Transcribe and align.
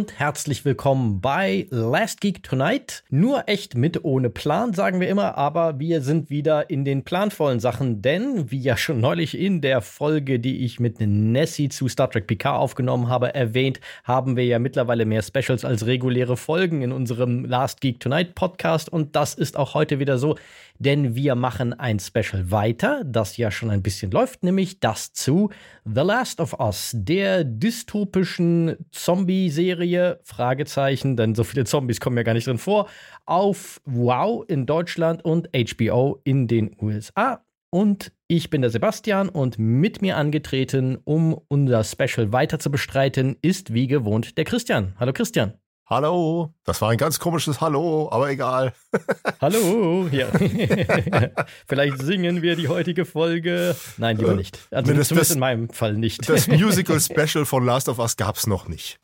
Und 0.00 0.18
herzlich 0.18 0.64
willkommen 0.64 1.20
bei 1.20 1.66
Last 1.68 2.22
Geek 2.22 2.42
Tonight. 2.42 3.04
Nur 3.10 3.50
echt 3.50 3.74
mit 3.74 4.02
ohne 4.02 4.30
Plan, 4.30 4.72
sagen 4.72 4.98
wir 4.98 5.10
immer, 5.10 5.36
aber 5.36 5.78
wir 5.78 6.00
sind 6.00 6.30
wieder 6.30 6.70
in 6.70 6.86
den 6.86 7.04
planvollen 7.04 7.60
Sachen, 7.60 8.00
denn 8.00 8.50
wie 8.50 8.62
ja 8.62 8.78
schon 8.78 8.98
neulich 8.98 9.38
in 9.38 9.60
der 9.60 9.82
Folge, 9.82 10.40
die 10.40 10.64
ich 10.64 10.80
mit 10.80 11.00
Nessie 11.00 11.68
zu 11.68 11.86
Star 11.86 12.10
Trek 12.10 12.26
Picard 12.26 12.58
aufgenommen 12.58 13.10
habe, 13.10 13.34
erwähnt, 13.34 13.78
haben 14.04 14.38
wir 14.38 14.46
ja 14.46 14.58
mittlerweile 14.58 15.04
mehr 15.04 15.20
Specials 15.20 15.66
als 15.66 15.84
reguläre 15.84 16.38
Folgen 16.38 16.80
in 16.80 16.92
unserem 16.92 17.44
Last 17.44 17.82
Geek 17.82 18.00
Tonight 18.00 18.34
Podcast 18.34 18.90
und 18.90 19.14
das 19.14 19.34
ist 19.34 19.58
auch 19.58 19.74
heute 19.74 19.98
wieder 19.98 20.16
so 20.16 20.36
denn 20.80 21.14
wir 21.14 21.34
machen 21.34 21.72
ein 21.74 22.00
Special 22.00 22.50
weiter, 22.50 23.04
das 23.04 23.36
ja 23.36 23.50
schon 23.50 23.70
ein 23.70 23.82
bisschen 23.82 24.10
läuft, 24.10 24.42
nämlich 24.42 24.80
das 24.80 25.12
zu 25.12 25.50
The 25.84 26.00
Last 26.00 26.40
of 26.40 26.58
Us, 26.58 26.92
der 26.94 27.44
dystopischen 27.44 28.76
Zombie-Serie, 28.90 30.20
Fragezeichen, 30.24 31.16
denn 31.16 31.34
so 31.34 31.44
viele 31.44 31.64
Zombies 31.64 32.00
kommen 32.00 32.16
ja 32.16 32.22
gar 32.22 32.34
nicht 32.34 32.46
drin 32.46 32.58
vor, 32.58 32.88
auf 33.26 33.80
Wow 33.84 34.44
in 34.48 34.64
Deutschland 34.64 35.22
und 35.24 35.50
HBO 35.54 36.18
in 36.24 36.48
den 36.48 36.74
USA. 36.80 37.44
Und 37.72 38.12
ich 38.26 38.50
bin 38.50 38.62
der 38.62 38.70
Sebastian 38.70 39.28
und 39.28 39.58
mit 39.58 40.02
mir 40.02 40.16
angetreten, 40.16 40.98
um 41.04 41.38
unser 41.48 41.84
Special 41.84 42.32
weiter 42.32 42.58
zu 42.58 42.70
bestreiten, 42.70 43.36
ist 43.42 43.74
wie 43.74 43.86
gewohnt 43.86 44.38
der 44.38 44.44
Christian. 44.44 44.94
Hallo 44.98 45.12
Christian. 45.12 45.54
Hallo, 45.92 46.54
das 46.62 46.80
war 46.82 46.90
ein 46.90 46.98
ganz 46.98 47.18
komisches 47.18 47.60
Hallo, 47.60 48.08
aber 48.12 48.30
egal. 48.30 48.72
Hallo, 49.40 50.06
ja. 50.12 50.28
Vielleicht 51.66 52.00
singen 52.00 52.42
wir 52.42 52.54
die 52.54 52.68
heutige 52.68 53.04
Folge. 53.04 53.74
Nein, 53.96 54.16
lieber 54.16 54.36
nicht. 54.36 54.56
Also 54.70 54.92
das, 54.92 55.08
zumindest 55.08 55.30
das, 55.30 55.30
in 55.34 55.40
meinem 55.40 55.68
Fall 55.68 55.94
nicht. 55.94 56.28
Das 56.28 56.46
Musical 56.46 57.00
Special 57.00 57.44
von 57.44 57.66
Last 57.66 57.88
of 57.88 57.98
Us 57.98 58.16
gab 58.16 58.36
es 58.36 58.46
noch 58.46 58.68
nicht. 58.68 59.00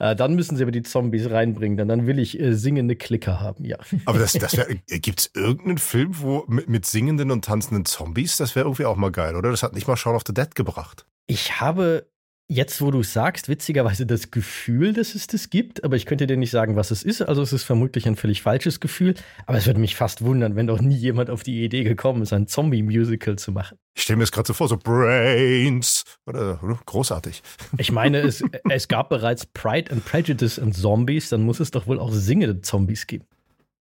Äh, 0.00 0.16
dann 0.16 0.34
müssen 0.34 0.56
sie 0.56 0.64
aber 0.64 0.72
die 0.72 0.82
Zombies 0.82 1.30
reinbringen, 1.30 1.76
denn 1.76 1.86
dann 1.86 2.08
will 2.08 2.18
ich 2.18 2.38
äh, 2.40 2.52
singende 2.54 2.96
Klicker 2.96 3.40
haben, 3.40 3.64
ja. 3.64 3.76
Aber 4.04 4.18
das, 4.18 4.32
das 4.32 4.56
gibt 4.86 5.20
es 5.20 5.30
irgendeinen 5.34 5.78
Film, 5.78 6.20
wo 6.20 6.44
mit, 6.48 6.68
mit 6.68 6.86
singenden 6.86 7.30
und 7.30 7.44
tanzenden 7.44 7.84
Zombies? 7.84 8.36
Das 8.36 8.56
wäre 8.56 8.66
irgendwie 8.66 8.86
auch 8.86 8.96
mal 8.96 9.12
geil, 9.12 9.36
oder? 9.36 9.52
Das 9.52 9.62
hat 9.62 9.74
nicht 9.74 9.86
mal 9.86 9.96
Shaun 9.96 10.16
of 10.16 10.22
the 10.26 10.34
Dead 10.34 10.56
gebracht. 10.56 11.06
Ich 11.28 11.60
habe 11.60 12.08
Jetzt, 12.48 12.80
wo 12.80 12.92
du 12.92 13.02
sagst, 13.02 13.48
witzigerweise 13.48 14.06
das 14.06 14.30
Gefühl, 14.30 14.92
dass 14.92 15.16
es 15.16 15.26
das 15.26 15.50
gibt, 15.50 15.82
aber 15.82 15.96
ich 15.96 16.06
könnte 16.06 16.28
dir 16.28 16.36
nicht 16.36 16.52
sagen, 16.52 16.76
was 16.76 16.92
es 16.92 17.02
ist. 17.02 17.20
Also 17.20 17.42
es 17.42 17.52
ist 17.52 17.64
vermutlich 17.64 18.06
ein 18.06 18.14
völlig 18.14 18.40
falsches 18.42 18.78
Gefühl. 18.78 19.14
Aber 19.46 19.58
es 19.58 19.66
würde 19.66 19.80
mich 19.80 19.96
fast 19.96 20.22
wundern, 20.22 20.54
wenn 20.54 20.68
doch 20.68 20.80
nie 20.80 20.94
jemand 20.94 21.28
auf 21.28 21.42
die 21.42 21.64
Idee 21.64 21.82
gekommen 21.82 22.22
ist, 22.22 22.32
ein 22.32 22.46
Zombie-Musical 22.46 23.36
zu 23.36 23.50
machen. 23.50 23.78
Ich 23.96 24.04
stelle 24.04 24.18
mir 24.18 24.22
das 24.22 24.30
gerade 24.30 24.46
so 24.46 24.54
vor, 24.54 24.68
so 24.68 24.76
Brains. 24.76 26.04
Oder, 26.24 26.60
großartig. 26.86 27.42
Ich 27.78 27.90
meine, 27.90 28.20
es, 28.20 28.44
es 28.70 28.86
gab 28.86 29.08
bereits 29.08 29.46
Pride 29.46 29.90
and 29.90 30.04
Prejudice 30.04 30.60
und 30.60 30.72
Zombies, 30.72 31.30
dann 31.30 31.42
muss 31.42 31.58
es 31.58 31.72
doch 31.72 31.88
wohl 31.88 31.98
auch 31.98 32.12
singende 32.12 32.60
Zombies 32.60 33.08
geben. 33.08 33.24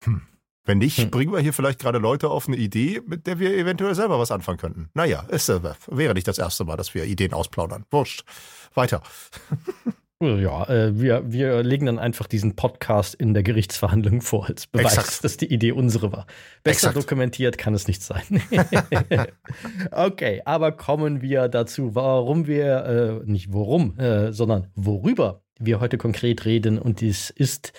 Hm. 0.04 0.22
Wenn 0.70 0.78
nicht, 0.78 1.00
hm. 1.00 1.10
bringen 1.10 1.34
wir 1.34 1.40
hier 1.40 1.52
vielleicht 1.52 1.80
gerade 1.80 1.98
Leute 1.98 2.30
auf 2.30 2.48
eine 2.48 2.56
Idee, 2.56 3.02
mit 3.04 3.26
der 3.26 3.40
wir 3.40 3.58
eventuell 3.58 3.96
selber 3.96 4.20
was 4.20 4.30
anfangen 4.30 4.60
könnten. 4.60 4.90
Naja, 4.94 5.26
es 5.30 5.50
äh, 5.50 5.60
wäre 5.88 6.14
nicht 6.14 6.28
das 6.28 6.38
erste 6.38 6.64
Mal, 6.64 6.78
dass 6.78 6.94
wir 6.94 7.06
Ideen 7.06 7.34
ausplaudern. 7.34 7.86
Wurscht. 7.90 8.24
Weiter. 8.76 9.02
Ja, 10.22 10.68
äh, 10.68 11.00
wir, 11.00 11.32
wir 11.32 11.64
legen 11.64 11.86
dann 11.86 11.98
einfach 11.98 12.28
diesen 12.28 12.58
Podcast 12.58 13.16
in 13.16 13.34
der 13.34 13.42
Gerichtsverhandlung 13.42 14.20
vor 14.20 14.48
als 14.48 14.68
Beweis, 14.68 14.98
Exakt. 14.98 15.24
dass 15.24 15.38
die 15.38 15.46
Idee 15.46 15.72
unsere 15.72 16.12
war. 16.12 16.28
Besser 16.62 16.90
Exakt. 16.90 16.98
dokumentiert 16.98 17.58
kann 17.58 17.74
es 17.74 17.88
nicht 17.88 18.02
sein. 18.02 18.42
okay, 19.92 20.42
aber 20.44 20.74
kommen 20.74 21.22
wir 21.22 21.48
dazu, 21.48 21.96
warum 21.96 22.48
wir, 22.48 23.22
äh, 23.24 23.32
nicht 23.32 23.54
worum, 23.54 23.98
äh, 23.98 24.34
sondern 24.34 24.68
worüber 24.76 25.42
wir 25.58 25.80
heute 25.80 25.98
konkret 25.98 26.44
reden. 26.44 26.80
Und 26.80 27.00
dies 27.00 27.30
ist 27.30 27.72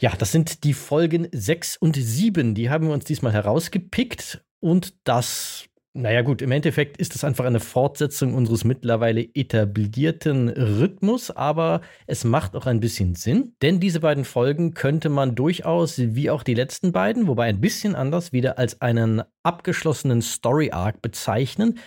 ja, 0.00 0.12
das 0.16 0.32
sind 0.32 0.64
die 0.64 0.72
Folgen 0.72 1.28
6 1.30 1.76
und 1.76 1.94
7. 1.94 2.54
Die 2.54 2.70
haben 2.70 2.86
wir 2.86 2.94
uns 2.94 3.04
diesmal 3.04 3.34
herausgepickt. 3.34 4.42
Und 4.58 4.94
das, 5.04 5.66
naja 5.92 6.22
gut, 6.22 6.40
im 6.40 6.52
Endeffekt 6.52 6.96
ist 6.96 7.14
es 7.14 7.22
einfach 7.22 7.44
eine 7.44 7.60
Fortsetzung 7.60 8.32
unseres 8.32 8.64
mittlerweile 8.64 9.22
etablierten 9.34 10.48
Rhythmus, 10.48 11.30
aber 11.30 11.82
es 12.06 12.24
macht 12.24 12.56
auch 12.56 12.64
ein 12.64 12.80
bisschen 12.80 13.14
Sinn, 13.14 13.54
denn 13.60 13.78
diese 13.78 14.00
beiden 14.00 14.24
Folgen 14.24 14.72
könnte 14.72 15.10
man 15.10 15.34
durchaus, 15.34 15.98
wie 15.98 16.30
auch 16.30 16.42
die 16.42 16.54
letzten 16.54 16.92
beiden, 16.92 17.26
wobei 17.26 17.46
ein 17.46 17.60
bisschen 17.60 17.94
anders, 17.94 18.32
wieder 18.32 18.58
als 18.58 18.80
einen 18.80 19.22
abgeschlossenen 19.42 20.22
Story-Arc 20.22 21.02
bezeichnen. 21.02 21.78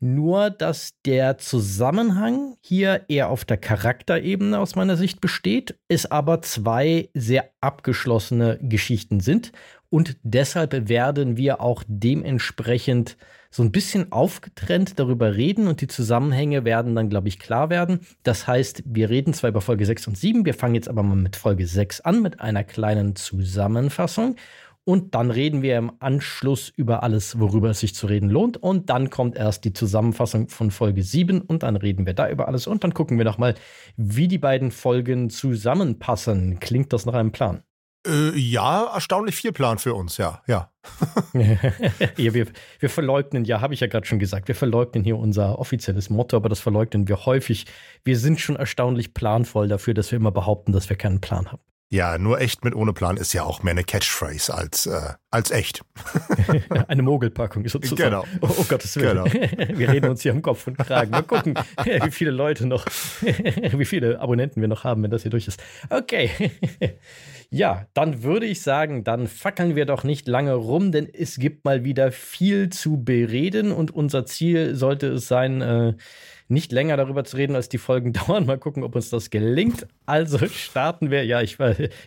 Nur, 0.00 0.50
dass 0.50 0.94
der 1.04 1.38
Zusammenhang 1.38 2.56
hier 2.60 3.04
eher 3.08 3.30
auf 3.30 3.44
der 3.44 3.56
Charakterebene 3.56 4.58
aus 4.58 4.76
meiner 4.76 4.96
Sicht 4.96 5.20
besteht, 5.20 5.78
es 5.88 6.10
aber 6.10 6.42
zwei 6.42 7.08
sehr 7.14 7.50
abgeschlossene 7.60 8.58
Geschichten 8.62 9.20
sind. 9.20 9.52
Und 9.88 10.16
deshalb 10.22 10.88
werden 10.88 11.36
wir 11.36 11.60
auch 11.60 11.82
dementsprechend 11.86 13.16
so 13.50 13.62
ein 13.62 13.72
bisschen 13.72 14.12
aufgetrennt 14.12 14.98
darüber 14.98 15.34
reden 15.34 15.66
und 15.66 15.80
die 15.80 15.86
Zusammenhänge 15.86 16.64
werden 16.64 16.94
dann, 16.94 17.08
glaube 17.08 17.28
ich, 17.28 17.38
klar 17.38 17.70
werden. 17.70 18.00
Das 18.22 18.46
heißt, 18.46 18.82
wir 18.84 19.08
reden 19.08 19.32
zwar 19.32 19.48
über 19.48 19.62
Folge 19.62 19.86
6 19.86 20.08
und 20.08 20.18
7, 20.18 20.44
wir 20.44 20.52
fangen 20.52 20.74
jetzt 20.74 20.88
aber 20.88 21.02
mal 21.02 21.16
mit 21.16 21.36
Folge 21.36 21.66
6 21.66 22.02
an, 22.02 22.20
mit 22.20 22.40
einer 22.40 22.64
kleinen 22.64 23.16
Zusammenfassung. 23.16 24.36
Und 24.88 25.16
dann 25.16 25.32
reden 25.32 25.62
wir 25.62 25.76
im 25.78 25.90
Anschluss 25.98 26.68
über 26.68 27.02
alles, 27.02 27.40
worüber 27.40 27.70
es 27.70 27.80
sich 27.80 27.92
zu 27.92 28.06
reden 28.06 28.30
lohnt. 28.30 28.56
Und 28.56 28.88
dann 28.88 29.10
kommt 29.10 29.36
erst 29.36 29.64
die 29.64 29.72
Zusammenfassung 29.72 30.48
von 30.48 30.70
Folge 30.70 31.02
7 31.02 31.40
und 31.40 31.64
dann 31.64 31.74
reden 31.74 32.06
wir 32.06 32.14
da 32.14 32.30
über 32.30 32.46
alles. 32.46 32.68
Und 32.68 32.84
dann 32.84 32.94
gucken 32.94 33.18
wir 33.18 33.24
nochmal, 33.24 33.56
wie 33.96 34.28
die 34.28 34.38
beiden 34.38 34.70
Folgen 34.70 35.28
zusammenpassen. 35.28 36.60
Klingt 36.60 36.92
das 36.92 37.04
nach 37.04 37.14
einem 37.14 37.32
Plan? 37.32 37.64
Äh, 38.06 38.38
ja, 38.38 38.84
erstaunlich 38.94 39.34
viel 39.34 39.50
Plan 39.50 39.78
für 39.78 39.92
uns, 39.92 40.18
ja, 40.18 40.40
ja. 40.46 40.70
ja 41.34 42.34
wir, 42.34 42.46
wir 42.78 42.88
verleugnen, 42.88 43.44
ja, 43.44 43.60
habe 43.60 43.74
ich 43.74 43.80
ja 43.80 43.88
gerade 43.88 44.06
schon 44.06 44.20
gesagt, 44.20 44.46
wir 44.46 44.54
verleugnen 44.54 45.02
hier 45.02 45.18
unser 45.18 45.58
offizielles 45.58 46.10
Motto, 46.10 46.36
aber 46.36 46.48
das 46.48 46.60
verleugnen 46.60 47.08
wir 47.08 47.26
häufig. 47.26 47.66
Wir 48.04 48.16
sind 48.16 48.38
schon 48.38 48.54
erstaunlich 48.54 49.14
planvoll 49.14 49.66
dafür, 49.66 49.94
dass 49.94 50.12
wir 50.12 50.16
immer 50.16 50.30
behaupten, 50.30 50.70
dass 50.70 50.88
wir 50.88 50.96
keinen 50.96 51.20
Plan 51.20 51.50
haben. 51.50 51.62
Ja, 51.88 52.18
nur 52.18 52.40
echt 52.40 52.64
mit 52.64 52.74
ohne 52.74 52.92
Plan 52.92 53.16
ist 53.16 53.32
ja 53.32 53.44
auch 53.44 53.62
mehr 53.62 53.70
eine 53.70 53.84
Catchphrase 53.84 54.52
als, 54.52 54.86
äh, 54.86 55.14
als 55.30 55.52
echt. 55.52 55.82
eine 56.88 57.02
Mogelpackung 57.02 57.68
sozusagen. 57.68 58.10
Genau. 58.10 58.24
Oh, 58.40 58.48
oh 58.58 58.64
Gottes 58.68 58.96
Willen. 58.96 59.24
Genau. 59.24 59.24
Wir 59.78 59.90
reden 59.90 60.10
uns 60.10 60.22
hier 60.22 60.32
am 60.32 60.42
Kopf 60.42 60.66
und 60.66 60.76
Kragen. 60.78 61.12
Mal 61.12 61.22
gucken, 61.22 61.54
wie 61.84 62.10
viele 62.10 62.32
Leute 62.32 62.66
noch, 62.66 62.86
wie 62.86 63.84
viele 63.84 64.18
Abonnenten 64.18 64.60
wir 64.60 64.68
noch 64.68 64.82
haben, 64.82 65.04
wenn 65.04 65.12
das 65.12 65.22
hier 65.22 65.30
durch 65.30 65.46
ist. 65.46 65.62
Okay. 65.88 66.30
Ja, 67.50 67.86
dann 67.94 68.24
würde 68.24 68.46
ich 68.46 68.62
sagen, 68.62 69.04
dann 69.04 69.28
fackeln 69.28 69.76
wir 69.76 69.86
doch 69.86 70.02
nicht 70.02 70.26
lange 70.26 70.54
rum, 70.54 70.90
denn 70.90 71.08
es 71.12 71.36
gibt 71.36 71.64
mal 71.64 71.84
wieder 71.84 72.10
viel 72.10 72.70
zu 72.70 73.04
bereden 73.04 73.70
und 73.70 73.92
unser 73.92 74.26
Ziel 74.26 74.74
sollte 74.74 75.06
es 75.08 75.28
sein, 75.28 75.60
äh, 75.60 75.94
nicht 76.48 76.72
länger 76.72 76.96
darüber 76.96 77.24
zu 77.24 77.36
reden, 77.36 77.56
als 77.56 77.68
die 77.68 77.78
Folgen 77.78 78.12
dauern. 78.26 78.46
Mal 78.46 78.58
gucken, 78.58 78.82
ob 78.82 78.94
uns 78.94 79.10
das 79.10 79.30
gelingt. 79.30 79.86
Also 80.06 80.38
starten 80.48 81.10
wir. 81.10 81.24
Ja, 81.24 81.42
ich, 81.42 81.58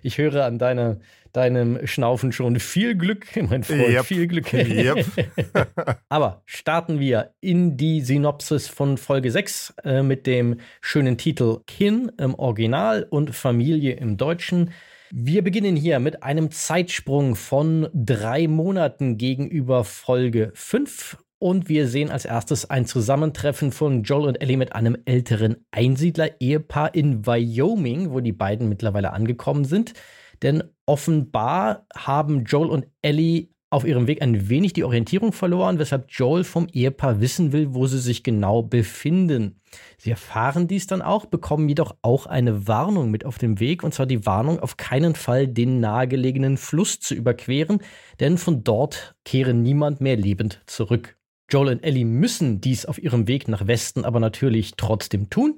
ich 0.04 0.18
höre 0.18 0.46
an 0.46 0.58
deiner, 0.58 1.00
deinem 1.34 1.86
Schnaufen 1.86 2.32
schon 2.32 2.60
viel 2.60 2.96
Glück, 2.96 3.28
mein 3.36 3.64
Freund. 3.64 3.90
Yep. 3.90 4.06
Viel 4.06 4.28
Glück. 4.28 4.54
Yep. 4.54 5.06
Aber 6.10 6.42
starten 6.46 7.00
wir 7.00 7.34
in 7.42 7.78
die 7.78 8.02
Synopsis 8.02 8.68
von 8.68 8.98
Folge 8.98 9.31
6 9.31 9.74
äh, 9.84 10.04
mit 10.04 10.28
dem 10.28 10.60
schönen 10.81 11.18
Titel 11.18 11.60
Kin 11.68 12.12
im 12.18 12.36
Original 12.36 13.06
und 13.10 13.36
Familie 13.36 13.94
im 13.94 14.18
Deutschen. 14.18 14.72
Wir 15.12 15.44
beginnen 15.44 15.75
hier 15.75 16.00
mit 16.00 16.22
einem 16.22 16.52
Zeitsprung 16.52 17.36
von 17.36 17.90
drei 17.94 18.48
Monaten 18.48 19.18
gegenüber 19.18 19.84
Folge 19.84 20.52
5 20.54 21.18
und 21.39 21.69
wir 21.69 21.88
sehen 21.88 22.12
als 22.12 22.25
erstes 22.25 22.69
ein 22.69 22.86
Zusammentreffen 22.86 23.71
von 23.71 24.03
Joel 24.03 24.27
und 24.27 24.41
Ellie 24.41 24.57
mit 24.57 24.75
einem 24.75 24.97
älteren 25.06 25.65
Einsiedler-Ehepaar 25.71 26.94
in 26.94 27.25
Wyoming, 27.25 28.12
wo 28.12 28.19
die 28.19 28.33
beiden 28.33 28.68
mittlerweile 28.69 29.13
angekommen 29.13 29.63
sind. 29.65 29.94
Denn 30.41 30.63
offenbar 30.86 31.88
haben 31.95 32.44
Joel 32.44 32.69
und 32.69 32.88
Ellie 33.01 33.50
auf 33.71 33.86
ihrem 33.86 34.07
Weg 34.07 34.21
ein 34.21 34.50
wenig 34.50 34.74
die 34.74 34.83
Orientierung 34.83 35.31
verloren, 35.31 35.77
weshalb 35.77 36.09
Joel 36.09 36.44
vom 36.44 36.68
Ehepaar 36.74 37.21
wissen 37.21 37.51
will, 37.51 37.74
wo 37.74 37.86
sie 37.86 38.00
sich 38.00 38.24
genau 38.24 38.63
befinden. 38.63 39.62
Sie 39.97 40.09
erfahren 40.09 40.68
dies 40.68 40.88
dann 40.88 41.03
auch, 41.03 41.25
bekommen 41.25 41.69
jedoch 41.69 41.95
auch 42.01 42.25
eine 42.25 42.68
Warnung 42.68 43.12
mit 43.12 43.25
auf 43.25 43.38
dem 43.38 43.59
Weg, 43.59 43.83
und 43.83 43.94
zwar 43.94 44.07
die 44.07 44.25
Warnung, 44.25 44.59
auf 44.59 44.77
keinen 44.77 45.13
Fall 45.13 45.47
den 45.47 45.80
nahegelegenen 45.80 46.57
Fluss 46.57 47.00
zu 47.00 47.13
überqueren, 47.13 47.80
denn 48.19 48.39
von 48.39 48.63
dort 48.63 49.15
kehre 49.24 49.53
niemand 49.53 50.01
mehr 50.01 50.18
lebend 50.18 50.62
zurück. 50.65 51.19
Joel 51.50 51.69
und 51.69 51.84
Ellie 51.84 52.06
müssen 52.06 52.62
dies 52.62 52.86
auf 52.86 53.01
ihrem 53.01 53.28
Weg 53.28 53.48
nach 53.48 53.68
Westen 53.68 54.06
aber 54.06 54.19
natürlich 54.19 54.74
trotzdem 54.78 55.30
tun. 55.30 55.56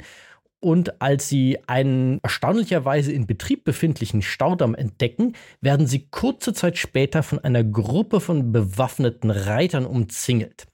Und 0.59 1.01
als 1.01 1.27
sie 1.27 1.57
einen 1.65 2.19
erstaunlicherweise 2.21 3.11
in 3.11 3.25
Betrieb 3.25 3.63
befindlichen 3.63 4.21
Staudamm 4.21 4.75
entdecken, 4.75 5.33
werden 5.59 5.87
sie 5.87 6.07
kurze 6.11 6.53
Zeit 6.53 6.77
später 6.77 7.23
von 7.23 7.39
einer 7.39 7.63
Gruppe 7.63 8.19
von 8.19 8.51
bewaffneten 8.51 9.31
Reitern 9.31 9.85
umzingelt. 9.85 10.67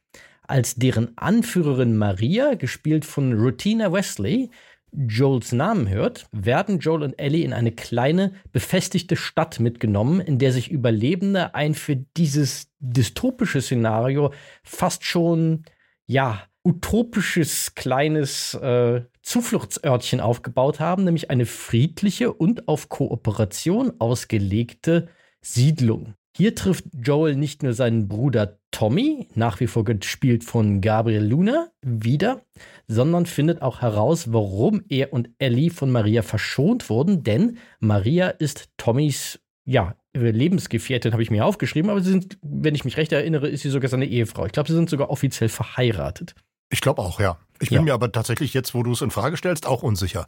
Als 0.43 0.75
deren 0.75 1.17
Anführerin 1.17 1.95
Maria, 1.95 2.55
gespielt 2.55 3.05
von 3.05 3.33
Rutina 3.33 3.91
Wesley, 3.91 4.49
Joels 4.97 5.51
Namen 5.51 5.87
hört, 5.89 6.27
werden 6.31 6.79
Joel 6.79 7.03
und 7.03 7.19
Ellie 7.19 7.45
in 7.45 7.53
eine 7.53 7.71
kleine, 7.71 8.33
befestigte 8.51 9.15
Stadt 9.15 9.59
mitgenommen, 9.59 10.19
in 10.19 10.39
der 10.39 10.51
sich 10.51 10.71
Überlebende 10.71 11.53
ein 11.53 11.75
für 11.75 11.95
dieses 11.95 12.71
dystopische 12.79 13.61
Szenario 13.61 14.33
fast 14.63 15.05
schon, 15.05 15.65
ja, 16.07 16.41
utopisches 16.63 17.75
kleines 17.75 18.55
äh, 18.55 19.01
Zufluchtsörtchen 19.21 20.19
aufgebaut 20.19 20.79
haben, 20.79 21.03
nämlich 21.03 21.29
eine 21.29 21.45
friedliche 21.45 22.33
und 22.33 22.67
auf 22.67 22.89
Kooperation 22.89 23.93
ausgelegte 23.99 25.07
Siedlung. 25.41 26.15
Hier 26.35 26.55
trifft 26.55 26.85
Joel 26.93 27.35
nicht 27.35 27.63
nur 27.63 27.73
seinen 27.73 28.07
Bruder 28.07 28.59
Tommy, 28.71 29.27
nach 29.33 29.59
wie 29.59 29.65
vor 29.65 29.83
gespielt 29.83 30.43
von 30.43 30.81
Gabriel 30.81 31.23
Luna, 31.23 31.71
wieder, 31.81 32.43
sondern 32.87 33.25
findet 33.25 33.61
auch 33.61 33.81
heraus, 33.81 34.31
warum 34.31 34.83
er 34.89 35.13
und 35.13 35.29
Ellie 35.39 35.69
von 35.69 35.91
Maria 35.91 36.21
verschont 36.21 36.89
wurden, 36.89 37.23
denn 37.23 37.57
Maria 37.79 38.29
ist 38.29 38.69
Tommys 38.77 39.39
ja, 39.67 39.95
Lebensgefährtin 40.13 41.11
habe 41.11 41.21
ich 41.21 41.29
mir 41.29 41.45
aufgeschrieben, 41.45 41.91
aber 41.91 42.01
sie 42.01 42.09
sind, 42.09 42.37
wenn 42.41 42.73
ich 42.73 42.85
mich 42.85 42.95
recht 42.95 43.11
erinnere, 43.11 43.49
ist 43.49 43.61
sie 43.61 43.69
sogar 43.69 43.89
seine 43.89 44.05
Ehefrau. 44.05 44.45
Ich 44.45 44.53
glaube, 44.53 44.69
sie 44.69 44.75
sind 44.75 44.89
sogar 44.89 45.09
offiziell 45.09 45.49
verheiratet. 45.49 46.35
Ich 46.69 46.81
glaube 46.81 47.01
auch, 47.01 47.19
ja. 47.19 47.37
Ich 47.59 47.69
bin 47.69 47.77
ja. 47.77 47.81
mir 47.81 47.93
aber 47.93 48.11
tatsächlich 48.11 48.53
jetzt, 48.53 48.73
wo 48.75 48.83
du 48.83 48.91
es 48.91 49.01
in 49.01 49.09
Frage 49.09 49.35
stellst, 49.35 49.65
auch 49.65 49.83
unsicher. 49.83 50.27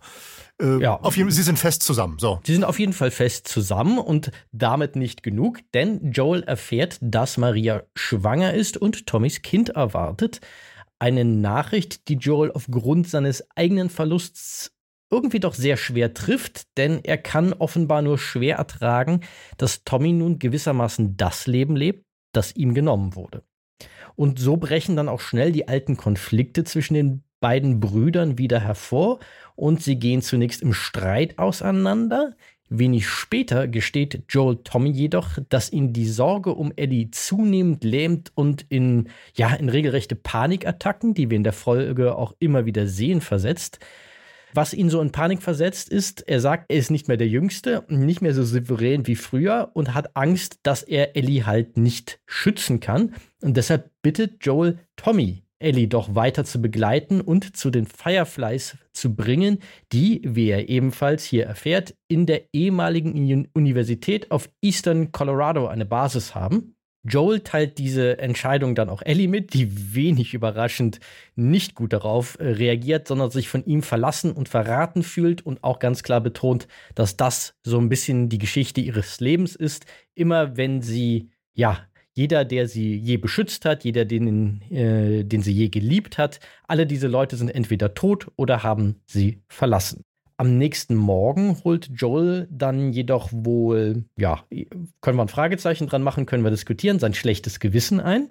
Äh, 0.61 0.81
ja. 0.81 0.99
Auf 0.99 1.15
jeden, 1.15 1.29
sie 1.31 1.43
sind 1.43 1.59
fest 1.59 1.83
zusammen. 1.83 2.17
So. 2.19 2.39
Sie 2.43 2.53
sind 2.53 2.63
auf 2.63 2.79
jeden 2.79 2.93
Fall 2.93 3.11
fest 3.11 3.47
zusammen 3.47 3.99
und 3.99 4.31
damit 4.51 4.95
nicht 4.95 5.21
genug, 5.21 5.59
denn 5.73 6.11
Joel 6.11 6.43
erfährt, 6.43 6.97
dass 7.01 7.37
Maria 7.37 7.83
schwanger 7.95 8.53
ist 8.53 8.77
und 8.77 9.05
Tommys 9.05 9.41
Kind 9.41 9.69
erwartet. 9.69 10.41
Eine 10.99 11.23
Nachricht, 11.23 12.09
die 12.09 12.15
Joel 12.15 12.51
aufgrund 12.51 13.07
seines 13.07 13.47
eigenen 13.55 13.89
Verlusts 13.89 14.71
irgendwie 15.09 15.39
doch 15.39 15.53
sehr 15.53 15.77
schwer 15.77 16.13
trifft, 16.13 16.77
denn 16.77 16.99
er 17.03 17.17
kann 17.17 17.53
offenbar 17.53 18.01
nur 18.01 18.17
schwer 18.17 18.57
ertragen, 18.57 19.21
dass 19.57 19.83
Tommy 19.83 20.11
nun 20.11 20.39
gewissermaßen 20.39 21.17
das 21.17 21.47
Leben 21.47 21.75
lebt, 21.75 22.05
das 22.33 22.55
ihm 22.55 22.73
genommen 22.73 23.15
wurde. 23.15 23.43
Und 24.15 24.39
so 24.39 24.57
brechen 24.57 24.95
dann 24.95 25.09
auch 25.09 25.21
schnell 25.21 25.51
die 25.51 25.67
alten 25.67 25.97
Konflikte 25.97 26.63
zwischen 26.63 26.93
den 26.93 27.23
beiden 27.39 27.79
Brüdern 27.79 28.37
wieder 28.37 28.59
hervor 28.59 29.19
und 29.55 29.81
sie 29.81 29.97
gehen 29.97 30.21
zunächst 30.21 30.61
im 30.61 30.73
Streit 30.73 31.39
auseinander. 31.39 32.35
Wenig 32.69 33.07
später 33.07 33.67
gesteht 33.67 34.23
Joel 34.29 34.57
Tommy 34.63 34.91
jedoch, 34.91 35.39
dass 35.49 35.71
ihn 35.71 35.91
die 35.91 36.07
Sorge 36.07 36.53
um 36.53 36.71
Eddie 36.75 37.09
zunehmend 37.09 37.83
lähmt 37.83 38.31
und 38.35 38.65
in, 38.69 39.09
ja, 39.35 39.53
in 39.55 39.69
regelrechte 39.69 40.15
Panikattacken, 40.15 41.15
die 41.15 41.29
wir 41.29 41.37
in 41.37 41.43
der 41.43 41.53
Folge 41.53 42.15
auch 42.15 42.35
immer 42.39 42.65
wieder 42.65 42.87
sehen, 42.87 43.21
versetzt. 43.21 43.79
Was 44.53 44.73
ihn 44.73 44.89
so 44.89 45.01
in 45.01 45.11
Panik 45.11 45.41
versetzt, 45.41 45.89
ist, 45.89 46.27
er 46.27 46.39
sagt, 46.39 46.65
er 46.69 46.77
ist 46.77 46.89
nicht 46.89 47.07
mehr 47.07 47.17
der 47.17 47.27
Jüngste, 47.27 47.85
nicht 47.87 48.21
mehr 48.21 48.33
so 48.33 48.43
souverän 48.43 49.05
wie 49.05 49.15
früher 49.15 49.71
und 49.73 49.93
hat 49.93 50.15
Angst, 50.15 50.59
dass 50.63 50.81
er 50.81 51.15
Ellie 51.15 51.45
halt 51.45 51.77
nicht 51.77 52.19
schützen 52.25 52.79
kann. 52.79 53.13
Und 53.41 53.57
deshalb 53.57 53.91
bittet 54.01 54.43
Joel 54.45 54.79
Tommy, 54.95 55.43
Ellie 55.59 55.87
doch 55.87 56.15
weiter 56.15 56.45
zu 56.45 56.61
begleiten 56.61 57.21
und 57.21 57.55
zu 57.55 57.69
den 57.69 57.85
Fireflies 57.85 58.77
zu 58.93 59.15
bringen, 59.15 59.59
die, 59.91 60.21
wie 60.23 60.49
er 60.49 60.69
ebenfalls 60.69 61.23
hier 61.23 61.45
erfährt, 61.45 61.95
in 62.07 62.25
der 62.25 62.43
ehemaligen 62.53 63.47
Universität 63.53 64.31
auf 64.31 64.49
Eastern 64.61 65.11
Colorado 65.11 65.67
eine 65.67 65.85
Basis 65.85 66.33
haben. 66.33 66.75
Joel 67.03 67.39
teilt 67.41 67.77
diese 67.77 68.19
Entscheidung 68.19 68.75
dann 68.75 68.89
auch 68.89 69.01
Ellie 69.01 69.29
mit, 69.29 69.53
die 69.53 69.95
wenig 69.95 70.33
überraschend 70.33 70.99
nicht 71.35 71.73
gut 71.73 71.93
darauf 71.93 72.37
äh, 72.39 72.49
reagiert, 72.49 73.07
sondern 73.07 73.31
sich 73.31 73.47
von 73.47 73.65
ihm 73.65 73.83
verlassen 73.83 74.33
und 74.33 74.49
verraten 74.49 75.03
fühlt 75.03 75.45
und 75.45 75.63
auch 75.63 75.79
ganz 75.79 76.03
klar 76.03 76.19
betont, 76.19 76.67
dass 76.95 77.15
das 77.15 77.55
so 77.63 77.79
ein 77.79 77.87
bisschen 77.87 78.27
die 78.27 78.37
Geschichte 78.37 78.81
ihres 78.81 79.21
Lebens 79.21 79.55
ist. 79.55 79.85
Immer 80.13 80.57
wenn 80.57 80.81
sie, 80.81 81.29
ja, 81.53 81.87
jeder, 82.15 82.45
der 82.45 82.67
sie 82.67 82.95
je 82.95 83.17
beschützt 83.17 83.65
hat, 83.65 83.83
jeder, 83.83 84.05
den, 84.05 84.61
äh, 84.71 85.23
den 85.23 85.41
sie 85.41 85.53
je 85.53 85.69
geliebt 85.69 86.17
hat, 86.17 86.39
alle 86.67 86.85
diese 86.85 87.07
Leute 87.07 87.35
sind 87.35 87.49
entweder 87.49 87.93
tot 87.93 88.27
oder 88.35 88.63
haben 88.63 88.95
sie 89.05 89.41
verlassen. 89.47 90.03
Am 90.37 90.57
nächsten 90.57 90.95
Morgen 90.95 91.57
holt 91.65 91.89
Joel 91.93 92.47
dann 92.49 92.93
jedoch 92.93 93.29
wohl, 93.31 94.05
ja, 94.17 94.43
können 95.01 95.17
wir 95.17 95.23
ein 95.23 95.27
Fragezeichen 95.27 95.87
dran 95.87 96.01
machen, 96.01 96.25
können 96.25 96.43
wir 96.43 96.51
diskutieren, 96.51 96.97
sein 96.97 97.13
schlechtes 97.13 97.59
Gewissen 97.59 97.99
ein. 97.99 98.29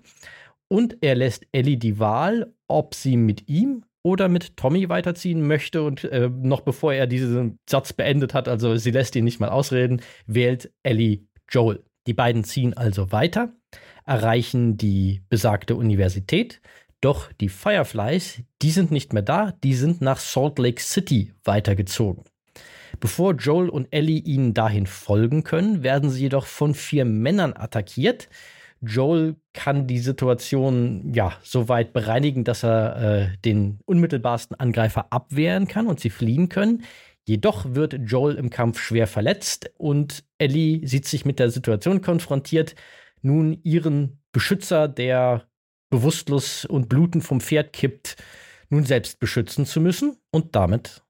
Und 0.68 0.98
er 1.02 1.14
lässt 1.14 1.46
Ellie 1.52 1.76
die 1.76 1.98
Wahl, 1.98 2.52
ob 2.66 2.94
sie 2.94 3.16
mit 3.16 3.48
ihm 3.48 3.84
oder 4.02 4.28
mit 4.28 4.56
Tommy 4.56 4.88
weiterziehen 4.88 5.46
möchte. 5.46 5.82
Und 5.82 6.04
äh, 6.04 6.30
noch 6.30 6.60
bevor 6.60 6.92
er 6.92 7.06
diesen 7.06 7.58
Satz 7.68 7.92
beendet 7.92 8.34
hat, 8.34 8.48
also 8.48 8.76
sie 8.76 8.90
lässt 8.90 9.16
ihn 9.16 9.24
nicht 9.24 9.40
mal 9.40 9.50
ausreden, 9.50 10.00
wählt 10.26 10.72
Ellie 10.82 11.26
Joel. 11.50 11.82
Die 12.06 12.14
beiden 12.14 12.44
ziehen 12.44 12.74
also 12.74 13.12
weiter, 13.12 13.52
erreichen 14.08 14.76
die 14.76 15.22
besagte 15.28 15.76
Universität. 15.76 16.60
Doch 17.00 17.32
die 17.34 17.48
Fireflies, 17.48 18.42
die 18.60 18.70
sind 18.70 18.90
nicht 18.90 19.12
mehr 19.12 19.22
da, 19.22 19.52
die 19.62 19.74
sind 19.74 20.00
nach 20.00 20.18
Salt 20.18 20.58
Lake 20.58 20.82
City 20.82 21.32
weitergezogen. 21.44 22.24
Bevor 22.98 23.34
Joel 23.34 23.68
und 23.68 23.86
Ellie 23.92 24.20
ihnen 24.20 24.54
dahin 24.54 24.86
folgen 24.86 25.44
können, 25.44 25.82
werden 25.82 26.10
sie 26.10 26.22
jedoch 26.22 26.46
von 26.46 26.74
vier 26.74 27.04
Männern 27.04 27.52
attackiert. 27.54 28.28
Joel 28.80 29.36
kann 29.52 29.86
die 29.86 29.98
Situation 29.98 31.12
ja 31.12 31.32
so 31.42 31.68
weit 31.68 31.92
bereinigen, 31.92 32.44
dass 32.44 32.64
er 32.64 32.96
äh, 32.96 33.36
den 33.44 33.78
unmittelbarsten 33.84 34.58
Angreifer 34.58 35.06
abwehren 35.10 35.68
kann 35.68 35.86
und 35.86 36.00
sie 36.00 36.10
fliehen 36.10 36.48
können. 36.48 36.84
Jedoch 37.26 37.66
wird 37.74 37.94
Joel 38.06 38.36
im 38.36 38.50
Kampf 38.50 38.80
schwer 38.80 39.06
verletzt 39.06 39.70
und 39.76 40.24
Ellie 40.38 40.86
sieht 40.86 41.06
sich 41.06 41.24
mit 41.24 41.38
der 41.38 41.50
Situation 41.50 42.00
konfrontiert, 42.00 42.74
nun 43.22 43.60
ihren 43.62 44.22
Beschützer, 44.32 44.88
der 44.88 45.48
bewusstlos 45.90 46.64
und 46.64 46.88
blutend 46.88 47.24
vom 47.24 47.40
Pferd 47.40 47.72
kippt, 47.72 48.16
nun 48.68 48.84
selbst 48.84 49.20
beschützen 49.20 49.66
zu 49.66 49.80
müssen. 49.80 50.16
Und 50.30 50.54
damit 50.54 51.02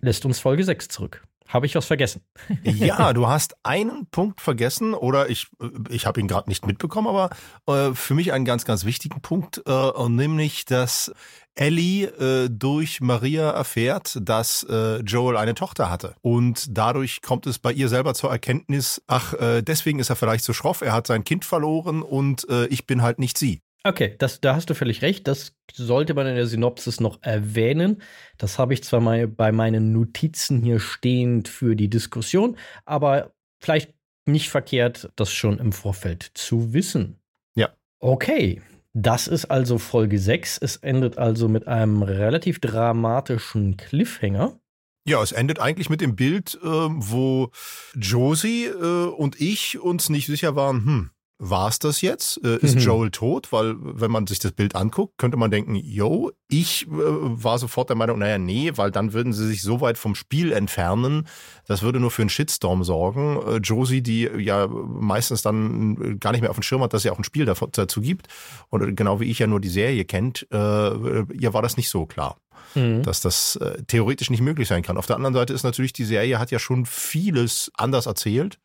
lässt 0.00 0.24
uns 0.24 0.38
Folge 0.38 0.64
6 0.64 0.88
zurück. 0.88 1.27
Habe 1.48 1.64
ich 1.64 1.74
was 1.74 1.86
vergessen? 1.86 2.22
ja, 2.62 3.12
du 3.14 3.26
hast 3.26 3.56
einen 3.62 4.06
Punkt 4.10 4.40
vergessen 4.40 4.92
oder 4.92 5.30
ich, 5.30 5.48
ich 5.88 6.06
habe 6.06 6.20
ihn 6.20 6.28
gerade 6.28 6.48
nicht 6.48 6.66
mitbekommen, 6.66 7.08
aber 7.08 7.30
äh, 7.66 7.94
für 7.94 8.14
mich 8.14 8.32
einen 8.32 8.44
ganz, 8.44 8.66
ganz 8.66 8.84
wichtigen 8.84 9.22
Punkt, 9.22 9.62
äh, 9.66 10.08
nämlich, 10.08 10.66
dass 10.66 11.10
Ellie 11.54 12.04
äh, 12.04 12.48
durch 12.50 13.00
Maria 13.00 13.50
erfährt, 13.50 14.18
dass 14.20 14.62
äh, 14.68 14.98
Joel 15.00 15.38
eine 15.38 15.54
Tochter 15.54 15.90
hatte. 15.90 16.14
Und 16.20 16.66
dadurch 16.76 17.22
kommt 17.22 17.46
es 17.46 17.58
bei 17.58 17.72
ihr 17.72 17.88
selber 17.88 18.14
zur 18.14 18.30
Erkenntnis, 18.30 19.02
ach, 19.06 19.32
äh, 19.34 19.62
deswegen 19.62 19.98
ist 19.98 20.10
er 20.10 20.16
vielleicht 20.16 20.44
so 20.44 20.52
schroff, 20.52 20.82
er 20.82 20.92
hat 20.92 21.06
sein 21.06 21.24
Kind 21.24 21.44
verloren 21.44 22.02
und 22.02 22.48
äh, 22.48 22.66
ich 22.66 22.86
bin 22.86 23.02
halt 23.02 23.18
nicht 23.18 23.38
sie. 23.38 23.62
Okay, 23.88 24.14
das, 24.18 24.42
da 24.42 24.54
hast 24.54 24.68
du 24.68 24.74
völlig 24.74 25.00
recht. 25.00 25.26
Das 25.26 25.56
sollte 25.72 26.12
man 26.12 26.26
in 26.26 26.34
der 26.34 26.46
Synopsis 26.46 27.00
noch 27.00 27.22
erwähnen. 27.22 28.02
Das 28.36 28.58
habe 28.58 28.74
ich 28.74 28.84
zwar 28.84 29.00
mal 29.00 29.26
bei 29.26 29.50
meinen 29.50 29.92
Notizen 29.94 30.62
hier 30.62 30.78
stehend 30.78 31.48
für 31.48 31.74
die 31.74 31.88
Diskussion, 31.88 32.58
aber 32.84 33.32
vielleicht 33.62 33.94
nicht 34.26 34.50
verkehrt, 34.50 35.10
das 35.16 35.32
schon 35.32 35.58
im 35.58 35.72
Vorfeld 35.72 36.30
zu 36.34 36.74
wissen. 36.74 37.18
Ja. 37.54 37.70
Okay, 37.98 38.60
das 38.92 39.26
ist 39.26 39.46
also 39.46 39.78
Folge 39.78 40.18
6. 40.18 40.58
Es 40.58 40.76
endet 40.76 41.16
also 41.16 41.48
mit 41.48 41.66
einem 41.66 42.02
relativ 42.02 42.60
dramatischen 42.60 43.78
Cliffhanger. 43.78 44.60
Ja, 45.06 45.22
es 45.22 45.32
endet 45.32 45.60
eigentlich 45.60 45.88
mit 45.88 46.02
dem 46.02 46.14
Bild, 46.14 46.58
äh, 46.62 46.66
wo 46.66 47.52
Josie 47.94 48.66
äh, 48.66 49.06
und 49.06 49.40
ich 49.40 49.78
uns 49.78 50.10
nicht 50.10 50.26
sicher 50.26 50.54
waren, 50.56 50.84
hm, 50.84 51.10
war 51.38 51.68
es 51.68 51.78
das 51.78 52.00
jetzt? 52.00 52.42
Äh, 52.44 52.56
ist 52.56 52.74
mhm. 52.74 52.80
Joel 52.80 53.10
tot? 53.10 53.52
Weil, 53.52 53.76
wenn 53.78 54.10
man 54.10 54.26
sich 54.26 54.40
das 54.40 54.52
Bild 54.52 54.74
anguckt, 54.74 55.18
könnte 55.18 55.36
man 55.36 55.50
denken, 55.50 55.76
yo, 55.76 56.32
ich 56.48 56.86
äh, 56.88 56.90
war 56.90 57.58
sofort 57.58 57.88
der 57.88 57.96
Meinung, 57.96 58.18
naja, 58.18 58.38
nee, 58.38 58.72
weil 58.74 58.90
dann 58.90 59.12
würden 59.12 59.32
sie 59.32 59.46
sich 59.46 59.62
so 59.62 59.80
weit 59.80 59.98
vom 59.98 60.14
Spiel 60.14 60.52
entfernen, 60.52 61.28
das 61.66 61.82
würde 61.82 62.00
nur 62.00 62.10
für 62.10 62.22
einen 62.22 62.28
Shitstorm 62.28 62.82
sorgen. 62.82 63.40
Äh, 63.46 63.56
Josie, 63.58 64.02
die 64.02 64.22
ja 64.38 64.66
meistens 64.66 65.42
dann 65.42 66.18
gar 66.18 66.32
nicht 66.32 66.40
mehr 66.40 66.50
auf 66.50 66.56
dem 66.56 66.62
Schirm 66.62 66.82
hat, 66.82 66.92
dass 66.92 67.04
ja 67.04 67.12
auch 67.12 67.18
ein 67.18 67.24
Spiel 67.24 67.44
dazu 67.44 68.00
gibt 68.00 68.26
und 68.68 68.96
genau 68.96 69.20
wie 69.20 69.30
ich 69.30 69.38
ja 69.38 69.46
nur 69.46 69.60
die 69.60 69.68
Serie 69.68 70.04
kennt, 70.04 70.46
äh, 70.50 70.56
ihr 70.56 71.54
war 71.54 71.62
das 71.62 71.76
nicht 71.76 71.88
so 71.88 72.06
klar. 72.06 72.36
Mhm. 72.74 73.02
Dass 73.02 73.20
das 73.20 73.56
äh, 73.56 73.82
theoretisch 73.86 74.28
nicht 74.28 74.42
möglich 74.42 74.68
sein 74.68 74.82
kann. 74.82 74.98
Auf 74.98 75.06
der 75.06 75.16
anderen 75.16 75.34
Seite 75.34 75.52
ist 75.54 75.62
natürlich, 75.62 75.92
die 75.92 76.04
Serie 76.04 76.38
hat 76.38 76.50
ja 76.50 76.58
schon 76.58 76.84
vieles 76.84 77.70
anders 77.76 78.06
erzählt. 78.06 78.58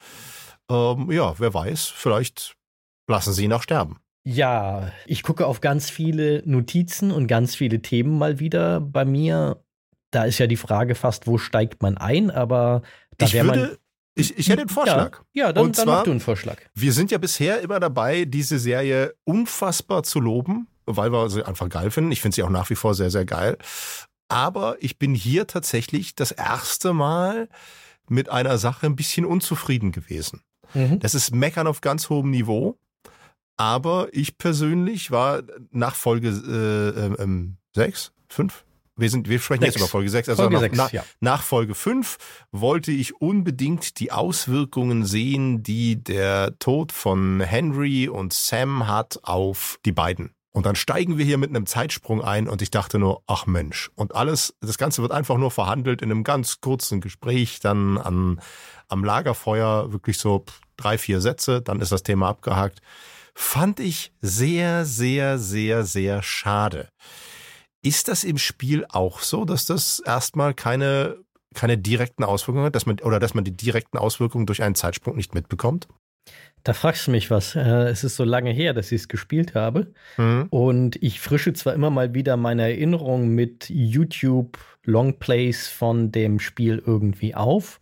Ähm, 0.69 1.09
ja, 1.11 1.35
wer 1.37 1.53
weiß, 1.53 1.85
vielleicht 1.87 2.55
Lassen 3.07 3.33
Sie 3.33 3.43
ihn 3.43 3.53
auch 3.53 3.63
sterben. 3.63 3.99
Ja, 4.23 4.91
ich 5.05 5.23
gucke 5.23 5.45
auf 5.45 5.59
ganz 5.59 5.89
viele 5.89 6.41
Notizen 6.45 7.11
und 7.11 7.27
ganz 7.27 7.55
viele 7.55 7.81
Themen 7.81 8.17
mal 8.17 8.39
wieder 8.39 8.79
bei 8.79 9.03
mir. 9.03 9.61
Da 10.11 10.23
ist 10.23 10.37
ja 10.37 10.47
die 10.47 10.57
Frage 10.57 10.95
fast, 10.95 11.27
wo 11.27 11.37
steigt 11.37 11.81
man 11.81 11.97
ein, 11.97 12.31
aber 12.31 12.83
da 13.17 13.31
wäre 13.33 13.45
man. 13.45 13.77
Ich, 14.15 14.37
ich 14.37 14.47
hätte 14.47 14.61
einen 14.61 14.69
Vorschlag. 14.69 15.21
Ja, 15.33 15.47
ja 15.47 15.53
dann, 15.53 15.65
und 15.65 15.77
dann 15.77 15.85
zwar, 15.85 15.97
mach 15.97 16.03
du 16.03 16.11
einen 16.11 16.19
Vorschlag. 16.19 16.57
Wir 16.75 16.93
sind 16.93 17.11
ja 17.11 17.17
bisher 17.17 17.61
immer 17.61 17.79
dabei, 17.79 18.25
diese 18.25 18.59
Serie 18.59 19.15
unfassbar 19.23 20.03
zu 20.03 20.19
loben, 20.19 20.67
weil 20.85 21.11
wir 21.11 21.29
sie 21.29 21.45
einfach 21.45 21.67
geil 21.67 21.89
finden. 21.89 22.11
Ich 22.11 22.21
finde 22.21 22.35
sie 22.35 22.43
auch 22.43 22.49
nach 22.49 22.69
wie 22.69 22.75
vor 22.75 22.93
sehr, 22.93 23.09
sehr 23.09 23.25
geil. 23.25 23.57
aber 24.29 24.77
ich 24.81 24.97
bin 24.97 25.13
hier 25.13 25.47
tatsächlich 25.47 26.15
das 26.15 26.31
erste 26.31 26.93
Mal 26.93 27.49
mit 28.07 28.29
einer 28.29 28.57
Sache 28.57 28.85
ein 28.85 28.95
bisschen 28.95 29.25
unzufrieden 29.25 29.91
gewesen. 29.91 30.41
Mhm. 30.73 30.99
Das 30.99 31.13
ist 31.15 31.33
Meckern 31.35 31.67
auf 31.67 31.81
ganz 31.81 32.09
hohem 32.09 32.31
Niveau. 32.31 32.77
Aber 33.57 34.07
ich 34.11 34.37
persönlich 34.37 35.11
war 35.11 35.43
nach 35.71 35.95
Folge 35.95 36.29
äh, 36.29 37.21
ähm, 37.21 37.57
6, 37.75 38.11
5, 38.29 38.65
wir, 38.95 39.09
sind, 39.09 39.27
wir 39.27 39.39
sprechen 39.39 39.61
sechs. 39.61 39.75
jetzt 39.75 39.81
über 39.81 39.89
Folge 39.89 40.09
6. 40.09 40.29
Also 40.29 40.43
Folge 40.43 40.55
nach, 40.55 40.61
6, 40.61 40.77
nach, 40.77 40.91
ja. 40.91 41.03
nach 41.19 41.41
Folge 41.41 41.73
5 41.73 42.17
wollte 42.51 42.91
ich 42.91 43.19
unbedingt 43.19 43.99
die 43.99 44.11
Auswirkungen 44.11 45.05
sehen, 45.05 45.63
die 45.63 46.03
der 46.03 46.57
Tod 46.59 46.91
von 46.91 47.39
Henry 47.39 48.07
und 48.07 48.33
Sam 48.33 48.87
hat 48.87 49.19
auf 49.23 49.79
die 49.85 49.91
beiden. 49.91 50.35
Und 50.51 50.67
dann 50.67 50.75
steigen 50.75 51.17
wir 51.17 51.25
hier 51.25 51.39
mit 51.39 51.49
einem 51.49 51.65
Zeitsprung 51.65 52.21
ein 52.21 52.47
und 52.47 52.61
ich 52.61 52.69
dachte 52.69 52.99
nur, 52.99 53.23
ach 53.25 53.47
Mensch. 53.47 53.89
Und 53.95 54.13
alles, 54.13 54.53
das 54.61 54.77
Ganze 54.77 55.01
wird 55.01 55.11
einfach 55.11 55.37
nur 55.37 55.49
verhandelt 55.49 56.03
in 56.03 56.11
einem 56.11 56.23
ganz 56.23 56.61
kurzen 56.61 57.01
Gespräch, 57.01 57.59
dann 57.59 57.97
an, 57.97 58.39
am 58.87 59.03
Lagerfeuer, 59.03 59.91
wirklich 59.91 60.19
so 60.19 60.45
drei, 60.77 60.99
vier 60.99 61.21
Sätze, 61.21 61.63
dann 61.63 61.81
ist 61.81 61.91
das 61.91 62.03
Thema 62.03 62.29
abgehakt. 62.29 62.81
Fand 63.35 63.79
ich 63.79 64.13
sehr, 64.21 64.85
sehr, 64.85 65.37
sehr, 65.37 65.83
sehr 65.85 66.21
schade. 66.21 66.89
Ist 67.83 68.07
das 68.07 68.23
im 68.23 68.37
Spiel 68.37 68.85
auch 68.89 69.19
so, 69.19 69.43
dass 69.43 69.65
das 69.65 69.99
erstmal 69.99 70.53
keine, 70.53 71.17
keine 71.53 71.77
direkten 71.77 72.23
Auswirkungen 72.23 72.65
hat, 72.65 72.75
dass 72.75 72.85
man, 72.85 72.99
oder 72.99 73.19
dass 73.19 73.33
man 73.33 73.43
die 73.43 73.55
direkten 73.55 73.97
Auswirkungen 73.97 74.45
durch 74.45 74.63
einen 74.63 74.75
Zeitsprung 74.75 75.15
nicht 75.15 75.33
mitbekommt? 75.33 75.87
Da 76.63 76.71
fragst 76.71 77.07
du 77.07 77.11
mich 77.11 77.29
was. 77.29 77.55
Äh, 77.55 77.89
es 77.89 78.05
ist 78.05 78.15
so 78.15 78.23
lange 78.23 78.51
her, 78.51 78.73
dass 78.73 78.91
ich 78.91 79.01
es 79.01 79.07
gespielt 79.09 79.53
habe. 79.53 79.93
Mhm. 80.17 80.47
Und 80.49 81.03
ich 81.03 81.19
frische 81.19 81.51
zwar 81.53 81.73
immer 81.73 81.89
mal 81.89 82.13
wieder 82.13 82.37
meine 82.37 82.63
Erinnerungen 82.63 83.29
mit 83.29 83.69
YouTube 83.69 84.57
Longplays 84.85 85.67
von 85.67 86.11
dem 86.11 86.39
Spiel 86.39 86.81
irgendwie 86.85 87.35
auf, 87.35 87.81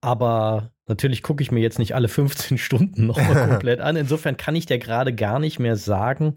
aber 0.00 0.72
natürlich 0.92 1.22
gucke 1.22 1.42
ich 1.42 1.50
mir 1.50 1.60
jetzt 1.60 1.78
nicht 1.78 1.94
alle 1.94 2.08
15 2.08 2.58
Stunden 2.58 3.06
nochmal 3.06 3.48
komplett 3.48 3.80
an. 3.80 3.96
Insofern 3.96 4.36
kann 4.36 4.54
ich 4.54 4.66
dir 4.66 4.78
gerade 4.78 5.14
gar 5.14 5.38
nicht 5.38 5.58
mehr 5.58 5.76
sagen, 5.76 6.34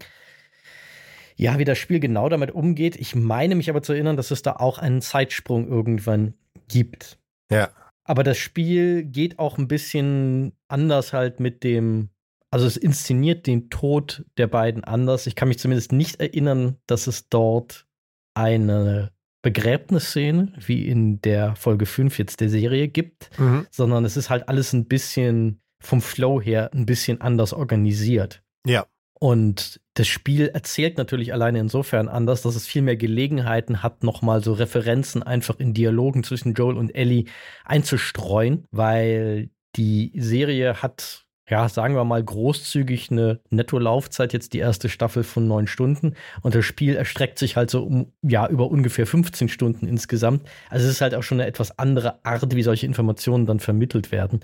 ja, 1.36 1.58
wie 1.58 1.64
das 1.64 1.76
Spiel 1.76 2.00
genau 2.00 2.28
damit 2.28 2.50
umgeht. 2.50 2.96
Ich 2.96 3.14
meine 3.14 3.54
mich 3.54 3.68
aber 3.68 3.82
zu 3.82 3.92
erinnern, 3.92 4.16
dass 4.16 4.30
es 4.30 4.42
da 4.42 4.52
auch 4.52 4.78
einen 4.78 5.02
Zeitsprung 5.02 5.68
irgendwann 5.68 6.34
gibt. 6.68 7.18
Ja. 7.50 7.68
Aber 8.04 8.22
das 8.22 8.38
Spiel 8.38 9.04
geht 9.04 9.38
auch 9.38 9.58
ein 9.58 9.68
bisschen 9.68 10.52
anders 10.68 11.12
halt 11.12 11.38
mit 11.38 11.62
dem, 11.62 12.08
also 12.50 12.66
es 12.66 12.78
inszeniert 12.78 13.46
den 13.46 13.68
Tod 13.68 14.24
der 14.38 14.46
beiden 14.46 14.84
anders. 14.84 15.26
Ich 15.26 15.36
kann 15.36 15.48
mich 15.48 15.58
zumindest 15.58 15.92
nicht 15.92 16.20
erinnern, 16.20 16.78
dass 16.86 17.06
es 17.06 17.28
dort 17.28 17.86
eine 18.32 19.12
Begräbnisszene, 19.46 20.52
wie 20.58 20.88
in 20.88 21.20
der 21.20 21.54
Folge 21.54 21.86
5 21.86 22.18
jetzt 22.18 22.40
der 22.40 22.48
Serie 22.48 22.88
gibt, 22.88 23.30
mhm. 23.38 23.64
sondern 23.70 24.04
es 24.04 24.16
ist 24.16 24.28
halt 24.28 24.48
alles 24.48 24.72
ein 24.72 24.86
bisschen 24.86 25.60
vom 25.80 26.00
Flow 26.00 26.40
her 26.40 26.70
ein 26.74 26.84
bisschen 26.84 27.20
anders 27.20 27.52
organisiert. 27.52 28.42
Ja. 28.66 28.86
Und 29.20 29.80
das 29.94 30.08
Spiel 30.08 30.48
erzählt 30.48 30.98
natürlich 30.98 31.32
alleine 31.32 31.60
insofern 31.60 32.08
anders, 32.08 32.42
dass 32.42 32.56
es 32.56 32.66
viel 32.66 32.82
mehr 32.82 32.96
Gelegenheiten 32.96 33.84
hat, 33.84 34.02
nochmal 34.02 34.42
so 34.42 34.52
Referenzen 34.52 35.22
einfach 35.22 35.60
in 35.60 35.74
Dialogen 35.74 36.24
zwischen 36.24 36.54
Joel 36.54 36.76
und 36.76 36.92
Ellie 36.96 37.26
einzustreuen, 37.64 38.66
weil 38.72 39.50
die 39.76 40.10
Serie 40.16 40.82
hat, 40.82 41.24
ja, 41.48 41.68
sagen 41.68 41.94
wir 41.94 42.04
mal 42.04 42.22
großzügig 42.22 43.10
eine 43.10 43.40
Netto-Laufzeit, 43.50 44.32
jetzt 44.32 44.52
die 44.52 44.58
erste 44.58 44.88
Staffel 44.88 45.22
von 45.22 45.46
neun 45.46 45.68
Stunden. 45.68 46.14
Und 46.42 46.54
das 46.54 46.64
Spiel 46.64 46.96
erstreckt 46.96 47.38
sich 47.38 47.56
halt 47.56 47.70
so 47.70 47.84
um, 47.84 48.12
ja, 48.22 48.48
über 48.48 48.68
ungefähr 48.68 49.06
15 49.06 49.48
Stunden 49.48 49.86
insgesamt. 49.86 50.48
Also 50.70 50.86
es 50.86 50.92
ist 50.92 51.00
halt 51.00 51.14
auch 51.14 51.22
schon 51.22 51.40
eine 51.40 51.48
etwas 51.48 51.78
andere 51.78 52.24
Art, 52.24 52.54
wie 52.54 52.62
solche 52.62 52.86
Informationen 52.86 53.46
dann 53.46 53.60
vermittelt 53.60 54.10
werden. 54.10 54.40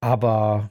Aber 0.00 0.70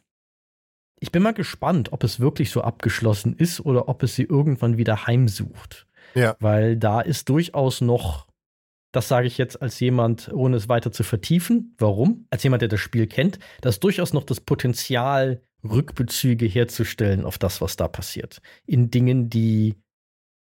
ich 1.00 1.12
bin 1.12 1.24
mal 1.24 1.34
gespannt, 1.34 1.92
ob 1.92 2.04
es 2.04 2.20
wirklich 2.20 2.52
so 2.52 2.62
abgeschlossen 2.62 3.36
ist 3.36 3.60
oder 3.60 3.88
ob 3.88 4.04
es 4.04 4.16
sie 4.16 4.24
irgendwann 4.24 4.78
wieder 4.78 5.08
heimsucht. 5.08 5.88
Ja. 6.14 6.36
Weil 6.40 6.78
da 6.78 7.02
ist 7.02 7.30
durchaus 7.30 7.82
noch, 7.82 8.28
das 8.92 9.08
sage 9.08 9.28
ich 9.28 9.38
jetzt 9.38 9.62
als 9.62 9.80
jemand, 9.80 10.32
ohne 10.34 10.58
es 10.58 10.70
weiter 10.70 10.92
zu 10.92 11.04
vertiefen. 11.04 11.76
Warum? 11.78 12.26
Als 12.30 12.44
jemand, 12.44 12.62
der 12.62 12.70
das 12.70 12.80
Spiel 12.80 13.08
kennt, 13.08 13.40
da 13.62 13.70
ist 13.70 13.84
durchaus 13.84 14.14
noch 14.14 14.24
das 14.24 14.40
Potenzial, 14.40 15.42
Rückbezüge 15.64 16.46
herzustellen 16.46 17.26
auf 17.26 17.38
das, 17.38 17.62
was 17.62 17.76
da 17.76 17.88
passiert. 17.88 18.40
In 18.66 18.92
Dingen, 18.92 19.30
die 19.30 19.76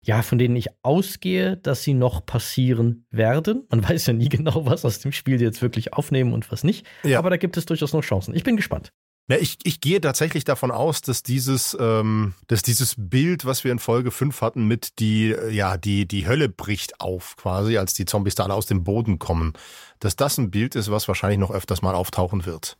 ja, 0.06 0.20
von 0.20 0.38
denen 0.38 0.54
ich 0.54 0.68
ausgehe, 0.82 1.56
dass 1.56 1.82
sie 1.82 1.94
noch 1.94 2.26
passieren 2.26 3.06
werden. 3.10 3.64
Man 3.70 3.82
weiß 3.88 4.06
ja 4.06 4.12
nie 4.12 4.28
genau, 4.28 4.66
was 4.66 4.84
aus 4.84 5.00
dem 5.00 5.12
Spiel 5.12 5.40
jetzt 5.40 5.62
wirklich 5.62 5.92
aufnehmen 5.92 6.32
und 6.32 6.52
was 6.52 6.62
nicht. 6.62 6.86
Ja. 7.02 7.18
Aber 7.18 7.30
da 7.30 7.36
gibt 7.36 7.56
es 7.56 7.66
durchaus 7.66 7.92
noch 7.92 8.02
Chancen. 8.02 8.34
Ich 8.34 8.44
bin 8.44 8.56
gespannt. 8.56 8.92
Ja, 9.26 9.38
ich, 9.38 9.56
ich 9.62 9.80
gehe 9.80 10.02
tatsächlich 10.02 10.44
davon 10.44 10.70
aus, 10.70 11.00
dass 11.00 11.22
dieses, 11.22 11.74
ähm, 11.80 12.34
dass 12.46 12.60
dieses 12.60 12.94
Bild, 12.98 13.46
was 13.46 13.64
wir 13.64 13.72
in 13.72 13.78
Folge 13.78 14.10
5 14.10 14.42
hatten, 14.42 14.66
mit 14.66 14.98
die, 14.98 15.30
äh, 15.30 15.50
ja, 15.50 15.78
die, 15.78 16.06
die 16.06 16.26
Hölle 16.26 16.50
bricht 16.50 17.00
auf, 17.00 17.34
quasi, 17.36 17.78
als 17.78 17.94
die 17.94 18.04
Zombies 18.04 18.34
da 18.34 18.44
alle 18.44 18.52
aus 18.52 18.66
dem 18.66 18.84
Boden 18.84 19.18
kommen, 19.18 19.54
dass 19.98 20.16
das 20.16 20.36
ein 20.36 20.50
Bild 20.50 20.74
ist, 20.74 20.90
was 20.90 21.08
wahrscheinlich 21.08 21.38
noch 21.38 21.50
öfters 21.50 21.80
mal 21.80 21.94
auftauchen 21.94 22.44
wird. 22.44 22.76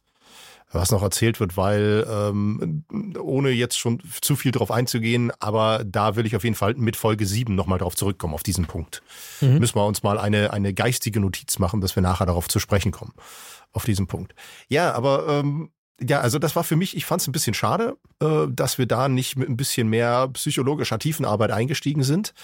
Was 0.75 0.91
noch 0.91 1.03
erzählt 1.03 1.41
wird, 1.41 1.57
weil, 1.57 2.07
ähm, 2.11 2.85
ohne 3.21 3.51
jetzt 3.51 3.79
schon 3.79 4.03
zu 4.21 4.37
viel 4.37 4.53
drauf 4.53 4.71
einzugehen, 4.71 5.33
aber 5.39 5.85
da 5.85 6.17
will 6.17 6.27
ich 6.27 6.37
auf 6.37 6.45
jeden 6.45 6.57
Fall 6.57 6.75
mit 6.75 6.97
Folge 6.97 7.27
7 7.27 7.55
nochmal 7.55 7.79
drauf 7.79 7.95
zurückkommen, 7.95 8.35
auf 8.35 8.43
diesen 8.43 8.67
Punkt. 8.67 9.03
Mhm. 9.41 9.59
Müssen 9.59 9.77
wir 9.77 9.87
uns 9.87 10.03
mal 10.03 10.19
eine, 10.19 10.53
eine 10.53 10.75
geistige 10.75 11.21
Notiz 11.21 11.59
machen, 11.59 11.81
dass 11.81 11.97
wir 11.97 12.03
nachher 12.03 12.27
darauf 12.27 12.49
zu 12.49 12.59
sprechen 12.59 12.93
kommen 12.93 13.13
auf 13.73 13.85
diesen 13.85 14.07
Punkt. 14.07 14.35
Ja, 14.69 14.93
aber 14.93 15.29
ähm, 15.29 15.71
ja, 16.01 16.21
also 16.21 16.39
das 16.39 16.57
war 16.57 16.65
für 16.65 16.77
mich, 16.77 16.97
ich 16.97 17.05
fand 17.05 17.21
es 17.21 17.29
ein 17.29 17.33
bisschen 17.33 17.55
schade, 17.55 17.97
äh, 18.21 18.47
dass 18.49 18.79
wir 18.79 18.87
da 18.87 19.09
nicht 19.09 19.37
mit 19.37 19.49
ein 19.49 19.57
bisschen 19.57 19.89
mehr 19.89 20.29
psychologischer 20.29 20.99
Tiefenarbeit 20.99 21.51
eingestiegen 21.51 22.03
sind. 22.03 22.35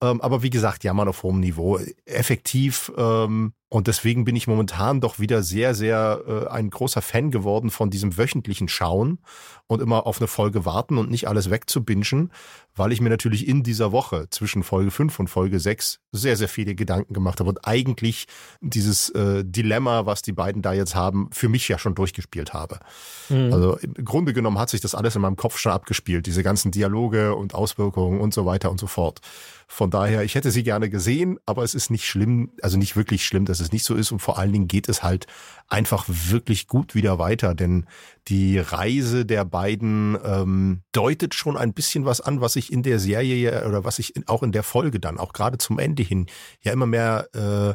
Ähm, 0.00 0.20
aber 0.20 0.42
wie 0.42 0.50
gesagt, 0.50 0.84
ja, 0.84 0.94
man 0.94 1.08
auf 1.08 1.22
hohem 1.22 1.40
Niveau. 1.40 1.78
Effektiv 2.04 2.92
ähm, 2.96 3.52
und 3.72 3.86
deswegen 3.86 4.24
bin 4.24 4.34
ich 4.34 4.48
momentan 4.48 5.00
doch 5.00 5.20
wieder 5.20 5.44
sehr, 5.44 5.76
sehr 5.76 6.22
äh, 6.26 6.48
ein 6.48 6.70
großer 6.70 7.02
Fan 7.02 7.30
geworden 7.30 7.70
von 7.70 7.88
diesem 7.88 8.18
wöchentlichen 8.18 8.66
Schauen 8.66 9.20
und 9.68 9.80
immer 9.80 10.08
auf 10.08 10.18
eine 10.18 10.26
Folge 10.26 10.64
warten 10.64 10.98
und 10.98 11.08
nicht 11.08 11.28
alles 11.28 11.50
wegzubingen, 11.50 12.32
weil 12.74 12.90
ich 12.90 13.00
mir 13.00 13.10
natürlich 13.10 13.46
in 13.46 13.62
dieser 13.62 13.92
Woche 13.92 14.26
zwischen 14.30 14.64
Folge 14.64 14.90
5 14.90 15.20
und 15.20 15.28
Folge 15.28 15.60
6 15.60 16.00
sehr, 16.10 16.36
sehr 16.36 16.48
viele 16.48 16.74
Gedanken 16.74 17.14
gemacht 17.14 17.38
habe 17.38 17.50
und 17.50 17.64
eigentlich 17.64 18.26
dieses 18.60 19.10
äh, 19.10 19.44
Dilemma, 19.44 20.04
was 20.04 20.22
die 20.22 20.32
beiden 20.32 20.62
da 20.62 20.72
jetzt 20.72 20.96
haben, 20.96 21.30
für 21.30 21.48
mich 21.48 21.68
ja 21.68 21.78
schon 21.78 21.94
durchgespielt 21.94 22.52
habe. 22.52 22.80
Mhm. 23.28 23.52
Also 23.52 23.76
im 23.76 24.04
Grunde 24.04 24.32
genommen 24.32 24.58
hat 24.58 24.70
sich 24.70 24.80
das 24.80 24.96
alles 24.96 25.14
in 25.14 25.22
meinem 25.22 25.36
Kopf 25.36 25.58
schon 25.58 25.70
abgespielt, 25.70 26.26
diese 26.26 26.42
ganzen 26.42 26.72
Dialoge 26.72 27.36
und 27.36 27.54
Auswirkungen 27.54 28.20
und 28.20 28.34
so 28.34 28.46
weiter 28.46 28.68
und 28.68 28.80
so 28.80 28.88
fort. 28.88 29.20
Von 29.68 29.92
daher, 29.92 30.24
ich 30.24 30.34
hätte 30.34 30.50
sie 30.50 30.64
gerne 30.64 30.90
gesehen, 30.90 31.38
aber 31.46 31.62
es 31.62 31.76
ist 31.76 31.90
nicht 31.90 32.04
schlimm, 32.04 32.50
also 32.60 32.76
nicht 32.76 32.96
wirklich 32.96 33.24
schlimm, 33.24 33.44
dass 33.44 33.59
es 33.60 33.72
nicht 33.72 33.84
so 33.84 33.94
ist. 33.94 34.12
Und 34.12 34.20
vor 34.20 34.38
allen 34.38 34.52
Dingen 34.52 34.68
geht 34.68 34.88
es 34.88 35.02
halt 35.02 35.26
einfach 35.68 36.04
wirklich 36.08 36.66
gut 36.66 36.94
wieder 36.94 37.18
weiter, 37.18 37.54
denn 37.54 37.86
die 38.28 38.58
Reise 38.58 39.24
der 39.24 39.44
beiden 39.44 40.18
ähm, 40.24 40.82
deutet 40.92 41.34
schon 41.34 41.56
ein 41.56 41.72
bisschen 41.72 42.04
was 42.04 42.20
an, 42.20 42.40
was 42.40 42.54
sich 42.54 42.72
in 42.72 42.82
der 42.82 42.98
Serie 42.98 43.66
oder 43.66 43.84
was 43.84 43.96
sich 43.96 44.14
auch 44.26 44.42
in 44.42 44.52
der 44.52 44.62
Folge 44.62 44.98
dann, 44.98 45.18
auch 45.18 45.32
gerade 45.32 45.58
zum 45.58 45.78
Ende 45.78 46.02
hin, 46.02 46.26
ja 46.62 46.72
immer 46.72 46.86
mehr 46.86 47.28
äh, 47.34 47.74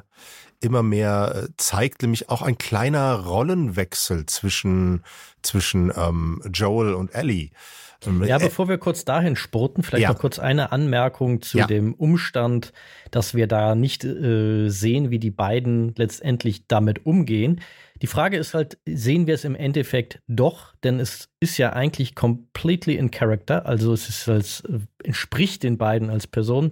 immer 0.61 0.83
mehr 0.83 1.35
äh, 1.35 1.47
zeigt, 1.57 2.01
nämlich 2.01 2.29
auch 2.29 2.41
ein 2.41 2.57
kleiner 2.57 3.13
Rollenwechsel 3.19 4.25
zwischen 4.25 5.03
zwischen 5.41 5.91
ähm, 5.95 6.41
Joel 6.51 6.93
und 6.93 7.13
Ellie. 7.13 7.51
Ja, 8.25 8.37
bevor 8.37 8.69
wir 8.69 8.77
kurz 8.77 9.05
dahin 9.05 9.35
spurten, 9.35 9.83
vielleicht 9.83 10.03
ja. 10.03 10.09
noch 10.09 10.19
kurz 10.19 10.39
eine 10.39 10.71
Anmerkung 10.71 11.41
zu 11.41 11.59
ja. 11.59 11.67
dem 11.67 11.93
Umstand, 11.93 12.73
dass 13.11 13.33
wir 13.33 13.47
da 13.47 13.75
nicht 13.75 14.03
äh, 14.03 14.69
sehen, 14.69 15.11
wie 15.11 15.19
die 15.19 15.31
beiden 15.31 15.93
letztendlich 15.95 16.67
damit 16.67 17.05
umgehen. 17.05 17.61
Die 18.01 18.07
Frage 18.07 18.37
ist 18.37 18.53
halt, 18.53 18.77
sehen 18.85 19.25
wir 19.25 19.35
es 19.35 19.45
im 19.45 19.55
Endeffekt 19.55 20.19
doch, 20.27 20.75
denn 20.83 20.99
es 20.99 21.29
ist 21.39 21.57
ja 21.57 21.73
eigentlich 21.73 22.15
completely 22.15 22.95
in 22.95 23.11
character, 23.11 23.65
also 23.65 23.93
es 23.93 24.09
ist 24.09 24.27
als, 24.27 24.61
äh, 24.61 24.79
entspricht 25.03 25.63
den 25.63 25.77
beiden 25.77 26.09
als 26.09 26.27
Person, 26.27 26.71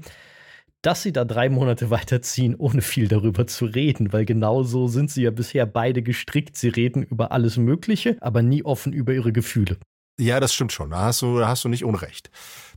dass 0.83 1.01
sie 1.01 1.13
da 1.13 1.25
drei 1.25 1.49
Monate 1.49 1.89
weiterziehen, 1.89 2.55
ohne 2.55 2.81
viel 2.81 3.07
darüber 3.07 3.47
zu 3.47 3.65
reden, 3.65 4.13
weil 4.13 4.25
genau 4.25 4.63
so 4.63 4.87
sind 4.87 5.09
sie 5.09 5.23
ja 5.23 5.31
bisher 5.31 5.65
beide 5.65 6.03
gestrickt. 6.03 6.57
Sie 6.57 6.69
reden 6.69 7.01
über 7.01 7.31
alles 7.31 7.57
Mögliche, 7.57 8.17
aber 8.19 8.43
nie 8.43 8.63
offen 8.63 8.93
über 8.93 9.13
ihre 9.13 9.31
Gefühle. 9.31 9.77
Ja, 10.19 10.39
das 10.39 10.53
stimmt 10.53 10.71
schon. 10.71 10.91
Da 10.91 11.01
hast 11.01 11.21
du, 11.21 11.39
da 11.39 11.47
hast 11.47 11.63
du 11.63 11.69
nicht 11.69 11.83
Unrecht. 11.83 12.29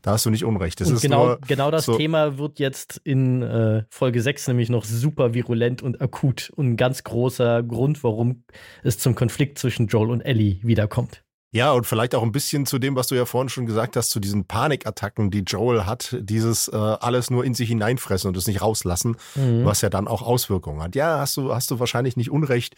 Da 0.03 0.13
hast 0.13 0.25
du 0.25 0.31
nicht 0.31 0.45
Unrecht. 0.45 0.81
Das 0.81 0.89
und 0.89 1.01
genau, 1.03 1.37
genau 1.47 1.71
das 1.71 1.85
so 1.85 1.97
Thema 1.97 2.39
wird 2.39 2.59
jetzt 2.59 3.01
in 3.05 3.43
äh, 3.43 3.85
Folge 3.91 4.23
6 4.23 4.49
nämlich 4.49 4.71
noch 4.71 4.85
super 4.85 5.35
virulent 5.35 5.83
und 5.83 6.01
akut 6.01 6.51
und 6.55 6.67
ein 6.71 6.77
ganz 6.77 7.05
großer 7.05 7.63
Grund, 7.63 8.03
warum 8.05 8.45
es 8.83 8.99
zum 8.99 9.15
Konflikt 9.15 9.59
zwischen 9.59 9.89
Joel 9.89 10.11
und 10.11 10.23
Ellie 10.23 10.61
wiederkommt. 10.63 11.23
Ja, 11.53 11.73
und 11.73 11.87
vielleicht 11.87 12.15
auch 12.15 12.23
ein 12.23 12.33
bisschen 12.33 12.67
zu 12.67 12.79
dem, 12.79 12.97
was 12.97 13.07
du 13.07 13.15
ja 13.15 13.25
vorhin 13.25 13.49
schon 13.49 13.65
gesagt 13.65 13.97
hast, 13.97 14.11
zu 14.11 14.21
diesen 14.21 14.45
Panikattacken, 14.47 15.31
die 15.31 15.41
Joel 15.41 15.87
hat, 15.87 16.15
dieses 16.21 16.69
äh, 16.69 16.77
alles 16.77 17.31
nur 17.31 17.45
in 17.45 17.55
sich 17.55 17.69
hineinfressen 17.69 18.29
und 18.29 18.37
es 18.37 18.47
nicht 18.47 18.61
rauslassen, 18.61 19.17
mhm. 19.37 19.65
was 19.65 19.81
ja 19.81 19.89
dann 19.89 20.07
auch 20.07 20.21
Auswirkungen 20.21 20.83
hat. 20.83 20.95
Ja, 20.95 21.19
hast 21.19 21.37
du, 21.37 21.55
hast 21.55 21.71
du 21.71 21.79
wahrscheinlich 21.79 22.17
nicht 22.17 22.31
Unrecht 22.31 22.75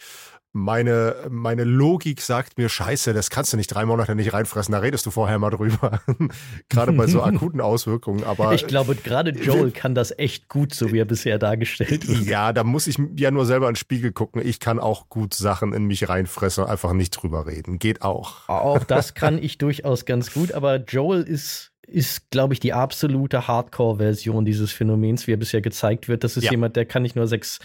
meine, 0.51 1.15
meine 1.29 1.63
Logik 1.63 2.21
sagt 2.21 2.57
mir, 2.57 2.69
scheiße, 2.69 3.13
das 3.13 3.29
kannst 3.29 3.53
du 3.53 3.57
nicht 3.57 3.67
drei 3.67 3.85
Monate 3.85 4.15
nicht 4.15 4.33
reinfressen, 4.33 4.71
da 4.71 4.79
redest 4.79 5.05
du 5.05 5.11
vorher 5.11 5.37
mal 5.37 5.51
drüber. 5.51 6.01
gerade 6.69 6.91
bei 6.93 7.07
so 7.07 7.21
akuten 7.23 7.61
Auswirkungen. 7.61 8.23
Aber 8.23 8.53
ich 8.53 8.65
glaube, 8.65 8.95
gerade 8.95 9.31
Joel 9.31 9.71
kann 9.71 9.93
das 9.93 10.17
echt 10.17 10.49
gut, 10.49 10.73
so 10.73 10.91
wie 10.91 10.99
er 10.99 11.05
bisher 11.05 11.37
dargestellt 11.37 12.07
wird. 12.07 12.25
Ja, 12.25 12.51
da 12.51 12.63
muss 12.63 12.87
ich 12.87 12.97
ja 13.15 13.29
nur 13.29 13.45
selber 13.45 13.67
in 13.67 13.73
den 13.73 13.77
Spiegel 13.77 14.11
gucken. 14.11 14.41
Ich 14.43 14.59
kann 14.59 14.79
auch 14.79 15.09
gut 15.09 15.33
Sachen 15.35 15.73
in 15.73 15.85
mich 15.85 16.09
reinfressen 16.09 16.63
und 16.63 16.69
einfach 16.69 16.93
nicht 16.93 17.11
drüber 17.11 17.45
reden. 17.45 17.77
Geht 17.77 18.01
auch. 18.01 18.49
Auch 18.49 18.83
das 18.83 19.13
kann 19.13 19.37
ich 19.41 19.59
durchaus 19.59 20.05
ganz 20.05 20.33
gut, 20.33 20.51
aber 20.51 20.77
Joel 20.77 21.23
ist 21.23 21.71
ist, 21.91 22.29
glaube 22.29 22.53
ich, 22.53 22.59
die 22.59 22.71
absolute 22.71 23.47
Hardcore-Version 23.47 24.45
dieses 24.45 24.71
Phänomens, 24.71 25.25
wie 25.25 25.33
er 25.33 25.37
bisher 25.37 25.61
gezeigt 25.61 26.07
wird. 26.07 26.23
Das 26.23 26.37
ist 26.37 26.43
ja. 26.43 26.51
jemand, 26.51 26.75
der 26.75 26.85
kann 26.85 27.01
nicht 27.01 27.15
nur 27.15 27.25
sechs 27.25 27.59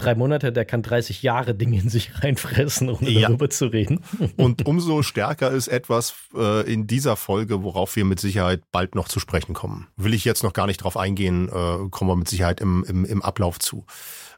drei 0.00 0.14
Monate, 0.14 0.52
der 0.52 0.64
kann 0.64 0.82
30 0.82 1.22
Jahre 1.22 1.54
Dinge 1.54 1.78
in 1.80 1.88
sich 1.88 2.22
reinfressen, 2.22 2.88
ohne 2.88 3.10
ja. 3.10 3.28
darüber 3.28 3.50
zu 3.50 3.66
reden. 3.66 4.02
Und 4.36 4.66
umso 4.66 5.02
stärker 5.02 5.50
ist 5.50 5.68
etwas 5.68 6.14
äh, 6.34 6.70
in 6.70 6.86
dieser 6.86 7.16
Folge, 7.16 7.62
worauf 7.62 7.96
wir 7.96 8.04
mit 8.04 8.20
Sicherheit 8.20 8.62
bald 8.72 8.94
noch 8.94 9.08
zu 9.08 9.20
sprechen 9.20 9.54
kommen. 9.54 9.88
Will 9.96 10.14
ich 10.14 10.24
jetzt 10.24 10.42
noch 10.42 10.52
gar 10.52 10.66
nicht 10.66 10.78
drauf 10.78 10.96
eingehen, 10.96 11.48
äh, 11.48 11.88
kommen 11.90 12.10
wir 12.10 12.16
mit 12.16 12.28
Sicherheit 12.28 12.60
im, 12.60 12.84
im, 12.88 13.04
im 13.04 13.22
Ablauf 13.22 13.58
zu. 13.58 13.84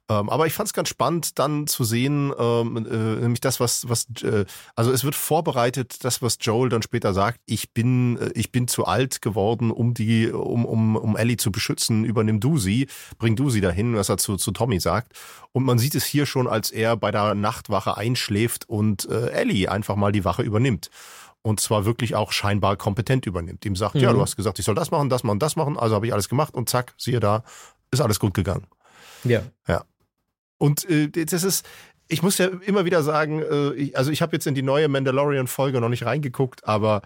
Ähm, 0.09 0.29
aber 0.29 0.47
ich 0.47 0.53
fand 0.53 0.67
es 0.67 0.73
ganz 0.73 0.89
spannend, 0.89 1.39
dann 1.39 1.67
zu 1.67 1.85
sehen, 1.85 2.33
ähm, 2.37 2.77
äh, 2.77 3.21
nämlich 3.21 3.41
das, 3.41 3.61
was, 3.61 3.89
was, 3.89 4.07
äh, 4.23 4.45
also 4.75 4.91
es 4.91 5.05
wird 5.05 5.15
vorbereitet, 5.15 6.05
das, 6.05 6.23
was 6.23 6.39
Joel 6.41 6.69
dann 6.69 6.83
später 6.83 7.15
sagt, 7.15 7.41
ich 7.47 7.73
bin, 7.73 8.19
äh, 8.19 8.31
ich 8.35 8.51
bin 8.51 8.67
zu 8.67 8.85
alt 8.85 9.23
geworden, 9.23 9.71
um 9.71 9.95
die, 9.95 10.31
um, 10.31 10.65
um, 10.65 10.97
um 10.97 11.17
Ellie 11.17 11.37
zu 11.37 11.53
beschützen, 11.53 12.05
übernimm 12.05 12.41
du 12.41 12.59
sie, 12.59 12.89
bring 13.19 13.37
du 13.37 13.49
sie 13.49 13.61
dahin, 13.61 13.95
was 13.95 14.09
er 14.09 14.19
zu, 14.19 14.37
zu 14.37 14.51
Tommy 14.51 14.81
sagt. 14.81 15.13
Und 15.53 15.65
man 15.65 15.79
sieht 15.79 15.95
es 15.95 16.05
hier 16.05 16.27
schon, 16.27 16.49
als 16.49 16.71
er 16.71 16.97
bei 16.97 17.11
der 17.13 17.35
Nachtwache 17.35 17.97
einschläft 17.97 18.69
und 18.69 19.09
äh, 19.09 19.29
Ellie 19.31 19.71
einfach 19.71 19.95
mal 19.97 20.13
die 20.13 20.25
Wache 20.25 20.43
übernimmt 20.43 20.91
und 21.43 21.61
zwar 21.61 21.85
wirklich 21.85 22.15
auch 22.15 22.33
scheinbar 22.33 22.77
kompetent 22.77 23.27
übernimmt. 23.27 23.65
Ihm 23.65 23.77
sagt, 23.77 23.97
mhm. 23.97 24.01
ja, 24.03 24.13
du 24.13 24.21
hast 24.21 24.37
gesagt, 24.37 24.59
ich 24.59 24.65
soll 24.65 24.75
das 24.75 24.91
machen, 24.91 25.09
das 25.09 25.25
machen, 25.25 25.39
das 25.39 25.57
machen, 25.57 25.77
also 25.77 25.97
habe 25.97 26.07
ich 26.07 26.13
alles 26.13 26.29
gemacht 26.29 26.55
und 26.55 26.69
zack, 26.69 26.95
siehe 26.97 27.21
da, 27.21 27.43
ist 27.91 28.01
alles 28.01 28.21
gut 28.21 28.35
gegangen. 28.35 28.67
Ja. 29.25 29.43
Ja. 29.69 29.85
Und 30.63 30.89
äh, 30.89 31.09
das 31.09 31.43
ist, 31.43 31.67
ich 32.07 32.23
muss 32.23 32.39
ja 32.39 32.47
immer 32.47 32.85
wieder 32.85 33.03
sagen, 33.03 33.43
äh, 33.43 33.73
ich, 33.73 33.99
also 33.99 34.13
ich 34.13 34.23
habe 34.23 34.37
jetzt 34.37 34.47
in 34.47 34.55
die 34.55 34.63
neue 34.63 34.87
Mandalorian-Folge 34.87 35.81
noch 35.81 35.89
nicht 35.89 36.05
reingeguckt, 36.05 36.69
aber 36.69 37.03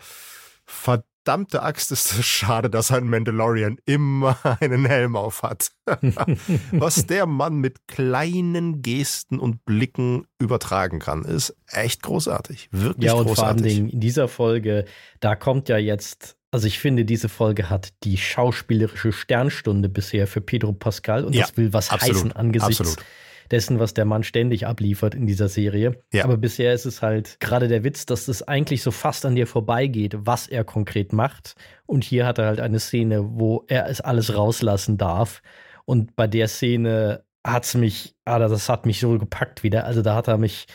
verdammte 0.66 1.62
Axt 1.62 1.90
ist 1.90 2.12
es 2.18 2.26
schade, 2.26 2.68
dass 2.68 2.90
ein 2.90 3.08
Mandalorian 3.08 3.78
immer 3.86 4.36
einen 4.60 4.84
Helm 4.84 5.16
auf 5.16 5.42
hat. 5.42 5.70
Was 6.70 7.06
der 7.06 7.24
Mann 7.24 7.56
mit 7.56 7.88
kleinen 7.88 8.82
Gesten 8.82 9.38
und 9.38 9.64
Blicken 9.64 10.26
übertragen 10.38 10.98
kann, 10.98 11.24
ist 11.24 11.56
echt 11.68 12.02
großartig. 12.02 12.68
Wirklich 12.72 13.06
ja, 13.06 13.14
und 13.14 13.24
großartig. 13.26 13.36
vor 13.36 13.46
allen 13.46 13.62
Dingen 13.62 13.88
in 13.88 14.00
dieser 14.00 14.28
Folge, 14.28 14.84
da 15.20 15.34
kommt 15.34 15.70
ja 15.70 15.78
jetzt 15.78 16.36
also 16.50 16.68
ich 16.68 16.78
finde, 16.78 17.04
diese 17.04 17.28
Folge 17.28 17.68
hat 17.68 17.92
die 18.04 18.16
schauspielerische 18.16 19.12
Sternstunde 19.12 19.88
bisher 19.88 20.26
für 20.26 20.40
Pedro 20.40 20.72
Pascal 20.72 21.24
und 21.24 21.34
ja, 21.34 21.42
das 21.42 21.56
will 21.56 21.72
was 21.72 21.90
absolut, 21.90 22.16
heißen 22.16 22.32
angesichts 22.32 22.80
absolut 22.80 23.04
dessen, 23.50 23.78
was 23.78 23.94
der 23.94 24.04
Mann 24.04 24.22
ständig 24.22 24.66
abliefert 24.66 25.14
in 25.14 25.26
dieser 25.26 25.48
Serie. 25.48 26.00
Ja. 26.12 26.24
Aber 26.24 26.36
bisher 26.36 26.72
ist 26.72 26.84
es 26.84 27.02
halt 27.02 27.38
gerade 27.40 27.68
der 27.68 27.84
Witz, 27.84 28.06
dass 28.06 28.28
es 28.28 28.42
eigentlich 28.42 28.82
so 28.82 28.90
fast 28.90 29.26
an 29.26 29.34
dir 29.34 29.46
vorbeigeht, 29.46 30.16
was 30.18 30.48
er 30.48 30.64
konkret 30.64 31.12
macht. 31.12 31.54
Und 31.86 32.04
hier 32.04 32.26
hat 32.26 32.38
er 32.38 32.46
halt 32.46 32.60
eine 32.60 32.80
Szene, 32.80 33.38
wo 33.38 33.64
er 33.68 33.88
es 33.88 34.00
alles 34.00 34.34
rauslassen 34.36 34.98
darf. 34.98 35.42
Und 35.84 36.16
bei 36.16 36.26
der 36.26 36.48
Szene 36.48 37.24
hat 37.44 37.64
es 37.64 37.74
mich, 37.74 38.16
ah, 38.24 38.38
das 38.38 38.68
hat 38.68 38.86
mich 38.86 39.00
so 39.00 39.18
gepackt 39.18 39.62
wieder. 39.62 39.84
Also 39.84 40.02
da 40.02 40.14
hat 40.14 40.28
er 40.28 40.38
mich 40.38 40.66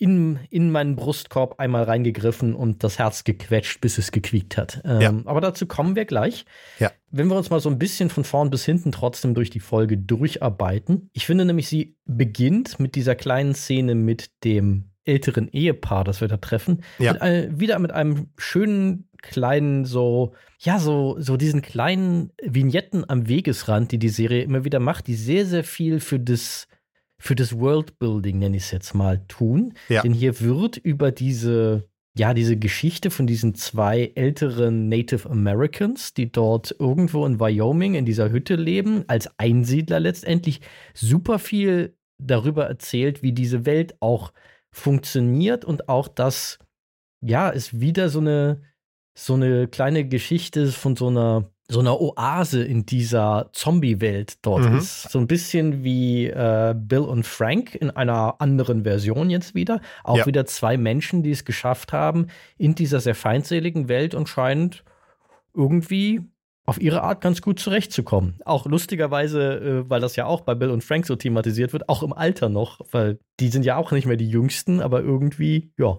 in, 0.00 0.38
in 0.48 0.70
meinen 0.70 0.96
Brustkorb 0.96 1.60
einmal 1.60 1.84
reingegriffen 1.84 2.54
und 2.54 2.82
das 2.82 2.98
Herz 2.98 3.22
gequetscht, 3.22 3.82
bis 3.82 3.98
es 3.98 4.12
gequiekt 4.12 4.56
hat. 4.56 4.80
Ähm, 4.84 5.00
ja. 5.00 5.14
Aber 5.26 5.42
dazu 5.42 5.66
kommen 5.66 5.94
wir 5.94 6.06
gleich. 6.06 6.46
Ja. 6.78 6.90
Wenn 7.10 7.28
wir 7.28 7.36
uns 7.36 7.50
mal 7.50 7.60
so 7.60 7.68
ein 7.68 7.78
bisschen 7.78 8.08
von 8.08 8.24
vorn 8.24 8.48
bis 8.48 8.64
hinten 8.64 8.92
trotzdem 8.92 9.34
durch 9.34 9.50
die 9.50 9.60
Folge 9.60 9.98
durcharbeiten. 9.98 11.10
Ich 11.12 11.26
finde 11.26 11.44
nämlich, 11.44 11.68
sie 11.68 11.96
beginnt 12.06 12.80
mit 12.80 12.94
dieser 12.94 13.14
kleinen 13.14 13.54
Szene 13.54 13.94
mit 13.94 14.30
dem 14.42 14.86
älteren 15.04 15.48
Ehepaar, 15.48 16.04
das 16.04 16.22
wir 16.22 16.28
da 16.28 16.38
treffen. 16.38 16.82
Ja. 16.98 17.12
Mit 17.12 17.22
ein, 17.22 17.60
wieder 17.60 17.78
mit 17.78 17.92
einem 17.92 18.28
schönen 18.38 19.06
kleinen 19.20 19.84
so 19.84 20.32
ja 20.60 20.78
so 20.78 21.16
so 21.20 21.36
diesen 21.36 21.60
kleinen 21.60 22.32
Vignetten 22.42 23.04
am 23.06 23.28
Wegesrand, 23.28 23.92
die 23.92 23.98
die 23.98 24.08
Serie 24.08 24.44
immer 24.44 24.64
wieder 24.64 24.80
macht, 24.80 25.08
die 25.08 25.14
sehr 25.14 25.44
sehr 25.44 25.64
viel 25.64 26.00
für 26.00 26.18
das 26.18 26.68
für 27.20 27.36
das 27.36 27.56
Worldbuilding, 27.58 28.38
nenne 28.38 28.56
ich 28.56 28.64
es 28.64 28.70
jetzt 28.70 28.94
mal, 28.94 29.20
tun. 29.28 29.74
Ja. 29.88 30.02
Denn 30.02 30.14
hier 30.14 30.40
wird 30.40 30.78
über 30.78 31.12
diese, 31.12 31.84
ja, 32.16 32.32
diese 32.32 32.56
Geschichte 32.56 33.10
von 33.10 33.26
diesen 33.26 33.54
zwei 33.54 34.10
älteren 34.14 34.88
Native 34.88 35.28
Americans, 35.28 36.14
die 36.14 36.32
dort 36.32 36.74
irgendwo 36.78 37.26
in 37.26 37.38
Wyoming 37.38 37.94
in 37.94 38.06
dieser 38.06 38.30
Hütte 38.30 38.56
leben, 38.56 39.04
als 39.06 39.30
Einsiedler 39.38 40.00
letztendlich, 40.00 40.62
super 40.94 41.38
viel 41.38 41.94
darüber 42.18 42.66
erzählt, 42.66 43.22
wie 43.22 43.32
diese 43.32 43.66
Welt 43.66 43.96
auch 44.00 44.32
funktioniert 44.72 45.64
und 45.64 45.90
auch, 45.90 46.08
dass, 46.08 46.58
ja, 47.20 47.50
es 47.50 47.80
wieder 47.80 48.08
so 48.08 48.20
eine, 48.20 48.62
so 49.14 49.34
eine 49.34 49.68
kleine 49.68 50.08
Geschichte 50.08 50.68
von 50.68 50.96
so 50.96 51.08
einer 51.08 51.50
so 51.70 51.80
eine 51.80 51.98
Oase 51.98 52.62
in 52.64 52.84
dieser 52.84 53.48
Zombie-Welt 53.52 54.38
dort 54.42 54.68
mhm. 54.68 54.78
ist. 54.78 55.10
So 55.10 55.18
ein 55.18 55.28
bisschen 55.28 55.84
wie 55.84 56.26
äh, 56.26 56.74
Bill 56.76 57.00
und 57.00 57.24
Frank 57.24 57.74
in 57.76 57.90
einer 57.90 58.40
anderen 58.40 58.82
Version 58.82 59.30
jetzt 59.30 59.54
wieder. 59.54 59.80
Auch 60.02 60.18
ja. 60.18 60.26
wieder 60.26 60.46
zwei 60.46 60.76
Menschen, 60.76 61.22
die 61.22 61.30
es 61.30 61.44
geschafft 61.44 61.92
haben, 61.92 62.26
in 62.58 62.74
dieser 62.74 63.00
sehr 63.00 63.14
feindseligen 63.14 63.88
Welt 63.88 64.14
und 64.14 64.28
scheint 64.28 64.84
irgendwie 65.54 66.22
auf 66.66 66.80
ihre 66.80 67.02
Art 67.02 67.20
ganz 67.20 67.40
gut 67.40 67.60
zurechtzukommen. 67.60 68.38
Auch 68.44 68.66
lustigerweise, 68.66 69.84
äh, 69.84 69.90
weil 69.90 70.00
das 70.00 70.16
ja 70.16 70.26
auch 70.26 70.40
bei 70.40 70.54
Bill 70.54 70.70
und 70.70 70.82
Frank 70.82 71.06
so 71.06 71.16
thematisiert 71.16 71.72
wird, 71.72 71.88
auch 71.88 72.02
im 72.02 72.12
Alter 72.12 72.48
noch, 72.48 72.80
weil 72.90 73.18
die 73.38 73.48
sind 73.48 73.64
ja 73.64 73.76
auch 73.76 73.92
nicht 73.92 74.06
mehr 74.06 74.16
die 74.16 74.28
Jüngsten, 74.28 74.80
aber 74.80 75.00
irgendwie, 75.00 75.72
ja, 75.78 75.98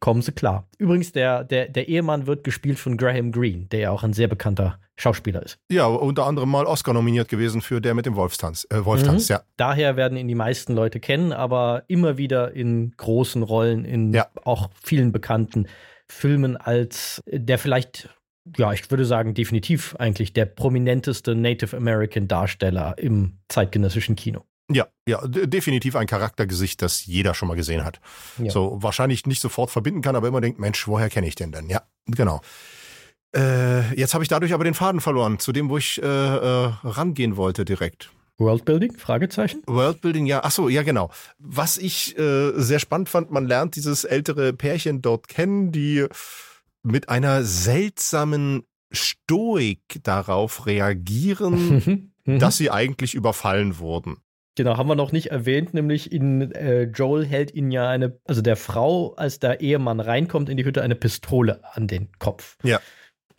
kommen 0.00 0.22
sie 0.22 0.32
klar. 0.32 0.68
Übrigens, 0.78 1.10
der, 1.10 1.42
der, 1.44 1.68
der 1.68 1.88
Ehemann 1.88 2.26
wird 2.26 2.44
gespielt 2.44 2.78
von 2.78 2.96
Graham 2.96 3.32
Greene, 3.32 3.66
der 3.66 3.80
ja 3.80 3.90
auch 3.90 4.04
ein 4.04 4.12
sehr 4.12 4.28
bekannter 4.28 4.78
Schauspieler 4.98 5.42
ist. 5.42 5.58
Ja, 5.70 5.86
unter 5.86 6.26
anderem 6.26 6.50
mal 6.50 6.66
Oscar 6.66 6.92
nominiert 6.92 7.28
gewesen 7.28 7.62
für 7.62 7.80
der 7.80 7.94
mit 7.94 8.04
dem 8.04 8.16
Wolfstanz. 8.16 8.66
Äh, 8.68 8.84
Wolftanz, 8.84 9.28
mhm. 9.28 9.34
ja. 9.34 9.42
Daher 9.56 9.96
werden 9.96 10.18
ihn 10.18 10.26
die 10.26 10.34
meisten 10.34 10.74
Leute 10.74 10.98
kennen, 10.98 11.32
aber 11.32 11.84
immer 11.86 12.18
wieder 12.18 12.52
in 12.52 12.92
großen 12.96 13.42
Rollen, 13.44 13.84
in 13.84 14.12
ja. 14.12 14.26
auch 14.44 14.70
vielen 14.82 15.12
bekannten 15.12 15.68
Filmen 16.08 16.56
als 16.56 17.22
der 17.30 17.58
vielleicht 17.58 18.08
ja, 18.56 18.72
ich 18.72 18.90
würde 18.90 19.04
sagen, 19.04 19.34
definitiv 19.34 19.94
eigentlich 19.98 20.32
der 20.32 20.46
prominenteste 20.46 21.34
Native 21.34 21.76
American 21.76 22.28
Darsteller 22.28 22.96
im 22.96 23.40
zeitgenössischen 23.48 24.16
Kino. 24.16 24.46
Ja, 24.70 24.86
ja, 25.06 25.20
definitiv 25.26 25.96
ein 25.96 26.06
Charaktergesicht, 26.06 26.80
das 26.82 27.04
jeder 27.06 27.34
schon 27.34 27.48
mal 27.48 27.56
gesehen 27.56 27.84
hat. 27.84 28.00
Ja. 28.38 28.50
So 28.50 28.82
wahrscheinlich 28.82 29.26
nicht 29.26 29.40
sofort 29.40 29.70
verbinden 29.70 30.02
kann, 30.02 30.16
aber 30.16 30.28
immer 30.28 30.40
denkt, 30.40 30.58
Mensch, 30.58 30.86
woher 30.88 31.08
kenne 31.08 31.26
ich 31.26 31.34
den 31.34 31.52
denn? 31.52 31.68
Ja, 31.68 31.82
genau. 32.06 32.40
Äh, 33.36 33.94
jetzt 33.94 34.14
habe 34.14 34.24
ich 34.24 34.28
dadurch 34.28 34.54
aber 34.54 34.64
den 34.64 34.74
Faden 34.74 35.00
verloren, 35.00 35.38
zu 35.38 35.52
dem, 35.52 35.68
wo 35.68 35.76
ich 35.76 36.02
äh, 36.02 36.06
äh, 36.06 36.72
rangehen 36.84 37.36
wollte 37.36 37.64
direkt. 37.64 38.10
Worldbuilding? 38.38 38.96
Fragezeichen? 38.96 39.62
Worldbuilding, 39.66 40.26
ja. 40.26 40.40
Ach 40.44 40.50
so, 40.52 40.68
ja, 40.68 40.82
genau. 40.82 41.10
Was 41.38 41.76
ich 41.76 42.16
äh, 42.18 42.52
sehr 42.54 42.78
spannend 42.78 43.08
fand, 43.08 43.30
man 43.30 43.46
lernt 43.46 43.74
dieses 43.74 44.04
ältere 44.04 44.52
Pärchen 44.52 45.02
dort 45.02 45.28
kennen, 45.28 45.72
die 45.72 46.06
mit 46.82 47.08
einer 47.08 47.42
seltsamen 47.42 48.62
Stoik 48.92 50.00
darauf 50.04 50.66
reagieren, 50.66 52.10
mhm. 52.24 52.38
dass 52.38 52.56
sie 52.56 52.70
eigentlich 52.70 53.14
überfallen 53.14 53.78
wurden. 53.78 54.18
Genau, 54.54 54.76
haben 54.76 54.88
wir 54.88 54.96
noch 54.96 55.12
nicht 55.12 55.30
erwähnt, 55.30 55.72
nämlich 55.74 56.10
in 56.10 56.50
äh, 56.52 56.84
Joel 56.84 57.24
hält 57.24 57.54
ihn 57.54 57.70
ja 57.70 57.88
eine, 57.88 58.18
also 58.24 58.42
der 58.42 58.56
Frau, 58.56 59.14
als 59.14 59.38
der 59.38 59.60
Ehemann 59.60 60.00
reinkommt 60.00 60.48
in 60.48 60.56
die 60.56 60.64
Hütte, 60.64 60.82
eine 60.82 60.96
Pistole 60.96 61.60
an 61.74 61.86
den 61.86 62.08
Kopf. 62.18 62.56
Ja. 62.64 62.80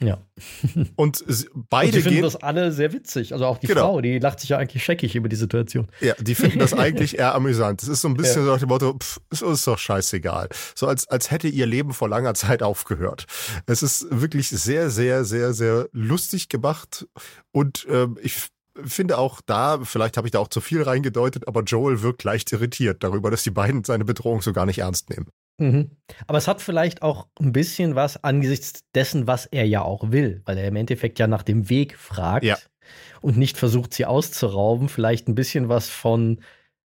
Ja. 0.02 0.18
Und 0.96 1.24
beide 1.70 1.88
Und 1.88 1.96
die 1.96 2.02
finden 2.02 2.22
das 2.22 2.38
alle 2.38 2.72
sehr 2.72 2.94
witzig. 2.94 3.34
Also 3.34 3.46
auch 3.46 3.58
die 3.58 3.68
genau. 3.68 3.82
Frau, 3.82 4.02
die 4.02 4.20
lacht 4.20 4.40
sich 4.40 4.50
ja 4.50 4.58
eigentlich 4.58 4.84
scheckig 4.84 5.16
über 5.16 5.28
die 5.28 5.36
Situation. 5.36 5.88
Ja, 6.00 6.14
die 6.20 6.36
finden 6.36 6.60
das 6.60 6.74
eigentlich 6.78 7.20
eher 7.20 7.36
amüsant. 7.36 7.82
Das 7.82 7.90
ist 7.90 8.02
so 8.02 8.08
ein 8.08 8.14
bisschen 8.14 8.42
ja. 8.42 8.46
so 8.46 8.52
nach 8.54 8.60
dem 8.60 8.70
Motto, 8.70 8.98
pff, 8.98 9.20
ist 9.30 9.44
uns 9.44 9.66
doch 9.66 9.78
scheißegal. 9.78 10.50
So 10.74 10.88
als, 10.88 11.08
als 11.08 11.32
hätte 11.32 11.50
ihr 11.50 11.66
Leben 11.66 11.94
vor 11.94 12.08
langer 12.08 12.34
Zeit 12.34 12.64
aufgehört. 12.64 13.26
Es 13.66 13.84
ist 13.84 14.08
wirklich 14.10 14.50
sehr, 14.50 14.90
sehr, 14.90 15.26
sehr, 15.26 15.54
sehr 15.54 15.90
lustig 15.92 16.48
gemacht. 16.48 17.06
Und 17.52 17.86
äh, 17.88 18.08
ich 18.22 18.50
finde 18.86 19.18
auch 19.18 19.42
da, 19.46 19.80
vielleicht 19.84 20.16
habe 20.16 20.28
ich 20.28 20.32
da 20.32 20.40
auch 20.40 20.48
zu 20.48 20.62
viel 20.62 20.82
reingedeutet, 20.82 21.48
aber 21.48 21.64
Joel 21.64 22.02
wirkt 22.02 22.24
leicht 22.24 22.52
irritiert 22.54 23.04
darüber, 23.04 23.30
dass 23.32 23.44
die 23.44 23.52
beiden 23.52 23.84
seine 23.84 24.06
Bedrohung 24.06 24.42
so 24.42 24.54
gar 24.54 24.66
nicht 24.66 24.80
ernst 24.80 25.10
nehmen. 25.10 25.28
Mhm. 25.60 25.92
Aber 26.28 26.38
es 26.38 26.48
hat 26.48 26.62
vielleicht 26.62 27.02
auch 27.02 27.28
ein 27.40 27.52
bisschen 27.52 27.96
was 27.96 28.24
angesichts 28.24 28.84
dessen, 28.96 29.28
was 29.28 29.46
er 29.46 29.66
ja 29.66 29.82
auch 29.82 30.12
will, 30.12 30.42
weil 30.46 30.58
er 30.58 30.68
im 30.68 30.76
Endeffekt 30.76 31.20
ja 31.20 31.28
nach 31.28 31.44
dem 31.44 31.70
Weg 31.70 31.98
fragt 31.98 32.46
ja. 32.46 32.58
und 33.22 33.38
nicht 33.38 33.58
versucht, 33.58 33.94
sie 33.94 34.06
auszurauben. 34.06 34.90
Vielleicht 34.90 35.28
ein 35.28 35.36
bisschen 35.36 35.70
was 35.70 35.90
von, 35.90 36.42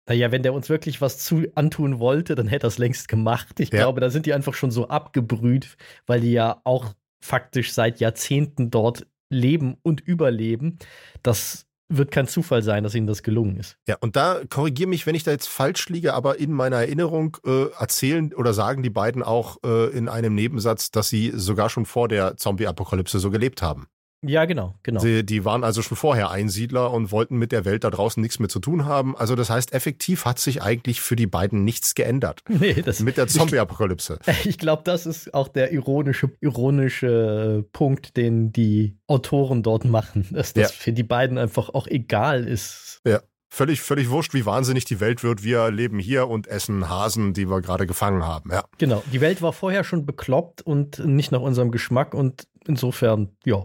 naja, 0.06 0.30
wenn 0.30 0.42
der 0.42 0.54
uns 0.54 0.68
wirklich 0.68 1.00
was 1.00 1.18
zu 1.18 1.46
antun 1.54 1.98
wollte, 1.98 2.34
dann 2.34 2.48
hätte 2.48 2.66
er 2.66 2.68
es 2.68 2.78
längst 2.78 3.08
gemacht. 3.08 3.58
Ich 3.60 3.72
ja. 3.72 3.78
glaube, 3.78 4.00
da 4.00 4.10
sind 4.10 4.26
die 4.26 4.34
einfach 4.34 4.54
schon 4.54 4.70
so 4.70 4.88
abgebrüht, 4.88 5.76
weil 6.06 6.20
die 6.20 6.32
ja 6.32 6.60
auch 6.64 6.94
faktisch 7.22 7.72
seit 7.72 8.00
Jahrzehnten 8.00 8.70
dort 8.70 9.06
leben 9.30 9.76
und 9.82 10.00
überleben, 10.00 10.78
dass 11.22 11.66
wird 11.90 12.10
kein 12.10 12.28
Zufall 12.28 12.62
sein, 12.62 12.84
dass 12.84 12.94
ihnen 12.94 13.06
das 13.06 13.22
gelungen 13.22 13.56
ist. 13.56 13.76
Ja, 13.86 13.96
und 14.00 14.16
da 14.16 14.40
korrigiere 14.48 14.88
mich, 14.88 15.06
wenn 15.06 15.14
ich 15.14 15.24
da 15.24 15.32
jetzt 15.32 15.48
falsch 15.48 15.88
liege, 15.88 16.14
aber 16.14 16.38
in 16.38 16.52
meiner 16.52 16.76
Erinnerung 16.76 17.36
äh, 17.44 17.66
erzählen 17.78 18.32
oder 18.32 18.54
sagen 18.54 18.82
die 18.82 18.90
beiden 18.90 19.22
auch 19.22 19.58
äh, 19.64 19.90
in 19.90 20.08
einem 20.08 20.34
Nebensatz, 20.34 20.90
dass 20.90 21.08
sie 21.08 21.32
sogar 21.34 21.68
schon 21.68 21.84
vor 21.84 22.08
der 22.08 22.36
Zombie-Apokalypse 22.36 23.18
so 23.18 23.30
gelebt 23.30 23.60
haben. 23.60 23.88
Ja, 24.22 24.44
genau, 24.44 24.74
genau. 24.82 25.00
Sie, 25.00 25.24
die 25.24 25.46
waren 25.46 25.64
also 25.64 25.80
schon 25.80 25.96
vorher 25.96 26.30
Einsiedler 26.30 26.90
und 26.90 27.10
wollten 27.10 27.38
mit 27.38 27.52
der 27.52 27.64
Welt 27.64 27.84
da 27.84 27.90
draußen 27.90 28.20
nichts 28.20 28.38
mehr 28.38 28.50
zu 28.50 28.60
tun 28.60 28.84
haben. 28.84 29.16
Also 29.16 29.34
das 29.34 29.48
heißt, 29.48 29.72
effektiv 29.72 30.26
hat 30.26 30.38
sich 30.38 30.62
eigentlich 30.62 31.00
für 31.00 31.16
die 31.16 31.26
beiden 31.26 31.64
nichts 31.64 31.94
geändert. 31.94 32.42
Nee, 32.60 32.82
das, 32.82 33.00
mit 33.00 33.16
der 33.16 33.26
Zombie-Apokalypse. 33.28 34.18
Ich, 34.26 34.46
ich 34.46 34.58
glaube, 34.58 34.82
das 34.84 35.06
ist 35.06 35.32
auch 35.32 35.48
der 35.48 35.72
ironische, 35.72 36.30
ironische 36.40 37.64
Punkt, 37.72 38.18
den 38.18 38.52
die 38.52 38.98
Autoren 39.06 39.62
dort 39.62 39.86
machen, 39.86 40.28
dass 40.30 40.52
das 40.52 40.62
ja. 40.62 40.76
für 40.76 40.92
die 40.92 41.02
beiden 41.02 41.38
einfach 41.38 41.70
auch 41.70 41.86
egal 41.86 42.46
ist. 42.46 43.00
Ja. 43.06 43.20
Völlig, 43.52 43.80
völlig 43.80 44.10
wurscht, 44.10 44.32
wie 44.34 44.46
wahnsinnig 44.46 44.84
die 44.84 45.00
Welt 45.00 45.24
wird. 45.24 45.42
Wir 45.42 45.70
leben 45.70 45.98
hier 45.98 46.28
und 46.28 46.46
essen 46.46 46.88
Hasen, 46.88 47.32
die 47.32 47.48
wir 47.48 47.60
gerade 47.62 47.86
gefangen 47.86 48.24
haben. 48.24 48.50
Ja. 48.52 48.64
Genau. 48.78 49.02
Die 49.12 49.20
Welt 49.20 49.42
war 49.42 49.52
vorher 49.52 49.82
schon 49.82 50.06
bekloppt 50.06 50.62
und 50.62 51.00
nicht 51.00 51.32
nach 51.32 51.40
unserem 51.40 51.72
Geschmack 51.72 52.14
und 52.14 52.46
insofern, 52.66 53.30
ja, 53.44 53.64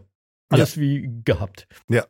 alles 0.49 0.75
ja. 0.75 0.81
wie 0.81 1.09
gehabt. 1.23 1.67
Ja. 1.89 2.05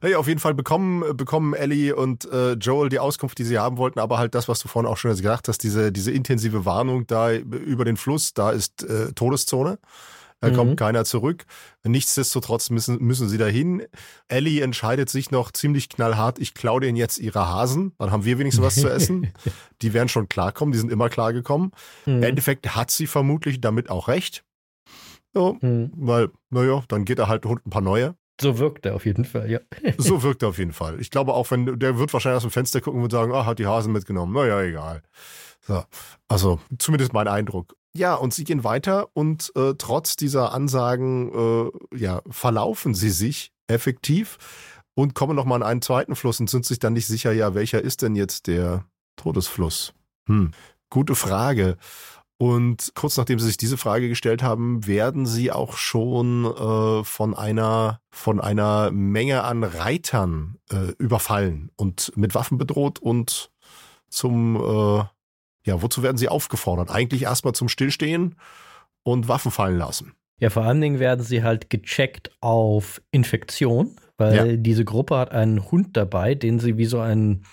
Hey, 0.00 0.14
auf 0.14 0.28
jeden 0.28 0.40
Fall 0.40 0.54
bekommen, 0.54 1.16
bekommen 1.16 1.54
Ellie 1.54 1.96
und 1.96 2.30
äh, 2.30 2.52
Joel 2.52 2.90
die 2.90 2.98
Auskunft, 2.98 3.38
die 3.38 3.44
sie 3.44 3.58
haben 3.58 3.78
wollten, 3.78 3.98
aber 3.98 4.18
halt 4.18 4.34
das, 4.34 4.46
was 4.46 4.60
du 4.60 4.68
vorhin 4.68 4.90
auch 4.90 4.98
schon 4.98 5.10
gesagt 5.10 5.48
hast, 5.48 5.62
diese, 5.62 5.90
diese 5.90 6.10
intensive 6.10 6.64
Warnung 6.64 7.06
da 7.06 7.32
über 7.32 7.84
den 7.84 7.96
Fluss, 7.96 8.34
da 8.34 8.50
ist 8.50 8.82
äh, 8.84 9.12
Todeszone. 9.12 9.78
Da 10.40 10.50
mhm. 10.50 10.54
kommt 10.54 10.76
keiner 10.76 11.04
zurück. 11.04 11.46
Nichtsdestotrotz 11.82 12.68
müssen, 12.68 13.02
müssen 13.02 13.28
sie 13.28 13.38
dahin. 13.38 13.84
Ellie 14.28 14.62
entscheidet 14.62 15.08
sich 15.08 15.30
noch 15.30 15.50
ziemlich 15.50 15.88
knallhart, 15.88 16.38
ich 16.38 16.52
klaue 16.52 16.80
denen 16.80 16.96
jetzt 16.96 17.18
ihre 17.18 17.48
Hasen, 17.48 17.94
dann 17.98 18.10
haben 18.10 18.26
wir 18.26 18.38
wenigstens 18.38 18.64
was 18.64 18.74
zu 18.74 18.88
essen. 18.88 19.32
Die 19.82 19.94
werden 19.94 20.08
schon 20.08 20.28
klarkommen, 20.28 20.72
die 20.72 20.78
sind 20.78 20.90
immer 20.90 21.10
klargekommen. 21.10 21.70
Mhm. 22.06 22.16
Im 22.16 22.22
Endeffekt 22.22 22.74
hat 22.76 22.90
sie 22.90 23.06
vermutlich 23.06 23.60
damit 23.60 23.90
auch 23.90 24.08
recht. 24.08 24.42
Ja, 25.36 25.52
hm. 25.60 25.92
Weil, 25.94 26.30
naja, 26.50 26.82
dann 26.88 27.04
geht 27.04 27.18
er 27.18 27.28
halt 27.28 27.44
ein 27.44 27.70
paar 27.70 27.82
neue. 27.82 28.16
So 28.40 28.58
wirkt 28.58 28.84
er 28.86 28.94
auf 28.94 29.06
jeden 29.06 29.24
Fall, 29.24 29.50
ja. 29.50 29.60
so 29.98 30.22
wirkt 30.22 30.42
er 30.42 30.48
auf 30.48 30.58
jeden 30.58 30.72
Fall. 30.72 31.00
Ich 31.00 31.10
glaube 31.10 31.34
auch, 31.34 31.50
wenn 31.50 31.78
der 31.78 31.98
wird 31.98 32.12
wahrscheinlich 32.12 32.38
aus 32.38 32.42
dem 32.42 32.50
Fenster 32.50 32.80
gucken 32.80 33.02
und 33.02 33.10
sagen, 33.10 33.32
ah, 33.32 33.46
hat 33.46 33.58
die 33.58 33.66
Hasen 33.66 33.92
mitgenommen. 33.92 34.32
Naja, 34.32 34.60
egal. 34.62 35.02
So. 35.60 35.84
Also, 36.28 36.60
zumindest 36.78 37.12
mein 37.12 37.28
Eindruck. 37.28 37.76
Ja, 37.94 38.14
und 38.14 38.34
sie 38.34 38.44
gehen 38.44 38.62
weiter 38.62 39.08
und 39.14 39.52
äh, 39.56 39.74
trotz 39.78 40.16
dieser 40.16 40.52
Ansagen, 40.52 41.32
äh, 41.32 41.96
ja, 41.96 42.20
verlaufen 42.28 42.94
sie 42.94 43.10
sich 43.10 43.52
effektiv 43.68 44.36
und 44.94 45.14
kommen 45.14 45.34
nochmal 45.34 45.62
an 45.62 45.68
einen 45.68 45.82
zweiten 45.82 46.14
Fluss 46.14 46.40
und 46.40 46.50
sind 46.50 46.66
sich 46.66 46.78
dann 46.78 46.92
nicht 46.92 47.06
sicher, 47.06 47.32
ja, 47.32 47.54
welcher 47.54 47.80
ist 47.80 48.02
denn 48.02 48.14
jetzt 48.14 48.48
der 48.48 48.84
Todesfluss? 49.16 49.94
Hm, 50.26 50.52
gute 50.90 51.14
Frage. 51.14 51.78
Und 52.38 52.92
kurz 52.94 53.16
nachdem 53.16 53.38
sie 53.38 53.46
sich 53.46 53.56
diese 53.56 53.78
Frage 53.78 54.08
gestellt 54.08 54.42
haben, 54.42 54.86
werden 54.86 55.24
sie 55.24 55.50
auch 55.50 55.76
schon 55.76 56.44
äh, 56.44 57.02
von 57.02 57.34
einer 57.34 58.00
von 58.10 58.40
einer 58.40 58.90
Menge 58.90 59.42
an 59.44 59.64
Reitern 59.64 60.58
äh, 60.70 60.92
überfallen 60.98 61.70
und 61.76 62.12
mit 62.14 62.34
Waffen 62.34 62.58
bedroht 62.58 62.98
und 62.98 63.50
zum 64.10 64.56
äh, 64.56 65.04
ja, 65.66 65.82
wozu 65.82 66.02
werden 66.02 66.16
sie 66.16 66.28
aufgefordert? 66.28 66.90
Eigentlich 66.90 67.22
erstmal 67.22 67.54
zum 67.54 67.68
Stillstehen 67.68 68.36
und 69.02 69.28
Waffen 69.28 69.50
fallen 69.50 69.78
lassen. 69.78 70.14
Ja, 70.38 70.50
vor 70.50 70.64
allen 70.64 70.80
Dingen 70.80 71.00
werden 71.00 71.24
sie 71.24 71.42
halt 71.42 71.70
gecheckt 71.70 72.30
auf 72.40 73.02
Infektion, 73.10 73.96
weil 74.16 74.34
ja. 74.34 74.56
diese 74.56 74.84
Gruppe 74.84 75.16
hat 75.16 75.32
einen 75.32 75.70
Hund 75.70 75.96
dabei, 75.96 76.34
den 76.34 76.60
sie 76.60 76.76
wie 76.76 76.84
so 76.84 77.00
einen 77.00 77.44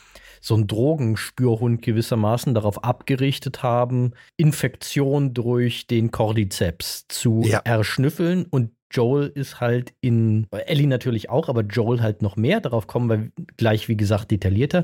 so 0.43 0.55
ein 0.55 0.67
Drogenspürhund 0.67 1.81
gewissermaßen 1.81 2.53
darauf 2.53 2.83
abgerichtet 2.83 3.63
haben, 3.63 4.11
Infektion 4.35 5.33
durch 5.33 5.87
den 5.87 6.11
Cordyceps 6.11 7.05
zu 7.07 7.43
ja. 7.45 7.59
erschnüffeln 7.59 8.45
und 8.49 8.71
Joel 8.91 9.31
ist 9.33 9.61
halt 9.61 9.93
in, 10.01 10.45
Ellie 10.51 10.85
natürlich 10.85 11.29
auch, 11.29 11.47
aber 11.47 11.61
Joel 11.61 12.01
halt 12.01 12.21
noch 12.21 12.35
mehr, 12.35 12.59
darauf 12.59 12.87
kommen 12.87 13.09
wir 13.09 13.45
gleich, 13.55 13.87
wie 13.87 13.95
gesagt, 13.95 14.31
detaillierter, 14.31 14.83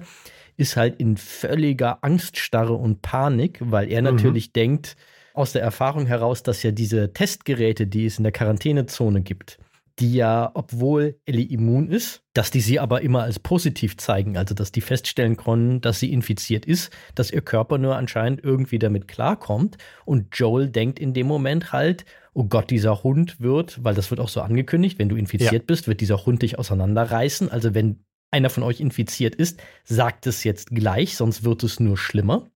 ist 0.56 0.78
halt 0.78 0.95
in 1.00 1.17
völliger 1.17 2.00
Angststarre 2.04 2.74
und 2.74 3.02
Panik, 3.02 3.60
weil 3.62 3.91
er 3.91 4.02
mhm. 4.02 4.15
natürlich 4.15 4.54
denkt, 4.54 4.95
aus 5.34 5.52
der 5.52 5.62
Erfahrung 5.62 6.06
heraus, 6.08 6.41
dass 6.41 6.63
ja 6.63 6.72
diese 6.72 7.12
Testgeräte, 7.12 7.86
die 7.86 8.06
es 8.06 8.17
in 8.17 8.24
der 8.24 8.32
Quarantänezone 8.32 9.22
gibt, 9.22 9.60
die 9.99 10.13
ja, 10.13 10.51
obwohl 10.53 11.19
Ellie 11.25 11.49
immun 11.49 11.89
ist, 11.89 12.23
dass 12.33 12.51
die 12.51 12.62
sie 12.62 12.79
aber 12.79 13.01
immer 13.01 13.23
als 13.23 13.39
positiv 13.39 13.97
zeigen, 13.97 14.38
also 14.38 14.55
dass 14.55 14.71
die 14.71 14.81
feststellen 14.81 15.35
können, 15.35 15.81
dass 15.81 15.99
sie 15.99 16.13
infiziert 16.13 16.65
ist, 16.65 16.91
dass 17.15 17.31
ihr 17.31 17.41
Körper 17.41 17.77
nur 17.77 17.95
anscheinend 17.95 18.43
irgendwie 18.43 18.79
damit 18.79 19.07
klarkommt. 19.07 19.77
Und 20.05 20.27
Joel 20.38 20.69
denkt 20.69 20.99
in 20.99 21.13
dem 21.13 21.27
Moment 21.27 21.73
halt, 21.73 22.05
oh 22.33 22.45
Gott, 22.45 22.69
dieser 22.69 23.03
Hund 23.03 23.41
wird, 23.41 23.83
weil 23.83 23.95
das 23.95 24.09
wird 24.09 24.21
auch 24.21 24.29
so 24.29 24.41
angekündigt, 24.41 24.99
wenn 24.99 25.09
du 25.09 25.17
infiziert 25.17 25.51
ja. 25.51 25.59
bist, 25.65 25.88
wird 25.88 26.01
dieser 26.01 26.25
Hund 26.25 26.41
dich 26.41 26.57
auseinanderreißen. 26.57 27.49
Also 27.51 27.73
wenn 27.73 28.05
einer 28.31 28.49
von 28.49 28.63
euch 28.63 28.79
infiziert 28.79 29.35
ist, 29.35 29.62
sagt 29.83 30.27
es 30.27 30.43
jetzt 30.43 30.69
gleich, 30.69 31.17
sonst 31.17 31.43
wird 31.43 31.63
es 31.63 31.79
nur 31.79 31.97
schlimmer. 31.97 32.49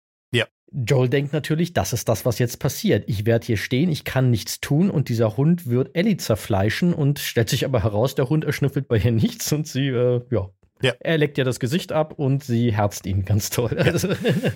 Joel 0.73 1.07
denkt 1.07 1.33
natürlich, 1.33 1.73
das 1.73 1.93
ist 1.93 2.09
das, 2.09 2.25
was 2.25 2.39
jetzt 2.39 2.57
passiert. 2.59 3.03
Ich 3.07 3.25
werde 3.25 3.45
hier 3.45 3.57
stehen, 3.57 3.89
ich 3.89 4.03
kann 4.03 4.31
nichts 4.31 4.59
tun 4.59 4.89
und 4.89 5.07
dieser 5.07 5.37
Hund 5.37 5.67
wird 5.67 5.95
Ellie 5.95 6.17
zerfleischen 6.17 6.93
und 6.93 7.19
stellt 7.19 7.49
sich 7.49 7.65
aber 7.65 7.83
heraus, 7.83 8.15
der 8.15 8.29
Hund 8.29 8.43
erschnüffelt 8.43 8.87
bei 8.87 8.97
ihr 8.97 9.11
nichts 9.11 9.51
und 9.53 9.67
sie, 9.67 9.89
äh, 9.89 10.21
ja. 10.31 10.49
ja. 10.81 10.93
Er 10.99 11.17
leckt 11.19 11.37
ihr 11.37 11.45
das 11.45 11.59
Gesicht 11.59 11.91
ab 11.91 12.13
und 12.17 12.43
sie 12.43 12.73
herzt 12.73 13.05
ihn 13.05 13.23
ganz 13.23 13.51
toll. 13.51 13.77
Also, 13.77 14.09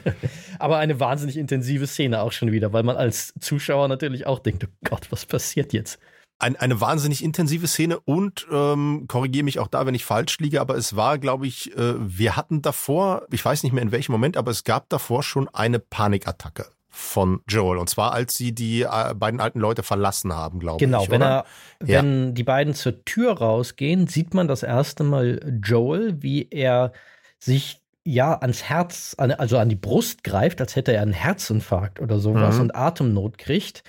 aber 0.60 0.78
eine 0.78 1.00
wahnsinnig 1.00 1.38
intensive 1.38 1.86
Szene 1.86 2.22
auch 2.22 2.32
schon 2.32 2.52
wieder, 2.52 2.74
weil 2.74 2.84
man 2.84 2.98
als 2.98 3.34
Zuschauer 3.40 3.88
natürlich 3.88 4.26
auch 4.26 4.40
denkt, 4.40 4.66
oh 4.66 4.90
Gott, 4.90 5.12
was 5.12 5.28
passiert 5.28 5.72
jetzt? 5.72 6.00
Ein, 6.40 6.56
eine 6.56 6.80
wahnsinnig 6.80 7.24
intensive 7.24 7.68
Szene 7.68 8.00
und 8.00 8.48
ähm, 8.52 9.06
korrigiere 9.08 9.44
mich 9.44 9.60
auch 9.60 9.68
da, 9.68 9.86
wenn 9.86 9.96
ich 9.96 10.06
falsch 10.06 10.38
liege, 10.40 10.62
aber 10.62 10.76
es 10.76 10.96
war, 10.96 11.18
glaube 11.18 11.48
ich, 11.48 11.76
äh, 11.76 11.94
wir 11.98 12.36
hatten 12.36 12.62
davor, 12.62 13.26
ich 13.32 13.44
weiß 13.44 13.64
nicht 13.64 13.74
mehr 13.74 13.84
in 13.84 13.92
welchem 13.92 14.12
Moment, 14.12 14.38
aber 14.38 14.52
es 14.52 14.64
gab 14.64 14.90
davor 14.90 15.24
schon 15.24 15.50
eine 15.50 15.80
Panikattacke 15.80 16.68
von 16.90 17.42
Joel. 17.48 17.78
Und 17.78 17.90
zwar, 17.90 18.12
als 18.12 18.36
sie 18.36 18.54
die 18.54 18.82
äh, 18.82 19.14
beiden 19.16 19.40
alten 19.40 19.60
Leute 19.60 19.84
verlassen 19.84 20.34
haben, 20.34 20.60
glaube 20.60 20.80
genau, 20.80 21.04
ich. 21.04 21.10
Genau, 21.10 21.14
wenn, 21.14 21.22
er, 21.22 21.46
ja. 21.86 22.00
wenn 22.00 22.34
die 22.34 22.44
beiden 22.44 22.74
zur 22.74 23.04
Tür 23.06 23.38
rausgehen, 23.38 24.08
sieht 24.08 24.34
man 24.34 24.48
das 24.48 24.64
erste 24.64 25.04
Mal 25.04 25.60
Joel, 25.64 26.22
wie 26.22 26.48
er 26.50 26.92
sich 27.40 27.82
ja 28.04 28.38
ans 28.40 28.64
Herz, 28.64 29.16
also 29.18 29.58
an 29.58 29.70
die 29.70 29.76
Brust 29.76 30.24
greift, 30.24 30.62
als 30.62 30.76
hätte 30.76 30.94
er 30.94 31.02
einen 31.02 31.14
Herzinfarkt 31.14 32.00
oder 32.00 32.20
sowas 32.20 32.56
mhm. 32.56 32.62
und 32.62 32.76
Atemnot 32.76 33.38
kriegt. 33.38 33.84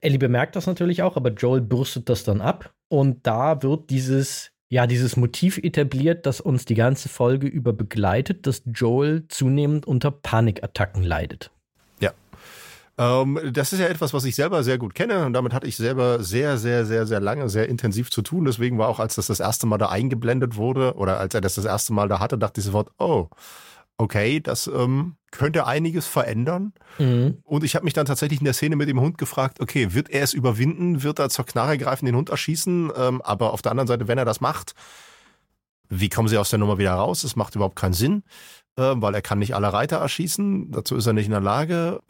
Ellie 0.00 0.18
bemerkt 0.18 0.56
das 0.56 0.66
natürlich 0.66 1.02
auch, 1.02 1.16
aber 1.16 1.30
Joel 1.30 1.60
bürstet 1.60 2.08
das 2.08 2.24
dann 2.24 2.40
ab. 2.40 2.72
Und 2.88 3.26
da 3.26 3.62
wird 3.62 3.90
dieses, 3.90 4.50
ja, 4.68 4.86
dieses 4.86 5.16
Motiv 5.16 5.58
etabliert, 5.58 6.26
das 6.26 6.40
uns 6.40 6.64
die 6.64 6.74
ganze 6.74 7.08
Folge 7.08 7.46
über 7.46 7.72
begleitet, 7.72 8.46
dass 8.46 8.62
Joel 8.66 9.26
zunehmend 9.28 9.86
unter 9.86 10.10
Panikattacken 10.10 11.02
leidet. 11.02 11.50
Ja. 12.00 12.12
Ähm, 12.98 13.38
das 13.52 13.72
ist 13.72 13.80
ja 13.80 13.86
etwas, 13.86 14.14
was 14.14 14.24
ich 14.24 14.34
selber 14.34 14.62
sehr 14.62 14.78
gut 14.78 14.94
kenne 14.94 15.26
und 15.26 15.34
damit 15.34 15.52
hatte 15.52 15.66
ich 15.66 15.76
selber 15.76 16.22
sehr, 16.22 16.56
sehr, 16.56 16.86
sehr, 16.86 17.06
sehr 17.06 17.20
lange, 17.20 17.48
sehr 17.48 17.68
intensiv 17.68 18.10
zu 18.10 18.22
tun. 18.22 18.46
Deswegen 18.46 18.78
war 18.78 18.88
auch, 18.88 19.00
als 19.00 19.16
das 19.16 19.26
das 19.26 19.40
erste 19.40 19.66
Mal 19.66 19.78
da 19.78 19.90
eingeblendet 19.90 20.56
wurde 20.56 20.94
oder 20.94 21.20
als 21.20 21.34
er 21.34 21.42
das 21.42 21.54
das 21.56 21.66
erste 21.66 21.92
Mal 21.92 22.08
da 22.08 22.18
hatte, 22.18 22.38
dachte 22.38 22.60
ich 22.60 22.64
sofort, 22.64 22.90
oh, 22.98 23.28
okay, 24.00 24.40
das 24.40 24.66
ähm, 24.66 25.16
könnte 25.30 25.66
einiges 25.66 26.06
verändern. 26.06 26.72
Mhm. 26.98 27.38
Und 27.44 27.64
ich 27.64 27.74
habe 27.74 27.84
mich 27.84 27.94
dann 27.94 28.06
tatsächlich 28.06 28.40
in 28.40 28.44
der 28.44 28.54
Szene 28.54 28.76
mit 28.76 28.88
dem 28.88 29.00
Hund 29.00 29.18
gefragt, 29.18 29.60
okay, 29.60 29.94
wird 29.94 30.10
er 30.10 30.22
es 30.22 30.34
überwinden? 30.34 31.02
Wird 31.02 31.18
er 31.18 31.28
zur 31.28 31.46
Knarre 31.46 31.78
greifen, 31.78 32.06
den 32.06 32.16
Hund 32.16 32.30
erschießen? 32.30 32.90
Ähm, 32.96 33.22
aber 33.22 33.52
auf 33.52 33.62
der 33.62 33.70
anderen 33.72 33.88
Seite, 33.88 34.08
wenn 34.08 34.18
er 34.18 34.24
das 34.24 34.40
macht, 34.40 34.74
wie 35.88 36.08
kommen 36.08 36.28
sie 36.28 36.38
aus 36.38 36.50
der 36.50 36.58
Nummer 36.58 36.78
wieder 36.78 36.92
raus? 36.92 37.22
Das 37.22 37.36
macht 37.36 37.54
überhaupt 37.56 37.76
keinen 37.76 37.94
Sinn. 37.94 38.22
äh, 38.76 38.94
weil 38.96 39.14
er 39.14 39.22
kann 39.22 39.38
nicht 39.38 39.54
alle 39.54 39.72
Reiter 39.72 39.98
erschießen. 39.98 40.70
Dazu 40.70 40.96
ist 40.96 41.06
er 41.06 41.12
nicht 41.12 41.26
in 41.26 41.32
der 41.32 41.40
Lage. 41.40 42.00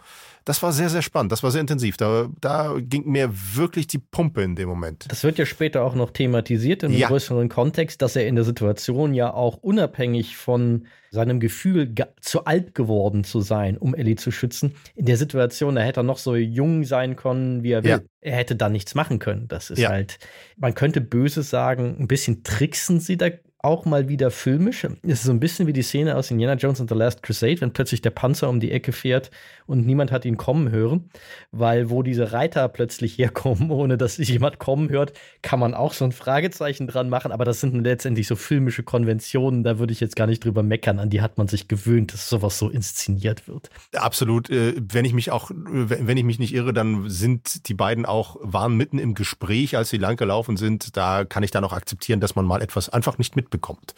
Das 0.51 0.65
war 0.65 0.73
sehr, 0.73 0.89
sehr 0.89 1.03
spannend. 1.03 1.31
Das 1.31 1.45
war 1.45 1.53
sehr 1.53 1.61
intensiv. 1.61 1.97
Da, 1.97 2.29
da 2.41 2.75
ging 2.81 3.07
mir 3.07 3.31
wirklich 3.55 3.87
die 3.87 3.99
Pumpe 3.99 4.43
in 4.43 4.57
dem 4.57 4.69
Moment. 4.69 5.07
Das 5.09 5.23
wird 5.23 5.39
ja 5.39 5.47
später 5.47 5.85
auch 5.85 5.95
noch 5.95 6.11
thematisiert 6.11 6.83
in 6.83 6.91
einem 6.91 6.99
ja. 6.99 7.07
größeren 7.07 7.49
Kontext, 7.49 8.03
dass 8.03 8.17
er 8.17 8.27
in 8.27 8.35
der 8.35 8.43
Situation 8.43 9.15
ja 9.15 9.33
auch 9.33 9.59
unabhängig 9.59 10.37
von 10.37 10.89
seinem 11.13 11.39
Gefühl, 11.39 11.95
zu 12.21 12.47
alt 12.47 12.75
geworden 12.75 13.23
zu 13.23 13.41
sein, 13.43 13.79
um 13.79 13.95
Ellie 13.95 14.17
zu 14.17 14.33
schützen. 14.33 14.75
In 14.97 15.07
der 15.07 15.17
Situation, 15.17 15.77
da 15.77 15.83
hätte 15.83 16.01
er 16.01 16.03
noch 16.03 16.19
so 16.19 16.35
jung 16.35 16.83
sein 16.83 17.15
können, 17.15 17.63
wie 17.63 17.71
er 17.71 17.85
will. 17.85 17.91
Ja. 17.91 18.01
Er 18.21 18.35
hätte 18.35 18.57
da 18.57 18.69
nichts 18.69 18.97
machen 18.97 19.21
können. 19.21 19.47
Das 19.47 19.71
ist 19.71 19.79
ja. 19.79 19.91
halt, 19.91 20.19
man 20.57 20.75
könnte 20.75 21.01
böse 21.01 21.45
sagen, 21.45 21.97
ein 22.01 22.09
bisschen 22.09 22.43
tricksen 22.43 22.99
sie 22.99 23.17
da 23.17 23.29
auch 23.62 23.85
mal 23.85 24.09
wieder 24.09 24.31
filmisch. 24.31 24.85
Es 25.03 25.20
ist 25.20 25.23
so 25.25 25.33
ein 25.33 25.40
bisschen 25.40 25.66
wie 25.66 25.73
die 25.73 25.83
Szene 25.83 26.16
aus 26.16 26.31
Indiana 26.31 26.55
Jones 26.55 26.81
and 26.81 26.88
the 26.88 26.96
Last 26.96 27.23
Crusade, 27.23 27.61
wenn 27.61 27.73
plötzlich 27.73 28.01
der 28.01 28.11
Panzer 28.11 28.49
um 28.49 28.61
die 28.61 28.70
Ecke 28.70 28.92
fährt 28.92 29.31
und 29.66 29.87
niemand 29.87 30.11
hat 30.12 30.25
ihn 30.25 30.37
kommen 30.37 30.70
hören, 30.70 31.11
weil 31.53 31.90
wo 31.90 32.03
diese 32.03 32.33
Reiter 32.33 32.68
plötzlich 32.68 33.18
herkommen, 33.18 33.70
ohne 33.70 33.99
dass 33.99 34.16
sich 34.16 34.29
jemand 34.29 34.59
kommen 34.59 34.88
hört, 34.88 35.12
kann 35.42 35.61
man 35.61 35.75
auch 35.75 35.92
so 35.92 36.05
ein 36.05 36.12
Fragezeichen 36.12 36.87
dran 36.87 37.09
machen, 37.09 37.33
aber 37.33 37.44
das 37.44 37.61
sind 37.61 37.83
letztendlich 37.85 38.27
so 38.27 38.37
filmische 38.37 38.83
Konventionen, 38.83 39.62
da 39.62 39.79
würde 39.79 39.92
ich 39.92 40.01
jetzt 40.01 40.16
gar 40.16 40.27
nicht 40.27 40.44
drüber 40.44 40.62
meckern, 40.62 40.99
an 40.99 41.11
die 41.11 41.20
hat 41.20 41.37
man 41.37 41.46
sich 41.46 41.68
gewöhnt, 41.68 42.12
dass 42.14 42.29
sowas 42.29 42.59
so 42.59 42.70
inszeniert 42.70 43.46
wird. 43.46 43.68
Absolut, 43.94 44.49
äh, 44.51 44.75
wenn 44.77 45.05
ich 45.05 45.12
mich 45.12 45.31
auch 45.31 45.51
wenn 45.55 46.16
ich 46.16 46.25
mich 46.25 46.38
nicht 46.38 46.55
irre, 46.55 46.73
dann 46.73 47.09
sind 47.11 47.68
die 47.68 47.75
beiden 47.75 48.07
auch 48.07 48.37
waren 48.40 48.77
mitten 48.77 48.99
im 48.99 49.14
Gespräch, 49.14 49.77
als 49.77 49.90
sie 49.90 49.99
lang 49.99 50.16
gelaufen 50.16 50.57
sind, 50.57 50.96
da 50.96 51.25
kann 51.25 51.42
ich 51.42 51.51
dann 51.51 51.64
auch 51.64 51.73
akzeptieren, 51.73 52.20
dass 52.20 52.35
man 52.35 52.46
mal 52.46 52.62
etwas 52.62 52.88
einfach 52.88 53.18
nicht 53.18 53.37
mit 53.37 53.50
mitbekommt. 53.51 53.95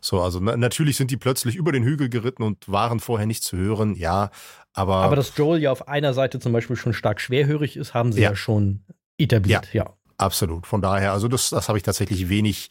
So, 0.00 0.20
also 0.20 0.38
na, 0.40 0.56
natürlich 0.56 0.96
sind 0.96 1.10
die 1.10 1.16
plötzlich 1.16 1.56
über 1.56 1.72
den 1.72 1.82
Hügel 1.82 2.08
geritten 2.08 2.42
und 2.42 2.68
waren 2.68 3.00
vorher 3.00 3.26
nicht 3.26 3.42
zu 3.42 3.56
hören, 3.56 3.94
ja, 3.96 4.30
aber. 4.72 4.96
Aber 4.96 5.16
dass 5.16 5.36
Joel 5.36 5.60
ja 5.60 5.72
auf 5.72 5.88
einer 5.88 6.14
Seite 6.14 6.38
zum 6.38 6.52
Beispiel 6.52 6.76
schon 6.76 6.92
stark 6.92 7.20
schwerhörig 7.20 7.76
ist, 7.76 7.94
haben 7.94 8.12
sie 8.12 8.20
ja, 8.20 8.30
ja 8.30 8.36
schon 8.36 8.84
etabliert, 9.18 9.72
ja, 9.72 9.84
ja. 9.84 9.94
Absolut. 10.16 10.66
Von 10.66 10.82
daher, 10.82 11.12
also 11.12 11.28
das, 11.28 11.50
das 11.50 11.68
habe 11.68 11.78
ich 11.78 11.84
tatsächlich 11.84 12.28
wenig, 12.28 12.70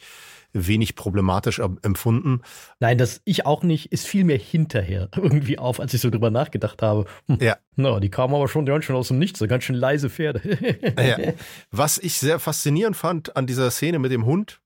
wenig 0.53 0.95
problematisch 0.95 1.59
empfunden. 1.59 2.41
Nein, 2.79 2.97
das 2.97 3.21
ich 3.23 3.45
auch 3.45 3.63
nicht, 3.63 3.91
ist 3.91 4.05
viel 4.05 4.23
mehr 4.23 4.37
hinterher 4.37 5.09
irgendwie 5.15 5.57
auf, 5.57 5.79
als 5.79 5.93
ich 5.93 6.01
so 6.01 6.09
drüber 6.09 6.29
nachgedacht 6.29 6.81
habe. 6.81 7.05
Hm, 7.27 7.39
ja. 7.41 7.57
Na, 7.75 7.99
die 7.99 8.09
kamen 8.09 8.35
aber 8.35 8.47
schon 8.47 8.65
ganz 8.65 8.85
schön 8.85 8.95
aus 8.95 9.09
dem 9.09 9.19
Nichts, 9.19 9.39
so 9.39 9.47
ganz 9.47 9.63
schön 9.63 9.75
leise 9.75 10.09
Pferde. 10.09 10.41
ja. 10.97 11.33
Was 11.71 11.97
ich 11.97 12.19
sehr 12.19 12.39
faszinierend 12.39 12.97
fand 12.97 13.35
an 13.35 13.47
dieser 13.47 13.71
Szene 13.71 13.99
mit 13.99 14.11
dem 14.11 14.25
Hund, 14.25 14.59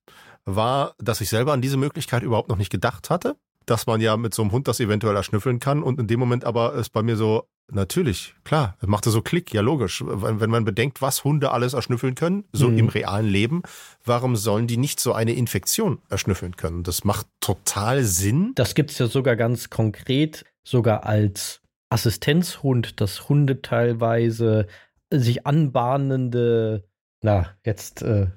war, 0.46 0.96
dass 1.00 1.22
ich 1.22 1.30
selber 1.30 1.54
an 1.54 1.62
diese 1.62 1.78
Möglichkeit 1.78 2.24
überhaupt 2.24 2.50
noch 2.50 2.58
nicht 2.58 2.72
gedacht 2.72 3.10
hatte, 3.10 3.36
dass 3.66 3.88
man 3.88 4.02
ja 4.02 4.18
mit 4.18 4.34
so 4.34 4.42
einem 4.42 4.52
Hund 4.52 4.68
das 4.68 4.80
eventuell 4.80 5.16
erschnüffeln 5.16 5.60
kann 5.60 5.84
und 5.84 6.00
in 6.00 6.08
dem 6.08 6.20
Moment 6.20 6.46
aber 6.46 6.74
ist 6.74 6.90
bei 6.90 7.04
mir 7.04 7.16
so, 7.16 7.48
natürlich, 7.72 8.36
klar, 8.44 8.76
es 8.82 8.88
machte 8.88 9.10
so 9.12 9.22
Klick, 9.22 9.54
ja 9.54 9.62
logisch. 9.62 10.04
Wenn, 10.06 10.40
wenn 10.40 10.50
man 10.50 10.66
bedenkt, 10.66 11.02
was 11.02 11.24
Hunde 11.24 11.52
alles 11.52 11.74
erschnüffeln 11.74 12.16
können, 12.16 12.46
so 12.52 12.70
mhm. 12.70 12.78
im 12.78 12.90
realen 12.90 13.28
Leben, 13.28 13.62
warum 14.04 14.36
sollen 14.36 14.68
die 14.68 14.78
nicht 14.78 15.00
so 15.00 15.14
eine 15.14 15.34
Infektion 15.34 16.00
erschnüffeln 16.10 16.56
können? 16.56 16.84
Das 16.84 17.04
macht 17.04 17.28
total 17.40 18.04
Sinn. 18.04 18.52
Das 18.56 18.76
gibt 18.76 18.92
es 18.92 18.98
ja 18.98 19.08
sogar 19.08 19.36
ganz 19.36 19.70
konkret, 19.70 20.46
sogar 20.64 21.06
als 21.06 21.62
Assistenzhund, 21.90 23.02
dass 23.02 23.30
Hunde 23.30 23.62
teilweise 23.62 24.68
sich 25.10 25.46
anbahnende 25.46 26.86
na, 27.22 27.48
jetzt 27.64 28.02
äh, 28.02 28.28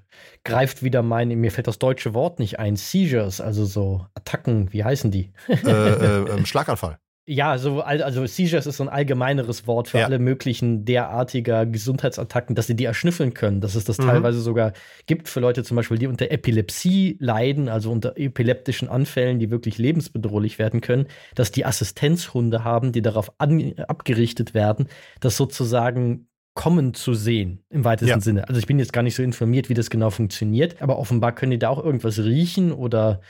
greift 0.44 0.82
wieder 0.82 1.02
mein, 1.02 1.28
mir 1.28 1.50
fällt 1.50 1.66
das 1.66 1.78
deutsche 1.78 2.14
Wort 2.14 2.38
nicht 2.38 2.58
ein, 2.58 2.76
Seizures, 2.76 3.40
also 3.40 3.64
so 3.64 4.06
Attacken, 4.14 4.72
wie 4.72 4.84
heißen 4.84 5.10
die? 5.10 5.32
äh, 5.48 5.54
äh, 5.54 6.30
ähm, 6.30 6.46
Schlaganfall. 6.46 6.98
Ja, 7.26 7.56
so, 7.56 7.80
also 7.80 8.26
Seizures 8.26 8.66
ist 8.66 8.76
so 8.76 8.84
ein 8.84 8.90
allgemeineres 8.90 9.66
Wort 9.66 9.88
für 9.88 10.00
ja. 10.00 10.04
alle 10.04 10.18
möglichen 10.18 10.84
derartiger 10.84 11.64
Gesundheitsattacken, 11.64 12.54
dass 12.54 12.66
sie 12.66 12.76
die 12.76 12.84
erschnüffeln 12.84 13.32
können. 13.32 13.62
Dass 13.62 13.76
es 13.76 13.84
das 13.84 13.96
mhm. 13.96 14.08
teilweise 14.08 14.40
sogar 14.40 14.74
gibt 15.06 15.30
für 15.30 15.40
Leute 15.40 15.64
zum 15.64 15.76
Beispiel, 15.78 15.96
die 15.96 16.06
unter 16.06 16.30
Epilepsie 16.30 17.16
leiden, 17.20 17.70
also 17.70 17.90
unter 17.90 18.18
epileptischen 18.18 18.90
Anfällen, 18.90 19.38
die 19.38 19.50
wirklich 19.50 19.78
lebensbedrohlich 19.78 20.58
werden 20.58 20.82
können, 20.82 21.06
dass 21.34 21.50
die 21.50 21.64
Assistenzhunde 21.64 22.62
haben, 22.62 22.92
die 22.92 23.00
darauf 23.00 23.32
abgerichtet 23.38 24.52
werden, 24.52 24.88
dass 25.20 25.38
sozusagen 25.38 26.28
kommen 26.54 26.94
zu 26.94 27.14
sehen, 27.14 27.64
im 27.68 27.84
weitesten 27.84 28.08
ja. 28.10 28.20
Sinne. 28.20 28.48
Also 28.48 28.58
ich 28.58 28.66
bin 28.66 28.78
jetzt 28.78 28.92
gar 28.92 29.02
nicht 29.02 29.16
so 29.16 29.22
informiert, 29.22 29.68
wie 29.68 29.74
das 29.74 29.90
genau 29.90 30.10
funktioniert, 30.10 30.80
aber 30.80 30.98
offenbar 30.98 31.34
können 31.34 31.50
die 31.50 31.58
da 31.58 31.68
auch 31.68 31.84
irgendwas 31.84 32.18
riechen 32.20 32.72
oder 32.72 33.20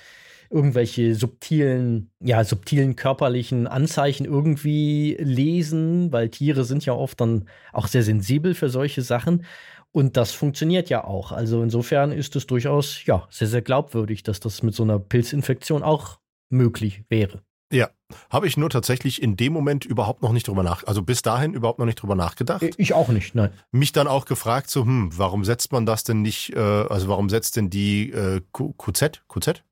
irgendwelche 0.51 1.15
subtilen, 1.15 2.11
ja, 2.21 2.45
subtilen 2.45 2.97
körperlichen 2.97 3.67
Anzeichen 3.67 4.27
irgendwie 4.27 5.17
lesen, 5.19 6.13
weil 6.13 6.29
Tiere 6.29 6.65
sind 6.65 6.85
ja 6.85 6.93
oft 6.93 7.21
dann 7.21 7.49
auch 7.73 7.87
sehr 7.87 8.03
sensibel 8.03 8.55
für 8.55 8.69
solche 8.69 9.03
Sachen. 9.03 9.45
Und 9.91 10.17
das 10.17 10.33
funktioniert 10.33 10.91
ja 10.91 11.05
auch. 11.05 11.33
Also 11.33 11.63
insofern 11.63 12.13
ist 12.13 12.37
es 12.37 12.47
durchaus, 12.47 13.05
ja, 13.07 13.27
sehr, 13.31 13.49
sehr 13.49 13.63
glaubwürdig, 13.63 14.23
dass 14.23 14.41
das 14.41 14.63
mit 14.63 14.75
so 14.75 14.83
einer 14.83 14.99
Pilzinfektion 14.99 15.83
auch 15.83 16.19
möglich 16.51 17.05
wäre. 17.09 17.43
Ja, 17.75 17.91
habe 18.31 18.47
ich 18.47 18.57
nur 18.57 18.71
tatsächlich 18.71 19.21
in 19.21 19.37
dem 19.37 19.53
Moment 19.53 19.85
überhaupt 19.85 20.23
noch 20.23 20.33
nicht 20.33 20.47
drüber 20.49 20.63
nach, 20.63 20.85
also 20.87 21.03
bis 21.03 21.23
dahin 21.23 21.55
überhaupt 21.55 21.79
noch 21.79 21.87
nicht 21.87 22.01
drüber 22.01 22.15
nachgedacht. 22.15 22.63
Ich 22.77 22.93
auch 22.95 23.09
nicht, 23.09 23.35
nein. 23.35 23.51
Mich 23.73 23.93
dann 23.93 24.07
auch 24.07 24.25
gefragt, 24.25 24.71
so, 24.71 24.83
hm, 24.83 25.11
warum 25.17 25.45
setzt 25.45 25.73
man 25.73 25.85
das 25.87 26.05
denn 26.05 26.23
nicht, 26.23 26.55
äh, 26.55 26.59
also 26.59 27.09
warum 27.09 27.29
setzt 27.29 27.57
denn 27.57 27.71
die 27.71 28.11
äh, 28.11 28.41
QZ, 28.53 29.23
QZ? 29.29 29.63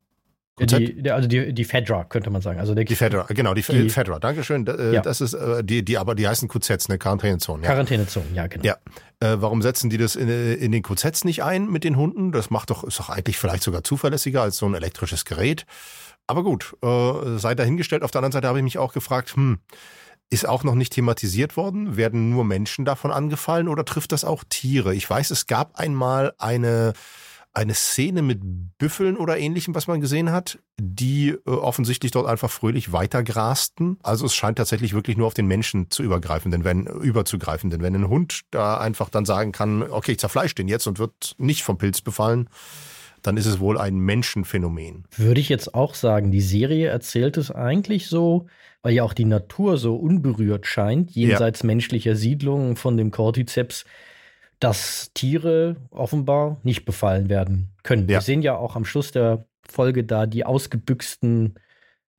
Die, 0.61 1.11
also 1.11 1.27
die, 1.29 1.55
die 1.55 1.65
Fedra, 1.65 2.05
könnte 2.05 2.29
man 2.29 2.43
sagen. 2.43 2.61
Also 2.61 2.75
der, 2.75 2.85
die 2.85 2.95
Fedra, 2.95 3.25
genau, 3.29 3.55
die, 3.55 3.63
die 3.63 3.89
Fedra, 3.89 4.19
Dankeschön. 4.19 4.67
Äh, 4.67 4.95
ja. 4.95 5.01
Das 5.01 5.23
ist, 5.23 5.33
äh, 5.33 5.65
die, 5.65 5.83
die, 5.83 5.97
aber 5.97 6.15
die 6.15 6.29
heißen 6.29 6.47
QZs, 6.47 6.89
ne, 6.89 6.99
Quarantänezonen. 6.99 7.65
Ja. 7.65 7.71
Quarantänezonen, 7.71 8.35
ja, 8.35 8.47
genau. 8.47 8.65
Ja. 8.65 8.77
Äh, 9.21 9.41
warum 9.41 9.63
setzen 9.63 9.89
die 9.89 9.97
das 9.97 10.15
in, 10.15 10.29
in 10.29 10.71
den 10.71 10.83
QZs 10.83 11.25
nicht 11.25 11.43
ein 11.43 11.71
mit 11.71 11.85
den 11.85 11.97
Hunden? 11.97 12.33
Das 12.33 12.51
macht 12.51 12.69
doch, 12.69 12.85
ist 12.85 12.99
doch 12.99 13.09
eigentlich 13.09 13.39
vielleicht 13.39 13.63
sogar 13.63 13.83
zuverlässiger 13.83 14.43
als 14.43 14.59
so 14.59 14.67
ein 14.67 14.75
elektrisches 14.75 15.25
Gerät. 15.25 15.65
Aber 16.27 16.43
gut, 16.43 16.77
äh, 16.83 17.39
sei 17.39 17.55
dahingestellt. 17.55 18.03
Auf 18.03 18.11
der 18.11 18.21
anderen 18.21 18.33
Seite 18.33 18.49
habe 18.49 18.59
ich 18.59 18.65
mich 18.65 18.79
auch 18.79 18.93
gefragt, 18.93 19.35
hm, 19.37 19.59
ist 20.31 20.49
auch 20.49 20.65
noch 20.65 20.75
nicht 20.75 20.95
thematisiert 20.95 21.57
worden? 21.57 21.97
Werden 21.97 22.31
nur 22.31 22.45
Menschen 22.45 22.85
davon 22.85 23.11
angefallen 23.11 23.69
oder 23.69 23.85
trifft 23.85 24.13
das 24.13 24.25
auch 24.25 24.45
Tiere? 24.49 24.95
Ich 24.95 25.09
weiß, 25.09 25.31
es 25.31 25.47
gab 25.47 25.77
einmal 25.77 26.33
eine, 26.39 26.95
eine 27.53 27.75
Szene 27.75 28.23
mit 28.23 28.41
Büffeln 28.79 29.19
oder 29.19 29.37
ähnlichem, 29.37 29.75
was 29.75 29.89
man 29.89 30.01
gesehen 30.01 30.33
hat, 30.33 30.59
die 30.81 31.31
äh, 31.31 31.51
offensichtlich 31.51 32.13
dort 32.13 32.27
einfach 32.27 32.51
fröhlich 32.51 32.93
weitergrasten. 32.93 33.99
Also 34.03 34.25
es 34.25 34.35
scheint 34.35 34.57
tatsächlich 34.57 34.95
wirklich 34.95 35.19
nur 35.19 35.27
auf 35.27 35.35
den 35.35 35.47
Menschen 35.47 35.91
zu 35.91 36.03
übergreifen, 36.03 36.51
denn 36.51 36.65
wenn, 36.65 36.87
überzugreifen. 36.87 37.69
Denn 37.69 37.83
wenn 37.83 37.95
ein 37.95 38.09
Hund 38.09 38.41
da 38.51 38.79
einfach 38.79 39.11
dann 39.11 39.27
sagen 39.27 39.53
kann, 39.53 39.83
okay, 39.83 40.13
ich 40.13 40.19
zerfleisch 40.19 40.55
den 40.55 40.69
jetzt 40.69 40.87
und 40.87 40.99
wird 40.99 41.35
nicht 41.37 41.63
vom 41.63 41.77
Pilz 41.77 42.01
befallen, 42.01 42.49
dann 43.23 43.37
ist 43.37 43.47
es 43.47 43.61
wohl 43.61 43.79
ein 43.79 43.97
Menschenphänomen. 43.99 45.05
Würde 45.17 45.41
ich 45.41 45.49
jetzt 45.49 45.75
auch 45.75 45.95
sagen, 45.95 46.31
die 46.31 46.41
Serie 46.41 46.89
erzählt 46.89 47.37
es 47.37 47.51
eigentlich 47.51 48.09
so, 48.09 48.47
weil 48.83 48.95
ja 48.95 49.05
auch 49.05 49.15
die 49.15 49.25
Natur 49.25 49.79
so 49.79 49.97
unberührt 49.97 50.67
scheint, 50.67 51.13
jenseits 51.13 51.63
ja. 51.63 51.67
menschlicher 51.67 52.17
Siedlungen 52.17 52.77
von 52.77 52.97
dem 52.97 53.11
Cordyceps, 53.11 53.85
dass 54.59 55.11
Tiere 55.15 55.77
offenbar 55.91 56.59
nicht 56.63 56.85
befallen 56.85 57.29
werden 57.29 57.71
können. 57.83 58.03
Ja. 58.03 58.09
Wir 58.09 58.21
sehen 58.21 58.43
ja 58.43 58.57
auch 58.57 58.77
am 58.77 58.85
Schluss 58.85 59.13
der 59.13 59.47
Folge 59.69 60.05
da 60.05 60.27
die 60.27 60.45
ausgebüxten 60.45 61.55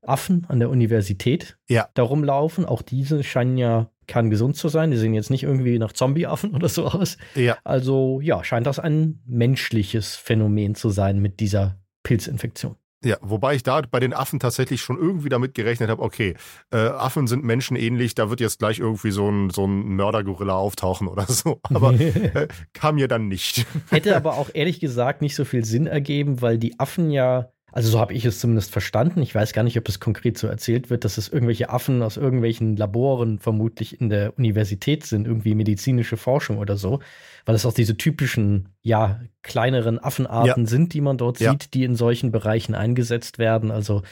Affen 0.02 0.46
an 0.50 0.60
der 0.60 0.70
Universität 0.70 1.58
ja. 1.70 1.88
da 1.94 2.04
rumlaufen. 2.04 2.66
Auch 2.66 2.82
diese 2.82 3.24
scheinen 3.24 3.58
ja 3.58 3.90
kerngesund 4.08 4.56
zu 4.56 4.70
sein. 4.70 4.92
Die 4.92 4.98
sehen 4.98 5.14
jetzt 5.14 5.30
nicht 5.30 5.44
irgendwie 5.44 5.80
nach 5.80 5.94
Zombieaffen 5.94 6.54
oder 6.54 6.70
so 6.70 6.86
aus. 6.86 7.18
Ja. 7.36 7.58
Also 7.64 8.20
ja, 8.22 8.44
scheint 8.44 8.68
das 8.68 8.80
ein 8.80 9.22
menschliches 9.26 10.16
Phänomen 10.16 10.76
zu 10.76 10.90
sein 10.90 11.20
mit 11.20 11.40
dieser 11.40 11.78
Pilzinfektion. 12.04 12.76
Ja, 13.06 13.18
wobei 13.22 13.56
ich 13.56 13.64
da 13.64 13.82
bei 13.82 14.00
den 14.00 14.14
Affen 14.14 14.40
tatsächlich 14.40 14.82
schon 14.82 14.98
irgendwie 14.98 15.28
damit 15.28 15.56
gerechnet 15.56 15.90
habe, 15.90 16.02
okay, 16.02 16.36
äh, 16.72 16.78
Affen 16.78 17.28
sind 17.28 17.44
menschenähnlich, 17.44 18.16
da 18.16 18.30
wird 18.30 18.40
jetzt 18.40 18.60
gleich 18.60 18.80
irgendwie 18.80 19.12
so 19.12 19.30
ein, 19.30 19.50
so 19.50 19.66
ein 19.68 19.96
Mördergorilla 19.96 20.54
auftauchen 20.54 21.10
oder 21.10 21.26
so. 21.26 21.60
Aber 21.64 21.94
äh, 22.00 22.48
kam 22.72 22.96
mir 22.96 23.10
dann 23.10 23.28
nicht. 23.28 23.66
Hätte 23.90 24.16
aber 24.16 24.38
auch 24.38 24.50
ehrlich 24.54 24.80
gesagt 24.80 25.22
nicht 25.22 25.36
so 25.36 25.44
viel 25.44 25.66
Sinn 25.66 25.86
ergeben, 25.86 26.42
weil 26.42 26.58
die 26.58 26.80
Affen 26.80 27.12
ja 27.12 27.53
also 27.74 27.90
so 27.90 28.00
habe 28.00 28.14
ich 28.14 28.24
es 28.24 28.40
zumindest 28.40 28.72
verstanden. 28.72 29.24
Ich 29.24 29.34
weiß 29.34 29.52
gar 29.52 29.64
nicht, 29.64 29.80
ob 29.80 29.90
es 29.90 30.00
konkret 30.00 30.38
so 30.38 30.46
erzählt 30.46 30.92
wird, 30.92 31.04
dass 31.06 31.18
es 31.18 31.28
irgendwelche 31.28 31.72
Affen 31.72 32.04
aus 32.04 32.18
irgendwelchen 32.18 32.78
Laboren 32.78 33.40
vermutlich 33.40 34.00
in 34.00 34.10
der 34.10 34.38
Universität 34.38 35.08
sind, 35.08 35.26
irgendwie 35.26 35.56
medizinische 35.56 36.16
Forschung 36.16 36.60
oder 36.60 36.78
so, 36.78 37.00
weil 37.46 37.56
es 37.56 37.66
auch 37.66 37.74
diese 37.74 37.98
typischen, 37.98 38.70
ja, 38.84 39.22
kleineren 39.42 39.98
Affenarten 39.98 40.66
ja. 40.66 40.70
sind, 40.70 40.94
die 40.94 41.02
man 41.02 41.18
dort 41.18 41.40
ja. 41.40 41.52
sieht, 41.52 41.74
die 41.74 41.84
in 41.84 41.96
solchen 41.96 42.32
Bereichen 42.32 42.76
eingesetzt 42.76 43.40
werden. 43.40 43.72
Also 43.72 44.04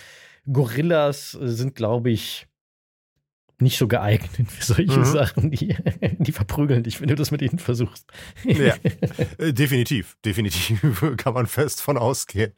Gorillas 0.52 1.32
sind, 1.32 1.76
glaube 1.76 2.10
ich, 2.10 2.47
nicht 3.62 3.78
so 3.78 3.88
geeignet 3.88 4.52
für 4.52 4.63
solche 4.63 5.00
mhm. 5.00 5.06
Sachen. 5.06 5.52
Die, 5.52 5.76
die 6.19 6.32
verprügeln 6.32 6.84
dich, 6.84 7.00
wenn 7.02 7.08
du 7.08 7.15
das 7.15 7.32
mit 7.32 7.41
ihnen 7.41 7.60
versuchst. 7.60 8.06
Ja, 8.43 8.76
äh, 9.38 9.54
definitiv, 9.54 10.17
definitiv 10.26 11.04
kann 11.17 11.34
man 11.34 11.47
fest 11.47 11.82
von 11.82 11.97
ausgehen. 11.97 12.54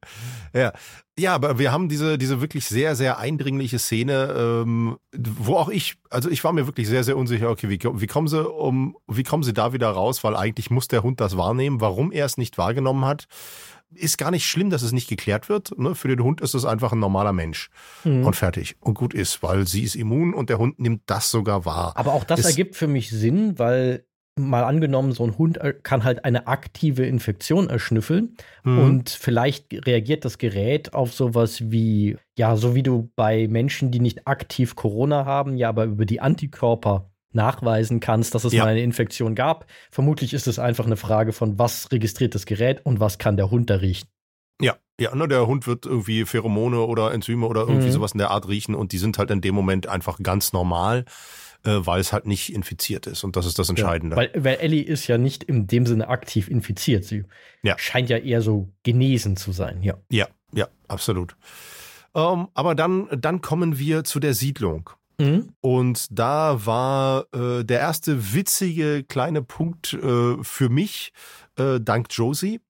Ja, 0.54 0.74
ja, 1.18 1.36
aber 1.36 1.60
wir 1.60 1.72
haben 1.72 1.90
diese, 1.90 2.18
diese 2.18 2.42
wirklich 2.42 2.66
sehr, 2.66 2.96
sehr 2.96 3.20
eindringliche 3.20 3.78
Szene, 3.78 4.34
ähm, 4.36 4.98
wo 5.16 5.58
auch 5.58 5.70
ich, 5.70 5.96
also 6.10 6.28
ich 6.30 6.44
war 6.44 6.54
mir 6.54 6.66
wirklich 6.66 6.88
sehr, 6.88 7.04
sehr 7.04 7.18
unsicher, 7.18 7.52
okay, 7.52 7.70
wie, 7.70 7.80
wie 7.80 8.08
kommen 8.08 8.28
sie 8.28 8.44
um, 8.44 8.98
wie 9.08 9.22
kommen 9.22 9.44
sie 9.44 9.54
da 9.54 9.74
wieder 9.74 9.90
raus, 9.90 10.24
weil 10.24 10.36
eigentlich 10.36 10.72
muss 10.72 10.88
der 10.88 11.04
Hund 11.04 11.22
das 11.22 11.38
wahrnehmen, 11.38 11.82
warum 11.82 12.12
er 12.12 12.26
es 12.26 12.38
nicht 12.38 12.58
wahrgenommen 12.58 13.06
hat 13.06 13.28
ist 13.96 14.18
gar 14.18 14.32
nicht 14.32 14.46
schlimm, 14.46 14.70
dass 14.70 14.82
es 14.82 14.92
nicht 14.92 15.08
geklärt 15.08 15.50
wird. 15.50 15.78
Ne? 15.78 15.96
Für 15.96 16.08
den 16.08 16.24
Hund 16.24 16.42
ist 16.42 16.54
es 16.54 16.66
einfach 16.66 16.92
ein 16.92 17.00
normaler 17.00 17.34
Mensch 17.34 17.70
mhm. 18.04 18.26
und 18.26 18.36
fertig 18.36 18.76
und 18.80 18.96
gut 18.96 19.14
ist, 19.14 19.44
weil 19.44 19.68
sie 19.68 19.84
ist 19.84 19.96
immun 19.96 20.34
und 20.34 20.50
der 20.50 20.58
Hund 20.58 20.80
nimmt 20.80 21.04
das 21.06 21.32
sogar 21.32 21.66
wahr. 21.66 21.94
Aber 21.96 22.14
auch 22.14 22.24
das 22.24 22.42
ist, 22.42 22.46
ergibt 22.46 22.76
für 22.76 22.88
mich 22.88 23.10
Sinn, 23.10 23.58
weil 23.60 24.06
mal 24.36 24.64
angenommen, 24.64 25.12
so 25.12 25.24
ein 25.24 25.38
Hund 25.38 25.60
kann 25.84 26.04
halt 26.04 26.26
eine 26.26 26.48
aktive 26.48 27.06
Infektion 27.06 27.70
erschnüffeln 27.70 28.36
mhm. 28.64 28.80
und 28.80 29.10
vielleicht 29.10 29.86
reagiert 29.86 30.26
das 30.26 30.38
Gerät 30.38 30.94
auf 30.94 31.14
sowas 31.14 31.72
wie, 31.72 32.18
ja, 32.38 32.56
so 32.56 32.74
wie 32.74 32.84
du 32.84 33.12
bei 33.16 33.48
Menschen, 33.48 33.92
die 33.92 34.00
nicht 34.00 34.28
aktiv 34.28 34.76
Corona 34.76 35.26
haben, 35.26 35.56
ja, 35.56 35.70
aber 35.70 35.86
über 35.86 36.06
die 36.06 36.20
Antikörper 36.20 37.13
nachweisen 37.36 38.00
kannst, 38.00 38.36
dass 38.36 38.44
es 38.44 38.54
ja. 38.54 38.64
mal 38.64 38.72
eine 38.72 38.82
Infektion 38.82 39.36
gab. 39.36 39.66
Vermutlich 39.92 40.34
ist 40.34 40.48
es 40.48 40.60
einfach 40.60 40.86
eine 40.86 40.98
Frage 40.98 41.34
von, 41.34 41.60
was 41.60 41.92
registriert 41.92 42.36
das 42.36 42.46
Gerät 42.46 42.86
und 42.86 43.00
was 43.00 43.18
kann 43.18 43.38
der 43.38 43.52
Hund 43.52 43.70
da 43.70 43.76
riechen. 43.76 44.08
Ja, 44.62 44.76
ja, 45.00 45.16
ne, 45.16 45.28
der 45.28 45.48
Hund 45.48 45.68
wird 45.68 45.86
irgendwie 45.86 46.26
Pheromone 46.26 46.82
oder 46.82 47.12
Enzyme 47.12 47.48
oder 47.48 47.62
irgendwie 47.62 47.88
mhm. 47.88 47.92
sowas 47.92 48.12
in 48.14 48.20
der 48.20 48.32
Art 48.32 48.48
riechen 48.48 48.76
und 48.76 48.92
die 48.92 48.98
sind 48.98 49.18
halt 49.18 49.32
in 49.32 49.42
dem 49.42 49.56
Moment 49.56 49.88
einfach 49.88 50.20
ganz 50.22 50.54
normal, 50.54 51.06
äh, 51.66 51.72
weil 51.80 52.00
es 52.00 52.14
halt 52.14 52.28
nicht 52.28 52.54
infiziert 52.54 53.08
ist 53.08 53.24
und 53.24 53.36
das 53.36 53.46
ist 53.46 53.58
das 53.58 53.70
Entscheidende. 53.70 54.16
Ja, 54.16 54.22
weil, 54.22 54.32
weil 54.36 54.58
Ellie 54.58 54.84
ist 54.84 55.08
ja 55.08 55.18
nicht 55.18 55.44
in 55.44 55.66
dem 55.66 55.86
Sinne 55.86 56.08
aktiv 56.10 56.48
infiziert. 56.48 57.06
Sie 57.06 57.24
ja. 57.64 57.78
scheint 57.78 58.10
ja 58.10 58.18
eher 58.18 58.42
so 58.42 58.70
genesen 58.84 59.36
zu 59.36 59.52
sein, 59.52 59.82
ja. 59.82 59.96
Ja, 60.10 60.28
ja, 60.54 60.68
absolut. 60.88 61.36
Ähm, 62.16 62.48
aber 62.54 62.76
dann, 62.76 63.08
dann 63.12 63.42
kommen 63.42 63.80
wir 63.80 64.04
zu 64.04 64.20
der 64.20 64.36
Siedlung. 64.36 64.92
Mhm. 65.20 65.50
Und 65.62 66.08
da 66.12 66.66
war 66.66 67.26
äh, 67.34 67.64
der 67.64 67.80
erste 67.80 68.34
witzige 68.34 69.04
kleine 69.04 69.42
Punkt 69.42 69.94
äh, 69.94 70.36
für 70.42 70.70
mich, 70.70 71.14
äh, 71.58 71.80
dank 71.80 72.08
Josie, 72.10 72.62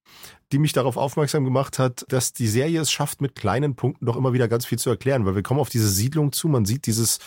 die 0.51 0.59
mich 0.59 0.73
darauf 0.73 0.97
aufmerksam 0.97 1.45
gemacht 1.45 1.79
hat, 1.79 2.05
dass 2.09 2.33
die 2.33 2.47
Serie 2.47 2.81
es 2.81 2.91
schafft, 2.91 3.21
mit 3.21 3.35
kleinen 3.35 3.75
Punkten 3.75 4.05
doch 4.05 4.15
immer 4.15 4.33
wieder 4.33 4.47
ganz 4.47 4.65
viel 4.65 4.79
zu 4.79 4.89
erklären, 4.89 5.25
weil 5.25 5.35
wir 5.35 5.43
kommen 5.43 5.59
auf 5.59 5.69
diese 5.69 5.89
Siedlung 5.89 6.31
zu, 6.31 6.47
man 6.47 6.65
sieht 6.65 6.85
dieses 6.85 7.19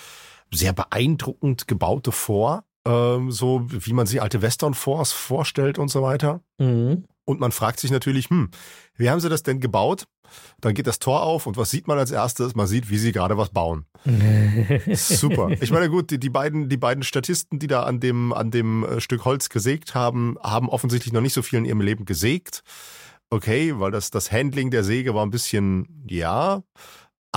sehr 0.53 0.73
beeindruckend 0.73 1.67
gebaute 1.67 2.13
Vor, 2.13 2.65
ähm, 2.87 3.31
so 3.33 3.67
wie 3.69 3.93
man 3.93 4.07
sich 4.07 4.23
alte 4.23 4.43
Western-Forts 4.43 5.13
vorstellt 5.13 5.79
und 5.79 5.89
so 5.89 6.03
weiter. 6.03 6.41
Mhm. 6.59 7.05
Und 7.27 7.41
man 7.41 7.53
fragt 7.53 7.81
sich 7.81 7.91
natürlich, 7.91 8.31
hm, 8.31 8.51
wie 8.95 9.11
haben 9.11 9.21
sie 9.21 9.29
das 9.29 9.43
denn 9.43 9.61
gebaut? 9.61 10.07
Dann 10.61 10.75
geht 10.75 10.87
das 10.87 11.01
Tor 11.01 11.23
auf 11.23 11.47
und 11.47 11.57
was 11.57 11.71
sieht 11.71 11.89
man 11.89 11.99
als 11.99 12.13
erstes? 12.13 12.55
Man 12.55 12.69
sieht, 12.69 12.89
wie 12.89 12.99
sie 12.99 13.13
gerade 13.13 13.37
was 13.37 13.51
bauen. 13.51 13.85
Super. 14.95 15.51
Ich 15.61 15.73
meine, 15.73 15.91
gut, 15.91 16.11
die, 16.11 16.19
die, 16.19 16.31
beiden, 16.31 16.69
die 16.69 16.77
beiden 16.77 17.03
Statisten, 17.03 17.59
die 17.59 17.67
da 17.67 17.83
an 17.83 18.01
dem, 18.01 18.33
an 18.33 18.51
dem 18.53 18.85
äh, 18.85 19.01
Stück 19.01 19.25
Holz 19.25 19.49
gesägt 19.49 19.95
haben, 19.95 20.37
haben 20.41 20.69
offensichtlich 20.69 21.13
noch 21.13 21.21
nicht 21.21 21.35
so 21.35 21.43
viel 21.43 21.59
in 21.59 21.65
ihrem 21.65 21.81
Leben 21.81 22.05
gesägt. 22.05 22.63
Okay, 23.29 23.79
weil 23.79 23.91
das, 23.91 24.13
das 24.13 24.31
Handling 24.31 24.71
der 24.71 24.85
Säge 24.85 25.13
war 25.15 25.27
ein 25.27 25.31
bisschen, 25.31 26.07
ja, 26.09 26.63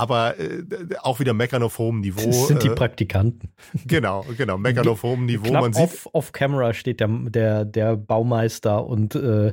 aber 0.00 0.38
äh, 0.40 0.62
auch 1.02 1.20
wieder 1.20 1.34
meckern 1.34 1.62
auf 1.62 1.78
hohem 1.78 2.00
Niveau. 2.00 2.24
Das 2.24 2.48
sind 2.48 2.62
die 2.62 2.68
äh, 2.68 2.74
Praktikanten. 2.74 3.50
Genau, 3.86 4.24
genau, 4.38 4.56
meckern 4.56 4.88
auf 4.88 5.02
hohem 5.02 5.26
Niveau. 5.26 5.44
Knapp 5.44 5.62
Man 5.62 5.72
sieht 5.74 5.84
off, 5.84 6.08
off 6.12 6.32
Camera 6.32 6.72
steht 6.72 7.00
der, 7.00 7.08
der, 7.08 7.64
der 7.66 7.96
Baumeister 7.96 8.86
und 8.86 9.14
äh, 9.14 9.52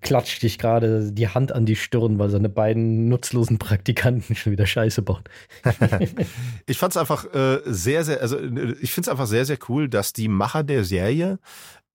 klatscht 0.00 0.42
dich 0.42 0.58
gerade 0.58 1.10
die 1.12 1.26
Hand 1.26 1.50
an 1.50 1.66
die 1.66 1.74
Stirn, 1.74 2.20
weil 2.20 2.30
seine 2.30 2.48
beiden 2.48 3.08
nutzlosen 3.08 3.58
Praktikanten 3.58 4.34
schon 4.36 4.52
wieder 4.52 4.66
Scheiße 4.66 5.02
bauen. 5.02 5.24
ich 6.66 6.78
fand 6.78 6.92
es 6.92 6.96
einfach 6.96 7.24
äh, 7.34 7.60
sehr, 7.64 8.04
sehr, 8.04 8.20
also 8.20 8.38
äh, 8.38 8.76
ich 8.80 8.92
finde 8.92 9.06
es 9.06 9.08
einfach 9.08 9.26
sehr, 9.26 9.44
sehr 9.44 9.58
cool, 9.68 9.88
dass 9.88 10.12
die 10.12 10.28
Macher 10.28 10.62
der 10.62 10.84
Serie 10.84 11.40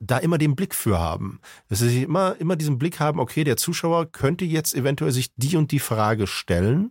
da 0.01 0.19
immer 0.19 0.37
den 0.37 0.57
Blick 0.57 0.75
für 0.75 0.99
haben. 0.99 1.39
Dass 1.69 1.79
sie 1.79 2.03
immer, 2.03 2.35
immer 2.41 2.57
diesen 2.57 2.79
Blick 2.79 2.99
haben, 2.99 3.21
okay, 3.21 3.45
der 3.45 3.57
Zuschauer 3.57 4.11
könnte 4.11 4.45
jetzt 4.45 4.75
eventuell 4.75 5.13
sich 5.13 5.29
die 5.37 5.57
und 5.57 5.71
die 5.71 5.79
Frage 5.79 6.27
stellen. 6.27 6.91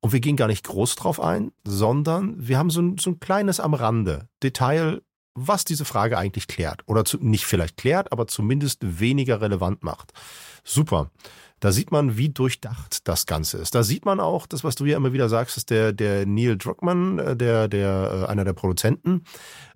Und 0.00 0.12
wir 0.12 0.20
gehen 0.20 0.36
gar 0.36 0.46
nicht 0.46 0.64
groß 0.64 0.94
drauf 0.96 1.20
ein, 1.20 1.52
sondern 1.64 2.46
wir 2.46 2.58
haben 2.58 2.70
so 2.70 2.80
ein, 2.80 2.98
so 2.98 3.10
ein 3.10 3.20
kleines 3.20 3.58
am 3.58 3.74
Rande 3.74 4.28
Detail, 4.42 5.02
was 5.34 5.64
diese 5.64 5.84
Frage 5.84 6.18
eigentlich 6.18 6.46
klärt. 6.46 6.82
Oder 6.86 7.04
zu, 7.04 7.18
nicht 7.18 7.46
vielleicht 7.46 7.76
klärt, 7.76 8.12
aber 8.12 8.26
zumindest 8.26 9.00
weniger 9.00 9.40
relevant 9.40 9.82
macht. 9.82 10.12
Super. 10.64 11.10
Da 11.60 11.72
sieht 11.72 11.90
man, 11.90 12.16
wie 12.16 12.28
durchdacht 12.28 13.08
das 13.08 13.26
Ganze 13.26 13.58
ist. 13.58 13.74
Da 13.74 13.82
sieht 13.82 14.04
man 14.04 14.20
auch, 14.20 14.46
das, 14.46 14.64
was 14.64 14.76
du 14.76 14.84
ja 14.84 14.96
immer 14.96 15.12
wieder 15.12 15.28
sagst, 15.28 15.56
ist 15.56 15.70
der, 15.70 15.92
der 15.92 16.26
Neil 16.26 16.56
Druckmann, 16.56 17.18
äh, 17.18 17.36
der, 17.36 17.68
der, 17.68 18.24
äh, 18.24 18.30
einer 18.30 18.44
der 18.44 18.52
Produzenten, 18.52 19.24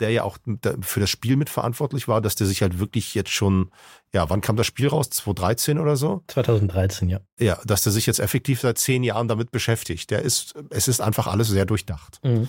der 0.01 0.11
ja 0.11 0.23
auch 0.23 0.39
für 0.81 1.01
das 1.01 1.11
Spiel 1.11 1.37
mitverantwortlich 1.37 2.09
war, 2.09 2.21
dass 2.21 2.37
der 2.37 2.47
sich 2.47 2.63
halt 2.63 2.79
wirklich 2.79 3.15
jetzt 3.15 3.31
schon, 3.31 3.71
ja, 4.13 4.29
wann 4.31 4.41
kam 4.41 4.57
das 4.57 4.67
Spiel 4.67 4.89
raus? 4.89 5.11
2013 5.11 5.79
oder 5.79 5.97
so? 5.97 6.23
2013, 6.29 7.09
ja. 7.09 7.21
Ja, 7.39 7.59
dass 7.65 7.83
der 7.83 7.93
sich 7.93 8.07
jetzt 8.07 8.21
effektiv 8.21 8.61
seit 8.61 8.79
zehn 8.79 9.03
Jahren 9.03 9.29
damit 9.29 9.51
beschäftigt. 9.51 10.11
Der 10.11 10.23
ist, 10.23 10.55
es 10.71 10.89
ist 10.89 11.01
einfach 11.01 11.27
alles 11.27 11.49
sehr 11.49 11.67
durchdacht. 11.67 12.21
Mhm. 12.23 12.49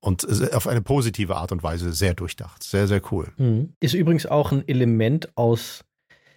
Und 0.00 0.26
auf 0.52 0.66
eine 0.66 0.82
positive 0.82 1.36
Art 1.36 1.52
und 1.52 1.62
Weise 1.62 1.92
sehr 1.92 2.14
durchdacht. 2.14 2.64
Sehr, 2.64 2.88
sehr 2.88 3.00
cool. 3.12 3.32
Mhm. 3.36 3.74
Ist 3.78 3.94
übrigens 3.94 4.26
auch 4.26 4.50
ein 4.50 4.66
Element 4.66 5.36
aus, 5.36 5.84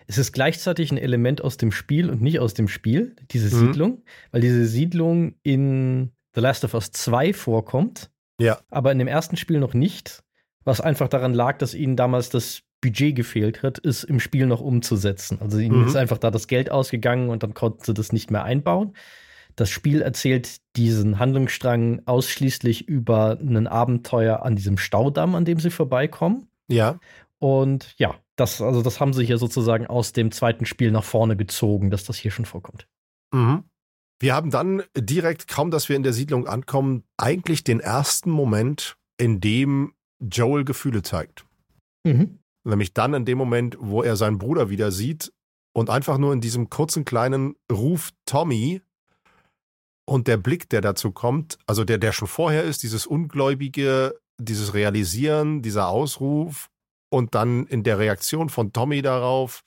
es 0.07 0.17
ist 0.17 0.31
gleichzeitig 0.31 0.91
ein 0.91 0.97
Element 0.97 1.43
aus 1.43 1.57
dem 1.57 1.71
Spiel 1.71 2.09
und 2.09 2.21
nicht 2.21 2.39
aus 2.39 2.53
dem 2.53 2.67
Spiel, 2.67 3.15
diese 3.31 3.55
mhm. 3.55 3.59
Siedlung, 3.59 4.03
weil 4.31 4.41
diese 4.41 4.65
Siedlung 4.65 5.35
in 5.43 6.11
The 6.35 6.41
Last 6.41 6.63
of 6.63 6.73
Us 6.73 6.91
2 6.91 7.33
vorkommt. 7.33 8.11
Ja. 8.39 8.59
Aber 8.69 8.91
in 8.91 8.99
dem 8.99 9.07
ersten 9.07 9.37
Spiel 9.37 9.59
noch 9.59 9.73
nicht, 9.73 10.23
was 10.63 10.81
einfach 10.81 11.07
daran 11.07 11.33
lag, 11.33 11.57
dass 11.57 11.73
ihnen 11.73 11.95
damals 11.95 12.29
das 12.29 12.61
Budget 12.81 13.15
gefehlt 13.15 13.63
hat, 13.63 13.79
ist 13.79 14.03
im 14.03 14.19
Spiel 14.19 14.45
noch 14.45 14.61
umzusetzen. 14.61 15.39
Also 15.41 15.57
ihnen 15.57 15.81
mhm. 15.81 15.87
ist 15.87 15.95
einfach 15.95 16.17
da 16.17 16.29
das 16.29 16.47
Geld 16.47 16.69
ausgegangen 16.69 17.29
und 17.29 17.41
dann 17.41 17.53
konnten 17.53 17.83
sie 17.83 17.93
das 17.93 18.11
nicht 18.11 18.29
mehr 18.29 18.43
einbauen. 18.43 18.93
Das 19.55 19.69
Spiel 19.69 20.01
erzählt 20.01 20.57
diesen 20.75 21.17
Handlungsstrang 21.17 22.01
ausschließlich 22.05 22.87
über 22.87 23.39
ein 23.39 23.67
Abenteuer 23.67 24.43
an 24.43 24.55
diesem 24.55 24.77
Staudamm, 24.77 25.33
an 25.33 25.45
dem 25.45 25.59
sie 25.59 25.69
vorbeikommen. 25.69 26.49
Ja. 26.67 26.99
Und 27.39 27.93
ja, 27.97 28.15
das, 28.35 28.61
also 28.61 28.81
das 28.81 28.99
haben 28.99 29.13
sie 29.13 29.25
hier 29.25 29.37
sozusagen 29.37 29.87
aus 29.87 30.13
dem 30.13 30.31
zweiten 30.31 30.65
Spiel 30.65 30.91
nach 30.91 31.03
vorne 31.03 31.37
gezogen, 31.37 31.89
dass 31.89 32.03
das 32.03 32.17
hier 32.17 32.31
schon 32.31 32.45
vorkommt. 32.45 32.87
Mhm. 33.33 33.63
Wir 34.19 34.33
haben 34.33 34.49
dann 34.49 34.83
direkt, 34.97 35.47
kaum 35.47 35.71
dass 35.71 35.89
wir 35.89 35.95
in 35.95 36.03
der 36.03 36.13
Siedlung 36.13 36.47
ankommen, 36.47 37.03
eigentlich 37.17 37.63
den 37.63 37.79
ersten 37.79 38.29
Moment, 38.29 38.97
in 39.17 39.41
dem 39.41 39.93
Joel 40.19 40.63
Gefühle 40.63 41.01
zeigt. 41.01 41.45
Mhm. 42.05 42.39
Nämlich 42.63 42.93
dann 42.93 43.13
in 43.13 43.25
dem 43.25 43.37
Moment, 43.37 43.77
wo 43.79 44.03
er 44.03 44.15
seinen 44.15 44.37
Bruder 44.37 44.69
wieder 44.69 44.91
sieht 44.91 45.33
und 45.73 45.89
einfach 45.89 46.17
nur 46.17 46.33
in 46.33 46.41
diesem 46.41 46.69
kurzen 46.69 47.05
kleinen 47.05 47.55
Ruf 47.71 48.11
Tommy 48.25 48.81
und 50.05 50.27
der 50.27 50.37
Blick, 50.37 50.69
der 50.69 50.81
dazu 50.81 51.11
kommt, 51.11 51.57
also 51.67 51.83
der, 51.83 51.97
der 51.97 52.11
schon 52.11 52.27
vorher 52.27 52.63
ist, 52.63 52.83
dieses 52.83 53.05
Ungläubige, 53.05 54.19
dieses 54.37 54.73
Realisieren, 54.73 55.61
dieser 55.61 55.87
Ausruf 55.87 56.69
und 57.09 57.35
dann 57.35 57.65
in 57.67 57.83
der 57.83 57.99
Reaktion 57.99 58.49
von 58.49 58.73
Tommy 58.73 59.01
darauf, 59.01 59.63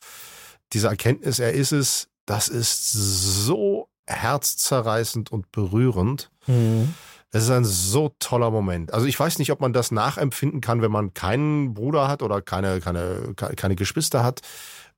diese 0.73 0.89
Erkenntnis, 0.89 1.39
er 1.39 1.53
ist 1.53 1.73
es, 1.73 2.09
das 2.27 2.49
ist 2.49 2.93
so 2.93 3.89
herzzerreißend 4.07 5.31
und 5.33 5.51
berührend. 5.53 6.31
Mhm. 6.47 6.95
Das 7.31 7.43
ist 7.43 7.51
ein 7.51 7.65
so 7.65 8.15
toller 8.19 8.51
Moment. 8.51 8.95
Also 8.95 9.07
ich 9.07 9.19
weiß 9.19 9.39
nicht, 9.39 9.53
ob 9.53 9.61
man 9.61 9.75
das 9.75 9.91
nachempfinden 9.91 10.63
kann, 10.63 10.81
wenn 10.81 10.91
man 10.91 11.13
keinen 11.13 11.75
Bruder 11.75 12.09
hat 12.09 12.23
oder 12.23 12.41
keine, 12.41 12.81
keine, 12.81 13.35
keine 13.35 13.77
Geschwister 13.77 14.25
hat. 14.25 14.41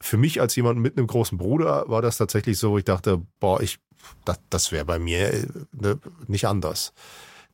Für 0.00 0.16
mich 0.16 0.40
als 0.40 0.54
jemand 0.54 0.78
mit 0.78 0.96
einem 0.96 1.08
großen 1.08 1.38
Bruder 1.38 1.84
war 1.88 2.02
das 2.02 2.18
tatsächlich 2.18 2.56
so, 2.56 2.70
wo 2.70 2.78
ich 2.78 2.84
dachte, 2.84 3.20
boah, 3.40 3.60
ich 3.60 3.78
das, 4.24 4.38
das 4.48 4.72
wäre 4.72 4.84
bei 4.84 4.98
mir 4.98 5.46
ne, 5.72 5.98
nicht 6.26 6.46
anders. 6.46 6.92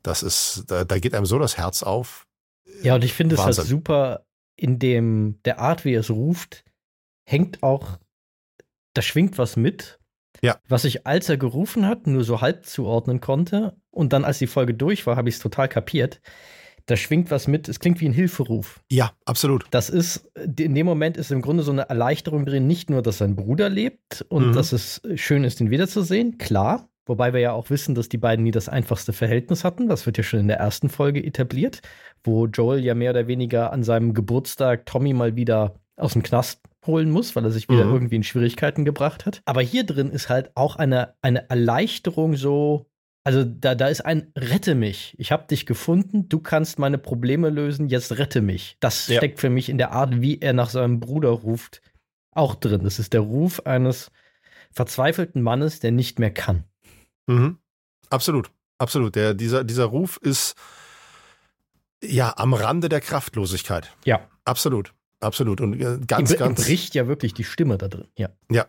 Das 0.03 0.22
ist, 0.22 0.64
da, 0.68 0.85
da, 0.85 0.99
geht 0.99 1.14
einem 1.14 1.27
so 1.27 1.38
das 1.38 1.57
Herz 1.57 1.83
auf. 1.83 2.27
Ja, 2.83 2.94
und 2.94 3.05
ich 3.05 3.12
finde 3.12 3.35
es 3.35 3.40
halt 3.40 3.55
super, 3.55 4.25
in 4.57 4.79
dem, 4.79 5.40
der 5.45 5.59
Art, 5.59 5.85
wie 5.85 5.94
er 5.94 6.00
es 6.00 6.11
ruft, 6.11 6.65
hängt 7.29 7.63
auch, 7.63 7.98
da 8.94 9.02
schwingt 9.02 9.38
was 9.38 9.57
mit. 9.57 9.98
Ja. 10.42 10.59
Was 10.69 10.85
ich, 10.85 11.07
als 11.07 11.29
er 11.29 11.38
gerufen 11.38 11.87
hat, 11.87 12.07
nur 12.07 12.25
so 12.25 12.40
halb 12.40 12.67
zuordnen 12.67 13.21
konnte. 13.21 13.77
Und 13.90 14.13
dann, 14.13 14.25
als 14.25 14.38
die 14.38 14.46
Folge 14.46 14.75
durch 14.75 15.07
war, 15.07 15.17
habe 15.17 15.29
ich 15.29 15.37
es 15.37 15.40
total 15.40 15.69
kapiert 15.69 16.21
da 16.87 16.96
schwingt 16.96 17.31
was 17.31 17.48
mit, 17.48 17.69
es 17.69 17.81
klingt 17.81 18.00
wie 18.00 18.07
ein 18.07 18.13
Hilferuf. 18.13 18.81
Ja, 18.90 19.13
absolut. 19.25 19.67
Das 19.71 19.90
ist, 19.90 20.31
in 20.37 20.75
dem 20.75 20.87
Moment 20.87 21.17
ist 21.17 21.33
im 21.33 21.42
Grunde 21.42 21.65
so 21.65 21.73
eine 21.73 21.88
Erleichterung 21.88 22.46
drin, 22.46 22.67
nicht 22.67 22.90
nur, 22.90 23.02
dass 23.02 23.19
sein 23.19 23.35
Bruder 23.35 23.69
lebt 23.69 24.25
und 24.29 24.48
mhm. 24.48 24.52
dass 24.52 24.73
es 24.73 25.02
schön 25.17 25.44
ist, 25.44 25.61
ihn 25.61 25.71
wiederzusehen, 25.71 26.38
klar, 26.38 26.88
Wobei 27.09 27.33
wir 27.33 27.38
ja 27.38 27.52
auch 27.52 27.71
wissen, 27.71 27.94
dass 27.94 28.09
die 28.09 28.19
beiden 28.19 28.42
nie 28.42 28.50
das 28.50 28.69
einfachste 28.69 29.13
Verhältnis 29.13 29.63
hatten. 29.63 29.88
Das 29.88 30.07
wird 30.07 30.19
ja 30.19 30.25
schon 30.25 30.40
in 30.40 30.48
der 30.48 30.57
ersten 30.57 30.88
Folge 30.88 31.23
etabliert, 31.23 31.81
wo 32.27 32.46
Joel 32.46 32.85
ja 32.85 32.94
mehr 32.94 33.10
oder 33.10 33.27
weniger 33.27 33.72
an 33.72 33.83
seinem 33.83 34.14
Geburtstag 34.14 34.87
Tommy 34.87 35.12
mal 35.12 35.37
wieder 35.37 35.74
aus 35.96 36.12
dem 36.12 36.22
Knast 36.22 36.60
holen 36.87 37.10
muss, 37.10 37.35
weil 37.35 37.44
er 37.44 37.50
sich 37.50 37.68
wieder 37.68 37.85
mhm. 37.87 37.94
irgendwie 37.94 38.16
in 38.16 38.22
Schwierigkeiten 38.22 38.85
gebracht 38.85 39.27
hat. 39.27 39.42
Aber 39.44 39.60
hier 39.60 39.85
drin 39.85 40.10
ist 40.10 40.29
halt 40.29 40.50
auch 40.54 40.77
eine, 40.77 41.14
eine 41.22 41.48
Erleichterung 41.50 42.37
so, 42.37 42.87
also 43.24 43.44
da, 43.44 43.74
da 43.74 43.88
ist 43.88 44.02
ein 44.02 44.31
Rette 44.37 44.74
mich. 44.74 45.14
Ich 45.18 45.33
habe 45.33 45.46
dich 45.48 45.66
gefunden, 45.66 46.29
du 46.29 46.38
kannst 46.38 46.79
meine 46.79 46.98
Probleme 46.98 47.50
lösen, 47.50 47.88
jetzt 47.88 48.18
rette 48.18 48.40
mich. 48.40 48.77
Das 48.81 49.08
ja. 49.08 49.16
steckt 49.16 49.40
für 49.40 49.50
mich 49.50 49.68
in 49.68 49.79
der 49.79 49.92
Art, 49.92 50.20
wie 50.20 50.40
er 50.40 50.52
nach 50.52 50.70
seinem 50.70 51.00
Bruder 51.00 51.31
ruft, 51.31 51.83
auch 52.33 52.54
drin. 52.54 52.85
Das 52.85 52.98
ist 52.98 53.12
der 53.12 53.20
Ruf 53.20 53.66
eines 53.66 54.10
verzweifelten 54.70 55.42
Mannes, 55.42 55.81
der 55.81 55.90
nicht 55.90 56.18
mehr 56.18 56.31
kann. 56.31 56.64
Mhm. 57.27 57.58
Absolut, 58.10 58.50
absolut. 58.79 59.16
Der, 59.16 59.35
dieser, 59.35 59.64
dieser 59.64 59.87
Ruf 59.87 60.18
ist 60.22 60.54
ja 62.03 62.35
am 62.37 62.55
Rande 62.55 62.88
der 62.88 63.01
Kraftlosigkeit. 63.01 63.94
Ja. 64.05 64.21
Absolut. 64.44 64.92
Absolut. 65.21 65.61
Und 65.61 65.81
äh, 65.81 65.99
ganz, 66.07 66.33
ihm, 66.33 66.38
ganz. 66.38 66.65
bricht 66.65 66.94
ja 66.94 67.09
wirklich 67.09 67.35
die 67.35 67.44
Stimme 67.44 67.79
da 67.79 67.88
drin. 67.88 68.09
Ja. 68.17 68.29
Ja. 68.51 68.67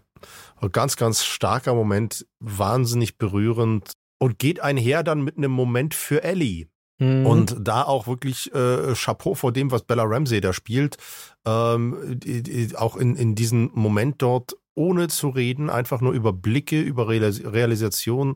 Und 0.59 0.73
ganz, 0.73 0.95
ganz 0.95 1.23
starker 1.23 1.73
Moment, 1.73 2.25
wahnsinnig 2.39 3.17
berührend 3.17 3.91
und 4.19 4.39
geht 4.39 4.59
einher 4.59 5.03
dann 5.03 5.21
mit 5.21 5.37
einem 5.37 5.51
Moment 5.51 5.93
für 5.93 6.23
Ellie. 6.23 6.67
Mhm. 6.99 7.25
Und 7.25 7.55
da 7.59 7.83
auch 7.83 8.07
wirklich 8.07 8.53
äh, 8.55 8.93
Chapeau 8.95 9.35
vor 9.35 9.51
dem, 9.51 9.71
was 9.71 9.83
Bella 9.83 10.03
Ramsey 10.03 10.41
da 10.41 10.53
spielt. 10.53 10.97
Ähm, 11.45 12.19
die, 12.19 12.41
die, 12.41 12.75
auch 12.75 12.95
in, 12.95 13.15
in 13.15 13.35
diesem 13.35 13.69
Moment 13.73 14.21
dort 14.21 14.55
ohne 14.73 15.07
zu 15.07 15.29
reden, 15.29 15.69
einfach 15.69 16.01
nur 16.01 16.13
über 16.13 16.33
Blicke, 16.33 16.79
über 16.79 17.07
Realisation 17.07 18.35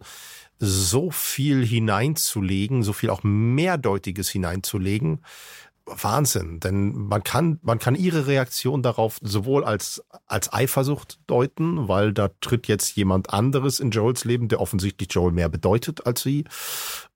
so 0.61 1.09
viel 1.09 1.65
hineinzulegen, 1.65 2.83
so 2.83 2.93
viel 2.93 3.09
auch 3.09 3.23
mehrdeutiges 3.23 4.29
hineinzulegen, 4.29 5.21
Wahnsinn, 5.85 6.59
denn 6.59 6.93
man 6.93 7.23
kann, 7.23 7.59
man 7.63 7.79
kann 7.79 7.95
ihre 7.95 8.27
Reaktion 8.27 8.83
darauf 8.83 9.17
sowohl 9.21 9.63
als, 9.63 10.03
als 10.27 10.53
Eifersucht 10.53 11.19
deuten, 11.27 11.87
weil 11.87 12.13
da 12.13 12.29
tritt 12.39 12.67
jetzt 12.67 12.95
jemand 12.95 13.33
anderes 13.33 13.79
in 13.79 13.89
Joels 13.89 14.23
Leben, 14.23 14.47
der 14.47 14.61
offensichtlich 14.61 15.09
Joel 15.11 15.31
mehr 15.31 15.49
bedeutet 15.49 16.05
als 16.05 16.21
sie, 16.21 16.45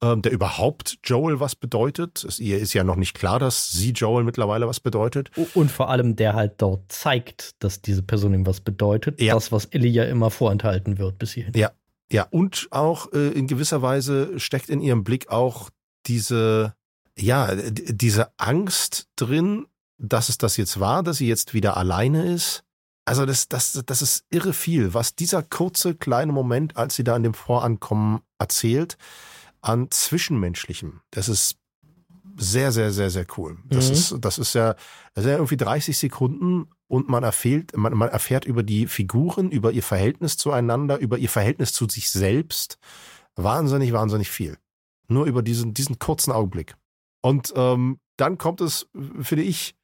ähm, 0.02 0.20
der 0.20 0.32
überhaupt 0.32 0.98
Joel 1.04 1.40
was 1.40 1.54
bedeutet. 1.54 2.24
Es, 2.24 2.40
ihr 2.40 2.58
ist 2.58 2.74
ja 2.74 2.84
noch 2.84 2.96
nicht 2.96 3.14
klar, 3.14 3.38
dass 3.38 3.70
sie 3.70 3.92
Joel 3.92 4.24
mittlerweile 4.24 4.66
was 4.66 4.80
bedeutet. 4.80 5.30
Und 5.54 5.70
vor 5.70 5.88
allem, 5.88 6.16
der 6.16 6.34
halt 6.34 6.54
dort 6.58 6.90
zeigt, 6.90 7.62
dass 7.62 7.80
diese 7.80 8.02
Person 8.02 8.34
ihm 8.34 8.46
was 8.46 8.60
bedeutet. 8.60 9.20
Ja. 9.20 9.34
Das, 9.34 9.52
was 9.52 9.66
Ellie 9.66 9.90
ja 9.90 10.04
immer 10.04 10.30
vorenthalten 10.30 10.98
wird 10.98 11.18
bis 11.18 11.32
hierhin. 11.32 11.52
Ja, 11.54 11.70
ja, 12.10 12.26
und 12.30 12.68
auch 12.70 13.12
äh, 13.12 13.28
in 13.30 13.46
gewisser 13.46 13.82
Weise 13.82 14.38
steckt 14.38 14.68
in 14.68 14.80
ihrem 14.80 15.04
Blick 15.04 15.28
auch 15.28 15.70
diese 16.06 16.74
ja, 17.18 17.54
diese 17.54 18.30
Angst 18.38 19.08
drin, 19.16 19.66
dass 19.98 20.28
es 20.28 20.38
das 20.38 20.56
jetzt 20.56 20.78
war, 20.78 21.02
dass 21.02 21.18
sie 21.18 21.28
jetzt 21.28 21.54
wieder 21.54 21.76
alleine 21.76 22.32
ist. 22.32 22.62
Also 23.06 23.24
das, 23.24 23.48
das, 23.48 23.82
das 23.86 24.02
ist 24.02 24.24
irre 24.30 24.52
viel, 24.52 24.92
was 24.92 25.14
dieser 25.14 25.42
kurze 25.42 25.94
kleine 25.94 26.32
Moment, 26.32 26.76
als 26.76 26.96
sie 26.96 27.04
da 27.04 27.14
an 27.14 27.22
dem 27.22 27.34
Vorankommen 27.34 28.20
erzählt, 28.38 28.98
an 29.62 29.90
Zwischenmenschlichem. 29.90 31.00
Das 31.10 31.28
ist 31.28 31.56
sehr, 32.36 32.72
sehr, 32.72 32.92
sehr, 32.92 33.10
sehr 33.10 33.26
cool. 33.38 33.58
Das 33.64 33.86
mhm. 33.86 33.92
ist, 33.92 34.16
das 34.20 34.38
ist 34.38 34.54
ja, 34.54 34.74
das 35.14 35.24
sind 35.24 35.30
ja 35.30 35.38
irgendwie 35.38 35.56
30 35.56 35.96
Sekunden 35.96 36.68
und 36.88 37.08
man 37.08 37.22
erfährt, 37.24 37.76
man, 37.76 37.94
man 37.94 38.08
erfährt 38.08 38.44
über 38.44 38.62
die 38.62 38.86
Figuren, 38.86 39.50
über 39.50 39.72
ihr 39.72 39.82
Verhältnis 39.82 40.36
zueinander, 40.36 40.98
über 40.98 41.18
ihr 41.18 41.28
Verhältnis 41.28 41.72
zu 41.72 41.88
sich 41.88 42.10
selbst. 42.10 42.78
Wahnsinnig, 43.34 43.92
wahnsinnig 43.92 44.30
viel. 44.30 44.56
Nur 45.08 45.26
über 45.26 45.42
diesen, 45.42 45.74
diesen 45.74 45.98
kurzen 45.98 46.32
Augenblick. 46.32 46.76
Und 47.22 47.52
ähm, 47.56 47.98
dann 48.16 48.38
kommt 48.38 48.60
es, 48.60 48.88
finde 49.20 49.44
ich, 49.44 49.74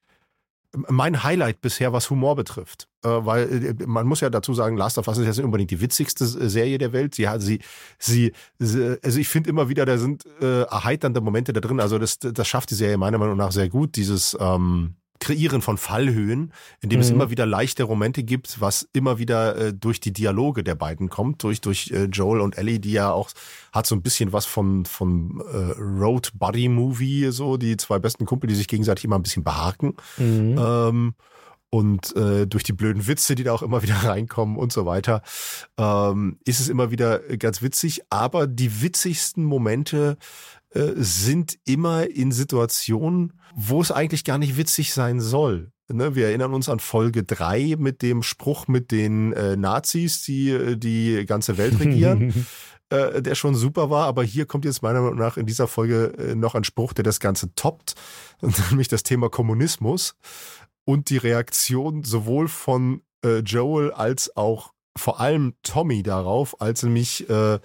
mein 0.88 1.22
Highlight 1.22 1.60
bisher, 1.60 1.92
was 1.92 2.08
Humor 2.08 2.36
betrifft. 2.36 2.88
Äh, 3.04 3.08
weil 3.08 3.64
äh, 3.80 3.86
man 3.86 4.06
muss 4.06 4.20
ja 4.20 4.30
dazu 4.30 4.54
sagen, 4.54 4.76
Last 4.76 4.96
of 4.96 5.06
Us 5.08 5.18
ist 5.18 5.26
jetzt 5.26 5.36
nicht 5.36 5.44
unbedingt 5.44 5.70
die 5.70 5.80
witzigste 5.80 6.26
Serie 6.26 6.78
der 6.78 6.92
Welt. 6.92 7.14
Sie 7.14 7.28
sie, 7.38 7.60
sie, 7.98 8.32
sie 8.58 8.98
also 9.02 9.18
ich 9.18 9.28
finde 9.28 9.50
immer 9.50 9.68
wieder, 9.68 9.84
da 9.84 9.98
sind 9.98 10.24
äh, 10.40 10.62
erheiternde 10.62 11.20
Momente 11.20 11.52
da 11.52 11.60
drin. 11.60 11.80
Also 11.80 11.98
das, 11.98 12.18
das 12.18 12.48
schafft 12.48 12.70
die 12.70 12.74
Serie 12.74 12.96
meiner 12.96 13.18
Meinung 13.18 13.36
nach 13.36 13.52
sehr 13.52 13.68
gut. 13.68 13.96
Dieses 13.96 14.36
ähm, 14.40 14.94
Kreieren 15.22 15.62
von 15.62 15.78
Fallhöhen, 15.78 16.52
in 16.80 16.90
dem 16.90 16.98
mhm. 16.98 17.02
es 17.02 17.10
immer 17.10 17.30
wieder 17.30 17.46
leichte 17.46 17.86
Momente 17.86 18.24
gibt, 18.24 18.60
was 18.60 18.88
immer 18.92 19.18
wieder 19.18 19.56
äh, 19.56 19.72
durch 19.72 20.00
die 20.00 20.12
Dialoge 20.12 20.64
der 20.64 20.74
beiden 20.74 21.08
kommt, 21.08 21.44
durch 21.44 21.60
durch 21.60 21.92
äh, 21.92 22.06
Joel 22.06 22.40
und 22.40 22.58
Ellie, 22.58 22.80
die 22.80 22.90
ja 22.90 23.12
auch 23.12 23.30
hat 23.72 23.86
so 23.86 23.94
ein 23.94 24.02
bisschen 24.02 24.32
was 24.32 24.46
von 24.46 24.84
von 24.84 25.40
äh, 25.40 25.80
Road 25.80 26.32
Buddy 26.34 26.68
Movie, 26.68 27.30
so 27.30 27.56
die 27.56 27.76
zwei 27.76 28.00
besten 28.00 28.26
Kumpel, 28.26 28.48
die 28.48 28.56
sich 28.56 28.66
gegenseitig 28.66 29.04
immer 29.04 29.16
ein 29.16 29.22
bisschen 29.22 29.44
behaken. 29.44 29.94
Mhm. 30.16 30.58
Ähm, 30.58 31.14
und 31.70 32.14
äh, 32.16 32.46
durch 32.46 32.64
die 32.64 32.74
blöden 32.74 33.06
Witze, 33.06 33.36
die 33.36 33.44
da 33.44 33.52
auch 33.52 33.62
immer 33.62 33.82
wieder 33.84 33.94
reinkommen 33.94 34.56
und 34.56 34.72
so 34.72 34.86
weiter, 34.86 35.22
ähm, 35.78 36.36
ist 36.44 36.58
es 36.58 36.68
immer 36.68 36.90
wieder 36.90 37.20
ganz 37.38 37.62
witzig. 37.62 38.02
Aber 38.10 38.48
die 38.48 38.82
witzigsten 38.82 39.44
Momente 39.44 40.18
äh, 40.70 40.92
sind 40.96 41.58
immer 41.64 42.10
in 42.10 42.32
Situationen, 42.32 43.34
wo 43.54 43.80
es 43.80 43.90
eigentlich 43.90 44.24
gar 44.24 44.38
nicht 44.38 44.56
witzig 44.56 44.92
sein 44.92 45.20
soll. 45.20 45.72
Ne, 45.88 46.14
wir 46.14 46.28
erinnern 46.28 46.54
uns 46.54 46.68
an 46.68 46.80
Folge 46.80 47.22
drei 47.22 47.74
mit 47.78 48.00
dem 48.02 48.22
Spruch 48.22 48.66
mit 48.66 48.90
den 48.92 49.32
äh, 49.32 49.56
Nazis, 49.56 50.22
die 50.22 50.50
äh, 50.50 50.76
die 50.76 51.26
ganze 51.26 51.58
Welt 51.58 51.78
regieren. 51.80 52.46
äh, 52.92 53.20
der 53.20 53.34
schon 53.34 53.54
super 53.54 53.90
war, 53.90 54.06
aber 54.06 54.22
hier 54.22 54.46
kommt 54.46 54.64
jetzt 54.64 54.82
meiner 54.82 55.00
Meinung 55.00 55.18
nach 55.18 55.36
in 55.36 55.46
dieser 55.46 55.66
Folge 55.66 56.14
äh, 56.18 56.34
noch 56.34 56.54
ein 56.54 56.64
Spruch, 56.64 56.92
der 56.92 57.04
das 57.04 57.20
Ganze 57.20 57.54
toppt, 57.54 57.94
nämlich 58.70 58.88
das 58.88 59.02
Thema 59.02 59.28
Kommunismus 59.28 60.14
und 60.84 61.10
die 61.10 61.16
Reaktion 61.16 62.04
sowohl 62.04 62.48
von 62.48 63.02
äh, 63.24 63.38
Joel 63.38 63.92
als 63.92 64.36
auch 64.36 64.72
vor 64.96 65.20
allem 65.20 65.54
Tommy 65.62 66.02
darauf, 66.02 66.60
als 66.60 66.82
nämlich 66.82 67.28
äh, 67.30 67.58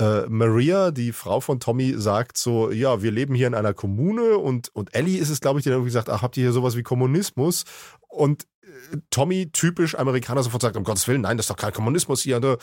äh, 0.00 0.26
Maria, 0.28 0.90
die 0.90 1.12
Frau 1.12 1.40
von 1.40 1.60
Tommy, 1.60 1.94
sagt 1.96 2.38
so, 2.38 2.70
ja, 2.70 3.02
wir 3.02 3.10
leben 3.10 3.34
hier 3.34 3.48
in 3.48 3.54
einer 3.54 3.74
Kommune 3.74 4.38
und, 4.38 4.74
und 4.74 4.94
Ellie 4.94 5.18
ist 5.18 5.30
es, 5.30 5.40
glaube 5.40 5.58
ich, 5.58 5.64
die 5.64 5.70
dann 5.70 5.78
irgendwie 5.78 5.92
sagt, 5.92 6.08
ach, 6.08 6.22
habt 6.22 6.36
ihr 6.36 6.44
hier 6.44 6.52
sowas 6.52 6.76
wie 6.76 6.82
Kommunismus? 6.82 7.64
Und 8.08 8.46
äh, 8.62 8.98
Tommy, 9.10 9.50
typisch 9.50 9.96
Amerikaner, 9.96 10.42
sofort 10.42 10.62
sagt, 10.62 10.76
um 10.76 10.84
Gottes 10.84 11.08
Willen, 11.08 11.22
nein, 11.22 11.36
das 11.36 11.44
ist 11.44 11.50
doch 11.50 11.56
kein 11.56 11.72
Kommunismus 11.72 12.22
hier. 12.22 12.38
Ne? 12.38 12.58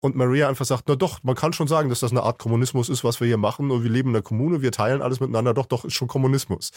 Und 0.00 0.14
Maria 0.14 0.48
einfach 0.48 0.64
sagt, 0.64 0.84
na 0.88 0.94
doch, 0.94 1.22
man 1.22 1.34
kann 1.34 1.52
schon 1.52 1.68
sagen, 1.68 1.88
dass 1.88 2.00
das 2.00 2.12
eine 2.12 2.22
Art 2.22 2.38
Kommunismus 2.38 2.88
ist, 2.88 3.02
was 3.02 3.20
wir 3.20 3.26
hier 3.26 3.38
machen. 3.38 3.70
Und 3.70 3.82
wir 3.82 3.90
leben 3.90 4.10
in 4.10 4.14
der 4.14 4.22
Kommune, 4.22 4.62
wir 4.62 4.70
teilen 4.70 5.02
alles 5.02 5.20
miteinander. 5.20 5.54
Doch, 5.54 5.66
doch, 5.66 5.84
ist 5.84 5.94
schon 5.94 6.08
Kommunismus. 6.08 6.70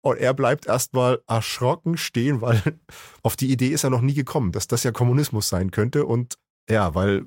Und 0.00 0.18
er 0.18 0.34
bleibt 0.34 0.66
erstmal 0.66 1.20
erschrocken 1.26 1.96
stehen, 1.96 2.40
weil 2.40 2.62
auf 3.22 3.36
die 3.36 3.50
Idee 3.50 3.68
ist 3.68 3.84
er 3.84 3.90
noch 3.90 4.00
nie 4.00 4.14
gekommen, 4.14 4.52
dass 4.52 4.68
das 4.68 4.84
ja 4.84 4.92
Kommunismus 4.92 5.48
sein 5.48 5.70
könnte. 5.70 6.06
Und 6.06 6.38
ja, 6.68 6.94
weil 6.94 7.24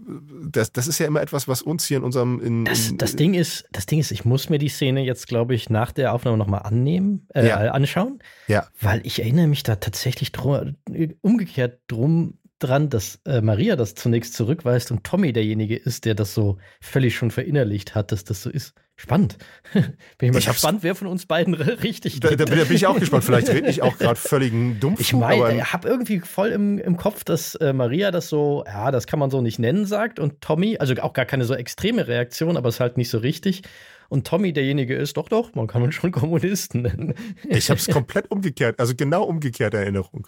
das, 0.52 0.74
das 0.74 0.88
ist 0.88 1.00
ja 1.00 1.08
immer 1.08 1.22
etwas, 1.22 1.48
was 1.48 1.62
uns 1.62 1.86
hier 1.86 1.98
in 1.98 2.04
unserem. 2.04 2.42
In, 2.42 2.66
das, 2.66 2.92
das, 2.96 3.16
Ding 3.16 3.34
ist, 3.34 3.66
das 3.72 3.86
Ding 3.86 4.00
ist, 4.00 4.12
ich 4.12 4.26
muss 4.26 4.50
mir 4.50 4.58
die 4.58 4.68
Szene 4.68 5.04
jetzt, 5.06 5.28
glaube 5.28 5.56
ich, 5.56 5.70
nach 5.70 5.92
der 5.92 6.14
Aufnahme 6.14 6.38
nochmal 6.38 6.64
annehmen, 6.64 7.28
äh, 7.34 7.48
ja. 7.48 7.58
anschauen. 7.72 8.20
Ja. 8.48 8.68
Weil 8.82 9.02
ich 9.06 9.20
erinnere 9.20 9.48
mich 9.48 9.64
da 9.64 9.78
tatsächlich 9.78 10.34
drum, 10.34 10.76
umgekehrt 11.22 11.80
drum 11.88 12.40
dran, 12.60 12.90
dass 12.90 13.22
äh, 13.26 13.42
Maria 13.42 13.76
das 13.78 13.96
zunächst 13.96 14.34
zurückweist 14.34 14.92
und 14.92 15.06
Tommy 15.06 15.32
derjenige 15.32 15.78
ist, 15.78 16.06
der 16.06 16.16
das 16.16 16.34
so 16.34 16.58
völlig 16.82 17.16
schon 17.16 17.32
verinnerlicht 17.32 17.96
hat, 17.96 18.12
dass 18.12 18.26
das 18.26 18.42
so 18.44 18.50
ist. 18.50 18.74
Spannend. 19.00 19.38
bin 19.74 19.94
ich 20.20 20.32
mal 20.34 20.40
ich 20.40 20.46
gespannt, 20.46 20.84
wer 20.84 20.94
von 20.94 21.08
uns 21.08 21.26
beiden 21.26 21.54
richtig 21.84 22.20
da, 22.20 22.32
da, 22.32 22.44
bin, 22.44 22.58
da 22.58 22.66
bin 22.66 22.76
ich 22.76 22.86
auch 22.86 23.00
gespannt. 23.00 23.24
Vielleicht 23.24 23.48
rede 23.48 23.70
ich 23.70 23.82
auch 23.82 23.98
gerade 23.98 24.20
völligen 24.20 24.82
Dumpf. 24.82 25.00
Ich 25.00 25.14
meine, 25.14 25.56
ich 25.56 25.72
habe 25.72 25.88
irgendwie 25.88 26.20
voll 26.20 26.50
im, 26.50 26.78
im 26.78 26.98
Kopf, 26.98 27.24
dass 27.24 27.56
äh, 27.56 27.72
Maria 27.72 28.12
das 28.12 28.28
so, 28.28 28.66
ja, 28.68 28.92
das 28.92 29.08
kann 29.08 29.18
man 29.18 29.32
so 29.32 29.40
nicht 29.40 29.58
nennen, 29.58 29.86
sagt 29.86 30.20
und 30.20 30.42
Tommy, 30.42 30.78
also 30.80 30.94
auch 30.96 31.14
gar 31.14 31.24
keine 31.24 31.46
so 31.46 31.54
extreme 31.54 32.10
Reaktion, 32.10 32.58
aber 32.58 32.68
es 32.68 32.76
ist 32.76 32.80
halt 32.82 32.98
nicht 32.98 33.10
so 33.10 33.20
richtig. 33.20 33.62
Und 34.10 34.28
Tommy 34.28 34.52
derjenige 34.52 34.96
ist, 34.96 35.16
doch, 35.16 35.30
doch, 35.30 35.56
man 35.56 35.68
kann 35.68 35.82
uns 35.82 35.96
schon 35.96 36.12
Kommunisten 36.12 36.82
nennen. 36.82 37.14
ich 37.48 37.70
habe 37.70 37.80
es 37.80 37.88
komplett 37.88 38.30
umgekehrt, 38.30 38.82
also 38.82 38.96
genau 38.96 39.24
umgekehrt 39.24 39.74
Erinnerung. 39.74 40.28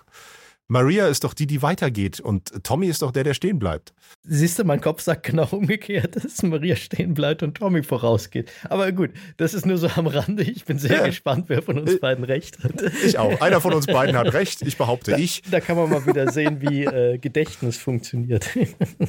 Maria 0.72 1.08
ist 1.08 1.26
doch 1.26 1.34
die, 1.34 1.48
die 1.48 1.62
weitergeht 1.62 2.22
und 2.22 2.64
Tommy 2.64 2.88
ist 2.88 3.02
doch 3.02 3.12
der, 3.12 3.26
der 3.26 3.34
stehen 3.34 3.60
bleibt. 3.60 3.94
Siehst 4.24 4.58
du, 4.58 4.64
mein 4.64 4.80
Kopf 4.80 5.02
sagt 5.02 5.24
genau 5.24 5.46
umgekehrt, 5.52 6.16
dass 6.24 6.42
Maria 6.44 6.78
stehen 6.78 7.14
bleibt 7.14 7.44
und 7.44 7.58
Tommy 7.58 7.84
vorausgeht. 7.84 8.50
Aber 8.70 8.90
gut, 8.94 9.10
das 9.36 9.54
ist 9.54 9.66
nur 9.66 9.78
so 9.78 9.90
am 9.90 10.08
Rande. 10.08 10.44
Ich 10.44 10.64
bin 10.64 10.80
sehr 10.80 11.00
ja. 11.00 11.06
gespannt, 11.08 11.50
wer 11.50 11.62
von 11.62 11.78
uns 11.78 12.00
beiden 12.00 12.24
recht 12.24 12.64
hat. 12.64 12.72
Ich 13.06 13.18
auch. 13.18 13.42
Einer 13.42 13.60
von 13.60 13.74
uns 13.74 13.86
beiden 13.86 14.16
hat 14.16 14.32
recht. 14.34 14.62
Ich 14.62 14.78
behaupte 14.78 15.12
da, 15.12 15.18
ich. 15.18 15.42
Da 15.52 15.60
kann 15.60 15.76
man 15.76 15.90
mal 15.90 16.06
wieder 16.06 16.32
sehen, 16.32 16.62
wie 16.62 16.86
äh, 16.86 17.18
Gedächtnis 17.18 17.76
funktioniert. 17.76 18.48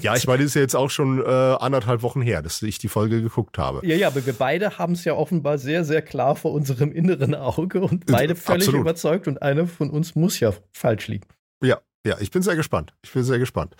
ja, 0.01 0.17
ich 0.17 0.27
meine, 0.27 0.43
es 0.43 0.49
ist 0.49 0.55
ja 0.57 0.63
jetzt 0.63 0.75
auch 0.75 0.91
schon 0.91 1.21
äh, 1.25 1.29
anderthalb 1.29 2.03
Wochen 2.03 2.23
her, 2.23 2.43
dass 2.43 2.61
ich 2.63 2.81
die 2.81 2.89
Folge 2.89 3.23
geguckt 3.23 3.57
habe. 3.59 3.87
Ja, 3.87 3.95
ja, 3.95 4.09
aber 4.09 4.27
wir 4.27 4.33
beide 4.33 4.79
haben 4.79 4.95
es 4.95 5.05
ja 5.05 5.15
offenbar 5.15 5.59
sehr, 5.59 5.85
sehr 5.85 6.03
klar 6.03 6.35
vor 6.35 6.55
unserem 6.55 6.91
inneren 6.91 7.37
Auge 7.37 7.83
und 7.83 8.07
beide 8.07 8.35
völlig 8.35 8.63
Absolut. 8.63 8.81
überzeugt 8.81 9.29
und 9.29 9.43
einer 9.43 9.69
von 9.69 9.91
uns 9.91 10.17
muss 10.17 10.41
ja 10.41 10.53
falsch 10.73 11.07
liegen. 11.07 11.29
Ja, 11.63 11.79
Ja, 12.05 12.17
ich 12.19 12.33
bin 12.33 12.43
sehr 12.43 12.57
gespannt. 12.57 12.93
Ich 13.03 13.13
bin 13.13 13.23
sehr 13.23 13.39
gespannt. 13.39 13.77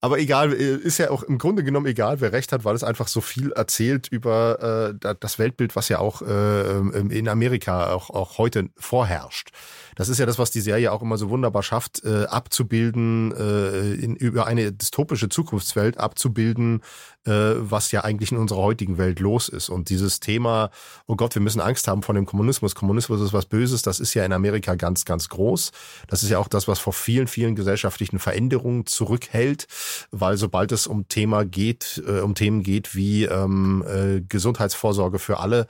Aber 0.00 0.18
egal, 0.18 0.54
äh, 0.54 0.76
ist 0.76 0.96
ja 0.96 1.10
auch 1.10 1.22
im 1.22 1.36
Grunde 1.36 1.62
genommen 1.62 1.84
egal, 1.86 2.22
wer 2.22 2.32
recht 2.32 2.52
hat, 2.52 2.64
weil 2.64 2.74
es 2.74 2.82
einfach 2.82 3.06
so 3.06 3.20
viel 3.20 3.52
erzählt 3.52 4.08
über 4.08 4.94
äh, 5.02 5.14
das 5.20 5.38
Weltbild, 5.38 5.76
was 5.76 5.90
ja 5.90 5.98
auch 5.98 6.22
äh, 6.22 6.78
in 6.78 7.28
Amerika 7.28 7.92
auch, 7.92 8.08
auch 8.08 8.38
heute 8.38 8.70
vorherrscht. 8.76 9.50
Das 9.94 10.08
ist 10.08 10.18
ja 10.18 10.24
das, 10.24 10.38
was 10.38 10.50
die 10.50 10.62
Serie 10.62 10.90
auch 10.90 11.02
immer 11.02 11.18
so 11.18 11.28
wunderbar 11.28 11.62
schafft, 11.62 12.02
äh, 12.04 12.24
abzubilden, 12.24 13.34
äh, 13.36 13.92
in, 13.94 14.16
über 14.16 14.46
eine 14.46 14.72
dystopische 14.72 15.28
Zukunftswelt 15.28 15.98
abzubilden, 15.98 16.80
was 17.26 17.92
ja 17.92 18.04
eigentlich 18.04 18.32
in 18.32 18.38
unserer 18.38 18.60
heutigen 18.60 18.98
Welt 18.98 19.20
los 19.20 19.48
ist. 19.48 19.68
Und 19.68 19.90
dieses 19.90 20.20
Thema, 20.20 20.70
oh 21.06 21.16
Gott, 21.16 21.34
wir 21.34 21.42
müssen 21.42 21.60
Angst 21.60 21.88
haben 21.88 22.02
vor 22.02 22.14
dem 22.14 22.26
Kommunismus. 22.26 22.74
Kommunismus 22.74 23.20
ist 23.20 23.32
was 23.32 23.46
Böses, 23.46 23.82
das 23.82 24.00
ist 24.00 24.14
ja 24.14 24.24
in 24.24 24.32
Amerika 24.32 24.74
ganz, 24.76 25.04
ganz 25.04 25.28
groß. 25.28 25.72
Das 26.08 26.22
ist 26.22 26.30
ja 26.30 26.38
auch 26.38 26.48
das, 26.48 26.68
was 26.68 26.78
vor 26.78 26.92
vielen, 26.92 27.26
vielen 27.26 27.54
gesellschaftlichen 27.56 28.18
Veränderungen 28.18 28.86
zurückhält, 28.86 29.66
weil 30.10 30.36
sobald 30.36 30.72
es 30.72 30.86
um 30.86 31.08
Thema 31.08 31.44
geht, 31.44 32.02
äh, 32.06 32.20
um 32.20 32.34
Themen 32.34 32.62
geht 32.62 32.94
wie 32.94 33.24
ähm, 33.24 33.84
äh, 33.86 34.20
Gesundheitsvorsorge 34.20 35.18
für 35.18 35.40
alle, 35.40 35.66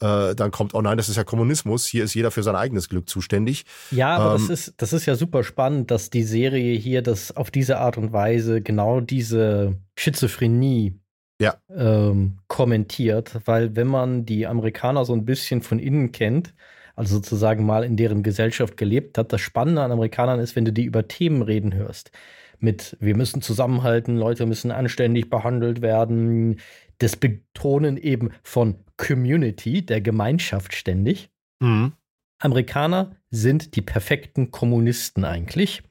äh, 0.00 0.34
dann 0.34 0.50
kommt, 0.50 0.74
oh 0.74 0.82
nein, 0.82 0.96
das 0.96 1.08
ist 1.08 1.16
ja 1.16 1.24
Kommunismus, 1.24 1.86
hier 1.86 2.04
ist 2.04 2.14
jeder 2.14 2.30
für 2.30 2.42
sein 2.42 2.56
eigenes 2.56 2.88
Glück 2.88 3.08
zuständig. 3.08 3.64
Ja, 3.90 4.16
aber 4.16 4.34
ähm, 4.36 4.48
das, 4.48 4.50
ist, 4.50 4.74
das 4.78 4.92
ist 4.92 5.06
ja 5.06 5.14
super 5.14 5.44
spannend, 5.44 5.90
dass 5.90 6.10
die 6.10 6.24
Serie 6.24 6.76
hier 6.76 7.02
das 7.02 7.36
auf 7.36 7.50
diese 7.50 7.78
Art 7.78 7.96
und 7.96 8.12
Weise 8.12 8.60
genau 8.60 9.00
diese 9.00 9.76
Schizophrenie 9.98 10.98
ja. 11.40 11.56
ähm, 11.70 12.38
kommentiert, 12.48 13.40
weil 13.44 13.76
wenn 13.76 13.86
man 13.86 14.24
die 14.24 14.46
Amerikaner 14.46 15.04
so 15.04 15.12
ein 15.14 15.24
bisschen 15.24 15.62
von 15.62 15.78
innen 15.78 16.12
kennt, 16.12 16.54
also 16.94 17.16
sozusagen 17.16 17.66
mal 17.66 17.84
in 17.84 17.96
deren 17.96 18.22
Gesellschaft 18.22 18.76
gelebt 18.76 19.18
hat, 19.18 19.32
das 19.32 19.40
Spannende 19.40 19.82
an 19.82 19.92
Amerikanern 19.92 20.40
ist, 20.40 20.56
wenn 20.56 20.64
du 20.64 20.72
die 20.72 20.84
über 20.84 21.06
Themen 21.08 21.42
reden 21.42 21.74
hörst. 21.74 22.10
Mit 22.58 22.96
wir 23.00 23.14
müssen 23.14 23.42
zusammenhalten, 23.42 24.16
Leute 24.16 24.46
müssen 24.46 24.70
anständig 24.70 25.28
behandelt 25.28 25.82
werden. 25.82 26.58
Das 26.98 27.16
Betonen 27.16 27.98
eben 27.98 28.30
von 28.42 28.76
Community, 28.96 29.84
der 29.84 30.00
Gemeinschaft 30.00 30.74
ständig. 30.74 31.28
Mhm. 31.60 31.92
Amerikaner 32.38 33.16
sind 33.30 33.76
die 33.76 33.82
perfekten 33.82 34.50
Kommunisten 34.50 35.24
eigentlich. 35.24 35.82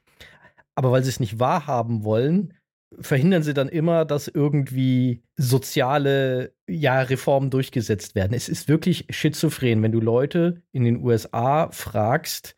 Aber 0.73 0.91
weil 0.91 1.03
sie 1.03 1.09
es 1.09 1.19
nicht 1.19 1.39
wahrhaben 1.39 2.03
wollen, 2.03 2.55
verhindern 2.99 3.43
sie 3.43 3.53
dann 3.53 3.69
immer, 3.69 4.05
dass 4.05 4.27
irgendwie 4.27 5.23
soziale 5.35 6.53
ja, 6.67 7.01
Reformen 7.01 7.49
durchgesetzt 7.49 8.15
werden. 8.15 8.33
Es 8.33 8.49
ist 8.49 8.67
wirklich 8.67 9.05
schizophren, 9.09 9.83
wenn 9.83 9.91
du 9.91 9.99
Leute 9.99 10.61
in 10.71 10.83
den 10.83 11.03
USA 11.03 11.69
fragst, 11.71 12.55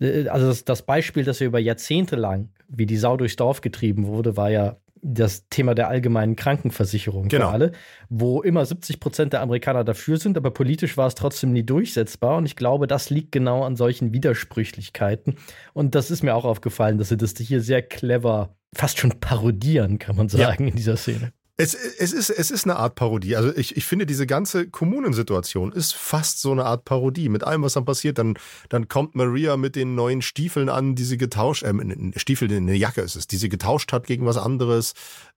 äh, 0.00 0.28
also 0.28 0.46
das, 0.46 0.64
das 0.64 0.82
Beispiel, 0.82 1.24
das 1.24 1.40
ja 1.40 1.46
über 1.46 1.58
Jahrzehnte 1.58 2.16
lang 2.16 2.50
wie 2.68 2.86
die 2.86 2.96
Sau 2.96 3.16
durchs 3.16 3.36
Dorf 3.36 3.60
getrieben 3.60 4.06
wurde, 4.06 4.36
war 4.36 4.50
ja 4.50 4.76
das 5.02 5.48
Thema 5.48 5.74
der 5.74 5.88
allgemeinen 5.88 6.36
Krankenversicherung 6.36 7.28
genau. 7.28 7.46
für 7.46 7.52
alle, 7.52 7.72
wo 8.08 8.42
immer 8.42 8.64
70 8.64 9.00
Prozent 9.00 9.32
der 9.32 9.42
Amerikaner 9.42 9.84
dafür 9.84 10.16
sind, 10.18 10.36
aber 10.36 10.50
politisch 10.50 10.96
war 10.96 11.06
es 11.06 11.14
trotzdem 11.14 11.52
nie 11.52 11.62
durchsetzbar. 11.62 12.36
Und 12.36 12.46
ich 12.46 12.56
glaube, 12.56 12.86
das 12.86 13.10
liegt 13.10 13.32
genau 13.32 13.62
an 13.62 13.76
solchen 13.76 14.12
Widersprüchlichkeiten. 14.12 15.36
Und 15.72 15.94
das 15.94 16.10
ist 16.10 16.22
mir 16.22 16.34
auch 16.34 16.44
aufgefallen, 16.44 16.98
dass 16.98 17.10
sie 17.10 17.16
das 17.16 17.34
hier 17.38 17.60
sehr 17.60 17.82
clever, 17.82 18.56
fast 18.74 18.98
schon 18.98 19.18
parodieren, 19.20 19.98
kann 19.98 20.16
man 20.16 20.28
sagen, 20.28 20.64
ja. 20.64 20.70
in 20.70 20.76
dieser 20.76 20.96
Szene. 20.96 21.32
Es, 21.60 21.74
es, 21.74 22.12
ist, 22.12 22.30
es 22.30 22.52
ist 22.52 22.66
eine 22.66 22.76
Art 22.76 22.94
Parodie. 22.94 23.34
Also 23.34 23.52
ich, 23.56 23.76
ich 23.76 23.84
finde, 23.84 24.06
diese 24.06 24.28
ganze 24.28 24.68
Kommunensituation 24.68 25.72
ist 25.72 25.92
fast 25.92 26.40
so 26.40 26.52
eine 26.52 26.64
Art 26.64 26.84
Parodie. 26.84 27.28
Mit 27.28 27.42
allem, 27.42 27.62
was 27.62 27.72
dann 27.72 27.84
passiert, 27.84 28.18
dann, 28.18 28.38
dann 28.68 28.86
kommt 28.86 29.16
Maria 29.16 29.56
mit 29.56 29.74
den 29.74 29.96
neuen 29.96 30.22
Stiefeln 30.22 30.68
an, 30.68 30.94
die 30.94 31.02
sie 31.02 31.16
getauscht, 31.16 31.64
äh, 31.64 31.72
Stiefel, 32.14 32.48
eine 32.52 32.76
Jacke 32.76 33.00
ist 33.00 33.16
es, 33.16 33.26
die 33.26 33.38
sie 33.38 33.48
getauscht 33.48 33.92
hat 33.92 34.06
gegen 34.06 34.24
was 34.24 34.36
anderes. 34.36 34.92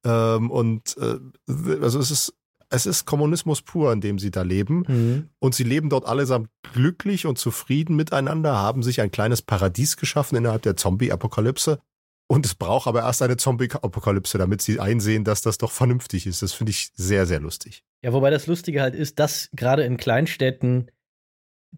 Ähm, 0.05 0.51
und 0.51 0.95
äh, 0.97 1.17
also 1.81 1.97
es 1.97 2.11
ist, 2.11 2.35
es 2.69 2.85
ist 2.85 3.05
Kommunismus 3.05 3.63
pur, 3.63 3.91
in 3.91 3.99
dem 3.99 4.19
sie 4.19 4.29
da 4.29 4.43
leben. 4.43 4.83
Mhm. 4.87 5.29
Und 5.39 5.55
sie 5.55 5.63
leben 5.63 5.89
dort 5.89 6.05
allesamt 6.05 6.49
glücklich 6.71 7.25
und 7.25 7.39
zufrieden 7.39 7.95
miteinander, 7.95 8.55
haben 8.57 8.83
sich 8.83 9.01
ein 9.01 9.09
kleines 9.09 9.41
Paradies 9.41 9.97
geschaffen 9.97 10.37
innerhalb 10.37 10.61
der 10.61 10.77
Zombie-Apokalypse. 10.77 11.79
Und 12.31 12.45
es 12.45 12.55
braucht 12.55 12.87
aber 12.87 13.01
erst 13.01 13.21
eine 13.21 13.35
Zombie-Apokalypse, 13.35 14.37
damit 14.37 14.61
sie 14.61 14.79
einsehen, 14.79 15.25
dass 15.25 15.41
das 15.41 15.57
doch 15.57 15.69
vernünftig 15.69 16.25
ist. 16.25 16.41
Das 16.41 16.53
finde 16.53 16.69
ich 16.69 16.93
sehr, 16.95 17.25
sehr 17.25 17.41
lustig. 17.41 17.83
Ja, 18.01 18.13
wobei 18.13 18.29
das 18.29 18.47
Lustige 18.47 18.81
halt 18.81 18.95
ist, 18.95 19.19
dass 19.19 19.49
gerade 19.51 19.83
in 19.83 19.97
Kleinstädten, 19.97 20.89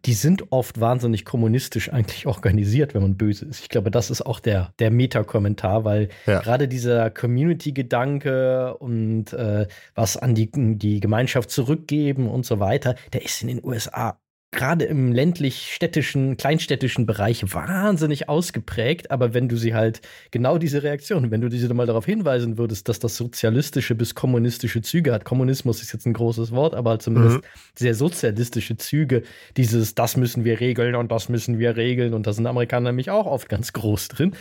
die 0.05 0.13
sind 0.13 0.51
oft 0.51 0.79
wahnsinnig 0.79 1.25
kommunistisch 1.25 1.91
eigentlich 1.91 2.27
organisiert, 2.27 2.93
wenn 2.93 3.01
man 3.01 3.17
böse 3.17 3.45
ist. 3.45 3.61
Ich 3.61 3.69
glaube, 3.69 3.89
das 3.89 4.11
ist 4.11 4.21
auch 4.21 4.39
der, 4.39 4.75
der 4.77 4.91
Meta-Kommentar, 4.91 5.85
weil 5.85 6.09
ja. 6.27 6.41
gerade 6.41 6.67
dieser 6.67 7.09
Community-Gedanke 7.09 8.77
und 8.77 9.33
äh, 9.33 9.65
was 9.95 10.17
an 10.17 10.35
die, 10.35 10.51
die 10.53 10.99
Gemeinschaft 10.99 11.49
zurückgeben 11.49 12.29
und 12.29 12.45
so 12.45 12.59
weiter, 12.59 12.93
der 13.11 13.25
ist 13.25 13.41
in 13.41 13.47
den 13.47 13.65
USA 13.65 14.19
gerade 14.53 14.85
im 14.85 15.11
ländlich-städtischen, 15.11 16.37
kleinstädtischen 16.37 17.05
Bereich 17.05 17.53
wahnsinnig 17.53 18.29
ausgeprägt. 18.29 19.11
Aber 19.11 19.33
wenn 19.33 19.49
du 19.49 19.57
sie 19.57 19.73
halt 19.73 20.01
genau 20.31 20.57
diese 20.57 20.83
Reaktion, 20.83 21.31
wenn 21.31 21.41
du 21.41 21.49
diese 21.49 21.73
mal 21.73 21.85
darauf 21.85 22.05
hinweisen 22.05 22.57
würdest, 22.57 22.87
dass 22.89 22.99
das 22.99 23.17
sozialistische 23.17 23.95
bis 23.95 24.15
kommunistische 24.15 24.81
Züge 24.81 25.11
hat, 25.11 25.25
Kommunismus 25.25 25.81
ist 25.81 25.91
jetzt 25.91 26.05
ein 26.05 26.13
großes 26.13 26.51
Wort, 26.51 26.75
aber 26.75 26.99
zumindest 26.99 27.37
mhm. 27.37 27.41
sehr 27.75 27.95
sozialistische 27.95 28.77
Züge, 28.77 29.23
dieses, 29.57 29.95
das 29.95 30.17
müssen 30.17 30.45
wir 30.45 30.59
regeln 30.59 30.95
und 30.95 31.11
das 31.11 31.29
müssen 31.29 31.59
wir 31.59 31.75
regeln 31.75 32.13
und 32.13 32.27
da 32.27 32.33
sind 32.33 32.47
Amerikaner 32.47 32.89
nämlich 32.89 33.09
auch 33.09 33.25
oft 33.25 33.49
ganz 33.49 33.73
groß 33.73 34.07
drin. 34.09 34.33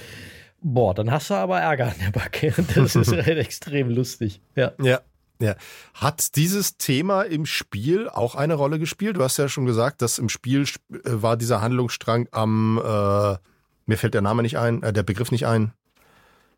Boah, 0.65 0.95
dann 0.95 1.11
hast 1.11 1.31
du 1.31 1.35
aber 1.35 1.59
Ärger 1.59 1.87
an 1.87 1.95
der 2.05 2.13
Backe. 2.13 2.55
Das 2.75 2.95
ist 2.95 3.13
halt 3.13 3.27
extrem 3.39 3.91
lustig. 3.91 4.41
Ja. 4.55 4.73
Ja, 4.81 5.01
ja. 5.43 5.55
Hat 5.95 6.37
dieses 6.37 6.77
Thema 6.77 7.23
im 7.23 7.47
Spiel 7.47 8.09
auch 8.09 8.35
eine 8.35 8.55
Rolle 8.55 8.79
gespielt? 8.79 9.17
Du 9.17 9.23
hast 9.23 9.37
ja 9.37 9.49
schon 9.49 9.67
gesagt, 9.67 10.03
dass 10.03 10.19
im 10.19 10.29
Spiel 10.29 10.63
äh, 10.63 10.99
war 11.05 11.37
dieser 11.37 11.61
Handlungsstrang 11.61 12.29
am, 12.31 12.79
äh, 12.79 13.37
mir 13.87 13.99
fällt 13.99 14.15
der 14.15 14.23
Name 14.23 14.43
nicht 14.43 14.59
ein, 14.59 14.83
äh, 14.83 14.93
der 14.93 15.03
Begriff 15.03 15.31
nicht 15.31 15.47
ein 15.47 15.73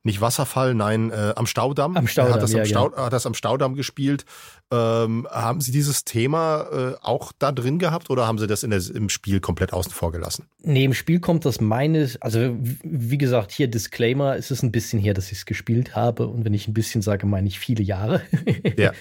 nicht 0.05 0.21
Wasserfall, 0.21 0.75
nein, 0.75 1.11
äh, 1.11 1.33
am 1.35 1.47
Staudamm. 1.47 1.97
Am 1.97 2.07
Staudamm, 2.07 2.33
er 2.33 2.35
hat 2.35 2.43
das, 2.43 2.53
ja, 2.53 2.61
am, 2.61 2.67
Stau, 2.67 2.91
genau. 2.91 3.03
hat 3.07 3.13
das 3.15 3.25
am 3.25 3.33
Staudamm 3.33 3.75
gespielt. 3.75 4.27
Ähm, 4.71 5.27
haben 5.31 5.63
Sie 5.63 5.73
dieses 5.73 6.05
Thema 6.05 6.67
äh, 6.71 6.95
auch 7.01 7.33
da 7.39 7.53
drin 7.53 7.79
gehabt 7.79 8.11
oder 8.11 8.27
haben 8.27 8.39
Sie 8.39 8.47
das 8.47 8.63
in 8.63 8.71
der, 8.71 8.83
im 8.95 9.09
Spiel 9.09 9.41
komplett 9.41 9.73
außen 9.73 9.93
vor 9.93 10.13
gelassen? 10.13 10.47
Nee, 10.63 10.85
im 10.85 10.93
Spiel 10.93 11.21
kommt 11.21 11.47
das 11.47 11.59
meines, 11.61 12.21
also 12.21 12.55
wie 12.83 13.17
gesagt, 13.17 13.51
hier 13.51 13.67
Disclaimer, 13.67 14.37
es 14.37 14.51
ist 14.51 14.63
ein 14.63 14.73
bisschen 14.73 15.01
her, 15.01 15.15
dass 15.15 15.33
ich 15.33 15.39
es 15.39 15.47
gespielt 15.47 15.97
habe 15.97 16.29
und 16.29 16.45
wenn 16.45 16.55
ich 16.55 16.69
ein 16.69 16.75
bisschen 16.75 17.01
sage, 17.01 17.27
meine 17.27 17.49
ich 17.49 17.59
viele 17.59 17.83
Jahre. 17.83 18.21
ja. 18.77 18.93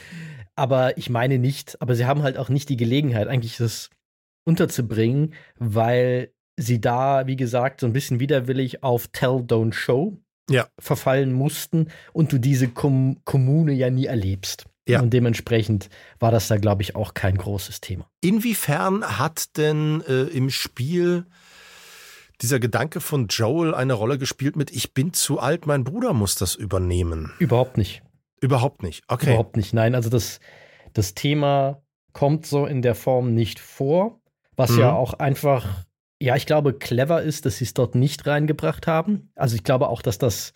Aber 0.55 0.97
ich 0.97 1.09
meine 1.09 1.37
nicht, 1.37 1.81
aber 1.81 1.95
sie 1.95 2.05
haben 2.05 2.23
halt 2.23 2.37
auch 2.37 2.47
nicht 2.47 2.69
die 2.69 2.77
Gelegenheit, 2.77 3.27
eigentlich 3.27 3.57
das 3.57 3.89
unterzubringen, 4.45 5.33
weil 5.57 6.31
sie 6.55 6.79
da, 6.79 7.27
wie 7.27 7.35
gesagt, 7.35 7.81
so 7.81 7.87
ein 7.87 7.93
bisschen 7.93 8.21
widerwillig 8.21 8.83
auf 8.83 9.07
Tell, 9.07 9.41
Don't 9.41 9.73
Show 9.73 10.17
ja. 10.49 10.67
verfallen 10.79 11.33
mussten 11.33 11.89
und 12.11 12.31
du 12.31 12.37
diese 12.37 12.67
Kom 12.67 13.17
Kommune 13.25 13.73
ja 13.73 13.89
nie 13.89 14.05
erlebst. 14.05 14.65
Ja. 14.87 15.01
Und 15.01 15.11
dementsprechend 15.11 15.89
war 16.19 16.31
das 16.31 16.49
da, 16.49 16.57
glaube 16.57 16.81
ich, 16.81 16.95
auch 16.95 17.13
kein 17.13 17.37
großes 17.37 17.79
Thema. 17.79 18.09
Inwiefern 18.21 19.17
hat 19.17 19.57
denn 19.57 20.03
äh, 20.07 20.23
im 20.23 20.49
Spiel 20.49 21.25
dieser 22.41 22.59
Gedanke 22.59 22.99
von 22.99 23.27
Joel 23.27 23.73
eine 23.73 23.93
Rolle 23.93 24.17
gespielt 24.17 24.57
mit 24.57 24.71
Ich 24.71 24.93
bin 24.93 25.13
zu 25.13 25.39
alt, 25.39 25.65
mein 25.65 25.85
Bruder 25.85 26.11
muss 26.11 26.35
das 26.35 26.55
übernehmen? 26.55 27.31
Überhaupt 27.39 27.77
nicht. 27.77 28.03
Überhaupt 28.41 28.83
nicht, 28.83 29.03
okay. 29.07 29.27
Überhaupt 29.27 29.55
nicht, 29.55 29.73
nein. 29.73 29.95
Also 29.95 30.09
das, 30.09 30.41
das 30.91 31.13
Thema 31.13 31.81
kommt 32.11 32.45
so 32.45 32.65
in 32.65 32.81
der 32.81 32.95
Form 32.95 33.33
nicht 33.33 33.59
vor, 33.59 34.19
was 34.57 34.71
mhm. 34.71 34.79
ja 34.79 34.91
auch 34.91 35.13
einfach 35.13 35.85
ja, 36.23 36.37
ich 36.37 36.45
glaube, 36.45 36.71
clever 36.71 37.21
ist, 37.21 37.45
dass 37.45 37.57
sie 37.57 37.65
es 37.65 37.73
dort 37.73 37.95
nicht 37.95 38.25
reingebracht 38.25 38.87
haben. 38.87 39.29
Also 39.35 39.57
ich 39.57 39.65
glaube 39.65 39.89
auch, 39.89 40.01
dass 40.01 40.17
das, 40.17 40.53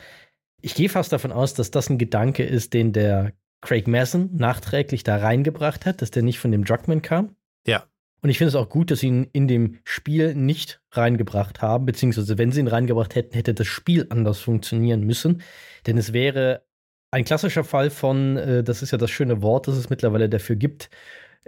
ich 0.62 0.76
gehe 0.76 0.88
fast 0.88 1.12
davon 1.12 1.34
aus, 1.34 1.56
dass 1.56 1.72
das 1.72 1.90
ein 1.90 1.98
Gedanke 1.98 2.44
ist, 2.44 2.74
den 2.74 2.94
der 2.94 3.34
Craig 3.60 3.86
Mason 3.86 4.30
nachträglich 4.34 5.04
da 5.04 5.18
reingebracht 5.18 5.86
hat, 5.86 6.02
dass 6.02 6.10
der 6.10 6.24
nicht 6.24 6.40
von 6.40 6.54
dem 6.54 6.64
Druckmann 6.64 7.02
kam. 7.02 7.36
Ja. 7.68 7.84
Und 8.22 8.30
ich 8.30 8.38
finde 8.38 8.48
es 8.48 8.56
auch 8.56 8.70
gut, 8.70 8.92
dass 8.92 9.02
sie 9.02 9.08
ihn 9.08 9.28
in 9.34 9.50
dem 9.50 9.80
Spiel 9.84 10.36
nicht 10.36 10.82
reingebracht 10.92 11.62
haben, 11.62 11.86
beziehungsweise 11.86 12.38
wenn 12.38 12.54
sie 12.54 12.62
ihn 12.62 12.70
reingebracht 12.70 13.14
hätten, 13.16 13.36
hätte 13.36 13.54
das 13.54 13.68
Spiel 13.68 14.08
anders 14.10 14.40
funktionieren 14.40 15.02
müssen. 15.02 15.42
Denn 15.86 15.98
es 15.98 16.14
wäre 16.14 16.64
ein 17.12 17.26
klassischer 17.26 17.66
Fall 17.66 17.90
von, 17.90 18.38
äh, 18.38 18.64
das 18.64 18.82
ist 18.82 18.92
ja 18.92 18.98
das 18.98 19.12
schöne 19.12 19.42
Wort, 19.42 19.68
das 19.68 19.76
es 19.76 19.90
mittlerweile 19.90 20.30
dafür 20.30 20.56
gibt, 20.56 20.90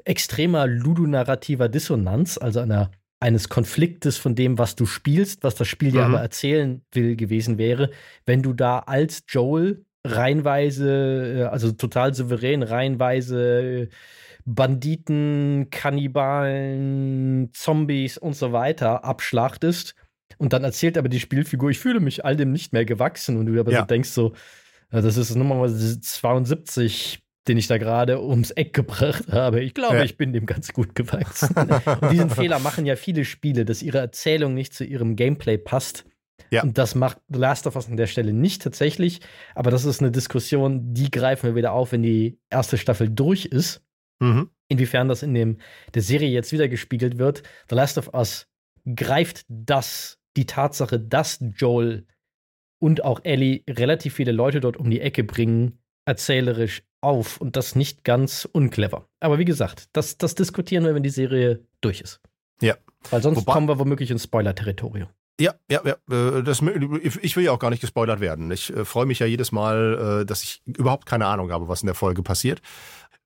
extremer 0.04 0.68
ludonarrativer 0.68 1.70
Dissonanz, 1.70 2.38
also 2.38 2.60
einer 2.60 2.92
eines 3.20 3.50
Konfliktes 3.50 4.18
von 4.18 4.36
dem, 4.36 4.58
was 4.58 4.76
du 4.76 4.86
spielst, 4.86 5.44
was 5.44 5.56
das 5.56 5.68
Spiel 5.68 5.92
dir 5.92 6.08
mhm. 6.08 6.16
aber 6.16 6.22
erzählen 6.22 6.82
will, 6.92 7.16
gewesen 7.16 7.58
wäre, 7.58 7.92
wenn 8.26 8.42
du 8.42 8.54
da 8.54 8.80
als 8.80 9.24
Joel 9.28 9.86
reinweise, 10.06 11.40
äh, 11.40 11.44
also 11.44 11.72
total 11.72 12.14
souverän, 12.14 12.64
reinweise 12.64 13.82
äh, 13.84 13.90
Banditen, 14.46 15.68
Kannibalen, 15.70 17.52
Zombies 17.54 18.18
und 18.18 18.36
so 18.36 18.52
weiter 18.52 19.04
abschlachtest 19.04 19.96
Und 20.38 20.54
dann 20.54 20.64
erzählt 20.64 20.98
aber 20.98 21.10
die 21.10 21.20
Spielfigur, 21.20 21.70
ich 21.70 21.80
fühle 21.80 22.00
mich 22.00 22.26
all 22.26 22.36
dem 22.36 22.52
nicht 22.52 22.74
mehr 22.74 22.86
gewachsen. 22.86 23.38
Und 23.38 23.46
du 23.46 23.60
aber 23.60 23.72
ja. 23.72 23.82
so 23.82 23.86
denkst 23.86 24.10
so, 24.10 24.34
das 24.90 25.18
ist 25.18 25.36
Nummer 25.36 25.68
72 25.68 27.22
den 27.50 27.58
ich 27.58 27.68
da 27.68 27.78
gerade 27.78 28.24
ums 28.24 28.52
Eck 28.52 28.74
gebracht 28.74 29.32
habe. 29.32 29.62
Ich 29.62 29.74
glaube, 29.74 29.98
ja. 29.98 30.04
ich 30.04 30.18
bin 30.18 30.32
dem 30.32 30.46
ganz 30.46 30.72
gut 30.72 30.96
gewachsen. 30.96 31.54
und 32.02 32.12
diesen 32.12 32.30
Fehler 32.30 32.60
machen 32.60 32.86
ja 32.86 32.96
viele 32.96 33.26
Spiele, 33.26 33.66
dass 33.66 33.82
ihre 33.82 33.98
Erzählung 33.98 34.54
nicht 34.54 34.74
zu 34.74 34.86
ihrem 34.86 35.16
Gameplay 35.16 35.58
passt. 35.58 36.06
Ja. 36.52 36.64
Und 36.64 36.78
das 36.78 36.96
macht 36.96 37.18
The 37.28 37.40
Last 37.40 37.68
of 37.68 37.76
Us 37.76 37.88
an 37.88 37.98
der 37.98 38.08
Stelle 38.08 38.34
nicht 38.34 38.62
tatsächlich. 38.62 39.20
Aber 39.56 39.72
das 39.72 39.84
ist 39.84 40.00
eine 40.00 40.12
Diskussion, 40.12 40.94
die 40.94 41.12
greifen 41.12 41.48
wir 41.48 41.56
wieder 41.56 41.74
auf, 41.74 41.92
wenn 41.92 42.04
die 42.04 42.40
erste 42.50 42.78
Staffel 42.78 43.10
durch 43.10 43.46
ist. 43.46 43.84
Mhm. 44.20 44.50
Inwiefern 44.68 45.08
das 45.08 45.24
in 45.24 45.34
dem, 45.34 45.58
der 45.94 46.04
Serie 46.04 46.30
jetzt 46.30 46.52
wieder 46.52 46.68
gespiegelt 46.68 47.18
wird. 47.18 47.44
The 47.70 47.76
Last 47.76 47.98
of 47.98 48.14
Us 48.14 48.48
greift 48.96 49.46
das, 49.48 50.20
die 50.38 50.46
Tatsache, 50.46 51.00
dass 51.00 51.44
Joel 51.56 52.06
und 52.80 53.04
auch 53.04 53.22
Ellie 53.24 53.64
relativ 53.68 54.14
viele 54.14 54.32
Leute 54.32 54.60
dort 54.60 54.78
um 54.78 54.90
die 54.90 55.02
Ecke 55.02 55.24
bringen, 55.24 55.80
erzählerisch 56.06 56.84
auf 57.02 57.40
und 57.40 57.56
das 57.56 57.76
nicht 57.76 58.04
ganz 58.04 58.48
unclever. 58.52 59.06
Aber 59.20 59.40
wie 59.40 59.46
gesagt, 59.46 59.90
das, 59.94 60.18
das 60.18 60.36
diskutieren 60.36 60.84
wir, 60.84 60.96
wenn 60.96 61.04
die 61.04 61.10
Serie 61.10 61.66
durch 61.82 62.02
ist. 62.02 62.22
Ja. 62.62 62.76
Weil 63.10 63.22
sonst 63.22 63.38
Wobei, 63.38 63.54
kommen 63.54 63.68
wir 63.68 63.80
womöglich 63.80 64.12
ins 64.12 64.24
Spoiler-Territorium. 64.24 65.10
Ja, 65.40 65.54
ja, 65.72 65.82
ja. 65.86 65.96
Äh, 66.12 66.44
das, 66.44 66.62
ich 67.22 67.36
will 67.38 67.46
ja 67.46 67.52
auch 67.54 67.60
gar 67.60 67.70
nicht 67.70 67.80
gespoilert 67.80 68.20
werden. 68.20 68.52
Ich 68.52 68.76
äh, 68.76 68.84
freue 68.84 69.06
mich 69.06 69.20
ja 69.20 69.26
jedes 69.26 69.54
Mal, 69.54 70.22
äh, 70.22 70.26
dass 70.26 70.44
ich 70.44 70.62
überhaupt 70.66 71.06
keine 71.06 71.28
Ahnung 71.28 71.52
habe, 71.52 71.70
was 71.70 71.82
in 71.82 71.88
der 71.88 71.96
Folge 71.96 72.22
passiert. 72.24 72.62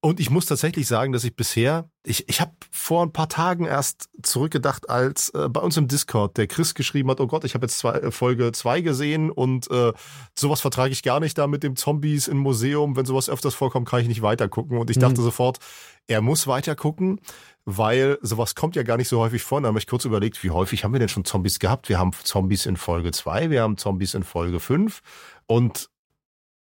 Und 0.06 0.20
ich 0.20 0.30
muss 0.30 0.46
tatsächlich 0.46 0.86
sagen, 0.86 1.14
dass 1.14 1.24
ich 1.24 1.34
bisher, 1.34 1.90
ich, 2.06 2.28
ich 2.28 2.42
habe 2.42 2.52
vor 2.72 3.06
ein 3.06 3.14
paar 3.14 3.30
Tagen 3.30 3.64
erst 3.64 4.10
zurückgedacht, 4.22 4.90
als 4.90 5.30
äh, 5.30 5.48
bei 5.48 5.62
uns 5.62 5.78
im 5.78 5.88
Discord 5.88 6.36
der 6.36 6.48
Chris 6.48 6.76
geschrieben 6.76 7.10
hat, 7.10 7.22
oh 7.22 7.28
Gott, 7.28 7.46
ich 7.46 7.54
habe 7.54 7.68
jetzt 7.68 7.78
zwei, 7.78 7.94
äh, 7.94 8.12
Folge 8.12 8.52
2 8.52 8.82
gesehen 8.82 9.32
und 9.32 9.72
äh, 9.72 9.94
sowas 10.38 10.60
vertrage 10.60 10.92
ich 10.92 11.04
gar 11.04 11.22
nicht 11.22 11.38
da 11.38 11.48
mit 11.48 11.64
dem 11.64 11.78
Zombies 11.78 12.28
im 12.28 12.40
Museum. 12.40 12.98
Wenn 12.98 13.06
sowas 13.06 13.30
öfters 13.30 13.56
vorkommt, 13.56 13.88
kann 13.88 14.02
ich 14.02 14.10
nicht 14.10 14.22
weitergucken. 14.22 14.78
Und 14.78 14.90
ich 14.90 15.00
dachte 15.00 15.22
mhm. 15.22 15.24
sofort, 15.24 15.60
er 16.08 16.20
muss 16.20 16.48
weitergucken, 16.48 17.22
weil 17.64 18.18
sowas 18.22 18.56
kommt 18.56 18.76
ja 18.76 18.84
gar 18.84 18.98
nicht 18.98 19.08
so 19.08 19.22
häufig 19.22 19.42
vor. 19.42 19.62
Da 19.62 19.70
habe 19.70 19.80
ich 19.80 19.88
kurz 19.88 20.04
überlegt, 20.04 20.44
wie 20.44 20.52
häufig 20.52 20.84
haben 20.84 20.92
wir 20.92 21.00
denn 21.00 21.08
schon 21.08 21.24
Zombies 21.24 21.60
gehabt? 21.60 21.88
Wir 21.88 21.98
haben 21.98 22.12
Zombies 22.26 22.66
in 22.66 22.76
Folge 22.76 23.14
2, 23.14 23.52
wir 23.52 23.62
haben 23.62 23.78
Zombies 23.78 24.16
in 24.16 24.24
Folge 24.24 24.60
5 24.60 25.00
und 25.48 25.90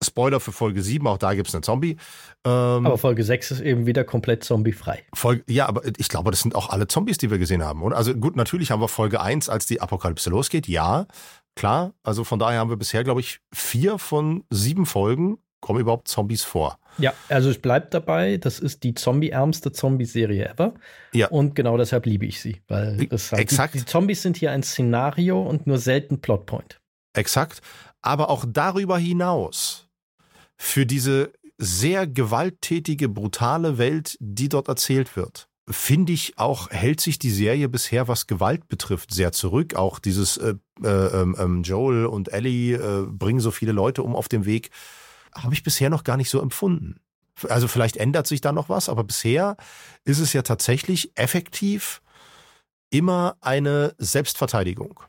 Spoiler 0.03 0.39
für 0.39 0.51
Folge 0.51 0.81
7, 0.81 1.05
auch 1.07 1.17
da 1.17 1.33
gibt 1.33 1.47
es 1.47 1.55
einen 1.55 1.63
Zombie. 1.63 1.97
Ähm, 2.45 2.85
aber 2.85 2.97
Folge 2.97 3.23
6 3.23 3.51
ist 3.51 3.61
eben 3.61 3.85
wieder 3.85 4.03
komplett 4.03 4.43
zombiefrei. 4.43 5.03
Folge, 5.13 5.43
ja, 5.47 5.67
aber 5.67 5.81
ich 5.97 6.09
glaube, 6.09 6.31
das 6.31 6.41
sind 6.41 6.55
auch 6.55 6.69
alle 6.69 6.87
Zombies, 6.87 7.17
die 7.17 7.31
wir 7.31 7.37
gesehen 7.37 7.63
haben. 7.63 7.81
Und 7.81 7.93
also 7.93 8.13
gut, 8.13 8.35
natürlich 8.35 8.71
haben 8.71 8.81
wir 8.81 8.87
Folge 8.87 9.21
1, 9.21 9.49
als 9.49 9.65
die 9.65 9.81
Apokalypse 9.81 10.29
losgeht, 10.29 10.67
ja, 10.67 11.07
klar. 11.55 11.93
Also 12.03 12.23
von 12.23 12.39
daher 12.39 12.59
haben 12.59 12.69
wir 12.69 12.77
bisher, 12.77 13.03
glaube 13.03 13.21
ich, 13.21 13.39
vier 13.53 13.97
von 13.97 14.43
sieben 14.49 14.85
Folgen 14.85 15.37
kommen 15.63 15.79
überhaupt 15.79 16.09
Zombies 16.09 16.43
vor. 16.43 16.77
Ja, 16.97 17.13
also 17.29 17.49
es 17.49 17.57
bleibt 17.57 17.93
dabei, 17.93 18.35
das 18.35 18.59
ist 18.59 18.83
die 18.83 18.93
zombie-ärmste 18.93 19.71
Zombie-Serie 19.71 20.49
ever. 20.49 20.73
Ja. 21.13 21.29
Und 21.29 21.55
genau 21.55 21.77
deshalb 21.77 22.05
liebe 22.05 22.25
ich 22.25 22.41
sie. 22.41 22.61
Weil 22.67 23.07
das 23.07 23.31
halt, 23.31 23.41
Exakt. 23.41 23.73
Die, 23.73 23.79
die 23.79 23.85
Zombies 23.85 24.21
sind 24.21 24.35
hier 24.35 24.51
ein 24.51 24.61
Szenario 24.61 25.41
und 25.41 25.65
nur 25.65 25.77
selten 25.77 26.19
Plotpoint. 26.19 26.81
Exakt. 27.13 27.61
Aber 28.01 28.29
auch 28.29 28.43
darüber 28.45 28.97
hinaus 28.97 29.87
für 30.63 30.85
diese 30.85 31.33
sehr 31.57 32.07
gewalttätige, 32.07 33.09
brutale 33.09 33.77
Welt, 33.77 34.17
die 34.21 34.47
dort 34.47 34.69
erzählt 34.69 35.17
wird. 35.17 35.49
Finde 35.69 36.13
ich 36.13 36.37
auch, 36.37 36.69
hält 36.71 37.01
sich 37.01 37.19
die 37.19 37.31
Serie 37.31 37.67
bisher, 37.67 38.07
was 38.07 38.27
Gewalt 38.27 38.69
betrifft, 38.69 39.13
sehr 39.13 39.33
zurück. 39.33 39.75
Auch 39.75 39.99
dieses 39.99 40.37
äh, 40.37 40.55
äh, 40.81 40.87
äh, 40.87 41.61
Joel 41.61 42.05
und 42.05 42.31
Ellie 42.31 42.75
äh, 42.75 43.05
bringen 43.05 43.41
so 43.41 43.51
viele 43.51 43.73
Leute 43.73 44.03
um 44.03 44.15
auf 44.15 44.29
dem 44.29 44.45
Weg, 44.45 44.71
habe 45.35 45.53
ich 45.53 45.63
bisher 45.63 45.89
noch 45.89 46.05
gar 46.05 46.15
nicht 46.15 46.29
so 46.29 46.41
empfunden. 46.41 46.95
Also 47.49 47.67
vielleicht 47.67 47.97
ändert 47.97 48.25
sich 48.25 48.39
da 48.39 48.53
noch 48.53 48.69
was, 48.69 48.87
aber 48.87 49.03
bisher 49.03 49.57
ist 50.05 50.19
es 50.19 50.31
ja 50.31 50.43
tatsächlich 50.43 51.11
effektiv 51.15 52.01
immer 52.89 53.35
eine 53.41 53.95
Selbstverteidigung. 53.97 55.01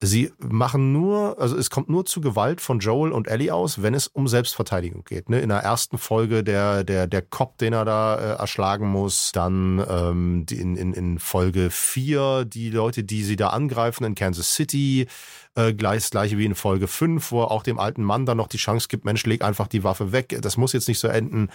Sie 0.00 0.30
machen 0.38 0.92
nur, 0.92 1.40
also 1.40 1.56
es 1.56 1.70
kommt 1.70 1.88
nur 1.88 2.06
zu 2.06 2.20
Gewalt 2.20 2.60
von 2.60 2.78
Joel 2.78 3.10
und 3.10 3.26
Ellie 3.26 3.52
aus, 3.52 3.82
wenn 3.82 3.94
es 3.94 4.06
um 4.06 4.28
Selbstverteidigung 4.28 5.02
geht. 5.04 5.28
Ne? 5.28 5.40
In 5.40 5.48
der 5.48 5.58
ersten 5.58 5.98
Folge 5.98 6.44
der, 6.44 6.84
der, 6.84 7.08
der 7.08 7.20
Cop, 7.20 7.58
den 7.58 7.72
er 7.72 7.84
da 7.84 8.14
äh, 8.14 8.38
erschlagen 8.38 8.86
muss, 8.88 9.32
dann 9.32 9.84
ähm, 9.90 10.46
in, 10.50 10.76
in, 10.76 10.92
in 10.92 11.18
Folge 11.18 11.70
vier 11.70 12.44
die 12.44 12.70
Leute, 12.70 13.02
die 13.02 13.24
sie 13.24 13.34
da 13.34 13.48
angreifen 13.48 14.04
in 14.04 14.14
Kansas 14.14 14.54
City, 14.54 15.08
äh, 15.56 15.74
gleich, 15.74 16.08
gleiche 16.10 16.38
wie 16.38 16.46
in 16.46 16.54
Folge 16.54 16.86
fünf, 16.86 17.32
wo 17.32 17.42
er 17.42 17.50
auch 17.50 17.64
dem 17.64 17.80
alten 17.80 18.04
Mann 18.04 18.24
dann 18.24 18.36
noch 18.36 18.48
die 18.48 18.56
Chance 18.56 18.86
gibt, 18.88 19.04
Mensch, 19.04 19.26
leg 19.26 19.42
einfach 19.42 19.66
die 19.66 19.82
Waffe 19.82 20.12
weg, 20.12 20.38
das 20.42 20.56
muss 20.56 20.74
jetzt 20.74 20.86
nicht 20.86 21.00
so 21.00 21.08
enden. 21.08 21.48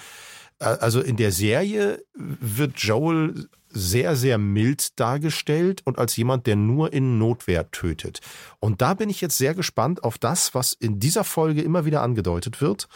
Äh, 0.59 0.65
also 0.65 0.99
in 0.99 1.15
der 1.15 1.31
Serie 1.31 2.03
wird 2.13 2.77
Joel 2.79 3.47
sehr, 3.73 4.15
sehr 4.15 4.37
mild 4.37 4.99
dargestellt 4.99 5.81
und 5.85 5.97
als 5.97 6.15
jemand, 6.15 6.47
der 6.47 6.55
nur 6.55 6.93
in 6.93 7.17
Notwehr 7.17 7.71
tötet. 7.71 8.19
Und 8.59 8.81
da 8.81 8.93
bin 8.93 9.09
ich 9.09 9.21
jetzt 9.21 9.37
sehr 9.37 9.53
gespannt 9.53 10.03
auf 10.03 10.17
das, 10.17 10.53
was 10.53 10.73
in 10.73 10.99
dieser 10.99 11.23
Folge 11.23 11.61
immer 11.61 11.85
wieder 11.85 12.01
angedeutet 12.01 12.61
wird, 12.61 12.87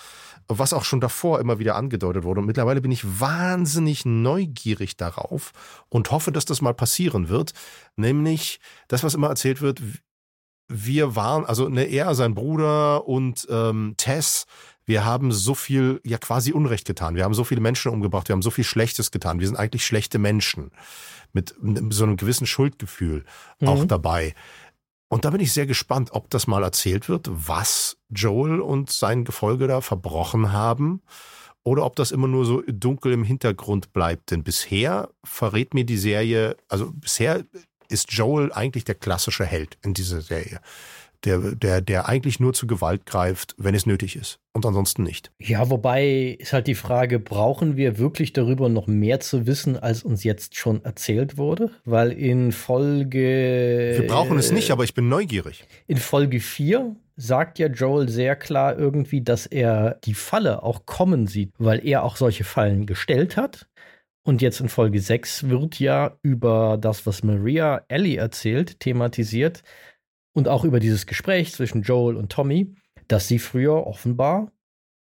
was 0.48 0.74
auch 0.74 0.86
schon 0.86 1.02
davor 1.02 1.40
immer 1.40 1.60
wieder 1.60 1.76
angedeutet 1.76 2.24
wurde. 2.24 2.42
Und 2.42 2.46
mittlerweile 2.48 2.82
bin 2.82 2.92
ich 2.92 3.20
wahnsinnig 3.20 4.06
neugierig 4.06 4.96
darauf 4.96 5.52
und 5.90 6.12
hoffe, 6.12 6.32
dass 6.32 6.46
das 6.46 6.62
mal 6.62 6.74
passieren 6.74 7.30
wird. 7.30 7.54
Nämlich 7.96 8.60
das, 8.88 9.04
was 9.04 9.16
immer 9.16 9.30
erzählt 9.30 9.62
wird, 9.62 9.82
wir 10.70 11.16
waren, 11.16 11.46
also 11.46 11.70
ne, 11.70 11.84
er, 11.86 12.14
sein 12.14 12.36
Bruder 12.36 13.08
und 13.08 13.48
ähm, 13.50 13.94
Tess 13.98 14.46
wir 14.88 15.04
haben 15.04 15.32
so 15.34 15.54
viel, 15.54 16.00
ja 16.04 16.18
quasi 16.18 16.54
Unrecht 16.54 16.88
getan. 16.88 17.16
Wir 17.16 17.26
haben 17.26 17.34
so 17.34 17.44
viele 17.44 17.62
Menschen 17.62 17.92
umgebracht, 17.92 18.30
wir 18.30 18.34
haben 18.34 18.42
so 18.42 18.52
viel 18.52 18.64
Schlechtes 18.64 19.12
getan. 19.12 19.40
Wir 19.40 19.48
sind 19.48 19.58
eigentlich 19.58 19.86
schlechte 19.86 20.18
Menschen 20.18 20.72
mit 21.34 21.54
so 21.90 22.06
einem 22.06 22.16
gewissen 22.16 22.48
Schuldgefühl 22.48 23.26
mhm. 23.60 23.68
auch 23.68 23.86
dabei. 23.86 24.34
Und 25.10 25.26
da 25.26 25.30
bin 25.30 25.42
ich 25.42 25.52
sehr 25.52 25.68
gespannt, 25.68 26.12
ob 26.14 26.30
das 26.30 26.48
mal 26.48 26.64
erzählt 26.64 27.10
wird, 27.10 27.30
was 27.30 27.98
Joel 28.10 28.62
und 28.62 28.90
sein 28.90 29.26
Gefolge 29.26 29.68
da 29.68 29.82
verbrochen 29.82 30.54
haben 30.54 31.02
oder 31.64 31.86
ob 31.86 31.98
das 31.98 32.12
immer 32.12 32.28
nur 32.28 32.46
so 32.46 32.64
dunkel 32.66 33.12
im 33.12 33.26
Hintergrund 33.26 33.92
bleibt. 33.92 34.32
Denn 34.32 34.44
bisher 34.44 35.10
verrät 35.26 35.74
mir 35.74 35.84
die 35.84 35.98
Serie, 35.98 36.56
also 36.70 36.92
bisher 36.94 37.44
ist 37.90 38.14
Joel 38.14 38.54
eigentlich 38.54 38.86
der 38.86 38.96
klassische 38.96 39.46
Held 39.46 39.78
in 39.84 39.94
dieser 39.94 40.22
Serie 40.22 40.62
der, 41.26 41.56
der, 41.56 41.82
der 41.82 42.08
eigentlich 42.08 42.40
nur 42.40 42.54
zu 42.54 42.68
Gewalt 42.68 43.06
greift, 43.06 43.56
wenn 43.58 43.76
es 43.76 43.86
nötig 43.86 44.16
ist 44.16 44.40
und 44.54 44.66
ansonsten 44.66 45.04
nicht. 45.04 45.32
Ja, 45.40 45.70
wobei 45.70 46.38
ist 46.40 46.54
halt 46.54 46.68
die 46.68 46.76
Frage, 46.76 47.20
brauchen 47.20 47.78
wir 47.78 47.98
wirklich 47.98 48.34
darüber 48.34 48.70
noch 48.70 48.88
mehr 48.88 49.20
zu 49.20 49.46
wissen, 49.46 49.78
als 49.78 50.04
uns 50.04 50.24
jetzt 50.24 50.56
schon 50.56 50.84
erzählt 50.84 51.38
wurde? 51.38 51.72
Weil 51.86 52.12
in 52.12 52.52
Folge. 52.52 53.96
Wir 54.00 54.08
brauchen 54.08 54.38
es 54.38 54.52
nicht, 54.52 54.72
aber 54.72 54.84
ich 54.84 54.94
bin 54.94 55.10
neugierig. 55.10 55.66
In 55.88 55.98
Folge 55.98 56.40
4 56.40 56.96
sagt 57.16 57.60
ja 57.60 57.68
Joel 57.68 58.10
sehr 58.10 58.36
klar 58.36 58.78
irgendwie, 58.78 59.22
dass 59.22 59.46
er 59.46 60.00
die 60.06 60.14
Falle 60.14 60.64
auch 60.64 60.86
kommen 60.86 61.28
sieht, 61.28 61.52
weil 61.58 61.86
er 61.86 62.04
auch 62.04 62.16
solche 62.16 62.44
Fallen 62.44 62.86
gestellt 62.86 63.38
hat. 63.38 63.68
Und 64.24 64.42
jetzt 64.42 64.60
in 64.60 64.68
Folge 64.68 65.00
6 65.00 65.50
wird 65.50 65.80
ja 65.80 66.18
über 66.22 66.78
das, 66.80 67.06
was 67.06 67.24
Maria 67.24 67.86
Ellie 67.88 68.18
erzählt, 68.18 68.82
thematisiert, 68.82 69.64
und 70.38 70.48
auch 70.48 70.64
über 70.64 70.80
dieses 70.80 71.08
Gespräch 71.08 71.52
zwischen 71.52 71.82
Joel 71.82 72.16
und 72.16 72.32
Tommy, 72.32 72.76
dass 73.08 73.28
sie 73.28 73.40
früher 73.40 73.88
offenbar 73.88 74.52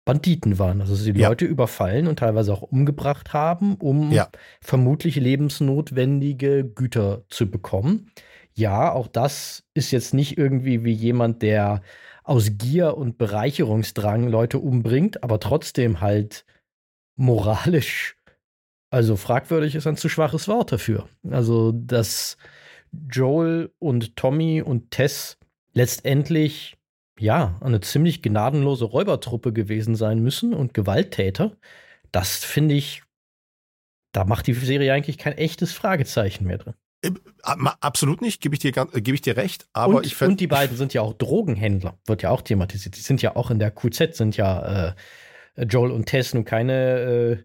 Banditen 0.05 0.59
waren, 0.59 0.81
also 0.81 0.93
sie 0.93 1.13
ja. 1.13 1.29
Leute 1.29 1.45
überfallen 1.45 2.05
und 2.05 2.19
teilweise 2.19 2.53
auch 2.53 2.61
umgebracht 2.61 3.33
haben, 3.33 3.73
um 3.77 4.11
ja. 4.11 4.29
vermutlich 4.61 5.15
lebensnotwendige 5.15 6.63
Güter 6.63 7.23
zu 7.29 7.49
bekommen. 7.49 8.11
Ja, 8.53 8.91
auch 8.91 9.07
das 9.07 9.63
ist 9.73 9.89
jetzt 9.89 10.13
nicht 10.13 10.37
irgendwie 10.37 10.83
wie 10.83 10.93
jemand, 10.93 11.41
der 11.41 11.81
aus 12.23 12.51
Gier 12.59 12.95
und 12.95 13.17
Bereicherungsdrang 13.17 14.27
Leute 14.27 14.59
umbringt, 14.59 15.23
aber 15.23 15.39
trotzdem 15.39 16.01
halt 16.01 16.45
moralisch, 17.15 18.15
also 18.91 19.15
fragwürdig 19.15 19.73
ist 19.73 19.87
ein 19.87 19.97
zu 19.97 20.07
schwaches 20.07 20.47
Wort 20.47 20.71
dafür. 20.71 21.09
Also 21.31 21.71
das 21.71 22.37
Joel 23.09 23.73
und 23.79 24.15
Tommy 24.15 24.61
und 24.61 24.91
Tess 24.91 25.37
letztendlich 25.73 26.77
ja 27.19 27.57
eine 27.61 27.81
ziemlich 27.81 28.21
gnadenlose 28.21 28.85
Räubertruppe 28.85 29.53
gewesen 29.53 29.95
sein 29.95 30.19
müssen 30.19 30.53
und 30.53 30.73
Gewalttäter. 30.73 31.55
Das 32.11 32.43
finde 32.43 32.75
ich, 32.75 33.03
da 34.11 34.25
macht 34.25 34.47
die 34.47 34.53
Serie 34.53 34.93
eigentlich 34.93 35.17
kein 35.17 35.37
echtes 35.37 35.73
Fragezeichen 35.73 36.45
mehr 36.45 36.57
drin. 36.57 36.73
Äh, 37.01 37.11
absolut 37.81 38.21
nicht, 38.21 38.41
gebe 38.41 38.55
ich 38.55 38.59
dir, 38.59 38.71
gebe 38.71 39.13
ich 39.13 39.21
dir 39.21 39.37
recht. 39.37 39.67
Aber 39.73 39.97
und, 39.97 40.05
ich 40.05 40.19
und 40.21 40.39
die 40.39 40.47
beiden 40.47 40.77
sind 40.77 40.93
ja 40.93 41.01
auch 41.01 41.13
Drogenhändler, 41.13 41.97
wird 42.05 42.23
ja 42.23 42.31
auch 42.31 42.41
thematisiert. 42.41 42.95
Die 42.95 43.01
sind 43.01 43.21
ja 43.21 43.35
auch 43.35 43.51
in 43.51 43.59
der 43.59 43.71
QZ, 43.71 44.15
sind 44.15 44.37
ja 44.37 44.89
äh, 45.55 45.63
Joel 45.63 45.91
und 45.91 46.05
Tess 46.05 46.33
nun 46.33 46.45
keine 46.45 46.99
äh, 46.99 47.37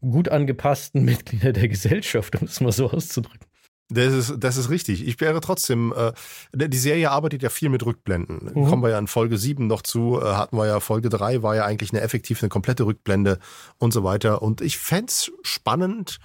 gut 0.00 0.28
angepassten 0.28 1.04
Mitglieder 1.04 1.52
der 1.52 1.68
Gesellschaft, 1.68 2.40
um 2.40 2.46
es 2.46 2.60
mal 2.60 2.72
so 2.72 2.90
auszudrücken. 2.90 3.46
Das 3.90 4.12
ist, 4.12 4.34
das 4.38 4.56
ist 4.56 4.70
richtig. 4.70 5.06
Ich 5.06 5.20
wäre 5.20 5.40
trotzdem, 5.40 5.92
äh, 5.94 6.12
die 6.54 6.78
Serie 6.78 7.10
arbeitet 7.10 7.42
ja 7.42 7.50
viel 7.50 7.68
mit 7.68 7.84
Rückblenden. 7.84 8.50
Mhm. 8.54 8.68
Kommen 8.68 8.82
wir 8.82 8.90
ja 8.90 8.98
in 8.98 9.06
Folge 9.06 9.36
7 9.36 9.66
noch 9.66 9.82
zu, 9.82 10.20
äh, 10.20 10.24
hatten 10.24 10.56
wir 10.56 10.66
ja 10.66 10.80
Folge 10.80 11.10
3, 11.10 11.42
war 11.42 11.54
ja 11.54 11.64
eigentlich 11.66 11.92
eine 11.92 12.00
effektiv 12.00 12.42
eine 12.42 12.48
komplette 12.48 12.86
Rückblende 12.86 13.38
und 13.78 13.92
so 13.92 14.02
weiter. 14.02 14.40
Und 14.40 14.62
ich 14.62 14.78
fände 14.78 15.12
spannend, 15.42 16.18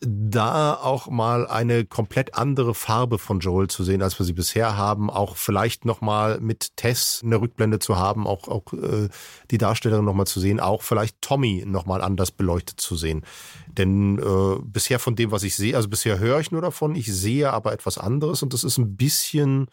da 0.00 0.74
auch 0.74 1.08
mal 1.08 1.46
eine 1.46 1.84
komplett 1.84 2.34
andere 2.34 2.74
Farbe 2.74 3.18
von 3.18 3.40
Joel 3.40 3.68
zu 3.68 3.84
sehen, 3.84 4.00
als 4.00 4.18
wir 4.18 4.24
sie 4.24 4.32
bisher 4.32 4.76
haben. 4.76 5.10
Auch 5.10 5.36
vielleicht 5.36 5.84
nochmal 5.84 6.40
mit 6.40 6.76
Tess 6.76 7.20
eine 7.22 7.40
Rückblende 7.40 7.78
zu 7.78 7.96
haben, 7.96 8.26
auch, 8.26 8.48
auch 8.48 8.72
äh, 8.72 9.08
die 9.50 9.58
Darstellerin 9.58 10.04
nochmal 10.04 10.26
zu 10.26 10.40
sehen, 10.40 10.58
auch 10.58 10.82
vielleicht 10.82 11.20
Tommy 11.20 11.64
nochmal 11.66 12.00
anders 12.00 12.30
beleuchtet 12.30 12.80
zu 12.80 12.96
sehen. 12.96 13.22
Denn 13.68 14.18
äh, 14.18 14.60
bisher 14.62 14.98
von 14.98 15.16
dem, 15.16 15.32
was 15.32 15.42
ich 15.42 15.54
sehe, 15.54 15.76
also 15.76 15.88
bisher 15.88 16.18
höre 16.18 16.40
ich 16.40 16.50
nur 16.50 16.62
davon, 16.62 16.94
ich 16.94 17.12
sehe 17.12 17.52
aber 17.52 17.72
etwas 17.72 17.98
anderes 17.98 18.42
und 18.42 18.54
das 18.54 18.64
ist 18.64 18.78
ein 18.78 18.96
bisschen 18.96 19.68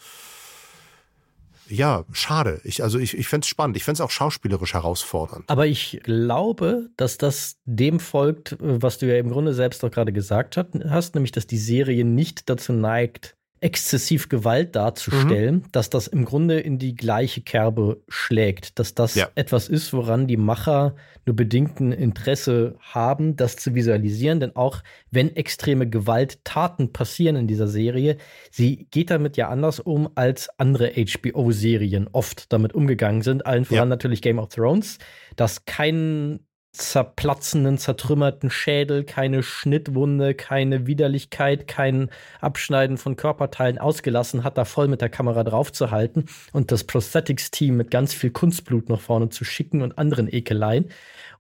ja, 1.70 2.06
schade. 2.12 2.62
Ich, 2.64 2.84
also 2.84 3.00
ich, 3.00 3.18
ich 3.18 3.28
fände 3.28 3.46
es 3.46 3.50
spannend. 3.50 3.78
Ich 3.78 3.84
fände 3.84 3.98
es 3.98 4.02
auch 4.02 4.12
schauspielerisch 4.12 4.74
herausfordernd. 4.74 5.46
Aber 5.48 5.68
ich 5.68 6.00
glaube, 6.04 6.90
dass 6.98 7.18
das 7.18 7.58
dem 7.66 8.00
folgt, 8.00 8.58
was 8.60 8.98
du 8.98 9.08
ja 9.08 9.18
im 9.18 9.30
Grunde 9.30 9.54
selbst 9.54 9.84
auch 9.84 9.92
gerade 9.92 10.12
gesagt 10.12 10.58
hast, 10.58 11.16
nämlich, 11.16 11.32
dass 11.32 11.48
die 11.48 11.58
Serie 11.58 12.04
nicht 12.04 12.50
dazu 12.50 12.74
neigt, 12.74 13.37
exzessiv 13.60 14.30
Gewalt 14.30 14.76
darzustellen, 14.76 15.56
mhm. 15.56 15.72
dass 15.72 15.90
das 15.90 16.08
im 16.08 16.26
Grunde 16.26 16.60
in 16.60 16.78
die 16.78 16.96
gleiche 16.96 17.42
Kerbe 17.42 18.02
schlägt, 18.08 18.80
dass 18.80 18.94
das 18.94 19.16
ja. 19.16 19.30
etwas 19.36 19.68
ist, 19.68 19.94
woran 19.94 20.28
die 20.28 20.38
Macher 20.38 20.96
nur 21.26 21.36
bedingten 21.36 21.92
Interesse 21.92 22.76
haben, 22.80 23.36
das 23.36 23.58
zu 23.58 23.76
visualisieren, 23.76 24.40
denn 24.40 24.56
auch 24.56 24.82
wenn 25.12 25.36
extreme 25.36 25.90
Gewalttaten 25.90 26.94
passieren 26.94 27.36
in 27.36 27.48
dieser 27.48 27.68
Serie, 27.68 28.18
sie 28.52 28.88
geht 28.92 29.10
damit 29.10 29.38
ja 29.38 29.50
anders 29.50 29.80
um, 29.80 30.10
als 30.16 30.50
andere 30.58 30.94
HBO-Serien 30.94 32.08
oft 32.12 32.52
damit 32.54 32.74
umgegangen 32.74 33.22
sind, 33.22 33.46
allen 33.46 33.66
voran 33.66 33.90
ja. 33.90 33.96
natürlich 33.96 34.22
Game 34.22 34.40
of 34.40 34.50
Thrones, 34.50 35.00
das 35.36 35.66
kein 35.66 36.40
zerplatzenden, 36.78 37.78
zertrümmerten 37.78 38.50
Schädel, 38.50 39.04
keine 39.04 39.44
Schnittwunde, 39.44 40.34
keine 40.34 40.88
Widerlichkeit, 40.88 41.68
kein 41.68 42.10
Abschneiden 42.40 42.98
von 42.98 43.16
Körperteilen 43.16 43.78
ausgelassen 43.78 44.44
hat, 44.44 44.58
da 44.58 44.66
voll 44.66 44.88
mit 44.88 45.02
der 45.02 45.10
Kamera 45.10 45.44
draufzuhalten 45.44 46.26
und 46.54 46.72
das 46.72 46.84
Prosthetics-Team 46.84 47.76
mit 47.76 47.92
ganz 47.92 48.14
viel 48.14 48.30
Kunstblut 48.30 48.90
nach 48.90 49.02
vorne 49.02 49.30
zu 49.30 49.44
schicken 49.44 49.82
und 49.82 49.98
anderen 49.98 50.32
Ekeleien. 50.32 50.90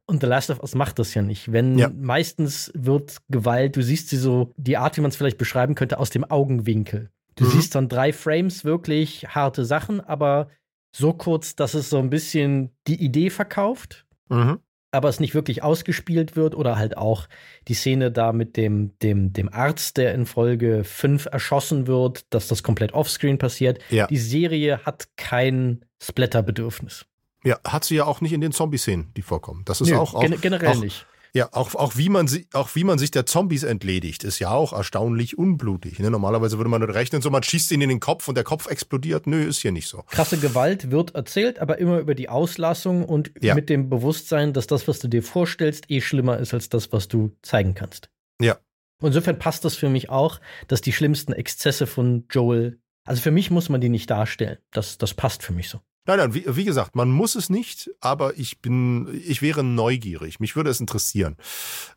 Und 0.06 0.22
The 0.22 0.28
Last 0.28 0.50
of 0.50 0.62
Us 0.62 0.74
macht 0.74 1.00
das 1.00 1.14
ja 1.14 1.22
nicht. 1.22 1.52
Wenn 1.52 1.78
ja. 1.78 1.90
meistens 1.90 2.72
wird 2.74 3.18
Gewalt, 3.30 3.76
du 3.76 3.84
siehst 3.84 4.10
sie 4.10 4.18
so, 4.18 4.54
die 4.56 4.78
Art, 4.78 4.98
wie 4.98 5.02
man 5.02 5.10
es 5.10 5.18
vielleicht 5.18 5.38
beschreiben 5.38 5.76
könnte, 5.76 6.00
aus 6.00 6.10
dem 6.10 6.24
Augenwinkel. 6.24 7.10
Du 7.36 7.44
mhm. 7.44 7.50
siehst 7.50 7.76
dann 7.76 7.90
drei 7.90 8.14
Frames 8.14 8.64
wirklich 8.64 9.28
harte 9.28 9.66
Sachen, 9.66 10.00
aber 10.00 10.48
so 10.96 11.14
kurz, 11.14 11.56
dass 11.56 11.74
es 11.74 11.90
so 11.90 12.00
ein 12.00 12.10
bisschen 12.10 12.72
die 12.88 13.04
Idee 13.04 13.30
verkauft. 13.30 14.06
Mhm 14.30 14.60
aber 14.98 15.10
es 15.10 15.20
nicht 15.20 15.36
wirklich 15.36 15.64
ausgespielt 15.64 16.36
wird 16.36 16.56
oder 16.56 16.76
halt 16.78 16.98
auch 16.98 17.28
die 17.68 17.76
Szene 17.76 18.12
da 18.12 18.34
mit 18.34 18.58
dem, 18.58 18.98
dem, 19.00 19.32
dem 19.32 19.54
Arzt, 19.54 19.98
der 19.98 20.14
in 20.14 20.26
Folge 20.26 20.84
5 20.84 21.28
erschossen 21.32 21.88
wird, 21.88 22.26
dass 22.34 22.48
das 22.48 22.64
komplett 22.64 22.94
offscreen 22.94 23.38
passiert. 23.38 23.80
Ja. 23.90 24.08
Die 24.08 24.18
Serie 24.18 24.80
hat 24.86 25.08
kein 25.16 25.86
Splatter-Bedürfnis. 26.02 27.06
Ja, 27.44 27.60
hat 27.66 27.86
sie 27.86 27.96
ja 27.96 28.06
auch 28.06 28.22
nicht 28.22 28.34
in 28.34 28.42
den 28.42 28.52
Zombie-Szenen, 28.52 29.14
die 29.16 29.22
vorkommen. 29.22 29.62
Das 29.66 29.80
ist 29.82 29.90
Nö, 29.90 29.98
auch, 29.98 30.16
auch 30.16 30.42
generell 30.42 30.70
auch, 30.70 30.82
nicht. 30.82 31.06
Ja, 31.34 31.50
auch, 31.52 31.76
auch, 31.76 31.98
wie 31.98 32.10
man, 32.10 32.30
auch 32.54 32.76
wie 32.76 32.84
man 32.84 32.98
sich 32.98 33.12
der 33.12 33.26
Zombies 33.26 33.64
entledigt, 33.64 34.24
ist 34.24 34.40
ja 34.40 34.52
auch 34.52 34.74
erstaunlich 34.74 35.38
unblutig. 35.38 36.00
Ne? 36.00 36.10
Normalerweise 36.10 36.58
würde 36.58 36.70
man 36.70 36.84
rechnen, 36.84 37.22
so 37.22 37.30
man 37.30 37.44
schießt 37.44 37.72
ihn 37.72 37.82
in 37.82 37.90
den 37.90 38.00
Kopf 38.00 38.28
und 38.28 38.36
der 38.36 38.44
Kopf 38.44 38.68
explodiert. 38.68 39.28
Nö, 39.28 39.44
ist 39.44 39.62
hier 39.62 39.72
nicht 39.72 39.88
so. 39.88 40.04
Krasse 40.08 40.38
Gewalt 40.38 40.92
wird 40.92 41.16
erzählt, 41.16 41.60
aber 41.60 41.78
immer 41.78 42.00
über 42.00 42.16
die 42.16 42.30
Auslassung 42.30 43.06
und 43.06 43.32
ja. 43.42 43.56
mit 43.56 43.70
dem 43.70 43.90
Bewusstsein, 43.90 44.54
dass 44.54 44.68
das, 44.68 44.88
was 44.88 45.00
du 45.00 45.08
dir 45.08 45.24
vorstellst, 45.24 45.90
eh 45.90 46.02
schlimmer 46.02 46.38
ist 46.38 46.54
als 46.54 46.70
das, 46.70 46.92
was 46.92 47.08
du 47.08 47.36
zeigen 47.42 47.76
kannst. 47.76 48.10
Ja. 48.42 48.58
Insofern 49.02 49.38
passt 49.38 49.64
das 49.66 49.76
für 49.76 49.90
mich 49.90 50.10
auch, 50.10 50.40
dass 50.68 50.82
die 50.82 50.94
schlimmsten 50.94 51.34
Exzesse 51.34 51.86
von 51.86 52.26
Joel, 52.32 52.80
also 53.06 53.22
für 53.22 53.32
mich 53.32 53.52
muss 53.52 53.70
man 53.70 53.80
die 53.80 53.90
nicht 53.90 54.10
darstellen. 54.10 54.58
Das, 54.72 54.98
das 54.98 55.14
passt 55.14 55.44
für 55.44 55.54
mich 55.54 55.70
so. 55.70 55.80
Nein, 56.08 56.18
nein, 56.18 56.34
wie, 56.34 56.46
wie, 56.48 56.64
gesagt, 56.64 56.96
man 56.96 57.12
muss 57.12 57.36
es 57.36 57.50
nicht, 57.50 57.92
aber 58.00 58.38
ich 58.38 58.62
bin, 58.62 59.22
ich 59.26 59.42
wäre 59.42 59.64
neugierig. 59.64 60.40
Mich 60.40 60.56
würde 60.56 60.70
es 60.70 60.80
interessieren, 60.80 61.36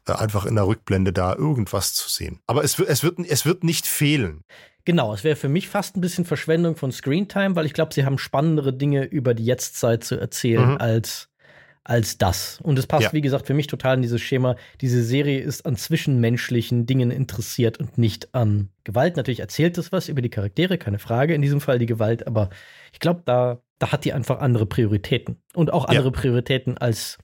äh, 0.06 0.12
einfach 0.12 0.46
in 0.46 0.56
der 0.56 0.66
Rückblende 0.66 1.12
da 1.12 1.34
irgendwas 1.34 1.94
zu 1.94 2.10
sehen. 2.10 2.40
Aber 2.46 2.64
es, 2.64 2.78
es, 2.78 3.02
wird, 3.02 3.20
es 3.20 3.46
wird 3.46 3.64
nicht 3.64 3.86
fehlen. 3.86 4.42
Genau, 4.84 5.14
es 5.14 5.24
wäre 5.24 5.36
für 5.36 5.48
mich 5.48 5.68
fast 5.68 5.96
ein 5.96 6.00
bisschen 6.00 6.24
Verschwendung 6.24 6.74
von 6.74 6.90
Screentime, 6.90 7.54
weil 7.54 7.66
ich 7.66 7.72
glaube, 7.72 7.94
sie 7.94 8.04
haben 8.04 8.18
spannendere 8.18 8.72
Dinge 8.72 9.04
über 9.04 9.34
die 9.34 9.44
Jetztzeit 9.44 10.02
zu 10.02 10.16
erzählen 10.18 10.72
mhm. 10.72 10.76
als, 10.78 11.29
als 11.84 12.18
das. 12.18 12.60
Und 12.62 12.78
es 12.78 12.86
passt, 12.86 13.04
ja. 13.04 13.12
wie 13.12 13.20
gesagt, 13.20 13.46
für 13.46 13.54
mich 13.54 13.66
total 13.66 13.96
in 13.96 14.02
dieses 14.02 14.20
Schema. 14.20 14.56
Diese 14.80 15.02
Serie 15.02 15.40
ist 15.40 15.64
an 15.66 15.76
zwischenmenschlichen 15.76 16.86
Dingen 16.86 17.10
interessiert 17.10 17.78
und 17.78 17.98
nicht 17.98 18.34
an 18.34 18.68
Gewalt. 18.84 19.16
Natürlich 19.16 19.40
erzählt 19.40 19.78
es 19.78 19.90
was 19.90 20.08
über 20.08 20.22
die 20.22 20.30
Charaktere, 20.30 20.78
keine 20.78 20.98
Frage, 20.98 21.34
in 21.34 21.42
diesem 21.42 21.60
Fall 21.60 21.78
die 21.78 21.86
Gewalt, 21.86 22.26
aber 22.26 22.50
ich 22.92 23.00
glaube, 23.00 23.22
da 23.24 23.62
da 23.80 23.90
hat 23.90 24.04
die 24.04 24.12
einfach 24.12 24.40
andere 24.40 24.66
Prioritäten. 24.66 25.42
Und 25.54 25.72
auch 25.72 25.86
andere 25.86 26.06
ja. 26.06 26.10
Prioritäten 26.10 26.78
als 26.78 27.18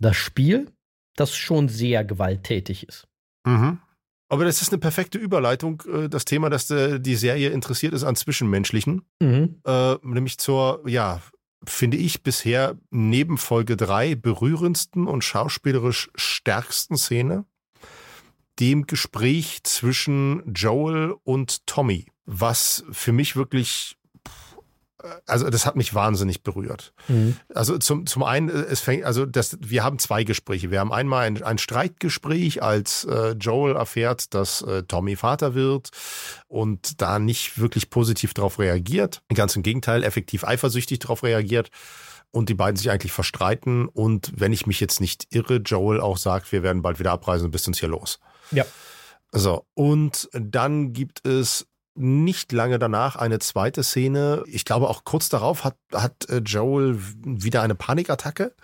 das 0.00 0.16
Spiel, 0.16 0.72
das 1.14 1.36
schon 1.36 1.68
sehr 1.68 2.04
gewalttätig 2.04 2.88
ist. 2.88 3.06
Mhm. 3.46 3.78
Aber 4.30 4.44
das 4.44 4.60
ist 4.60 4.72
eine 4.72 4.78
perfekte 4.78 5.18
Überleitung, 5.18 5.82
äh, 5.86 6.08
das 6.08 6.24
Thema, 6.24 6.50
dass 6.50 6.70
äh, 6.70 6.98
die 6.98 7.14
Serie 7.14 7.50
interessiert 7.50 7.92
ist 7.92 8.04
an 8.04 8.16
Zwischenmenschlichen. 8.16 9.02
Mhm. 9.20 9.60
Äh, 9.64 9.96
nämlich 10.02 10.38
zur, 10.38 10.82
ja, 10.86 11.20
finde 11.64 11.96
ich 11.96 12.22
bisher 12.22 12.78
neben 12.90 13.38
Folge 13.38 13.76
3 13.76 14.14
berührendsten 14.14 15.06
und 15.06 15.24
schauspielerisch 15.24 16.10
stärksten 16.14 16.96
Szene. 16.96 17.44
Dem 18.58 18.86
Gespräch 18.86 19.62
zwischen 19.64 20.52
Joel 20.52 21.14
und 21.24 21.66
Tommy, 21.66 22.06
was 22.24 22.84
für 22.90 23.12
mich 23.12 23.36
wirklich 23.36 23.97
also 25.26 25.48
das 25.48 25.64
hat 25.64 25.76
mich 25.76 25.94
wahnsinnig 25.94 26.42
berührt. 26.42 26.92
Mhm. 27.06 27.36
Also 27.54 27.78
zum, 27.78 28.06
zum 28.06 28.24
einen, 28.24 28.48
äh, 28.48 28.52
es 28.52 28.80
fängt, 28.80 29.04
also 29.04 29.26
das, 29.26 29.56
wir 29.60 29.84
haben 29.84 29.98
zwei 29.98 30.24
Gespräche. 30.24 30.70
Wir 30.70 30.80
haben 30.80 30.92
einmal 30.92 31.26
ein, 31.26 31.42
ein 31.42 31.58
Streitgespräch, 31.58 32.62
als 32.62 33.04
äh, 33.04 33.32
Joel 33.32 33.76
erfährt, 33.76 34.34
dass 34.34 34.62
äh, 34.62 34.82
Tommy 34.82 35.16
Vater 35.16 35.54
wird 35.54 35.90
und 36.48 37.00
da 37.00 37.18
nicht 37.18 37.58
wirklich 37.58 37.90
positiv 37.90 38.34
darauf 38.34 38.58
reagiert. 38.58 39.22
Ganz 39.32 39.54
im 39.56 39.62
Gegenteil, 39.62 40.02
effektiv 40.02 40.44
eifersüchtig 40.44 40.98
darauf 40.98 41.22
reagiert 41.22 41.70
und 42.30 42.48
die 42.48 42.54
beiden 42.54 42.76
sich 42.76 42.90
eigentlich 42.90 43.12
verstreiten. 43.12 43.86
Und 43.86 44.32
wenn 44.34 44.52
ich 44.52 44.66
mich 44.66 44.80
jetzt 44.80 45.00
nicht 45.00 45.28
irre, 45.30 45.56
Joel 45.56 46.00
auch 46.00 46.18
sagt, 46.18 46.50
wir 46.52 46.62
werden 46.62 46.82
bald 46.82 46.98
wieder 46.98 47.12
abreisen 47.12 47.46
und 47.46 47.50
bist 47.52 47.68
uns 47.68 47.78
hier 47.78 47.88
los. 47.88 48.18
Ja. 48.50 48.64
So, 49.30 49.66
und 49.74 50.28
dann 50.32 50.92
gibt 50.92 51.26
es 51.26 51.66
nicht 51.98 52.52
lange 52.52 52.78
danach 52.78 53.16
eine 53.16 53.38
zweite 53.38 53.82
Szene. 53.82 54.42
Ich 54.46 54.64
glaube, 54.64 54.88
auch 54.88 55.04
kurz 55.04 55.28
darauf 55.28 55.64
hat, 55.64 55.76
hat 55.92 56.28
äh, 56.28 56.38
Joel 56.38 56.98
wieder 57.24 57.62
eine 57.62 57.74
Panikattacke. 57.74 58.54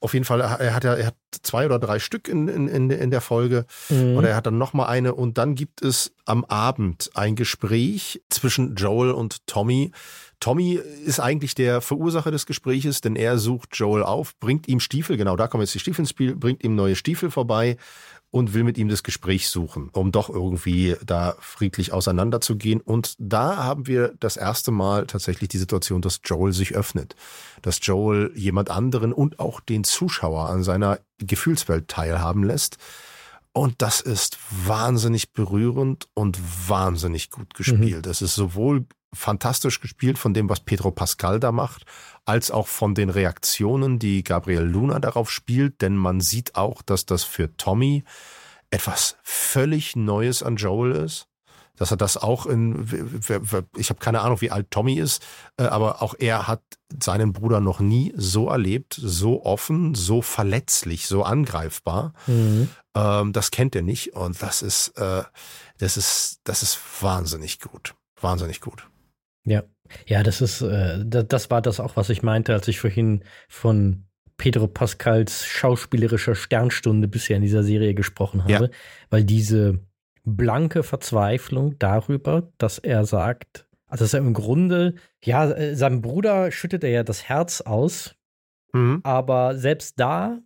Auf 0.00 0.12
jeden 0.12 0.26
Fall, 0.26 0.42
er 0.42 0.74
hat 0.74 0.84
ja, 0.84 0.94
er 0.94 1.06
hat 1.06 1.16
zwei 1.42 1.64
oder 1.64 1.78
drei 1.78 1.98
Stück 1.98 2.28
in, 2.28 2.46
in, 2.46 2.90
in 2.90 3.10
der 3.10 3.22
Folge. 3.22 3.64
Mhm. 3.88 4.18
Oder 4.18 4.28
er 4.28 4.36
hat 4.36 4.46
dann 4.46 4.58
nochmal 4.58 4.88
eine. 4.88 5.14
Und 5.14 5.38
dann 5.38 5.54
gibt 5.54 5.80
es 5.80 6.12
am 6.26 6.44
Abend 6.44 7.10
ein 7.14 7.36
Gespräch 7.36 8.22
zwischen 8.28 8.74
Joel 8.74 9.12
und 9.12 9.46
Tommy. 9.46 9.92
Tommy 10.40 10.78
ist 11.06 11.20
eigentlich 11.20 11.54
der 11.54 11.80
Verursacher 11.80 12.30
des 12.30 12.44
Gespräches, 12.44 13.00
denn 13.00 13.16
er 13.16 13.38
sucht 13.38 13.70
Joel 13.76 14.02
auf, 14.02 14.38
bringt 14.40 14.68
ihm 14.68 14.78
Stiefel, 14.78 15.16
genau 15.16 15.36
da 15.36 15.48
kommen 15.48 15.62
jetzt 15.62 15.74
die 15.74 15.78
Stiefel 15.78 16.02
ins 16.02 16.10
Spiel, 16.10 16.36
bringt 16.36 16.62
ihm 16.62 16.74
neue 16.74 16.96
Stiefel 16.96 17.30
vorbei 17.30 17.78
und 18.34 18.52
will 18.52 18.64
mit 18.64 18.78
ihm 18.78 18.88
das 18.88 19.04
Gespräch 19.04 19.48
suchen, 19.48 19.90
um 19.92 20.10
doch 20.10 20.28
irgendwie 20.28 20.96
da 21.06 21.36
friedlich 21.38 21.92
auseinanderzugehen. 21.92 22.80
Und 22.80 23.14
da 23.20 23.58
haben 23.58 23.86
wir 23.86 24.12
das 24.18 24.36
erste 24.36 24.72
Mal 24.72 25.06
tatsächlich 25.06 25.50
die 25.50 25.58
Situation, 25.58 26.02
dass 26.02 26.20
Joel 26.24 26.52
sich 26.52 26.74
öffnet, 26.74 27.14
dass 27.62 27.78
Joel 27.80 28.32
jemand 28.34 28.70
anderen 28.70 29.12
und 29.12 29.38
auch 29.38 29.60
den 29.60 29.84
Zuschauer 29.84 30.48
an 30.48 30.64
seiner 30.64 30.98
Gefühlswelt 31.18 31.86
teilhaben 31.86 32.42
lässt. 32.42 32.78
Und 33.52 33.80
das 33.82 34.00
ist 34.00 34.36
wahnsinnig 34.66 35.32
berührend 35.32 36.08
und 36.14 36.36
wahnsinnig 36.68 37.30
gut 37.30 37.54
gespielt. 37.54 38.04
Mhm. 38.04 38.10
Es 38.10 38.20
ist 38.20 38.34
sowohl 38.34 38.84
fantastisch 39.12 39.80
gespielt 39.80 40.18
von 40.18 40.34
dem, 40.34 40.48
was 40.48 40.58
Pedro 40.58 40.90
Pascal 40.90 41.38
da 41.38 41.52
macht, 41.52 41.84
als 42.26 42.50
auch 42.50 42.66
von 42.68 42.94
den 42.94 43.10
Reaktionen, 43.10 43.98
die 43.98 44.24
Gabriel 44.24 44.62
Luna 44.62 44.98
darauf 44.98 45.30
spielt, 45.30 45.82
denn 45.82 45.96
man 45.96 46.20
sieht 46.20 46.56
auch, 46.56 46.82
dass 46.82 47.06
das 47.06 47.24
für 47.24 47.56
Tommy 47.56 48.04
etwas 48.70 49.16
völlig 49.22 49.94
Neues 49.94 50.42
an 50.42 50.56
Joel 50.56 50.92
ist. 50.92 51.28
dass 51.76 51.90
er 51.90 51.96
das 51.96 52.16
auch 52.16 52.46
in, 52.46 52.86
ich 53.76 53.90
habe 53.90 53.98
keine 53.98 54.20
Ahnung, 54.20 54.40
wie 54.40 54.50
alt 54.50 54.70
Tommy 54.70 54.94
ist, 54.94 55.24
äh, 55.56 55.64
aber 55.64 56.02
auch 56.02 56.14
er 56.18 56.46
hat 56.46 56.62
seinen 57.02 57.32
Bruder 57.32 57.60
noch 57.60 57.80
nie 57.80 58.12
so 58.16 58.48
erlebt, 58.48 58.94
so 58.96 59.44
offen, 59.44 59.94
so 59.94 60.22
verletzlich, 60.22 61.08
so 61.08 61.24
angreifbar. 61.24 62.12
Mhm. 62.26 62.68
Ähm, 62.94 63.32
das 63.32 63.50
kennt 63.50 63.74
er 63.74 63.82
nicht 63.82 64.14
und 64.14 64.40
das 64.40 64.62
ist, 64.62 64.96
äh, 64.98 65.24
das 65.78 65.96
ist, 65.96 66.40
das 66.44 66.62
ist 66.62 66.78
wahnsinnig 67.00 67.60
gut, 67.60 67.94
wahnsinnig 68.20 68.60
gut. 68.60 68.88
Ja, 69.44 69.62
ja, 70.06 70.22
das 70.22 70.40
ist, 70.40 70.62
äh, 70.62 71.04
das 71.04 71.50
war 71.50 71.62
das 71.62 71.80
auch, 71.80 71.96
was 71.96 72.10
ich 72.10 72.22
meinte, 72.22 72.52
als 72.52 72.68
ich 72.68 72.80
vorhin 72.80 73.22
von 73.48 74.04
Pedro 74.36 74.66
Pascals 74.66 75.44
schauspielerischer 75.46 76.34
Sternstunde 76.34 77.08
bisher 77.08 77.36
in 77.36 77.42
dieser 77.42 77.62
Serie 77.62 77.94
gesprochen 77.94 78.42
habe, 78.42 78.52
ja. 78.52 78.70
weil 79.10 79.24
diese 79.24 79.80
blanke 80.24 80.82
Verzweiflung 80.82 81.78
darüber, 81.78 82.50
dass 82.58 82.78
er 82.78 83.04
sagt, 83.04 83.66
also 83.86 84.04
dass 84.04 84.14
er 84.14 84.20
im 84.20 84.34
Grunde, 84.34 84.94
ja, 85.22 85.50
äh, 85.50 85.76
seinem 85.76 86.02
Bruder 86.02 86.50
schüttet 86.50 86.82
er 86.82 86.90
ja 86.90 87.02
das 87.04 87.24
Herz 87.24 87.60
aus, 87.60 88.16
mhm. 88.72 89.00
aber 89.04 89.56
selbst 89.56 90.00
da, 90.00 90.40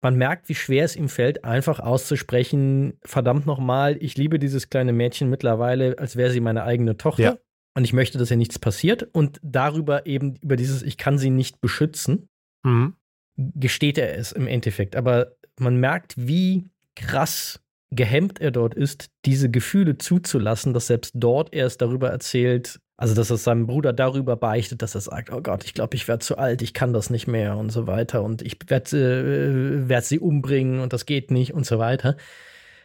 man 0.00 0.14
merkt, 0.14 0.48
wie 0.48 0.54
schwer 0.54 0.84
es 0.84 0.94
ihm 0.94 1.08
fällt, 1.08 1.44
einfach 1.44 1.80
auszusprechen, 1.80 2.98
verdammt 3.02 3.46
nochmal, 3.46 3.96
ich 4.00 4.16
liebe 4.16 4.38
dieses 4.38 4.70
kleine 4.70 4.92
Mädchen 4.92 5.28
mittlerweile, 5.28 5.98
als 5.98 6.14
wäre 6.14 6.30
sie 6.30 6.40
meine 6.40 6.62
eigene 6.62 6.96
Tochter. 6.96 7.22
Ja. 7.22 7.38
Und 7.74 7.84
ich 7.84 7.92
möchte, 7.92 8.18
dass 8.18 8.30
ihr 8.30 8.36
nichts 8.36 8.58
passiert. 8.58 9.02
Und 9.12 9.38
darüber 9.42 10.06
eben, 10.06 10.36
über 10.36 10.56
dieses, 10.56 10.82
ich 10.82 10.96
kann 10.96 11.18
sie 11.18 11.30
nicht 11.30 11.60
beschützen, 11.60 12.28
mhm. 12.64 12.94
gesteht 13.36 13.98
er 13.98 14.16
es 14.16 14.32
im 14.32 14.46
Endeffekt. 14.46 14.96
Aber 14.96 15.32
man 15.58 15.76
merkt, 15.76 16.14
wie 16.16 16.70
krass 16.96 17.60
gehemmt 17.90 18.40
er 18.40 18.50
dort 18.50 18.74
ist, 18.74 19.10
diese 19.24 19.50
Gefühle 19.50 19.98
zuzulassen, 19.98 20.74
dass 20.74 20.88
selbst 20.88 21.12
dort 21.14 21.54
er 21.54 21.66
es 21.66 21.78
darüber 21.78 22.10
erzählt, 22.10 22.80
also 22.98 23.14
dass 23.14 23.30
er 23.30 23.36
seinem 23.36 23.66
Bruder 23.66 23.92
darüber 23.92 24.36
beichtet, 24.36 24.82
dass 24.82 24.94
er 24.94 25.00
sagt, 25.00 25.30
oh 25.30 25.40
Gott, 25.40 25.64
ich 25.64 25.72
glaube, 25.72 25.94
ich 25.94 26.08
werde 26.08 26.24
zu 26.24 26.36
alt, 26.36 26.62
ich 26.62 26.74
kann 26.74 26.92
das 26.92 27.10
nicht 27.10 27.28
mehr 27.28 27.56
und 27.56 27.70
so 27.70 27.86
weiter 27.86 28.22
und 28.22 28.42
ich 28.42 28.58
werde 28.66 29.84
äh, 29.84 29.88
werd 29.88 30.04
sie 30.04 30.18
umbringen 30.18 30.80
und 30.80 30.92
das 30.92 31.06
geht 31.06 31.30
nicht 31.30 31.54
und 31.54 31.64
so 31.64 31.78
weiter. 31.78 32.16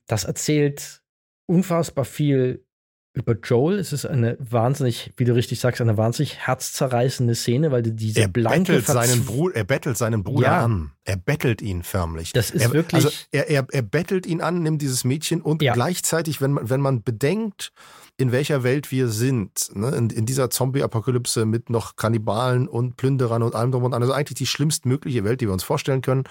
Das 0.08 0.24
erzählt 0.24 1.02
unfassbar 1.48 2.06
viel 2.06 2.66
über 3.14 3.36
Joel. 3.36 3.78
Es 3.78 3.94
ist 3.94 4.06
eine 4.06 4.38
wahnsinnig, 4.40 5.14
wie 5.18 5.24
du 5.24 5.36
richtig 5.36 5.60
sagst, 5.60 5.82
eine 5.82 5.98
wahnsinnig 5.98 6.48
herzzerreißende 6.48 7.36
Szene, 7.36 7.72
weil 7.72 7.84
diese 7.84 8.22
er 8.22 8.28
blanke 8.28 8.74
bettelt 8.74 8.88
seinen 8.88 9.26
Bruder, 9.26 9.56
Er 9.56 9.64
bettelt 9.64 9.98
seinen 9.98 10.24
Bruder 10.24 10.48
ja. 10.48 10.64
an. 10.66 10.92
Er 11.06 11.18
bettelt 11.18 11.62
ihn 11.62 11.84
förmlich. 11.84 12.34
Das 12.34 12.50
ist 12.50 12.64
er, 12.64 12.74
wirklich. 12.74 13.06
Also 13.06 13.16
er, 13.32 13.50
er, 13.50 13.68
er 13.72 13.82
bettelt 13.84 14.26
ihn 14.26 14.42
an, 14.42 14.64
nimmt 14.64 14.82
dieses 14.82 15.04
Mädchen 15.04 15.42
und 15.42 15.62
ja. 15.62 15.74
gleichzeitig, 15.74 16.42
wenn 16.42 16.54
man, 16.54 16.70
wenn 16.70 16.82
man 16.82 17.04
bedenkt, 17.04 17.72
in 18.18 18.32
welcher 18.32 18.64
Welt 18.64 18.92
wir 18.92 19.08
sind, 19.08 19.72
ne? 19.74 19.90
in, 19.90 20.10
in 20.10 20.26
dieser 20.26 20.50
Zombie-Apokalypse 20.50 21.46
mit 21.46 21.70
noch 21.70 21.96
Kannibalen 21.96 22.68
und 22.68 22.96
Plünderern 22.96 23.42
und 23.44 23.56
allem 23.56 23.72
drum 23.72 23.84
und 23.84 23.92
dran, 23.92 24.02
also 24.02 24.14
eigentlich 24.14 24.38
die 24.38 24.46
schlimmstmögliche 24.46 25.24
Welt, 25.24 25.42
die 25.42 25.48
wir 25.48 25.54
uns 25.54 25.64
vorstellen 25.64 26.02
können, 26.02 26.24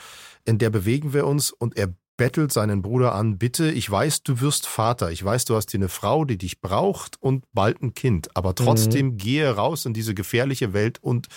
in 0.44 0.58
der 0.58 0.70
bewegen 0.70 1.12
wir 1.12 1.26
uns 1.26 1.50
und 1.50 1.76
er 1.76 1.92
bettelt 2.16 2.52
seinen 2.52 2.82
Bruder 2.82 3.14
an, 3.14 3.38
bitte, 3.38 3.70
ich 3.70 3.90
weiß, 3.90 4.22
du 4.22 4.40
wirst 4.40 4.66
Vater, 4.66 5.10
ich 5.10 5.24
weiß, 5.24 5.44
du 5.46 5.56
hast 5.56 5.70
hier 5.70 5.80
eine 5.80 5.88
Frau, 5.88 6.24
die 6.24 6.38
dich 6.38 6.60
braucht 6.60 7.20
und 7.20 7.44
bald 7.52 7.82
ein 7.82 7.94
Kind, 7.94 8.36
aber 8.36 8.54
trotzdem 8.54 9.06
mhm. 9.06 9.16
gehe 9.16 9.50
raus 9.50 9.86
in 9.86 9.94
diese 9.94 10.14
gefährliche 10.14 10.72
Welt 10.72 11.02
und 11.02 11.28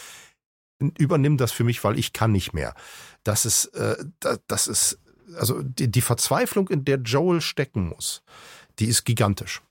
übernimm 0.97 1.37
das 1.37 1.51
für 1.51 1.63
mich, 1.63 1.83
weil 1.83 1.97
ich 1.97 2.13
kann 2.13 2.31
nicht 2.31 2.53
mehr. 2.53 2.75
Das 3.23 3.45
ist, 3.45 3.65
äh, 3.75 3.95
das 4.47 4.67
ist, 4.67 4.99
also 5.37 5.61
die, 5.61 5.89
die 5.89 6.01
Verzweiflung, 6.01 6.67
in 6.67 6.85
der 6.85 6.97
Joel 6.97 7.41
stecken 7.41 7.87
muss, 7.87 8.23
die 8.79 8.85
ist 8.85 9.05
gigantisch. 9.05 9.61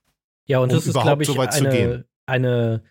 Ja, 0.46 0.58
und 0.58 0.70
um 0.70 0.76
das 0.76 0.86
ist, 0.86 0.94
glaube 0.94 1.22
ich, 1.22 1.28
so 1.28 1.38
eine, 1.38 2.06
eine 2.26 2.82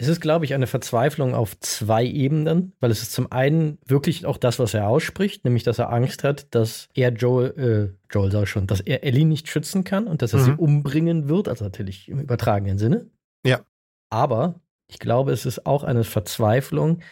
es 0.00 0.08
ist, 0.08 0.22
glaube 0.22 0.46
ich, 0.46 0.54
eine 0.54 0.66
Verzweiflung 0.66 1.34
auf 1.34 1.60
zwei 1.60 2.04
Ebenen, 2.04 2.72
weil 2.80 2.90
es 2.90 3.02
ist 3.02 3.12
zum 3.12 3.30
einen 3.30 3.76
wirklich 3.86 4.24
auch 4.24 4.38
das, 4.38 4.58
was 4.58 4.72
er 4.72 4.88
ausspricht, 4.88 5.44
nämlich, 5.44 5.62
dass 5.62 5.78
er 5.78 5.92
Angst 5.92 6.24
hat, 6.24 6.54
dass 6.54 6.88
er 6.94 7.12
Joel, 7.12 7.92
äh, 7.92 8.12
Joel 8.12 8.32
sag 8.32 8.48
schon, 8.48 8.66
dass 8.66 8.80
er 8.80 9.04
Ellie 9.04 9.26
nicht 9.26 9.48
schützen 9.48 9.84
kann 9.84 10.06
und 10.06 10.22
dass 10.22 10.32
er 10.32 10.40
mhm. 10.40 10.44
sie 10.44 10.52
umbringen 10.52 11.28
wird, 11.28 11.48
also 11.48 11.64
natürlich 11.64 12.08
im 12.08 12.18
übertragenen 12.18 12.78
Sinne. 12.78 13.10
Ja. 13.44 13.60
Aber 14.08 14.60
ich 14.88 14.98
glaube, 14.98 15.32
es 15.32 15.44
ist 15.44 15.66
auch 15.66 15.84
eine 15.84 16.04
Verzweiflung, 16.04 17.02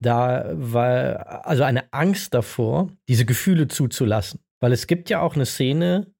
da 0.00 0.50
war, 0.52 1.46
also 1.46 1.62
eine 1.62 1.92
Angst 1.92 2.34
davor, 2.34 2.90
diese 3.08 3.24
Gefühle 3.24 3.68
zuzulassen. 3.68 4.40
Weil 4.58 4.72
es 4.72 4.88
gibt 4.88 5.10
ja 5.10 5.20
auch 5.20 5.36
eine 5.36 5.46
Szene, 5.46 6.12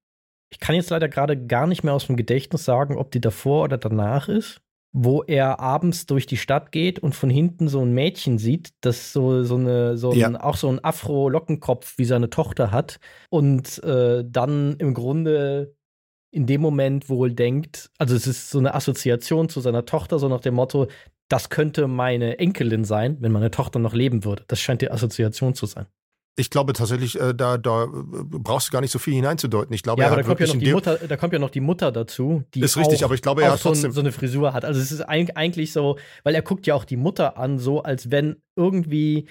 ich 0.53 0.61
kann 0.61 0.77
jetzt 0.77 0.91
leider 0.91 1.09
gerade 1.09 1.37
gar 1.47 1.67
nicht 1.67 1.83
mehr 1.83 1.95
aus 1.95 2.07
dem 2.07 2.17
Gedächtnis 2.17 2.65
sagen, 2.65 2.97
ob 2.97 3.11
die 3.11 3.21
davor 3.21 3.65
oder 3.65 3.77
danach 3.77 4.29
ist, 4.29 4.61
wo 4.93 5.23
er 5.23 5.61
abends 5.61 6.07
durch 6.07 6.27
die 6.27 6.37
Stadt 6.37 6.73
geht 6.73 6.99
und 6.99 7.15
von 7.15 7.31
hinten 7.31 7.69
so 7.69 7.81
ein 7.81 7.93
Mädchen 7.93 8.39
sieht, 8.39 8.71
das 8.81 9.13
so, 9.13 9.45
so 9.45 9.57
eine, 9.57 9.97
so 9.97 10.13
ja. 10.13 10.27
ein, 10.27 10.37
auch 10.37 10.57
so 10.57 10.69
ein 10.69 10.83
Afro-Lockenkopf 10.83 11.97
wie 11.97 12.05
seine 12.05 12.31
Tochter 12.31 12.73
hat 12.73 12.99
und 13.29 13.83
äh, 13.85 14.25
dann 14.27 14.77
im 14.79 14.95
Grunde 14.95 15.77
in 16.33 16.47
dem 16.47 16.61
Moment 16.61 17.09
wohl 17.09 17.33
denkt, 17.33 17.91
also 17.99 18.15
es 18.15 18.27
ist 18.27 18.51
so 18.51 18.59
eine 18.59 18.75
Assoziation 18.75 19.49
zu 19.49 19.61
seiner 19.61 19.85
Tochter, 19.85 20.19
so 20.19 20.29
nach 20.29 20.41
dem 20.41 20.55
Motto, 20.55 20.89
das 21.29 21.51
könnte 21.51 21.87
meine 21.87 22.39
Enkelin 22.39 22.85
sein, 22.85 23.17
wenn 23.21 23.33
meine 23.33 23.51
Tochter 23.51 23.79
noch 23.79 23.95
leben 23.95 24.25
würde. 24.25 24.45
Das 24.49 24.61
scheint 24.61 24.83
die 24.83 24.91
Assoziation 24.91 25.55
zu 25.55 25.67
sein. 25.67 25.87
Ich 26.37 26.49
glaube 26.49 26.73
tatsächlich, 26.73 27.21
äh, 27.21 27.35
da, 27.35 27.59
da 27.59 27.89
brauchst 27.93 28.69
du 28.69 28.73
gar 28.73 28.81
nicht 28.81 28.93
so 28.93 28.99
viel 28.99 29.15
hineinzudeuten. 29.15 29.75
Ich 29.75 29.83
glaube, 29.83 30.03
ja, 30.03 30.09
aber 30.09 30.17
da 30.17 30.23
kommt, 30.23 30.41
ja 30.41 30.47
noch 30.47 30.57
die 30.57 30.73
Mutter, 30.73 30.97
da 30.97 31.17
kommt 31.17 31.33
ja 31.33 31.39
noch 31.39 31.51
die 31.51 31.61
Mutter 31.61 31.93
dazu, 31.93 32.45
die 32.55 32.61
ist 32.61 32.77
richtig, 32.77 33.01
auch, 33.01 33.07
aber 33.07 33.15
ich 33.15 33.23
glaube, 33.23 33.43
er 33.43 33.53
hat 33.53 33.61
trotzdem 33.61 33.91
so, 33.91 33.97
so 33.97 34.01
eine 34.01 34.13
Frisur 34.13 34.53
hat. 34.53 34.65
Also 34.65 34.81
es 34.81 34.93
ist 34.93 35.03
eigentlich 35.03 35.73
so, 35.73 35.99
weil 36.23 36.35
er 36.35 36.43
guckt 36.43 36.67
ja 36.67 36.75
auch 36.75 36.85
die 36.85 36.97
Mutter 36.97 37.37
an, 37.37 37.59
so 37.59 37.83
als 37.83 38.11
wenn 38.11 38.37
irgendwie, 38.57 39.27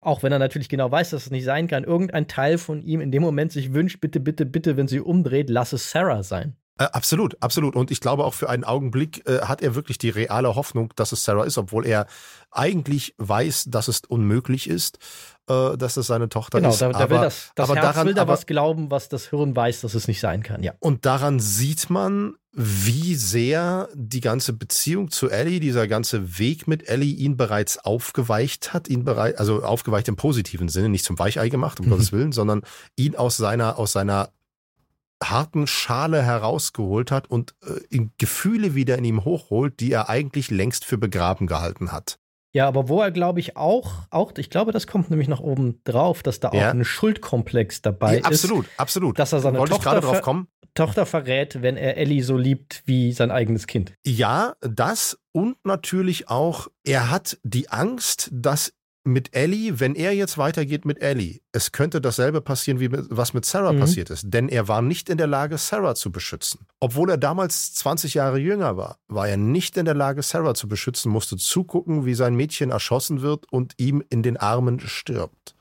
auch 0.00 0.22
wenn 0.22 0.32
er 0.32 0.38
natürlich 0.38 0.68
genau 0.68 0.90
weiß, 0.90 1.10
dass 1.10 1.26
es 1.26 1.30
nicht 1.30 1.44
sein 1.44 1.66
kann, 1.66 1.84
irgendein 1.84 2.28
Teil 2.28 2.58
von 2.58 2.80
ihm 2.80 3.00
in 3.00 3.10
dem 3.10 3.22
Moment 3.22 3.52
sich 3.52 3.74
wünscht, 3.74 4.00
bitte, 4.00 4.20
bitte, 4.20 4.46
bitte, 4.46 4.76
wenn 4.76 4.88
sie 4.88 5.00
umdreht, 5.00 5.50
lass 5.50 5.72
es 5.72 5.90
Sarah 5.90 6.22
sein. 6.22 6.56
Äh, 6.80 6.84
absolut, 6.92 7.36
absolut. 7.42 7.76
Und 7.76 7.90
ich 7.90 8.00
glaube 8.00 8.24
auch 8.24 8.32
für 8.32 8.48
einen 8.48 8.64
Augenblick 8.64 9.28
äh, 9.28 9.42
hat 9.42 9.60
er 9.60 9.74
wirklich 9.74 9.98
die 9.98 10.08
reale 10.08 10.54
Hoffnung, 10.54 10.94
dass 10.96 11.12
es 11.12 11.24
Sarah 11.24 11.44
ist, 11.44 11.58
obwohl 11.58 11.86
er 11.86 12.06
eigentlich 12.50 13.14
weiß, 13.18 13.66
dass 13.68 13.86
es 13.86 14.00
unmöglich 14.08 14.66
ist, 14.66 14.98
äh, 15.46 15.76
dass 15.76 15.98
es 15.98 16.06
seine 16.06 16.30
Tochter 16.30 16.58
genau, 16.58 16.70
ist. 16.70 16.78
Genau, 16.78 16.92
da, 16.92 16.98
da, 17.00 17.10
will 17.10 17.20
das, 17.20 17.50
das 17.54 17.68
aber 17.68 17.78
Herz 17.78 17.86
daran, 17.86 18.06
will 18.06 18.14
da 18.14 18.22
aber, 18.22 18.32
was 18.32 18.46
glauben, 18.46 18.90
was 18.90 19.10
das 19.10 19.28
Hirn 19.28 19.54
weiß, 19.54 19.82
dass 19.82 19.92
es 19.94 20.08
nicht 20.08 20.20
sein 20.20 20.42
kann, 20.42 20.62
ja. 20.62 20.72
Und 20.80 21.04
daran 21.04 21.38
sieht 21.38 21.90
man, 21.90 22.36
wie 22.52 23.14
sehr 23.14 23.90
die 23.94 24.22
ganze 24.22 24.54
Beziehung 24.54 25.10
zu 25.10 25.28
Ellie, 25.28 25.60
dieser 25.60 25.86
ganze 25.86 26.38
Weg 26.38 26.66
mit 26.66 26.88
Ellie 26.88 27.14
ihn 27.14 27.36
bereits 27.36 27.76
aufgeweicht 27.76 28.72
hat, 28.72 28.88
ihn 28.88 29.04
bereits, 29.04 29.38
also 29.38 29.62
aufgeweicht 29.62 30.08
im 30.08 30.16
positiven 30.16 30.70
Sinne, 30.70 30.88
nicht 30.88 31.04
zum 31.04 31.18
Weichei 31.18 31.50
gemacht, 31.50 31.78
um 31.78 31.90
Gottes 31.90 32.10
Willen, 32.10 32.32
sondern 32.32 32.62
ihn 32.96 33.16
aus 33.16 33.36
seiner, 33.36 33.78
aus 33.78 33.92
seiner 33.92 34.30
harten 35.22 35.66
Schale 35.66 36.22
herausgeholt 36.22 37.10
hat 37.10 37.28
und 37.28 37.54
äh, 37.90 38.06
Gefühle 38.18 38.74
wieder 38.74 38.98
in 38.98 39.04
ihm 39.04 39.24
hochholt, 39.24 39.80
die 39.80 39.92
er 39.92 40.08
eigentlich 40.08 40.50
längst 40.50 40.84
für 40.84 40.98
begraben 40.98 41.46
gehalten 41.46 41.92
hat. 41.92 42.18
Ja, 42.52 42.66
aber 42.66 42.88
wo 42.88 43.00
er, 43.00 43.12
glaube 43.12 43.38
ich, 43.38 43.56
auch, 43.56 43.92
auch, 44.10 44.32
ich 44.36 44.50
glaube, 44.50 44.72
das 44.72 44.88
kommt 44.88 45.10
nämlich 45.10 45.28
noch 45.28 45.40
oben 45.40 45.80
drauf, 45.84 46.22
dass 46.22 46.40
da 46.40 46.48
auch 46.48 46.54
ja. 46.54 46.70
ein 46.70 46.84
Schuldkomplex 46.84 47.80
dabei 47.82 48.18
ja, 48.18 48.24
absolut, 48.24 48.66
ist. 48.66 48.72
Absolut, 48.76 48.80
absolut. 48.80 49.18
Dass 49.18 49.32
er 49.32 49.40
seine 49.40 49.58
Tochter, 49.64 50.02
ver 50.02 50.46
Tochter 50.74 51.06
verrät, 51.06 51.62
wenn 51.62 51.76
er 51.76 51.96
Ellie 51.96 52.22
so 52.22 52.36
liebt 52.36 52.82
wie 52.86 53.12
sein 53.12 53.30
eigenes 53.30 53.66
Kind. 53.66 53.92
Ja, 54.04 54.54
das 54.60 55.18
und 55.32 55.56
natürlich 55.64 56.28
auch, 56.28 56.68
er 56.84 57.10
hat 57.10 57.38
die 57.44 57.68
Angst, 57.70 58.30
dass 58.32 58.72
mit 59.12 59.34
Ellie, 59.34 59.80
wenn 59.80 59.94
er 59.94 60.12
jetzt 60.12 60.38
weitergeht 60.38 60.84
mit 60.84 61.02
Ellie, 61.02 61.40
es 61.52 61.72
könnte 61.72 62.00
dasselbe 62.00 62.40
passieren, 62.40 62.80
wie 62.80 62.88
mit, 62.88 63.06
was 63.10 63.34
mit 63.34 63.44
Sarah 63.44 63.72
mhm. 63.72 63.80
passiert 63.80 64.10
ist. 64.10 64.24
Denn 64.26 64.48
er 64.48 64.68
war 64.68 64.82
nicht 64.82 65.08
in 65.08 65.18
der 65.18 65.26
Lage, 65.26 65.58
Sarah 65.58 65.94
zu 65.94 66.10
beschützen. 66.10 66.66
Obwohl 66.80 67.10
er 67.10 67.18
damals 67.18 67.74
20 67.74 68.14
Jahre 68.14 68.38
jünger 68.38 68.76
war, 68.76 68.98
war 69.08 69.28
er 69.28 69.36
nicht 69.36 69.76
in 69.76 69.84
der 69.84 69.94
Lage, 69.94 70.22
Sarah 70.22 70.54
zu 70.54 70.68
beschützen, 70.68 71.10
musste 71.10 71.36
zugucken, 71.36 72.06
wie 72.06 72.14
sein 72.14 72.34
Mädchen 72.34 72.70
erschossen 72.70 73.22
wird 73.22 73.50
und 73.52 73.74
ihm 73.76 74.02
in 74.08 74.22
den 74.22 74.36
Armen 74.36 74.80
stirbt. 74.80 75.54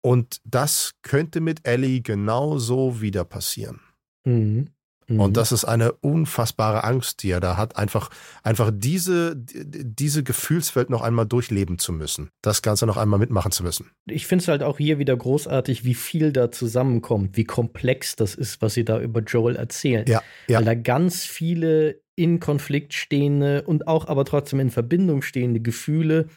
Und 0.00 0.40
das 0.44 0.92
könnte 1.02 1.40
mit 1.40 1.66
Ellie 1.66 2.00
genauso 2.00 3.00
wieder 3.00 3.24
passieren. 3.24 3.80
Mhm. 4.24 4.68
Und 5.08 5.30
mhm. 5.30 5.32
das 5.32 5.52
ist 5.52 5.64
eine 5.64 5.92
unfassbare 5.92 6.84
Angst, 6.84 7.22
die 7.22 7.30
er 7.30 7.40
da 7.40 7.56
hat, 7.56 7.76
einfach, 7.76 8.10
einfach 8.42 8.70
diese, 8.72 9.34
diese 9.36 10.22
Gefühlswelt 10.22 10.90
noch 10.90 11.02
einmal 11.02 11.26
durchleben 11.26 11.78
zu 11.78 11.92
müssen. 11.92 12.30
Das 12.40 12.62
Ganze 12.62 12.86
noch 12.86 12.96
einmal 12.96 13.18
mitmachen 13.18 13.52
zu 13.52 13.62
müssen. 13.62 13.90
Ich 14.06 14.26
finde 14.26 14.42
es 14.42 14.48
halt 14.48 14.62
auch 14.62 14.78
hier 14.78 14.98
wieder 14.98 15.16
großartig, 15.16 15.84
wie 15.84 15.94
viel 15.94 16.32
da 16.32 16.50
zusammenkommt, 16.50 17.36
wie 17.36 17.44
komplex 17.44 18.16
das 18.16 18.34
ist, 18.34 18.62
was 18.62 18.74
sie 18.74 18.84
da 18.84 19.00
über 19.00 19.20
Joel 19.20 19.56
erzählen. 19.56 20.04
Ja, 20.06 20.22
ja. 20.48 20.58
Weil 20.58 20.64
da 20.64 20.74
ganz 20.74 21.24
viele 21.24 22.00
in 22.14 22.40
Konflikt 22.40 22.94
stehende 22.94 23.62
und 23.62 23.88
auch 23.88 24.06
aber 24.06 24.24
trotzdem 24.24 24.60
in 24.60 24.70
Verbindung 24.70 25.22
stehende 25.22 25.60
Gefühle 25.60 26.28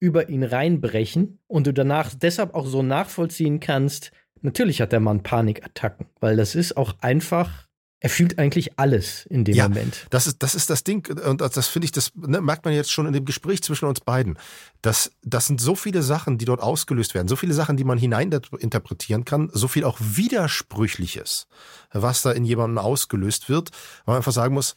über 0.00 0.28
ihn 0.28 0.42
reinbrechen 0.42 1.38
und 1.46 1.66
du 1.66 1.72
danach 1.72 2.12
deshalb 2.12 2.54
auch 2.54 2.66
so 2.66 2.82
nachvollziehen 2.82 3.60
kannst, 3.60 4.10
natürlich 4.40 4.80
hat 4.80 4.90
der 4.90 4.98
Mann 4.98 5.22
Panikattacken, 5.22 6.06
weil 6.18 6.36
das 6.36 6.56
ist 6.56 6.76
auch 6.76 6.96
einfach 7.00 7.68
er 8.02 8.10
fühlt 8.10 8.36
eigentlich 8.40 8.80
alles 8.80 9.26
in 9.26 9.44
dem 9.44 9.54
ja, 9.54 9.68
Moment. 9.68 10.08
Das 10.10 10.26
ist, 10.26 10.42
das 10.42 10.56
ist 10.56 10.70
das 10.70 10.82
Ding. 10.82 11.08
Und 11.24 11.40
das 11.40 11.68
finde 11.68 11.84
ich, 11.84 11.92
das 11.92 12.10
ne, 12.16 12.40
merkt 12.40 12.64
man 12.64 12.74
jetzt 12.74 12.90
schon 12.90 13.06
in 13.06 13.12
dem 13.12 13.24
Gespräch 13.24 13.62
zwischen 13.62 13.84
uns 13.84 14.00
beiden. 14.00 14.36
Das, 14.82 15.12
das 15.22 15.46
sind 15.46 15.60
so 15.60 15.76
viele 15.76 16.02
Sachen, 16.02 16.36
die 16.36 16.44
dort 16.44 16.60
ausgelöst 16.60 17.14
werden, 17.14 17.28
so 17.28 17.36
viele 17.36 17.54
Sachen, 17.54 17.76
die 17.76 17.84
man 17.84 17.98
hineininterpretieren 17.98 19.24
kann, 19.24 19.50
so 19.52 19.68
viel 19.68 19.84
auch 19.84 19.98
Widersprüchliches, 20.00 21.46
was 21.92 22.22
da 22.22 22.32
in 22.32 22.44
jemandem 22.44 22.78
ausgelöst 22.78 23.48
wird, 23.48 23.70
weil 24.04 24.14
man 24.14 24.16
einfach 24.16 24.32
sagen 24.32 24.54
muss, 24.54 24.74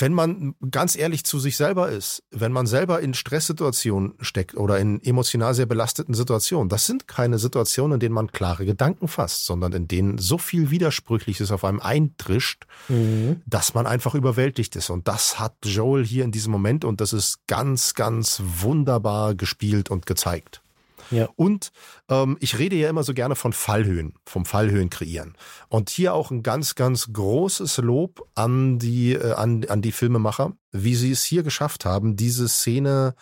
wenn 0.00 0.12
man 0.12 0.54
ganz 0.70 0.96
ehrlich 0.96 1.24
zu 1.24 1.38
sich 1.38 1.56
selber 1.56 1.90
ist, 1.90 2.22
wenn 2.30 2.52
man 2.52 2.66
selber 2.66 3.00
in 3.00 3.14
Stresssituationen 3.14 4.14
steckt 4.20 4.56
oder 4.56 4.78
in 4.78 5.02
emotional 5.02 5.54
sehr 5.54 5.66
belasteten 5.66 6.14
Situationen, 6.14 6.68
das 6.68 6.86
sind 6.86 7.08
keine 7.08 7.38
Situationen, 7.38 7.94
in 7.94 8.00
denen 8.00 8.14
man 8.14 8.32
klare 8.32 8.64
Gedanken 8.64 9.08
fasst, 9.08 9.46
sondern 9.46 9.72
in 9.72 9.88
denen 9.88 10.18
so 10.18 10.38
viel 10.38 10.70
Widersprüchliches 10.70 11.50
auf 11.50 11.64
einem 11.64 11.80
eintrischt, 11.80 12.66
mhm. 12.88 13.42
dass 13.46 13.74
man 13.74 13.86
einfach 13.86 14.14
überwältigt 14.14 14.76
ist. 14.76 14.90
Und 14.90 15.08
das 15.08 15.38
hat 15.38 15.54
Joel 15.64 16.04
hier 16.04 16.24
in 16.24 16.32
diesem 16.32 16.52
Moment 16.52 16.84
und 16.84 17.00
das 17.00 17.12
ist 17.12 17.46
ganz, 17.46 17.94
ganz 17.94 18.42
wunderbar 18.44 19.34
gespielt 19.34 19.90
und 19.90 20.06
gezeigt. 20.06 20.63
Ja. 21.10 21.28
Und 21.36 21.70
ähm, 22.08 22.36
ich 22.40 22.58
rede 22.58 22.76
ja 22.76 22.88
immer 22.88 23.04
so 23.04 23.14
gerne 23.14 23.36
von 23.36 23.52
Fallhöhen, 23.52 24.14
vom 24.26 24.44
Fallhöhen 24.44 24.90
kreieren. 24.90 25.36
Und 25.68 25.90
hier 25.90 26.14
auch 26.14 26.30
ein 26.30 26.42
ganz, 26.42 26.74
ganz 26.74 27.12
großes 27.12 27.78
Lob 27.78 28.28
an 28.34 28.78
die, 28.78 29.14
äh, 29.14 29.32
an, 29.32 29.64
an 29.68 29.82
die 29.82 29.92
Filmemacher, 29.92 30.52
wie 30.72 30.94
sie 30.94 31.10
es 31.10 31.24
hier 31.24 31.42
geschafft 31.42 31.84
haben, 31.84 32.16
diese 32.16 32.48
Szene 32.48 33.14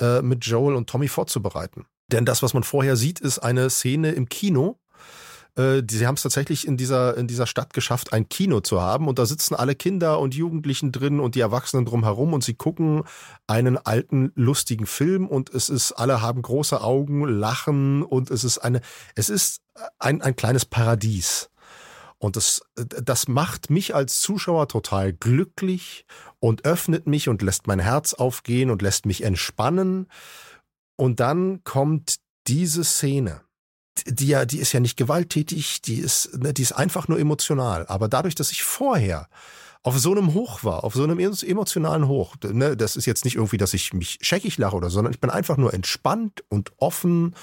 äh, 0.00 0.22
mit 0.22 0.44
Joel 0.44 0.74
und 0.74 0.88
Tommy 0.88 1.08
vorzubereiten. 1.08 1.86
Denn 2.08 2.24
das, 2.24 2.42
was 2.42 2.54
man 2.54 2.62
vorher 2.62 2.96
sieht, 2.96 3.20
ist 3.20 3.40
eine 3.40 3.68
Szene 3.70 4.12
im 4.12 4.28
Kino, 4.28 4.78
äh, 5.56 5.82
sie 5.90 6.06
haben 6.06 6.14
es 6.14 6.22
tatsächlich 6.22 6.66
in 6.66 6.76
dieser, 6.76 7.16
in 7.16 7.26
dieser 7.26 7.46
Stadt 7.46 7.72
geschafft, 7.72 8.12
ein 8.12 8.28
Kino 8.28 8.60
zu 8.60 8.80
haben. 8.80 9.08
Und 9.08 9.18
da 9.18 9.26
sitzen 9.26 9.54
alle 9.54 9.74
Kinder 9.74 10.20
und 10.20 10.34
Jugendlichen 10.34 10.92
drin 10.92 11.18
und 11.18 11.34
die 11.34 11.40
Erwachsenen 11.40 11.86
drumherum 11.86 12.32
und 12.32 12.44
sie 12.44 12.54
gucken 12.54 13.02
einen 13.46 13.78
alten, 13.78 14.32
lustigen 14.34 14.86
Film 14.86 15.26
und 15.26 15.50
es 15.50 15.68
ist, 15.68 15.92
alle 15.92 16.20
haben 16.20 16.42
große 16.42 16.80
Augen, 16.80 17.24
lachen 17.24 18.02
und 18.02 18.30
es 18.30 18.44
ist 18.44 18.58
eine, 18.58 18.80
es 19.14 19.28
ist 19.28 19.62
ein, 19.98 20.22
ein 20.22 20.36
kleines 20.36 20.64
Paradies. 20.64 21.50
Und 22.18 22.36
das, 22.36 22.62
das 22.74 23.28
macht 23.28 23.68
mich 23.68 23.94
als 23.94 24.20
Zuschauer 24.20 24.68
total 24.68 25.12
glücklich 25.12 26.06
und 26.40 26.64
öffnet 26.64 27.06
mich 27.06 27.28
und 27.28 27.42
lässt 27.42 27.66
mein 27.66 27.78
Herz 27.78 28.14
aufgehen 28.14 28.70
und 28.70 28.80
lässt 28.80 29.04
mich 29.04 29.22
entspannen. 29.22 30.08
Und 30.96 31.20
dann 31.20 31.62
kommt 31.62 32.16
diese 32.46 32.84
Szene 32.84 33.42
die 34.06 34.28
ja, 34.28 34.44
die 34.44 34.58
ist 34.58 34.72
ja 34.72 34.80
nicht 34.80 34.96
gewalttätig, 34.96 35.82
die 35.82 35.96
ist, 35.96 36.36
ne, 36.38 36.52
die 36.52 36.62
ist 36.62 36.72
einfach 36.72 37.08
nur 37.08 37.18
emotional. 37.18 37.86
Aber 37.86 38.08
dadurch, 38.08 38.34
dass 38.34 38.52
ich 38.52 38.62
vorher 38.62 39.28
auf 39.82 39.98
so 39.98 40.10
einem 40.10 40.34
Hoch 40.34 40.64
war, 40.64 40.84
auf 40.84 40.94
so 40.94 41.04
einem 41.04 41.18
emotionalen 41.18 42.08
Hoch, 42.08 42.34
ne, 42.42 42.76
das 42.76 42.96
ist 42.96 43.06
jetzt 43.06 43.24
nicht 43.24 43.36
irgendwie, 43.36 43.56
dass 43.56 43.74
ich 43.74 43.92
mich 43.92 44.18
scheckig 44.20 44.58
lache 44.58 44.76
oder 44.76 44.90
so, 44.90 44.94
sondern 44.94 45.12
ich 45.12 45.20
bin 45.20 45.30
einfach 45.30 45.56
nur 45.56 45.72
entspannt 45.72 46.44
und 46.48 46.72
offen 46.78 47.34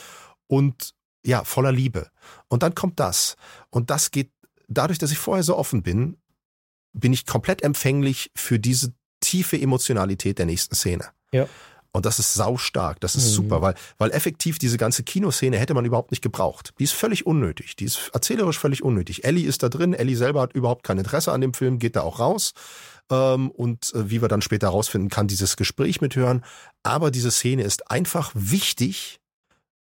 und 0.47 0.93
ja, 1.25 1.43
voller 1.43 1.71
Liebe. 1.71 2.09
Und 2.49 2.63
dann 2.63 2.75
kommt 2.75 2.99
das. 2.99 3.37
Und 3.69 3.89
das 3.89 4.11
geht, 4.11 4.29
dadurch, 4.67 4.99
dass 4.99 5.11
ich 5.11 5.19
vorher 5.19 5.43
so 5.43 5.57
offen 5.57 5.83
bin, 5.83 6.17
bin 6.91 7.13
ich 7.13 7.25
komplett 7.25 7.63
empfänglich 7.63 8.29
für 8.35 8.59
diese 8.59 8.93
tiefe 9.21 9.59
Emotionalität 9.59 10.37
der 10.37 10.45
nächsten 10.45 10.75
Szene. 10.75 11.05
Ja. 11.31 11.47
Und 11.95 12.07
das 12.07 12.17
ist 12.17 12.33
saustark, 12.33 12.99
das 13.01 13.15
ist 13.15 13.29
mhm. 13.29 13.33
super, 13.35 13.61
weil, 13.61 13.75
weil 13.99 14.09
effektiv 14.11 14.57
diese 14.57 14.77
ganze 14.77 15.03
Kinoszene 15.03 15.59
hätte 15.59 15.75
man 15.75 15.85
überhaupt 15.85 16.09
nicht 16.09 16.23
gebraucht. 16.23 16.73
Die 16.79 16.85
ist 16.85 16.93
völlig 16.93 17.27
unnötig, 17.27 17.75
die 17.75 17.85
ist 17.85 18.09
erzählerisch 18.13 18.57
völlig 18.57 18.83
unnötig. 18.83 19.23
Ellie 19.23 19.47
ist 19.47 19.61
da 19.61 19.69
drin, 19.69 19.93
Ellie 19.93 20.15
selber 20.15 20.41
hat 20.41 20.53
überhaupt 20.53 20.83
kein 20.83 20.97
Interesse 20.97 21.31
an 21.31 21.41
dem 21.41 21.53
Film, 21.53 21.77
geht 21.77 21.95
da 21.95 22.01
auch 22.01 22.19
raus. 22.19 22.53
Ähm, 23.11 23.51
und 23.51 23.93
äh, 23.93 24.09
wie 24.09 24.23
wir 24.23 24.27
dann 24.27 24.41
später 24.41 24.67
herausfinden, 24.67 25.09
kann 25.09 25.27
dieses 25.27 25.55
Gespräch 25.55 26.01
mithören. 26.01 26.43
Aber 26.81 27.11
diese 27.11 27.29
Szene 27.29 27.61
ist 27.61 27.91
einfach 27.91 28.31
wichtig, 28.33 29.19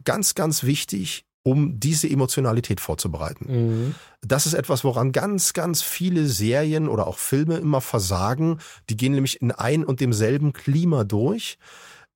ganz, 0.05 0.35
ganz 0.35 0.65
wichtig, 0.65 1.25
um 1.45 1.81
diese 1.81 2.11
Emotionalität 2.11 2.81
vorzubereiten. 2.81 3.47
Mhm. 3.49 3.95
Das 4.21 4.45
ist 4.45 4.53
etwas, 4.53 4.85
woran 4.85 5.13
ganz, 5.13 5.55
ganz 5.55 5.81
viele 5.81 6.27
Serien 6.27 6.89
oder 6.89 7.07
auch 7.07 7.17
Filme 7.17 7.57
immer 7.57 7.81
versagen. 7.81 8.59
Die 8.91 8.99
gehen 8.99 9.13
nämlich 9.13 9.41
in 9.41 9.51
ein 9.51 9.83
und 9.83 10.01
demselben 10.01 10.53
Klima 10.53 11.05
durch 11.05 11.59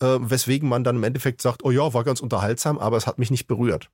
äh, 0.01 0.19
weswegen 0.21 0.69
man 0.69 0.85
dann 0.85 0.97
im 0.97 1.05
Endeffekt 1.05 1.43
sagt, 1.43 1.65
oh 1.65 1.71
ja, 1.71 1.93
war 1.95 2.05
ganz 2.05 2.21
unterhaltsam, 2.21 2.79
aber 2.79 2.97
es 2.97 3.07
hat 3.07 3.19
mich 3.19 3.31
nicht 3.31 3.47
berührt. 3.47 3.91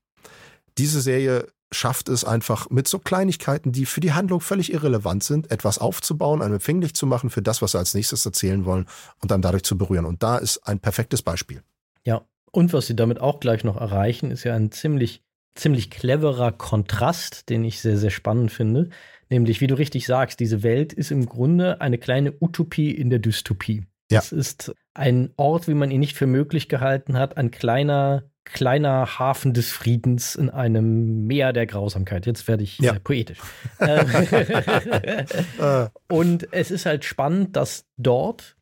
Diese 0.79 1.01
Serie 1.01 1.49
schafft 1.71 2.09
es 2.09 2.25
einfach 2.25 2.71
mit 2.71 2.87
so 2.87 2.99
Kleinigkeiten, 2.99 3.73
die 3.73 3.87
für 3.87 4.01
die 4.01 4.13
Handlung 4.13 4.41
völlig 4.41 4.73
irrelevant 4.73 5.25
sind, 5.25 5.51
etwas 5.51 5.79
aufzubauen, 5.79 6.43
einem 6.43 6.55
empfänglich 6.55 6.95
zu 6.95 7.07
machen 7.07 7.31
für 7.31 7.43
das, 7.43 7.63
was 7.63 7.73
sie 7.73 7.79
als 7.79 7.95
nächstes 7.95 8.25
erzählen 8.27 8.65
wollen 8.65 8.87
und 9.21 9.31
dann 9.31 9.43
dadurch 9.43 9.63
zu 9.63 9.79
berühren. 9.79 10.05
Und 10.05 10.23
da 10.23 10.39
ist 10.39 10.59
ein 10.67 10.81
perfektes 10.81 11.23
Beispiel. 11.23 11.63
Ja, 12.05 12.23
und 12.51 12.73
was 12.73 12.87
sie 12.87 12.97
damit 12.97 13.21
auch 13.21 13.41
gleich 13.41 13.65
noch 13.65 13.77
erreichen, 13.77 14.31
ist 14.31 14.45
ja 14.45 14.55
ein 14.55 14.71
ziemlich, 14.71 15.23
ziemlich 15.55 15.91
cleverer 15.91 16.53
Kontrast, 16.53 17.49
den 17.49 17.65
ich 17.65 17.81
sehr, 17.81 17.97
sehr 17.97 18.11
spannend 18.11 18.53
finde. 18.53 18.91
Nämlich, 19.31 19.63
wie 19.63 19.67
du 19.67 19.75
richtig 19.77 20.07
sagst, 20.07 20.41
diese 20.41 20.63
Welt 20.63 20.93
ist 20.93 21.11
im 21.11 21.25
Grunde 21.25 21.81
eine 21.81 21.97
kleine 21.97 22.35
Utopie 22.39 22.91
in 22.91 23.09
der 23.09 23.19
Dystopie. 23.19 23.87
Ja. 24.11 24.19
Es 24.19 24.31
ist 24.31 24.75
ein 24.95 25.31
Ort, 25.37 25.69
wie 25.69 25.75
man 25.75 25.91
ihn 25.91 26.01
nicht 26.01 26.17
für 26.17 26.27
möglich 26.27 26.69
gehalten 26.69 27.17
hat, 27.17 27.37
ein 27.37 27.51
kleiner, 27.51 28.25
kleiner 28.45 29.19
Hafen 29.19 29.55
des 29.55 29.73
Friedens 29.73 30.35
in 30.35 30.51
einem 30.51 31.27
Meer 31.27 31.53
der 31.53 31.67
Grausamkeit. 31.67 32.27
Jetzt 32.27 32.47
werde 32.49 32.65
ich 32.65 32.79
ja. 32.79 32.99
poetisch. 32.99 33.39
Äh, 35.59 35.89
und 36.09 36.53
es 36.53 36.71
ist 36.71 36.87
halt 36.87 37.05
spannend, 37.05 37.57
dass 37.57 37.87
dort 37.97 38.57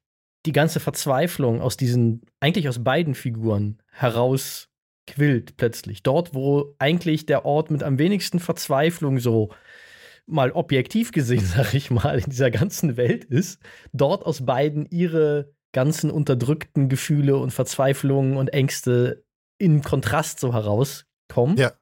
die 0.47 0.53
ganze 0.53 0.81
Verzweiflung 0.81 1.61
aus 1.61 1.77
diesen, 1.77 2.23
eigentlich 2.41 2.69
aus 2.69 2.83
beiden 2.83 3.15
Figuren 3.15 3.83
heraus 3.91 4.69
quillt 5.07 5.57
plötzlich. 5.57 6.03
Dort, 6.03 6.35
wo 6.35 6.75
eigentlich 6.79 7.27
der 7.27 7.45
Ort 7.45 7.71
mit 7.71 7.83
am 7.83 7.99
wenigsten 7.99 8.39
Verzweiflung 8.39 9.19
so 9.19 9.51
mal 10.27 10.53
objektiv 10.53 11.13
gesehen, 11.13 11.45
sag 11.45 11.75
ich 11.75 11.91
mal, 11.91 12.19
in 12.19 12.31
dieser 12.31 12.51
ganzen 12.51 12.97
Welt 12.97 13.25
ist, 13.25 13.61
dort 13.93 14.25
aus 14.25 14.45
beiden 14.45 14.87
ihre 14.91 15.53
ganzen 15.73 16.11
unterdrückten 16.11 16.89
Gefühle 16.89 17.37
und 17.37 17.53
Verzweiflungen 17.53 18.37
und 18.37 18.53
Ängste 18.53 19.25
in 19.59 19.83
Kontrast 19.83 20.41
so 20.41 20.53
herauskommen. 20.53 21.57
Ja. 21.57 21.73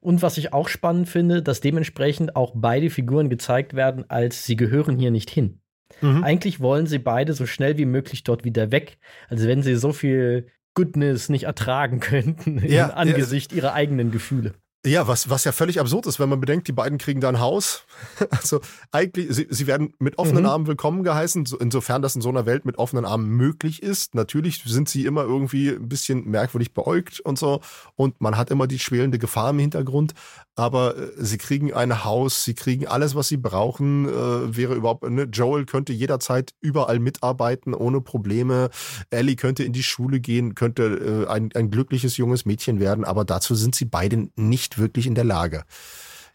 Und 0.00 0.22
was 0.22 0.38
ich 0.38 0.52
auch 0.52 0.68
spannend 0.68 1.08
finde, 1.08 1.42
dass 1.42 1.60
dementsprechend 1.60 2.36
auch 2.36 2.52
beide 2.54 2.90
Figuren 2.90 3.30
gezeigt 3.30 3.74
werden, 3.74 4.08
als 4.08 4.44
sie 4.44 4.56
gehören 4.56 4.98
hier 4.98 5.10
nicht 5.10 5.30
hin. 5.30 5.60
Mhm. 6.00 6.22
Eigentlich 6.22 6.60
wollen 6.60 6.86
sie 6.86 6.98
beide 6.98 7.32
so 7.32 7.46
schnell 7.46 7.78
wie 7.78 7.86
möglich 7.86 8.24
dort 8.24 8.44
wieder 8.44 8.70
weg. 8.70 8.98
Also 9.28 9.48
wenn 9.48 9.62
sie 9.62 9.76
so 9.76 9.92
viel 9.92 10.48
Goodness 10.74 11.28
nicht 11.28 11.44
ertragen 11.44 12.00
könnten 12.00 12.62
ja, 12.66 12.86
im 12.86 12.90
Angesicht 12.92 13.52
ja. 13.52 13.58
ihrer 13.58 13.72
eigenen 13.72 14.10
Gefühle. 14.10 14.54
Ja, 14.86 15.08
was, 15.08 15.28
was 15.28 15.42
ja 15.42 15.50
völlig 15.50 15.80
absurd 15.80 16.06
ist, 16.06 16.20
wenn 16.20 16.28
man 16.28 16.40
bedenkt, 16.40 16.68
die 16.68 16.72
beiden 16.72 16.98
kriegen 16.98 17.20
da 17.20 17.28
ein 17.28 17.40
Haus. 17.40 17.84
Also 18.30 18.60
eigentlich, 18.92 19.34
sie, 19.34 19.46
sie 19.50 19.66
werden 19.66 19.92
mit 19.98 20.18
offenen 20.18 20.44
mhm. 20.44 20.48
Armen 20.48 20.66
willkommen 20.66 21.02
geheißen, 21.02 21.46
insofern 21.60 22.02
das 22.02 22.14
in 22.14 22.20
so 22.20 22.28
einer 22.28 22.46
Welt 22.46 22.64
mit 22.64 22.78
offenen 22.78 23.04
Armen 23.04 23.28
möglich 23.28 23.82
ist. 23.82 24.14
Natürlich 24.14 24.62
sind 24.64 24.88
sie 24.88 25.04
immer 25.04 25.22
irgendwie 25.22 25.70
ein 25.70 25.88
bisschen 25.88 26.24
merkwürdig 26.28 26.72
beäugt 26.74 27.20
und 27.20 27.38
so. 27.38 27.60
Und 27.96 28.20
man 28.20 28.36
hat 28.36 28.50
immer 28.50 28.66
die 28.66 28.78
schwelende 28.78 29.18
Gefahr 29.18 29.50
im 29.50 29.58
Hintergrund. 29.58 30.14
Aber 30.54 30.96
äh, 30.96 31.10
sie 31.16 31.38
kriegen 31.38 31.72
ein 31.72 32.04
Haus, 32.04 32.44
sie 32.44 32.54
kriegen 32.54 32.86
alles, 32.86 33.14
was 33.14 33.28
sie 33.28 33.36
brauchen. 33.36 34.08
Äh, 34.08 34.56
wäre 34.56 34.74
überhaupt, 34.74 35.08
ne? 35.08 35.24
Joel 35.24 35.64
könnte 35.64 35.92
jederzeit 35.92 36.54
überall 36.60 36.98
mitarbeiten, 36.98 37.74
ohne 37.74 38.00
Probleme. 38.00 38.70
Ellie 39.10 39.36
könnte 39.36 39.64
in 39.64 39.72
die 39.72 39.82
Schule 39.82 40.20
gehen, 40.20 40.54
könnte 40.54 41.26
äh, 41.28 41.30
ein, 41.30 41.50
ein 41.54 41.70
glückliches 41.70 42.16
junges 42.16 42.44
Mädchen 42.44 42.80
werden. 42.80 43.04
Aber 43.04 43.24
dazu 43.24 43.54
sind 43.54 43.74
sie 43.74 43.84
beide 43.84 44.28
nicht 44.36 44.67
nicht 44.68 44.78
wirklich 44.78 45.06
in 45.06 45.14
der 45.14 45.24
Lage. 45.24 45.64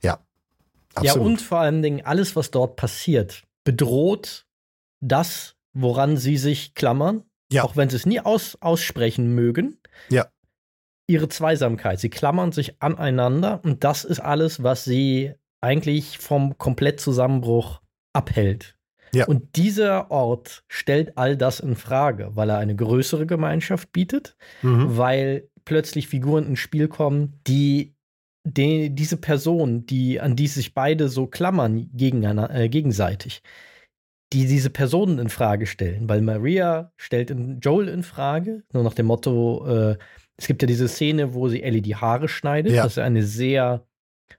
Ja. 0.01 0.19
Absolut. 0.95 1.15
Ja, 1.15 1.21
und 1.21 1.41
vor 1.41 1.59
allen 1.59 1.81
Dingen 1.81 2.05
alles, 2.05 2.35
was 2.35 2.51
dort 2.51 2.75
passiert, 2.75 3.43
bedroht 3.63 4.45
das, 5.01 5.55
woran 5.73 6.17
sie 6.17 6.37
sich 6.37 6.75
klammern. 6.75 7.23
Ja. 7.51 7.63
Auch 7.63 7.75
wenn 7.75 7.89
sie 7.89 7.95
es 7.95 8.05
nie 8.05 8.19
aus, 8.19 8.57
aussprechen 8.61 9.35
mögen. 9.35 9.77
Ja. 10.09 10.27
Ihre 11.07 11.29
Zweisamkeit. 11.29 11.99
Sie 11.99 12.09
klammern 12.09 12.51
sich 12.51 12.81
aneinander 12.81 13.59
und 13.63 13.83
das 13.83 14.05
ist 14.05 14.19
alles, 14.19 14.63
was 14.63 14.85
sie 14.85 15.33
eigentlich 15.61 16.17
vom 16.17 16.57
Komplettzusammenbruch 16.57 17.81
abhält. 18.13 18.75
Ja. 19.13 19.25
Und 19.25 19.55
dieser 19.55 20.09
Ort 20.09 20.63
stellt 20.67 21.17
all 21.17 21.37
das 21.37 21.59
in 21.59 21.75
Frage, 21.75 22.31
weil 22.33 22.49
er 22.49 22.57
eine 22.57 22.75
größere 22.75 23.27
Gemeinschaft 23.27 23.91
bietet, 23.91 24.35
mhm. 24.63 24.97
weil 24.97 25.49
plötzlich 25.65 26.07
Figuren 26.07 26.47
ins 26.47 26.59
Spiel 26.59 26.87
kommen, 26.87 27.39
die 27.47 27.92
die, 28.43 28.89
diese 28.89 29.17
Person, 29.17 29.85
die, 29.85 30.19
an 30.19 30.35
die 30.35 30.47
sich 30.47 30.73
beide 30.73 31.09
so 31.09 31.27
klammern 31.27 31.89
äh, 31.97 32.69
gegenseitig, 32.69 33.41
die 34.33 34.47
diese 34.47 34.69
Personen 34.69 35.19
in 35.19 35.29
Frage 35.29 35.65
stellen, 35.65 36.09
weil 36.09 36.21
Maria 36.21 36.91
stellt 36.97 37.29
in 37.29 37.59
Joel 37.59 37.87
in 37.87 38.03
Frage, 38.03 38.63
nur 38.73 38.83
nach 38.83 38.93
dem 38.93 39.05
Motto, 39.05 39.65
äh, 39.67 39.97
es 40.35 40.47
gibt 40.47 40.61
ja 40.61 40.67
diese 40.67 40.87
Szene, 40.87 41.33
wo 41.33 41.47
sie 41.47 41.63
Ellie 41.63 41.81
die 41.81 41.95
Haare 41.95 42.27
schneidet, 42.27 42.73
ja. 42.73 42.83
was 42.83 42.97
eine 42.97 43.23
sehr 43.23 43.85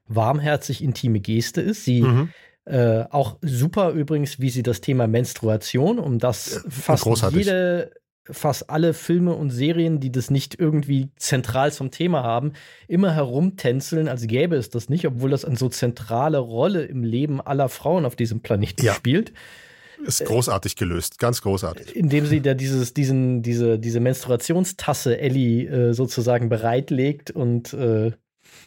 warmherzig 0.06 0.82
intime 0.82 1.20
Geste 1.20 1.60
ist. 1.60 1.84
Sie 1.84 2.02
mhm. 2.02 2.30
Äh, 2.66 3.04
auch 3.10 3.36
super 3.42 3.90
übrigens, 3.90 4.40
wie 4.40 4.48
sie 4.48 4.62
das 4.62 4.80
Thema 4.80 5.06
Menstruation, 5.06 5.98
um 5.98 6.18
das 6.18 6.64
fast 6.66 7.02
Großartig. 7.02 7.44
jede, 7.44 7.92
fast 8.30 8.70
alle 8.70 8.94
Filme 8.94 9.34
und 9.34 9.50
Serien, 9.50 10.00
die 10.00 10.10
das 10.10 10.30
nicht 10.30 10.58
irgendwie 10.58 11.10
zentral 11.16 11.72
zum 11.72 11.90
Thema 11.90 12.22
haben, 12.22 12.52
immer 12.88 13.12
herumtänzeln, 13.12 14.08
als 14.08 14.26
gäbe 14.26 14.56
es 14.56 14.70
das 14.70 14.88
nicht, 14.88 15.06
obwohl 15.06 15.30
das 15.30 15.44
eine 15.44 15.56
so 15.56 15.68
zentrale 15.68 16.38
Rolle 16.38 16.84
im 16.84 17.04
Leben 17.04 17.40
aller 17.40 17.68
Frauen 17.68 18.04
auf 18.04 18.16
diesem 18.16 18.40
Planeten 18.40 18.84
ja. 18.84 18.94
spielt. 18.94 19.32
Ist 20.04 20.24
großartig 20.24 20.76
gelöst, 20.76 21.18
ganz 21.18 21.40
großartig. 21.40 21.94
Indem 21.96 22.26
sie 22.26 22.40
da 22.40 22.54
dieses, 22.54 22.94
diesen, 22.94 23.42
diese, 23.42 23.78
diese 23.78 24.00
Menstruationstasse 24.00 25.18
Ellie 25.18 25.66
äh, 25.66 25.94
sozusagen 25.94 26.48
bereitlegt 26.48 27.30
und 27.30 27.72
äh, 27.72 28.12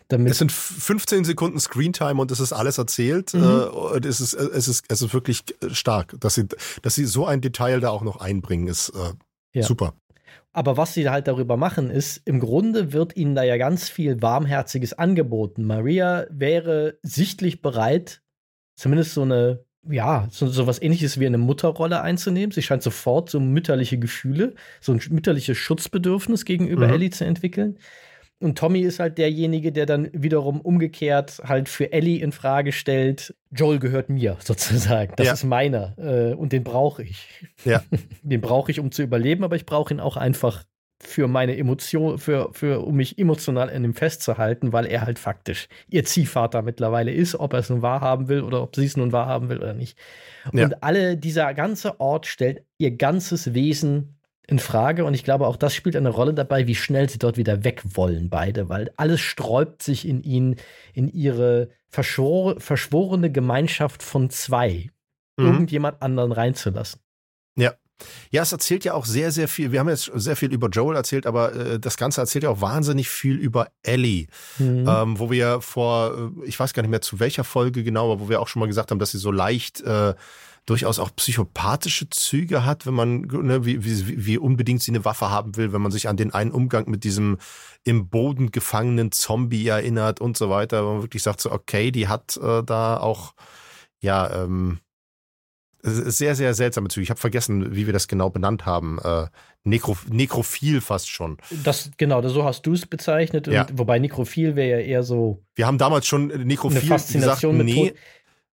damit. 0.08 0.32
Es 0.32 0.38
sind 0.40 0.52
15 0.52 1.26
Sekunden 1.26 1.60
Screentime 1.60 2.20
und 2.22 2.32
es 2.32 2.40
ist 2.40 2.54
alles 2.54 2.78
erzählt. 2.78 3.34
Mhm. 3.34 3.44
Äh, 3.44 4.08
es, 4.08 4.22
ist, 4.22 4.34
es, 4.34 4.68
ist, 4.68 4.86
es 4.88 5.02
ist 5.02 5.14
wirklich 5.14 5.44
stark, 5.72 6.16
dass 6.20 6.36
sie, 6.36 6.46
dass 6.82 6.96
sie 6.96 7.06
so 7.06 7.26
ein 7.26 7.42
Detail 7.42 7.80
da 7.80 7.90
auch 7.90 8.04
noch 8.04 8.18
einbringen, 8.18 8.68
ist 8.68 8.90
äh, 8.90 9.14
ja. 9.62 9.64
super. 9.64 9.94
Aber 10.54 10.76
was 10.76 10.94
sie 10.94 11.10
halt 11.10 11.28
darüber 11.28 11.56
machen, 11.56 11.92
ist, 11.92 12.22
im 12.26 12.40
Grunde 12.40 12.92
wird 12.92 13.16
ihnen 13.16 13.36
da 13.36 13.44
ja 13.44 13.58
ganz 13.58 13.90
viel 13.90 14.22
Warmherziges 14.22 14.94
angeboten. 14.94 15.64
Maria 15.64 16.26
wäre 16.30 16.98
sichtlich 17.04 17.62
bereit, 17.62 18.22
zumindest 18.76 19.14
so 19.14 19.22
eine 19.22 19.68
ja, 19.90 20.28
so, 20.32 20.48
so 20.48 20.68
was 20.68 20.82
ähnliches 20.82 21.20
wie 21.20 21.26
eine 21.26 21.38
Mutterrolle 21.38 22.02
einzunehmen. 22.02 22.52
Sie 22.52 22.62
scheint 22.62 22.84
sofort 22.84 23.30
so 23.30 23.40
mütterliche 23.40 23.98
Gefühle, 23.98 24.54
so 24.82 24.92
ein 24.92 25.02
mütterliches 25.10 25.58
Schutzbedürfnis 25.58 26.46
gegenüber 26.46 26.88
mhm. 26.88 26.94
Ellie 26.94 27.10
zu 27.10 27.26
entwickeln. 27.26 27.78
Und 28.40 28.58
Tommy 28.58 28.82
ist 28.82 29.00
halt 29.00 29.18
derjenige, 29.18 29.72
der 29.72 29.88
dann 29.88 30.10
wiederum 30.14 30.62
umgekehrt 30.62 31.42
halt 31.44 31.70
für 31.70 31.92
Ellie 31.92 32.22
in 32.22 32.32
Frage 32.32 32.72
stellt, 32.72 33.36
Joel 33.52 33.80
gehört 33.80 34.10
mir 34.10 34.38
sozusagen. 34.44 35.14
Das 35.16 35.28
ja. 35.28 35.34
ist 35.34 35.44
meiner 35.44 35.96
äh, 35.98 36.34
und 36.34 36.54
den 36.54 36.64
brauche 36.64 37.04
ich. 37.04 37.28
Ja. 37.66 37.82
den 38.22 38.42
brauche 38.42 38.70
ich, 38.72 38.80
um 38.80 38.92
zu 38.92 39.02
überleben, 39.02 39.44
aber 39.44 39.56
ich 39.56 39.66
brauche 39.66 39.94
ihn 39.94 40.00
auch 40.00 40.18
einfach 40.18 40.64
für 41.00 41.28
meine 41.28 41.56
Emotion, 41.58 42.18
für, 42.18 42.50
für, 42.54 42.84
um 42.84 42.96
mich 42.96 43.20
emotional 43.20 43.70
in 43.70 43.84
ihm 43.84 43.94
festzuhalten, 43.94 44.74
weil 44.74 44.86
er 44.88 45.02
halt 45.02 45.20
faktisch 45.20 45.68
ihr 45.90 46.04
Ziehvater 46.04 46.64
mittlerweile 46.64 47.12
ist, 47.12 47.36
ob 47.36 47.54
er 47.54 47.60
es 47.60 47.70
nun 47.70 47.84
wahrhaben 47.84 48.28
will 48.28 48.42
oder 48.42 48.64
ob 48.64 48.76
sie 48.76 48.86
es 48.86 48.98
nun 48.98 49.12
wahrhaben 49.12 49.50
will 49.50 49.58
oder 49.58 49.74
nicht. 49.74 49.98
Ja. 50.54 50.66
Und 50.66 50.84
alle, 50.84 51.18
dieser 51.18 51.54
ganze 51.54 52.00
Ort 52.00 52.26
stellt 52.26 52.64
ihr 52.80 52.92
ganzes 52.92 53.54
Wesen 53.54 54.17
in 54.48 54.60
Frage 54.60 55.04
und 55.04 55.14
ich 55.14 55.26
glaube, 55.26 55.46
auch 55.46 55.58
das 55.58 55.76
spielt 55.76 55.98
eine 55.98 56.10
Rolle 56.10 56.34
dabei, 56.34 56.68
wie 56.68 56.76
schnell 56.76 57.10
sie 57.10 57.20
dort 57.20 57.36
wieder 57.36 57.66
weg 57.66 57.84
wollen, 57.84 58.30
beide, 58.30 58.70
weil 58.70 58.92
alles 58.96 59.20
sträubt 59.20 59.84
sich 59.84 60.08
in 60.08 60.24
ihnen, 60.24 60.56
in 60.94 61.10
ihre 61.10 61.70
verschwor 61.90 62.60
verschworene 62.60 63.30
Gemeinschaft 63.30 64.02
von 64.02 64.30
zwei, 64.30 64.90
mhm. 65.36 65.46
irgendjemand 65.46 66.02
anderen 66.02 66.32
reinzulassen. 66.32 67.02
Ja. 67.58 67.74
Ja, 68.30 68.44
es 68.44 68.52
erzählt 68.52 68.86
ja 68.86 68.94
auch 68.94 69.06
sehr, 69.06 69.32
sehr 69.32 69.48
viel. 69.48 69.72
Wir 69.72 69.80
haben 69.80 69.90
jetzt 69.90 70.12
sehr 70.14 70.36
viel 70.36 70.54
über 70.54 70.70
Joel 70.70 70.96
erzählt, 70.96 71.26
aber 71.26 71.56
äh, 71.56 71.80
das 71.80 71.98
Ganze 71.98 72.22
erzählt 72.22 72.44
ja 72.44 72.52
auch 72.52 72.62
wahnsinnig 72.62 73.10
viel 73.10 73.36
über 73.36 73.70
Ellie, 73.82 74.28
mhm. 74.60 74.88
ähm, 74.88 75.20
wo 75.20 75.32
wir 75.32 75.62
vor, 75.62 76.14
äh, 76.16 76.48
ich 76.48 76.60
weiß 76.60 76.74
gar 76.74 76.84
nicht 76.84 76.92
mehr 76.92 77.02
zu 77.02 77.20
welcher 77.20 77.44
Folge 77.44 77.84
genau, 77.84 78.12
aber 78.12 78.22
wo 78.22 78.30
wir 78.30 78.40
auch 78.40 78.48
schon 78.48 78.60
mal 78.60 78.68
gesagt 78.68 78.92
haben, 78.92 79.00
dass 79.00 79.12
sie 79.12 79.18
so 79.18 79.32
leicht 79.32 79.82
äh, 79.82 80.14
durchaus 80.68 81.00
auch 81.00 81.16
psychopathische 81.16 82.10
Züge 82.10 82.66
hat, 82.66 82.86
wenn 82.86 82.94
man, 82.94 83.22
ne, 83.22 83.66
wie, 83.66 83.84
wie, 83.84 84.26
wie 84.26 84.38
unbedingt 84.38 84.84
sie 84.84 84.92
eine 84.92 85.06
Waffe 85.06 85.32
haben 85.32 85.56
will, 85.56 85.72
wenn 85.72 85.82
man 85.82 85.94
sich 85.94 86.10
an 86.10 86.18
den 86.18 86.34
einen 86.34 86.52
Umgang 86.52 86.90
mit 86.90 87.06
diesem 87.06 87.38
im 87.84 88.10
Boden 88.10 88.52
gefangenen 88.52 89.14
Zombie 89.14 89.66
erinnert 89.66 90.20
und 90.20 90.38
so 90.38 90.50
weiter, 90.50 90.86
wo 90.86 90.94
man 90.94 91.04
wirklich 91.04 91.24
sagt 91.24 91.40
so, 91.40 91.52
okay, 91.52 91.92
die 91.92 92.10
hat 92.10 92.38
äh, 92.38 92.64
da 92.64 92.98
auch, 92.98 93.34
ja, 94.02 94.44
ähm, 94.44 94.80
sehr, 95.84 96.36
sehr 96.36 96.54
seltsame 96.54 96.90
Züge. 96.90 97.04
Ich 97.04 97.10
habe 97.10 97.20
vergessen, 97.20 97.74
wie 97.74 97.86
wir 97.86 97.94
das 97.94 98.10
genau 98.10 98.30
benannt 98.30 98.66
haben. 98.66 99.00
Äh, 99.04 99.28
Nekro, 99.64 99.98
nekrophil 100.10 100.82
fast 100.82 101.10
schon. 101.10 101.38
Das, 101.64 101.92
genau, 101.98 102.26
so 102.28 102.44
hast 102.44 102.66
du 102.66 102.74
es 102.74 102.86
bezeichnet. 102.86 103.48
Ja. 103.48 103.68
wobei 103.74 104.00
nekrophil 104.00 104.56
wäre 104.56 104.80
ja 104.80 104.86
eher 104.86 105.04
so. 105.04 105.44
Wir 105.56 105.68
haben 105.68 105.78
damals 105.78 106.08
schon 106.08 106.28
nekrophil 106.28 106.80
eine 106.80 106.88
Faszination 106.88 107.58
gesagt, 107.58 107.76
nee, 107.76 107.88
äh, 107.90 107.96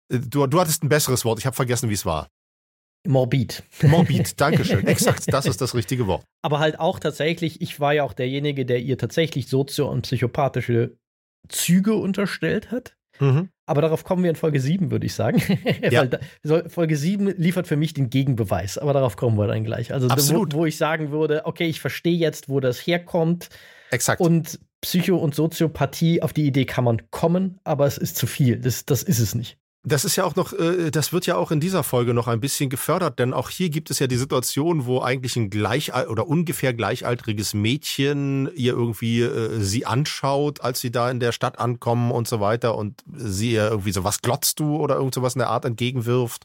du, 0.09 0.47
du 0.47 0.61
hattest 0.61 0.83
ein 0.83 0.89
besseres 0.89 1.25
Wort. 1.25 1.39
Ich 1.39 1.47
habe 1.47 1.57
vergessen, 1.57 1.91
wie 1.91 1.95
es 1.95 2.07
war. 2.07 2.29
Morbid. 3.07 3.63
Morbid, 3.83 4.41
Dankeschön. 4.41 4.87
Exakt, 4.87 5.33
das 5.33 5.47
ist 5.47 5.61
das 5.61 5.75
richtige 5.75 6.07
Wort. 6.07 6.25
Aber 6.43 6.59
halt 6.59 6.79
auch 6.81 6.99
tatsächlich, 6.99 7.61
ich 7.61 7.81
war 7.81 7.95
ja 7.95 8.03
auch 8.03 8.13
derjenige, 8.13 8.67
der 8.67 8.81
ihr 8.81 8.99
tatsächlich 8.99 9.47
sozio- 9.47 9.89
und 9.89 10.03
psychopathische 10.03 10.97
Züge 11.49 11.95
unterstellt 11.95 12.71
hat. 12.71 12.97
Mhm. 13.21 13.49
Aber 13.67 13.83
darauf 13.83 14.05
kommen 14.05 14.23
wir 14.23 14.31
in 14.31 14.37
Folge 14.37 14.61
7, 14.61 14.91
würde 14.91 15.07
ich 15.07 15.15
sagen. 15.15 15.43
Ja. 15.91 16.07
da, 16.07 16.19
Folge 16.69 16.97
7 16.97 17.29
liefert 17.37 17.67
für 17.67 17.77
mich 17.77 17.95
den 17.95 18.11
Gegenbeweis, 18.11 18.79
aber 18.79 18.93
darauf 18.93 19.17
kommen 19.17 19.39
wir 19.39 19.47
dann 19.47 19.65
gleich. 19.65 19.93
Also, 19.93 20.09
wo, 20.09 20.47
wo, 20.51 20.67
ich 20.67 20.77
sagen 20.77 21.11
würde, 21.11 21.47
okay, 21.47 21.67
ich 21.67 21.81
verstehe 21.81 22.17
jetzt, 22.17 22.49
wo 22.49 22.61
das 22.61 22.79
herkommt. 22.79 23.49
Exakt. 23.91 24.21
Und 24.21 24.61
Psycho- 24.81 25.17
und 25.17 25.35
Soziopathie, 25.35 26.23
auf 26.23 26.33
die 26.33 26.47
Idee 26.47 26.65
kann 26.65 26.85
man 26.85 27.11
kommen, 27.11 27.59
aber 27.65 27.87
es 27.87 27.99
ist 27.99 28.17
zu 28.17 28.27
viel. 28.27 28.59
Das, 28.59 28.85
das 28.85 29.03
ist 29.03 29.19
es 29.19 29.35
nicht. 29.35 29.59
Das 29.89 30.05
ist 30.05 30.17
ja 30.17 30.25
auch 30.25 30.37
noch, 30.37 30.53
äh, 30.53 30.91
das 30.91 31.13
wird 31.13 31.27
ja 31.27 31.37
auch 31.37 31.51
in 31.51 31.61
dieser 31.61 31.83
Folge 31.83 32.13
noch 32.13 32.29
ein 32.29 32.41
bisschen 32.41 32.69
gefördert, 32.69 33.19
denn 33.19 33.33
auch 33.33 33.49
hier 33.49 33.71
gibt 33.71 33.91
es 33.91 33.99
ja 33.99 34.07
die 34.07 34.17
Situation, 34.17 34.85
wo 34.85 35.01
eigentlich 35.01 35.37
ein 35.37 35.49
gleich 35.49 35.95
oder 36.09 36.27
ungefähr 36.29 36.75
gleichaltriges 36.75 37.55
Mädchen 37.55 38.51
ihr 38.55 38.75
irgendwie 38.75 39.23
äh, 39.23 39.61
sie 39.61 39.87
anschaut, 39.87 40.61
als 40.61 40.81
sie 40.81 40.91
da 40.91 41.11
in 41.11 41.21
der 41.21 41.33
Stadt 41.33 41.59
ankommen 41.59 42.11
und 42.11 42.29
so 42.29 42.39
weiter 42.39 42.77
und 42.77 43.03
sie 43.15 43.53
ihr 43.53 43.71
irgendwie 43.71 43.93
so, 43.93 44.05
was 44.05 44.21
glotzt 44.21 44.61
du 44.61 44.77
oder 44.77 44.97
irgend 44.97 45.15
sowas 45.15 45.35
in 45.35 45.39
der 45.39 45.51
Art 45.51 45.65
entgegenwirft. 45.65 46.45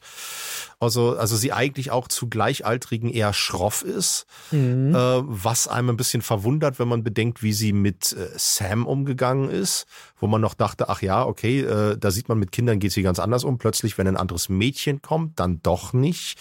Also, 0.83 1.17
also 1.17 1.35
sie 1.35 1.53
eigentlich 1.53 1.91
auch 1.91 2.07
zu 2.07 2.27
Gleichaltrigen 2.29 3.09
eher 3.09 3.33
schroff 3.33 3.83
ist, 3.83 4.25
mhm. 4.51 4.93
äh, 4.93 5.21
was 5.23 5.67
einem 5.67 5.89
ein 5.89 5.97
bisschen 5.97 6.21
verwundert, 6.21 6.77
wenn 6.79 6.87
man 6.87 7.03
bedenkt, 7.03 7.41
wie 7.41 7.53
sie 7.53 7.73
mit 7.73 8.11
äh, 8.11 8.29
Sam 8.35 8.85
umgegangen 8.85 9.49
ist, 9.49 9.85
wo 10.19 10.27
man 10.27 10.41
noch 10.41 10.53
dachte, 10.53 10.89
ach 10.89 11.01
ja, 11.01 11.25
okay, 11.25 11.61
äh, 11.61 11.97
da 11.97 12.11
sieht 12.11 12.29
man, 12.29 12.37
mit 12.37 12.51
Kindern 12.51 12.79
geht 12.79 12.91
sie 12.91 13.01
ganz 13.01 13.19
anders 13.19 13.43
um. 13.43 13.57
Plötzlich, 13.57 13.97
wenn 13.97 14.07
ein 14.07 14.17
anderes 14.17 14.49
Mädchen 14.49 15.01
kommt, 15.01 15.39
dann 15.39 15.61
doch 15.61 15.93
nicht. 15.93 16.37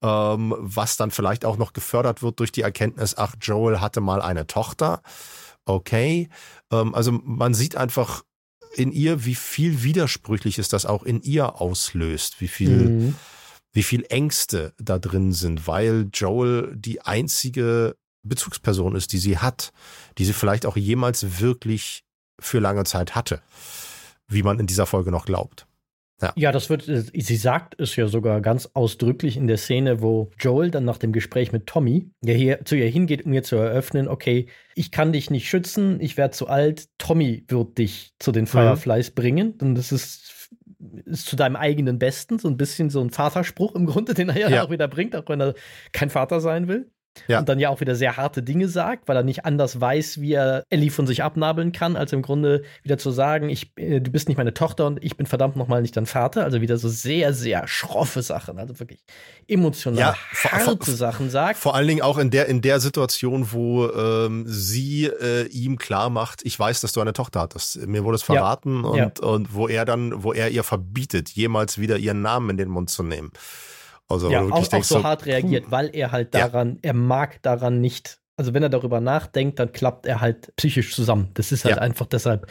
Ähm, 0.00 0.54
was 0.58 0.96
dann 0.96 1.10
vielleicht 1.10 1.44
auch 1.44 1.56
noch 1.56 1.72
gefördert 1.72 2.22
wird 2.22 2.38
durch 2.38 2.52
die 2.52 2.62
Erkenntnis, 2.62 3.16
ach, 3.16 3.34
Joel 3.40 3.80
hatte 3.80 4.00
mal 4.00 4.22
eine 4.22 4.46
Tochter. 4.46 5.02
Okay. 5.64 6.28
Ähm, 6.70 6.94
also 6.94 7.12
man 7.12 7.54
sieht 7.54 7.74
einfach 7.74 8.22
in 8.74 8.92
ihr, 8.92 9.24
wie 9.24 9.34
viel 9.34 9.82
Widersprüchliches 9.82 10.68
das 10.68 10.86
auch 10.86 11.02
in 11.02 11.22
ihr 11.22 11.60
auslöst, 11.60 12.40
wie 12.40 12.48
viel 12.48 12.70
mhm 12.70 13.14
wie 13.72 13.82
viel 13.82 14.04
Ängste 14.08 14.72
da 14.78 14.98
drin 14.98 15.32
sind, 15.32 15.66
weil 15.66 16.08
Joel 16.12 16.74
die 16.76 17.02
einzige 17.02 17.96
Bezugsperson 18.22 18.96
ist, 18.96 19.12
die 19.12 19.18
sie 19.18 19.38
hat, 19.38 19.72
die 20.18 20.24
sie 20.24 20.32
vielleicht 20.32 20.66
auch 20.66 20.76
jemals 20.76 21.40
wirklich 21.40 22.04
für 22.40 22.58
lange 22.60 22.84
Zeit 22.84 23.14
hatte, 23.14 23.40
wie 24.28 24.42
man 24.42 24.58
in 24.58 24.66
dieser 24.66 24.86
Folge 24.86 25.10
noch 25.10 25.26
glaubt. 25.26 25.66
Ja. 26.20 26.32
ja, 26.34 26.52
das 26.52 26.68
wird, 26.68 26.82
sie 26.82 27.36
sagt 27.36 27.80
es 27.80 27.94
ja 27.94 28.08
sogar 28.08 28.40
ganz 28.40 28.70
ausdrücklich 28.74 29.36
in 29.36 29.46
der 29.46 29.56
Szene, 29.56 30.02
wo 30.02 30.30
Joel 30.40 30.72
dann 30.72 30.84
nach 30.84 30.98
dem 30.98 31.12
Gespräch 31.12 31.52
mit 31.52 31.66
Tommy, 31.66 32.10
der 32.22 32.34
hier 32.34 32.64
zu 32.64 32.74
ihr 32.74 32.88
hingeht, 32.88 33.24
um 33.24 33.32
ihr 33.32 33.44
zu 33.44 33.54
eröffnen, 33.54 34.08
okay, 34.08 34.46
ich 34.74 34.90
kann 34.90 35.12
dich 35.12 35.30
nicht 35.30 35.48
schützen, 35.48 36.00
ich 36.00 36.16
werde 36.16 36.32
zu 36.32 36.48
alt, 36.48 36.88
Tommy 36.98 37.44
wird 37.46 37.78
dich 37.78 38.14
zu 38.18 38.32
den 38.32 38.44
mhm. 38.44 38.48
Fireflies 38.48 39.10
mhm. 39.10 39.14
bringen. 39.14 39.54
Und 39.60 39.76
das 39.76 39.92
ist 39.92 40.50
ist 41.04 41.26
zu 41.26 41.36
deinem 41.36 41.56
eigenen 41.56 41.98
Besten, 41.98 42.38
so 42.38 42.48
ein 42.48 42.56
bisschen 42.56 42.90
so 42.90 43.00
ein 43.00 43.10
Vaterspruch 43.10 43.74
im 43.74 43.86
Grunde, 43.86 44.14
den 44.14 44.28
er 44.28 44.38
ja, 44.38 44.48
ja. 44.48 44.64
auch 44.64 44.70
wieder 44.70 44.88
bringt, 44.88 45.16
auch 45.16 45.28
wenn 45.28 45.40
er 45.40 45.54
kein 45.92 46.10
Vater 46.10 46.40
sein 46.40 46.68
will. 46.68 46.90
Ja. 47.26 47.40
Und 47.40 47.48
dann 47.48 47.58
ja 47.58 47.70
auch 47.70 47.80
wieder 47.80 47.94
sehr 47.94 48.16
harte 48.16 48.42
Dinge 48.42 48.68
sagt, 48.68 49.08
weil 49.08 49.16
er 49.16 49.22
nicht 49.22 49.44
anders 49.44 49.80
weiß, 49.80 50.20
wie 50.20 50.32
er 50.32 50.64
Ellie 50.70 50.90
von 50.90 51.06
sich 51.06 51.22
abnabeln 51.22 51.72
kann, 51.72 51.96
als 51.96 52.12
im 52.12 52.22
Grunde 52.22 52.62
wieder 52.82 52.98
zu 52.98 53.10
sagen, 53.10 53.48
ich, 53.48 53.72
äh, 53.76 54.00
du 54.00 54.10
bist 54.10 54.28
nicht 54.28 54.36
meine 54.36 54.54
Tochter 54.54 54.86
und 54.86 55.02
ich 55.02 55.16
bin 55.16 55.26
verdammt 55.26 55.56
nochmal 55.56 55.82
nicht 55.82 55.96
dein 55.96 56.06
Vater. 56.06 56.44
Also 56.44 56.60
wieder 56.60 56.76
so 56.76 56.88
sehr, 56.88 57.32
sehr 57.32 57.66
schroffe 57.66 58.22
Sachen, 58.22 58.58
also 58.58 58.78
wirklich 58.78 59.00
emotional 59.46 59.98
ja, 59.98 60.16
harte 60.44 60.84
vor, 60.84 60.94
Sachen 60.94 61.30
sagt. 61.30 61.58
Vor 61.58 61.74
allen 61.74 61.88
Dingen 61.88 62.02
auch 62.02 62.18
in 62.18 62.30
der, 62.30 62.46
in 62.46 62.60
der 62.60 62.80
Situation, 62.80 63.52
wo 63.52 63.88
ähm, 63.90 64.44
sie 64.46 65.06
äh, 65.06 65.46
ihm 65.48 65.78
klar 65.78 66.10
macht, 66.10 66.44
ich 66.44 66.58
weiß, 66.58 66.80
dass 66.80 66.92
du 66.92 67.00
eine 67.00 67.12
Tochter 67.12 67.40
hattest. 67.40 67.86
Mir 67.86 68.04
wurde 68.04 68.16
es 68.16 68.22
verraten 68.22 68.84
ja. 68.94 69.04
Und, 69.04 69.20
und 69.20 69.54
wo 69.54 69.68
er 69.68 69.84
dann, 69.84 70.22
wo 70.22 70.32
er 70.32 70.50
ihr 70.50 70.64
verbietet, 70.64 71.30
jemals 71.30 71.78
wieder 71.78 71.96
ihren 71.96 72.22
Namen 72.22 72.50
in 72.50 72.56
den 72.56 72.68
Mund 72.68 72.90
zu 72.90 73.02
nehmen. 73.02 73.32
Also 74.08 74.30
ja, 74.30 74.42
auch, 74.42 74.50
auch 74.50 74.84
so, 74.84 74.96
so 74.98 75.04
hart 75.04 75.26
reagiert, 75.26 75.66
puh. 75.66 75.70
weil 75.70 75.90
er 75.94 76.12
halt 76.12 76.34
daran, 76.34 76.76
ja. 76.76 76.90
er 76.90 76.94
mag 76.94 77.42
daran 77.42 77.80
nicht. 77.80 78.20
Also 78.36 78.54
wenn 78.54 78.62
er 78.62 78.68
darüber 78.68 79.00
nachdenkt, 79.00 79.58
dann 79.58 79.72
klappt 79.72 80.06
er 80.06 80.20
halt 80.20 80.54
psychisch 80.56 80.94
zusammen. 80.94 81.30
Das 81.34 81.52
ist 81.52 81.64
halt 81.64 81.76
ja. 81.76 81.82
einfach 81.82 82.06
deshalb 82.06 82.50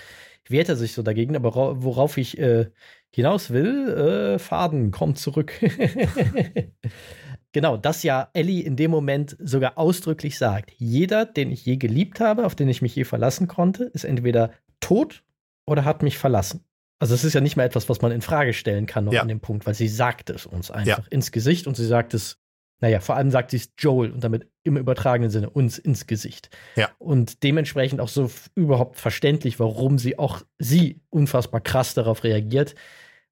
wehrt 0.49 0.69
er 0.69 0.75
sich 0.75 0.93
so 0.93 1.01
dagegen. 1.01 1.35
Aber 1.35 1.83
worauf 1.83 2.17
ich 2.17 2.37
äh, 2.37 2.67
hinaus 3.09 3.49
will, 3.49 3.89
äh, 3.89 4.39
Faden, 4.39 4.91
komm 4.91 5.15
zurück. 5.15 5.53
genau, 7.51 7.77
dass 7.77 8.03
ja 8.03 8.29
Ellie 8.33 8.63
in 8.63 8.75
dem 8.75 8.91
Moment 8.91 9.35
sogar 9.39 9.77
ausdrücklich 9.77 10.37
sagt, 10.37 10.71
jeder, 10.77 11.25
den 11.25 11.51
ich 11.51 11.65
je 11.65 11.77
geliebt 11.77 12.19
habe, 12.19 12.45
auf 12.45 12.55
den 12.55 12.69
ich 12.69 12.81
mich 12.81 12.95
je 12.95 13.03
verlassen 13.03 13.47
konnte, 13.47 13.85
ist 13.85 14.03
entweder 14.03 14.51
tot 14.79 15.23
oder 15.65 15.85
hat 15.85 16.03
mich 16.03 16.17
verlassen. 16.17 16.63
Also 16.99 17.13
es 17.13 17.23
ist 17.23 17.33
ja 17.33 17.41
nicht 17.41 17.57
mehr 17.57 17.65
etwas, 17.65 17.89
was 17.89 18.01
man 18.01 18.11
in 18.11 18.21
Frage 18.21 18.53
stellen 18.53 18.85
kann 18.85 19.05
noch 19.05 19.13
ja. 19.13 19.21
an 19.21 19.27
dem 19.27 19.39
Punkt, 19.39 19.65
weil 19.65 19.73
sie 19.73 19.87
sagt 19.87 20.29
es 20.29 20.45
uns 20.45 20.71
einfach 20.71 20.99
ja. 20.99 21.05
ins 21.09 21.31
Gesicht 21.31 21.67
und 21.67 21.75
sie 21.75 21.85
sagt 21.85 22.13
es, 22.13 22.39
naja, 22.79 22.99
vor 22.99 23.15
allem 23.15 23.31
sagt 23.31 23.51
sie 23.51 23.57
es 23.57 23.71
Joel 23.77 24.11
und 24.11 24.23
damit 24.23 24.49
im 24.63 24.77
übertragenen 24.77 25.31
Sinne 25.31 25.49
uns 25.49 25.79
ins 25.79 26.05
Gesicht. 26.05 26.49
Ja. 26.75 26.89
Und 26.99 27.43
dementsprechend 27.43 28.01
auch 28.01 28.07
so 28.07 28.29
überhaupt 28.55 28.97
verständlich, 28.97 29.59
warum 29.59 29.97
sie 29.97 30.19
auch 30.19 30.43
sie 30.59 31.01
unfassbar 31.09 31.61
krass 31.61 31.93
darauf 31.93 32.23
reagiert, 32.23 32.75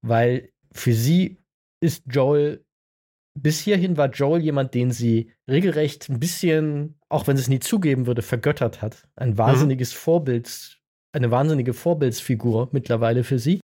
weil 0.01 0.49
für 0.71 0.93
sie 0.93 1.37
ist 1.79 2.03
Joel 2.07 2.65
bis 3.35 3.59
hierhin 3.59 3.97
war 3.97 4.09
Joel 4.09 4.41
jemand, 4.41 4.73
den 4.73 4.91
sie 4.91 5.31
regelrecht 5.47 6.09
ein 6.09 6.19
bisschen, 6.19 6.95
auch 7.09 7.27
wenn 7.27 7.35
sie 7.35 7.43
es 7.43 7.49
nie 7.49 7.59
zugeben 7.59 8.07
würde, 8.07 8.21
vergöttert 8.21 8.81
hat. 8.81 9.07
Ein 9.15 9.31
mhm. 9.31 9.37
wahnsinniges 9.37 9.93
mhm. 9.93 9.97
Vorbild, 9.97 10.79
eine 11.15 11.31
wahnsinnige 11.31 11.73
Vorbildsfigur 11.73 12.69
mittlerweile 12.71 13.23
für 13.23 13.39
sie. 13.39 13.61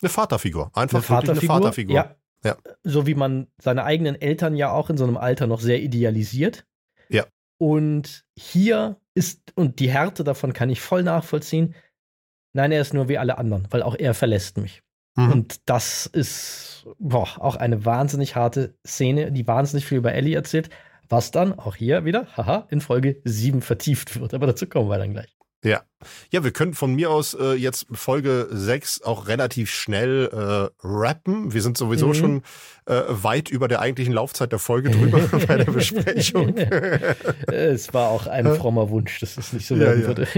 Eine 0.00 0.10
Vaterfigur, 0.10 0.70
einfach 0.74 0.98
eine 0.98 1.02
Vaterfigur. 1.02 1.54
Eine 1.54 1.62
Vaterfigur. 1.64 1.94
Ja. 1.94 2.16
ja. 2.44 2.56
So 2.82 3.06
wie 3.06 3.14
man 3.14 3.46
seine 3.60 3.84
eigenen 3.84 4.20
Eltern 4.20 4.56
ja 4.56 4.72
auch 4.72 4.90
in 4.90 4.96
so 4.96 5.04
einem 5.04 5.16
Alter 5.16 5.46
noch 5.46 5.60
sehr 5.60 5.80
idealisiert. 5.80 6.64
Ja. 7.08 7.26
Und 7.58 8.24
hier 8.36 8.96
ist, 9.14 9.52
und 9.54 9.78
die 9.78 9.90
Härte 9.90 10.24
davon 10.24 10.52
kann 10.52 10.70
ich 10.70 10.80
voll 10.80 11.02
nachvollziehen. 11.02 11.74
Nein, 12.52 12.72
er 12.72 12.80
ist 12.80 12.94
nur 12.94 13.08
wie 13.08 13.18
alle 13.18 13.38
anderen, 13.38 13.66
weil 13.70 13.82
auch 13.82 13.94
er 13.94 14.14
verlässt 14.14 14.58
mich. 14.58 14.82
Mhm. 15.16 15.32
Und 15.32 15.60
das 15.68 16.06
ist 16.06 16.86
boah, 16.98 17.28
auch 17.38 17.56
eine 17.56 17.84
wahnsinnig 17.84 18.36
harte 18.36 18.74
Szene, 18.86 19.32
die 19.32 19.46
wahnsinnig 19.46 19.86
viel 19.86 19.98
über 19.98 20.12
Ellie 20.12 20.34
erzählt, 20.34 20.70
was 21.08 21.30
dann 21.30 21.58
auch 21.58 21.76
hier 21.76 22.04
wieder, 22.04 22.26
haha, 22.36 22.66
in 22.70 22.80
Folge 22.80 23.20
7 23.24 23.60
vertieft 23.60 24.18
wird. 24.18 24.34
Aber 24.34 24.46
dazu 24.46 24.66
kommen 24.66 24.88
wir 24.88 24.98
dann 24.98 25.12
gleich. 25.12 25.36
Ja. 25.64 25.82
Ja, 26.30 26.42
wir 26.42 26.50
können 26.50 26.74
von 26.74 26.94
mir 26.94 27.10
aus 27.10 27.34
äh, 27.34 27.52
jetzt 27.52 27.86
Folge 27.92 28.48
6 28.50 29.02
auch 29.02 29.28
relativ 29.28 29.70
schnell 29.70 30.28
äh, 30.32 30.68
rappen. 30.84 31.52
Wir 31.52 31.62
sind 31.62 31.78
sowieso 31.78 32.08
mhm. 32.08 32.14
schon 32.14 32.42
äh, 32.86 33.02
weit 33.08 33.48
über 33.48 33.68
der 33.68 33.80
eigentlichen 33.80 34.12
Laufzeit 34.12 34.50
der 34.50 34.58
Folge 34.58 34.90
drüber 34.90 35.20
bei 35.46 35.58
der 35.58 35.70
Besprechung. 35.70 36.56
es 37.46 37.94
war 37.94 38.08
auch 38.08 38.26
ein 38.26 38.46
frommer 38.56 38.90
Wunsch, 38.90 39.20
dass 39.20 39.36
es 39.38 39.52
nicht 39.52 39.66
so 39.66 39.78
werden 39.78 40.02
ja, 40.02 40.06
würde. 40.08 40.28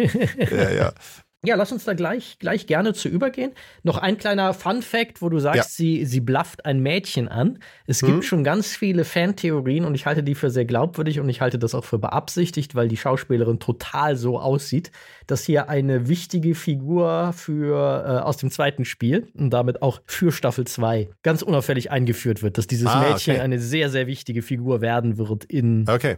ja, 0.50 0.70
ja. 0.70 0.92
Ja, 1.44 1.56
lass 1.56 1.72
uns 1.72 1.84
da 1.84 1.94
gleich, 1.94 2.38
gleich 2.38 2.66
gerne 2.66 2.94
zu 2.94 3.08
übergehen. 3.08 3.52
Noch 3.82 3.98
ein 3.98 4.18
kleiner 4.18 4.54
Fun-Fact, 4.54 5.22
wo 5.22 5.28
du 5.28 5.38
sagst, 5.38 5.56
ja. 5.56 5.64
sie, 5.84 6.04
sie 6.04 6.20
blafft 6.20 6.64
ein 6.64 6.80
Mädchen 6.80 7.28
an. 7.28 7.58
Es 7.86 8.02
mhm. 8.02 8.06
gibt 8.06 8.24
schon 8.24 8.44
ganz 8.44 8.76
viele 8.76 9.04
Fantheorien 9.04 9.84
und 9.84 9.94
ich 9.94 10.06
halte 10.06 10.22
die 10.22 10.34
für 10.34 10.50
sehr 10.50 10.64
glaubwürdig 10.64 11.20
und 11.20 11.28
ich 11.28 11.40
halte 11.40 11.58
das 11.58 11.74
auch 11.74 11.84
für 11.84 11.98
beabsichtigt, 11.98 12.74
weil 12.74 12.88
die 12.88 12.96
Schauspielerin 12.96 13.58
total 13.58 14.16
so 14.16 14.38
aussieht, 14.38 14.90
dass 15.26 15.44
hier 15.44 15.68
eine 15.68 16.08
wichtige 16.08 16.54
Figur 16.54 17.32
für 17.34 18.04
äh, 18.06 18.22
aus 18.22 18.36
dem 18.36 18.50
zweiten 18.50 18.84
Spiel 18.84 19.28
und 19.34 19.50
damit 19.50 19.82
auch 19.82 20.00
für 20.06 20.32
Staffel 20.32 20.66
2 20.66 21.10
ganz 21.22 21.42
unauffällig 21.42 21.90
eingeführt 21.90 22.42
wird, 22.42 22.58
dass 22.58 22.66
dieses 22.66 22.88
ah, 22.88 23.00
Mädchen 23.00 23.34
okay. 23.34 23.42
eine 23.42 23.58
sehr, 23.58 23.90
sehr 23.90 24.06
wichtige 24.06 24.42
Figur 24.42 24.80
werden 24.80 25.18
wird 25.18 25.44
in 25.44 25.88
okay 25.88 26.16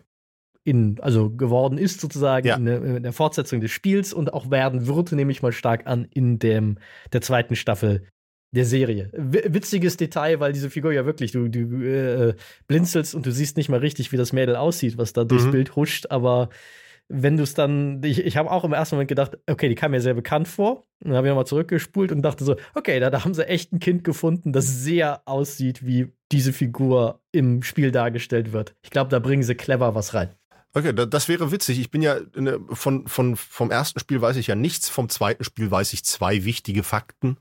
in, 0.66 0.98
also 1.00 1.30
geworden 1.30 1.78
ist 1.78 2.00
sozusagen 2.00 2.46
ja. 2.46 2.56
in, 2.56 2.64
der, 2.64 2.82
in, 2.82 3.02
der, 3.02 3.12
Fortsetzung 3.12 3.60
des 3.60 3.70
Spiels 3.70 4.12
und 4.12 4.34
auch 4.34 4.50
werden 4.50 4.86
würde, 4.88 5.14
nehme 5.14 5.30
ich 5.30 5.40
mal 5.40 5.52
stark 5.52 5.86
an, 5.86 6.06
in 6.12 6.40
dem, 6.40 6.78
der 7.12 7.20
zweiten 7.20 7.54
Staffel 7.54 8.02
der 8.50 8.64
Serie. 8.64 9.10
W 9.12 9.42
witziges 9.46 9.96
Detail, 9.96 10.40
weil 10.40 10.52
diese 10.52 10.68
Figur 10.68 10.92
ja 10.92 11.06
wirklich, 11.06 11.30
du, 11.30 11.48
du 11.48 11.82
äh, 11.82 12.34
blinzelst 12.66 13.14
und 13.14 13.26
du 13.26 13.30
siehst 13.30 13.56
nicht 13.56 13.68
mal 13.68 13.78
richtig, 13.78 14.10
wie 14.10 14.16
das 14.16 14.32
Mädel 14.32 14.56
aussieht, 14.56 14.98
was 14.98 15.12
da 15.12 15.24
durchs 15.24 15.46
mhm. 15.46 15.52
Bild 15.52 15.76
huscht, 15.76 16.06
aber 16.10 16.48
wenn 17.08 17.36
du 17.36 17.44
es 17.44 17.54
dann, 17.54 18.02
ich, 18.02 18.24
ich 18.24 18.36
habe 18.36 18.50
auch 18.50 18.64
im 18.64 18.72
ersten 18.72 18.96
Moment 18.96 19.08
gedacht, 19.08 19.38
okay, 19.48 19.68
die 19.68 19.76
kam 19.76 19.92
mir 19.92 20.00
sehr 20.00 20.14
bekannt 20.14 20.48
vor. 20.48 20.84
Dann 21.00 21.14
habe 21.14 21.26
ich 21.26 21.30
nochmal 21.30 21.46
zurückgespult 21.46 22.10
und 22.10 22.22
dachte 22.22 22.44
so, 22.44 22.56
okay, 22.74 22.98
da, 22.98 23.10
da 23.10 23.24
haben 23.24 23.34
sie 23.34 23.46
echt 23.46 23.72
ein 23.72 23.78
Kind 23.78 24.02
gefunden, 24.02 24.52
das 24.52 24.82
sehr 24.82 25.22
aussieht, 25.26 25.86
wie 25.86 26.08
diese 26.32 26.52
Figur 26.52 27.20
im 27.30 27.62
Spiel 27.62 27.92
dargestellt 27.92 28.52
wird. 28.52 28.74
Ich 28.82 28.90
glaube, 28.90 29.10
da 29.10 29.20
bringen 29.20 29.44
sie 29.44 29.54
clever 29.54 29.94
was 29.94 30.14
rein. 30.14 30.30
Okay, 30.76 30.92
das 30.92 31.26
wäre 31.28 31.50
witzig. 31.52 31.80
Ich 31.80 31.90
bin 31.90 32.02
ja 32.02 32.18
ne, 32.34 32.60
von, 32.68 33.08
von, 33.08 33.34
vom 33.34 33.70
ersten 33.70 33.98
Spiel 33.98 34.20
weiß 34.20 34.36
ich 34.36 34.48
ja 34.48 34.54
nichts, 34.54 34.90
vom 34.90 35.08
zweiten 35.08 35.42
Spiel 35.42 35.70
weiß 35.70 35.94
ich 35.94 36.04
zwei 36.04 36.44
wichtige 36.44 36.82
Fakten. 36.82 37.38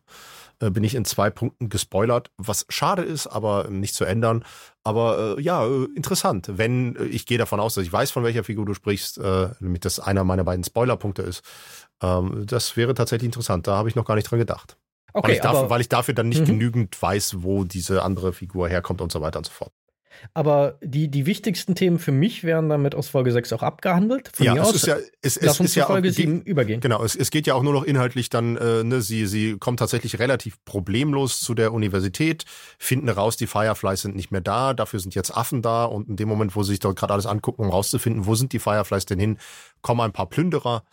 Äh, 0.61 0.69
bin 0.69 0.85
ich 0.85 0.95
in 0.95 1.03
zwei 1.03 1.29
Punkten 1.31 1.67
gespoilert, 1.67 2.31
was 2.37 2.65
schade 2.69 3.01
ist, 3.01 3.27
aber 3.27 3.67
nicht 3.69 3.93
zu 3.93 4.05
ändern. 4.05 4.45
Aber 4.85 5.35
äh, 5.37 5.41
ja, 5.41 5.65
äh, 5.65 5.83
interessant. 5.97 6.49
Wenn 6.53 6.95
äh, 6.95 7.03
ich 7.03 7.25
gehe 7.25 7.37
davon 7.37 7.59
aus, 7.59 7.73
dass 7.73 7.83
ich 7.83 7.91
weiß, 7.91 8.09
von 8.11 8.23
welcher 8.23 8.45
Figur 8.45 8.65
du 8.65 8.73
sprichst, 8.73 9.17
äh, 9.17 9.49
nämlich 9.59 9.81
das 9.81 9.99
einer 9.99 10.23
meiner 10.23 10.45
beiden 10.45 10.63
Spoilerpunkte 10.63 11.21
ist. 11.21 11.43
Ähm, 12.01 12.45
das 12.45 12.77
wäre 12.77 12.93
tatsächlich 12.93 13.25
interessant. 13.25 13.67
Da 13.67 13.75
habe 13.75 13.89
ich 13.89 13.95
noch 13.95 14.05
gar 14.05 14.15
nicht 14.15 14.31
dran 14.31 14.39
gedacht. 14.39 14.77
Okay, 15.11 15.27
weil, 15.27 15.35
ich 15.35 15.41
dafür, 15.41 15.69
weil 15.69 15.81
ich 15.81 15.89
dafür 15.89 16.13
dann 16.13 16.29
nicht 16.29 16.41
mhm. 16.43 16.45
genügend 16.45 17.01
weiß, 17.01 17.43
wo 17.43 17.65
diese 17.65 18.01
andere 18.01 18.31
Figur 18.31 18.69
herkommt 18.69 19.01
und 19.01 19.11
so 19.11 19.19
weiter 19.19 19.39
und 19.39 19.45
so 19.45 19.51
fort. 19.51 19.73
Aber 20.33 20.77
die, 20.81 21.09
die 21.09 21.25
wichtigsten 21.25 21.75
Themen 21.75 21.99
für 21.99 22.11
mich 22.11 22.43
werden 22.43 22.69
damit 22.69 22.95
aus 22.95 23.07
Folge 23.07 23.31
6 23.31 23.53
auch 23.53 23.63
abgehandelt. 23.63 24.31
Von 24.33 24.45
ja, 24.45 24.53
es 24.53 24.59
aus, 24.59 24.75
ist 24.75 24.87
ja, 24.87 24.97
es, 25.21 25.41
lass 25.41 25.53
es 25.55 25.59
uns 25.59 25.69
ist 25.69 25.75
ja 25.75 25.85
Folge 25.85 26.09
auch, 26.09 26.13
7 26.13 26.41
übergehen. 26.41 26.81
Genau, 26.81 27.03
es, 27.03 27.15
es 27.15 27.31
geht 27.31 27.47
ja 27.47 27.53
auch 27.53 27.63
nur 27.63 27.73
noch 27.73 27.83
inhaltlich 27.83 28.29
dann, 28.29 28.57
äh, 28.57 28.83
ne, 28.83 29.01
sie, 29.01 29.25
sie 29.27 29.57
kommt 29.57 29.79
tatsächlich 29.79 30.19
relativ 30.19 30.63
problemlos 30.65 31.39
zu 31.39 31.53
der 31.53 31.73
Universität, 31.73 32.45
finden 32.77 33.09
raus, 33.09 33.37
die 33.37 33.47
Fireflies 33.47 34.01
sind 34.01 34.15
nicht 34.15 34.31
mehr 34.31 34.41
da, 34.41 34.73
dafür 34.73 34.99
sind 34.99 35.15
jetzt 35.15 35.35
Affen 35.35 35.61
da 35.61 35.85
und 35.85 36.09
in 36.09 36.15
dem 36.15 36.27
Moment, 36.27 36.55
wo 36.55 36.63
sie 36.63 36.71
sich 36.71 36.79
dort 36.79 36.97
gerade 36.97 37.13
alles 37.13 37.25
angucken, 37.25 37.63
um 37.63 37.69
rauszufinden, 37.69 38.25
wo 38.25 38.35
sind 38.35 38.53
die 38.53 38.59
Fireflies 38.59 39.05
denn 39.05 39.19
hin, 39.19 39.37
kommen 39.81 40.01
ein 40.01 40.13
paar 40.13 40.27
Plünderer. 40.27 40.83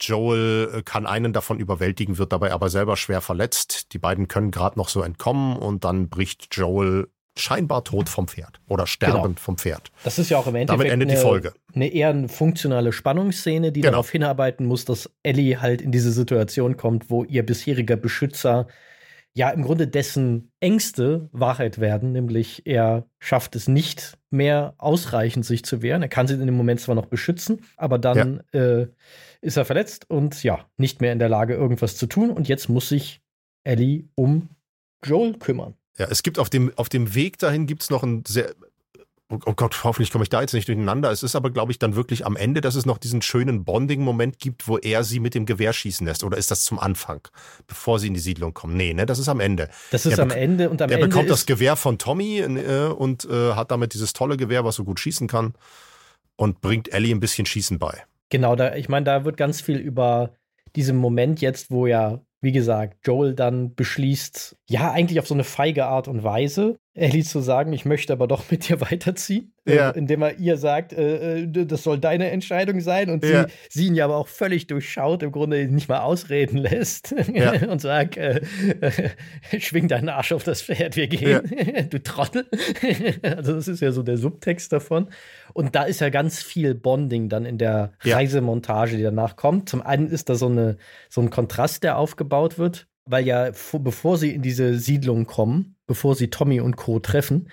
Joel 0.00 0.70
äh, 0.72 0.82
kann 0.82 1.06
einen 1.06 1.32
davon 1.32 1.58
überwältigen, 1.58 2.18
wird 2.18 2.32
dabei 2.32 2.52
aber 2.52 2.68
selber 2.68 2.96
schwer 2.96 3.20
verletzt. 3.20 3.92
Die 3.92 3.98
beiden 3.98 4.28
können 4.28 4.50
gerade 4.50 4.78
noch 4.78 4.88
so 4.88 5.02
entkommen 5.02 5.56
und 5.56 5.84
dann 5.84 6.08
bricht 6.08 6.54
Joel 6.54 7.08
scheinbar 7.38 7.84
tot 7.84 8.08
vom 8.08 8.28
Pferd 8.28 8.60
oder 8.68 8.86
sterbend 8.86 9.24
genau. 9.24 9.40
vom 9.40 9.58
Pferd. 9.58 9.90
Das 10.04 10.18
ist 10.18 10.30
ja 10.30 10.38
auch 10.38 10.46
im 10.46 10.54
Endeffekt 10.54 10.80
Damit 10.80 10.92
endet 10.92 11.08
eine, 11.10 11.16
die 11.18 11.22
Folge. 11.22 11.52
eine 11.74 11.88
eher 11.88 12.10
eine 12.10 12.28
funktionale 12.28 12.92
Spannungsszene, 12.92 13.72
die 13.72 13.80
genau. 13.80 13.92
darauf 13.92 14.10
hinarbeiten 14.10 14.66
muss, 14.66 14.84
dass 14.84 15.10
Ellie 15.22 15.60
halt 15.60 15.82
in 15.82 15.92
diese 15.92 16.12
Situation 16.12 16.76
kommt, 16.76 17.10
wo 17.10 17.24
ihr 17.24 17.44
bisheriger 17.44 17.96
Beschützer 17.96 18.66
ja 19.36 19.50
im 19.50 19.62
Grunde 19.62 19.86
dessen 19.86 20.50
Ängste 20.60 21.28
Wahrheit 21.30 21.78
werden, 21.78 22.12
nämlich 22.12 22.62
er 22.64 23.04
schafft 23.18 23.54
es 23.54 23.68
nicht 23.68 24.16
mehr 24.30 24.74
ausreichend, 24.78 25.44
sich 25.44 25.62
zu 25.62 25.82
wehren. 25.82 26.00
Er 26.00 26.08
kann 26.08 26.26
sie 26.26 26.34
in 26.34 26.46
dem 26.46 26.56
Moment 26.56 26.80
zwar 26.80 26.94
noch 26.94 27.06
beschützen, 27.06 27.60
aber 27.76 27.98
dann 27.98 28.42
ja. 28.54 28.60
äh, 28.60 28.88
ist 29.42 29.58
er 29.58 29.66
verletzt 29.66 30.08
und 30.08 30.42
ja, 30.42 30.64
nicht 30.78 31.02
mehr 31.02 31.12
in 31.12 31.18
der 31.18 31.28
Lage, 31.28 31.52
irgendwas 31.52 31.98
zu 31.98 32.06
tun. 32.06 32.30
Und 32.30 32.48
jetzt 32.48 32.70
muss 32.70 32.88
sich 32.88 33.20
Ellie 33.62 34.08
um 34.14 34.48
Joel 35.04 35.34
kümmern. 35.34 35.74
Ja, 35.98 36.06
es 36.10 36.22
gibt 36.22 36.38
auf 36.38 36.50
dem, 36.50 36.72
auf 36.76 36.88
dem 36.88 37.14
Weg 37.14 37.38
dahin 37.38 37.66
gibt 37.66 37.82
es 37.82 37.90
noch 37.90 38.02
ein 38.02 38.22
sehr, 38.26 38.54
oh, 39.30 39.52
Gott, 39.54 39.82
hoffentlich 39.84 40.10
komme 40.10 40.24
ich 40.24 40.28
da 40.28 40.40
jetzt 40.40 40.52
nicht 40.52 40.68
durcheinander. 40.68 41.10
Es 41.10 41.22
ist 41.22 41.34
aber, 41.34 41.50
glaube 41.50 41.72
ich, 41.72 41.78
dann 41.78 41.96
wirklich 41.96 42.26
am 42.26 42.36
Ende, 42.36 42.60
dass 42.60 42.74
es 42.74 42.86
noch 42.86 42.98
diesen 42.98 43.22
schönen 43.22 43.64
Bonding-Moment 43.64 44.38
gibt, 44.38 44.68
wo 44.68 44.78
er 44.78 45.04
sie 45.04 45.20
mit 45.20 45.34
dem 45.34 45.46
Gewehr 45.46 45.72
schießen 45.72 46.06
lässt. 46.06 46.22
Oder 46.22 46.36
ist 46.36 46.50
das 46.50 46.64
zum 46.64 46.78
Anfang, 46.78 47.20
bevor 47.66 47.98
sie 47.98 48.08
in 48.08 48.14
die 48.14 48.20
Siedlung 48.20 48.54
kommen? 48.54 48.76
Nee, 48.76 48.94
ne, 48.94 49.06
das 49.06 49.18
ist 49.18 49.28
am 49.28 49.40
Ende. 49.40 49.68
Das 49.90 50.06
ist 50.06 50.18
er 50.18 50.24
am 50.24 50.30
Ende 50.30 50.70
und 50.70 50.82
am 50.82 50.90
er 50.90 50.96
Ende. 50.96 51.06
Er 51.06 51.08
bekommt 51.08 51.30
das 51.30 51.46
Gewehr 51.46 51.76
von 51.76 51.98
Tommy 51.98 52.38
äh, 52.40 52.88
und 52.88 53.24
äh, 53.24 53.52
hat 53.52 53.70
damit 53.70 53.94
dieses 53.94 54.12
tolle 54.12 54.36
Gewehr, 54.36 54.64
was 54.64 54.76
so 54.76 54.84
gut 54.84 55.00
schießen 55.00 55.28
kann 55.28 55.54
und 56.36 56.60
bringt 56.60 56.92
Ellie 56.92 57.14
ein 57.14 57.20
bisschen 57.20 57.46
Schießen 57.46 57.78
bei. 57.78 58.04
Genau, 58.28 58.56
da, 58.56 58.74
ich 58.74 58.88
meine, 58.88 59.04
da 59.04 59.24
wird 59.24 59.36
ganz 59.36 59.60
viel 59.60 59.78
über 59.78 60.34
diesen 60.74 60.96
Moment 60.96 61.40
jetzt, 61.40 61.70
wo 61.70 61.86
ja 61.86 62.20
wie 62.40 62.52
gesagt, 62.52 63.06
Joel 63.06 63.34
dann 63.34 63.74
beschließt, 63.74 64.56
ja, 64.68 64.90
eigentlich 64.90 65.18
auf 65.18 65.26
so 65.26 65.34
eine 65.34 65.44
feige 65.44 65.86
Art 65.86 66.08
und 66.08 66.22
Weise, 66.22 66.78
Ellie 66.96 67.24
zu 67.24 67.40
sagen, 67.40 67.72
ich 67.72 67.84
möchte 67.84 68.12
aber 68.12 68.26
doch 68.26 68.50
mit 68.50 68.68
dir 68.68 68.80
weiterziehen, 68.90 69.52
ja. 69.66 69.90
äh, 69.90 69.98
indem 69.98 70.22
er 70.22 70.38
ihr 70.38 70.56
sagt, 70.56 70.92
äh, 70.92 71.42
äh 71.42 71.66
das 71.66 71.82
soll 71.82 71.98
deine 71.98 72.30
Entscheidung 72.30 72.80
sein 72.80 73.10
und 73.10 73.24
ja. 73.24 73.46
sie, 73.46 73.52
sie 73.68 73.86
ihn 73.86 73.94
ja 73.94 74.06
aber 74.06 74.16
auch 74.16 74.28
völlig 74.28 74.66
durchschaut, 74.66 75.22
im 75.22 75.32
Grunde 75.32 75.66
nicht 75.68 75.88
mal 75.88 76.00
ausreden 76.00 76.58
lässt 76.58 77.14
ja. 77.32 77.68
und 77.68 77.80
sagt, 77.80 78.16
äh, 78.16 78.40
äh, 78.80 79.10
schwing 79.60 79.88
deinen 79.88 80.08
Arsch 80.08 80.32
auf 80.32 80.42
das 80.42 80.62
Pferd, 80.62 80.96
wir 80.96 81.08
gehen, 81.08 81.88
du 81.90 82.02
Trottel. 82.02 82.46
also 83.22 83.54
das 83.54 83.68
ist 83.68 83.80
ja 83.80 83.92
so 83.92 84.02
der 84.02 84.16
Subtext 84.16 84.72
davon. 84.72 85.08
Und 85.52 85.74
da 85.74 85.84
ist 85.84 86.00
ja 86.00 86.10
ganz 86.10 86.42
viel 86.42 86.74
Bonding 86.74 87.28
dann 87.28 87.46
in 87.46 87.58
der 87.58 87.92
Reisemontage, 88.02 88.96
die 88.96 89.02
danach 89.02 89.36
kommt. 89.36 89.68
Zum 89.68 89.82
einen 89.82 90.08
ist 90.08 90.28
da 90.28 90.34
so, 90.34 90.46
eine, 90.46 90.76
so 91.08 91.20
ein 91.20 91.30
Kontrast, 91.30 91.82
der 91.82 91.98
aufgebaut 91.98 92.58
wird, 92.58 92.88
weil 93.04 93.26
ja, 93.26 93.50
bevor 93.72 94.18
sie 94.18 94.32
in 94.32 94.42
diese 94.42 94.78
Siedlung 94.78 95.26
kommen, 95.26 95.75
bevor 95.86 96.14
sie 96.14 96.30
Tommy 96.30 96.60
und 96.60 96.76
Co. 96.76 96.98
treffen, 96.98 97.48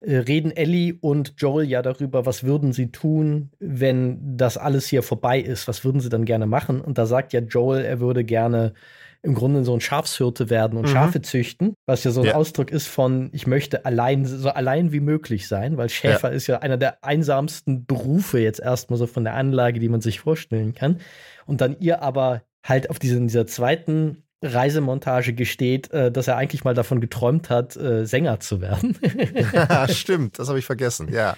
äh, 0.00 0.16
reden 0.16 0.52
Ellie 0.52 0.94
und 1.00 1.34
Joel 1.38 1.66
ja 1.66 1.82
darüber, 1.82 2.24
was 2.24 2.44
würden 2.44 2.72
sie 2.72 2.90
tun, 2.92 3.50
wenn 3.58 4.36
das 4.36 4.56
alles 4.56 4.86
hier 4.86 5.02
vorbei 5.02 5.40
ist, 5.40 5.66
was 5.66 5.84
würden 5.84 6.00
sie 6.00 6.08
dann 6.08 6.24
gerne 6.24 6.46
machen. 6.46 6.80
Und 6.80 6.98
da 6.98 7.06
sagt 7.06 7.32
ja 7.32 7.40
Joel, 7.40 7.84
er 7.84 8.00
würde 8.00 8.24
gerne 8.24 8.74
im 9.22 9.34
Grunde 9.34 9.64
so 9.64 9.74
ein 9.74 9.80
Schafshirte 9.80 10.48
werden 10.48 10.78
und 10.78 10.86
mhm. 10.86 10.92
Schafe 10.92 11.20
züchten, 11.20 11.74
was 11.86 12.04
ja 12.04 12.12
so 12.12 12.20
ein 12.20 12.28
ja. 12.28 12.34
Ausdruck 12.34 12.70
ist 12.70 12.86
von, 12.86 13.30
ich 13.32 13.48
möchte 13.48 13.84
allein, 13.84 14.24
so 14.24 14.50
allein 14.50 14.92
wie 14.92 15.00
möglich 15.00 15.48
sein, 15.48 15.76
weil 15.76 15.88
Schäfer 15.88 16.30
ja. 16.30 16.34
ist 16.34 16.46
ja 16.46 16.60
einer 16.60 16.76
der 16.76 17.02
einsamsten 17.04 17.84
Berufe 17.84 18.38
jetzt 18.38 18.60
erstmal 18.60 18.98
so 18.98 19.08
von 19.08 19.24
der 19.24 19.34
Anlage, 19.34 19.80
die 19.80 19.88
man 19.88 20.00
sich 20.00 20.20
vorstellen 20.20 20.72
kann. 20.72 21.00
Und 21.46 21.60
dann 21.60 21.76
ihr 21.80 22.02
aber 22.02 22.42
halt 22.62 22.90
auf 22.90 23.00
diesen, 23.00 23.26
dieser 23.26 23.46
zweiten 23.46 24.22
Reisemontage 24.42 25.34
gesteht, 25.34 25.90
äh, 25.90 26.12
dass 26.12 26.28
er 26.28 26.36
eigentlich 26.36 26.64
mal 26.64 26.74
davon 26.74 27.00
geträumt 27.00 27.50
hat, 27.50 27.76
äh, 27.76 28.06
Sänger 28.06 28.40
zu 28.40 28.60
werden. 28.60 28.96
Stimmt, 29.88 30.38
das 30.38 30.48
habe 30.48 30.58
ich 30.58 30.64
vergessen, 30.64 31.12
ja. 31.12 31.36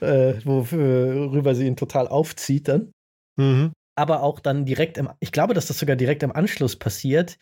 Äh, 0.00 0.34
worüber 0.44 1.54
sie 1.54 1.66
ihn 1.66 1.76
total 1.76 2.08
aufzieht 2.08 2.68
dann. 2.68 2.92
Mhm. 3.36 3.72
Aber 3.96 4.22
auch 4.22 4.40
dann 4.40 4.64
direkt 4.64 4.96
im, 4.96 5.10
ich 5.20 5.32
glaube, 5.32 5.52
dass 5.52 5.66
das 5.66 5.78
sogar 5.78 5.96
direkt 5.96 6.22
im 6.22 6.32
Anschluss 6.32 6.76
passiert, 6.76 7.36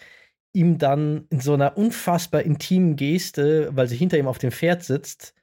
ihm 0.52 0.78
dann 0.78 1.26
in 1.30 1.40
so 1.40 1.54
einer 1.54 1.76
unfassbar 1.76 2.42
intimen 2.42 2.96
Geste, 2.96 3.70
weil 3.72 3.86
sie 3.86 3.96
hinter 3.96 4.18
ihm 4.18 4.26
auf 4.26 4.38
dem 4.38 4.50
Pferd 4.50 4.82
sitzt, 4.82 5.34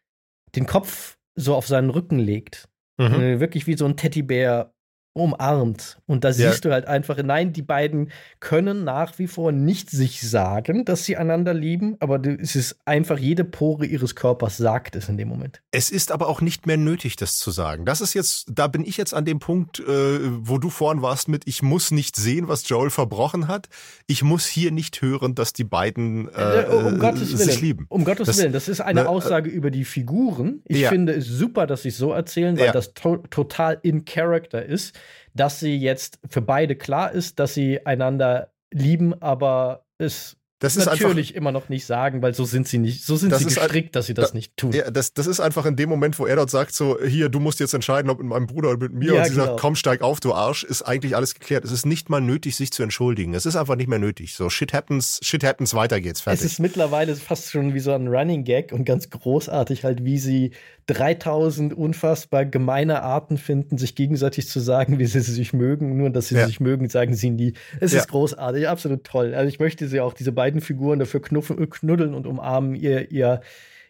den 0.56 0.66
Kopf 0.66 1.18
so 1.36 1.56
auf 1.56 1.68
seinen 1.68 1.90
Rücken 1.90 2.20
legt. 2.20 2.68
Mhm. 2.98 3.40
Wirklich 3.40 3.68
wie 3.68 3.78
so 3.78 3.86
ein 3.86 3.98
Teddybär 3.98 4.74
umarmt. 5.16 5.98
Und 6.08 6.26
da 6.26 6.30
ja. 6.30 6.34
siehst 6.34 6.66
du 6.66 6.72
halt 6.72 6.88
einfach, 6.88 7.18
nein, 7.24 7.54
die 7.54 7.62
beiden 7.62 8.12
können 8.42 8.84
nach 8.84 9.18
wie 9.18 9.28
vor 9.28 9.54
nicht 9.54 9.90
sich 9.90 10.22
sagen, 10.30 10.84
dass 10.84 11.06
sie 11.06 11.16
einander 11.16 11.54
lieben, 11.54 11.96
aber 12.02 12.22
es 12.26 12.56
ist 12.56 12.78
einfach, 12.84 13.18
jede 13.18 13.46
Pore 13.46 13.86
ihres 13.86 14.16
Körpers 14.16 14.58
sagt 14.58 14.96
es 14.96 15.08
in 15.08 15.18
dem 15.18 15.30
Moment. 15.30 15.62
Es 15.72 15.90
ist 15.90 16.12
aber 16.12 16.28
auch 16.28 16.42
nicht 16.42 16.68
mehr 16.68 16.76
nötig, 16.76 17.16
das 17.16 17.38
zu 17.38 17.52
sagen. 17.52 17.86
Das 17.86 18.02
ist 18.02 18.14
jetzt, 18.14 18.48
da 18.52 18.68
bin 18.68 18.84
ich 18.84 18.98
jetzt 18.98 19.14
an 19.14 19.24
dem 19.24 19.40
Punkt, 19.40 19.80
äh, 19.80 20.20
wo 20.22 20.58
du 20.58 20.70
vorhin 20.70 21.02
warst 21.02 21.30
mit, 21.30 21.48
ich 21.48 21.64
muss 21.64 21.92
nicht 21.92 22.18
sehen, 22.18 22.50
was 22.50 22.68
Joel 22.68 22.90
verbrochen 22.90 23.48
hat. 23.48 23.70
Ich 24.08 24.22
muss 24.22 24.46
hier 24.46 24.72
nicht 24.72 25.02
hören, 25.02 25.34
dass 25.34 25.54
die 25.54 25.64
beiden 25.64 26.28
äh, 26.34 26.64
äh 26.64 26.66
um 26.66 27.00
Gottes 27.00 27.30
sich 27.30 27.40
Willen. 27.40 27.62
lieben. 27.62 27.86
Um 27.88 28.04
Gottes 28.04 28.28
das, 28.28 28.38
Willen, 28.38 28.52
das 28.52 28.68
ist 28.68 28.82
eine 28.82 29.04
ne, 29.04 29.10
Aussage 29.10 29.50
über 29.50 29.72
die 29.72 29.86
Figuren. 29.86 30.62
Ich 30.66 30.80
ja. 30.80 30.90
finde 30.90 31.14
es 31.14 31.26
super, 31.26 31.68
dass 31.68 31.84
sie 31.84 31.90
es 31.90 31.98
so 31.98 32.12
erzählen, 32.12 32.58
weil 32.58 32.66
ja. 32.66 32.72
das 32.74 32.94
to 32.94 33.18
total 33.30 33.80
in 33.82 34.04
Character 34.04 34.66
ist 34.66 34.94
dass 35.34 35.60
sie 35.60 35.78
jetzt 35.78 36.20
für 36.30 36.42
beide 36.42 36.76
klar 36.76 37.12
ist, 37.12 37.40
dass 37.40 37.54
sie 37.54 37.86
einander 37.86 38.52
lieben, 38.72 39.22
aber 39.22 39.86
es 39.98 40.38
das 40.60 40.78
ist 40.78 40.86
natürlich 40.86 41.30
einfach, 41.30 41.38
immer 41.38 41.52
noch 41.52 41.68
nicht 41.68 41.86
sagen, 41.86 42.22
weil 42.22 42.34
so 42.34 42.46
sind 42.46 42.66
sie 42.66 42.78
nicht, 42.78 43.04
so 43.04 43.18
sind 43.18 43.36
sie 43.36 43.44
gestrickt, 43.44 43.90
ein, 43.90 43.92
dass 43.92 44.06
sie 44.06 44.14
das 44.14 44.32
da, 44.32 44.36
nicht 44.36 44.56
tun. 44.56 44.72
Ja, 44.72 44.90
das, 44.90 45.14
das 45.14 45.28
ist 45.28 45.42
einfach 45.42 45.66
in 45.66 45.76
dem 45.76 45.90
Moment, 45.90 46.18
wo 46.18 46.26
er 46.26 46.38
dort 46.38 46.50
sagt, 46.50 46.74
so, 46.74 46.98
hier, 47.06 47.28
du 47.28 47.42
musst 47.42 47.60
jetzt 47.60 47.74
entscheiden, 47.74 48.10
ob 48.10 48.20
mit 48.20 48.28
meinem 48.28 48.48
Bruder 48.48 48.70
oder 48.70 48.80
mit 48.80 48.94
mir, 48.94 49.14
ja, 49.14 49.20
und 49.20 49.28
sie 49.28 49.34
genau. 49.34 49.46
sagt, 49.48 49.60
komm, 49.60 49.76
steig 49.76 50.02
auf, 50.02 50.22
du 50.22 50.34
Arsch, 50.34 50.64
ist 50.64 50.82
eigentlich 50.82 51.16
alles 51.16 51.34
geklärt. 51.34 51.66
Es 51.66 51.74
ist 51.74 51.86
nicht 51.86 52.10
mal 52.10 52.22
nötig, 52.22 52.56
sich 52.56 52.72
zu 52.72 52.84
entschuldigen. 52.84 53.34
Es 53.34 53.46
ist 53.46 53.58
einfach 53.58 53.76
nicht 53.76 53.90
mehr 53.90 54.00
nötig. 54.00 54.34
So, 54.34 54.50
shit 54.50 54.72
happens, 54.74 55.20
shit 55.22 55.44
happens, 55.44 55.74
weiter 55.74 56.00
geht's, 56.00 56.22
fertig. 56.22 56.46
Es 56.46 56.54
ist 56.54 56.60
mittlerweile 56.60 57.18
fast 57.18 57.52
schon 57.52 57.74
wie 57.74 57.80
so 57.82 57.92
ein 57.92 58.08
Running 58.08 58.46
Gag 58.46 58.72
und 58.72 58.86
ganz 58.86 59.10
großartig 59.10 59.84
halt, 59.84 60.06
wie 60.06 60.18
sie 60.18 60.52
3000 60.88 61.74
unfassbar 61.74 62.46
gemeine 62.46 63.02
Arten 63.02 63.38
finden, 63.38 63.78
sich 63.78 63.96
gegenseitig 63.96 64.48
zu 64.48 64.60
sagen, 64.60 65.00
wie 65.00 65.06
sie 65.06 65.22
sich 65.22 65.54
mögen. 65.54 65.98
Nur, 65.98 66.10
dass 66.10 66.28
sie 66.28 66.36
ja. 66.36 66.46
sich 66.46 66.60
mögen, 66.60 66.90
sagen 66.90 67.16
sie 67.16 67.32
nie. 67.32 67.54
Es 67.80 67.94
ja. 67.94 68.00
ist 68.00 68.08
großartig, 68.10 68.68
absolut 68.68 69.04
toll. 69.04 69.34
Also 69.34 69.50
ich 69.50 69.60
möchte 69.60 69.88
sie 69.88 70.00
auch, 70.00 70.14
diese 70.14 70.32
beiden 70.32 70.62
Figuren 70.62 71.00
dafür 71.00 71.22
knuddeln 71.22 72.14
und 72.14 72.28
umarmen, 72.28 72.76
ihr, 72.76 73.12
ihr, 73.12 73.42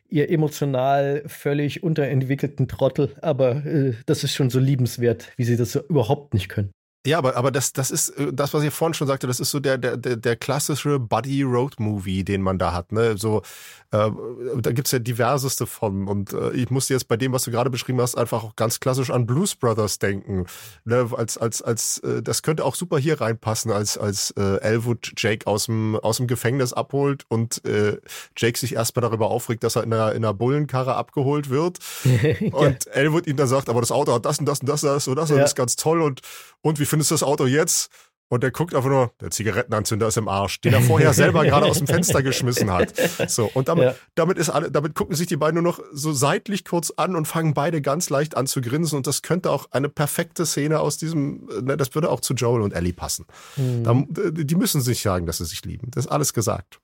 ihr 0.10 0.30
emotional 0.30 1.24
völlig 1.26 1.84
unterentwickelten 1.84 2.68
Trottel. 2.68 3.14
Aber 3.22 3.66
äh, 3.66 3.94
das 4.06 4.24
ist 4.24 4.34
schon 4.34 4.50
so 4.50 4.60
liebenswert, 4.60 5.32
wie 5.36 5.44
sie 5.44 5.58
das 5.58 5.74
so 5.74 5.82
überhaupt 5.82 6.34
nicht 6.34 6.50
können. 6.50 6.72
Ja, 7.06 7.20
aber, 7.20 7.36
aber 7.36 7.52
das, 7.52 7.72
das 7.72 7.92
ist 7.92 8.10
äh, 8.10 8.34
das, 8.34 8.54
was 8.54 8.64
ich 8.64 8.74
vorhin 8.74 8.96
schon 8.96 9.08
sagte, 9.08 9.28
das 9.28 9.40
ist 9.40 9.52
so 9.52 9.60
der, 9.60 9.78
der, 9.78 9.96
der 9.98 10.36
klassische 10.36 11.00
Buddy-Road-Movie, 11.00 12.24
den 12.24 12.42
man 12.42 12.58
da 12.58 12.74
hat. 12.74 12.92
Ne? 12.92 13.16
So, 13.18 13.44
äh, 13.92 14.10
da 14.58 14.72
gibt's 14.72 14.92
ja 14.92 15.00
diverseste 15.00 15.68
von. 15.68 16.08
Und 16.08 16.34
äh, 16.34 16.52
ich 16.52 16.70
musste 16.72 16.94
jetzt 16.94 17.08
bei 17.08 17.16
dem, 17.16 17.32
was 17.32 17.44
du 17.44 17.52
gerade 17.52 17.70
beschrieben 17.70 18.02
hast, 18.02 18.18
einfach 18.18 18.44
auch 18.44 18.56
ganz 18.56 18.80
klassisch 18.80 19.12
an 19.12 19.28
Blues 19.28 19.56
Brothers 19.56 20.00
denken. 20.00 20.48
Ne? 20.84 21.08
Als, 21.16 21.38
als, 21.38 21.62
als, 21.62 22.00
äh, 22.00 22.24
das 22.24 22.42
könnte 22.42 22.66
auch 22.66 22.74
super 22.74 22.98
hier 22.98 23.22
reinpassen, 23.22 23.72
als, 23.72 23.98
als 23.98 24.32
äh, 24.32 24.60
Elwood 24.62 25.14
Jake 25.18 25.46
aus 25.46 25.68
dem, 25.68 25.96
aus 25.98 26.18
dem 26.18 26.26
Gefängnis 26.26 26.74
abholt 26.74 27.24
und 27.30 27.64
äh, 27.66 27.98
Jake 28.36 28.58
sich 28.58 28.74
erstmal 28.74 29.02
darüber 29.02 29.30
aufregt, 29.30 29.64
dass 29.64 29.76
er 29.76 29.84
in 29.84 29.94
einer, 29.94 30.14
in 30.14 30.26
einer 30.26 30.34
Bullenkarre 30.34 30.96
abgeholt 30.96 31.52
wird. 31.52 31.78
ja. 32.04 32.52
Und 32.52 32.88
Elwood 32.88 33.28
ihm 33.28 33.38
dann 33.38 33.48
sagt, 33.48 33.70
aber 33.70 33.82
das 33.82 33.92
Auto 33.92 34.12
hat 34.12 34.26
das 34.26 34.40
und 34.40 34.46
das 34.46 34.62
und 34.62 34.70
das, 34.70 34.82
das 34.82 35.08
und 35.08 35.16
das, 35.16 35.30
und 35.30 35.38
das 35.38 35.52
ist 35.52 35.56
ganz 35.56 35.76
toll 35.76 36.02
und, 36.02 36.22
und 36.62 36.80
wie 36.80 36.86
findest 36.96 37.12
das 37.12 37.24
Auto 37.24 37.46
jetzt? 37.46 37.92
Und 38.28 38.42
der 38.42 38.50
guckt 38.50 38.74
einfach 38.74 38.90
nur, 38.90 39.12
der 39.22 39.30
Zigarettenanzünder 39.30 40.08
ist 40.08 40.18
im 40.18 40.28
Arsch, 40.28 40.60
den 40.62 40.74
er 40.74 40.82
vorher 40.94 41.14
selber 41.14 41.44
gerade 41.44 41.68
aus 41.68 41.78
dem 41.78 41.86
Fenster 41.86 42.24
geschmissen 42.24 42.72
hat. 42.72 42.94
So, 43.30 43.52
und 43.54 43.68
damit, 43.68 43.84
ja. 43.84 43.96
damit 44.16 44.40
ist 44.40 44.50
alle, 44.50 44.72
damit 44.72 44.96
gucken 44.96 45.16
sich 45.16 45.28
die 45.28 45.38
beiden 45.38 45.62
nur 45.62 45.72
noch 45.72 45.80
so 45.94 46.12
seitlich 46.12 46.66
kurz 46.66 46.92
an 46.98 47.16
und 47.16 47.28
fangen 47.28 47.54
beide 47.54 47.82
ganz 47.84 48.10
leicht 48.10 48.36
an 48.36 48.48
zu 48.48 48.62
grinsen. 48.62 48.98
Und 48.98 49.06
das 49.06 49.22
könnte 49.22 49.52
auch 49.52 49.68
eine 49.72 49.90
perfekte 49.90 50.46
Szene 50.48 50.80
aus 50.80 50.98
diesem, 50.98 51.48
ne, 51.62 51.78
das 51.78 51.94
würde 51.94 52.10
auch 52.10 52.20
zu 52.20 52.34
Joel 52.34 52.62
und 52.62 52.74
Ellie 52.74 52.94
passen. 52.94 53.28
Mhm. 53.58 53.84
Da, 53.84 54.32
die 54.32 54.56
müssen 54.56 54.82
sich 54.82 55.04
sagen, 55.04 55.28
dass 55.28 55.38
sie 55.38 55.46
sich 55.46 55.64
lieben. 55.64 55.92
Das 55.92 56.06
ist 56.06 56.12
alles 56.12 56.34
gesagt. 56.34 56.80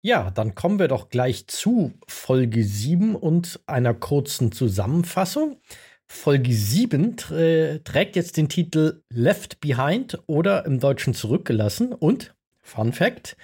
Ja, 0.00 0.30
dann 0.30 0.54
kommen 0.54 0.78
wir 0.78 0.88
doch 0.88 1.10
gleich 1.10 1.46
zu 1.46 1.92
Folge 2.08 2.64
7 2.64 3.16
und 3.16 3.60
einer 3.66 3.92
kurzen 3.92 4.50
Zusammenfassung. 4.50 5.58
Folge 6.08 6.52
7 6.52 7.16
trägt 7.16 8.16
jetzt 8.16 8.36
den 8.36 8.48
Titel 8.48 9.02
Left 9.10 9.60
Behind 9.60 10.18
oder 10.26 10.64
im 10.64 10.78
Deutschen 10.80 11.14
zurückgelassen. 11.14 11.92
Und, 11.92 12.34
Fun 12.60 12.92
Fact, 12.92 13.36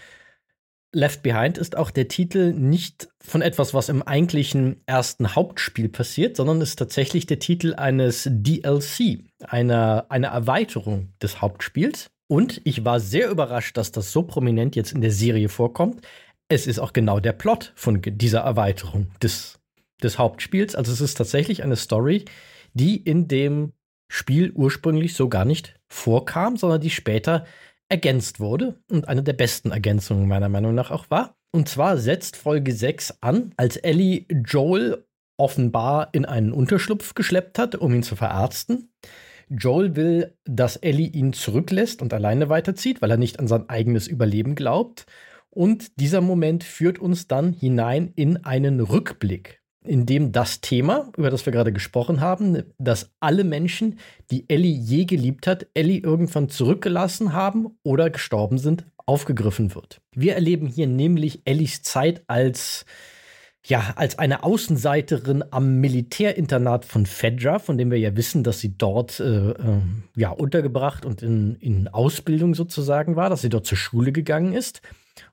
Left 0.94 1.22
Behind 1.22 1.56
ist 1.56 1.76
auch 1.76 1.90
der 1.90 2.08
Titel 2.08 2.52
nicht 2.52 3.08
von 3.20 3.40
etwas, 3.40 3.72
was 3.72 3.88
im 3.88 4.02
eigentlichen 4.02 4.82
ersten 4.84 5.34
Hauptspiel 5.34 5.88
passiert, 5.88 6.36
sondern 6.36 6.60
ist 6.60 6.78
tatsächlich 6.78 7.26
der 7.26 7.38
Titel 7.38 7.74
eines 7.74 8.28
DLC, 8.30 9.24
einer, 9.40 10.06
einer 10.10 10.28
Erweiterung 10.28 11.08
des 11.22 11.40
Hauptspiels. 11.40 12.10
Und 12.28 12.60
ich 12.64 12.84
war 12.84 13.00
sehr 13.00 13.30
überrascht, 13.30 13.76
dass 13.76 13.90
das 13.90 14.12
so 14.12 14.22
prominent 14.22 14.76
jetzt 14.76 14.92
in 14.92 15.00
der 15.00 15.12
Serie 15.12 15.48
vorkommt. 15.48 16.06
Es 16.48 16.66
ist 16.66 16.78
auch 16.78 16.92
genau 16.92 17.20
der 17.20 17.32
Plot 17.32 17.72
von 17.74 18.02
dieser 18.02 18.40
Erweiterung 18.40 19.10
des, 19.22 19.60
des 20.02 20.18
Hauptspiels. 20.18 20.74
Also 20.74 20.92
es 20.92 21.00
ist 21.00 21.14
tatsächlich 21.14 21.62
eine 21.62 21.76
Story, 21.76 22.26
die 22.74 22.96
in 22.96 23.28
dem 23.28 23.72
Spiel 24.08 24.52
ursprünglich 24.52 25.14
so 25.14 25.28
gar 25.28 25.44
nicht 25.44 25.78
vorkam, 25.88 26.56
sondern 26.56 26.80
die 26.80 26.90
später 26.90 27.46
ergänzt 27.88 28.40
wurde 28.40 28.78
und 28.90 29.08
eine 29.08 29.22
der 29.22 29.32
besten 29.32 29.70
Ergänzungen 29.70 30.28
meiner 30.28 30.48
Meinung 30.48 30.74
nach 30.74 30.90
auch 30.90 31.10
war. 31.10 31.36
Und 31.50 31.68
zwar 31.68 31.98
setzt 31.98 32.36
Folge 32.36 32.72
6 32.72 33.18
an, 33.20 33.52
als 33.56 33.76
Ellie 33.76 34.26
Joel 34.46 35.04
offenbar 35.36 36.08
in 36.12 36.24
einen 36.24 36.52
Unterschlupf 36.52 37.14
geschleppt 37.14 37.58
hat, 37.58 37.74
um 37.74 37.94
ihn 37.94 38.02
zu 38.02 38.16
verarzten. 38.16 38.92
Joel 39.48 39.96
will, 39.96 40.36
dass 40.44 40.76
Ellie 40.76 41.08
ihn 41.08 41.32
zurücklässt 41.32 42.00
und 42.00 42.14
alleine 42.14 42.48
weiterzieht, 42.48 43.02
weil 43.02 43.10
er 43.10 43.16
nicht 43.16 43.38
an 43.38 43.48
sein 43.48 43.68
eigenes 43.68 44.06
Überleben 44.08 44.54
glaubt. 44.54 45.06
Und 45.50 46.00
dieser 46.00 46.22
Moment 46.22 46.64
führt 46.64 46.98
uns 46.98 47.28
dann 47.28 47.52
hinein 47.52 48.12
in 48.14 48.44
einen 48.44 48.80
Rückblick 48.80 49.61
in 49.84 50.06
dem 50.06 50.32
das 50.32 50.60
Thema, 50.60 51.10
über 51.16 51.30
das 51.30 51.44
wir 51.46 51.52
gerade 51.52 51.72
gesprochen 51.72 52.20
haben, 52.20 52.62
dass 52.78 53.10
alle 53.20 53.44
Menschen, 53.44 53.98
die 54.30 54.48
Ellie 54.48 54.74
je 54.74 55.04
geliebt 55.04 55.46
hat, 55.46 55.66
Ellie 55.74 56.00
irgendwann 56.00 56.48
zurückgelassen 56.48 57.32
haben 57.32 57.78
oder 57.82 58.10
gestorben 58.10 58.58
sind, 58.58 58.84
aufgegriffen 59.06 59.74
wird. 59.74 60.00
Wir 60.14 60.34
erleben 60.34 60.66
hier 60.66 60.86
nämlich 60.86 61.42
Ellies 61.44 61.82
Zeit 61.82 62.22
als 62.26 62.84
ja, 63.64 63.92
als 63.94 64.18
eine 64.18 64.42
Außenseiterin 64.42 65.44
am 65.52 65.76
Militärinternat 65.76 66.84
von 66.84 67.06
Fedra, 67.06 67.60
von 67.60 67.78
dem 67.78 67.92
wir 67.92 67.98
ja 67.98 68.16
wissen, 68.16 68.42
dass 68.42 68.58
sie 68.58 68.76
dort 68.76 69.20
äh, 69.20 69.50
äh, 69.50 69.54
ja, 70.16 70.30
untergebracht 70.30 71.04
und 71.04 71.22
in, 71.22 71.54
in 71.60 71.86
Ausbildung 71.86 72.56
sozusagen 72.56 73.14
war, 73.14 73.30
dass 73.30 73.42
sie 73.42 73.50
dort 73.50 73.66
zur 73.66 73.78
Schule 73.78 74.10
gegangen 74.10 74.52
ist. 74.52 74.82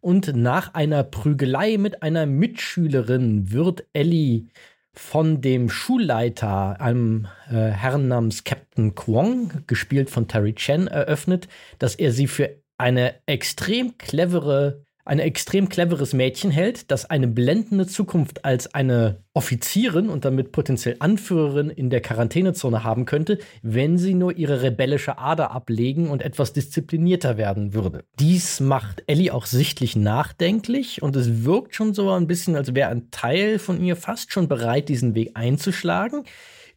Und 0.02 0.36
nach 0.36 0.74
einer 0.74 1.04
Prügelei 1.04 1.78
mit 1.78 2.04
einer 2.04 2.26
Mitschülerin 2.26 3.52
wird 3.52 3.86
Ellie 3.94 4.48
von 4.94 5.42
dem 5.42 5.70
Schulleiter, 5.70 6.82
einem 6.82 7.28
äh, 7.50 7.70
Herrn 7.70 8.08
namens 8.08 8.44
Captain 8.44 8.96
Kwong, 8.96 9.64
gespielt 9.68 10.10
von 10.10 10.28
Terry 10.28 10.54
Chen, 10.54 10.88
eröffnet, 10.88 11.48
dass 11.78 11.96
er 11.96 12.12
sie 12.12 12.28
für 12.28 12.56
eine 12.78 13.16
extrem 13.26 13.98
clevere 13.98 14.84
ein 15.10 15.18
extrem 15.18 15.70
cleveres 15.70 16.14
Mädchen 16.14 16.52
hält, 16.52 16.92
das 16.92 17.10
eine 17.10 17.28
blendende 17.28 17.88
Zukunft 17.88 18.46
als 18.46 18.76
eine 18.76 19.24
Offizierin 19.34 20.08
und 20.08 20.24
damit 20.24 20.52
potenziell 20.52 20.98
Anführerin 21.00 21.72
in 21.72 21.90
der 21.90 22.02
Quarantänezone 22.02 22.84
haben 22.84 23.06
könnte, 23.06 23.40
wenn 23.64 23.98
sie 23.98 24.14
nur 24.14 24.38
ihre 24.38 24.62
rebellische 24.62 25.18
Ader 25.18 25.50
ablegen 25.50 26.12
und 26.12 26.22
etwas 26.22 26.54
disziplinierter 26.54 27.38
werden 27.38 27.74
würde. 27.74 28.04
Dies 28.20 28.60
macht 28.60 29.02
Ellie 29.08 29.34
auch 29.34 29.48
sichtlich 29.48 29.96
nachdenklich 29.96 31.02
und 31.02 31.16
es 31.16 31.44
wirkt 31.44 31.74
schon 31.74 31.96
so 31.96 32.12
ein 32.12 32.28
bisschen, 32.28 32.56
als 32.56 32.76
wäre 32.76 32.92
ein 32.92 33.10
Teil 33.10 33.58
von 33.58 33.84
ihr 33.84 33.96
fast 33.96 34.32
schon 34.32 34.48
bereit, 34.48 34.90
diesen 34.90 35.16
Weg 35.16 35.32
einzuschlagen 35.34 36.26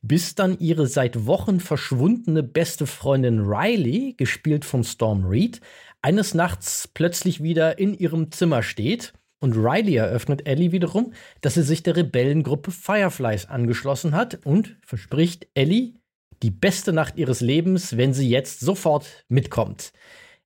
bis 0.05 0.35
dann 0.35 0.59
ihre 0.59 0.89
seit 0.89 1.27
Wochen 1.27 1.61
verschwundene 1.61 2.43
beste 2.43 2.89
Freundin 2.89 3.39
Riley, 3.39 4.15
gespielt 4.17 4.65
von 4.65 4.83
Storm 4.83 5.25
Reed, 5.25 5.61
eines 6.03 6.35
Nachts 6.35 6.89
plötzlich 6.93 7.43
wieder 7.43 7.79
in 7.79 7.95
ihrem 7.95 8.31
Zimmer 8.31 8.63
steht. 8.63 9.13
Und 9.41 9.57
Riley 9.57 9.97
eröffnet 9.97 10.47
Ellie 10.47 10.71
wiederum, 10.71 11.13
dass 11.41 11.55
sie 11.55 11.65
sich 11.65 11.83
der 11.83 11.97
Rebellengruppe 11.97 12.71
Fireflies 12.71 13.47
angeschlossen 13.47 14.15
hat 14.15 14.45
und 14.45 14.77
verspricht 14.85 15.49
Ellie 15.55 15.95
die 16.43 16.51
beste 16.51 16.93
Nacht 16.93 17.17
ihres 17.17 17.41
Lebens, 17.41 17.97
wenn 17.97 18.13
sie 18.13 18.29
jetzt 18.29 18.61
sofort 18.61 19.25
mitkommt. 19.29 19.93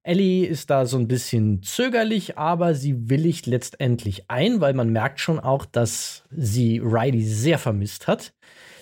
Ellie 0.02 0.46
ist 0.46 0.70
da 0.70 0.86
so 0.86 0.98
ein 0.98 1.08
bisschen 1.08 1.62
zögerlich, 1.62 2.38
aber 2.38 2.74
sie 2.74 3.10
willigt 3.10 3.46
letztendlich 3.46 4.30
ein, 4.30 4.60
weil 4.60 4.72
man 4.72 4.90
merkt 4.90 5.18
schon 5.20 5.40
auch, 5.40 5.66
dass 5.66 6.24
sie 6.30 6.78
Riley 6.78 7.22
sehr 7.22 7.58
vermisst 7.58 8.06
hat. 8.06 8.32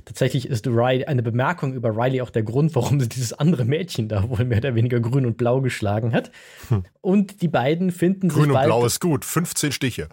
Tatsächlich 0.05 0.49
ist 0.49 0.67
Riley, 0.67 1.05
eine 1.07 1.23
Bemerkung 1.23 1.73
über 1.73 1.91
Riley 1.97 2.21
auch 2.21 2.31
der 2.31 2.43
Grund, 2.43 2.75
warum 2.75 3.01
sie 3.01 3.09
dieses 3.09 3.33
andere 3.33 3.65
Mädchen 3.65 4.09
da 4.09 4.29
wohl 4.29 4.45
mehr 4.45 4.59
oder 4.59 4.75
weniger 4.75 5.01
grün 5.01 5.27
und 5.27 5.37
blau 5.37 5.61
geschlagen 5.61 6.13
hat. 6.13 6.31
Hm. 6.69 6.85
Und 7.01 7.43
die 7.43 7.49
beiden 7.49 7.91
finden 7.91 8.29
grün 8.29 8.45
sich. 8.45 8.53
Grün 8.53 8.57
und 8.57 8.65
blau 8.65 8.87
ist 8.87 9.01
gut, 9.01 9.25
15 9.25 9.73
Stiche. 9.73 10.09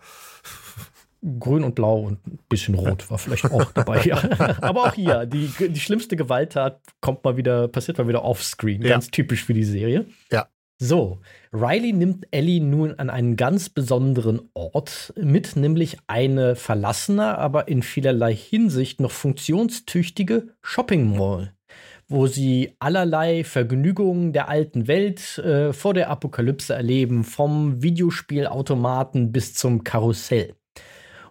Grün 1.39 1.63
und 1.63 1.75
Blau 1.75 1.99
und 1.99 2.25
ein 2.25 2.39
bisschen 2.49 2.73
Rot 2.73 3.11
war 3.11 3.19
vielleicht 3.19 3.45
auch 3.45 3.71
dabei. 3.73 4.01
Ja. 4.03 4.17
Aber 4.61 4.85
auch 4.85 4.93
hier, 4.93 5.27
die, 5.27 5.51
die 5.69 5.79
schlimmste 5.79 6.15
Gewalttat 6.15 6.81
kommt 6.99 7.23
mal 7.23 7.37
wieder, 7.37 7.67
passiert 7.67 7.99
mal 7.99 8.07
wieder 8.07 8.23
offscreen. 8.23 8.81
Ja. 8.81 8.89
Ganz 8.89 9.11
typisch 9.11 9.43
für 9.43 9.53
die 9.53 9.63
Serie. 9.63 10.07
Ja. 10.31 10.47
So, 10.83 11.19
Riley 11.53 11.93
nimmt 11.93 12.25
Ellie 12.31 12.59
nun 12.59 12.95
an 12.95 13.11
einen 13.11 13.35
ganz 13.35 13.69
besonderen 13.69 14.49
Ort 14.55 15.13
mit, 15.15 15.55
nämlich 15.55 15.97
eine 16.07 16.55
verlassene, 16.55 17.37
aber 17.37 17.67
in 17.67 17.83
vielerlei 17.83 18.33
Hinsicht 18.33 18.99
noch 18.99 19.11
funktionstüchtige 19.11 20.55
Shopping 20.63 21.15
Mall, 21.15 21.53
wo 22.07 22.25
sie 22.25 22.77
allerlei 22.79 23.43
Vergnügungen 23.43 24.33
der 24.33 24.49
alten 24.49 24.87
Welt 24.87 25.37
äh, 25.37 25.71
vor 25.71 25.93
der 25.93 26.09
Apokalypse 26.09 26.73
erleben, 26.73 27.25
vom 27.25 27.83
Videospielautomaten 27.83 29.31
bis 29.31 29.53
zum 29.53 29.83
Karussell. 29.83 30.55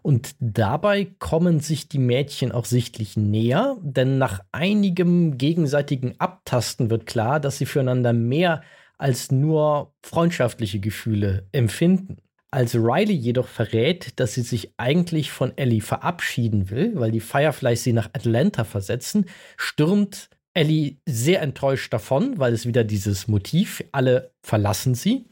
Und 0.02 0.36
dabei 0.38 1.08
kommen 1.18 1.58
sich 1.58 1.88
die 1.88 1.98
Mädchen 1.98 2.52
auch 2.52 2.66
sichtlich 2.66 3.16
näher, 3.16 3.76
denn 3.82 4.16
nach 4.16 4.42
einigem 4.52 5.38
gegenseitigen 5.38 6.14
Abtasten 6.20 6.88
wird 6.88 7.06
klar, 7.06 7.40
dass 7.40 7.58
sie 7.58 7.66
füreinander 7.66 8.12
mehr 8.12 8.62
als 9.00 9.32
nur 9.32 9.94
freundschaftliche 10.02 10.78
Gefühle 10.78 11.48
empfinden. 11.52 12.18
Als 12.50 12.74
Riley 12.74 13.14
jedoch 13.14 13.48
verrät, 13.48 14.18
dass 14.20 14.34
sie 14.34 14.42
sich 14.42 14.74
eigentlich 14.76 15.30
von 15.30 15.56
Ellie 15.56 15.80
verabschieden 15.80 16.68
will, 16.68 16.92
weil 16.96 17.10
die 17.10 17.20
Fireflies 17.20 17.82
sie 17.82 17.92
nach 17.92 18.10
Atlanta 18.12 18.64
versetzen, 18.64 19.26
stürmt 19.56 20.28
Ellie 20.52 20.98
sehr 21.06 21.40
enttäuscht 21.42 21.92
davon, 21.92 22.38
weil 22.38 22.52
es 22.52 22.66
wieder 22.66 22.84
dieses 22.84 23.28
Motiv, 23.28 23.82
alle 23.92 24.32
verlassen 24.42 24.94
sie, 24.94 25.26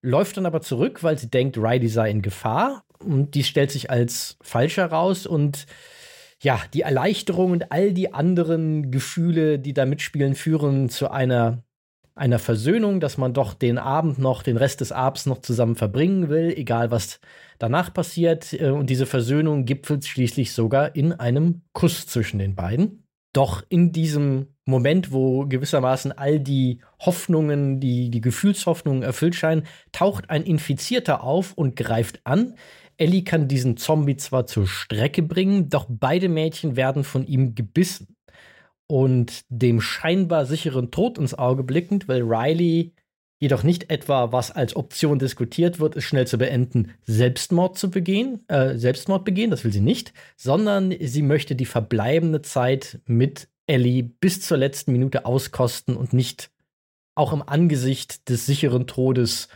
läuft 0.00 0.36
dann 0.36 0.46
aber 0.46 0.62
zurück, 0.62 1.02
weil 1.02 1.18
sie 1.18 1.28
denkt, 1.28 1.58
Riley 1.58 1.88
sei 1.88 2.10
in 2.10 2.22
Gefahr 2.22 2.84
und 3.00 3.34
dies 3.34 3.48
stellt 3.48 3.72
sich 3.72 3.90
als 3.90 4.38
falsch 4.40 4.76
heraus 4.76 5.26
und 5.26 5.66
ja, 6.40 6.60
die 6.72 6.82
Erleichterung 6.82 7.50
und 7.50 7.72
all 7.72 7.92
die 7.92 8.14
anderen 8.14 8.90
Gefühle, 8.90 9.58
die 9.58 9.74
da 9.74 9.86
mitspielen, 9.86 10.34
führen 10.34 10.88
zu 10.88 11.10
einer, 11.10 11.63
einer 12.14 12.38
Versöhnung, 12.38 13.00
dass 13.00 13.18
man 13.18 13.34
doch 13.34 13.54
den 13.54 13.78
Abend 13.78 14.18
noch, 14.18 14.42
den 14.42 14.56
Rest 14.56 14.80
des 14.80 14.92
Abends 14.92 15.26
noch 15.26 15.38
zusammen 15.38 15.74
verbringen 15.74 16.28
will, 16.28 16.52
egal 16.56 16.90
was 16.90 17.20
danach 17.58 17.92
passiert. 17.92 18.52
Äh, 18.52 18.70
und 18.70 18.90
diese 18.90 19.06
Versöhnung 19.06 19.64
gipfelt 19.64 20.04
schließlich 20.04 20.52
sogar 20.52 20.94
in 20.94 21.12
einem 21.12 21.62
Kuss 21.72 22.06
zwischen 22.06 22.38
den 22.38 22.54
beiden. 22.54 23.04
Doch 23.32 23.64
in 23.68 23.90
diesem 23.90 24.54
Moment, 24.64 25.10
wo 25.10 25.44
gewissermaßen 25.46 26.12
all 26.12 26.38
die 26.38 26.80
Hoffnungen, 27.00 27.80
die, 27.80 28.10
die 28.10 28.20
Gefühlshoffnungen 28.20 29.02
erfüllt 29.02 29.34
scheinen, 29.34 29.66
taucht 29.90 30.30
ein 30.30 30.44
Infizierter 30.44 31.24
auf 31.24 31.52
und 31.54 31.74
greift 31.74 32.20
an. 32.24 32.54
Ellie 32.96 33.24
kann 33.24 33.48
diesen 33.48 33.76
Zombie 33.76 34.16
zwar 34.16 34.46
zur 34.46 34.68
Strecke 34.68 35.22
bringen, 35.22 35.68
doch 35.68 35.86
beide 35.88 36.28
Mädchen 36.28 36.76
werden 36.76 37.02
von 37.02 37.26
ihm 37.26 37.56
gebissen. 37.56 38.13
Und 38.86 39.42
dem 39.48 39.80
scheinbar 39.80 40.46
sicheren 40.46 40.90
Tod 40.90 41.18
ins 41.18 41.34
Auge 41.34 41.62
blickend, 41.62 42.06
will 42.08 42.22
Riley 42.22 42.92
jedoch 43.40 43.62
nicht 43.62 43.90
etwa, 43.90 44.32
was 44.32 44.50
als 44.50 44.76
Option 44.76 45.18
diskutiert 45.18 45.80
wird, 45.80 45.96
ist 45.96 46.04
schnell 46.04 46.26
zu 46.26 46.38
beenden, 46.38 46.92
Selbstmord 47.02 47.76
zu 47.76 47.90
begehen, 47.90 48.48
äh, 48.48 48.76
Selbstmord 48.76 49.24
begehen, 49.24 49.50
das 49.50 49.64
will 49.64 49.72
sie 49.72 49.80
nicht, 49.80 50.12
sondern 50.36 50.94
sie 50.98 51.22
möchte 51.22 51.54
die 51.54 51.66
verbleibende 51.66 52.42
Zeit 52.42 53.00
mit 53.06 53.48
Ellie 53.66 54.02
bis 54.02 54.40
zur 54.40 54.56
letzten 54.56 54.92
Minute 54.92 55.26
auskosten 55.26 55.96
und 55.96 56.12
nicht 56.12 56.50
auch 57.14 57.32
im 57.32 57.42
Angesicht 57.42 58.28
des 58.28 58.46
sicheren 58.46 58.86
Todes 58.86 59.48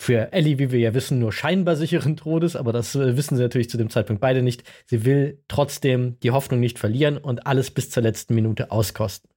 für 0.00 0.32
Ellie, 0.32 0.58
wie 0.58 0.70
wir 0.70 0.78
ja 0.78 0.94
wissen, 0.94 1.18
nur 1.18 1.32
scheinbar 1.32 1.74
sicheren 1.74 2.16
Todes, 2.16 2.54
aber 2.54 2.72
das 2.72 2.94
äh, 2.94 3.16
wissen 3.16 3.36
sie 3.36 3.42
natürlich 3.42 3.68
zu 3.68 3.76
dem 3.76 3.90
Zeitpunkt 3.90 4.20
beide 4.20 4.42
nicht. 4.42 4.62
Sie 4.86 5.04
will 5.04 5.42
trotzdem 5.48 6.18
die 6.22 6.30
Hoffnung 6.30 6.60
nicht 6.60 6.78
verlieren 6.78 7.18
und 7.18 7.46
alles 7.46 7.72
bis 7.72 7.90
zur 7.90 8.04
letzten 8.04 8.34
Minute 8.34 8.70
auskosten. 8.70 9.28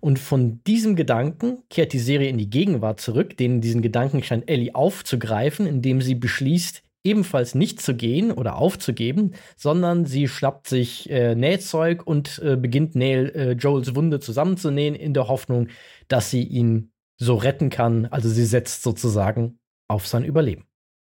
Und 0.00 0.18
von 0.18 0.64
diesem 0.64 0.96
Gedanken 0.96 1.62
kehrt 1.70 1.92
die 1.92 2.00
Serie 2.00 2.28
in 2.28 2.38
die 2.38 2.50
Gegenwart 2.50 3.00
zurück, 3.00 3.36
den 3.36 3.60
diesen 3.60 3.82
Gedanken 3.82 4.22
scheint 4.22 4.50
Ellie 4.50 4.74
aufzugreifen, 4.74 5.66
indem 5.66 6.02
sie 6.02 6.16
beschließt, 6.16 6.82
ebenfalls 7.04 7.54
nicht 7.54 7.80
zu 7.80 7.94
gehen 7.94 8.32
oder 8.32 8.56
aufzugeben, 8.56 9.34
sondern 9.56 10.06
sie 10.06 10.26
schnappt 10.26 10.68
sich 10.68 11.08
äh, 11.08 11.34
Nähzeug 11.34 12.06
und 12.06 12.40
äh, 12.44 12.56
beginnt 12.56 12.94
Nail, 12.96 13.30
äh, 13.34 13.52
Joels 13.52 13.94
Wunde 13.94 14.20
zusammenzunähen, 14.20 14.94
in 14.94 15.14
der 15.14 15.28
Hoffnung, 15.28 15.68
dass 16.08 16.30
sie 16.30 16.42
ihn 16.42 16.92
so 17.16 17.36
retten 17.36 17.70
kann. 17.70 18.06
Also 18.06 18.28
sie 18.28 18.44
setzt 18.44 18.82
sozusagen 18.82 19.59
auf 19.90 20.06
sein 20.06 20.24
Überleben. 20.24 20.64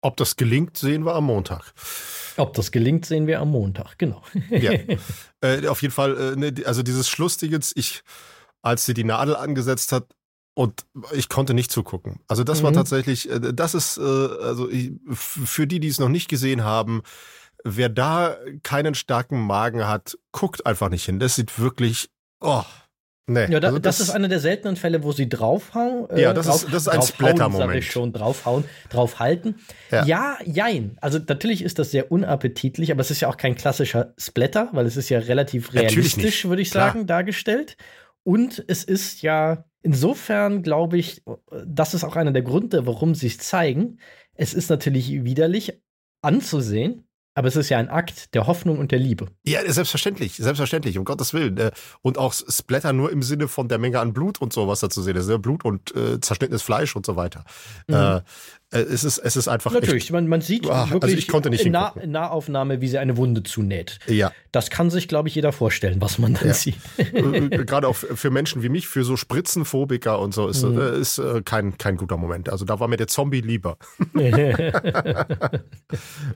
Ob 0.02 0.16
das 0.18 0.36
gelingt, 0.36 0.78
sehen 0.78 1.04
wir 1.04 1.16
am 1.16 1.26
Montag. 1.26 1.74
Ob 2.38 2.54
das 2.54 2.72
gelingt, 2.72 3.06
sehen 3.06 3.26
wir 3.26 3.42
am 3.42 3.50
Montag, 3.50 3.98
genau. 3.98 4.22
Ja, 4.52 4.72
äh, 5.42 5.68
auf 5.68 5.82
jeden 5.82 5.94
Fall, 5.94 6.18
äh, 6.18 6.36
ne, 6.36 6.54
also 6.66 6.84
dieses 6.84 7.10
Schlussdingens, 7.10 7.74
ich, 7.76 8.04
als 8.62 8.86
sie 8.86 8.94
die 8.94 9.04
Nadel 9.04 9.36
angesetzt 9.36 9.92
hat, 9.92 10.06
und 10.54 10.88
ich 11.12 11.30
konnte 11.30 11.54
nicht 11.54 11.72
zugucken. 11.72 12.20
Also 12.28 12.44
das 12.44 12.60
mhm. 12.62 12.66
war 12.66 12.74
tatsächlich, 12.74 13.30
äh, 13.30 13.54
das 13.54 13.74
ist, 13.76 13.98
äh, 13.98 14.02
also 14.02 14.70
für 15.12 15.68
die, 15.68 15.80
die 15.80 15.88
es 15.88 16.00
noch 16.00 16.10
nicht 16.10 16.30
gesehen 16.30 16.64
haben, 16.64 17.02
wer 17.64 17.90
da 17.90 18.38
keinen 18.64 18.96
starken 18.96 19.40
Magen 19.40 19.88
hat, 19.88 20.18
guckt 20.32 20.66
einfach 20.66 20.90
nicht 20.90 21.06
hin. 21.06 21.20
Das 21.20 21.36
sieht 21.36 21.60
wirklich, 21.60 22.10
oh, 22.40 22.64
Nee, 23.30 23.52
ja, 23.52 23.60
da, 23.60 23.68
also 23.68 23.80
das, 23.80 23.98
das, 23.98 24.08
ist 24.08 24.16
einer 24.16 24.30
der 24.30 24.40
seltenen 24.40 24.78
Fälle, 24.78 25.04
wo 25.04 25.12
sie 25.12 25.28
draufhauen. 25.28 26.10
Äh, 26.12 26.22
ja, 26.22 26.34
das, 26.34 26.46
drauf, 26.46 26.64
ist, 26.64 26.74
das 26.74 26.84
ist 26.84 26.88
ein 26.88 27.02
Splatter-Moment. 27.02 27.84
schon 27.84 28.14
draufhauen, 28.14 28.64
draufhalten. 28.90 29.56
Ja. 29.92 30.06
ja, 30.06 30.38
jein. 30.46 30.98
Also 31.02 31.20
natürlich 31.20 31.62
ist 31.62 31.78
das 31.78 31.92
sehr 31.92 32.10
unappetitlich, 32.10 32.90
aber 32.90 33.02
es 33.02 33.12
ist 33.12 33.20
ja 33.20 33.28
auch 33.28 33.36
kein 33.36 33.56
klassischer 33.56 34.14
Splatter, 34.18 34.70
weil 34.72 34.86
es 34.86 34.96
ist 34.96 35.10
ja 35.10 35.20
relativ 35.20 35.74
realistisch, 35.74 36.46
würde 36.46 36.62
ich 36.62 36.72
Klar. 36.72 36.94
sagen, 36.94 37.06
dargestellt. 37.06 37.76
Und 38.24 38.64
es 38.68 38.86
ist 38.86 39.22
ja 39.22 39.66
insofern, 39.82 40.64
glaube 40.64 40.98
ich, 40.98 41.22
das 41.66 41.94
ist 41.94 42.06
auch 42.06 42.16
einer 42.16 42.32
der 42.32 42.44
Gründe, 42.44 42.86
warum 42.86 43.14
sie 43.14 43.28
es 43.28 43.40
zeigen. 43.40 44.00
Es 44.36 44.54
ist 44.54 44.70
natürlich 44.70 45.26
widerlich 45.26 45.82
anzusehen, 46.22 47.07
aber 47.38 47.50
es 47.50 47.56
ist 47.56 47.70
ja 47.70 47.78
ein 47.78 47.88
Akt 47.88 48.34
der 48.34 48.48
Hoffnung 48.48 48.80
und 48.80 48.92
der 48.92 48.98
Liebe. 48.98 49.28
Ja, 49.46 49.60
selbstverständlich, 49.72 50.38
selbstverständlich, 50.38 50.98
um 50.98 51.06
Gottes 51.06 51.36
Willen. 51.36 51.56
Äh, 51.58 51.70
und 52.02 52.18
auch 52.18 52.34
Splatter 52.34 52.94
nur 52.94 53.12
im 53.12 53.22
Sinne 53.22 53.48
von 53.48 53.68
der 53.68 53.78
Menge 53.78 54.00
an 54.00 54.12
Blut 54.12 54.42
und 54.42 54.54
so, 54.54 54.68
was 54.68 54.80
da 54.80 54.90
zu 54.90 55.04
sehen 55.04 55.16
ist. 55.16 55.28
Blut 55.44 55.64
und 55.64 55.96
äh, 55.96 56.20
zerschnittenes 56.20 56.64
Fleisch 56.64 56.96
und 56.96 57.06
so 57.06 57.16
weiter. 57.16 57.44
Mhm. 57.86 57.94
Äh, 57.94 58.22
es 58.70 59.06
ist, 59.06 59.18
es 59.20 59.38
ist 59.38 59.48
einfach. 59.48 59.72
Natürlich, 59.72 60.06
echt, 60.06 60.12
man, 60.12 60.28
man 60.28 60.42
sieht 60.42 60.70
ach, 60.70 60.92
wirklich 60.92 61.04
also 61.04 61.18
ich 61.18 61.28
konnte 61.30 61.50
nicht 61.50 61.66
in, 61.66 61.74
in 62.02 62.12
Nahaufnahme, 62.12 62.82
wie 62.82 62.90
sie 62.90 62.98
eine 62.98 63.16
Wunde 63.16 63.44
zunäht. 63.44 64.00
Ja. 64.08 64.34
Das 64.52 64.70
kann 64.70 64.90
sich, 64.90 65.08
glaube 65.08 65.30
ich, 65.30 65.36
jeder 65.36 65.54
vorstellen, 65.54 66.02
was 66.02 66.18
man 66.20 66.34
dann 66.34 66.48
ja. 66.48 66.54
sieht. 66.54 66.76
Äh, 66.98 67.04
äh, 67.04 67.50
gerade 67.66 67.88
auch 67.88 67.96
für 67.96 68.30
Menschen 68.30 68.64
wie 68.64 68.70
mich, 68.70 68.88
für 68.88 69.06
so 69.06 69.16
Spritzenphobiker 69.16 70.20
und 70.20 70.34
so, 70.34 70.50
ist, 70.50 70.64
mhm. 70.64 70.80
ist 70.80 71.22
kein, 71.46 71.78
kein 71.78 71.96
guter 71.96 72.18
Moment. 72.18 72.50
Also 72.50 72.66
da 72.66 72.80
war 72.82 72.90
mir 72.90 72.98
der 72.98 73.08
Zombie 73.08 73.40
lieber. 73.40 73.78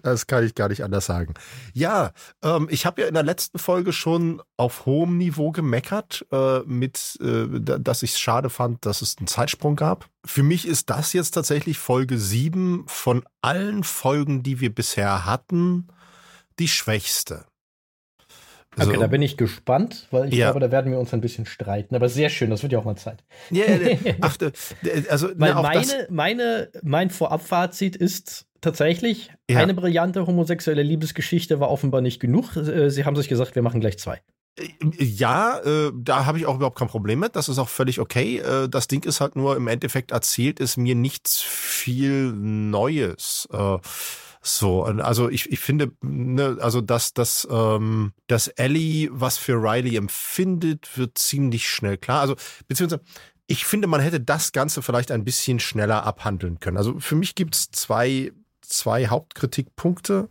das 0.01 0.27
kann 0.27 0.45
ich 0.45 0.55
gar 0.55 0.69
nicht 0.69 0.85
anders 0.85 1.05
sagen. 1.07 1.33
Ja, 1.73 2.11
ähm, 2.43 2.67
ich 2.71 2.85
habe 2.85 3.01
ja 3.01 3.07
in 3.07 3.13
der 3.13 3.23
letzten 3.23 3.59
Folge 3.59 3.91
schon 3.91 4.41
auf 4.55 4.85
hohem 4.85 5.17
Niveau 5.17 5.51
gemeckert, 5.51 6.25
äh, 6.31 6.59
mit, 6.59 7.19
äh, 7.21 7.47
dass 7.59 8.03
ich 8.03 8.11
es 8.11 8.19
schade 8.19 8.49
fand, 8.49 8.85
dass 8.85 9.01
es 9.01 9.17
einen 9.17 9.27
Zeitsprung 9.27 9.75
gab. 9.75 10.10
Für 10.25 10.43
mich 10.43 10.67
ist 10.67 10.89
das 10.89 11.13
jetzt 11.13 11.31
tatsächlich 11.31 11.77
Folge 11.79 12.17
7 12.17 12.83
von 12.87 13.23
allen 13.41 13.83
Folgen, 13.83 14.43
die 14.43 14.59
wir 14.59 14.73
bisher 14.73 15.25
hatten, 15.25 15.87
die 16.59 16.67
schwächste. 16.67 17.45
Okay, 18.79 18.97
da 18.97 19.07
bin 19.07 19.21
ich 19.21 19.35
gespannt, 19.35 20.07
weil 20.11 20.29
ich 20.29 20.35
ja. 20.35 20.47
glaube, 20.47 20.61
da 20.61 20.71
werden 20.71 20.91
wir 20.91 20.99
uns 20.99 21.13
ein 21.13 21.19
bisschen 21.19 21.45
streiten. 21.45 21.93
Aber 21.93 22.07
sehr 22.07 22.29
schön, 22.29 22.49
das 22.49 22.63
wird 22.63 22.71
ja 22.71 22.79
auch 22.79 22.85
mal 22.85 22.95
Zeit. 22.95 23.21
Ja, 23.49 23.65
ja 23.65 23.97
ach, 24.21 24.37
also 25.09 25.29
weil 25.35 25.55
ne, 25.55 25.61
meine, 25.61 26.07
meine, 26.09 26.69
mein 26.81 27.09
Vorabfazit 27.09 27.97
ist 27.97 28.45
tatsächlich, 28.61 29.29
eine 29.49 29.73
brillante 29.73 30.25
homosexuelle 30.25 30.83
Liebesgeschichte 30.83 31.59
war 31.59 31.69
offenbar 31.69 31.99
nicht 31.99 32.21
genug. 32.21 32.55
Äh, 32.55 32.89
sie 32.89 33.03
haben 33.03 33.17
sich 33.17 33.27
gesagt, 33.27 33.55
wir 33.55 33.61
machen 33.61 33.81
gleich 33.81 33.99
zwei. 33.99 34.21
Ja, 34.99 35.59
äh, 35.59 35.91
da 35.95 36.25
habe 36.25 36.37
ich 36.37 36.45
auch 36.45 36.55
überhaupt 36.55 36.77
kein 36.77 36.89
Problem 36.89 37.19
mit. 37.19 37.35
Das 37.35 37.47
ist 37.49 37.57
auch 37.57 37.69
völlig 37.69 37.99
okay. 37.99 38.39
Äh, 38.39 38.67
das 38.69 38.87
Ding 38.87 39.03
ist 39.05 39.21
halt 39.21 39.35
nur, 39.35 39.55
im 39.55 39.67
Endeffekt 39.67 40.11
erzählt 40.11 40.59
es 40.59 40.77
mir 40.77 40.93
nichts 40.95 41.41
viel 41.41 42.33
Neues. 42.33 43.47
Äh, 43.51 43.77
so, 44.43 44.83
also 44.83 45.29
ich, 45.29 45.51
ich 45.51 45.59
finde, 45.59 45.91
ne, 46.01 46.57
also 46.61 46.81
dass, 46.81 47.13
dass, 47.13 47.47
ähm, 47.49 48.11
dass 48.27 48.47
Ellie 48.49 49.09
was 49.11 49.37
für 49.37 49.53
Riley 49.53 49.95
empfindet, 49.95 50.97
wird 50.97 51.17
ziemlich 51.17 51.69
schnell 51.69 51.97
klar. 51.97 52.21
Also, 52.21 52.35
beziehungsweise 52.67 53.01
Ich 53.47 53.65
finde, 53.65 53.87
man 53.87 54.01
hätte 54.01 54.19
das 54.21 54.51
Ganze 54.53 54.81
vielleicht 54.81 55.11
ein 55.11 55.25
bisschen 55.25 55.59
schneller 55.59 56.05
abhandeln 56.05 56.59
können. 56.59 56.77
Also 56.77 56.99
für 56.99 57.15
mich 57.15 57.35
gibt 57.35 57.55
es 57.55 57.69
zwei, 57.71 58.31
zwei 58.61 59.07
Hauptkritikpunkte 59.07 60.29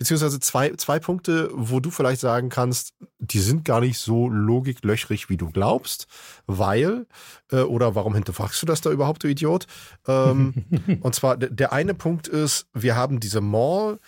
beziehungsweise 0.00 0.40
zwei, 0.40 0.70
zwei 0.76 0.98
Punkte, 0.98 1.50
wo 1.52 1.78
du 1.78 1.90
vielleicht 1.90 2.22
sagen 2.22 2.48
kannst, 2.48 2.94
die 3.18 3.38
sind 3.38 3.66
gar 3.66 3.82
nicht 3.82 3.98
so 3.98 4.30
logiklöchrig, 4.30 5.28
wie 5.28 5.36
du 5.36 5.50
glaubst, 5.50 6.06
weil, 6.46 7.06
äh, 7.52 7.60
oder 7.60 7.94
warum 7.94 8.14
hinterfragst 8.14 8.62
du 8.62 8.66
das 8.66 8.80
da 8.80 8.90
überhaupt, 8.90 9.24
du 9.24 9.28
Idiot? 9.28 9.66
Ähm, 10.08 10.54
und 11.02 11.14
zwar, 11.14 11.36
der 11.36 11.74
eine 11.74 11.92
Punkt 11.92 12.28
ist, 12.28 12.66
wir 12.72 12.96
haben 12.96 13.20
diese 13.20 13.42
Mall, 13.42 13.98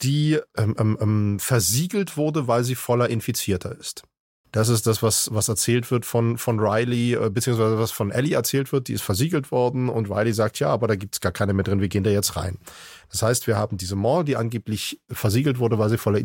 die 0.00 0.38
ähm, 0.56 0.74
ähm, 0.78 0.98
ähm, 0.98 1.38
versiegelt 1.38 2.16
wurde, 2.16 2.48
weil 2.48 2.64
sie 2.64 2.74
voller 2.74 3.10
Infizierter 3.10 3.78
ist. 3.78 4.04
Das 4.52 4.68
ist 4.68 4.86
das, 4.86 5.02
was, 5.02 5.30
was 5.32 5.48
erzählt 5.48 5.90
wird 5.90 6.04
von, 6.04 6.36
von 6.36 6.60
Riley, 6.60 7.14
äh, 7.14 7.30
beziehungsweise 7.30 7.78
was 7.78 7.90
von 7.90 8.10
Ellie 8.10 8.34
erzählt 8.34 8.70
wird. 8.70 8.88
Die 8.88 8.92
ist 8.92 9.00
versiegelt 9.00 9.50
worden 9.50 9.88
und 9.88 10.10
Riley 10.10 10.34
sagt, 10.34 10.58
ja, 10.58 10.68
aber 10.68 10.88
da 10.88 10.94
gibt's 10.94 11.22
gar 11.22 11.32
keine 11.32 11.54
mehr 11.54 11.64
drin, 11.64 11.80
wir 11.80 11.88
gehen 11.88 12.04
da 12.04 12.10
jetzt 12.10 12.36
rein. 12.36 12.58
Das 13.10 13.22
heißt, 13.22 13.46
wir 13.46 13.56
haben 13.56 13.78
diese 13.78 13.96
Mall, 13.96 14.24
die 14.24 14.36
angeblich 14.36 15.00
versiegelt 15.10 15.58
wurde, 15.58 15.78
weil 15.78 15.88
sie 15.88 15.96
voller 15.96 16.20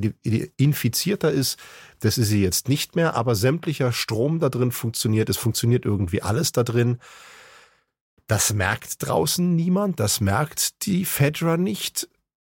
Infizierter 0.57 1.31
ist. 1.31 1.57
Das 2.01 2.17
ist 2.17 2.27
sie 2.27 2.43
jetzt 2.43 2.67
nicht 2.67 2.97
mehr, 2.97 3.15
aber 3.15 3.33
sämtlicher 3.33 3.93
Strom 3.93 4.39
da 4.39 4.49
drin 4.49 4.71
funktioniert. 4.71 5.29
Es 5.29 5.37
funktioniert 5.37 5.85
irgendwie 5.85 6.21
alles 6.21 6.51
da 6.51 6.63
drin. 6.63 6.97
Das 8.27 8.53
merkt 8.53 9.07
draußen 9.07 9.55
niemand, 9.55 10.01
das 10.01 10.19
merkt 10.19 10.85
die 10.85 11.05
Fedra 11.05 11.55
nicht. 11.55 12.09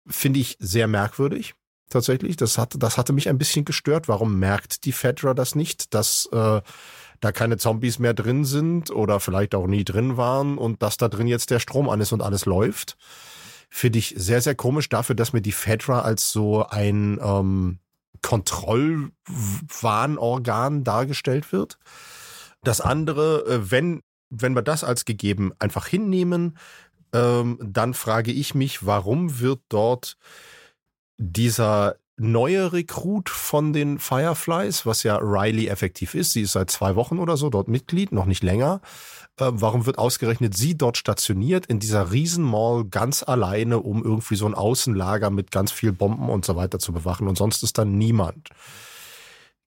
Finde 0.08 0.40
ich 0.40 0.56
sehr 0.60 0.88
merkwürdig 0.88 1.54
tatsächlich. 1.90 2.36
Das, 2.36 2.58
hat, 2.58 2.76
das 2.78 2.98
hatte 2.98 3.14
mich 3.14 3.30
ein 3.30 3.38
bisschen 3.38 3.66
gestört. 3.66 4.08
Warum 4.08 4.40
merkt 4.40 4.86
die 4.86 4.92
Fedra 4.92 5.34
das 5.34 5.56
nicht, 5.56 5.94
dass 5.94 6.28
äh, 6.32 6.62
da 7.20 7.32
keine 7.32 7.58
Zombies 7.58 8.00
mehr 8.00 8.14
drin 8.14 8.46
sind 8.46 8.92
oder 8.92 9.20
vielleicht 9.20 9.56
auch 9.56 9.68
nie 9.68 9.84
drin 9.84 10.18
waren 10.18 10.58
und 10.58 10.82
dass 10.82 10.98
da 10.98 11.08
drin 11.08 11.28
jetzt 11.28 11.52
der 11.52 11.60
Strom 11.60 11.90
an 11.90 12.02
ist 12.02 12.12
und 12.12 12.22
alles 12.22 12.46
läuft? 12.46 12.98
Finde 13.70 14.00
ich 14.00 14.14
sehr, 14.18 14.42
sehr 14.42 14.56
komisch 14.56 14.90
dafür, 14.90 15.16
dass 15.16 15.34
mir 15.34 15.42
die 15.42 15.52
Fedra 15.52 16.02
als 16.02 16.32
so 16.32 16.66
ein 16.66 17.20
ähm, 17.22 17.80
Kontrollwarnorgan 18.22 20.84
dargestellt 20.84 21.52
wird. 21.52 21.78
Das 22.64 22.82
andere, 22.82 23.46
äh, 23.46 23.72
wenn, 23.72 24.02
wenn 24.30 24.56
wir 24.56 24.62
das 24.62 24.84
als 24.84 25.06
gegeben 25.06 25.54
einfach 25.60 25.88
hinnehmen, 25.88 26.58
ähm, 27.14 27.60
dann 27.62 27.94
frage 27.94 28.32
ich 28.32 28.56
mich, 28.56 28.86
warum 28.86 29.40
wird 29.40 29.62
dort 29.70 30.18
dieser 31.18 31.96
neue 32.18 32.72
Rekrut 32.72 33.30
von 33.30 33.74
den 33.74 34.00
Fireflies, 34.00 34.86
was 34.86 35.04
ja 35.04 35.18
Riley 35.18 35.68
effektiv 35.68 36.16
ist, 36.16 36.32
sie 36.32 36.44
ist 36.44 36.54
seit 36.54 36.72
zwei 36.72 36.96
Wochen 36.96 37.20
oder 37.20 37.36
so 37.36 37.50
dort 37.50 37.68
Mitglied, 37.68 38.12
noch 38.12 38.26
nicht 38.26 38.44
länger. 38.44 38.82
Äh, 39.38 39.50
warum 39.52 39.86
wird 39.86 39.98
ausgerechnet 39.98 40.56
sie 40.56 40.78
dort 40.78 40.98
stationiert 40.98 41.66
in 41.66 41.80
dieser 41.80 42.12
Riesenmall 42.12 42.86
ganz 42.86 43.22
alleine, 43.24 43.80
um 43.80 44.04
irgendwie 44.04 44.36
so 44.36 44.46
ein 44.46 44.54
Außenlager 44.54 45.30
mit 45.30 45.52
ganz 45.52 45.72
viel 45.72 45.92
Bomben 45.92 46.30
und 46.30 46.46
so 46.46 46.56
weiter 46.56 46.80
zu 46.80 46.94
bewachen 46.94 47.28
und 47.28 47.38
sonst 47.38 47.64
ist 47.64 47.78
da 47.78 47.84
niemand. 47.84 48.50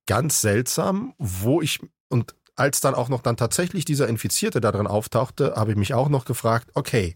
Ganz 0.07 0.41
seltsam, 0.41 1.13
wo 1.19 1.61
ich 1.61 1.81
und 2.09 2.35
als 2.57 2.81
dann 2.81 2.95
auch 2.95 3.09
noch 3.09 3.21
dann 3.21 3.37
tatsächlich 3.37 3.85
dieser 3.85 4.09
Infizierte 4.09 4.61
da 4.61 4.73
drin 4.73 4.87
auftauchte, 4.87 5.55
habe 5.55 5.73
ich 5.73 5.77
mich 5.77 5.95
auch 5.95 6.09
noch 6.09 6.25
gefragt, 6.25 6.71
okay, 6.75 7.15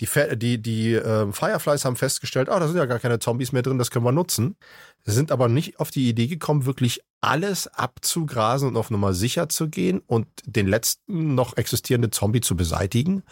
die, 0.00 0.08
die, 0.36 0.62
die 0.62 0.94
äh, 0.94 1.30
Fireflies 1.32 1.84
haben 1.84 1.96
festgestellt, 1.96 2.48
ah, 2.48 2.58
da 2.58 2.66
sind 2.66 2.76
ja 2.76 2.86
gar 2.86 2.98
keine 2.98 3.18
Zombies 3.18 3.52
mehr 3.52 3.62
drin, 3.62 3.78
das 3.78 3.90
können 3.90 4.04
wir 4.04 4.12
nutzen. 4.12 4.56
Sind 5.04 5.30
aber 5.30 5.48
nicht 5.48 5.78
auf 5.78 5.90
die 5.90 6.08
Idee 6.08 6.26
gekommen, 6.26 6.64
wirklich 6.64 7.00
alles 7.20 7.66
abzugrasen 7.68 8.68
und 8.68 8.76
auf 8.76 8.90
Nummer 8.90 9.12
sicher 9.12 9.48
zu 9.48 9.68
gehen 9.68 10.00
und 10.06 10.26
den 10.44 10.66
letzten 10.66 11.34
noch 11.34 11.56
existierenden 11.56 12.12
Zombie 12.12 12.40
zu 12.40 12.56
beseitigen. 12.56 13.22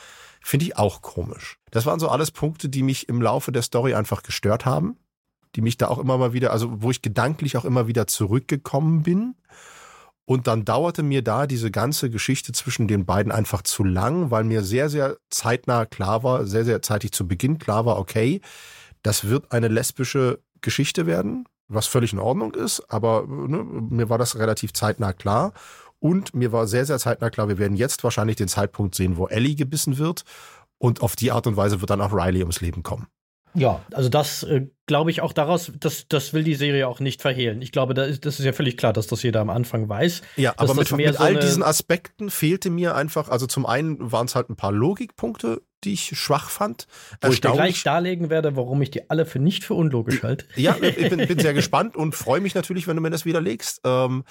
Finde 0.43 0.66
ich 0.66 0.77
auch 0.77 1.03
komisch. 1.03 1.59
Das 1.70 1.86
waren 1.86 2.01
so 2.01 2.09
alles 2.09 2.31
Punkte, 2.31 2.69
die 2.69 2.82
mich 2.82 3.09
im 3.09 3.23
Laufe 3.23 3.51
der 3.51 3.62
Story 3.62 3.95
einfach 3.95 4.23
gestört 4.23 4.66
haben. 4.66 4.97
Die 5.57 5.62
mich 5.62 5.78
da 5.78 5.89
auch 5.89 5.99
immer 5.99 6.19
mal 6.19 6.35
wieder, 6.35 6.53
also 6.53 6.82
wo 6.82 6.90
ich 6.90 7.01
gedanklich 7.01 7.57
auch 7.57 7.65
immer 7.65 7.86
wieder 7.86 8.07
zurückgekommen 8.07 9.03
bin 9.03 9.35
und 10.29 10.47
dann 10.47 10.67
dauerte 10.67 11.03
mir 11.03 11.23
da 11.23 11.47
diese 11.47 11.71
ganze 11.71 12.11
Geschichte 12.11 12.53
zwischen 12.53 12.87
den 12.87 13.07
beiden 13.07 13.33
einfach 13.33 13.63
zu 13.63 13.83
lang, 13.83 14.31
weil 14.31 14.45
mir 14.45 14.63
sehr, 14.63 14.91
sehr 14.91 15.17
zeitnah 15.31 15.87
klar 15.87 16.23
war, 16.23 16.45
sehr, 16.45 16.67
sehr 16.67 16.83
zeitig 16.83 17.13
zu 17.13 17.27
Beginn 17.27 17.59
klar 17.59 17.87
war, 17.87 17.99
okay, 17.99 18.43
das 19.03 19.29
wird 19.29 19.53
eine 19.53 19.69
lesbische 19.69 20.41
Geschichte 20.61 21.07
werden, 21.07 21.47
was 21.69 21.87
völlig 21.87 22.13
in 22.13 22.19
Ordnung 22.19 22.55
ist, 22.55 22.83
aber 22.91 23.25
ne, 23.27 23.65
mir 23.65 24.11
war 24.11 24.19
das 24.19 24.37
relativ 24.37 24.75
zeitnah 24.75 25.15
klar. 25.15 25.55
Und 25.99 26.35
mir 26.35 26.53
war 26.53 26.67
sehr, 26.67 26.85
sehr 26.85 26.99
zeitnah 26.99 27.31
klar, 27.31 27.49
wir 27.49 27.57
werden 27.57 27.79
jetzt 27.79 28.05
wahrscheinlich 28.05 28.37
den 28.37 28.49
Zeitpunkt 28.49 28.95
sehen, 28.95 29.17
wo 29.17 29.29
Ellie 29.29 29.55
gebissen 29.55 29.97
wird. 29.97 30.25
Und 30.77 31.01
auf 31.01 31.17
die 31.17 31.33
Art 31.33 31.47
und 31.47 31.57
Weise 31.57 31.81
wird 31.81 31.89
dann 31.89 32.03
auch 32.03 32.13
Riley 32.13 32.41
ums 32.41 32.61
Leben 32.61 32.83
kommen. 32.83 33.07
Ja, 33.55 33.81
also 33.95 34.11
das 34.11 34.43
äh, 34.43 34.67
glaube 34.89 35.12
ich 35.12 35.20
auch 35.20 35.32
daraus, 35.32 35.70
das, 35.78 36.09
das 36.09 36.32
will 36.32 36.43
die 36.43 36.56
Serie 36.56 36.89
auch 36.89 36.98
nicht 36.98 37.23
verhehlen. 37.23 37.62
Ich 37.62 37.70
glaube, 37.70 37.94
da 37.94 38.02
ist, 38.02 38.27
das 38.27 38.40
ist 38.40 38.44
ja 38.44 38.52
völlig 38.52 38.77
klar, 38.77 38.93
dass 38.93 39.06
das 39.06 39.23
jeder 39.23 39.40
am 39.40 39.51
Anfang 39.51 39.89
weiß. 39.89 40.23
Ja, 40.36 40.55
aber 40.56 40.74
mit, 40.74 40.90
mit 40.90 41.15
so 41.15 41.23
all 41.23 41.36
diesen 41.36 41.62
Aspekten 41.62 42.31
fehlte 42.31 42.70
mir 42.70 42.97
einfach, 42.97 43.28
also 43.28 43.47
zum 43.47 43.66
einen 43.66 44.10
waren 44.10 44.27
es 44.27 44.35
halt 44.35 44.51
ein 44.51 44.56
paar 44.56 44.73
Logikpunkte, 44.73 45.62
die 45.85 45.93
ich 45.93 46.19
schwach 46.19 46.51
fand. 46.51 46.89
Wo 47.23 47.31
ich 47.31 47.40
dir 47.40 47.52
gleich 47.52 47.81
darlegen 47.85 48.31
werde, 48.31 48.56
warum 48.56 48.82
ich 48.82 48.90
die 48.90 49.09
alle 49.09 49.27
für 49.27 49.39
nicht 49.39 49.62
für 49.62 49.74
unlogisch 49.74 50.24
halte. 50.24 50.47
Ja, 50.56 50.77
ich 50.81 51.09
bin, 51.09 51.24
bin 51.24 51.39
sehr 51.39 51.55
gespannt 51.55 51.94
und 51.94 52.16
freue 52.16 52.40
mich 52.40 52.56
natürlich, 52.56 52.89
wenn 52.89 52.97
du 52.97 53.02
mir 53.02 53.10
das 53.10 53.24
widerlegst. 53.24 53.82
Ähm, 53.85 54.24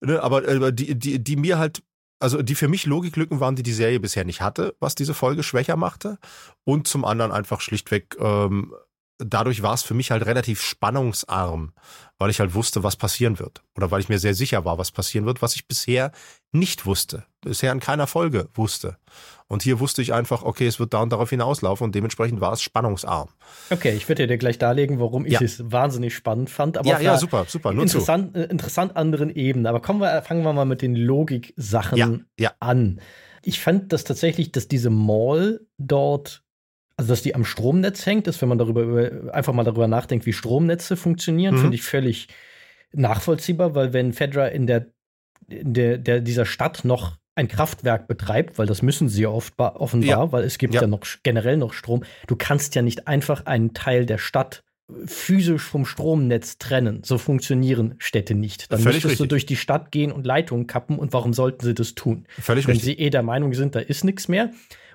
ne, 0.00 0.20
aber 0.20 0.48
äh, 0.48 0.72
die, 0.72 0.98
die, 0.98 1.22
die 1.22 1.36
mir 1.36 1.58
halt 1.58 1.82
also 2.22 2.42
die 2.42 2.54
für 2.54 2.68
mich 2.68 2.84
Logiklücken 2.84 3.40
waren, 3.40 3.56
die 3.56 3.62
die 3.62 3.72
Serie 3.72 3.98
bisher 3.98 4.24
nicht 4.24 4.42
hatte, 4.42 4.74
was 4.78 4.94
diese 4.94 5.14
Folge 5.14 5.42
schwächer 5.42 5.76
machte. 5.76 6.18
Und 6.64 6.86
zum 6.86 7.04
anderen 7.04 7.32
einfach 7.32 7.62
schlichtweg, 7.62 8.16
ähm, 8.20 8.74
dadurch 9.24 9.62
war 9.62 9.74
es 9.74 9.82
für 9.82 9.94
mich 9.94 10.10
halt 10.10 10.26
relativ 10.26 10.60
spannungsarm, 10.62 11.72
weil 12.18 12.30
ich 12.30 12.40
halt 12.40 12.54
wusste, 12.54 12.82
was 12.82 12.96
passieren 12.96 13.38
wird. 13.38 13.62
Oder 13.76 13.90
weil 13.90 14.00
ich 14.00 14.08
mir 14.08 14.18
sehr 14.18 14.34
sicher 14.34 14.64
war, 14.64 14.78
was 14.78 14.90
passieren 14.90 15.26
wird, 15.26 15.42
was 15.42 15.54
ich 15.54 15.66
bisher 15.66 16.12
nicht 16.52 16.86
wusste. 16.86 17.24
Bisher 17.40 17.72
in 17.72 17.80
keiner 17.80 18.06
Folge 18.06 18.48
wusste. 18.54 18.96
Und 19.46 19.62
hier 19.62 19.80
wusste 19.80 20.02
ich 20.02 20.12
einfach, 20.12 20.42
okay, 20.42 20.66
es 20.66 20.78
wird 20.78 20.94
da 20.94 21.00
und 21.00 21.10
darauf 21.10 21.30
hinauslaufen 21.30 21.84
und 21.84 21.94
dementsprechend 21.94 22.40
war 22.40 22.52
es 22.52 22.62
spannungsarm. 22.62 23.30
Okay, 23.70 23.92
ich 23.92 24.08
werde 24.08 24.26
dir 24.26 24.38
gleich 24.38 24.58
darlegen, 24.58 25.00
warum 25.00 25.26
ich 25.26 25.32
ja. 25.32 25.40
es 25.42 25.72
wahnsinnig 25.72 26.14
spannend 26.14 26.50
fand. 26.50 26.78
Aber 26.78 26.88
ja, 26.88 27.00
ja, 27.00 27.18
super, 27.18 27.46
super. 27.48 27.72
Nur 27.72 27.82
interessant, 27.82 28.34
zu. 28.34 28.42
Äh, 28.42 28.46
interessant 28.46 28.96
anderen 28.96 29.30
Ebenen. 29.30 29.66
Aber 29.66 29.80
kommen 29.80 30.00
wir, 30.00 30.22
fangen 30.22 30.44
wir 30.44 30.52
mal 30.52 30.66
mit 30.66 30.82
den 30.82 30.94
Logik-Sachen 30.94 31.98
ja, 31.98 32.18
ja. 32.38 32.52
an. 32.60 33.00
Ich 33.42 33.60
fand 33.60 33.92
das 33.92 34.04
tatsächlich, 34.04 34.52
dass 34.52 34.68
diese 34.68 34.90
Mall 34.90 35.66
dort 35.78 36.44
also, 37.00 37.08
dass 37.12 37.22
die 37.22 37.34
am 37.34 37.46
Stromnetz 37.46 38.04
hängt, 38.04 38.26
ist, 38.26 38.42
wenn 38.42 38.50
man 38.50 38.58
darüber 38.58 39.32
einfach 39.32 39.54
mal 39.54 39.64
darüber 39.64 39.88
nachdenkt, 39.88 40.26
wie 40.26 40.34
Stromnetze 40.34 40.96
funktionieren, 40.96 41.54
mhm. 41.54 41.60
finde 41.60 41.74
ich 41.76 41.82
völlig 41.82 42.28
nachvollziehbar, 42.92 43.74
weil 43.74 43.94
wenn 43.94 44.12
Fedra 44.12 44.48
in 44.48 44.66
der, 44.66 44.88
in 45.48 45.72
der, 45.72 45.96
der 45.96 46.20
dieser 46.20 46.44
Stadt 46.44 46.84
noch 46.84 47.16
ein 47.36 47.48
Kraftwerk 47.48 48.06
betreibt, 48.06 48.58
weil 48.58 48.66
das 48.66 48.82
müssen 48.82 49.08
sie 49.08 49.26
oft 49.26 49.54
offenbar, 49.58 50.08
ja. 50.08 50.32
weil 50.32 50.44
es 50.44 50.58
gibt 50.58 50.74
ja. 50.74 50.82
ja 50.82 50.86
noch 50.86 51.00
generell 51.22 51.56
noch 51.56 51.72
Strom. 51.72 52.04
Du 52.26 52.36
kannst 52.36 52.74
ja 52.74 52.82
nicht 52.82 53.08
einfach 53.08 53.46
einen 53.46 53.72
Teil 53.72 54.04
der 54.04 54.18
Stadt 54.18 54.62
physisch 55.06 55.62
vom 55.62 55.86
Stromnetz 55.86 56.58
trennen. 56.58 57.00
So 57.02 57.16
funktionieren 57.16 57.94
Städte 57.98 58.34
nicht. 58.34 58.70
Dann 58.70 58.80
Völlig 58.80 58.96
müsstest 58.96 59.12
richtig. 59.12 59.24
du 59.24 59.28
durch 59.28 59.46
die 59.46 59.56
Stadt 59.56 59.90
gehen 59.90 60.12
und 60.12 60.26
Leitungen 60.26 60.66
kappen. 60.66 60.98
Und 60.98 61.14
warum 61.14 61.32
sollten 61.32 61.64
sie 61.64 61.72
das 61.72 61.94
tun? 61.94 62.26
Völlig 62.40 62.66
Wenn 62.66 62.72
richtig. 62.72 62.96
sie 62.96 63.02
eh 63.02 63.08
der 63.08 63.22
Meinung 63.22 63.54
sind, 63.54 63.74
da 63.74 63.80
ist 63.80 64.04
nichts 64.04 64.28
mehr, 64.28 64.50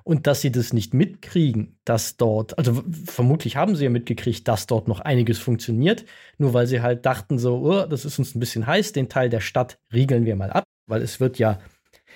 und 0.05 0.27
dass 0.27 0.41
sie 0.41 0.51
das 0.51 0.71
nicht 0.71 0.93
mitkriegen, 0.93 1.79
dass 1.83 2.15
dort, 2.15 2.57
also 2.59 2.83
vermutlich 3.05 3.55
haben 3.55 3.75
sie 3.75 3.85
ja 3.85 3.89
mitgekriegt, 3.89 4.47
dass 4.47 4.67
dort 4.67 4.87
noch 4.87 4.99
einiges 4.99 5.39
funktioniert, 5.39 6.05
nur 6.37 6.53
weil 6.53 6.67
sie 6.67 6.81
halt 6.81 7.05
dachten 7.07 7.39
so, 7.39 7.57
oh, 7.57 7.85
das 7.87 8.05
ist 8.05 8.19
uns 8.19 8.35
ein 8.35 8.39
bisschen 8.39 8.67
heiß, 8.67 8.93
den 8.93 9.09
Teil 9.09 9.29
der 9.29 9.41
Stadt 9.41 9.79
riegeln 9.91 10.25
wir 10.25 10.35
mal 10.35 10.51
ab, 10.51 10.63
weil 10.87 11.01
es 11.01 11.19
wird 11.19 11.39
ja, 11.39 11.59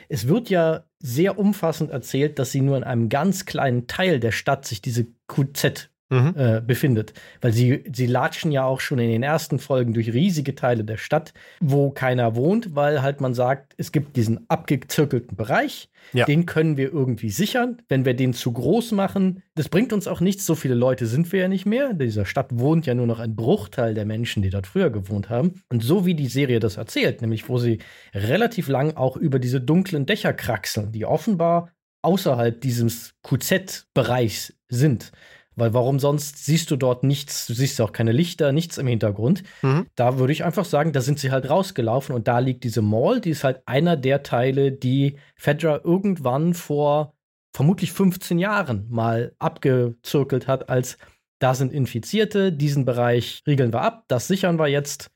es 0.08 0.28
wird 0.28 0.52
ja 0.52 0.86
sehr 1.00 1.40
umfassend 1.40 1.90
erzählt, 1.90 2.38
dass 2.38 2.52
sie 2.52 2.62
nur 2.62 2.78
in 2.78 2.84
einem 2.84 3.10
ganz 3.10 3.46
kleinen 3.46 3.88
Teil 3.88 4.20
der 4.20 4.32
Stadt 4.32 4.66
sich 4.66 4.82
diese 4.82 5.08
QZ 5.28 5.90
mhm. 6.10 6.34
äh, 6.36 6.62
befindet. 6.62 7.14
Weil 7.42 7.54
sie, 7.54 7.84
sie 7.92 8.08
latschen 8.08 8.52
ja 8.52 8.64
auch 8.64 8.80
schon 8.80 9.00
in 9.00 9.10
den 9.10 9.24
ersten 9.24 9.60
Folgen 9.60 9.94
durch 9.94 10.14
riesige 10.14 10.56
Teile 10.56 10.84
der 10.84 10.98
Stadt, 10.98 11.34
wo 11.60 11.92
keiner 11.92 12.36
wohnt, 12.36 12.76
weil 12.76 13.02
halt 13.02 13.22
man 13.22 13.34
sagt, 13.34 13.74
es 13.78 13.92
gibt 13.92 14.16
diesen 14.16 14.50
abgezirkelten 14.50 15.38
Bereich, 15.38 15.90
ja. 16.14 16.26
den 16.26 16.46
können 16.46 16.78
wir 16.78 16.92
irgendwie 16.92 17.30
sichern. 17.30 17.82
Wenn 17.88 18.06
wir 18.06 18.14
den 18.14 18.34
zu 18.34 18.52
groß 18.52 18.92
machen, 18.92 19.44
das 19.56 19.70
bringt 19.70 19.94
uns 19.94 20.08
auch 20.08 20.22
nichts. 20.22 20.46
So 20.46 20.56
viele 20.56 20.76
Leute 20.76 21.06
sind 21.06 21.32
wir 21.32 21.42
ja 21.42 21.48
nicht 21.48 21.66
mehr. 21.66 21.92
In 21.92 22.00
dieser 22.00 22.26
Stadt 22.26 22.48
wohnt 22.52 22.86
ja 22.86 22.96
nur 22.96 23.08
noch 23.08 23.20
ein 23.20 23.36
Bruchteil 23.36 23.94
der 23.94 24.06
Menschen, 24.06 24.42
die 24.44 24.50
dort 24.50 24.68
früher 24.68 24.90
gewohnt 24.90 25.30
haben. 25.30 25.62
Und 25.70 25.84
so 25.84 26.06
wie 26.06 26.16
die 26.16 26.28
Serie 26.28 26.60
das 26.60 26.78
erzählt, 26.78 27.22
nämlich 27.22 27.50
wo 27.50 27.58
sie 27.58 27.80
relativ 28.14 28.68
lang 28.68 28.96
auch 28.96 29.18
über 29.18 29.40
diese 29.40 29.62
dunklen 29.62 30.06
Dächer 30.06 30.34
kraxeln, 30.34 30.92
die 30.92 31.06
offenbar 31.06 31.72
außerhalb 32.02 32.62
dieses 32.62 33.14
QZ-Bereichs 33.24 34.54
sind, 34.70 35.12
Weil 35.60 35.74
warum 35.74 36.00
sonst 36.00 36.46
siehst 36.46 36.72
du 36.72 36.76
dort 36.76 37.04
nichts, 37.04 37.48
du 37.48 37.54
siehst 37.54 37.80
auch 37.82 37.92
keine 37.92 38.12
Lichter, 38.12 38.52
nichts 38.52 38.78
im 38.78 38.88
Hintergrund. 38.88 39.44
Mhm. 39.62 39.88
Da 39.96 40.18
würde 40.18 40.34
ich 40.34 40.44
einfach 40.44 40.66
sagen, 40.66 40.94
da 40.94 41.02
sind 41.02 41.20
sie 41.20 41.32
halt 41.32 41.50
rausgelaufen 41.50 42.16
und 42.16 42.28
da 42.28 42.40
liegt 42.40 42.64
diese 42.64 42.82
Mall, 42.82 43.22
die 43.22 43.32
ist 43.32 43.44
halt 43.44 43.62
einer 43.66 43.98
der 43.98 44.24
Teile, 44.24 44.72
die 44.72 45.18
Fedra 45.36 45.82
irgendwann 45.84 46.54
vor 46.54 47.14
vermutlich 47.54 47.92
15 47.92 48.40
Jahren 48.40 48.88
mal 48.90 49.34
abgezirkelt 49.40 50.48
hat, 50.48 50.70
als 50.70 50.98
da 51.40 51.54
sind 51.54 51.74
Infizierte, 51.74 52.52
diesen 52.52 52.86
Bereich 52.86 53.42
riegeln 53.48 53.74
wir 53.74 53.82
ab, 53.82 54.04
das 54.08 54.28
sichern 54.28 54.60
wir 54.60 54.68
jetzt. 54.68 55.10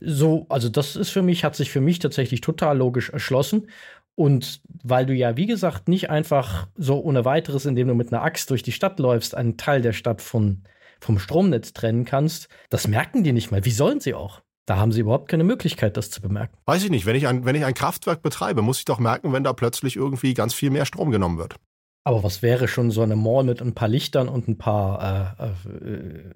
So, 0.00 0.46
also 0.48 0.68
das 0.68 0.96
ist 0.96 1.10
für 1.10 1.22
mich, 1.22 1.44
hat 1.44 1.56
sich 1.56 1.70
für 1.70 1.80
mich 1.80 1.98
tatsächlich 1.98 2.40
total 2.40 2.78
logisch 2.78 3.10
erschlossen. 3.10 3.68
Und 4.16 4.60
weil 4.82 5.06
du 5.06 5.14
ja, 5.14 5.36
wie 5.36 5.46
gesagt, 5.46 5.88
nicht 5.88 6.10
einfach 6.10 6.68
so 6.76 7.00
ohne 7.02 7.24
weiteres, 7.24 7.66
indem 7.66 7.88
du 7.88 7.94
mit 7.94 8.12
einer 8.12 8.22
Axt 8.22 8.50
durch 8.50 8.62
die 8.62 8.72
Stadt 8.72 8.98
läufst, 9.00 9.34
einen 9.34 9.56
Teil 9.56 9.82
der 9.82 9.92
Stadt 9.92 10.22
von, 10.22 10.62
vom 11.00 11.18
Stromnetz 11.18 11.72
trennen 11.72 12.04
kannst, 12.04 12.48
das 12.70 12.86
merken 12.86 13.24
die 13.24 13.32
nicht 13.32 13.50
mal. 13.50 13.64
Wie 13.64 13.70
sollen 13.70 14.00
sie 14.00 14.14
auch? 14.14 14.42
Da 14.66 14.76
haben 14.76 14.92
sie 14.92 15.00
überhaupt 15.00 15.28
keine 15.28 15.44
Möglichkeit, 15.44 15.96
das 15.96 16.10
zu 16.10 16.22
bemerken. 16.22 16.56
Weiß 16.64 16.82
ich 16.84 16.90
nicht. 16.90 17.06
Wenn 17.06 17.16
ich 17.16 17.26
ein, 17.26 17.44
wenn 17.44 17.56
ich 17.56 17.64
ein 17.64 17.74
Kraftwerk 17.74 18.22
betreibe, 18.22 18.62
muss 18.62 18.78
ich 18.78 18.84
doch 18.86 18.98
merken, 18.98 19.32
wenn 19.32 19.44
da 19.44 19.52
plötzlich 19.52 19.96
irgendwie 19.96 20.32
ganz 20.32 20.54
viel 20.54 20.70
mehr 20.70 20.86
Strom 20.86 21.10
genommen 21.10 21.38
wird. 21.38 21.56
Aber 22.04 22.22
was 22.22 22.40
wäre 22.40 22.68
schon 22.68 22.90
so 22.90 23.02
eine 23.02 23.16
Mall 23.16 23.44
mit 23.44 23.60
ein 23.60 23.74
paar 23.74 23.88
Lichtern 23.88 24.28
und 24.28 24.48
ein 24.48 24.58
paar, 24.58 25.36
äh, 25.38 25.46
äh, 25.86 26.32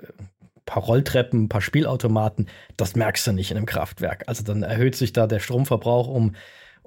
paar 0.67 0.83
Rolltreppen, 0.83 1.45
ein 1.45 1.49
paar 1.49 1.61
Spielautomaten? 1.61 2.49
Das 2.77 2.97
merkst 2.97 3.27
du 3.27 3.33
nicht 3.33 3.51
in 3.51 3.57
einem 3.57 3.67
Kraftwerk. 3.67 4.25
Also 4.27 4.43
dann 4.43 4.63
erhöht 4.63 4.97
sich 4.97 5.13
da 5.13 5.27
der 5.27 5.41
Stromverbrauch 5.41 6.09
um 6.09 6.35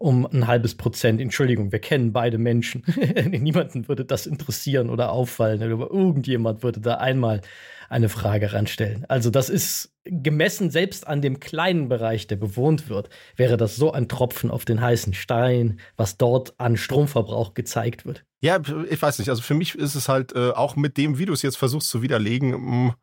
um 0.02 0.26
ein 0.26 0.48
halbes 0.48 0.76
Prozent. 0.76 1.22
Entschuldigung, 1.22 1.72
wir 1.72 1.80
kennen 1.80 2.12
beide 2.12 2.38
Menschen. 2.40 2.84
Niemanden 3.30 3.88
würde 3.88 4.04
das 4.04 4.26
interessieren 4.26 4.90
oder 4.90 5.12
auffallen. 5.12 5.62
Aber 5.62 5.92
irgendjemand 5.92 6.64
würde 6.64 6.82
da 6.82 6.96
einmal 6.96 7.42
eine 7.88 8.10
Frage 8.10 8.52
ranstellen. 8.54 9.06
Also 9.10 9.30
das 9.30 9.50
ist 9.50 9.94
gemessen 10.06 10.72
selbst 10.72 11.06
an 11.06 11.22
dem 11.22 11.40
kleinen 11.40 11.88
Bereich, 11.88 12.26
der 12.26 12.38
bewohnt 12.38 12.90
wird, 12.90 13.10
wäre 13.36 13.58
das 13.58 13.76
so 13.76 13.92
ein 13.92 14.08
Tropfen 14.08 14.50
auf 14.50 14.66
den 14.66 14.82
heißen 14.82 15.14
Stein, 15.14 15.80
was 15.98 16.18
dort 16.18 16.60
an 16.60 16.78
Stromverbrauch 16.78 17.54
gezeigt 17.54 18.06
wird. 18.06 18.24
Ja, 18.40 18.60
ich 18.90 19.00
weiß 19.00 19.20
nicht. 19.20 19.30
Also 19.30 19.44
für 19.44 19.54
mich 19.54 19.76
ist 19.76 19.94
es 19.94 20.10
halt 20.10 20.34
äh, 20.34 20.52
auch 20.52 20.76
mit 20.76 20.98
dem, 20.98 21.20
wie 21.20 21.26
du 21.26 21.34
es 21.34 21.44
jetzt 21.44 21.58
versuchst 21.58 21.90
zu 21.90 22.02
widerlegen, 22.02 22.52
mh, 22.52 22.96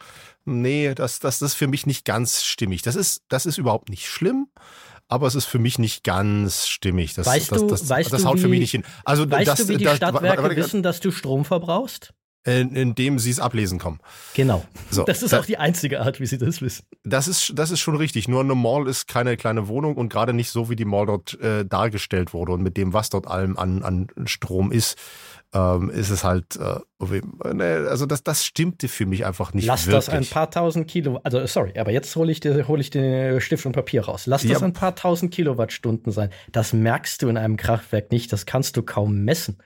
mm, 0.44 0.62
nee, 0.62 0.94
das, 0.94 1.20
das, 1.20 1.38
das 1.38 1.52
ist 1.52 1.54
für 1.54 1.68
mich 1.68 1.86
nicht 1.86 2.04
ganz 2.04 2.42
stimmig. 2.44 2.82
Das 2.82 2.96
ist, 2.96 3.22
das 3.28 3.46
ist 3.46 3.58
überhaupt 3.58 3.90
nicht 3.90 4.06
schlimm 4.06 4.48
aber 5.08 5.26
es 5.26 5.34
ist 5.34 5.46
für 5.46 5.58
mich 5.58 5.78
nicht 5.78 6.04
ganz 6.04 6.68
stimmig. 6.68 7.14
Das, 7.14 7.26
weißt 7.26 7.50
das, 7.50 7.60
du, 7.60 7.66
das, 7.66 7.88
weißt 7.88 8.12
das 8.12 8.22
du, 8.22 8.28
haut 8.28 8.36
wie, 8.36 8.40
für 8.42 8.48
mich 8.48 8.60
nicht 8.60 8.70
hin. 8.70 8.84
Also 9.04 9.28
weißt 9.28 9.48
das, 9.48 9.58
du, 9.60 9.68
wie 9.68 9.76
die 9.78 9.88
Stadtwerke 9.88 10.54
wissen, 10.56 10.82
dass 10.82 11.00
du 11.00 11.10
Strom 11.10 11.44
verbrauchst? 11.44 12.12
indem 12.44 13.18
sie 13.18 13.30
es 13.30 13.40
ablesen 13.40 13.78
kommen. 13.78 13.98
Genau. 14.34 14.64
So, 14.90 15.04
das 15.04 15.22
ist 15.22 15.32
da, 15.32 15.40
auch 15.40 15.44
die 15.44 15.58
einzige 15.58 16.00
Art, 16.00 16.18
wie 16.18 16.26
sie 16.26 16.38
das 16.38 16.62
wissen. 16.62 16.84
Das 17.04 17.28
ist, 17.28 17.52
das 17.56 17.70
ist 17.70 17.80
schon 17.80 17.96
richtig. 17.96 18.26
Nur 18.28 18.40
eine 18.40 18.54
Mall 18.54 18.86
ist 18.88 19.06
keine 19.06 19.36
kleine 19.36 19.68
Wohnung 19.68 19.96
und 19.96 20.08
gerade 20.08 20.32
nicht 20.32 20.50
so, 20.50 20.70
wie 20.70 20.76
die 20.76 20.84
Mall 20.84 21.06
dort 21.06 21.38
äh, 21.40 21.66
dargestellt 21.66 22.32
wurde 22.32 22.52
und 22.52 22.62
mit 22.62 22.76
dem, 22.76 22.92
was 22.92 23.10
dort 23.10 23.26
allem 23.26 23.58
an, 23.58 23.82
an 23.82 24.06
Strom 24.26 24.72
ist 24.72 24.96
ähm, 25.54 25.90
ist 25.90 26.10
es 26.10 26.24
halt, 26.24 26.56
äh, 26.56 26.80
ne, 27.54 27.86
also 27.88 28.04
das, 28.04 28.22
das 28.22 28.44
stimmte 28.44 28.88
für 28.88 29.06
mich 29.06 29.24
einfach 29.24 29.54
nicht 29.54 29.66
Lass 29.66 29.86
wirklich. 29.86 30.06
das 30.06 30.14
ein 30.14 30.26
paar 30.26 30.50
tausend 30.50 30.88
Kilo, 30.88 31.20
also 31.24 31.46
sorry, 31.46 31.78
aber 31.78 31.90
jetzt 31.90 32.14
hole 32.16 32.30
ich, 32.30 32.40
hol 32.44 32.80
ich 32.80 32.90
den 32.90 33.40
Stift 33.40 33.64
und 33.64 33.72
Papier 33.72 34.04
raus. 34.04 34.26
Lass 34.26 34.42
das 34.42 34.60
ja. 34.60 34.60
ein 34.60 34.72
paar 34.74 34.94
tausend 34.94 35.32
Kilowattstunden 35.32 36.12
sein. 36.12 36.30
Das 36.52 36.72
merkst 36.72 37.22
du 37.22 37.28
in 37.28 37.36
einem 37.36 37.56
Kraftwerk 37.56 38.12
nicht, 38.12 38.32
das 38.32 38.46
kannst 38.46 38.76
du 38.76 38.82
kaum 38.82 39.24
messen. 39.24 39.58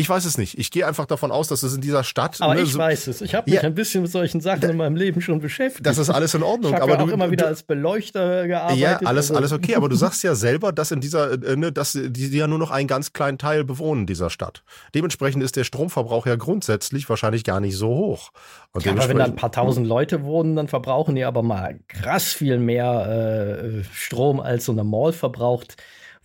Ich 0.00 0.08
weiß 0.08 0.26
es 0.26 0.38
nicht. 0.38 0.56
Ich 0.56 0.70
gehe 0.70 0.86
einfach 0.86 1.06
davon 1.06 1.32
aus, 1.32 1.48
dass 1.48 1.64
es 1.64 1.74
in 1.74 1.80
dieser 1.80 2.04
Stadt. 2.04 2.40
Aber 2.40 2.54
ne, 2.54 2.60
ich 2.60 2.74
so 2.74 2.78
weiß 2.78 3.08
es. 3.08 3.20
Ich 3.20 3.34
habe 3.34 3.50
mich 3.50 3.60
ja, 3.60 3.66
ein 3.66 3.74
bisschen 3.74 4.02
mit 4.02 4.12
solchen 4.12 4.40
Sachen 4.40 4.60
da, 4.60 4.68
in 4.68 4.76
meinem 4.76 4.94
Leben 4.94 5.20
schon 5.20 5.40
beschäftigt. 5.40 5.84
Das 5.84 5.98
ist 5.98 6.08
alles 6.08 6.34
in 6.34 6.44
Ordnung. 6.44 6.72
Ich 6.72 6.74
habe 6.80 6.84
aber 6.84 6.94
ja 6.94 7.00
auch 7.00 7.08
du, 7.08 7.14
immer 7.14 7.32
wieder 7.32 7.48
als 7.48 7.64
Beleuchter 7.64 8.46
gearbeitet. 8.46 8.78
Ja, 8.78 8.98
alles, 8.98 9.30
also. 9.30 9.34
alles 9.34 9.50
okay. 9.50 9.74
Aber 9.74 9.88
du 9.88 9.96
sagst 9.96 10.22
ja 10.22 10.36
selber, 10.36 10.70
dass 10.70 10.92
in 10.92 11.00
dieser, 11.00 11.32
äh, 11.32 11.56
ne, 11.56 11.72
dass 11.72 11.94
die, 11.94 12.12
die 12.12 12.36
ja 12.36 12.46
nur 12.46 12.60
noch 12.60 12.70
einen 12.70 12.86
ganz 12.86 13.12
kleinen 13.12 13.38
Teil 13.38 13.64
bewohnen 13.64 14.06
dieser 14.06 14.30
Stadt. 14.30 14.62
Dementsprechend 14.94 15.42
ist 15.42 15.56
der 15.56 15.64
Stromverbrauch 15.64 16.26
ja 16.26 16.36
grundsätzlich 16.36 17.08
wahrscheinlich 17.08 17.42
gar 17.42 17.58
nicht 17.58 17.76
so 17.76 17.88
hoch. 17.88 18.30
Ja, 18.78 18.92
aber 18.92 19.08
wenn 19.08 19.18
da 19.18 19.24
ein 19.24 19.34
paar 19.34 19.50
tausend 19.50 19.88
Leute 19.88 20.22
wohnen, 20.22 20.54
dann 20.54 20.68
verbrauchen 20.68 21.16
die 21.16 21.24
aber 21.24 21.42
mal 21.42 21.80
krass 21.88 22.32
viel 22.32 22.58
mehr 22.58 23.58
äh, 23.58 23.84
Strom 23.92 24.38
als 24.38 24.66
so 24.66 24.70
eine 24.70 24.84
Mall 24.84 25.12
verbraucht 25.12 25.76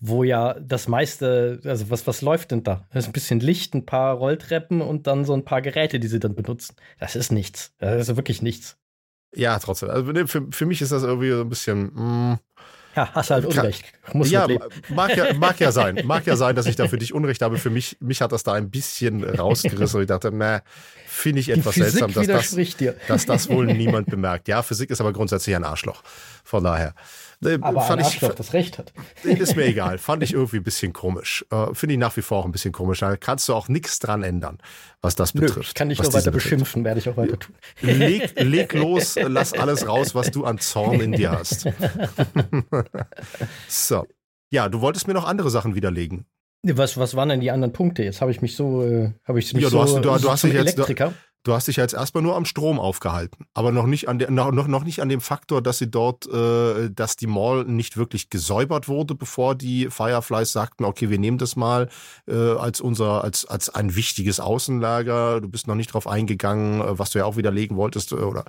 wo 0.06 0.26
ja 0.26 0.56
das 0.60 0.90
meiste, 0.90 1.62
also 1.64 1.90
was, 1.90 2.06
was 2.06 2.22
läuft 2.22 2.52
denn 2.52 2.62
da? 2.62 2.86
Das 2.92 3.06
ist 3.06 3.10
ein 3.10 3.14
bisschen 3.14 3.40
Licht, 3.40 3.74
ein 3.74 3.86
paar 3.86 4.16
Rolltreppen 4.16 4.82
und 4.82 5.08
dann 5.08 5.24
so 5.24 5.34
ein 5.34 5.46
paar 5.46 5.62
Geräte, 5.62 5.98
die 5.98 6.10
sie 6.10 6.20
dann 6.20 6.36
benutzen. 6.36 6.76
Das 7.00 7.16
ist 7.16 7.32
nichts. 7.32 7.74
Das 7.78 8.10
ist 8.10 8.16
wirklich 8.18 8.42
nichts. 8.42 8.76
Ja, 9.34 9.58
trotzdem. 9.60 9.90
Also 9.90 10.28
für, 10.28 10.46
für 10.52 10.66
mich 10.66 10.82
ist 10.82 10.92
das 10.92 11.04
irgendwie 11.04 11.32
so 11.32 11.40
ein 11.40 11.48
bisschen. 11.48 11.84
Mm, 11.94 12.40
ja, 12.98 13.14
hast 13.14 13.32
halt 13.32 13.46
Unrecht. 13.46 13.86
Muss 14.12 14.30
ja, 14.30 14.46
mag 14.90 15.16
ja, 15.16 15.34
mag 15.36 15.58
ja 15.62 15.72
sein. 15.72 16.02
Mag 16.06 16.28
ja 16.28 16.36
sein, 16.36 16.54
dass 16.54 16.66
ich 16.66 16.76
da 16.76 16.90
für 16.90 16.98
dich 16.98 17.14
Unrecht 17.14 17.42
habe. 17.42 17.58
Für 17.58 17.70
mich, 17.70 17.96
mich 18.02 18.22
hat 18.22 18.34
das 18.34 18.44
da 18.44 18.52
ein 18.54 18.70
bisschen 18.70 19.24
rausgerissen. 19.24 20.00
Und 20.00 20.04
ich 20.04 20.10
dachte, 20.10 20.32
na, 20.34 20.64
finde 21.08 21.40
ich 21.40 21.48
etwas 21.48 21.76
seltsam, 21.76 22.12
dass 22.14 22.28
das, 22.28 22.76
dass 23.08 23.26
das 23.26 23.50
wohl 23.50 23.68
niemand 23.68 24.10
bemerkt. 24.10 24.50
Ja, 24.50 24.62
Physik 24.64 24.90
ist 24.90 25.00
aber 25.00 25.14
grundsätzlich 25.14 25.56
ein 25.56 25.64
Arschloch. 25.64 26.04
Von 26.44 26.66
daher. 26.66 26.94
Äh, 27.46 27.60
Aber 27.62 27.82
fand 27.82 28.02
ein 28.02 28.06
Arschloch, 28.06 28.30
ich, 28.30 28.36
das 28.36 28.54
Recht 28.54 28.78
hat. 28.78 28.94
Ist 29.24 29.56
mir 29.56 29.66
egal. 29.66 29.98
Fand 29.98 30.24
ich 30.24 30.34
irgendwie 30.34 30.58
ein 30.58 30.64
bisschen 30.64 30.94
komisch. 30.94 31.46
Äh, 31.52 31.74
Finde 31.74 31.94
ich 31.94 32.00
nach 32.00 32.16
wie 32.18 32.22
vor 32.22 32.40
auch 32.40 32.46
ein 32.46 32.52
bisschen 32.52 32.72
komisch. 32.72 33.00
Da 33.00 33.16
kannst 33.18 33.48
du 33.50 33.54
auch 33.54 33.68
nichts 33.68 34.00
dran 34.00 34.24
ändern, 34.24 34.58
was 35.02 35.16
das 35.16 35.34
betrifft. 35.34 35.56
Nö, 35.56 35.62
ich 35.64 35.74
kann 35.74 35.90
dich 35.90 36.00
nur 36.00 36.08
weiter 36.08 36.32
betrifft. 36.32 36.46
beschimpfen, 36.46 36.84
werde 36.84 37.00
ich 37.00 37.10
auch 37.10 37.18
weiter 37.18 37.40
tun. 37.40 37.56
Leg, 37.82 38.34
leg 38.40 38.74
los, 38.74 39.16
lass 39.22 39.54
alles 39.54 39.88
raus, 39.88 40.16
was 40.16 40.32
du 40.32 40.46
an 40.46 40.60
Zorn 40.60 41.00
in 41.00 41.12
dir 41.12 41.32
hast. 41.32 41.68
so. 43.68 44.06
Ja, 44.52 44.70
du 44.70 44.82
wolltest 44.82 45.08
mir 45.08 45.14
noch 45.14 45.26
andere 45.26 45.50
Sachen 45.50 45.74
widerlegen. 45.74 46.26
Was, 46.66 46.98
was 46.98 47.16
waren 47.16 47.28
denn 47.28 47.42
die 47.42 47.52
anderen 47.52 47.74
Punkte? 47.74 48.04
Jetzt 48.04 48.22
habe 48.22 48.32
ich 48.32 48.42
mich 48.42 48.56
so, 48.56 48.84
äh, 48.84 49.12
habe 49.26 49.40
ich 49.40 49.54
mich 49.54 49.64
ja, 49.64 49.70
du 49.70 49.76
so, 49.76 49.82
hast, 49.82 49.96
du, 49.96 50.02
du 50.02 50.32
hast 50.32 50.44
mich 50.44 50.54
jetzt, 50.54 50.78
Elektriker. 50.78 51.08
Du, 51.08 51.14
Du 51.46 51.52
hast 51.54 51.68
dich 51.68 51.76
jetzt 51.76 51.94
erstmal 51.94 52.24
nur 52.24 52.38
am 52.38 52.46
Strom 52.46 52.80
aufgehalten, 52.80 53.48
aber 53.54 53.74
noch 53.74 53.86
nicht 53.86 54.08
an 54.08 54.18
der, 54.18 54.32
noch, 54.32 54.54
noch 54.54 54.86
nicht 54.86 55.02
an 55.02 55.10
dem 55.10 55.20
Faktor, 55.20 55.62
dass 55.62 55.78
sie 55.78 55.92
dort, 55.92 56.26
äh, 56.26 56.90
dass 56.90 57.18
die 57.18 57.28
Mall 57.28 57.66
nicht 57.66 57.98
wirklich 57.98 58.30
gesäubert 58.30 58.88
wurde, 58.88 59.14
bevor 59.14 59.54
die 59.54 59.90
Fireflies 59.90 60.54
sagten, 60.54 60.86
okay, 60.86 61.10
wir 61.10 61.20
nehmen 61.20 61.38
das 61.38 61.58
mal 61.58 61.90
äh, 62.30 62.34
als 62.34 62.80
unser, 62.80 63.26
als 63.26 63.44
als 63.44 63.70
ein 63.70 63.94
wichtiges 63.94 64.40
Außenlager. 64.40 65.42
Du 65.42 65.50
bist 65.50 65.68
noch 65.68 65.76
nicht 65.76 65.94
drauf 65.94 66.08
eingegangen, 66.08 66.80
äh, 66.80 66.98
was 66.98 67.10
du 67.10 67.20
ja 67.20 67.26
auch 67.26 67.36
widerlegen 67.36 67.76
wolltest 67.76 68.14
äh, 68.14 68.16
oder 68.16 68.46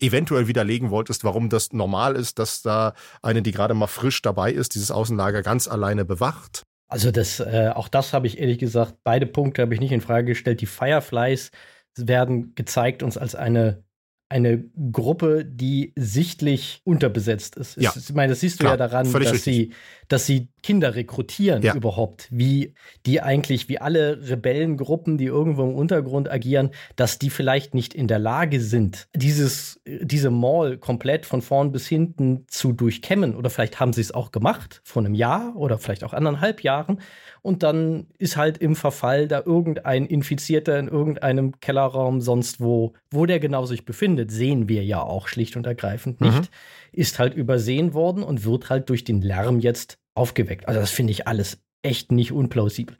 eventuell 0.00 0.48
widerlegen 0.48 0.88
wolltest, 0.88 1.24
warum 1.24 1.50
das 1.50 1.74
normal 1.74 2.16
ist, 2.16 2.38
dass 2.38 2.62
da 2.62 2.94
eine, 3.20 3.42
die 3.42 3.52
gerade 3.52 3.74
mal 3.74 3.86
frisch 3.86 4.22
dabei 4.22 4.50
ist, 4.50 4.74
dieses 4.74 4.90
Außenlager 4.90 5.42
ganz 5.42 5.68
alleine 5.68 6.06
bewacht. 6.06 6.62
Also 6.88 7.10
das, 7.10 7.38
äh, 7.38 7.70
auch 7.74 7.88
das 7.88 8.14
habe 8.14 8.26
ich 8.26 8.38
ehrlich 8.38 8.58
gesagt, 8.58 8.94
beide 9.04 9.26
Punkte 9.26 9.60
habe 9.60 9.74
ich 9.74 9.80
nicht 9.80 9.92
in 9.92 10.00
Frage 10.00 10.28
gestellt. 10.28 10.62
Die 10.62 10.66
Fireflies 10.66 11.50
werden 11.96 12.54
gezeigt 12.54 13.02
uns 13.02 13.16
als 13.16 13.34
eine 13.34 13.82
eine 14.30 14.62
Gruppe, 14.92 15.44
die 15.44 15.92
sichtlich 15.96 16.82
unterbesetzt 16.84 17.56
ist. 17.56 17.76
Ja. 17.80 17.92
Ich 17.96 18.14
meine, 18.14 18.30
das 18.30 18.40
siehst 18.40 18.60
du 18.60 18.64
Klar, 18.64 18.74
ja 18.74 18.76
daran, 18.76 19.12
dass 19.12 19.42
sie, 19.42 19.72
dass 20.06 20.24
sie 20.24 20.48
Kinder 20.62 20.94
rekrutieren 20.94 21.62
ja. 21.62 21.74
überhaupt, 21.74 22.28
wie 22.30 22.74
die 23.06 23.20
eigentlich, 23.20 23.68
wie 23.68 23.80
alle 23.80 24.28
Rebellengruppen, 24.28 25.18
die 25.18 25.24
irgendwo 25.24 25.64
im 25.64 25.74
Untergrund 25.74 26.30
agieren, 26.30 26.70
dass 26.94 27.18
die 27.18 27.28
vielleicht 27.28 27.74
nicht 27.74 27.92
in 27.92 28.06
der 28.06 28.20
Lage 28.20 28.60
sind, 28.60 29.08
dieses, 29.16 29.80
diese 29.84 30.30
Mall 30.30 30.78
komplett 30.78 31.26
von 31.26 31.42
vorn 31.42 31.72
bis 31.72 31.88
hinten 31.88 32.44
zu 32.46 32.72
durchkämmen. 32.72 33.34
Oder 33.34 33.50
vielleicht 33.50 33.80
haben 33.80 33.92
sie 33.92 34.00
es 34.00 34.12
auch 34.12 34.30
gemacht, 34.30 34.80
vor 34.84 35.02
einem 35.02 35.14
Jahr 35.14 35.56
oder 35.56 35.78
vielleicht 35.78 36.04
auch 36.04 36.12
anderthalb 36.12 36.62
Jahren 36.62 37.00
und 37.42 37.62
dann 37.62 38.06
ist 38.18 38.36
halt 38.36 38.58
im 38.58 38.76
Verfall 38.76 39.28
da 39.28 39.42
irgendein 39.44 40.06
Infizierter 40.06 40.78
in 40.78 40.88
irgendeinem 40.88 41.58
Kellerraum 41.60 42.20
sonst 42.20 42.60
wo, 42.60 42.94
wo 43.10 43.26
der 43.26 43.40
genau 43.40 43.66
sich 43.66 43.84
befindet, 43.84 44.30
sehen 44.30 44.68
wir 44.68 44.84
ja 44.84 45.02
auch 45.02 45.28
schlicht 45.28 45.56
und 45.56 45.66
ergreifend 45.66 46.20
nicht, 46.20 46.42
mhm. 46.42 46.48
ist 46.92 47.18
halt 47.18 47.34
übersehen 47.34 47.94
worden 47.94 48.22
und 48.22 48.44
wird 48.44 48.70
halt 48.70 48.88
durch 48.88 49.04
den 49.04 49.22
Lärm 49.22 49.60
jetzt 49.60 49.98
aufgeweckt. 50.14 50.68
Also 50.68 50.80
das 50.80 50.90
finde 50.90 51.12
ich 51.12 51.26
alles 51.26 51.58
echt 51.82 52.12
nicht 52.12 52.32
unplausibel. 52.32 52.96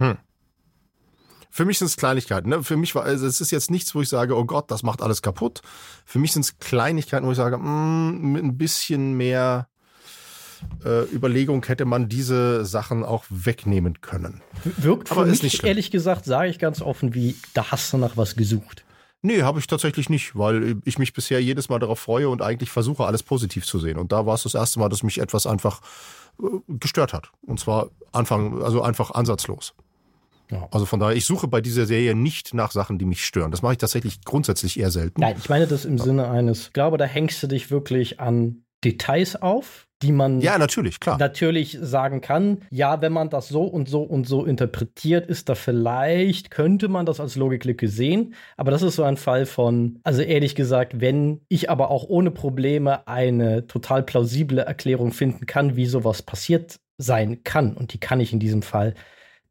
Hm. 0.00 0.16
Für 1.50 1.66
mich 1.66 1.78
sind 1.78 1.88
es 1.88 1.98
Kleinigkeiten. 1.98 2.48
Ne? 2.48 2.62
Für 2.62 2.78
mich 2.78 2.94
war 2.94 3.04
also 3.04 3.26
es 3.26 3.42
ist 3.42 3.50
jetzt 3.50 3.70
nichts, 3.70 3.94
wo 3.94 4.00
ich 4.00 4.08
sage, 4.08 4.34
oh 4.36 4.44
Gott, 4.46 4.70
das 4.70 4.82
macht 4.82 5.02
alles 5.02 5.20
kaputt. 5.20 5.60
Für 6.06 6.18
mich 6.18 6.32
sind 6.32 6.42
es 6.42 6.58
Kleinigkeiten, 6.58 7.26
wo 7.26 7.32
ich 7.32 7.36
sage, 7.36 7.58
mh, 7.58 7.66
mm, 7.66 8.32
mit 8.32 8.42
ein 8.42 8.56
bisschen 8.56 9.12
mehr 9.18 9.68
äh, 10.84 11.04
Überlegung 11.14 11.64
hätte 11.66 11.84
man 11.84 12.08
diese 12.08 12.64
Sachen 12.64 13.04
auch 13.04 13.24
wegnehmen 13.30 14.00
können. 14.00 14.42
Wirkt 14.64 15.10
Aber 15.10 15.24
für 15.24 15.30
mich, 15.30 15.42
nicht 15.42 15.64
ehrlich 15.64 15.90
gesagt, 15.90 16.24
sage 16.24 16.50
ich 16.50 16.58
ganz 16.58 16.82
offen, 16.82 17.14
wie, 17.14 17.36
da 17.54 17.70
hast 17.70 17.92
du 17.92 17.98
nach 17.98 18.16
was 18.16 18.36
gesucht. 18.36 18.84
Nee, 19.24 19.42
habe 19.42 19.60
ich 19.60 19.68
tatsächlich 19.68 20.10
nicht, 20.10 20.36
weil 20.36 20.76
ich 20.84 20.98
mich 20.98 21.12
bisher 21.12 21.40
jedes 21.40 21.68
Mal 21.68 21.78
darauf 21.78 22.00
freue 22.00 22.28
und 22.28 22.42
eigentlich 22.42 22.70
versuche, 22.70 23.04
alles 23.04 23.22
positiv 23.22 23.64
zu 23.64 23.78
sehen. 23.78 23.98
Und 23.98 24.10
da 24.10 24.26
war 24.26 24.34
es 24.34 24.42
das 24.42 24.54
erste 24.54 24.80
Mal, 24.80 24.88
dass 24.88 25.04
mich 25.04 25.18
etwas 25.18 25.46
einfach 25.46 25.80
äh, 26.42 26.46
gestört 26.66 27.12
hat. 27.12 27.30
Und 27.46 27.60
zwar 27.60 27.90
Anfang, 28.10 28.62
also 28.62 28.82
einfach 28.82 29.12
ansatzlos. 29.12 29.74
Ja. 30.50 30.68
Also 30.72 30.86
von 30.86 30.98
daher, 30.98 31.16
ich 31.16 31.24
suche 31.24 31.46
bei 31.46 31.60
dieser 31.60 31.86
Serie 31.86 32.16
nicht 32.16 32.52
nach 32.52 32.72
Sachen, 32.72 32.98
die 32.98 33.04
mich 33.04 33.24
stören. 33.24 33.52
Das 33.52 33.62
mache 33.62 33.72
ich 33.74 33.78
tatsächlich 33.78 34.24
grundsätzlich 34.24 34.78
eher 34.78 34.90
selten. 34.90 35.20
Nein, 35.20 35.36
ich 35.38 35.48
meine 35.48 35.68
das 35.68 35.84
im 35.84 35.96
ja. 35.96 36.04
Sinne 36.04 36.28
eines, 36.28 36.66
ich 36.66 36.72
glaube, 36.72 36.98
da 36.98 37.04
hängst 37.04 37.42
du 37.42 37.46
dich 37.46 37.70
wirklich 37.70 38.20
an 38.20 38.64
Details 38.84 39.40
auf, 39.40 39.86
die 40.02 40.12
man 40.12 40.40
ja 40.40 40.58
natürlich 40.58 41.00
klar 41.00 41.18
natürlich 41.18 41.78
sagen 41.80 42.20
kann. 42.20 42.62
Ja, 42.70 43.00
wenn 43.00 43.12
man 43.12 43.30
das 43.30 43.48
so 43.48 43.62
und 43.62 43.88
so 43.88 44.02
und 44.02 44.26
so 44.26 44.44
interpretiert, 44.44 45.28
ist 45.28 45.48
da 45.48 45.54
vielleicht 45.54 46.50
könnte 46.50 46.88
man 46.88 47.06
das 47.06 47.20
als 47.20 47.36
Logiklücke 47.36 47.88
sehen. 47.88 48.34
Aber 48.56 48.70
das 48.70 48.82
ist 48.82 48.96
so 48.96 49.04
ein 49.04 49.16
Fall 49.16 49.46
von, 49.46 50.00
also 50.02 50.22
ehrlich 50.22 50.54
gesagt, 50.54 51.00
wenn 51.00 51.40
ich 51.48 51.70
aber 51.70 51.90
auch 51.90 52.04
ohne 52.08 52.30
Probleme 52.30 53.06
eine 53.06 53.66
total 53.66 54.02
plausible 54.02 54.60
Erklärung 54.60 55.12
finden 55.12 55.46
kann, 55.46 55.76
wie 55.76 55.86
sowas 55.86 56.22
passiert 56.22 56.80
sein 56.98 57.44
kann 57.44 57.76
und 57.76 57.92
die 57.92 57.98
kann 57.98 58.20
ich 58.20 58.32
in 58.32 58.40
diesem 58.40 58.62
Fall, 58.62 58.94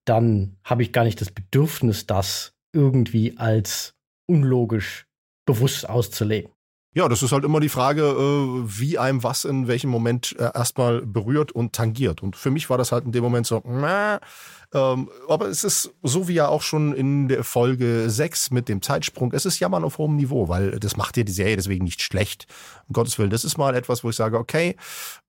dann 0.05 0.57
habe 0.63 0.83
ich 0.83 0.93
gar 0.93 1.03
nicht 1.03 1.21
das 1.21 1.31
Bedürfnis, 1.31 2.05
das 2.05 2.53
irgendwie 2.73 3.37
als 3.37 3.93
unlogisch 4.27 5.05
bewusst 5.45 5.87
auszulegen. 5.87 6.51
Ja, 6.93 7.07
das 7.07 7.23
ist 7.23 7.31
halt 7.31 7.45
immer 7.45 7.61
die 7.61 7.69
Frage, 7.69 8.01
äh, 8.01 8.63
wie 8.65 8.97
einem 8.97 9.23
was 9.23 9.45
in 9.45 9.67
welchem 9.67 9.89
Moment 9.89 10.35
äh, 10.37 10.51
erstmal 10.53 11.01
berührt 11.01 11.53
und 11.53 11.71
tangiert. 11.71 12.21
Und 12.21 12.35
für 12.35 12.51
mich 12.51 12.69
war 12.69 12.77
das 12.77 12.91
halt 12.91 13.05
in 13.05 13.13
dem 13.13 13.23
Moment 13.23 13.47
so, 13.47 13.63
äh, 13.63 14.19
ähm, 14.73 15.09
aber 15.29 15.47
es 15.47 15.63
ist 15.63 15.93
so 16.03 16.27
wie 16.27 16.33
ja 16.33 16.49
auch 16.49 16.61
schon 16.61 16.93
in 16.93 17.29
der 17.29 17.45
Folge 17.45 18.09
6 18.09 18.51
mit 18.51 18.67
dem 18.67 18.81
Zeitsprung, 18.81 19.31
es 19.31 19.45
ist 19.45 19.59
Jammern 19.59 19.85
auf 19.85 19.99
hohem 19.99 20.17
Niveau, 20.17 20.49
weil 20.49 20.79
das 20.79 20.97
macht 20.97 21.15
ja 21.15 21.23
die 21.23 21.31
Serie 21.31 21.55
deswegen 21.55 21.85
nicht 21.85 22.01
schlecht. 22.01 22.45
Um 22.89 22.93
Gottes 22.93 23.17
Willen, 23.17 23.29
das 23.29 23.45
ist 23.45 23.57
mal 23.57 23.73
etwas, 23.73 24.03
wo 24.03 24.09
ich 24.09 24.17
sage, 24.17 24.37
okay, 24.37 24.75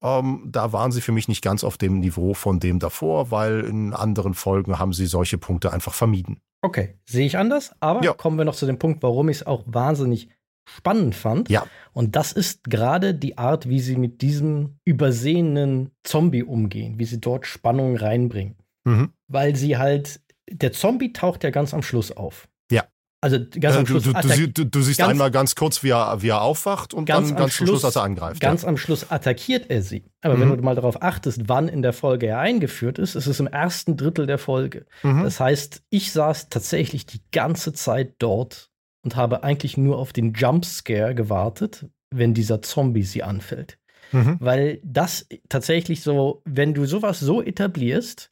ähm, 0.03 0.43
da 0.47 0.73
waren 0.73 0.91
sie 0.91 1.01
für 1.01 1.13
mich 1.13 1.29
nicht 1.29 1.43
ganz 1.43 1.63
auf 1.63 1.79
dem 1.79 2.01
Niveau 2.01 2.35
von 2.35 2.59
dem 2.59 2.81
davor, 2.81 3.31
weil 3.31 3.61
in 3.61 3.95
anderen 3.95 4.35
Folgen 4.35 4.81
haben 4.81 4.93
sie 4.93 5.07
solche 5.07 5.39
Punkte 5.39 5.73
einfach 5.73 5.95
vermieden. 5.95 6.41
Okay, 6.61 6.99
sehe 7.05 7.27
ich 7.27 7.39
anders, 7.39 7.73
aber 7.79 8.03
ja. 8.03 8.15
kommen 8.15 8.39
wir 8.39 8.45
noch 8.45 8.57
zu 8.57 8.67
dem 8.67 8.81
Punkt, 8.81 9.03
warum 9.05 9.29
ich 9.29 9.39
es 9.39 9.47
auch 9.47 9.63
wahnsinnig 9.67 10.29
spannend 10.65 11.15
fand. 11.15 11.51
Ja. 11.51 11.67
Und 11.93 12.17
das 12.17 12.33
ist 12.33 12.65
gerade 12.65 13.15
die 13.15 13.39
Art, 13.39 13.69
wie 13.69 13.81
sie 13.81 13.97
mit 13.97 14.23
diesem 14.23 14.79
übersehenen 14.85 15.91
Zombie 16.03 16.43
umgehen, 16.43 16.99
wie 16.99 17.05
sie 17.05 17.21
dort 17.21 17.47
Spannung 17.47 17.97
reinbringen. 17.97 18.57
Mhm. 18.85 19.13
Weil 19.29 19.57
sie 19.57 19.77
halt, 19.77 20.21
der 20.51 20.73
Zombie 20.73 21.13
taucht 21.13 21.45
ja 21.45 21.51
ganz 21.51 21.75
am 21.75 21.83
Schluss 21.83 22.11
auf. 22.13 22.49
Ja. 22.71 22.85
Also 23.21 23.39
ganz 23.39 23.77
am 23.77 23.87
Schluss. 23.87 24.03
Du, 24.03 24.13
du, 24.13 24.49
du, 24.49 24.65
du 24.65 24.83
siehst 24.83 24.99
ganz, 24.99 25.11
einmal 25.11 25.31
ganz 25.31 25.55
kurz, 25.55 25.85
wie 25.85 25.91
er, 25.91 26.23
wie 26.23 26.31
er 26.31 26.43
aufwacht 26.43 26.93
und 26.93 27.05
ganz 27.05 27.29
dann 27.29 27.37
ganz 27.37 27.45
am 27.45 27.51
Schluss, 27.51 27.69
Schluss, 27.69 27.85
als 27.85 27.97
er 27.97 28.03
angreift. 28.03 28.41
Ganz 28.41 28.63
ja. 28.63 28.69
am 28.69 28.77
Schluss 28.77 29.11
attackiert 29.13 29.71
er 29.71 29.83
sie. 29.83 30.05
Aber 30.23 30.37
mhm. 30.37 30.41
wenn 30.41 30.57
du 30.57 30.63
mal 30.63 30.75
darauf 30.75 31.03
achtest, 31.03 31.49
wann 31.49 31.69
in 31.69 31.83
der 31.83 31.93
Folge 31.93 32.27
er 32.27 32.41
eingeführt 32.41 32.99
ist, 32.99 33.15
ist 33.15 33.29
es 33.29 33.39
im 33.39 33.47
ersten 33.47 33.97
Drittel 33.97 34.27
der 34.27 34.39
Folge. 34.39 34.87
Mhm. 35.05 35.23
Das 35.23 35.39
heißt, 35.39 35.83
ich 35.91 36.11
saß 36.11 36.49
tatsächlich 36.49 37.07
die 37.07 37.21
ganze 37.31 37.73
Zeit 37.73 38.15
dort 38.19 38.72
und 39.03 39.17
habe 39.17 39.43
eigentlich 39.43 39.77
nur 39.77 39.99
auf 39.99 40.13
den 40.13 40.33
Jumpscare 40.33 41.15
gewartet, 41.15 41.87
wenn 42.11 42.35
dieser 42.35 42.63
Zombie 42.63 43.03
sie 43.03 43.23
anfällt. 43.23 43.79
Mhm. 44.13 44.37
Weil 44.41 44.81
das 44.85 45.27
tatsächlich 45.49 46.03
so, 46.03 46.43
wenn 46.45 46.75
du 46.75 46.85
sowas 46.85 47.21
so 47.21 47.43
etablierst 47.43 48.31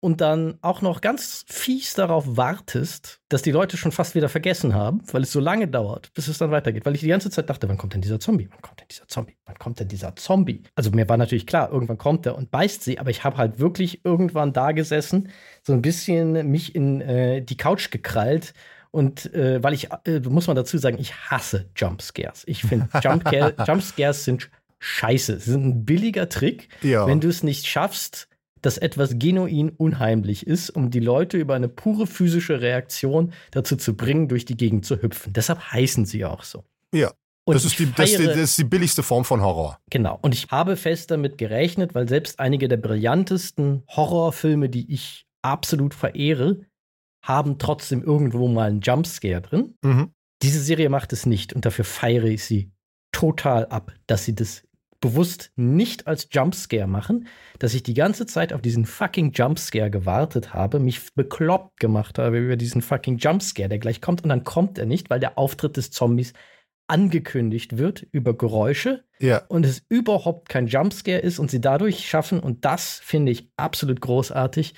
und 0.00 0.20
dann 0.20 0.58
auch 0.62 0.80
noch 0.80 1.00
ganz 1.00 1.44
fies 1.48 1.94
darauf 1.94 2.36
wartest, 2.36 3.20
dass 3.28 3.42
die 3.42 3.50
Leute 3.50 3.76
schon 3.76 3.90
fast 3.90 4.14
wieder 4.14 4.28
vergessen 4.28 4.74
haben, 4.74 5.02
weil 5.12 5.22
es 5.22 5.32
so 5.32 5.40
lange 5.40 5.66
dauert, 5.66 6.12
bis 6.14 6.28
es 6.28 6.38
dann 6.38 6.52
weitergeht. 6.52 6.86
Weil 6.86 6.94
ich 6.94 7.00
die 7.00 7.08
ganze 7.08 7.30
Zeit 7.30 7.50
dachte, 7.50 7.68
wann 7.68 7.78
kommt 7.78 7.94
denn 7.94 8.00
dieser 8.00 8.20
Zombie? 8.20 8.48
Wann 8.50 8.62
kommt 8.62 8.80
denn 8.80 8.86
dieser 8.88 9.08
Zombie? 9.08 9.36
Wann 9.44 9.58
kommt 9.58 9.80
denn 9.80 9.88
dieser 9.88 10.14
Zombie? 10.14 10.62
Also 10.76 10.90
mir 10.92 11.08
war 11.08 11.16
natürlich 11.16 11.46
klar, 11.46 11.70
irgendwann 11.72 11.98
kommt 11.98 12.26
er 12.26 12.36
und 12.36 12.50
beißt 12.50 12.84
sie, 12.84 12.98
aber 12.98 13.10
ich 13.10 13.24
habe 13.24 13.36
halt 13.36 13.58
wirklich 13.58 14.04
irgendwann 14.04 14.52
da 14.52 14.72
gesessen, 14.72 15.30
so 15.62 15.72
ein 15.72 15.82
bisschen 15.82 16.48
mich 16.48 16.74
in 16.74 17.00
äh, 17.00 17.42
die 17.42 17.56
Couch 17.56 17.90
gekrallt 17.90 18.54
und 18.90 19.32
äh, 19.34 19.62
weil 19.62 19.74
ich, 19.74 19.88
äh, 20.04 20.20
muss 20.20 20.46
man 20.46 20.56
dazu 20.56 20.78
sagen, 20.78 20.98
ich 20.98 21.14
hasse 21.14 21.66
Jumpscares. 21.76 22.44
Ich 22.46 22.62
finde, 22.62 22.88
Jumpscares 23.02 23.54
Jump 23.66 24.14
sind 24.14 24.50
scheiße. 24.78 25.38
Sie 25.40 25.50
sind 25.50 25.64
ein 25.66 25.84
billiger 25.84 26.28
Trick, 26.28 26.68
ja. 26.82 27.06
wenn 27.06 27.20
du 27.20 27.28
es 27.28 27.42
nicht 27.42 27.66
schaffst, 27.66 28.28
dass 28.62 28.78
etwas 28.78 29.18
genuin 29.18 29.70
unheimlich 29.70 30.46
ist, 30.46 30.70
um 30.70 30.90
die 30.90 31.00
Leute 31.00 31.36
über 31.36 31.54
eine 31.54 31.68
pure 31.68 32.06
physische 32.06 32.60
Reaktion 32.60 33.32
dazu 33.50 33.76
zu 33.76 33.96
bringen, 33.96 34.28
durch 34.28 34.44
die 34.44 34.56
Gegend 34.56 34.84
zu 34.84 35.00
hüpfen. 35.00 35.32
Deshalb 35.32 35.60
heißen 35.72 36.06
sie 36.06 36.24
auch 36.24 36.42
so. 36.42 36.64
Ja. 36.92 37.12
Das 37.46 37.64
ist, 37.64 37.78
die, 37.78 37.90
das, 37.90 38.12
das 38.12 38.36
ist 38.36 38.58
die 38.58 38.64
billigste 38.64 39.02
Form 39.02 39.24
von 39.24 39.40
Horror. 39.40 39.78
Genau. 39.88 40.18
Und 40.20 40.34
ich 40.34 40.48
habe 40.50 40.76
fest 40.76 41.10
damit 41.10 41.38
gerechnet, 41.38 41.94
weil 41.94 42.06
selbst 42.06 42.40
einige 42.40 42.68
der 42.68 42.76
brillantesten 42.76 43.84
Horrorfilme, 43.88 44.68
die 44.68 44.92
ich 44.92 45.24
absolut 45.40 45.94
verehre, 45.94 46.60
haben 47.22 47.58
trotzdem 47.58 48.02
irgendwo 48.02 48.48
mal 48.48 48.68
einen 48.68 48.80
Jumpscare 48.80 49.40
drin. 49.40 49.74
Mhm. 49.82 50.12
Diese 50.42 50.60
Serie 50.60 50.88
macht 50.88 51.12
es 51.12 51.26
nicht 51.26 51.52
und 51.52 51.64
dafür 51.64 51.84
feiere 51.84 52.24
ich 52.24 52.44
sie 52.44 52.70
total 53.12 53.66
ab, 53.66 53.92
dass 54.06 54.24
sie 54.24 54.34
das 54.34 54.62
bewusst 55.00 55.52
nicht 55.56 56.06
als 56.06 56.28
Jumpscare 56.30 56.88
machen, 56.88 57.28
dass 57.58 57.74
ich 57.74 57.82
die 57.82 57.94
ganze 57.94 58.26
Zeit 58.26 58.52
auf 58.52 58.60
diesen 58.60 58.84
fucking 58.84 59.32
Jumpscare 59.32 59.90
gewartet 59.90 60.54
habe, 60.54 60.80
mich 60.80 61.14
bekloppt 61.14 61.78
gemacht 61.78 62.18
habe 62.18 62.38
über 62.38 62.56
diesen 62.56 62.82
fucking 62.82 63.18
Jumpscare, 63.18 63.68
der 63.68 63.78
gleich 63.78 64.00
kommt 64.00 64.22
und 64.22 64.28
dann 64.28 64.44
kommt 64.44 64.78
er 64.78 64.86
nicht, 64.86 65.10
weil 65.10 65.20
der 65.20 65.38
Auftritt 65.38 65.76
des 65.76 65.90
Zombies 65.90 66.32
angekündigt 66.88 67.76
wird 67.76 68.06
über 68.12 68.36
Geräusche 68.36 69.04
ja. 69.20 69.42
und 69.48 69.66
es 69.66 69.82
überhaupt 69.88 70.48
kein 70.48 70.66
Jumpscare 70.66 71.18
ist 71.18 71.38
und 71.38 71.50
sie 71.50 71.60
dadurch 71.60 72.08
schaffen, 72.08 72.40
und 72.40 72.64
das 72.64 72.98
finde 72.98 73.30
ich 73.30 73.50
absolut 73.56 74.00
großartig, 74.00 74.74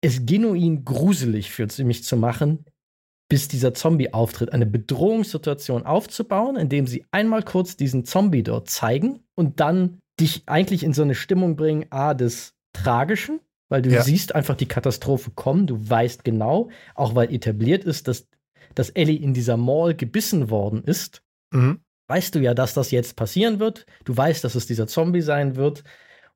es 0.00 0.26
genuin 0.26 0.84
gruselig 0.84 1.50
für 1.50 1.66
mich 1.84 2.04
zu 2.04 2.16
machen, 2.16 2.64
bis 3.28 3.48
dieser 3.48 3.74
Zombie 3.74 4.12
auftritt, 4.12 4.52
eine 4.52 4.66
Bedrohungssituation 4.66 5.86
aufzubauen, 5.86 6.56
indem 6.56 6.86
sie 6.86 7.06
einmal 7.12 7.42
kurz 7.42 7.76
diesen 7.76 8.04
Zombie 8.04 8.42
dort 8.42 8.68
zeigen 8.68 9.20
und 9.36 9.60
dann 9.60 10.00
dich 10.18 10.42
eigentlich 10.46 10.82
in 10.82 10.92
so 10.92 11.02
eine 11.02 11.14
Stimmung 11.14 11.56
bringen, 11.56 11.86
a, 11.90 12.14
des 12.14 12.54
Tragischen, 12.72 13.40
weil 13.68 13.82
du 13.82 13.90
ja. 13.90 14.02
siehst 14.02 14.34
einfach 14.34 14.56
die 14.56 14.66
Katastrophe 14.66 15.30
kommen, 15.30 15.66
du 15.66 15.88
weißt 15.88 16.24
genau, 16.24 16.70
auch 16.94 17.14
weil 17.14 17.32
etabliert 17.32 17.84
ist, 17.84 18.08
dass, 18.08 18.26
dass 18.74 18.90
Ellie 18.90 19.20
in 19.20 19.32
dieser 19.32 19.56
Mall 19.56 19.94
gebissen 19.94 20.50
worden 20.50 20.82
ist, 20.82 21.22
mhm. 21.52 21.80
weißt 22.08 22.34
du 22.34 22.40
ja, 22.40 22.52
dass 22.52 22.74
das 22.74 22.90
jetzt 22.90 23.14
passieren 23.14 23.60
wird, 23.60 23.86
du 24.04 24.16
weißt, 24.16 24.42
dass 24.42 24.56
es 24.56 24.66
dieser 24.66 24.88
Zombie 24.88 25.22
sein 25.22 25.54
wird, 25.54 25.84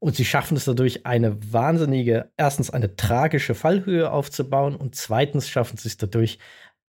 und 0.04 0.14
sie 0.14 0.26
schaffen 0.26 0.58
es 0.58 0.66
dadurch, 0.66 1.06
eine 1.06 1.34
wahnsinnige, 1.50 2.30
erstens 2.36 2.68
eine 2.68 2.94
tragische 2.94 3.54
Fallhöhe 3.54 4.10
aufzubauen 4.10 4.76
und 4.76 4.94
zweitens 4.94 5.48
schaffen 5.48 5.78
sie 5.78 5.88
es 5.88 5.96
dadurch, 5.96 6.38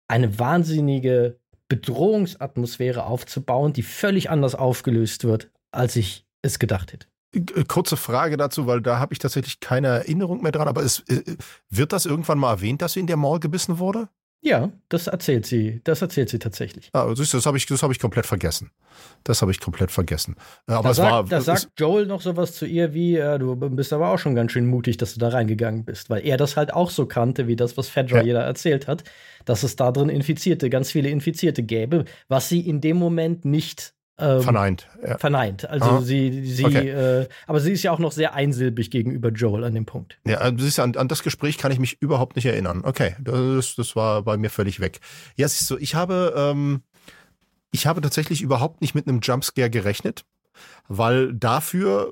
eine 0.09 0.39
wahnsinnige 0.39 1.41
Bedrohungsatmosphäre 1.69 3.07
aufzubauen, 3.07 3.73
die 3.73 3.83
völlig 3.83 4.29
anders 4.29 4.55
aufgelöst 4.55 5.25
wird, 5.25 5.51
als 5.73 5.97
ich 5.97 6.27
es 6.43 6.59
gedacht 6.59 6.93
hätte. 6.93 7.07
Äh, 7.35 7.65
kurze 7.67 7.97
Frage 7.97 8.37
dazu, 8.37 8.67
weil 8.67 8.83
da 8.83 8.99
habe 8.99 9.15
ich 9.15 9.19
tatsächlich 9.19 9.61
keine 9.61 9.89
Erinnerung 9.89 10.43
mehr 10.43 10.53
dran, 10.53 10.69
aber 10.69 10.83
es, 10.83 11.01
äh, 11.09 11.39
wird 11.71 11.95
das 11.95 12.05
irgendwann 12.05 12.39
mal 12.39 12.53
erwähnt, 12.53 12.83
dass 12.83 12.93
sie 12.93 13.01
in 13.01 13.07
der 13.07 13.17
Mall 13.17 13.41
gebissen 13.41 13.79
wurde? 13.79 14.11
Ja, 14.41 14.71
das 14.89 15.09
erzählt 15.09 15.47
sie. 15.47 15.81
Das 15.83 16.01
erzählt 16.01 16.29
sie 16.29 16.39
tatsächlich. 16.39 16.91
Ah, 16.93 17.13
das, 17.13 17.31
das 17.31 17.45
habe 17.45 17.57
ich, 17.57 17.67
hab 17.69 17.91
ich 17.91 17.99
komplett 17.99 18.25
vergessen. 18.25 18.71
Das 19.25 19.43
habe 19.43 19.51
ich 19.51 19.61
komplett 19.61 19.91
vergessen. 19.91 20.37
Aber 20.67 20.83
da, 20.85 20.91
es 20.91 20.97
sagt, 20.97 21.11
war, 21.11 21.25
da 21.25 21.41
sagt 21.41 21.69
Joel 21.77 22.07
noch 22.07 22.21
sowas 22.21 22.55
zu 22.55 22.65
ihr 22.65 22.95
wie, 22.95 23.17
äh, 23.17 23.39
du 23.39 23.57
bist 23.57 23.93
aber 23.93 24.11
auch 24.11 24.19
schon 24.19 24.37
ganz 24.37 24.53
schön 24.53 24.67
mutig, 24.67 24.97
dass 24.97 25.15
du 25.15 25.21
da 25.21 25.29
reingegangen 25.29 25.85
bist, 25.85 26.09
weil 26.09 26.25
er 26.25 26.37
das 26.37 26.57
halt 26.57 26.73
auch 26.73 26.91
so 26.91 27.07
kannte, 27.07 27.49
wie 27.49 27.57
das, 27.57 27.77
was 27.77 27.89
Fedra 27.89 28.19
ja. 28.19 28.23
jeder 28.23 28.41
erzählt 28.43 28.87
hat, 28.87 29.03
dass 29.45 29.65
es 29.65 29.75
da 29.75 29.91
drin 29.91 30.09
Infizierte, 30.09 30.71
ganz 30.71 30.93
viele 30.93 31.09
Infizierte 31.09 31.65
gäbe, 31.65 32.05
was 32.29 32.49
sie 32.49 32.61
in 32.61 32.81
dem 32.81 32.97
Moment 32.97 33.45
nicht 33.45 33.95
ähm, 34.19 34.43
verneint. 34.43 34.89
Ja. 35.07 35.19
Verneint. 35.19 35.69
Also 35.69 35.87
Aha. 35.87 36.01
sie, 36.03 36.45
sie 36.45 36.65
okay. 36.65 36.89
äh, 36.89 37.29
aber 37.47 37.61
sie 37.61 37.73
ist 37.73 37.83
ja 37.83 37.93
auch 37.93 38.01
noch 38.01 38.13
sehr 38.13 38.35
einsilbig 38.35 38.91
gegenüber 38.91 39.31
Joel 39.31 39.65
an 39.65 39.75
dem 39.75 39.87
Punkt. 39.87 40.19
Ja, 40.27 40.39
also 40.39 40.83
an, 40.83 40.97
an 40.97 41.09
das 41.09 41.23
Gespräch 41.23 41.57
kann 41.57 41.71
ich 41.71 41.79
mich 41.79 42.03
überhaupt 42.03 42.37
nicht 42.37 42.47
erinnern. 42.47 42.83
Okay, 42.85 43.15
das, 43.21 43.77
das 43.77 43.95
war 43.95 44.23
bei 44.23 44.37
mir 44.37 44.51
völlig 44.51 44.81
weg. 44.81 45.01
Ja, 45.37 45.49
siehst 45.49 45.71
du, 45.71 45.77
ich 45.77 45.95
habe, 45.95 46.35
ähm, 46.37 46.83
ich 47.71 47.87
habe 47.87 48.01
tatsächlich 48.01 48.43
überhaupt 48.43 48.81
nicht 48.81 48.95
mit 48.95 49.07
einem 49.07 49.21
Jumpscare 49.21 49.71
gerechnet, 49.71 50.25
weil 50.89 51.33
dafür 51.35 52.11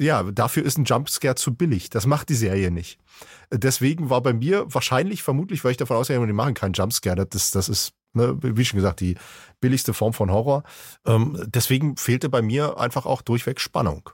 ja, 0.00 0.24
dafür 0.24 0.64
ist 0.64 0.76
ein 0.76 0.84
Jumpscare 0.84 1.36
zu 1.36 1.54
billig. 1.54 1.88
Das 1.88 2.04
macht 2.06 2.28
die 2.28 2.34
Serie 2.34 2.72
nicht. 2.72 2.98
Deswegen 3.52 4.10
war 4.10 4.22
bei 4.22 4.32
mir 4.32 4.66
wahrscheinlich, 4.66 5.22
vermutlich, 5.22 5.62
weil 5.62 5.70
ich 5.70 5.76
davon 5.76 5.96
ausgehe, 5.96 6.24
die 6.26 6.32
machen 6.32 6.54
keinen 6.54 6.72
Jumpscare. 6.72 7.26
Das, 7.26 7.52
das 7.52 7.68
ist 7.68 7.92
Ne, 8.16 8.36
wie 8.40 8.64
schon 8.64 8.78
gesagt, 8.78 9.00
die 9.00 9.16
billigste 9.60 9.92
Form 9.92 10.12
von 10.12 10.30
Horror. 10.30 10.62
Ähm, 11.04 11.36
deswegen 11.46 11.96
fehlte 11.96 12.28
bei 12.28 12.42
mir 12.42 12.78
einfach 12.78 13.06
auch 13.06 13.22
durchweg 13.22 13.60
Spannung. 13.60 14.10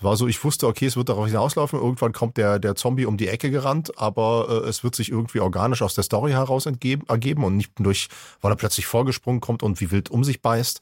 War 0.00 0.16
so, 0.16 0.26
ich 0.26 0.42
wusste, 0.42 0.66
okay, 0.66 0.86
es 0.86 0.96
wird 0.96 1.10
darauf 1.10 1.26
hinauslaufen, 1.26 1.78
irgendwann 1.78 2.12
kommt 2.12 2.36
der, 2.36 2.58
der 2.58 2.74
Zombie 2.74 3.04
um 3.04 3.16
die 3.16 3.28
Ecke 3.28 3.50
gerannt, 3.50 3.98
aber 3.98 4.48
äh, 4.48 4.68
es 4.68 4.82
wird 4.82 4.96
sich 4.96 5.10
irgendwie 5.10 5.40
organisch 5.40 5.82
aus 5.82 5.94
der 5.94 6.02
Story 6.02 6.32
heraus 6.32 6.66
entgeben, 6.66 7.04
ergeben 7.08 7.44
und 7.44 7.56
nicht 7.56 7.72
durch, 7.78 8.08
weil 8.40 8.52
er 8.52 8.56
plötzlich 8.56 8.86
vorgesprungen 8.86 9.40
kommt 9.40 9.62
und 9.62 9.80
wie 9.80 9.90
wild 9.90 10.10
um 10.10 10.24
sich 10.24 10.42
beißt. 10.42 10.80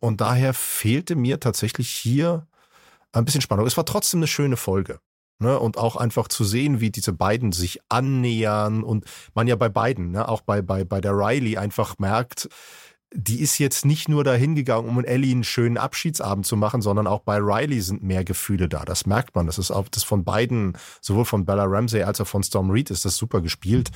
Und 0.00 0.20
daher 0.20 0.52
fehlte 0.52 1.14
mir 1.14 1.40
tatsächlich 1.40 1.90
hier 1.90 2.46
ein 3.12 3.24
bisschen 3.24 3.40
Spannung. 3.40 3.66
Es 3.66 3.76
war 3.76 3.84
trotzdem 3.84 4.20
eine 4.20 4.26
schöne 4.26 4.56
Folge. 4.56 5.00
Ne? 5.40 5.58
Und 5.58 5.78
auch 5.78 5.96
einfach 5.96 6.28
zu 6.28 6.44
sehen, 6.44 6.80
wie 6.80 6.90
diese 6.90 7.12
beiden 7.12 7.52
sich 7.52 7.80
annähern 7.88 8.82
und 8.82 9.04
man 9.34 9.48
ja 9.48 9.56
bei 9.56 9.68
beiden, 9.68 10.12
ne? 10.12 10.28
auch 10.28 10.42
bei, 10.42 10.62
bei, 10.62 10.84
bei 10.84 11.00
der 11.00 11.12
Riley 11.12 11.56
einfach 11.56 11.98
merkt, 11.98 12.48
die 13.12 13.40
ist 13.40 13.58
jetzt 13.58 13.84
nicht 13.84 14.08
nur 14.08 14.22
dahin 14.22 14.54
gegangen, 14.54 14.88
um 14.88 15.04
Ellie 15.04 15.32
einen 15.32 15.42
schönen 15.42 15.78
Abschiedsabend 15.78 16.46
zu 16.46 16.56
machen, 16.56 16.80
sondern 16.80 17.06
auch 17.08 17.20
bei 17.20 17.38
Riley 17.38 17.80
sind 17.80 18.02
mehr 18.04 18.24
Gefühle 18.24 18.68
da. 18.68 18.84
Das 18.84 19.04
merkt 19.04 19.34
man. 19.34 19.46
Das 19.46 19.58
ist 19.58 19.70
auch 19.72 19.88
das 19.88 20.04
von 20.04 20.24
beiden, 20.24 20.76
sowohl 21.00 21.24
von 21.24 21.44
Bella 21.44 21.64
Ramsey 21.64 22.02
als 22.02 22.20
auch 22.20 22.28
von 22.28 22.44
Storm 22.44 22.70
Reed 22.70 22.90
ist 22.90 23.04
das 23.04 23.16
super 23.16 23.40
gespielt. 23.40 23.90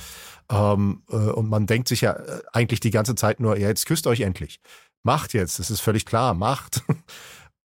Ähm, 0.49 1.03
äh, 1.09 1.15
und 1.15 1.49
man 1.49 1.65
denkt 1.65 1.87
sich 1.87 2.01
ja 2.01 2.13
äh, 2.13 2.41
eigentlich 2.51 2.81
die 2.81 2.91
ganze 2.91 3.15
Zeit 3.15 3.39
nur, 3.39 3.57
ja, 3.57 3.69
jetzt 3.69 3.85
küsst 3.85 4.05
euch 4.05 4.19
endlich. 4.19 4.59
Macht 5.03 5.33
jetzt, 5.33 5.59
das 5.59 5.69
ist 5.69 5.81
völlig 5.81 6.05
klar, 6.05 6.33
macht. 6.33 6.81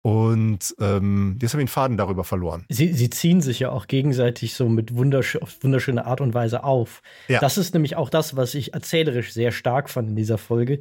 Und 0.07 0.75
ähm, 0.79 1.37
jetzt 1.41 1.53
habe 1.53 1.61
ich 1.61 1.67
den 1.67 1.73
Faden 1.73 1.97
darüber 1.97 2.23
verloren. 2.23 2.65
Sie, 2.69 2.93
sie 2.93 3.09
ziehen 3.09 3.41
sich 3.41 3.59
ja 3.59 3.71
auch 3.71 3.87
gegenseitig 3.87 4.53
so 4.53 4.69
mit 4.69 4.95
wundersch 4.95 5.35
auf 5.35 5.61
wunderschöne 5.61 6.05
Art 6.05 6.21
und 6.21 6.33
Weise 6.33 6.63
auf. 6.63 7.01
Ja. 7.27 7.39
Das 7.39 7.57
ist 7.57 7.73
nämlich 7.73 7.95
auch 7.97 8.09
das, 8.09 8.35
was 8.37 8.55
ich 8.55 8.73
erzählerisch 8.73 9.33
sehr 9.33 9.51
stark 9.51 9.89
fand 9.89 10.09
in 10.09 10.15
dieser 10.15 10.37
Folge 10.37 10.79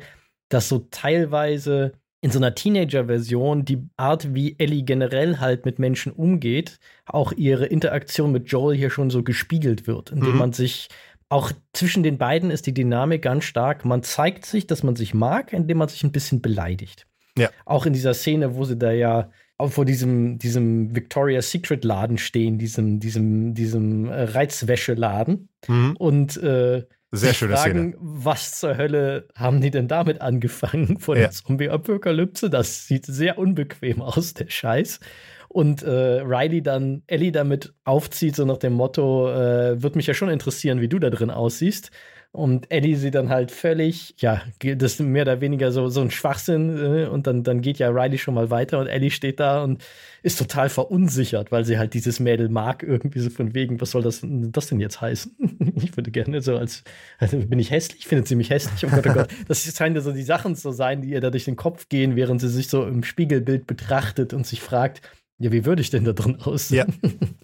dass 0.49 0.69
so 0.69 0.87
teilweise 0.91 1.93
in 2.21 2.31
so 2.31 2.39
einer 2.39 2.55
Teenager-Version 2.55 3.65
die 3.65 3.89
Art, 3.97 4.35
wie 4.35 4.57
Ellie 4.59 4.83
generell 4.83 5.39
halt 5.39 5.65
mit 5.65 5.79
Menschen 5.79 6.13
umgeht, 6.13 6.79
auch 7.05 7.33
ihre 7.33 7.67
Interaktion 7.67 8.33
mit 8.33 8.51
Joel 8.51 8.77
hier 8.77 8.91
schon 8.91 9.11
so 9.11 9.23
gespiegelt 9.23 9.87
wird, 9.87 10.11
indem 10.11 10.33
mhm. 10.33 10.39
man 10.39 10.53
sich 10.53 10.89
auch 11.29 11.53
zwischen 11.73 12.03
den 12.03 12.19
beiden 12.19 12.51
ist 12.51 12.67
die 12.67 12.75
Dynamik 12.75 13.23
ganz 13.23 13.45
stark. 13.45 13.85
Man 13.85 14.03
zeigt 14.03 14.47
sich, 14.47 14.67
dass 14.67 14.83
man 14.83 14.97
sich 14.97 15.13
mag, 15.13 15.53
indem 15.53 15.79
man 15.79 15.89
sich 15.89 16.05
ein 16.05 16.13
bisschen 16.13 16.41
beleidigt. 16.41 17.07
Ja. 17.39 17.51
Auch 17.65 17.87
in 17.87 17.93
dieser 17.93 18.15
Szene, 18.15 18.57
wo 18.57 18.65
sie 18.65 18.77
da 18.77 18.93
ja 18.93 19.31
auch 19.59 19.71
vor 19.71 19.85
diesem, 19.85 20.39
diesem 20.39 20.95
Victoria's 20.95 21.51
Secret 21.51 21.85
Laden 21.85 22.19
stehen, 22.19 22.59
diesem, 22.59 23.01
diesem, 23.01 23.55
diesem 23.55 24.07
äh, 24.07 24.25
Reizwäscheladen. 24.25 25.49
Mhm. 25.67 25.97
Und 25.97 26.37
äh, 26.37 26.85
sehr 27.13 27.35
schöne 27.35 27.57
fragen, 27.57 27.93
Szene. 27.93 27.97
Was 27.99 28.61
zur 28.61 28.77
Hölle 28.77 29.29
haben 29.35 29.61
die 29.61 29.71
denn 29.71 29.89
damit 29.89 30.21
angefangen 30.21 30.99
vor 30.99 31.15
der 31.15 31.25
ja. 31.25 31.31
Zombie-Apokalypse? 31.31 32.51
Das 32.51 32.87
sieht 32.87 33.07
sehr 33.07 33.39
unbequem 33.39 34.03
aus, 34.03 34.35
der 34.35 34.51
Scheiß. 34.51 35.01
Und 35.49 35.83
äh, 35.83 36.21
Riley 36.21 36.61
dann 36.61 37.03
Ellie 37.07 37.33
damit 37.33 37.73
aufzieht, 37.85 38.37
so 38.37 38.45
nach 38.45 38.59
dem 38.59 38.75
Motto: 38.75 39.31
äh, 39.31 39.83
Wird 39.83 39.97
mich 39.97 40.07
ja 40.07 40.13
schon 40.13 40.29
interessieren, 40.29 40.81
wie 40.81 40.89
du 40.89 40.99
da 40.99 41.09
drin 41.09 41.31
aussiehst. 41.31 41.91
Und 42.37 42.71
Eddie 42.71 42.97
sie 42.97 43.11
dann 43.11 43.31
halt 43.31 43.51
völlig, 43.51 44.15
ja, 44.19 44.43
das 44.61 44.93
ist 44.93 45.01
mehr 45.01 45.23
oder 45.23 45.41
weniger 45.41 45.73
so, 45.73 45.89
so 45.89 46.03
ein 46.03 46.11
Schwachsinn. 46.11 46.77
Äh, 46.77 47.07
und 47.07 47.27
dann, 47.27 47.45
dann 47.45 47.63
geht 47.63 47.79
ja 47.79 47.89
Riley 47.89 48.19
schon 48.19 48.35
mal 48.35 48.51
weiter 48.51 48.79
und 48.79 48.89
Ellie 48.89 49.11
steht 49.11 49.41
da 49.41 49.65
und 49.65 49.83
ist 50.23 50.39
total 50.39 50.69
verunsichert, 50.69 51.51
weil 51.51 51.65
sie 51.65 51.79
halt 51.79 51.95
dieses 51.95 52.21
Mädel 52.21 52.51
mag, 52.51 52.83
irgendwie 52.83 53.21
so 53.21 53.31
von 53.31 53.55
wegen, 53.55 53.81
was 53.81 53.93
soll 53.93 54.03
das, 54.03 54.21
das 54.23 54.67
denn 54.67 54.81
jetzt 54.81 55.01
heißen? 55.01 55.35
ich 55.77 55.97
würde 55.97 56.11
gerne 56.11 56.43
so 56.43 56.59
als, 56.59 56.85
also 57.19 57.39
bin 57.39 57.59
ich 57.59 57.71
hässlich? 57.71 58.07
Findet 58.07 58.29
sie 58.29 58.37
mich 58.37 58.51
hässlich? 58.51 58.85
Oh 58.85 58.95
Gott, 58.95 59.07
oh 59.09 59.15
Gott. 59.15 59.29
Das 59.49 59.63
scheinen 59.65 59.95
ja 59.97 60.03
so 60.03 60.13
die 60.13 60.23
Sachen 60.23 60.57
zu 60.57 60.73
sein, 60.73 61.01
die 61.01 61.09
ihr 61.09 61.23
da 61.23 61.31
durch 61.31 61.47
den 61.47 61.57
Kopf 61.57 61.89
gehen, 61.89 62.17
während 62.17 62.43
sie 62.43 62.51
sich 62.51 62.69
so 62.69 62.87
im 62.87 63.03
Spiegelbild 63.03 63.67
betrachtet 63.67 64.35
und 64.35 64.47
sich 64.47 64.61
fragt, 64.61 65.01
ja, 65.39 65.53
wie 65.53 65.65
würde 65.65 65.81
ich 65.81 65.89
denn 65.89 66.05
da 66.05 66.13
drin 66.13 66.37
aussehen? 66.43 66.93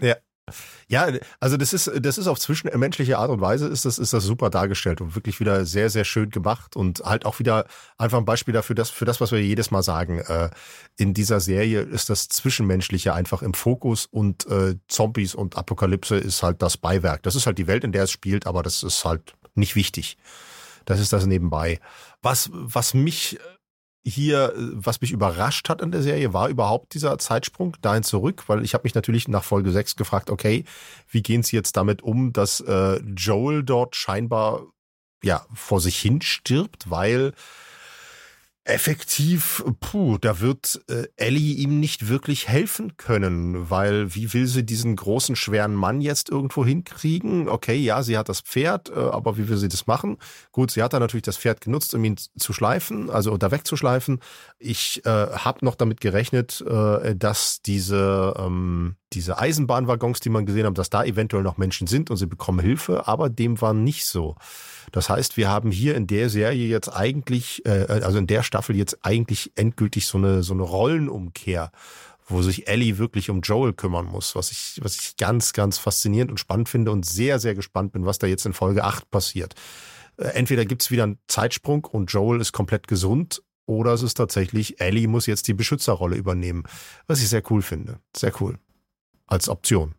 Ja, 0.01 0.09
ja. 0.09 0.17
Ja, 0.89 1.09
also 1.41 1.57
das 1.57 1.73
ist, 1.73 1.91
das 2.01 2.19
ist 2.19 2.27
auf 2.27 2.39
zwischenmenschliche 2.39 3.17
Art 3.17 3.31
und 3.31 3.41
Weise 3.41 3.69
ist 3.69 3.85
das, 3.85 3.99
ist 3.99 4.13
das 4.13 4.25
super 4.25 4.51
dargestellt 4.51 5.01
und 5.01 5.15
wirklich 5.15 5.41
wieder 5.41 5.65
sehr, 5.65 5.89
sehr 5.89 6.05
schön 6.05 6.31
gemacht 6.31 6.77
und 6.77 7.01
halt 7.05 7.25
auch 7.25 7.39
wieder 7.39 7.67
einfach 7.97 8.19
ein 8.19 8.25
Beispiel 8.25 8.53
dafür, 8.53 8.75
dass, 8.75 8.91
für 8.91 9.05
das, 9.05 9.21
was 9.21 9.31
wir 9.31 9.41
jedes 9.41 9.71
Mal 9.71 9.83
sagen. 9.83 10.19
Äh, 10.19 10.51
in 10.99 11.15
dieser 11.15 11.41
Serie 11.41 11.81
ist 11.81 12.11
das 12.11 12.29
Zwischenmenschliche 12.29 13.15
einfach 13.15 13.43
im 13.43 13.55
Fokus 13.55 14.07
und 14.07 14.47
äh, 14.47 14.75
Zombies 14.89 15.35
und 15.35 15.57
Apokalypse 15.57 16.17
ist 16.17 16.43
halt 16.43 16.61
das 16.61 16.77
Beiwerk. 16.77 17.23
Das 17.23 17.37
ist 17.37 17.47
halt 17.47 17.59
die 17.59 17.69
Welt, 17.69 17.85
in 17.85 17.93
der 17.93 18.05
es 18.05 18.11
spielt, 18.11 18.47
aber 18.47 18.63
das 18.63 18.83
ist 18.83 19.05
halt 19.05 19.35
nicht 19.55 19.77
wichtig. 19.77 20.19
Das 20.85 20.99
ist 20.99 21.13
das 21.13 21.25
nebenbei. 21.25 21.79
Was, 22.21 22.51
was 22.53 22.95
mich 22.95 23.39
hier, 24.05 24.53
äh, 24.53 24.53
was 24.57 25.01
mich 25.01 25.13
überrascht 25.13 25.69
hat 25.69 25.83
an 25.83 25.93
der 25.93 26.03
Serie, 26.03 26.33
war 26.33 26.49
überhaupt 26.49 26.95
dieser 26.95 27.19
Zeitsprung 27.19 27.77
dahin 27.83 28.03
zurück, 28.03 28.45
weil 28.49 28.65
ich 28.65 28.75
habe 28.75 28.85
mich 28.85 28.95
natürlich 28.95 29.29
nach 29.29 29.45
Folge 29.45 29.71
6 29.71 29.97
gefragt, 29.97 30.31
okay, 30.31 30.65
wie 31.09 31.23
gehen 31.23 31.43
sie 31.43 31.57
jetzt 31.57 31.77
damit 31.77 32.03
um, 32.03 32.33
dass 32.33 32.61
äh, 32.61 33.01
Joel 33.17 33.63
dort 33.63 33.97
scheinbar 33.97 34.67
ja 35.23 35.47
vor 35.55 35.81
sich 35.81 35.99
hin 35.99 36.21
stirbt, 36.21 36.91
weil 36.91 37.33
Effektiv, 38.65 39.65
puh, 39.81 40.19
da 40.19 40.39
wird 40.39 40.85
äh, 40.89 41.09
Ellie 41.17 41.55
ihm 41.57 41.81
nicht 41.81 42.09
wirklich 42.09 42.47
helfen 42.47 42.97
können, 42.97 43.71
weil 43.71 44.15
wie 44.15 44.33
will 44.33 44.47
sie 44.47 44.65
diesen 44.65 44.95
großen, 44.95 45.35
schweren 45.35 45.75
Mann 45.75 46.01
jetzt 46.01 46.31
irgendwo 46.31 46.65
hinkriegen? 46.65 47.49
Okay, 47.49 47.75
ja, 47.75 48.05
sie 48.05 48.17
hat 48.17 48.29
das 48.29 48.41
Pferd, 48.41 48.89
äh, 48.89 48.93
aber 48.95 49.37
wie 49.37 49.49
will 49.49 49.57
sie 49.57 49.67
das 49.69 49.89
machen? 49.89 50.17
Gut, 50.53 50.71
sie 50.71 50.81
hat 50.81 50.93
da 50.93 51.01
natürlich 51.01 51.25
das 51.25 51.39
Pferd 51.39 51.61
genutzt, 51.61 51.93
um 51.93 52.05
ihn 52.05 52.17
zu 52.17 52.53
schleifen, 52.53 53.11
also 53.11 53.37
da 53.37 53.51
wegzuschleifen. 53.51 54.21
Ich 54.61 55.05
äh, 55.05 55.09
habe 55.11 55.65
noch 55.65 55.75
damit 55.75 56.01
gerechnet, 56.01 56.61
äh, 56.61 57.17
dass 57.17 57.63
diese, 57.63 58.33
ähm, 58.39 58.95
diese 59.15 59.39
Eisenbahnwaggons, 59.39 60.21
die 60.21 60.31
man 60.31 60.47
gesehen 60.47 60.67
hat, 60.67 60.79
dass 60.79 60.91
da 60.91 61.05
eventuell 61.05 61.43
noch 61.43 61.59
Menschen 61.59 61.87
sind 61.87 62.11
und 62.11 62.17
sie 62.17 62.27
bekommen 62.27 62.61
Hilfe, 62.61 63.07
aber 63.07 63.29
dem 63.29 63.61
war 63.61 63.75
nicht 63.75 64.05
so. 64.05 64.37
Das 64.91 65.09
heißt, 65.09 65.37
wir 65.37 65.49
haben 65.49 65.71
hier 65.71 65.95
in 65.95 66.07
der 66.07 66.29
Serie 66.29 66.67
jetzt 66.67 66.89
eigentlich, 66.89 67.65
äh, 67.67 67.87
also 67.89 68.19
in 68.19 68.27
der 68.27 68.43
Staffel 68.43 68.77
jetzt 68.77 69.05
eigentlich 69.05 69.53
endgültig 69.55 70.07
so 70.07 70.19
eine, 70.19 70.43
so 70.43 70.55
eine 70.55 70.63
Rollenumkehr, 70.63 71.71
wo 72.27 72.43
sich 72.43 72.69
Ellie 72.69 72.99
wirklich 72.99 73.31
um 73.31 73.41
Joel 73.41 73.73
kümmern 73.73 74.07
muss, 74.07 74.35
was 74.35 74.51
ich, 74.51 74.81
was 74.83 74.97
ich 74.97 75.17
ganz, 75.17 75.53
ganz 75.53 75.79
faszinierend 75.79 76.31
und 76.31 76.39
spannend 76.39 76.69
finde 76.69 76.91
und 76.91 77.05
sehr, 77.05 77.39
sehr 77.39 77.55
gespannt 77.55 77.93
bin, 77.93 78.07
was 78.07 78.19
da 78.19 78.27
jetzt 78.27 78.47
in 78.47 78.53
Folge 78.53 78.85
8 78.85 79.11
passiert. 79.11 79.55
Äh, 80.17 80.29
entweder 80.29 80.65
gibt's 80.65 80.91
wieder 80.91 81.05
einen 81.05 81.19
Zeitsprung 81.29 81.85
und 81.85 82.13
Joel 82.13 82.41
ist 82.41 82.53
komplett 82.53 82.89
gesund 82.89 83.43
oder 83.67 83.93
es 83.93 84.03
ist 84.03 84.15
tatsächlich, 84.15 84.81
Ellie 84.81 85.09
muss 85.09 85.27
jetzt 85.27 85.47
die 85.49 85.55
Beschützerrolle 85.55 86.17
übernehmen, 86.17 86.65
was 87.07 87.21
ich 87.21 87.29
sehr 87.29 87.43
cool 87.51 87.63
finde. 87.63 88.01
Sehr 88.17 88.33
cool. 88.41 88.59
Als 89.33 89.49
Option. 89.49 89.95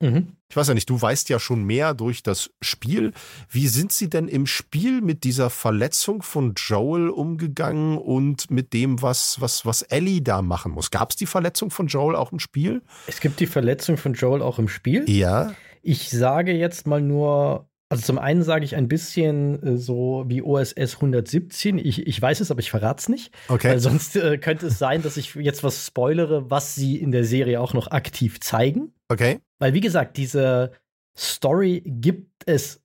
Mhm. 0.00 0.36
Ich 0.48 0.56
weiß 0.56 0.68
ja 0.68 0.74
nicht, 0.74 0.88
du 0.88 1.00
weißt 1.00 1.28
ja 1.28 1.40
schon 1.40 1.64
mehr 1.64 1.94
durch 1.94 2.22
das 2.22 2.50
Spiel. 2.60 3.12
Wie 3.48 3.66
sind 3.66 3.92
sie 3.92 4.08
denn 4.08 4.28
im 4.28 4.46
Spiel 4.46 5.00
mit 5.00 5.24
dieser 5.24 5.50
Verletzung 5.50 6.22
von 6.22 6.54
Joel 6.54 7.08
umgegangen 7.08 7.98
und 7.98 8.50
mit 8.50 8.72
dem, 8.72 9.02
was, 9.02 9.40
was, 9.40 9.66
was 9.66 9.82
Ellie 9.82 10.22
da 10.22 10.42
machen 10.42 10.72
muss? 10.72 10.90
Gab 10.90 11.10
es 11.10 11.16
die 11.16 11.26
Verletzung 11.26 11.70
von 11.70 11.88
Joel 11.88 12.14
auch 12.14 12.30
im 12.30 12.38
Spiel? 12.38 12.82
Es 13.06 13.20
gibt 13.20 13.40
die 13.40 13.46
Verletzung 13.46 13.96
von 13.96 14.14
Joel 14.14 14.42
auch 14.42 14.58
im 14.58 14.68
Spiel. 14.68 15.08
Ja. 15.10 15.54
Ich 15.82 16.10
sage 16.10 16.52
jetzt 16.52 16.86
mal 16.86 17.00
nur 17.00 17.68
also 17.88 18.02
zum 18.02 18.18
einen 18.18 18.42
sage 18.42 18.64
ich 18.64 18.74
ein 18.74 18.88
bisschen 18.88 19.62
äh, 19.62 19.76
so 19.76 20.24
wie 20.26 20.42
OSS 20.42 20.96
117. 20.96 21.78
Ich, 21.78 22.06
ich 22.06 22.20
weiß 22.20 22.40
es, 22.40 22.50
aber 22.50 22.60
ich 22.60 22.70
verrate 22.70 23.00
es 23.00 23.08
nicht. 23.08 23.32
Okay. 23.48 23.70
Weil 23.70 23.78
sonst 23.78 24.16
äh, 24.16 24.38
könnte 24.38 24.66
es 24.66 24.78
sein, 24.78 25.02
dass 25.02 25.16
ich 25.16 25.34
jetzt 25.36 25.62
was 25.62 25.86
spoilere, 25.86 26.50
was 26.50 26.74
sie 26.74 26.96
in 26.96 27.12
der 27.12 27.24
Serie 27.24 27.60
auch 27.60 27.74
noch 27.74 27.90
aktiv 27.90 28.40
zeigen. 28.40 28.92
Okay. 29.08 29.40
Weil, 29.58 29.72
wie 29.74 29.80
gesagt, 29.80 30.16
diese 30.16 30.72
Story 31.16 31.82
gibt 31.86 32.42
es 32.46 32.82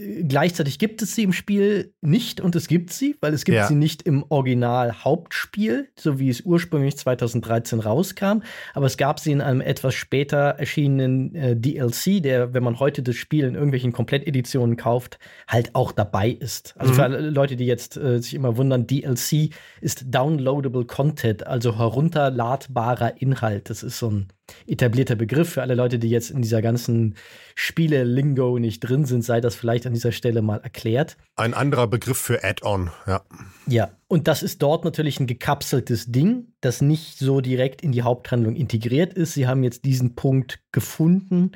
Gleichzeitig 0.00 0.78
gibt 0.78 1.02
es 1.02 1.16
sie 1.16 1.24
im 1.24 1.32
Spiel 1.32 1.92
nicht 2.00 2.40
und 2.40 2.54
es 2.54 2.68
gibt 2.68 2.92
sie, 2.92 3.16
weil 3.20 3.34
es 3.34 3.44
gibt 3.44 3.56
ja. 3.56 3.66
sie 3.66 3.74
nicht 3.74 4.02
im 4.02 4.24
Original 4.28 5.02
Hauptspiel, 5.02 5.88
so 5.98 6.20
wie 6.20 6.28
es 6.28 6.42
ursprünglich 6.42 6.96
2013 6.96 7.80
rauskam, 7.80 8.42
aber 8.74 8.86
es 8.86 8.96
gab 8.96 9.18
sie 9.18 9.32
in 9.32 9.40
einem 9.40 9.60
etwas 9.60 9.96
später 9.96 10.50
erschienenen 10.50 11.34
äh, 11.34 11.56
DLC, 11.56 12.22
der, 12.22 12.54
wenn 12.54 12.62
man 12.62 12.78
heute 12.78 13.02
das 13.02 13.16
Spiel 13.16 13.44
in 13.44 13.54
irgendwelchen 13.54 13.90
Kompletteditionen 13.90 14.76
kauft, 14.76 15.18
halt 15.48 15.74
auch 15.74 15.90
dabei 15.90 16.30
ist. 16.30 16.74
Also 16.78 16.92
mhm. 16.92 16.96
für 16.96 17.02
alle 17.02 17.30
Leute, 17.30 17.56
die 17.56 17.66
jetzt 17.66 17.96
äh, 17.96 18.22
sich 18.22 18.34
immer 18.34 18.56
wundern, 18.56 18.86
DLC 18.86 19.50
ist 19.80 20.04
Downloadable 20.14 20.84
Content, 20.84 21.44
also 21.44 21.76
herunterladbarer 21.76 23.20
Inhalt. 23.20 23.68
Das 23.68 23.82
ist 23.82 23.98
so 23.98 24.12
ein 24.12 24.28
etablierter 24.66 25.16
Begriff. 25.16 25.50
Für 25.50 25.62
alle 25.62 25.74
Leute, 25.74 25.98
die 25.98 26.10
jetzt 26.10 26.30
in 26.30 26.42
dieser 26.42 26.62
ganzen 26.62 27.14
Spiele-Lingo 27.54 28.58
nicht 28.58 28.80
drin 28.80 29.04
sind, 29.04 29.22
sei 29.22 29.40
das 29.40 29.54
vielleicht 29.54 29.86
an 29.86 29.94
dieser 29.94 30.12
Stelle 30.12 30.42
mal 30.42 30.58
erklärt. 30.58 31.16
Ein 31.36 31.54
anderer 31.54 31.86
Begriff 31.86 32.18
für 32.18 32.44
Add-on, 32.44 32.90
ja. 33.06 33.22
Ja, 33.66 33.90
und 34.06 34.28
das 34.28 34.42
ist 34.42 34.62
dort 34.62 34.84
natürlich 34.84 35.20
ein 35.20 35.26
gekapseltes 35.26 36.10
Ding, 36.10 36.52
das 36.60 36.80
nicht 36.80 37.18
so 37.18 37.40
direkt 37.40 37.82
in 37.82 37.92
die 37.92 38.02
Haupthandlung 38.02 38.56
integriert 38.56 39.14
ist. 39.14 39.34
Sie 39.34 39.46
haben 39.46 39.62
jetzt 39.62 39.84
diesen 39.84 40.14
Punkt 40.14 40.60
gefunden, 40.72 41.52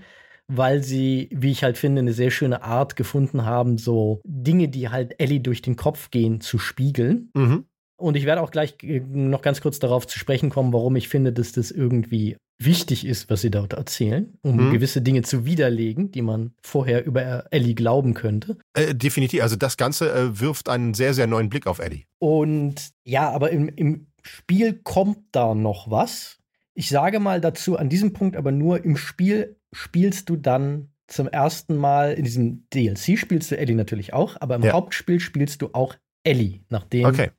weil 0.49 0.83
sie, 0.83 1.29
wie 1.33 1.51
ich 1.51 1.63
halt 1.63 1.79
finde, 1.79 2.01
eine 2.01 2.13
sehr 2.13 2.31
schöne 2.31 2.63
Art 2.63 2.97
gefunden 2.97 3.45
haben, 3.45 3.79
so 3.79 4.21
Dinge, 4.25 4.69
die 4.69 4.89
halt 4.89 5.15
Ellie 5.19 5.41
durch 5.41 5.63
den 5.63 5.77
Kopf 5.77 6.11
gehen, 6.11 6.41
zu 6.41 6.59
spiegeln. 6.59 7.31
Mhm. 7.35 7.65
Und 7.97 8.17
ich 8.17 8.27
werde 8.27 8.43
auch 8.43 8.51
gleich 8.51 8.75
äh, 8.83 9.01
noch 9.01 9.43
ganz 9.43 9.61
kurz 9.61 9.79
darauf 9.79 10.07
zu 10.07 10.19
sprechen 10.19 10.51
kommen, 10.51 10.73
warum 10.73 10.97
ich 10.97 11.09
finde, 11.09 11.33
dass 11.33 11.53
das 11.53 11.71
irgendwie 11.71 12.37
wichtig 12.65 13.07
ist, 13.07 13.31
was 13.31 13.41
sie 13.41 13.51
dort 13.51 13.73
erzählen, 13.73 14.39
um 14.43 14.57
mhm. 14.57 14.73
gewisse 14.73 15.03
Dinge 15.03 15.23
zu 15.23 15.45
widerlegen, 15.45 16.11
die 16.11 16.23
man 16.23 16.53
vorher 16.63 17.05
über 17.05 17.45
Ellie 17.51 17.75
glauben 17.75 18.15
könnte. 18.15 18.59
Äh, 18.75 18.95
definitiv. 18.95 19.43
Also 19.43 19.57
das 19.57 19.77
Ganze 19.77 20.13
äh, 20.13 20.41
wirft 20.41 20.69
einen 20.69 20.95
sehr, 20.95 21.15
sehr 21.15 21.27
neuen 21.27 21.49
Blick 21.49 21.67
auf 21.67 21.79
Ellie. 21.79 22.05
Und 22.19 22.91
ja, 23.05 23.31
aber 23.31 23.51
im, 23.51 23.69
im 23.69 24.07
Spiel 24.23 24.75
kommt 24.75 25.19
da 25.33 25.55
noch 25.55 25.91
was. 25.91 26.39
Ich 26.75 26.89
sage 26.89 27.21
mal 27.21 27.41
dazu 27.41 27.77
an 27.77 27.89
diesem 27.89 28.13
Punkt 28.13 28.37
aber 28.37 28.53
nur, 28.53 28.85
im 28.85 28.97
Spiel 28.97 29.57
spielst 29.73 30.29
du 30.29 30.37
dann 30.37 30.89
zum 31.07 31.29
ersten 31.29 31.77
Mal, 31.77 32.15
in 32.15 32.25
diesem 32.25 32.67
DLC 32.73 33.19
spielst 33.19 33.51
du 33.51 33.59
Ellie 33.59 33.77
natürlich 33.77 34.15
auch, 34.15 34.37
aber 34.41 34.57
im 34.57 34.63
ja. 34.63 34.73
Hauptspiel 34.73 35.21
spielst 35.21 35.61
du 35.63 35.71
auch 35.73 35.95
Ellie, 36.25 36.61
nachdem 36.71 37.07
okay. 37.07 37.31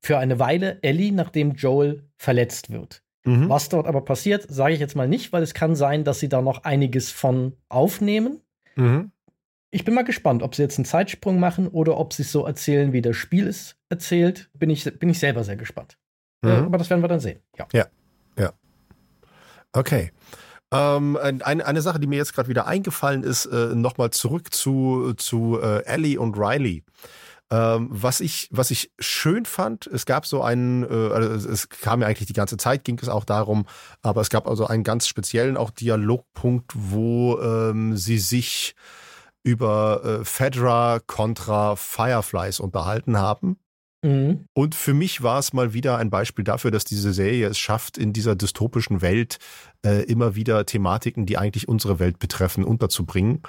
für 0.00 0.18
eine 0.18 0.38
Weile 0.38 0.82
Ellie, 0.82 1.12
nachdem 1.12 1.52
Joel 1.52 2.08
verletzt 2.16 2.70
wird. 2.70 3.01
Mhm. 3.24 3.48
Was 3.48 3.68
dort 3.68 3.86
aber 3.86 4.00
passiert, 4.00 4.46
sage 4.48 4.74
ich 4.74 4.80
jetzt 4.80 4.96
mal 4.96 5.08
nicht, 5.08 5.32
weil 5.32 5.42
es 5.42 5.54
kann 5.54 5.76
sein, 5.76 6.04
dass 6.04 6.20
sie 6.20 6.28
da 6.28 6.42
noch 6.42 6.64
einiges 6.64 7.10
von 7.10 7.54
aufnehmen. 7.68 8.40
Mhm. 8.76 9.12
Ich 9.70 9.84
bin 9.84 9.94
mal 9.94 10.02
gespannt, 10.02 10.42
ob 10.42 10.54
sie 10.54 10.62
jetzt 10.62 10.78
einen 10.78 10.84
Zeitsprung 10.84 11.40
machen 11.40 11.68
oder 11.68 11.96
ob 11.96 12.12
sie 12.12 12.22
es 12.22 12.32
so 12.32 12.44
erzählen, 12.44 12.92
wie 12.92 13.00
das 13.00 13.16
Spiel 13.16 13.46
es 13.46 13.76
erzählt. 13.88 14.50
Bin 14.54 14.70
ich, 14.70 14.84
bin 14.98 15.08
ich 15.08 15.18
selber 15.18 15.44
sehr 15.44 15.56
gespannt. 15.56 15.96
Mhm. 16.42 16.50
Äh, 16.50 16.54
aber 16.54 16.78
das 16.78 16.90
werden 16.90 17.02
wir 17.02 17.08
dann 17.08 17.20
sehen. 17.20 17.40
Ja. 17.56 17.66
Ja. 17.72 17.86
ja. 18.38 18.52
Okay. 19.72 20.10
Ähm, 20.72 21.16
eine, 21.16 21.66
eine 21.66 21.82
Sache, 21.82 22.00
die 22.00 22.06
mir 22.06 22.16
jetzt 22.16 22.34
gerade 22.34 22.48
wieder 22.48 22.66
eingefallen 22.66 23.22
ist, 23.22 23.46
äh, 23.46 23.74
nochmal 23.74 24.10
zurück 24.10 24.52
zu, 24.52 25.12
zu 25.14 25.60
äh, 25.62 25.84
Ellie 25.84 26.18
und 26.18 26.36
Riley. 26.36 26.82
Ähm, 27.52 27.88
was 27.90 28.20
ich, 28.20 28.48
was 28.50 28.70
ich 28.70 28.90
schön 28.98 29.44
fand, 29.44 29.86
es 29.86 30.06
gab 30.06 30.24
so 30.24 30.42
einen, 30.42 30.84
äh, 30.84 31.12
also 31.12 31.50
es 31.50 31.68
kam 31.68 32.00
ja 32.00 32.06
eigentlich 32.06 32.26
die 32.26 32.32
ganze 32.32 32.56
Zeit, 32.56 32.82
ging 32.82 32.98
es 32.98 33.10
auch 33.10 33.26
darum, 33.26 33.66
aber 34.00 34.22
es 34.22 34.30
gab 34.30 34.48
also 34.48 34.66
einen 34.66 34.84
ganz 34.84 35.06
speziellen 35.06 35.58
auch 35.58 35.68
Dialogpunkt, 35.68 36.72
wo 36.74 37.38
ähm, 37.40 37.94
sie 37.94 38.16
sich 38.16 38.74
über 39.42 40.02
äh, 40.02 40.24
Fedra 40.24 41.00
kontra 41.06 41.76
Fireflies 41.76 42.58
unterhalten 42.58 43.18
haben. 43.18 43.58
Mhm. 44.02 44.46
Und 44.54 44.74
für 44.74 44.94
mich 44.94 45.22
war 45.22 45.38
es 45.38 45.52
mal 45.52 45.74
wieder 45.74 45.98
ein 45.98 46.08
Beispiel 46.08 46.46
dafür, 46.46 46.70
dass 46.70 46.86
diese 46.86 47.12
Serie 47.12 47.48
es 47.48 47.58
schafft, 47.58 47.98
in 47.98 48.14
dieser 48.14 48.34
dystopischen 48.34 49.02
Welt 49.02 49.36
äh, 49.84 50.04
immer 50.04 50.34
wieder 50.36 50.64
Thematiken, 50.64 51.26
die 51.26 51.36
eigentlich 51.36 51.68
unsere 51.68 51.98
Welt 51.98 52.18
betreffen, 52.18 52.64
unterzubringen. 52.64 53.42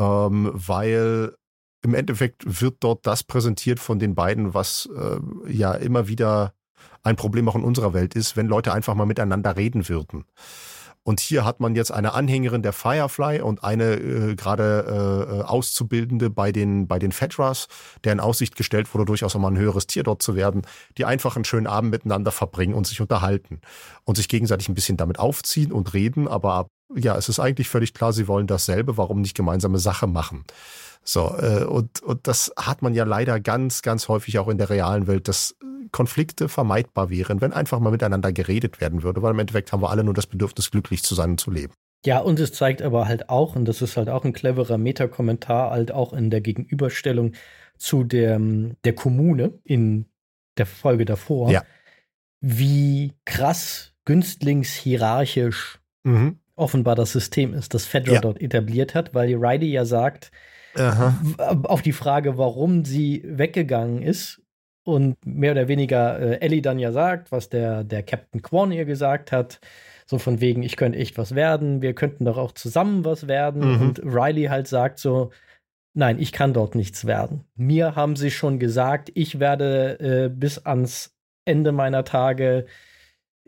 Ähm, 0.00 0.50
weil 0.54 1.34
im 1.82 1.94
Endeffekt 1.94 2.60
wird 2.60 2.76
dort 2.80 3.06
das 3.06 3.24
präsentiert 3.24 3.80
von 3.80 3.98
den 3.98 4.14
beiden, 4.14 4.54
was 4.54 4.88
äh, 4.96 5.52
ja 5.52 5.74
immer 5.74 6.08
wieder 6.08 6.54
ein 7.02 7.16
Problem 7.16 7.48
auch 7.48 7.56
in 7.56 7.64
unserer 7.64 7.92
Welt 7.94 8.14
ist, 8.14 8.36
wenn 8.36 8.46
Leute 8.46 8.72
einfach 8.72 8.94
mal 8.94 9.06
miteinander 9.06 9.56
reden 9.56 9.88
würden. 9.88 10.24
Und 11.04 11.18
hier 11.18 11.44
hat 11.44 11.58
man 11.58 11.74
jetzt 11.74 11.90
eine 11.90 12.14
Anhängerin 12.14 12.62
der 12.62 12.72
Firefly 12.72 13.40
und 13.40 13.64
eine 13.64 13.94
äh, 13.94 14.34
gerade 14.36 15.40
äh, 15.40 15.42
Auszubildende 15.42 16.30
bei 16.30 16.52
den, 16.52 16.86
bei 16.86 17.00
den 17.00 17.10
Fedras, 17.10 17.66
der 18.04 18.12
in 18.12 18.20
Aussicht 18.20 18.54
gestellt 18.54 18.94
wurde, 18.94 19.06
durchaus 19.06 19.34
auch 19.34 19.40
mal 19.40 19.50
ein 19.50 19.58
höheres 19.58 19.88
Tier 19.88 20.04
dort 20.04 20.22
zu 20.22 20.36
werden, 20.36 20.62
die 20.98 21.04
einfach 21.04 21.34
einen 21.34 21.44
schönen 21.44 21.66
Abend 21.66 21.90
miteinander 21.90 22.30
verbringen 22.30 22.74
und 22.74 22.86
sich 22.86 23.00
unterhalten 23.00 23.60
und 24.04 24.16
sich 24.16 24.28
gegenseitig 24.28 24.68
ein 24.68 24.76
bisschen 24.76 24.96
damit 24.96 25.18
aufziehen 25.18 25.72
und 25.72 25.92
reden. 25.92 26.28
Aber 26.28 26.68
ja, 26.94 27.16
es 27.16 27.28
ist 27.28 27.40
eigentlich 27.40 27.68
völlig 27.68 27.94
klar, 27.94 28.12
sie 28.12 28.28
wollen 28.28 28.46
dasselbe, 28.46 28.96
warum 28.96 29.22
nicht 29.22 29.36
gemeinsame 29.36 29.78
Sache 29.78 30.06
machen. 30.06 30.44
So, 31.04 31.34
äh, 31.38 31.64
und, 31.64 32.02
und 32.02 32.26
das 32.26 32.52
hat 32.56 32.82
man 32.82 32.94
ja 32.94 33.04
leider 33.04 33.40
ganz, 33.40 33.82
ganz 33.82 34.08
häufig 34.08 34.38
auch 34.38 34.48
in 34.48 34.58
der 34.58 34.70
realen 34.70 35.06
Welt, 35.06 35.28
dass 35.28 35.56
Konflikte 35.90 36.48
vermeidbar 36.48 37.10
wären, 37.10 37.40
wenn 37.40 37.52
einfach 37.52 37.78
mal 37.78 37.90
miteinander 37.90 38.32
geredet 38.32 38.80
werden 38.80 39.02
würde, 39.02 39.22
weil 39.22 39.32
im 39.32 39.38
Endeffekt 39.38 39.72
haben 39.72 39.82
wir 39.82 39.90
alle 39.90 40.04
nur 40.04 40.14
das 40.14 40.26
Bedürfnis, 40.26 40.70
glücklich 40.70 41.02
zu 41.02 41.14
sein 41.14 41.32
und 41.32 41.40
zu 41.40 41.50
leben. 41.50 41.74
Ja, 42.04 42.18
und 42.18 42.40
es 42.40 42.52
zeigt 42.52 42.82
aber 42.82 43.06
halt 43.06 43.28
auch, 43.28 43.54
und 43.54 43.66
das 43.66 43.80
ist 43.80 43.96
halt 43.96 44.08
auch 44.08 44.24
ein 44.24 44.32
cleverer 44.32 44.78
Metakommentar, 44.78 45.70
halt 45.70 45.92
auch 45.92 46.12
in 46.12 46.30
der 46.30 46.40
Gegenüberstellung 46.40 47.32
zu 47.76 48.02
der, 48.02 48.40
der 48.84 48.94
Kommune 48.94 49.58
in 49.64 50.06
der 50.56 50.66
Folge 50.66 51.04
davor, 51.04 51.50
ja. 51.50 51.62
wie 52.40 53.12
krass 53.24 53.92
günstlingshierarchisch 54.04 55.78
mhm. 56.02 56.38
offenbar 56.56 56.96
das 56.96 57.12
System 57.12 57.54
ist, 57.54 57.74
das 57.74 57.86
Fedra 57.86 58.14
ja. 58.14 58.20
dort 58.20 58.40
etabliert 58.40 58.94
hat, 58.94 59.14
weil 59.14 59.34
Riley 59.34 59.70
ja 59.70 59.84
sagt, 59.84 60.32
Aha. 60.74 61.14
auf 61.64 61.82
die 61.82 61.92
Frage, 61.92 62.38
warum 62.38 62.84
sie 62.84 63.22
weggegangen 63.26 64.02
ist, 64.02 64.42
und 64.84 65.16
mehr 65.24 65.52
oder 65.52 65.68
weniger 65.68 66.18
äh, 66.18 66.40
Ellie 66.40 66.62
dann 66.62 66.78
ja 66.78 66.92
sagt, 66.92 67.30
was 67.30 67.48
der, 67.48 67.84
der 67.84 68.02
Captain 68.02 68.42
Quan 68.42 68.72
ihr 68.72 68.84
gesagt 68.84 69.32
hat. 69.32 69.60
So 70.06 70.18
von 70.18 70.40
wegen, 70.40 70.62
ich 70.62 70.76
könnte 70.76 70.98
echt 70.98 71.16
was 71.16 71.34
werden, 71.34 71.80
wir 71.80 71.94
könnten 71.94 72.24
doch 72.24 72.36
auch 72.36 72.52
zusammen 72.52 73.04
was 73.04 73.28
werden. 73.28 73.76
Mhm. 73.76 73.80
Und 73.80 73.98
Riley 74.04 74.46
halt 74.46 74.66
sagt 74.66 74.98
so, 74.98 75.30
nein, 75.94 76.18
ich 76.18 76.32
kann 76.32 76.52
dort 76.52 76.74
nichts 76.74 77.06
werden. 77.06 77.44
Mir 77.54 77.94
haben 77.94 78.16
sie 78.16 78.30
schon 78.30 78.58
gesagt, 78.58 79.10
ich 79.14 79.38
werde 79.38 80.00
äh, 80.00 80.28
bis 80.28 80.58
ans 80.58 81.14
Ende 81.44 81.72
meiner 81.72 82.04
Tage 82.04 82.66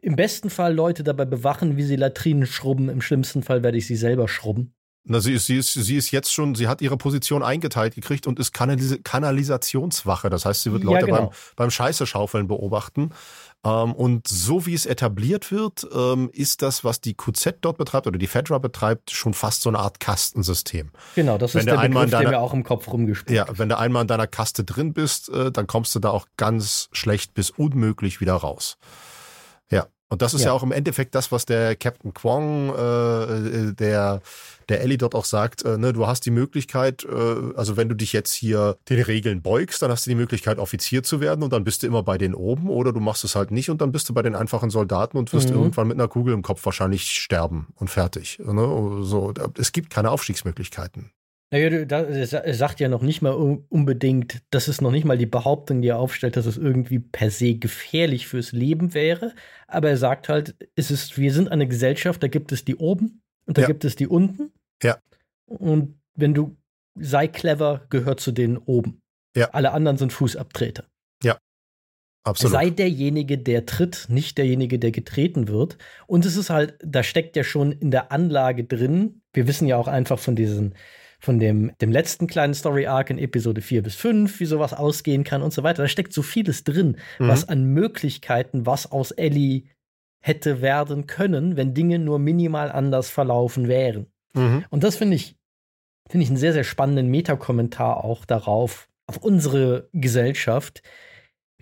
im 0.00 0.16
besten 0.16 0.50
Fall 0.50 0.74
Leute 0.74 1.02
dabei 1.02 1.24
bewachen, 1.24 1.76
wie 1.76 1.82
sie 1.82 1.96
Latrinen 1.96 2.46
schrubben. 2.46 2.88
Im 2.88 3.00
schlimmsten 3.00 3.42
Fall 3.42 3.62
werde 3.62 3.78
ich 3.78 3.86
sie 3.86 3.96
selber 3.96 4.28
schrubben. 4.28 4.74
Na, 5.06 5.20
sie 5.20 5.34
ist, 5.34 5.46
sie 5.46 5.56
ist, 5.56 5.74
sie 5.74 5.96
ist 5.96 6.10
jetzt 6.12 6.32
schon, 6.32 6.54
sie 6.54 6.66
hat 6.66 6.80
ihre 6.80 6.96
Position 6.96 7.42
eingeteilt 7.42 7.94
gekriegt 7.94 8.26
und 8.26 8.38
ist 8.38 8.52
Kanalis 8.52 8.98
Kanalisationswache. 9.04 10.30
Das 10.30 10.46
heißt, 10.46 10.62
sie 10.62 10.72
wird 10.72 10.82
Leute 10.82 11.00
ja, 11.00 11.06
genau. 11.06 11.28
beim, 11.28 11.36
beim 11.56 11.70
Scheiße 11.70 12.06
schaufeln 12.06 12.48
beobachten. 12.48 13.10
Ähm, 13.64 13.92
und 13.94 14.28
so 14.28 14.64
wie 14.64 14.74
es 14.74 14.86
etabliert 14.86 15.52
wird, 15.52 15.86
ähm, 15.94 16.30
ist 16.32 16.62
das, 16.62 16.84
was 16.84 17.02
die 17.02 17.14
QZ 17.14 17.56
dort 17.60 17.76
betreibt 17.76 18.06
oder 18.06 18.18
die 18.18 18.26
Fedra 18.26 18.58
betreibt, 18.58 19.10
schon 19.10 19.34
fast 19.34 19.62
so 19.62 19.68
eine 19.68 19.78
Art 19.78 20.00
Kastensystem. 20.00 20.90
Genau, 21.14 21.36
das 21.36 21.54
wenn 21.54 21.60
ist 21.60 21.66
der, 21.66 21.76
der 21.76 21.88
Begriff, 21.88 22.10
deiner, 22.10 22.22
der 22.22 22.30
mir 22.30 22.40
auch 22.40 22.54
im 22.54 22.64
Kopf 22.64 22.88
rumgespielt 22.88 23.36
Ja, 23.36 23.46
wenn 23.50 23.68
du 23.68 23.78
einmal 23.78 24.02
in 24.02 24.08
deiner 24.08 24.26
Kaste 24.26 24.64
drin 24.64 24.94
bist, 24.94 25.28
äh, 25.28 25.50
dann 25.50 25.66
kommst 25.66 25.94
du 25.94 25.98
da 25.98 26.10
auch 26.10 26.26
ganz 26.36 26.88
schlecht 26.92 27.34
bis 27.34 27.50
unmöglich 27.50 28.20
wieder 28.20 28.34
raus. 28.34 28.78
Und 30.14 30.22
das 30.22 30.34
ist 30.34 30.40
ja, 30.40 30.48
ja 30.48 30.52
auch 30.52 30.62
im 30.62 30.72
Endeffekt 30.72 31.14
das, 31.14 31.30
was 31.30 31.46
der 31.46 31.76
Captain 31.76 32.14
Kwong, 32.14 32.74
äh, 32.74 33.22
äh 33.22 33.72
der 33.74 34.22
der 34.68 34.80
Ellie 34.80 34.98
dort 34.98 35.14
auch 35.14 35.24
sagt, 35.24 35.64
äh, 35.64 35.76
ne, 35.78 35.92
du 35.92 36.06
hast 36.06 36.24
die 36.26 36.30
Möglichkeit, 36.30 37.04
äh, 37.04 37.56
also 37.56 37.76
wenn 37.76 37.88
du 37.88 37.94
dich 37.94 38.12
jetzt 38.12 38.32
hier 38.32 38.76
den 38.88 39.02
Regeln 39.02 39.42
beugst, 39.42 39.82
dann 39.82 39.90
hast 39.90 40.06
du 40.06 40.10
die 40.10 40.16
Möglichkeit, 40.16 40.58
Offizier 40.58 41.02
zu 41.02 41.20
werden 41.20 41.42
und 41.42 41.52
dann 41.52 41.64
bist 41.64 41.82
du 41.82 41.86
immer 41.86 42.02
bei 42.02 42.18
denen 42.18 42.34
oben 42.34 42.68
oder 42.68 42.92
du 42.92 43.00
machst 43.00 43.24
es 43.24 43.34
halt 43.34 43.50
nicht 43.50 43.70
und 43.70 43.80
dann 43.80 43.92
bist 43.92 44.08
du 44.08 44.14
bei 44.14 44.22
den 44.22 44.34
einfachen 44.34 44.70
Soldaten 44.70 45.16
und 45.16 45.32
wirst 45.32 45.50
mhm. 45.50 45.56
irgendwann 45.56 45.88
mit 45.88 45.98
einer 45.98 46.08
Kugel 46.08 46.34
im 46.34 46.42
Kopf 46.42 46.64
wahrscheinlich 46.64 47.10
sterben 47.10 47.68
und 47.76 47.90
fertig. 47.90 48.38
Ne? 48.44 49.02
So, 49.02 49.32
es 49.58 49.72
gibt 49.72 49.90
keine 49.90 50.10
Aufstiegsmöglichkeiten. 50.10 51.10
Naja, 51.54 51.68
er 51.68 52.54
sagt 52.54 52.80
ja 52.80 52.88
noch 52.88 53.02
nicht 53.02 53.22
mal 53.22 53.30
unbedingt, 53.68 54.42
das 54.50 54.66
ist 54.66 54.80
noch 54.80 54.90
nicht 54.90 55.04
mal 55.04 55.16
die 55.16 55.24
Behauptung, 55.24 55.82
die 55.82 55.88
er 55.88 56.00
aufstellt, 56.00 56.36
dass 56.36 56.46
es 56.46 56.56
irgendwie 56.56 56.98
per 56.98 57.30
se 57.30 57.54
gefährlich 57.54 58.26
fürs 58.26 58.50
Leben 58.50 58.92
wäre. 58.92 59.32
Aber 59.68 59.88
er 59.88 59.96
sagt 59.96 60.28
halt, 60.28 60.56
es 60.74 60.90
ist, 60.90 61.16
wir 61.16 61.32
sind 61.32 61.48
eine 61.48 61.68
Gesellschaft, 61.68 62.20
da 62.24 62.26
gibt 62.26 62.50
es 62.50 62.64
die 62.64 62.74
oben 62.74 63.22
und 63.46 63.56
da 63.56 63.62
ja. 63.62 63.68
gibt 63.68 63.84
es 63.84 63.94
die 63.94 64.08
unten. 64.08 64.52
Ja. 64.82 64.98
Und 65.46 66.00
wenn 66.16 66.34
du 66.34 66.56
sei 66.98 67.28
clever, 67.28 67.86
gehört 67.88 68.18
zu 68.18 68.32
denen 68.32 68.56
oben. 68.56 69.00
Ja. 69.36 69.50
Alle 69.50 69.70
anderen 69.70 69.96
sind 69.96 70.12
Fußabtreter. 70.12 70.88
Ja. 71.22 71.38
Absolut. 72.24 72.52
Sei 72.52 72.70
derjenige, 72.70 73.38
der 73.38 73.64
tritt, 73.64 74.06
nicht 74.08 74.38
derjenige, 74.38 74.80
der 74.80 74.90
getreten 74.90 75.46
wird. 75.46 75.78
Und 76.08 76.26
es 76.26 76.34
ist 76.34 76.50
halt, 76.50 76.74
da 76.84 77.04
steckt 77.04 77.36
ja 77.36 77.44
schon 77.44 77.70
in 77.70 77.92
der 77.92 78.10
Anlage 78.10 78.64
drin. 78.64 79.22
Wir 79.32 79.46
wissen 79.46 79.68
ja 79.68 79.76
auch 79.76 79.86
einfach 79.86 80.18
von 80.18 80.34
diesen, 80.34 80.74
von 81.24 81.38
dem, 81.38 81.72
dem 81.80 81.90
letzten 81.90 82.26
kleinen 82.26 82.54
Story-Arc 82.54 83.10
in 83.10 83.18
Episode 83.18 83.60
4 83.62 83.82
bis 83.82 83.94
5, 83.96 84.40
wie 84.40 84.44
sowas 84.44 84.74
ausgehen 84.74 85.24
kann 85.24 85.42
und 85.42 85.52
so 85.52 85.62
weiter. 85.62 85.82
Da 85.82 85.88
steckt 85.88 86.12
so 86.12 86.22
vieles 86.22 86.64
drin, 86.64 86.96
mhm. 87.18 87.28
was 87.28 87.48
an 87.48 87.64
Möglichkeiten, 87.64 88.66
was 88.66 88.90
aus 88.92 89.10
Ellie 89.10 89.64
hätte 90.20 90.62
werden 90.62 91.06
können, 91.06 91.56
wenn 91.56 91.74
Dinge 91.74 91.98
nur 91.98 92.18
minimal 92.18 92.70
anders 92.70 93.10
verlaufen 93.10 93.68
wären. 93.68 94.06
Mhm. 94.34 94.64
Und 94.70 94.84
das 94.84 94.96
finde 94.96 95.16
ich, 95.16 95.36
finde 96.08 96.24
ich 96.24 96.30
einen 96.30 96.38
sehr, 96.38 96.52
sehr 96.52 96.64
spannenden 96.64 97.08
Metakommentar 97.08 98.04
auch 98.04 98.24
darauf, 98.24 98.88
auf 99.06 99.18
unsere 99.18 99.88
Gesellschaft, 99.92 100.82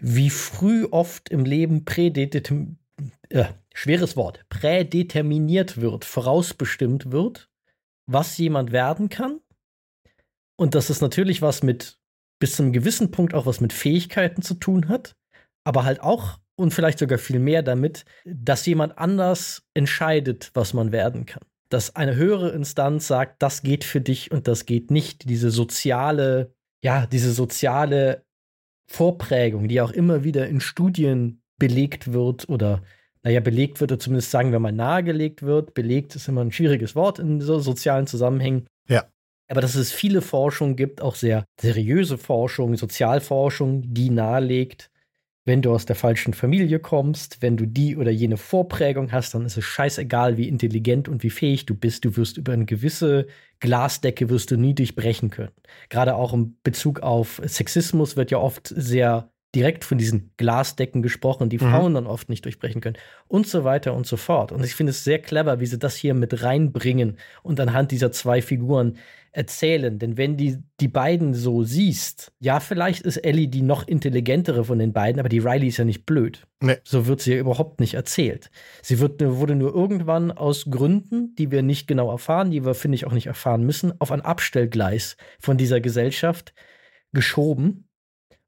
wie 0.01 0.31
früh 0.31 0.87
oft 0.91 1.29
im 1.29 1.45
Leben 1.45 1.85
prädeterminiert, 1.85 2.77
äh, 3.31 3.45
schweres 3.75 4.17
Wort, 4.17 4.45
prädeterminiert 4.49 5.81
wird, 5.81 6.05
vorausbestimmt 6.05 7.11
wird, 7.11 7.49
was 8.07 8.37
jemand 8.39 8.73
werden 8.73 9.09
kann. 9.09 9.41
Und 10.63 10.77
dass 10.77 10.91
es 10.91 11.01
natürlich 11.01 11.43
was 11.43 11.65
mit, 11.65 11.99
bis 12.39 12.55
zu 12.55 12.63
einem 12.63 12.73
gewissen 12.73 13.11
Punkt 13.11 13.35
auch 13.35 13.47
was 13.47 13.61
mit 13.61 13.73
Fähigkeiten 13.73 14.43
zu 14.43 14.55
tun 14.55 14.89
hat, 14.89 15.17
aber 15.65 15.83
halt 15.83 16.01
auch 16.01 16.39
und 16.55 16.73
vielleicht 16.73 17.01
sogar 17.01 17.19
viel 17.19 17.41
mehr 17.41 17.65
damit, 17.65 18.05
dass 18.25 18.65
jemand 18.65 18.97
anders 18.97 19.65
entscheidet, 19.75 20.53
was 20.55 20.73
man 20.73 20.93
werden 20.93 21.27
kann. 21.27 21.43
Dass 21.69 21.97
eine 21.97 22.15
höhere 22.15 22.51
Instanz 22.51 23.09
sagt, 23.09 23.43
das 23.43 23.63
geht 23.63 23.83
für 23.83 24.01
dich 24.01 24.31
und 24.31 24.47
das 24.47 24.65
geht 24.65 24.93
nicht. 24.93 25.29
Diese 25.29 25.51
soziale, 25.51 26.55
ja, 26.85 27.07
diese 27.07 27.33
soziale 27.33 28.25
Vorprägung, 28.87 29.67
die 29.67 29.81
auch 29.81 29.91
immer 29.91 30.23
wieder 30.23 30.47
in 30.47 30.61
Studien 30.61 31.43
belegt 31.59 32.13
wird 32.13 32.49
oder 32.49 32.85
naja, 33.25 33.41
belegt 33.41 33.81
wird, 33.81 33.91
oder 33.91 33.99
zumindest 33.99 34.31
sagen 34.31 34.53
wir 34.53 34.61
mal 34.61 34.71
nahegelegt 34.71 35.43
wird. 35.43 35.75
Belegt 35.75 36.15
ist 36.15 36.29
immer 36.29 36.43
ein 36.43 36.53
schwieriges 36.53 36.95
Wort 36.95 37.19
in 37.19 37.41
so 37.41 37.59
sozialen 37.59 38.07
Zusammenhängen. 38.07 38.69
Ja. 38.89 39.12
Aber 39.53 39.61
dass 39.61 39.75
es 39.75 39.93
viele 39.93 40.23
Forschung 40.23 40.77
gibt, 40.77 41.03
auch 41.03 41.15
sehr 41.15 41.45
seriöse 41.61 42.17
Forschung, 42.17 42.75
Sozialforschung, 42.75 43.83
die 43.93 44.09
nahelegt, 44.09 44.91
wenn 45.45 45.61
du 45.61 45.75
aus 45.75 45.85
der 45.85 45.95
falschen 45.95 46.33
Familie 46.33 46.79
kommst, 46.79 47.43
wenn 47.43 47.59
du 47.59 47.67
die 47.67 47.99
oder 47.99 48.11
jene 48.11 48.39
Vorprägung 48.39 49.13
hast, 49.13 49.35
dann 49.35 49.45
ist 49.45 49.59
es 49.59 49.65
scheißegal, 49.67 50.39
wie 50.39 50.49
intelligent 50.49 51.07
und 51.07 51.23
wie 51.23 51.29
fähig 51.29 51.67
du 51.67 51.75
bist. 51.75 52.07
Du 52.07 52.17
wirst 52.17 52.39
über 52.39 52.55
eine 52.55 52.65
gewisse 52.65 53.27
Glasdecke 53.61 54.31
wirst 54.31 54.51
du 54.51 54.57
nie 54.57 54.75
durchbrechen 54.75 55.29
können. 55.29 55.53
Gerade 55.91 56.15
auch 56.15 56.33
im 56.33 56.57
Bezug 56.63 57.01
auf 57.01 57.43
Sexismus 57.45 58.17
wird 58.17 58.31
ja 58.31 58.39
oft 58.39 58.73
sehr 58.75 59.32
direkt 59.55 59.85
von 59.85 59.99
diesen 59.99 60.33
Glasdecken 60.37 61.03
gesprochen, 61.03 61.49
die 61.49 61.59
mhm. 61.59 61.71
Frauen 61.71 61.95
dann 61.95 62.07
oft 62.07 62.29
nicht 62.29 62.45
durchbrechen 62.45 62.81
können 62.81 62.97
und 63.29 63.47
so 63.47 63.65
weiter 63.65 63.95
und 63.95 64.07
so 64.07 64.17
fort. 64.17 64.51
Und 64.53 64.65
ich 64.65 64.75
finde 64.75 64.91
es 64.91 65.05
sehr 65.05 65.19
clever, 65.19 65.61
wie 65.61 65.67
sie 65.67 65.79
das 65.79 65.95
hier 65.95 66.15
mit 66.15 66.43
reinbringen 66.43 67.19
und 67.43 67.61
anhand 67.61 67.91
dieser 67.91 68.13
zwei 68.13 68.41
Figuren 68.41 68.97
erzählen. 69.33 69.99
Denn 69.99 70.17
wenn 70.17 70.37
die, 70.37 70.59
die 70.81 70.89
beiden 70.89 71.35
so 71.35 71.65
siehst, 71.65 72.33
ja, 72.39 72.61
vielleicht 72.61 73.03
ist 73.03 73.19
Ellie 73.19 73.49
die 73.49 73.63
noch 73.63 73.87
intelligentere 73.87 74.65
von 74.65 74.79
den 74.79 74.93
beiden, 74.93 75.21
aber 75.21 75.29
die 75.29 75.39
Riley 75.39 75.69
ist 75.69 75.79
ja 75.79 75.85
nicht 75.85 76.07
blöd. 76.07 76.47
Nee. 76.61 76.77
So 76.85 77.07
wird 77.07 77.21
sie 77.21 77.33
ja 77.35 77.39
überhaupt 77.39 77.81
nicht 77.81 77.95
erzählt. 77.95 78.51
Sie 78.83 79.01
wird, 79.01 79.23
wurde 79.23 79.55
nur 79.55 79.75
irgendwann 79.75 80.31
aus 80.31 80.67
Gründen, 80.71 81.35
die 81.35 81.51
wir 81.51 81.63
nicht 81.63 81.87
genau 81.87 82.11
erfahren, 82.11 82.51
die 82.51 82.65
wir, 82.65 82.75
finde 82.75 82.97
ich, 82.97 83.07
auch 83.07 83.13
nicht 83.13 83.27
erfahren 83.27 83.65
müssen, 83.65 83.99
auf 84.01 84.13
ein 84.13 84.21
Abstellgleis 84.21 85.17
von 85.41 85.57
dieser 85.57 85.81
Gesellschaft 85.81 86.55
geschoben 87.13 87.89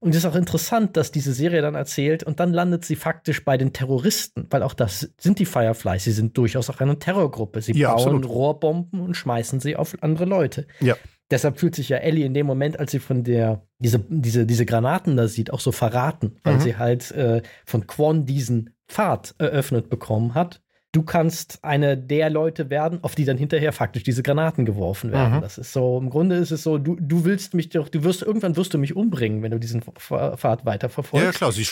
und 0.04 0.10
es 0.10 0.18
ist 0.18 0.26
auch 0.26 0.34
interessant, 0.34 0.98
dass 0.98 1.12
diese 1.12 1.32
Serie 1.32 1.62
dann 1.62 1.74
erzählt 1.74 2.24
und 2.24 2.38
dann 2.38 2.52
landet 2.52 2.84
sie 2.84 2.94
faktisch 2.94 3.42
bei 3.42 3.56
den 3.56 3.72
Terroristen, 3.72 4.46
weil 4.50 4.62
auch 4.62 4.74
das 4.74 5.08
sind 5.16 5.38
die 5.38 5.46
Fireflies. 5.46 6.04
Sie 6.04 6.12
sind 6.12 6.36
durchaus 6.36 6.68
auch 6.68 6.78
eine 6.80 6.98
Terrorgruppe. 6.98 7.62
Sie 7.62 7.72
ja, 7.72 7.88
bauen 7.88 7.96
absolut. 7.96 8.28
Rohrbomben 8.28 9.00
und 9.00 9.16
schmeißen 9.16 9.60
sie 9.60 9.76
auf 9.76 9.96
andere 10.02 10.26
Leute. 10.26 10.66
Ja. 10.80 10.94
Deshalb 11.30 11.58
fühlt 11.58 11.74
sich 11.74 11.88
ja 11.88 11.96
Ellie 11.96 12.26
in 12.26 12.34
dem 12.34 12.44
Moment, 12.44 12.78
als 12.78 12.90
sie 12.90 12.98
von 12.98 13.24
der 13.24 13.66
diese, 13.78 14.04
diese, 14.10 14.44
diese 14.44 14.66
Granaten 14.66 15.16
da 15.16 15.26
sieht, 15.26 15.50
auch 15.50 15.60
so 15.60 15.72
verraten, 15.72 16.36
weil 16.44 16.56
mhm. 16.56 16.60
sie 16.60 16.76
halt 16.76 17.10
äh, 17.12 17.40
von 17.64 17.86
Quan 17.86 18.26
diesen 18.26 18.76
Pfad 18.86 19.34
eröffnet 19.38 19.88
bekommen 19.88 20.34
hat 20.34 20.60
du 20.94 21.02
kannst 21.02 21.58
eine 21.62 21.98
der 21.98 22.30
Leute 22.30 22.70
werden, 22.70 23.00
auf 23.02 23.16
die 23.16 23.24
dann 23.24 23.36
hinterher 23.36 23.72
faktisch 23.72 24.04
diese 24.04 24.22
Granaten 24.22 24.64
geworfen 24.64 25.10
werden. 25.10 25.36
Mhm. 25.36 25.40
Das 25.40 25.58
ist 25.58 25.72
so, 25.72 25.98
im 25.98 26.08
Grunde 26.08 26.36
ist 26.36 26.52
es 26.52 26.62
so, 26.62 26.78
du, 26.78 26.96
du 27.00 27.24
willst 27.24 27.52
mich 27.52 27.68
doch, 27.70 27.88
du 27.88 28.04
wirst, 28.04 28.22
irgendwann 28.22 28.56
wirst 28.56 28.74
du 28.74 28.78
mich 28.78 28.94
umbringen, 28.94 29.42
wenn 29.42 29.50
du 29.50 29.58
diesen 29.58 29.82
Pfad 29.82 30.64
weiter 30.64 30.88
verfolgst. 30.88 31.24
Ja, 31.24 31.32
klar, 31.32 31.50
sie, 31.50 31.66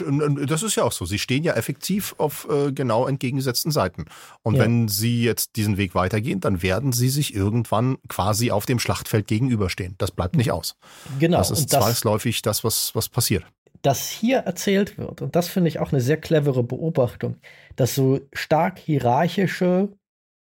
das 0.47 0.63
ist 0.65 0.75
ja 0.75 0.83
auch 0.83 0.93
so. 0.93 1.07
Sie 1.07 1.21
stehen 1.21 1.45
ja 1.45 1.55
effektiv 1.55 2.17
auf 2.19 2.49
äh, 2.51 2.73
genau 2.73 3.07
entgegengesetzten 3.07 3.71
Seiten. 3.71 4.07
Und 4.43 4.57
ja. 4.57 4.65
wenn 4.65 4.89
sie 4.89 5.23
jetzt 5.23 5.55
diesen 5.55 5.77
Weg 5.77 5.95
weitergehen, 5.95 6.41
dann 6.41 6.63
werden 6.63 6.93
sie 6.93 7.09
sich 7.09 7.35
irgendwann 7.35 7.99
quasi 8.09 8.51
auf 8.51 8.67
dem 8.67 8.81
Schlachtfeld 8.81 9.29
gegenüberstehen. 9.29 9.95
Das 9.99 10.11
bleibt 10.11 10.37
nicht 10.37 10.51
aus. 10.51 10.77
Genau. 11.21 11.39
Das 11.39 11.53
ist 11.53 11.71
zwangsläufig 11.71 12.43
das, 12.43 12.65
was, 12.65 12.91
was 12.95 13.09
passiert 13.09 13.45
dass 13.83 14.09
hier 14.11 14.39
erzählt 14.39 14.97
wird, 14.97 15.23
und 15.23 15.37
das 15.37 15.49
finde 15.49 15.69
ich 15.69 15.81
auch 15.81 15.93
eine 15.93 16.01
sehr 16.01 16.17
clevere 16.17 16.63
Beobachtung, 16.63 17.37
dass 17.77 17.95
so 17.95 18.21
stark 18.33 18.79
hierarchische 18.79 19.89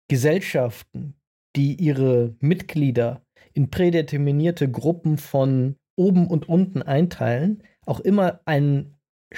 Gesellschaften, 0.09 1.15
die 1.55 1.75
ihre 1.75 2.35
Mitglieder 2.39 3.21
in 3.53 3.69
prädeterminierte 3.69 4.69
Gruppen 4.69 5.17
von 5.17 5.77
oben 5.95 6.27
und 6.27 6.49
unten 6.49 6.81
einteilen, 6.81 7.63
auch 7.85 7.99
immer 7.99 8.41
einen 8.45 8.97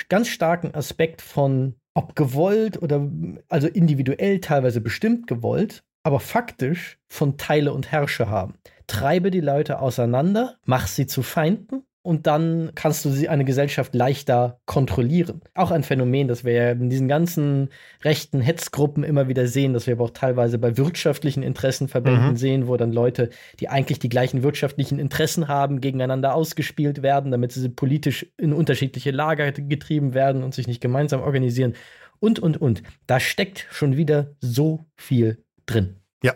ganz 0.09 0.29
starken 0.29 0.73
Aspekt 0.73 1.21
von, 1.21 1.75
ob 1.93 2.15
gewollt 2.15 2.81
oder 2.81 3.09
also 3.49 3.67
individuell 3.67 4.39
teilweise 4.39 4.81
bestimmt 4.81 5.27
gewollt, 5.27 5.83
aber 6.03 6.19
faktisch 6.19 6.97
von 7.09 7.37
Teile 7.37 7.73
und 7.73 7.91
Herrsche 7.91 8.29
haben. 8.29 8.55
Treibe 8.87 9.31
die 9.31 9.41
Leute 9.41 9.79
auseinander, 9.79 10.57
mach 10.65 10.87
sie 10.87 11.07
zu 11.07 11.23
Feinden 11.23 11.83
und 12.05 12.27
dann 12.27 12.69
kannst 12.75 13.03
du 13.03 13.09
sie 13.09 13.29
eine 13.29 13.45
Gesellschaft 13.45 13.95
leichter 13.95 14.59
kontrollieren. 14.67 15.41
Auch 15.55 15.71
ein 15.71 15.81
Phänomen, 15.81 16.27
das 16.27 16.43
wir 16.43 16.53
ja 16.53 16.71
in 16.71 16.91
diesen 16.91 17.07
ganzen 17.07 17.69
rechten 18.03 18.41
Hetzgruppen 18.41 19.03
immer 19.03 19.27
wieder 19.27 19.47
sehen, 19.47 19.73
das 19.73 19.87
wir 19.87 19.95
aber 19.95 20.03
auch 20.03 20.11
teilweise 20.11 20.59
bei 20.59 20.77
wirtschaftlichen 20.77 21.41
Interessenverbänden 21.41 22.29
mhm. 22.29 22.37
sehen, 22.37 22.67
wo 22.67 22.77
dann 22.77 22.91
Leute, 22.91 23.31
die 23.59 23.69
eigentlich 23.69 23.97
die 23.97 24.09
gleichen 24.09 24.43
wirtschaftlichen 24.43 24.99
Interessen 24.99 25.47
haben, 25.47 25.81
gegeneinander 25.81 26.35
ausgespielt 26.35 27.01
werden, 27.01 27.31
damit 27.31 27.53
sie 27.53 27.69
politisch 27.69 28.27
in 28.37 28.53
unterschiedliche 28.53 29.09
Lager 29.09 29.51
getrieben 29.51 30.13
werden 30.13 30.43
und 30.43 30.53
sich 30.53 30.67
nicht 30.67 30.81
gemeinsam 30.81 31.21
organisieren 31.21 31.73
und, 32.19 32.37
und, 32.37 32.61
und. 32.61 32.83
Da 33.07 33.19
steckt 33.19 33.65
schon 33.71 33.97
wieder 33.97 34.35
so 34.41 34.85
viel 34.95 35.43
drin. 35.65 35.95
Ja, 36.23 36.33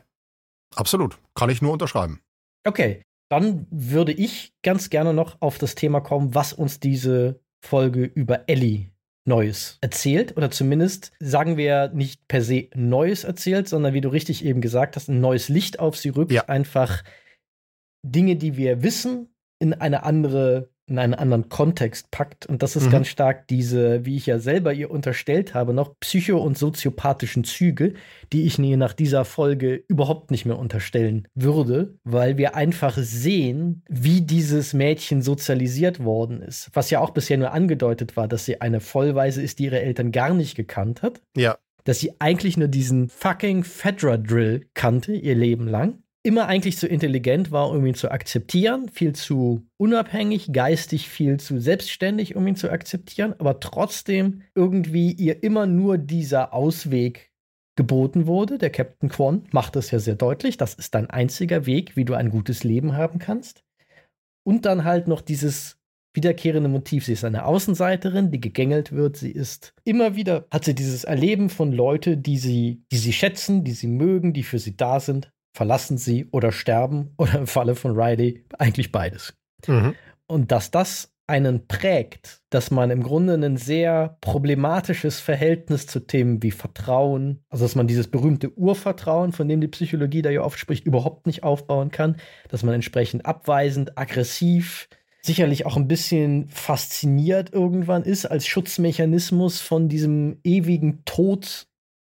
absolut. 0.76 1.20
Kann 1.36 1.52
ich 1.52 1.62
nur 1.62 1.74
unterschreiben. 1.74 2.22
Okay, 2.66 3.04
dann 3.30 3.68
würde 3.70 4.12
ich 4.12 4.54
ganz 4.64 4.90
gerne 4.90 5.14
noch 5.14 5.42
auf 5.42 5.58
das 5.58 5.76
Thema 5.76 6.02
kommen, 6.02 6.36
was 6.36 6.54
uns 6.54 6.80
diese 6.80 7.40
Folge 7.64 8.04
über 8.04 8.50
Ellie 8.50 8.92
Neues 9.26 9.78
erzählt 9.82 10.36
oder 10.38 10.50
zumindest 10.50 11.12
sagen 11.20 11.56
wir 11.56 11.90
nicht 11.90 12.28
per 12.28 12.42
se 12.42 12.70
Neues 12.74 13.24
erzählt, 13.24 13.70
sondern 13.70 13.94
wie 13.94 14.02
du 14.02 14.10
richtig 14.10 14.44
eben 14.44 14.60
gesagt 14.60 14.96
hast, 14.96 15.08
ein 15.08 15.22
neues 15.22 15.50
Licht 15.50 15.80
auf 15.80 15.96
sie 15.96 16.10
rückt, 16.10 16.32
ja. 16.32 16.46
einfach 16.46 17.04
Dinge, 18.04 18.38
die 18.38 18.58
wir 18.58 18.82
wissen, 18.82 19.30
in 19.60 19.74
eine 19.74 20.04
andere 20.04 20.70
in 20.90 21.00
einen 21.00 21.14
anderen 21.14 21.50
Kontext 21.50 22.12
packt. 22.12 22.46
Und 22.46 22.64
das 22.64 22.76
ist 22.76 22.88
mhm. 22.88 22.92
ganz 22.92 23.08
stark 23.08 23.48
diese, 23.48 24.06
wie 24.06 24.18
ich 24.18 24.26
ja 24.26 24.40
selber 24.40 24.74
ihr 24.74 24.92
unterstellt 24.92 25.54
habe, 25.54 25.74
noch 25.74 26.00
psycho- 26.00 26.42
und 26.42 26.58
soziopathischen 26.58 27.44
Züge, 27.44 27.94
die 28.34 28.44
ich 28.44 28.58
mir 28.58 28.78
nach 28.78 28.94
dieser 28.94 29.26
Folge 29.26 29.84
überhaupt 29.88 30.32
nicht 30.32 30.46
mehr 30.46 30.58
unterstellen 30.58 31.28
würde, 31.36 31.98
weil 32.04 32.38
wir 32.38 32.56
einfach 32.56 32.98
sehen, 32.98 33.84
wie 33.88 34.22
dieses 34.22 34.74
Mädchen 34.74 35.22
sozialisiert 35.22 36.04
worden 36.04 36.42
ist. 36.42 36.70
Was 36.74 36.90
ja 36.90 37.00
auch 37.00 37.12
bisher 37.12 37.38
nur 37.38 37.52
angedeutet 37.52 38.18
war, 38.18 38.28
dass 38.28 38.46
sie 38.46 38.62
eine 38.62 38.80
Vollweise 38.80 39.42
ist, 39.42 39.60
die 39.60 39.66
ihre 39.66 39.82
Eltern 39.82 40.12
gar 40.12 40.34
nicht 40.34 40.56
gekannt 40.56 41.02
hat. 41.02 41.22
Ja. 41.36 41.58
Dass 41.86 42.00
sie 42.00 42.20
eigentlich 42.20 42.58
nur 42.58 42.68
diesen 42.68 43.10
fucking 43.10 43.64
Fedra 43.64 44.18
Drill 44.18 44.68
kannte, 44.74 45.14
ihr 45.14 45.36
Leben 45.36 45.68
lang 45.68 46.04
immer 46.24 46.48
eigentlich 46.48 46.78
zu 46.78 46.88
intelligent 46.88 47.52
war, 47.52 47.70
um 47.70 47.86
ihn 47.86 47.96
zu 47.96 48.12
akzeptieren, 48.12 48.90
viel 48.90 49.14
zu 49.14 49.66
unabhängig, 49.78 50.52
geistig 50.52 51.08
viel 51.08 51.40
zu 51.40 51.60
selbstständig, 51.60 52.36
um 52.36 52.46
ihn 52.46 52.56
zu 52.56 52.70
akzeptieren, 52.70 53.34
aber 53.40 53.60
trotzdem 53.60 54.42
irgendwie 54.54 55.12
ihr 55.14 55.44
immer 55.44 55.66
nur 55.66 55.98
dieser 55.98 56.54
Ausweg 56.54 57.32
geboten 57.78 58.28
wurde. 58.28 58.58
Der 58.58 58.70
Captain 58.70 59.08
Quan 59.10 59.48
macht 59.52 59.78
das 59.78 59.92
ja 59.92 60.00
sehr 60.00 60.16
deutlich. 60.16 60.58
Das 60.58 60.74
ist 60.74 60.94
dein 60.96 61.10
einziger 61.10 61.66
Weg, 61.66 61.96
wie 61.96 62.04
du 62.04 62.14
ein 62.14 62.30
gutes 62.30 62.66
Leben 62.66 62.98
haben 62.98 63.20
kannst. 63.20 63.64
Und 64.46 64.66
dann 64.66 64.84
halt 64.84 65.08
noch 65.08 65.22
dieses 65.22 65.80
wiederkehrende 66.14 66.68
Motiv. 66.68 67.06
Sie 67.06 67.14
ist 67.14 67.24
eine 67.24 67.46
Außenseiterin, 67.46 68.32
die 68.32 68.42
gegängelt 68.42 68.92
wird. 68.92 69.16
Sie 69.16 69.32
ist 69.32 69.74
immer 69.86 70.16
wieder, 70.16 70.46
hat 70.52 70.66
sie 70.66 70.76
dieses 70.76 71.06
Erleben 71.06 71.50
von 71.50 71.72
Leuten, 71.72 72.22
die 72.22 72.38
sie, 72.38 72.84
die 72.92 72.98
sie 72.98 73.14
schätzen, 73.14 73.64
die 73.64 73.72
sie 73.72 73.88
mögen, 73.88 74.34
die 74.34 74.44
für 74.44 74.60
sie 74.60 74.76
da 74.76 75.00
sind, 75.00 75.32
verlassen 75.60 75.98
sie 75.98 76.26
oder 76.32 76.54
sterben 76.54 77.12
oder 77.18 77.38
im 77.40 77.46
Falle 77.46 77.76
von 77.76 77.92
Riley 77.92 78.46
eigentlich 78.58 78.94
beides. 78.94 79.34
Mhm. 79.68 79.94
Und 80.26 80.54
dass 80.54 80.72
das 80.72 81.12
einen 81.28 81.68
prägt, 81.68 82.40
dass 82.50 82.72
man 82.72 82.92
im 82.92 83.04
Grunde 83.04 83.34
ein 83.34 83.58
sehr 83.58 84.18
problematisches 84.22 85.20
Verhältnis 85.20 85.86
zu 85.86 86.00
Themen 86.00 86.42
wie 86.42 86.52
Vertrauen, 86.52 87.44
also 87.50 87.66
dass 87.66 87.76
man 87.76 87.88
dieses 87.88 88.08
berühmte 88.08 88.58
Urvertrauen, 88.58 89.34
von 89.34 89.50
dem 89.50 89.60
die 89.60 89.68
Psychologie 89.68 90.22
da 90.22 90.30
ja 90.30 90.44
oft 90.44 90.58
spricht, 90.58 90.86
überhaupt 90.86 91.28
nicht 91.28 91.44
aufbauen 91.44 91.92
kann, 91.92 92.16
dass 92.48 92.64
man 92.64 92.74
entsprechend 92.74 93.26
abweisend, 93.26 93.98
aggressiv, 93.98 94.88
sicherlich 95.22 95.66
auch 95.66 95.76
ein 95.76 95.90
bisschen 95.90 96.48
fasziniert 96.48 97.52
irgendwann 97.52 98.04
ist 98.04 98.26
als 98.26 98.48
Schutzmechanismus 98.48 99.60
von 99.60 99.90
diesem 99.90 100.40
ewigen 100.46 101.04
Tod 101.04 101.68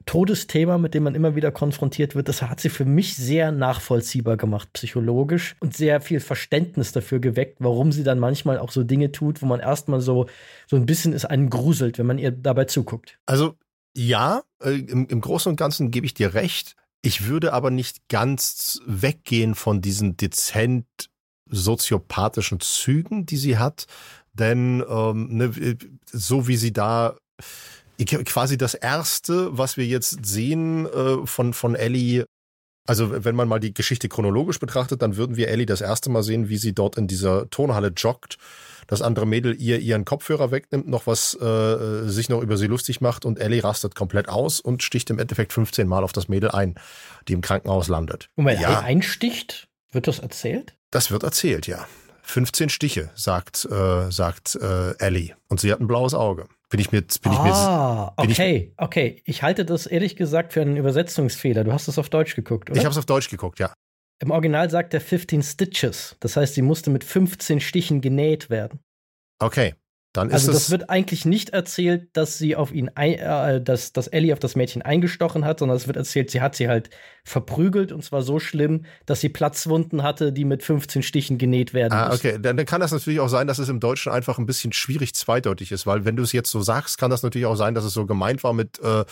Todesthema, 0.05 0.77
mit 0.77 0.93
dem 0.93 1.03
man 1.03 1.15
immer 1.15 1.35
wieder 1.35 1.51
konfrontiert 1.51 2.15
wird, 2.15 2.27
das 2.27 2.41
hat 2.41 2.59
sie 2.59 2.69
für 2.69 2.85
mich 2.85 3.15
sehr 3.15 3.51
nachvollziehbar 3.51 4.37
gemacht, 4.37 4.69
psychologisch 4.73 5.55
und 5.59 5.75
sehr 5.75 6.01
viel 6.01 6.19
Verständnis 6.19 6.91
dafür 6.91 7.19
geweckt, 7.19 7.57
warum 7.59 7.91
sie 7.91 8.03
dann 8.03 8.19
manchmal 8.19 8.59
auch 8.59 8.71
so 8.71 8.83
Dinge 8.83 9.11
tut, 9.11 9.41
wo 9.41 9.45
man 9.45 9.59
erstmal 9.59 10.01
so, 10.01 10.27
so 10.67 10.75
ein 10.75 10.85
bisschen 10.85 11.13
ist 11.13 11.25
einen 11.25 11.49
gruselt, 11.49 11.97
wenn 11.97 12.05
man 12.05 12.17
ihr 12.17 12.31
dabei 12.31 12.65
zuguckt. 12.65 13.17
Also 13.25 13.55
ja, 13.95 14.43
äh, 14.61 14.71
im, 14.71 15.07
im 15.07 15.21
Großen 15.21 15.49
und 15.49 15.55
Ganzen 15.55 15.91
gebe 15.91 16.05
ich 16.05 16.13
dir 16.13 16.33
recht. 16.33 16.75
Ich 17.01 17.27
würde 17.27 17.53
aber 17.53 17.69
nicht 17.69 18.07
ganz 18.07 18.79
weggehen 18.85 19.55
von 19.55 19.81
diesen 19.81 20.17
dezent 20.17 20.85
soziopathischen 21.49 22.59
Zügen, 22.59 23.25
die 23.25 23.37
sie 23.37 23.57
hat, 23.57 23.85
denn 24.33 24.83
ähm, 24.87 25.27
ne, 25.37 25.77
so 26.11 26.47
wie 26.47 26.57
sie 26.57 26.73
da 26.73 27.15
quasi 28.25 28.57
das 28.57 28.73
erste, 28.73 29.57
was 29.57 29.77
wir 29.77 29.85
jetzt 29.85 30.25
sehen 30.25 30.85
äh, 30.87 31.25
von, 31.25 31.53
von 31.53 31.75
Ellie. 31.75 32.25
Also, 32.85 33.23
wenn 33.23 33.35
man 33.35 33.47
mal 33.47 33.59
die 33.59 33.73
Geschichte 33.73 34.09
chronologisch 34.09 34.59
betrachtet, 34.59 35.01
dann 35.01 35.15
würden 35.15 35.37
wir 35.37 35.47
Ellie 35.47 35.65
das 35.65 35.79
erste 35.79 36.09
Mal 36.09 36.21
sehen, 36.21 36.49
wie 36.49 36.57
sie 36.57 36.73
dort 36.73 36.97
in 36.97 37.07
dieser 37.07 37.49
Tonhalle 37.49 37.93
joggt. 37.95 38.37
Das 38.87 39.01
andere 39.01 39.25
Mädel 39.25 39.55
ihr 39.59 39.79
ihren 39.79 40.03
Kopfhörer 40.03 40.51
wegnimmt, 40.51 40.87
noch 40.87 41.07
was 41.07 41.33
äh, 41.35 42.09
sich 42.09 42.27
noch 42.27 42.41
über 42.41 42.57
sie 42.57 42.67
lustig 42.67 42.99
macht 42.99 43.23
und 43.25 43.39
Ellie 43.39 43.63
rastet 43.63 43.95
komplett 43.95 44.27
aus 44.27 44.59
und 44.59 44.83
sticht 44.83 45.09
im 45.09 45.19
Endeffekt 45.19 45.53
15 45.53 45.87
Mal 45.87 46.03
auf 46.03 46.11
das 46.11 46.27
Mädel 46.27 46.51
ein, 46.51 46.75
die 47.27 47.33
im 47.33 47.41
Krankenhaus 47.41 47.87
landet. 47.87 48.29
Und 48.35 48.45
wenn 48.45 48.59
ja. 48.59 48.81
einsticht, 48.81 49.69
wird 49.91 50.07
das 50.07 50.19
erzählt? 50.19 50.75
Das 50.91 51.11
wird 51.11 51.23
erzählt, 51.23 51.67
ja. 51.67 51.87
15 52.23 52.69
Stiche, 52.69 53.09
sagt, 53.15 53.65
äh, 53.65 54.11
sagt 54.11 54.55
äh, 54.55 54.97
Ellie. 54.97 55.35
Und 55.49 55.59
sie 55.59 55.71
hat 55.71 55.79
ein 55.79 55.87
blaues 55.87 56.13
Auge. 56.13 56.47
Bin 56.69 56.79
ich 56.79 56.91
mir, 56.91 57.01
bin 57.01 57.31
ich 57.31 57.37
ah, 57.37 58.13
mir, 58.17 58.23
okay, 58.23 58.73
ich, 58.73 58.81
okay. 58.81 59.21
Ich 59.25 59.43
halte 59.43 59.63
das 59.63 59.85
ehrlich 59.85 60.15
gesagt 60.15 60.53
für 60.53 60.61
einen 60.61 60.77
Übersetzungsfehler. 60.77 61.63
Du 61.63 61.71
hast 61.71 61.87
es 61.87 61.99
auf 61.99 62.09
Deutsch 62.09 62.35
geguckt, 62.35 62.69
oder? 62.69 62.79
Ich 62.79 62.85
habe 62.85 62.91
es 62.91 62.97
auf 62.97 63.05
Deutsch 63.05 63.29
geguckt, 63.29 63.59
ja. 63.59 63.73
Im 64.19 64.31
Original 64.31 64.69
sagt 64.69 64.93
er 64.93 65.01
15 65.01 65.43
Stitches. 65.43 66.15
Das 66.19 66.37
heißt, 66.37 66.55
sie 66.55 66.61
musste 66.61 66.89
mit 66.89 67.03
15 67.03 67.59
Stichen 67.59 68.01
genäht 68.01 68.49
werden. 68.49 68.79
Okay. 69.39 69.75
Dann 70.13 70.29
ist 70.29 70.35
also 70.35 70.51
das 70.51 70.69
wird 70.69 70.91
eigentlich 70.91 71.25
nicht 71.25 71.49
erzählt, 71.49 72.09
dass 72.13 72.37
sie 72.37 72.55
auf 72.55 72.71
ihn, 72.71 72.91
ein, 72.93 73.13
äh, 73.13 73.59
dass, 73.59 73.93
dass 73.93 74.05
Ellie 74.05 74.31
auf 74.31 74.37
das 74.37 74.55
Mädchen 74.55 74.83
eingestochen 74.83 75.43
hat, 75.43 75.57
sondern 75.57 75.75
es 75.75 75.87
wird 75.87 75.97
erzählt, 75.97 76.29
sie 76.29 76.39
hat 76.39 76.55
sie 76.55 76.69
halt 76.69 76.91
verprügelt 77.23 77.91
und 77.91 78.03
zwar 78.03 78.21
so 78.21 78.37
schlimm, 78.37 78.85
dass 79.07 79.21
sie 79.21 79.29
Platzwunden 79.29 80.03
hatte, 80.03 80.31
die 80.31 80.45
mit 80.45 80.61
15 80.61 81.01
Stichen 81.01 81.39
genäht 81.39 81.73
werden. 81.73 81.93
Ah, 81.93 82.13
okay. 82.13 82.37
Dann, 82.39 82.57
dann, 82.57 82.65
kann 82.65 82.81
das 82.81 82.91
natürlich 82.91 83.21
auch 83.21 83.27
sein, 83.29 83.47
dass 83.47 83.57
es 83.57 83.69
im 83.69 83.79
Deutschen 83.79 84.11
einfach 84.11 84.37
ein 84.37 84.45
bisschen 84.45 84.71
schwierig 84.71 85.15
zweideutig 85.15 85.71
ist, 85.71 85.87
weil 85.87 86.05
wenn 86.05 86.15
du 86.15 86.21
es 86.21 86.31
jetzt 86.31 86.51
so 86.51 86.61
sagst, 86.61 86.99
kann 86.99 87.09
das 87.09 87.23
natürlich 87.23 87.47
auch 87.47 87.55
sein, 87.55 87.73
dass 87.73 87.83
es 87.83 87.93
so 87.93 88.05
gemeint 88.05 88.43
war 88.43 88.53
mit 88.53 88.79
äh, 88.81 89.05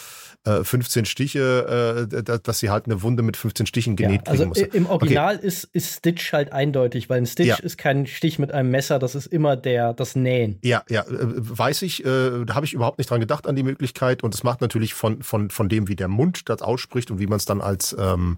15 0.63 1.03
äh, 1.03 1.05
Stiche, 1.07 2.07
äh, 2.11 2.39
dass 2.43 2.59
sie 2.59 2.69
halt 2.69 2.85
eine 2.85 3.01
Wunde 3.01 3.23
mit 3.23 3.37
15 3.37 3.65
Stichen 3.65 3.95
genäht 3.95 4.21
ja, 4.25 4.31
also 4.31 4.45
musste. 4.45 4.65
Im 4.65 4.85
Original 4.85 5.37
okay. 5.37 5.47
ist, 5.47 5.63
ist 5.73 5.97
Stitch 5.97 6.31
halt 6.33 6.51
eindeutig, 6.51 7.09
weil 7.09 7.17
ein 7.17 7.25
Stitch 7.25 7.47
ja. 7.47 7.55
ist 7.55 7.77
kein 7.77 8.05
Stich 8.05 8.37
mit 8.37 8.51
einem 8.51 8.69
Messer, 8.69 8.99
das 8.99 9.15
ist 9.15 9.27
immer 9.27 9.55
der, 9.55 9.93
das 9.93 10.15
Nähen. 10.15 10.59
Ja, 10.63 10.83
ja, 10.91 11.03
äh, 11.03 11.07
weiß 11.09 11.81
ich, 11.83 12.05
äh, 12.05 12.45
da 12.45 12.55
habe 12.55 12.65
ich 12.65 12.73
überhaupt 12.73 12.97
nicht 12.97 13.09
dran 13.09 13.21
gedacht 13.21 13.47
an 13.47 13.55
die 13.55 13.63
Möglichkeit 13.63 14.23
und 14.23 14.35
es 14.35 14.43
macht 14.43 14.61
natürlich 14.61 14.93
von, 14.93 15.23
von, 15.23 15.49
von 15.49 15.69
dem, 15.69 15.87
wie 15.87 15.95
der 15.95 16.09
Mund 16.09 16.49
das 16.49 16.61
ausspricht 16.61 17.11
und 17.11 17.19
wie 17.19 17.27
man 17.27 17.37
es 17.37 17.45
dann 17.45 17.61
als, 17.61 17.95
ähm, 17.97 18.37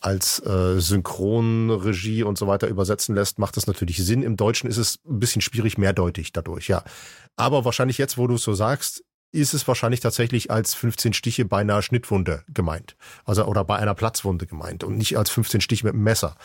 als 0.00 0.44
äh, 0.44 0.80
Synchronregie 0.80 2.24
und 2.24 2.36
so 2.36 2.48
weiter 2.48 2.66
übersetzen 2.66 3.14
lässt, 3.14 3.38
macht 3.38 3.56
das 3.56 3.68
natürlich 3.68 3.98
Sinn. 4.04 4.24
Im 4.24 4.36
Deutschen 4.36 4.68
ist 4.68 4.76
es 4.76 4.98
ein 5.08 5.20
bisschen 5.20 5.40
schwierig 5.40 5.78
mehrdeutig 5.78 6.32
dadurch, 6.32 6.68
ja. 6.68 6.82
Aber 7.36 7.64
wahrscheinlich 7.64 7.98
jetzt, 7.98 8.18
wo 8.18 8.26
du 8.26 8.34
es 8.34 8.42
so 8.42 8.54
sagst, 8.54 9.04
ist 9.30 9.54
es 9.54 9.66
wahrscheinlich 9.66 10.00
tatsächlich 10.00 10.50
als 10.50 10.74
15 10.74 11.12
Stiche 11.12 11.44
bei 11.44 11.60
einer 11.60 11.80
Schnittwunde 11.82 12.44
gemeint. 12.48 12.96
Also, 13.24 13.44
oder 13.44 13.64
bei 13.64 13.76
einer 13.76 13.94
Platzwunde 13.94 14.46
gemeint 14.46 14.84
und 14.84 14.96
nicht 14.96 15.16
als 15.16 15.30
15 15.30 15.60
Stiche 15.60 15.86
mit 15.86 15.94
einem 15.94 16.04
Messer 16.04 16.36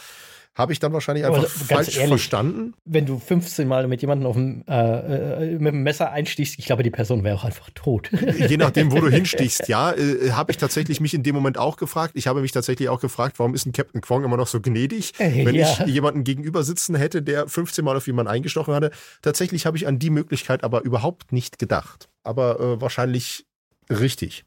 habe 0.55 0.73
ich 0.73 0.79
dann 0.79 0.91
wahrscheinlich 0.91 1.25
einfach 1.25 1.43
also, 1.43 1.65
falsch 1.65 1.95
ehrlich, 1.95 2.09
verstanden. 2.09 2.73
Wenn 2.83 3.05
du 3.05 3.17
15 3.17 3.67
Mal 3.67 3.87
mit 3.87 4.01
jemandem 4.01 4.27
auf 4.27 4.35
dem, 4.35 4.63
äh, 4.67 5.53
äh, 5.53 5.59
mit 5.59 5.73
dem 5.73 5.83
Messer 5.83 6.11
einstichst, 6.11 6.59
ich 6.59 6.65
glaube, 6.65 6.83
die 6.83 6.89
Person 6.89 7.23
wäre 7.23 7.35
auch 7.35 7.45
einfach 7.45 7.69
tot. 7.75 8.09
Je 8.11 8.57
nachdem, 8.57 8.91
wo 8.91 8.99
du 8.99 9.09
hinstichst, 9.09 9.69
ja, 9.69 9.93
äh, 9.93 10.31
habe 10.31 10.51
ich 10.51 10.57
tatsächlich 10.57 10.99
mich 10.99 11.13
in 11.13 11.23
dem 11.23 11.35
Moment 11.35 11.57
auch 11.57 11.77
gefragt. 11.77 12.11
Ich 12.15 12.27
habe 12.27 12.41
mich 12.41 12.51
tatsächlich 12.51 12.89
auch 12.89 12.99
gefragt, 12.99 13.39
warum 13.39 13.55
ist 13.55 13.65
ein 13.65 13.71
Captain 13.71 14.01
Quong 14.01 14.23
immer 14.23 14.37
noch 14.37 14.47
so 14.47 14.59
gnädig, 14.59 15.13
äh, 15.19 15.45
wenn 15.45 15.55
ja. 15.55 15.67
ich 15.71 15.93
jemanden 15.93 16.23
gegenüber 16.23 16.63
sitzen 16.63 16.95
hätte, 16.95 17.21
der 17.21 17.47
15 17.47 17.85
Mal 17.85 17.95
auf 17.95 18.07
jemanden 18.07 18.31
eingestochen 18.31 18.73
hatte. 18.73 18.91
Tatsächlich 19.21 19.65
habe 19.65 19.77
ich 19.77 19.87
an 19.87 19.97
die 19.97 20.09
Möglichkeit 20.09 20.63
aber 20.63 20.81
überhaupt 20.83 21.31
nicht 21.31 21.59
gedacht. 21.59 22.09
Aber 22.23 22.59
äh, 22.59 22.81
wahrscheinlich 22.81 23.45
richtig. 23.89 24.45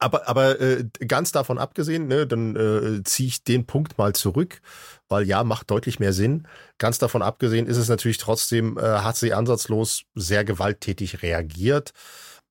Aber, 0.00 0.28
aber 0.28 0.60
äh, 0.60 0.84
ganz 1.06 1.32
davon 1.32 1.58
abgesehen, 1.58 2.06
ne, 2.06 2.26
dann 2.26 2.54
äh, 2.54 3.02
ziehe 3.02 3.28
ich 3.28 3.42
den 3.42 3.66
Punkt 3.66 3.98
mal 3.98 4.14
zurück, 4.14 4.60
weil 5.08 5.26
ja, 5.26 5.42
macht 5.42 5.70
deutlich 5.70 5.98
mehr 5.98 6.12
Sinn. 6.12 6.46
Ganz 6.78 6.98
davon 6.98 7.20
abgesehen 7.20 7.66
ist 7.66 7.78
es 7.78 7.88
natürlich 7.88 8.18
trotzdem, 8.18 8.78
äh, 8.78 8.82
hat 8.82 9.16
sie 9.16 9.32
ansatzlos 9.32 10.04
sehr 10.14 10.44
gewalttätig 10.44 11.22
reagiert. 11.22 11.92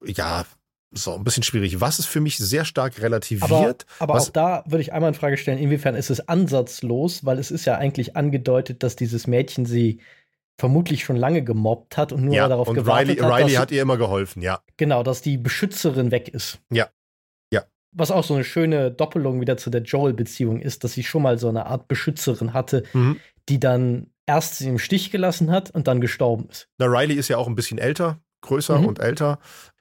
Ja, 0.04 0.46
so 0.92 1.16
ein 1.16 1.24
bisschen 1.24 1.44
schwierig. 1.44 1.80
Was 1.80 2.00
ist 2.00 2.08
für 2.08 2.20
mich 2.20 2.38
sehr 2.38 2.66
stark 2.66 3.02
relativiert. 3.02 3.86
Aber, 4.00 4.14
aber 4.14 4.22
auch 4.22 4.30
da 4.30 4.64
würde 4.66 4.82
ich 4.82 4.92
einmal 4.92 5.10
in 5.10 5.16
Frage 5.16 5.38
stellen, 5.38 5.58
inwiefern 5.58 5.96
ist 5.96 6.10
es 6.10 6.28
ansatzlos, 6.28 7.26
weil 7.26 7.40
es 7.40 7.52
ist 7.52 7.66
ja 7.66 7.76
eigentlich 7.76 8.18
angedeutet, 8.18 8.84
dass 8.84 8.98
dieses 8.98 9.26
Mädchen 9.26 9.66
sie 9.66 10.02
vermutlich 10.58 11.04
schon 11.04 11.16
lange 11.16 11.44
gemobbt 11.44 11.98
hat 11.98 12.12
und 12.12 12.26
nur 12.26 12.34
ja, 12.34 12.48
darauf 12.50 12.68
und 12.68 12.76
gewartet 12.76 13.20
Riley, 13.20 13.22
hat. 13.22 13.40
Riley 13.40 13.54
hat 13.54 13.72
ihr 13.72 13.82
immer 13.82 13.98
geholfen, 13.98 14.42
ja. 14.42 14.60
Genau, 14.76 15.04
dass 15.04 15.22
die 15.22 15.38
Beschützerin 15.38 16.12
weg 16.12 16.30
ist. 16.30 16.60
Ja 16.72 16.90
was 17.92 18.12
auch 18.12 18.24
so 18.24 18.34
eine 18.34 18.44
schöne 18.44 18.92
Doppelung 18.92 19.42
wieder 19.42 19.58
zu 19.58 19.70
der 19.70 19.82
Joel-Beziehung 19.82 20.60
ist, 20.60 20.84
dass 20.84 20.94
sie 20.94 21.04
schon 21.04 21.24
mal 21.24 21.38
so 21.38 21.50
eine 21.50 21.66
Art 21.66 21.88
Beschützerin 21.88 22.54
hatte, 22.54 22.84
mhm. 22.94 23.20
die 23.50 23.60
dann 23.60 24.08
erst 24.26 24.58
sie 24.58 24.68
im 24.68 24.78
Stich 24.78 25.12
gelassen 25.12 25.52
hat 25.52 25.72
und 25.72 25.88
dann 25.88 26.02
gestorben 26.02 26.48
ist. 26.50 26.68
Na, 26.78 26.86
Riley 26.86 27.16
ist 27.16 27.30
ja 27.30 27.38
auch 27.38 27.48
ein 27.48 27.56
bisschen 27.56 27.78
älter, 27.78 28.20
größer 28.42 28.80
mhm. 28.80 28.86
und 28.86 29.00
älter. 29.00 29.40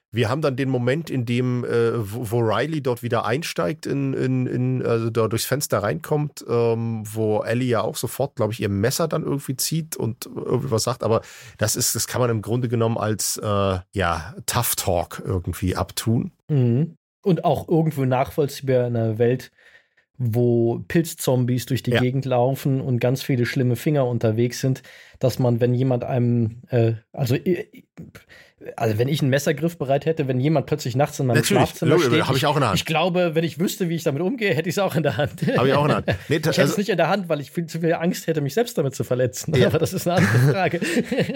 Wir 0.09 0.29
haben 0.29 0.41
dann 0.41 0.55
den 0.55 0.69
Moment, 0.69 1.09
in 1.09 1.25
dem, 1.25 1.65
äh, 1.65 1.91
wo, 1.97 2.31
wo, 2.31 2.39
Riley 2.39 2.81
dort 2.81 3.03
wieder 3.03 3.25
einsteigt, 3.25 3.85
in, 3.85 4.13
in, 4.13 4.47
in, 4.47 4.85
also 4.85 5.09
da 5.09 5.27
durchs 5.27 5.45
Fenster 5.45 5.79
reinkommt, 5.79 6.45
ähm, 6.47 7.03
wo 7.05 7.43
Ellie 7.43 7.67
ja 7.67 7.81
auch 7.81 7.97
sofort, 7.97 8.37
glaube 8.37 8.53
ich, 8.53 8.61
ihr 8.61 8.69
Messer 8.69 9.09
dann 9.09 9.23
irgendwie 9.23 9.57
zieht 9.57 9.97
und 9.97 10.25
irgendwie 10.25 10.71
was 10.71 10.83
sagt. 10.83 11.03
Aber 11.03 11.21
das 11.57 11.75
ist, 11.75 11.93
das 11.93 12.07
kann 12.07 12.21
man 12.21 12.29
im 12.29 12.41
Grunde 12.41 12.69
genommen 12.69 12.97
als 12.97 13.37
äh, 13.37 13.79
ja, 13.91 14.33
Tough 14.45 14.75
Talk 14.77 15.21
irgendwie 15.25 15.75
abtun. 15.75 16.31
Mhm 16.47 16.95
und 17.27 17.43
auch 17.43 17.67
irgendwo 17.67 18.05
nachvollziehbar 18.05 18.87
in 18.87 18.95
einer 18.95 19.17
Welt, 19.19 19.51
wo 20.17 20.83
Pilzzombies 20.87 21.65
durch 21.67 21.83
die 21.83 21.91
ja. 21.91 21.99
Gegend 21.99 22.25
laufen 22.25 22.81
und 22.81 22.99
ganz 22.99 23.21
viele 23.21 23.45
schlimme 23.45 23.75
Finger 23.75 24.07
unterwegs 24.07 24.59
sind, 24.59 24.81
dass 25.19 25.39
man, 25.39 25.59
wenn 25.61 25.73
jemand 25.73 26.03
einem, 26.03 26.61
äh, 26.69 26.93
also 27.13 27.35
also 28.75 28.97
wenn 28.97 29.07
ich 29.07 29.21
einen 29.21 29.29
Messergriff 29.29 29.77
bereit 29.77 30.07
hätte, 30.07 30.27
wenn 30.27 30.39
jemand 30.39 30.65
plötzlich 30.65 30.95
nachts 30.95 31.19
in 31.19 31.27
meinem 31.27 31.37
Natürlich, 31.37 31.61
Schlafzimmer 31.61 31.99
steht, 31.99 32.25
habe 32.25 32.37
ich 32.37 32.45
auch 32.47 32.55
in 32.55 32.61
der 32.61 32.69
Hand. 32.69 32.79
Ich 32.79 32.85
glaube, 32.85 33.35
wenn 33.35 33.43
ich 33.43 33.59
wüsste, 33.59 33.87
wie 33.87 33.95
ich 33.95 34.03
damit 34.03 34.21
umgehe, 34.23 34.53
hätte 34.53 34.67
ich 34.67 34.75
es 34.75 34.79
auch 34.79 34.95
in 34.95 35.03
der 35.03 35.15
Hand. 35.17 35.45
Habe 35.55 35.67
ich 35.67 35.73
auch 35.75 35.83
in 35.83 35.89
der 35.89 35.97
Hand. 35.97 36.07
Nee, 36.29 36.37
ich 36.37 36.47
hätte 36.47 36.61
also, 36.61 36.71
es 36.71 36.77
nicht 36.77 36.89
in 36.89 36.97
der 36.97 37.07
Hand, 37.07 37.29
weil 37.29 37.39
ich 37.39 37.51
viel 37.51 37.67
zu 37.67 37.79
viel 37.79 37.93
Angst 37.93 38.25
hätte, 38.25 38.41
mich 38.41 38.55
selbst 38.55 38.77
damit 38.77 38.95
zu 38.95 39.03
verletzen. 39.03 39.55
Ja. 39.55 39.67
Aber 39.67 39.77
das 39.77 39.93
ist 39.93 40.07
eine 40.07 40.17
andere 40.17 40.51
Frage. 40.51 40.81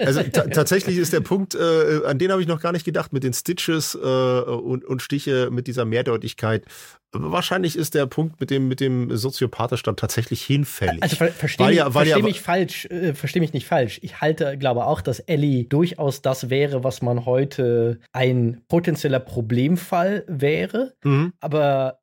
Also 0.04 0.22
tatsächlich 0.22 0.96
ist 0.96 1.12
der 1.12 1.20
Punkt, 1.20 1.54
äh, 1.54 2.04
an 2.06 2.18
den 2.18 2.32
habe 2.32 2.40
ich 2.42 2.48
noch 2.48 2.60
gar 2.60 2.72
nicht 2.72 2.84
gedacht, 2.84 3.12
mit 3.12 3.22
den 3.22 3.32
Stitches 3.32 3.94
äh, 3.94 3.98
und, 3.98 4.84
und 4.84 5.00
Stiche, 5.00 5.50
mit 5.50 5.66
dieser 5.66 5.84
Mehrdeutigkeit. 5.84 6.64
Wahrscheinlich 7.14 7.76
ist 7.76 7.94
der 7.94 8.06
Punkt 8.06 8.40
mit 8.40 8.50
dem, 8.50 8.68
mit 8.68 8.80
dem 8.80 9.14
Soziopathisch 9.14 9.82
dann 9.82 9.96
tatsächlich 9.96 10.42
hinfällig. 10.42 11.02
Also 11.02 11.16
ver 11.16 11.28
verstehe 11.28 11.66
mich, 11.68 11.76
ja, 11.76 11.90
versteh 11.90 12.10
ja, 12.10 12.22
mich 12.22 12.40
falsch, 12.40 12.86
äh, 12.86 13.12
verstehe 13.12 13.42
mich 13.42 13.52
nicht 13.52 13.66
falsch. 13.66 14.00
Ich 14.02 14.22
halte, 14.22 14.56
glaube 14.56 14.86
auch, 14.86 15.02
dass 15.02 15.20
Ellie 15.20 15.64
durchaus 15.64 16.22
das 16.22 16.48
wäre, 16.48 16.84
was 16.84 17.02
man 17.02 17.26
heute 17.26 18.00
ein 18.12 18.62
potenzieller 18.68 19.20
Problemfall 19.20 20.24
wäre, 20.26 20.94
mhm. 21.04 21.34
aber 21.40 22.00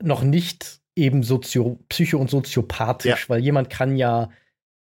noch 0.00 0.22
nicht 0.22 0.80
eben 0.94 1.24
sozio 1.24 1.80
psycho- 1.88 2.18
und 2.18 2.30
soziopathisch, 2.30 3.22
ja. 3.22 3.28
weil 3.28 3.40
jemand 3.40 3.68
kann 3.68 3.96
ja 3.96 4.30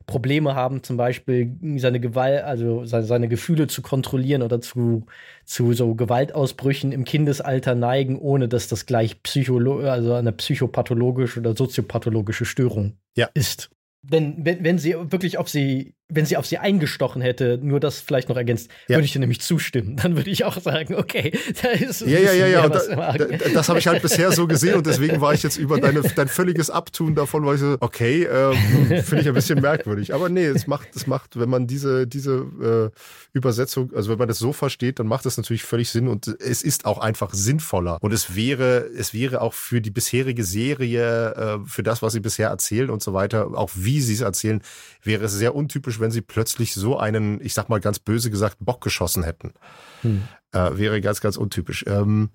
Probleme 0.05 0.55
haben, 0.55 0.83
zum 0.83 0.97
Beispiel 0.97 1.55
seine 1.77 1.99
Gewalt, 1.99 2.43
also 2.43 2.85
seine, 2.85 3.05
seine, 3.05 3.27
Gefühle 3.27 3.67
zu 3.67 3.81
kontrollieren 3.81 4.41
oder 4.41 4.61
zu, 4.61 5.05
zu 5.45 5.73
so 5.73 5.95
Gewaltausbrüchen 5.95 6.91
im 6.91 7.05
Kindesalter 7.05 7.75
neigen, 7.75 8.17
ohne 8.19 8.47
dass 8.47 8.67
das 8.67 8.85
gleich 8.85 9.21
Psycholo 9.23 9.79
also 9.79 10.13
eine 10.13 10.31
psychopathologische 10.31 11.39
oder 11.39 11.55
soziopathologische 11.55 12.45
Störung 12.45 12.97
ja. 13.15 13.29
ist 13.33 13.69
wenn, 14.09 14.45
wenn, 14.45 14.63
wenn 14.63 14.77
sie 14.77 14.93
wirklich 14.95 15.37
auf 15.37 15.49
sie, 15.49 15.95
wenn 16.07 16.25
sie 16.25 16.37
auf 16.37 16.45
sie 16.45 16.59
eingestochen 16.59 17.21
hätte, 17.21 17.57
nur 17.61 17.79
das 17.79 17.99
vielleicht 17.99 18.29
noch 18.29 18.37
ergänzt, 18.37 18.69
ja. 18.87 18.97
würde 18.97 19.05
ich 19.05 19.13
dir 19.13 19.19
nämlich 19.19 19.41
zustimmen. 19.41 19.95
Dann 19.95 20.15
würde 20.15 20.29
ich 20.29 20.45
auch 20.45 20.59
sagen, 20.61 20.93
okay, 20.95 21.31
da 21.61 21.69
ist 21.69 22.01
Ja, 22.01 22.19
ja, 22.19 22.31
ja, 22.31 22.47
ja. 22.47 22.69
Da, 22.69 23.17
da, 23.17 23.25
das 23.53 23.69
habe 23.69 23.79
ich 23.79 23.87
halt 23.87 24.03
bisher 24.03 24.31
so 24.31 24.45
gesehen 24.45 24.75
und 24.75 24.85
deswegen 24.85 25.19
war 25.19 25.33
ich 25.33 25.41
jetzt 25.41 25.57
über 25.57 25.79
deine, 25.79 26.01
dein 26.15 26.27
völliges 26.27 26.69
Abtun 26.69 27.15
davon, 27.15 27.45
weil 27.45 27.55
ich 27.55 27.61
so, 27.61 27.77
okay, 27.79 28.23
ähm, 28.23 29.03
finde 29.03 29.21
ich 29.21 29.27
ein 29.27 29.33
bisschen 29.33 29.61
merkwürdig. 29.61 30.13
Aber 30.13 30.29
nee, 30.29 30.45
es 30.45 30.67
macht, 30.67 30.95
es 30.95 31.07
macht, 31.07 31.39
wenn 31.39 31.49
man 31.49 31.65
diese, 31.65 32.05
diese 32.05 32.91
äh, 32.93 32.99
Übersetzung, 33.33 33.91
also 33.95 34.11
wenn 34.11 34.19
man 34.19 34.27
das 34.27 34.37
so 34.37 34.53
versteht, 34.53 34.99
dann 34.99 35.07
macht 35.07 35.25
das 35.25 35.37
natürlich 35.37 35.63
völlig 35.63 35.89
Sinn 35.89 36.07
und 36.07 36.27
es 36.27 36.61
ist 36.61 36.85
auch 36.85 36.99
einfach 36.99 37.33
sinnvoller. 37.33 37.97
Und 38.01 38.13
es 38.13 38.35
wäre, 38.35 38.87
es 38.95 39.15
wäre 39.15 39.41
auch 39.41 39.53
für 39.53 39.81
die 39.81 39.91
bisherige 39.91 40.43
Serie, 40.43 41.33
äh, 41.33 41.67
für 41.67 41.81
das, 41.81 42.03
was 42.03 42.13
sie 42.13 42.19
bisher 42.19 42.49
erzählen 42.49 42.91
und 42.91 43.01
so 43.01 43.13
weiter, 43.13 43.47
auch 43.55 43.71
wie 43.73 44.01
sie 44.01 44.13
es 44.13 44.21
erzählen, 44.21 44.61
wäre 45.03 45.25
es 45.25 45.33
sehr 45.33 45.55
untypisch, 45.55 45.94
wenn 45.99 46.11
sie 46.11 46.21
plötzlich 46.21 46.73
so 46.73 46.97
einen, 46.97 47.41
ich 47.41 47.53
sag 47.53 47.69
mal 47.69 47.79
ganz 47.79 47.99
böse 47.99 48.29
gesagt, 48.29 48.57
Bock 48.59 48.81
geschossen 48.81 49.23
hätten. 49.23 49.53
Hm. 50.01 50.23
Äh, 50.51 50.77
wäre 50.77 51.01
ganz, 51.01 51.21
ganz 51.21 51.37
untypisch. 51.37 51.85
Ähm, 51.87 52.29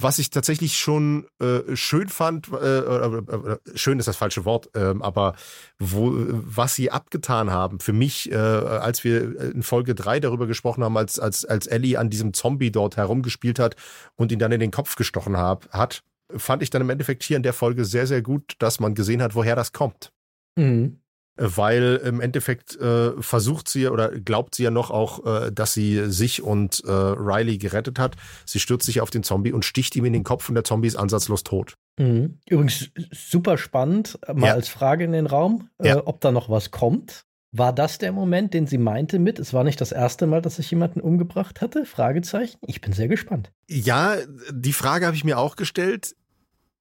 was 0.00 0.20
ich 0.20 0.30
tatsächlich 0.30 0.76
schon 0.78 1.26
äh, 1.40 1.74
schön 1.74 2.08
fand, 2.08 2.52
äh, 2.52 3.56
schön 3.74 3.98
ist 3.98 4.06
das 4.06 4.16
falsche 4.16 4.44
Wort, 4.44 4.70
äh, 4.76 4.94
aber 5.00 5.34
wo, 5.80 6.12
was 6.14 6.76
sie 6.76 6.92
abgetan 6.92 7.50
haben 7.50 7.80
für 7.80 7.92
mich, 7.92 8.30
äh, 8.30 8.36
als 8.36 9.02
wir 9.02 9.40
in 9.40 9.64
Folge 9.64 9.96
drei 9.96 10.20
darüber 10.20 10.46
gesprochen 10.46 10.84
haben, 10.84 10.96
als, 10.96 11.18
als, 11.18 11.44
als 11.44 11.66
Ellie 11.66 11.98
an 11.98 12.10
diesem 12.10 12.32
Zombie 12.32 12.70
dort 12.70 12.96
herumgespielt 12.96 13.58
hat 13.58 13.74
und 14.14 14.30
ihn 14.30 14.38
dann 14.38 14.52
in 14.52 14.60
den 14.60 14.70
Kopf 14.70 14.94
gestochen 14.94 15.36
hab, 15.36 15.68
hat, 15.72 16.04
fand 16.36 16.62
ich 16.62 16.70
dann 16.70 16.82
im 16.82 16.90
Endeffekt 16.90 17.24
hier 17.24 17.36
in 17.36 17.42
der 17.42 17.52
Folge 17.52 17.84
sehr, 17.84 18.06
sehr 18.06 18.22
gut, 18.22 18.54
dass 18.60 18.78
man 18.78 18.94
gesehen 18.94 19.20
hat, 19.20 19.34
woher 19.34 19.56
das 19.56 19.72
kommt. 19.72 20.12
Mhm. 20.56 21.00
Weil 21.38 22.00
im 22.04 22.20
Endeffekt 22.20 22.76
äh, 22.80 23.12
versucht 23.22 23.68
sie 23.68 23.86
oder 23.88 24.10
glaubt 24.10 24.54
sie 24.56 24.64
ja 24.64 24.70
noch 24.70 24.90
auch, 24.90 25.24
äh, 25.24 25.52
dass 25.52 25.72
sie 25.72 26.10
sich 26.10 26.42
und 26.42 26.82
äh, 26.84 26.90
Riley 26.90 27.58
gerettet 27.58 27.98
hat. 27.98 28.16
Sie 28.44 28.58
stürzt 28.58 28.86
sich 28.86 29.00
auf 29.00 29.10
den 29.10 29.22
Zombie 29.22 29.52
und 29.52 29.64
sticht 29.64 29.94
ihm 29.96 30.04
in 30.04 30.12
den 30.12 30.24
Kopf 30.24 30.48
und 30.48 30.56
der 30.56 30.64
Zombie 30.64 30.88
ist 30.88 30.96
ansatzlos 30.96 31.44
tot. 31.44 31.74
Mhm. 31.98 32.38
Übrigens 32.48 32.90
super 33.12 33.58
spannend, 33.58 34.18
mal 34.32 34.48
ja. 34.48 34.54
als 34.54 34.68
Frage 34.68 35.04
in 35.04 35.12
den 35.12 35.26
Raum, 35.26 35.68
äh, 35.78 35.88
ja. 35.88 36.06
ob 36.06 36.20
da 36.20 36.32
noch 36.32 36.50
was 36.50 36.70
kommt. 36.70 37.24
War 37.50 37.72
das 37.72 37.98
der 37.98 38.12
Moment, 38.12 38.52
den 38.52 38.66
sie 38.66 38.76
meinte 38.76 39.18
mit, 39.18 39.38
es 39.38 39.54
war 39.54 39.64
nicht 39.64 39.80
das 39.80 39.90
erste 39.90 40.26
Mal, 40.26 40.42
dass 40.42 40.58
ich 40.58 40.70
jemanden 40.70 41.00
umgebracht 41.00 41.62
hatte? 41.62 41.86
Fragezeichen. 41.86 42.58
Ich 42.66 42.80
bin 42.80 42.92
sehr 42.92 43.08
gespannt. 43.08 43.50
Ja, 43.68 44.16
die 44.50 44.74
Frage 44.74 45.06
habe 45.06 45.16
ich 45.16 45.24
mir 45.24 45.38
auch 45.38 45.56
gestellt. 45.56 46.14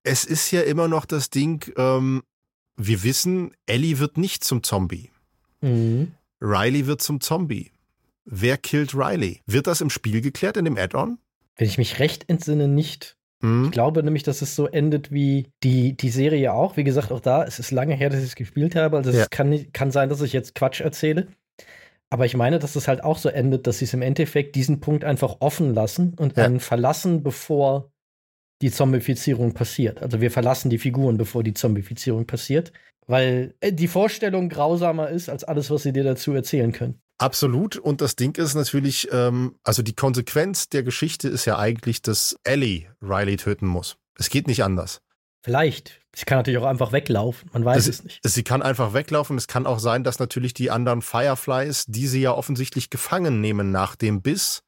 Es 0.03 0.25
ist 0.25 0.51
ja 0.51 0.61
immer 0.61 0.87
noch 0.87 1.05
das 1.05 1.29
Ding, 1.29 1.71
ähm, 1.77 2.21
wir 2.77 3.03
wissen, 3.03 3.51
Ellie 3.65 3.99
wird 3.99 4.17
nicht 4.17 4.43
zum 4.43 4.63
Zombie. 4.63 5.09
Mhm. 5.61 6.13
Riley 6.39 6.85
wird 6.85 7.01
zum 7.01 7.19
Zombie. 7.19 7.71
Wer 8.25 8.57
killt 8.57 8.93
Riley? 8.93 9.41
Wird 9.45 9.67
das 9.67 9.81
im 9.81 9.89
Spiel 9.89 10.21
geklärt, 10.21 10.57
in 10.57 10.65
dem 10.65 10.77
Add-on? 10.77 11.17
Wenn 11.55 11.67
ich 11.67 11.77
mich 11.77 11.99
recht 11.99 12.29
entsinne, 12.29 12.67
nicht. 12.67 13.17
Mhm. 13.41 13.65
Ich 13.65 13.71
glaube 13.71 14.03
nämlich, 14.03 14.23
dass 14.23 14.41
es 14.41 14.55
so 14.55 14.67
endet 14.67 15.11
wie 15.11 15.47
die, 15.63 15.97
die 15.97 16.09
Serie 16.09 16.53
auch. 16.53 16.77
Wie 16.77 16.83
gesagt, 16.83 17.11
auch 17.11 17.19
da, 17.19 17.43
es 17.43 17.59
ist 17.59 17.71
lange 17.71 17.95
her, 17.95 18.09
dass 18.09 18.19
ich 18.19 18.27
es 18.27 18.35
gespielt 18.35 18.75
habe. 18.75 18.97
Also 18.97 19.11
ja. 19.11 19.23
es 19.23 19.29
kann, 19.29 19.71
kann 19.73 19.91
sein, 19.91 20.09
dass 20.09 20.21
ich 20.21 20.33
jetzt 20.33 20.55
Quatsch 20.55 20.81
erzähle. 20.81 21.27
Aber 22.09 22.25
ich 22.25 22.35
meine, 22.35 22.59
dass 22.59 22.75
es 22.75 22.87
halt 22.87 23.03
auch 23.03 23.17
so 23.17 23.29
endet, 23.29 23.67
dass 23.67 23.79
sie 23.79 23.85
es 23.85 23.93
im 23.93 24.01
Endeffekt 24.01 24.55
diesen 24.55 24.79
Punkt 24.79 25.03
einfach 25.03 25.37
offen 25.39 25.73
lassen 25.73 26.13
und 26.17 26.37
ja. 26.37 26.45
einen 26.45 26.59
verlassen, 26.59 27.23
bevor 27.23 27.91
die 28.61 28.71
Zombifizierung 28.71 29.53
passiert. 29.53 30.01
Also 30.01 30.21
wir 30.21 30.31
verlassen 30.31 30.69
die 30.69 30.79
Figuren, 30.79 31.17
bevor 31.17 31.43
die 31.43 31.53
Zombifizierung 31.53 32.25
passiert, 32.25 32.71
weil 33.05 33.55
äh, 33.59 33.71
die 33.71 33.87
Vorstellung 33.87 34.49
grausamer 34.49 35.09
ist 35.09 35.29
als 35.29 35.43
alles, 35.43 35.69
was 35.69 35.83
sie 35.83 35.93
dir 35.93 36.03
dazu 36.03 36.33
erzählen 36.33 36.71
können. 36.71 36.99
Absolut. 37.19 37.77
Und 37.77 38.01
das 38.01 38.15
Ding 38.15 38.37
ist 38.37 38.53
natürlich, 38.53 39.07
ähm, 39.11 39.55
also 39.63 39.81
die 39.81 39.95
Konsequenz 39.95 40.69
der 40.69 40.83
Geschichte 40.83 41.27
ist 41.27 41.45
ja 41.45 41.57
eigentlich, 41.57 42.01
dass 42.01 42.37
Ellie 42.43 42.87
Riley 43.01 43.37
töten 43.37 43.65
muss. 43.65 43.97
Es 44.17 44.29
geht 44.29 44.47
nicht 44.47 44.63
anders. 44.63 45.01
Vielleicht. 45.43 46.01
Sie 46.13 46.25
kann 46.25 46.39
natürlich 46.39 46.59
auch 46.59 46.65
einfach 46.65 46.91
weglaufen. 46.91 47.49
Man 47.53 47.63
weiß 47.63 47.87
es, 47.87 47.99
es 47.99 48.03
nicht. 48.03 48.19
Sie 48.23 48.43
kann 48.43 48.61
einfach 48.61 48.93
weglaufen. 48.93 49.37
Es 49.37 49.47
kann 49.47 49.67
auch 49.67 49.79
sein, 49.79 50.03
dass 50.03 50.19
natürlich 50.19 50.53
die 50.53 50.71
anderen 50.71 51.01
Fireflies, 51.01 51.85
die 51.87 52.07
sie 52.07 52.21
ja 52.21 52.31
offensichtlich 52.31 52.89
gefangen 52.89 53.39
nehmen 53.39 53.71
nach 53.71 53.95
dem 53.95 54.21
Biss, 54.21 54.63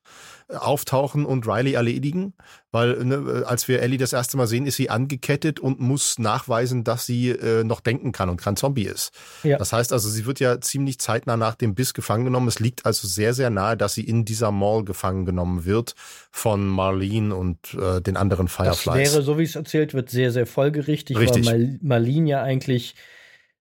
auftauchen 0.50 1.26
und 1.26 1.48
Riley 1.48 1.74
erledigen, 1.74 2.34
weil 2.72 3.04
ne, 3.04 3.44
als 3.46 3.68
wir 3.68 3.82
Ellie 3.82 3.98
das 4.00 4.14
erste 4.14 4.36
Mal 4.38 4.48
sehen, 4.48 4.66
ist 4.66 4.78
sie 4.78 4.90
angekettet 4.90 5.60
und 5.60 5.80
muss 5.80 6.18
nachweisen, 6.18 6.84
dass 6.84 7.06
sie 7.06 7.30
äh, 7.30 7.64
noch 7.64 7.82
denken 7.82 8.12
kann 8.12 8.30
und 8.30 8.42
kein 8.42 8.56
Zombie 8.56 8.86
ist. 8.86 9.12
Ja. 9.44 9.58
Das 9.58 9.74
heißt 9.74 9.94
also, 9.94 10.10
sie 10.10 10.26
wird 10.26 10.40
ja 10.40 10.60
ziemlich 10.60 11.00
zeitnah 11.00 11.38
nach 11.38 11.56
dem 11.56 11.76
Biss 11.76 11.94
gefangen 11.94 12.26
genommen. 12.26 12.48
Es 12.48 12.60
liegt 12.60 12.86
also 12.86 13.08
sehr, 13.08 13.34
sehr 13.34 13.50
nahe, 13.50 13.78
dass 13.78 13.94
sie 13.94 14.04
in 14.04 14.26
dieser 14.26 14.52
Mall 14.52 14.84
gefangen 14.84 15.26
genommen 15.26 15.66
wird 15.66 15.94
von 16.32 16.68
Marlene 16.68 17.36
und 17.36 17.76
äh, 17.76 18.02
den 18.02 18.18
anderen 18.18 18.48
Fireflies. 18.48 18.86
Das 18.86 19.14
wäre, 19.14 19.24
so 19.24 19.38
wie 19.38 19.44
es 19.44 19.56
erzählt 19.56 19.94
wird, 19.94 20.10
sehr, 20.10 20.32
sehr 20.32 20.48
folgerichtig, 20.48 21.18
Richtig. 21.18 21.46
weil 21.46 21.78
Marlene 21.82 22.30
ja 22.30 22.42
eigentlich 22.42 22.96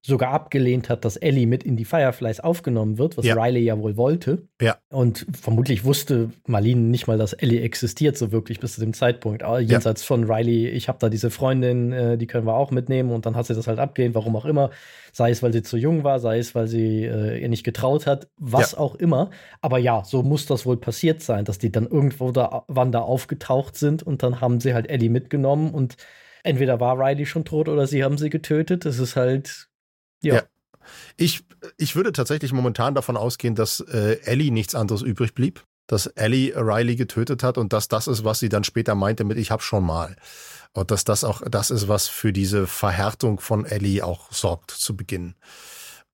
sogar 0.09 0.32
abgelehnt 0.32 0.89
hat, 0.89 1.05
dass 1.05 1.18
Ellie 1.18 1.47
mit 1.47 1.62
in 1.62 1.76
die 1.76 1.85
Fireflies 1.85 2.40
aufgenommen 2.40 2.97
wird, 2.97 3.18
was 3.18 3.26
ja. 3.26 3.35
Riley 3.35 3.60
ja 3.60 3.78
wohl 3.78 3.98
wollte. 3.98 4.48
Ja. 4.60 4.78
Und 4.89 5.26
vermutlich 5.39 5.85
wusste 5.85 6.30
Marlene 6.47 6.80
nicht 6.80 7.06
mal, 7.06 7.18
dass 7.18 7.35
Ellie 7.35 7.60
existiert, 7.60 8.16
so 8.16 8.32
wirklich 8.32 8.59
bis 8.59 8.72
zu 8.72 8.80
dem 8.80 8.94
Zeitpunkt. 8.94 9.43
Aber 9.43 9.60
jenseits 9.60 10.01
ja. 10.02 10.06
von 10.06 10.24
Riley, 10.24 10.70
ich 10.70 10.89
habe 10.89 10.98
da 10.98 11.10
diese 11.10 11.28
Freundin, 11.30 11.93
äh, 11.93 12.16
die 12.16 12.26
können 12.26 12.47
wir 12.47 12.55
auch 12.55 12.70
mitnehmen 12.70 13.10
und 13.10 13.26
dann 13.26 13.36
hat 13.36 13.47
sie 13.47 13.55
das 13.55 13.66
halt 13.66 13.78
abgelehnt, 13.78 14.14
warum 14.14 14.35
auch 14.35 14.47
immer. 14.47 14.70
Sei 15.12 15.30
es, 15.30 15.43
weil 15.43 15.52
sie 15.52 15.62
zu 15.62 15.76
jung 15.76 16.05
war, 16.05 16.20
sei 16.20 16.39
es, 16.39 16.55
weil 16.55 16.68
sie 16.68 17.05
äh, 17.05 17.43
ihr 17.43 17.51
nicht 17.51 17.64
getraut 17.64 18.06
hat, 18.06 18.28
was 18.39 18.72
ja. 18.72 18.78
auch 18.78 18.94
immer. 18.94 19.28
Aber 19.60 19.76
ja, 19.76 20.05
so 20.05 20.22
muss 20.22 20.47
das 20.47 20.64
wohl 20.64 20.78
passiert 20.78 21.20
sein, 21.20 21.44
dass 21.44 21.59
die 21.59 21.70
dann 21.70 21.86
irgendwo 21.86 22.32
da, 22.32 22.64
wann 22.66 22.93
da 22.93 23.01
aufgetaucht 23.01 23.76
sind 23.76 24.02
und 24.02 24.22
dann 24.22 24.40
haben 24.40 24.59
sie 24.59 24.72
halt 24.72 24.89
Ellie 24.89 25.10
mitgenommen 25.10 25.74
und 25.74 25.97
entweder 26.44 26.80
war 26.80 26.98
Riley 26.98 27.26
schon 27.26 27.44
tot 27.44 27.68
oder 27.68 27.86
sie 27.86 28.02
haben 28.02 28.16
sie 28.16 28.30
getötet. 28.30 28.86
Das 28.86 28.98
ist 28.98 29.16
halt 29.16 29.68
ja. 30.23 30.36
ja. 30.36 30.43
Ich, 31.16 31.45
ich 31.77 31.97
würde 31.97 32.12
tatsächlich 32.12 32.53
momentan 32.53 32.95
davon 32.95 33.16
ausgehen, 33.16 33.55
dass 33.55 33.81
äh, 33.81 34.20
Ellie 34.23 34.51
nichts 34.51 34.74
anderes 34.74 35.03
übrig 35.03 35.35
blieb. 35.35 35.65
Dass 35.86 36.07
Ellie 36.07 36.55
Riley 36.55 36.97
getötet 36.97 37.43
hat 37.43 37.57
und 37.57 37.73
dass 37.73 37.89
das 37.89 38.09
ist, 38.09 38.23
was 38.23 38.40
sie 38.40 38.51
dann 38.51 38.62
später 38.62 38.95
meinte 38.95 39.24
mit 39.24 39.39
ich 39.39 39.51
hab 39.51 39.62
schon 39.62 39.85
mal. 39.85 40.16
Und 40.74 40.90
dass 40.90 41.05
das 41.05 41.24
auch 41.24 41.40
das 41.51 41.70
ist, 41.70 41.89
was 41.89 42.09
für 42.09 42.32
diese 42.32 42.66
Verhärtung 42.66 43.40
von 43.40 43.65
Ellie 43.65 44.05
auch 44.05 44.31
sorgt 44.31 44.70
zu 44.70 44.97
Beginn. 44.97 45.35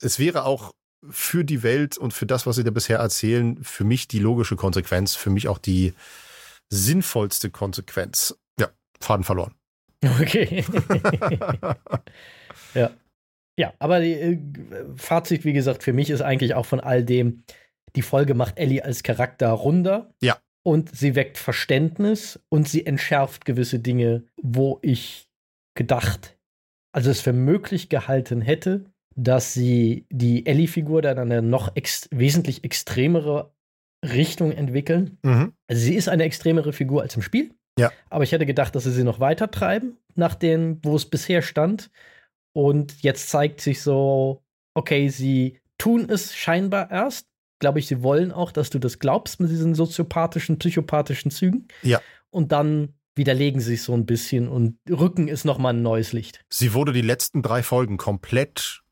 Es 0.00 0.20
wäre 0.20 0.44
auch 0.44 0.74
für 1.10 1.44
die 1.44 1.62
Welt 1.62 1.98
und 1.98 2.12
für 2.12 2.26
das, 2.26 2.46
was 2.46 2.56
sie 2.56 2.64
da 2.64 2.70
bisher 2.70 2.98
erzählen, 2.98 3.62
für 3.62 3.84
mich 3.84 4.08
die 4.08 4.20
logische 4.20 4.56
Konsequenz, 4.56 5.16
für 5.16 5.30
mich 5.30 5.48
auch 5.48 5.58
die 5.58 5.94
sinnvollste 6.70 7.50
Konsequenz. 7.50 8.36
Ja, 8.58 8.68
Faden 9.00 9.24
verloren. 9.24 9.54
Okay. 10.20 10.62
ja. 12.74 12.90
Ja, 13.58 13.72
aber 13.78 14.00
die, 14.00 14.12
äh, 14.12 14.38
Fazit, 14.96 15.44
wie 15.44 15.52
gesagt, 15.52 15.82
für 15.82 15.92
mich 15.92 16.10
ist 16.10 16.22
eigentlich 16.22 16.54
auch 16.54 16.66
von 16.66 16.80
all 16.80 17.04
dem, 17.04 17.44
die 17.96 18.02
Folge 18.02 18.34
macht 18.34 18.58
Ellie 18.58 18.84
als 18.84 19.02
Charakter 19.02 19.50
runder. 19.50 20.12
Ja. 20.20 20.38
Und 20.66 20.94
sie 20.96 21.14
weckt 21.14 21.38
Verständnis 21.38 22.40
und 22.48 22.68
sie 22.68 22.86
entschärft 22.86 23.44
gewisse 23.44 23.78
Dinge, 23.78 24.24
wo 24.42 24.78
ich 24.82 25.28
gedacht, 25.76 26.38
also 26.92 27.10
es 27.10 27.20
für 27.20 27.32
möglich 27.32 27.88
gehalten 27.88 28.40
hätte, 28.40 28.86
dass 29.14 29.52
sie 29.52 30.06
die 30.10 30.46
Ellie-Figur 30.46 31.02
dann 31.02 31.18
eine 31.18 31.42
noch 31.42 31.76
ex 31.76 32.08
wesentlich 32.10 32.64
extremere 32.64 33.52
Richtung 34.04 34.52
entwickeln. 34.52 35.18
Mhm. 35.22 35.52
Also 35.68 35.82
sie 35.82 35.94
ist 35.94 36.08
eine 36.08 36.24
extremere 36.24 36.72
Figur 36.72 37.02
als 37.02 37.14
im 37.16 37.22
Spiel. 37.22 37.54
Ja. 37.78 37.90
Aber 38.08 38.24
ich 38.24 38.32
hätte 38.32 38.46
gedacht, 38.46 38.74
dass 38.74 38.84
sie 38.84 38.92
sie 38.92 39.04
noch 39.04 39.20
weiter 39.20 39.50
treiben, 39.50 39.98
nach 40.14 40.34
dem, 40.34 40.78
wo 40.82 40.96
es 40.96 41.06
bisher 41.06 41.42
stand. 41.42 41.90
Und 42.54 43.02
jetzt 43.02 43.28
zeigt 43.28 43.60
sich 43.60 43.82
so, 43.82 44.42
okay, 44.74 45.08
sie 45.08 45.58
tun 45.76 46.08
es 46.08 46.34
scheinbar 46.34 46.90
erst. 46.90 47.26
Glaube 47.58 47.78
ich, 47.78 47.86
sie 47.86 48.02
wollen 48.02 48.32
auch, 48.32 48.52
dass 48.52 48.70
du 48.70 48.78
das 48.78 48.98
glaubst 48.98 49.40
mit 49.40 49.50
diesen 49.50 49.74
soziopathischen, 49.74 50.58
psychopathischen 50.58 51.30
Zügen. 51.30 51.68
Ja. 51.82 52.00
Und 52.30 52.52
dann 52.52 52.94
widerlegen 53.16 53.60
sie 53.60 53.70
sich 53.70 53.82
so 53.82 53.94
ein 53.94 54.06
bisschen 54.06 54.48
und 54.48 54.76
rücken 54.90 55.28
ist 55.28 55.44
noch 55.44 55.58
mal 55.58 55.70
ein 55.70 55.82
neues 55.82 56.12
Licht. 56.12 56.44
Sie 56.48 56.74
wurde 56.74 56.92
die 56.92 57.00
letzten 57.00 57.42
drei 57.42 57.62
Folgen 57.62 57.96
komplett 57.96 58.82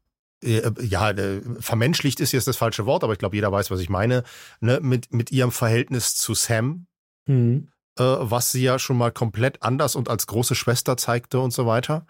äh, 0.45 0.71
ja, 0.81 1.11
äh, 1.11 1.41
vermenschlicht 1.61 2.21
ist 2.21 2.33
jetzt 2.33 2.47
das 2.47 2.57
falsche 2.57 2.87
Wort, 2.87 3.05
aber 3.05 3.13
ich 3.13 3.19
glaube, 3.19 3.37
jeder 3.37 3.51
weiß, 3.51 3.71
was 3.71 3.81
ich 3.81 3.89
meine, 3.89 4.23
ne, 4.61 4.81
mit, 4.81 5.13
mit 5.13 5.33
ihrem 5.33 5.53
Verhältnis 5.53 6.15
zu 6.15 6.35
Sam, 6.35 6.87
mhm. 7.27 7.69
äh, 7.99 8.03
was 8.05 8.53
sie 8.53 8.63
ja 8.63 8.79
schon 8.79 8.97
mal 8.97 9.13
komplett 9.13 9.63
anders 9.63 9.97
und 9.97 10.09
als 10.09 10.27
große 10.27 10.55
Schwester 10.55 10.97
zeigte 10.97 11.41
und 11.41 11.53
so 11.53 11.67
weiter 11.67 12.07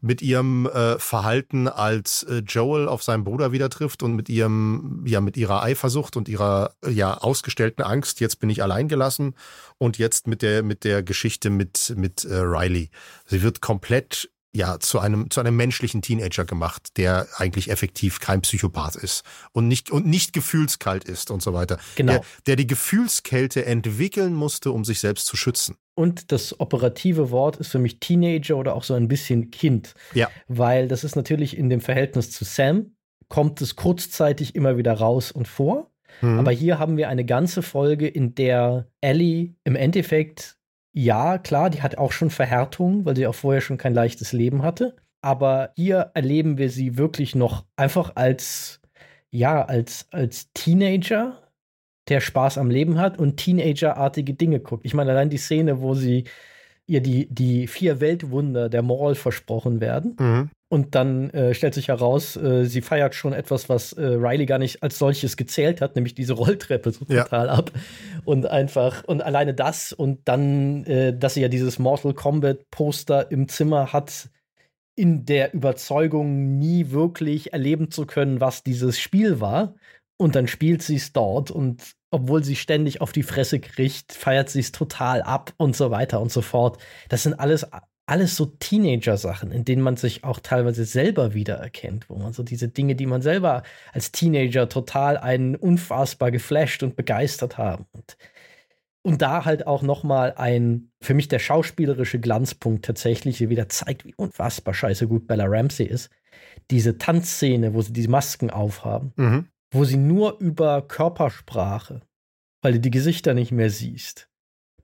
mit 0.00 0.22
ihrem 0.22 0.66
äh, 0.66 0.98
Verhalten, 0.98 1.66
als 1.66 2.22
äh, 2.22 2.42
Joel 2.46 2.88
auf 2.88 3.02
seinen 3.02 3.24
Bruder 3.24 3.52
wieder 3.52 3.68
trifft 3.68 4.02
und 4.02 4.14
mit 4.14 4.28
ihrem, 4.28 5.02
ja, 5.06 5.20
mit 5.20 5.36
ihrer 5.36 5.62
Eifersucht 5.62 6.16
und 6.16 6.28
ihrer 6.28 6.74
ja 6.88 7.14
ausgestellten 7.18 7.82
Angst, 7.82 8.20
jetzt 8.20 8.38
bin 8.38 8.50
ich 8.50 8.62
allein 8.62 8.88
gelassen 8.88 9.34
und 9.78 9.98
jetzt 9.98 10.26
mit 10.26 10.42
der 10.42 10.62
mit 10.62 10.84
der 10.84 11.02
Geschichte 11.02 11.50
mit 11.50 11.94
mit 11.96 12.24
äh, 12.24 12.36
Riley. 12.36 12.90
Sie 13.26 13.42
wird 13.42 13.60
komplett 13.60 14.30
ja 14.52 14.78
zu 14.80 14.98
einem 14.98 15.30
zu 15.30 15.40
einem 15.40 15.56
menschlichen 15.56 16.02
Teenager 16.02 16.44
gemacht, 16.44 16.96
der 16.96 17.28
eigentlich 17.36 17.70
effektiv 17.70 18.20
kein 18.20 18.40
Psychopath 18.42 18.96
ist 18.96 19.24
und 19.52 19.68
nicht 19.68 19.90
und 19.90 20.06
nicht 20.06 20.32
gefühlskalt 20.32 21.04
ist 21.04 21.30
und 21.30 21.42
so 21.42 21.52
weiter. 21.52 21.78
Genau. 21.96 22.12
Der, 22.12 22.22
der 22.46 22.56
die 22.56 22.66
Gefühlskälte 22.66 23.64
entwickeln 23.66 24.34
musste, 24.34 24.72
um 24.72 24.84
sich 24.84 25.00
selbst 25.00 25.26
zu 25.26 25.36
schützen. 25.36 25.76
Und 25.94 26.32
das 26.32 26.60
operative 26.60 27.30
Wort 27.30 27.56
ist 27.56 27.72
für 27.72 27.78
mich 27.78 27.98
Teenager 28.00 28.56
oder 28.56 28.74
auch 28.74 28.84
so 28.84 28.94
ein 28.94 29.08
bisschen 29.08 29.50
Kind. 29.50 29.94
Ja. 30.14 30.30
Weil 30.46 30.88
das 30.88 31.04
ist 31.04 31.16
natürlich 31.16 31.56
in 31.56 31.68
dem 31.70 31.80
Verhältnis 31.80 32.30
zu 32.30 32.44
Sam, 32.44 32.92
kommt 33.28 33.60
es 33.60 33.76
kurzzeitig 33.76 34.54
immer 34.54 34.76
wieder 34.76 34.94
raus 34.94 35.32
und 35.32 35.48
vor. 35.48 35.90
Mhm. 36.20 36.38
Aber 36.38 36.52
hier 36.52 36.78
haben 36.78 36.96
wir 36.96 37.08
eine 37.08 37.24
ganze 37.24 37.62
Folge, 37.62 38.08
in 38.08 38.34
der 38.34 38.88
Ellie 39.00 39.54
im 39.64 39.76
Endeffekt 39.76 40.57
ja, 40.92 41.38
klar, 41.38 41.70
die 41.70 41.82
hat 41.82 41.98
auch 41.98 42.12
schon 42.12 42.30
Verhärtung, 42.30 43.04
weil 43.04 43.16
sie 43.16 43.26
auch 43.26 43.34
vorher 43.34 43.60
schon 43.60 43.78
kein 43.78 43.94
leichtes 43.94 44.32
Leben 44.32 44.62
hatte. 44.62 44.96
Aber 45.20 45.72
hier 45.76 46.10
erleben 46.14 46.58
wir 46.58 46.70
sie 46.70 46.96
wirklich 46.96 47.34
noch 47.34 47.64
einfach 47.76 48.12
als, 48.14 48.80
ja, 49.30 49.64
als, 49.64 50.06
als 50.10 50.52
Teenager, 50.54 51.42
der 52.08 52.20
Spaß 52.20 52.58
am 52.58 52.70
Leben 52.70 52.98
hat 52.98 53.18
und 53.18 53.36
Teenagerartige 53.36 54.34
Dinge 54.34 54.60
guckt. 54.60 54.86
Ich 54.86 54.94
meine, 54.94 55.10
allein 55.10 55.30
die 55.30 55.36
Szene, 55.36 55.80
wo 55.80 55.94
sie 55.94 56.24
ihr 56.86 57.02
die, 57.02 57.28
die 57.32 57.66
vier 57.66 58.00
Weltwunder 58.00 58.68
der 58.68 58.82
Mall 58.82 59.14
versprochen 59.14 59.80
werden. 59.80 60.16
Mhm. 60.18 60.50
Und 60.70 60.94
dann 60.94 61.30
äh, 61.30 61.54
stellt 61.54 61.72
sich 61.72 61.88
heraus, 61.88 62.36
äh, 62.36 62.66
sie 62.66 62.82
feiert 62.82 63.14
schon 63.14 63.32
etwas, 63.32 63.70
was 63.70 63.94
äh, 63.94 64.02
Riley 64.02 64.44
gar 64.44 64.58
nicht 64.58 64.82
als 64.82 64.98
solches 64.98 65.38
gezählt 65.38 65.80
hat, 65.80 65.96
nämlich 65.96 66.14
diese 66.14 66.34
Rolltreppe 66.34 66.90
so 66.90 67.06
ja. 67.08 67.24
total 67.24 67.48
ab. 67.48 67.72
Und 68.24 68.46
einfach, 68.46 69.02
und 69.04 69.22
alleine 69.22 69.54
das 69.54 69.94
und 69.94 70.28
dann, 70.28 70.84
äh, 70.84 71.16
dass 71.16 71.34
sie 71.34 71.40
ja 71.40 71.48
dieses 71.48 71.78
Mortal 71.78 72.12
Kombat 72.12 72.70
Poster 72.70 73.30
im 73.30 73.48
Zimmer 73.48 73.94
hat, 73.94 74.28
in 74.94 75.24
der 75.24 75.54
Überzeugung, 75.54 76.58
nie 76.58 76.90
wirklich 76.90 77.52
erleben 77.54 77.90
zu 77.90 78.04
können, 78.04 78.40
was 78.40 78.62
dieses 78.62 78.98
Spiel 78.98 79.40
war. 79.40 79.74
Und 80.18 80.34
dann 80.34 80.48
spielt 80.48 80.82
sie 80.82 80.96
es 80.96 81.12
dort 81.12 81.50
und 81.50 81.92
obwohl 82.10 82.42
sie 82.42 82.56
ständig 82.56 83.00
auf 83.00 83.12
die 83.12 83.22
Fresse 83.22 83.60
kriegt, 83.60 84.12
feiert 84.12 84.50
sie 84.50 84.60
es 84.60 84.72
total 84.72 85.22
ab 85.22 85.54
und 85.56 85.76
so 85.76 85.90
weiter 85.90 86.20
und 86.20 86.32
so 86.32 86.42
fort. 86.42 86.78
Das 87.08 87.22
sind 87.22 87.34
alles 87.34 87.66
alles 88.08 88.36
so 88.36 88.46
Teenager-Sachen, 88.46 89.52
in 89.52 89.64
denen 89.64 89.82
man 89.82 89.96
sich 89.96 90.24
auch 90.24 90.40
teilweise 90.40 90.84
selber 90.84 91.34
wiedererkennt, 91.34 92.08
wo 92.08 92.16
man 92.16 92.32
so 92.32 92.42
diese 92.42 92.68
Dinge, 92.68 92.94
die 92.94 93.06
man 93.06 93.20
selber 93.20 93.62
als 93.92 94.12
Teenager 94.12 94.68
total 94.68 95.18
einen 95.18 95.54
unfassbar 95.54 96.30
geflasht 96.30 96.82
und 96.82 96.96
begeistert 96.96 97.58
haben. 97.58 97.84
Und, 97.92 98.16
und 99.02 99.20
da 99.20 99.44
halt 99.44 99.66
auch 99.66 99.82
noch 99.82 100.04
mal 100.04 100.32
ein, 100.36 100.90
für 101.02 101.12
mich 101.12 101.28
der 101.28 101.38
schauspielerische 101.38 102.18
Glanzpunkt 102.18 102.84
tatsächlich, 102.84 103.38
der 103.38 103.50
wieder 103.50 103.68
zeigt, 103.68 104.06
wie 104.06 104.14
unfassbar 104.14 104.72
scheiße 104.72 105.06
gut 105.06 105.26
Bella 105.26 105.44
Ramsey 105.46 105.86
ist. 105.86 106.10
Diese 106.70 106.96
Tanzszene, 106.96 107.74
wo 107.74 107.82
sie 107.82 107.92
diese 107.92 108.10
Masken 108.10 108.48
aufhaben, 108.48 109.12
mhm. 109.16 109.48
wo 109.70 109.84
sie 109.84 109.98
nur 109.98 110.38
über 110.40 110.80
Körpersprache, 110.80 112.00
weil 112.62 112.72
du 112.72 112.80
die 112.80 112.90
Gesichter 112.90 113.34
nicht 113.34 113.52
mehr 113.52 113.70
siehst, 113.70 114.27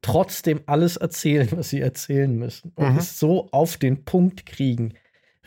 trotzdem 0.05 0.61
alles 0.67 0.97
erzählen, 0.99 1.49
was 1.53 1.71
sie 1.71 1.81
erzählen 1.81 2.37
müssen. 2.37 2.73
Und 2.75 2.93
mhm. 2.93 2.99
es 2.99 3.19
so 3.19 3.49
auf 3.53 3.79
den 3.79 4.05
Punkt 4.05 4.45
kriegen. 4.45 4.93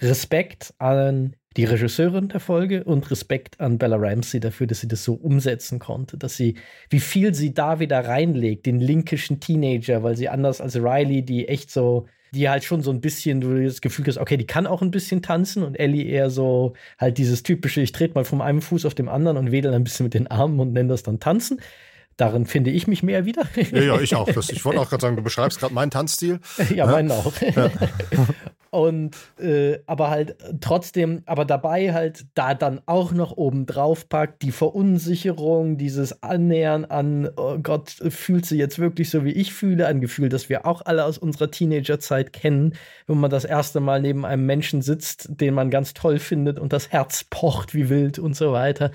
Respekt 0.01 0.73
an 0.79 1.35
die 1.57 1.65
Regisseurin 1.65 2.29
der 2.29 2.39
Folge 2.39 2.83
und 2.83 3.09
Respekt 3.09 3.59
an 3.59 3.77
Bella 3.77 3.97
Ramsey 3.97 4.39
dafür, 4.39 4.67
dass 4.67 4.81
sie 4.81 4.87
das 4.87 5.03
so 5.03 5.13
umsetzen 5.13 5.79
konnte, 5.79 6.17
dass 6.17 6.37
sie, 6.37 6.55
wie 6.89 6.99
viel 6.99 7.33
sie 7.33 7.53
da 7.53 7.79
wieder 7.79 7.99
reinlegt, 8.05 8.65
den 8.65 8.79
linkischen 8.79 9.39
Teenager, 9.39 10.01
weil 10.03 10.15
sie 10.15 10.29
anders 10.29 10.59
als 10.59 10.75
Riley, 10.75 11.23
die 11.23 11.47
echt 11.47 11.71
so, 11.71 12.07
die 12.31 12.49
halt 12.49 12.63
schon 12.63 12.81
so 12.81 12.91
ein 12.91 13.01
bisschen, 13.01 13.41
du 13.41 13.63
das 13.63 13.81
Gefühl 13.81 14.05
hast, 14.07 14.17
okay, 14.17 14.37
die 14.37 14.47
kann 14.47 14.67
auch 14.67 14.81
ein 14.81 14.91
bisschen 14.91 15.21
tanzen 15.21 15.63
und 15.63 15.79
Ellie 15.79 16.05
eher 16.05 16.29
so 16.29 16.73
halt 16.97 17.17
dieses 17.17 17.43
typische, 17.43 17.81
ich 17.81 17.91
trete 17.91 18.15
mal 18.15 18.25
von 18.25 18.41
einem 18.41 18.61
Fuß 18.61 18.85
auf 18.85 18.95
dem 18.95 19.09
anderen 19.09 19.37
und 19.37 19.51
wedel 19.51 19.73
ein 19.73 19.83
bisschen 19.83 20.03
mit 20.03 20.13
den 20.13 20.27
Armen 20.27 20.59
und 20.59 20.73
nenne 20.73 20.89
das 20.89 21.03
dann 21.03 21.19
tanzen. 21.19 21.59
Darin 22.17 22.47
finde 22.47 22.71
ich 22.71 22.87
mich 22.87 23.03
mehr 23.03 23.25
wieder. 23.25 23.43
Ja, 23.71 23.81
ja 23.81 24.01
ich 24.01 24.15
auch. 24.15 24.27
Das, 24.27 24.49
ich 24.49 24.65
wollte 24.65 24.81
auch 24.81 24.89
gerade 24.89 25.01
sagen, 25.01 25.15
du 25.15 25.21
beschreibst 25.21 25.59
gerade 25.59 25.73
meinen 25.73 25.91
Tanzstil. 25.91 26.39
Ja, 26.69 26.75
ja, 26.75 26.85
meinen 26.87 27.11
auch. 27.11 27.33
Ja. 27.39 27.69
Und 28.69 29.15
äh, 29.39 29.79
aber 29.85 30.09
halt 30.09 30.35
trotzdem, 30.59 31.21
aber 31.25 31.45
dabei 31.45 31.93
halt 31.93 32.25
da 32.33 32.53
dann 32.53 32.81
auch 32.85 33.11
noch 33.11 33.37
oben 33.37 33.65
drauf 33.65 34.09
packt, 34.09 34.41
die 34.41 34.51
Verunsicherung, 34.51 35.77
dieses 35.77 36.21
Annähern 36.21 36.83
an, 36.83 37.29
oh 37.37 37.57
Gott, 37.59 37.89
fühlt 38.09 38.45
sie 38.45 38.57
jetzt 38.57 38.77
wirklich 38.77 39.09
so, 39.09 39.23
wie 39.23 39.31
ich 39.31 39.53
fühle, 39.53 39.87
ein 39.87 40.01
Gefühl, 40.01 40.29
das 40.29 40.49
wir 40.49 40.65
auch 40.65 40.81
alle 40.85 41.05
aus 41.05 41.17
unserer 41.17 41.49
Teenagerzeit 41.49 42.33
kennen, 42.33 42.73
wenn 43.07 43.19
man 43.19 43.31
das 43.31 43.45
erste 43.45 43.79
Mal 43.79 44.01
neben 44.01 44.25
einem 44.25 44.45
Menschen 44.45 44.81
sitzt, 44.81 45.29
den 45.29 45.53
man 45.53 45.69
ganz 45.69 45.93
toll 45.93 46.19
findet 46.19 46.59
und 46.59 46.73
das 46.73 46.91
Herz 46.91 47.23
pocht 47.29 47.73
wie 47.73 47.89
wild 47.89 48.19
und 48.19 48.35
so 48.35 48.51
weiter 48.51 48.91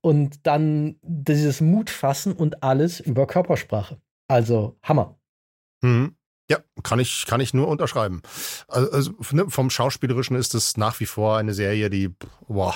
und 0.00 0.46
dann 0.46 0.96
dieses 1.02 1.60
Mut 1.60 1.90
fassen 1.90 2.32
und 2.32 2.62
alles 2.62 3.00
über 3.00 3.26
Körpersprache. 3.26 4.00
Also 4.28 4.76
Hammer. 4.82 5.18
Mhm. 5.82 6.14
Ja, 6.50 6.58
kann 6.82 6.98
ich, 6.98 7.26
kann 7.26 7.40
ich 7.40 7.52
nur 7.52 7.68
unterschreiben. 7.68 8.22
Also, 8.68 8.90
also 8.90 9.14
ne, 9.32 9.50
vom 9.50 9.68
Schauspielerischen 9.68 10.36
ist 10.36 10.54
es 10.54 10.76
nach 10.76 10.98
wie 11.00 11.06
vor 11.06 11.36
eine 11.36 11.52
Serie, 11.52 11.90
die, 11.90 12.10
boah, 12.48 12.74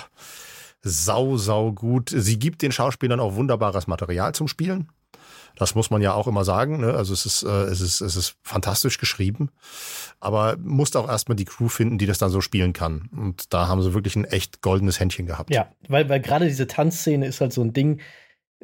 sau, 0.83 1.37
sau 1.37 1.73
gut. 1.73 2.11
Sie 2.15 2.39
gibt 2.39 2.61
den 2.61 2.73
Schauspielern 2.73 3.21
auch 3.21 3.35
wunderbares 3.35 3.87
Material 3.87 4.35
zum 4.35 4.49
Spielen. 4.49 4.91
Das 5.57 5.75
muss 5.75 5.91
man 5.91 6.03
ja 6.03 6.15
auch 6.15 6.27
immer 6.27 6.45
sagen. 6.45 6.81
Ne? 6.81 6.95
Also 6.95 7.13
es 7.13 7.27
ist, 7.27 7.43
äh, 7.43 7.65
es, 7.65 7.81
ist, 7.81 8.01
es 8.01 8.17
ist 8.17 8.37
fantastisch 8.43 8.99
geschrieben. 8.99 9.51
Aber 10.21 10.57
musste 10.59 10.99
auch 10.99 11.09
erstmal 11.09 11.37
die 11.37 11.45
Crew 11.45 11.69
finden, 11.69 11.99
die 11.99 12.07
das 12.07 12.19
dann 12.19 12.31
so 12.31 12.41
spielen 12.41 12.73
kann. 12.73 13.09
Und 13.17 13.53
da 13.53 13.69
haben 13.69 13.83
sie 13.83 13.95
wirklich 13.95 14.17
ein 14.17 14.25
echt 14.25 14.63
goldenes 14.63 15.01
Händchen 15.01 15.27
gehabt. 15.27 15.55
Ja, 15.55 15.69
weil, 15.89 16.09
weil 16.09 16.21
gerade 16.21 16.47
diese 16.47 16.67
Tanzszene 16.67 17.27
ist 17.27 17.41
halt 17.41 17.53
so 17.53 17.63
ein 17.63 17.73
Ding, 17.73 18.01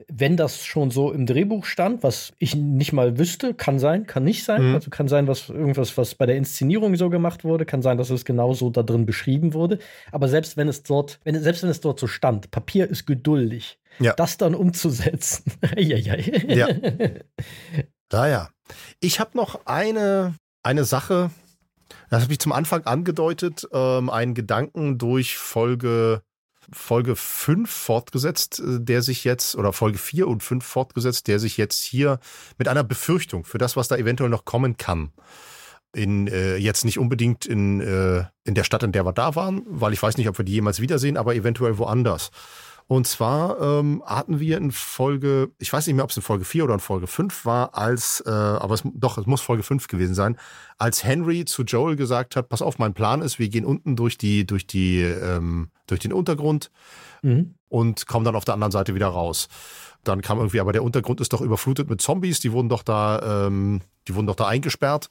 wenn 0.06 0.36
das 0.36 0.64
schon 0.64 0.90
so 0.90 1.10
im 1.12 1.26
Drehbuch 1.26 1.64
stand, 1.64 2.02
was 2.02 2.32
ich 2.38 2.54
nicht 2.54 2.92
mal 2.92 3.18
wüsste, 3.18 3.54
kann 3.54 3.78
sein, 3.78 4.06
kann 4.06 4.24
nicht 4.24 4.44
sein. 4.44 4.68
Mhm. 4.68 4.74
Also 4.74 4.90
kann 4.90 5.08
sein, 5.08 5.26
was 5.26 5.48
irgendwas, 5.48 5.96
was 5.98 6.14
bei 6.14 6.26
der 6.26 6.36
Inszenierung 6.36 6.94
so 6.96 7.10
gemacht 7.10 7.44
wurde, 7.44 7.66
kann 7.66 7.82
sein, 7.82 7.98
dass 7.98 8.10
es 8.10 8.24
genauso 8.24 8.70
da 8.70 8.82
drin 8.82 9.06
beschrieben 9.06 9.54
wurde. 9.54 9.78
Aber 10.12 10.28
selbst 10.28 10.56
wenn 10.56 10.68
es 10.68 10.82
dort, 10.82 11.18
wenn, 11.24 11.40
selbst 11.42 11.62
wenn 11.62 11.70
es 11.70 11.80
dort 11.80 11.98
so 11.98 12.06
stand, 12.06 12.50
Papier 12.50 12.88
ist 12.88 13.06
geduldig, 13.06 13.77
ja. 13.98 14.14
das 14.14 14.36
dann 14.36 14.54
umzusetzen. 14.54 15.52
ja. 15.76 16.68
Naja. 18.10 18.48
Ich 19.00 19.20
habe 19.20 19.36
noch 19.36 19.66
eine, 19.66 20.34
eine 20.62 20.84
Sache, 20.84 21.30
das 22.08 22.22
habe 22.22 22.32
ich 22.32 22.38
zum 22.38 22.52
Anfang 22.52 22.84
angedeutet, 22.84 23.68
ähm, 23.70 24.08
einen 24.08 24.32
Gedanken 24.32 24.96
durch 24.96 25.36
Folge 25.36 26.22
Folge 26.70 27.16
5 27.16 27.70
fortgesetzt, 27.70 28.60
äh, 28.60 28.80
der 28.80 29.02
sich 29.02 29.24
jetzt, 29.24 29.56
oder 29.56 29.72
Folge 29.72 29.98
4 29.98 30.28
und 30.28 30.42
5 30.42 30.64
fortgesetzt, 30.64 31.28
der 31.28 31.38
sich 31.38 31.56
jetzt 31.56 31.82
hier 31.82 32.18
mit 32.58 32.68
einer 32.68 32.84
Befürchtung 32.84 33.44
für 33.44 33.58
das, 33.58 33.76
was 33.76 33.88
da 33.88 33.96
eventuell 33.96 34.30
noch 34.30 34.44
kommen 34.44 34.76
kann, 34.76 35.12
in 35.94 36.26
äh, 36.26 36.56
jetzt 36.56 36.84
nicht 36.84 36.98
unbedingt 36.98 37.46
in, 37.46 37.80
äh, 37.80 38.24
in 38.44 38.54
der 38.54 38.64
Stadt, 38.64 38.82
in 38.82 38.92
der 38.92 39.06
wir 39.06 39.12
da 39.12 39.34
waren, 39.34 39.62
weil 39.66 39.92
ich 39.92 40.02
weiß 40.02 40.18
nicht, 40.18 40.28
ob 40.28 40.36
wir 40.38 40.44
die 40.44 40.52
jemals 40.52 40.80
wiedersehen, 40.80 41.16
aber 41.16 41.34
eventuell 41.34 41.78
woanders. 41.78 42.30
Und 42.88 43.06
zwar 43.06 43.60
ähm, 43.60 44.02
hatten 44.06 44.40
wir 44.40 44.56
in 44.56 44.72
Folge, 44.72 45.50
ich 45.58 45.70
weiß 45.70 45.86
nicht 45.86 45.94
mehr, 45.94 46.04
ob 46.04 46.10
es 46.10 46.16
in 46.16 46.22
Folge 46.22 46.46
4 46.46 46.64
oder 46.64 46.74
in 46.74 46.80
Folge 46.80 47.06
5 47.06 47.44
war, 47.44 47.76
als, 47.76 48.22
äh, 48.26 48.30
aber 48.30 48.72
es, 48.74 48.82
doch, 48.94 49.18
es 49.18 49.26
muss 49.26 49.42
Folge 49.42 49.62
5 49.62 49.88
gewesen 49.88 50.14
sein, 50.14 50.38
als 50.78 51.04
Henry 51.04 51.44
zu 51.44 51.64
Joel 51.64 51.96
gesagt 51.96 52.34
hat, 52.34 52.48
pass 52.48 52.62
auf, 52.62 52.78
mein 52.78 52.94
Plan 52.94 53.20
ist, 53.20 53.38
wir 53.38 53.50
gehen 53.50 53.66
unten 53.66 53.94
durch 53.94 54.16
die, 54.16 54.46
durch 54.46 54.66
die, 54.66 55.02
ähm, 55.02 55.68
durch 55.86 56.00
den 56.00 56.14
Untergrund 56.14 56.70
mhm. 57.20 57.57
Und 57.68 58.06
kommen 58.06 58.24
dann 58.24 58.36
auf 58.36 58.44
der 58.44 58.54
anderen 58.54 58.72
Seite 58.72 58.94
wieder 58.94 59.08
raus. 59.08 59.48
Dann 60.04 60.22
kam 60.22 60.38
irgendwie, 60.38 60.60
aber 60.60 60.72
der 60.72 60.82
Untergrund 60.82 61.20
ist 61.20 61.32
doch 61.32 61.40
überflutet 61.40 61.90
mit 61.90 62.00
Zombies, 62.00 62.40
die 62.40 62.52
wurden 62.52 62.68
doch 62.68 62.82
da, 62.82 63.46
ähm, 63.46 63.80
die 64.06 64.14
wurden 64.14 64.26
doch 64.26 64.36
da 64.36 64.46
eingesperrt. 64.46 65.08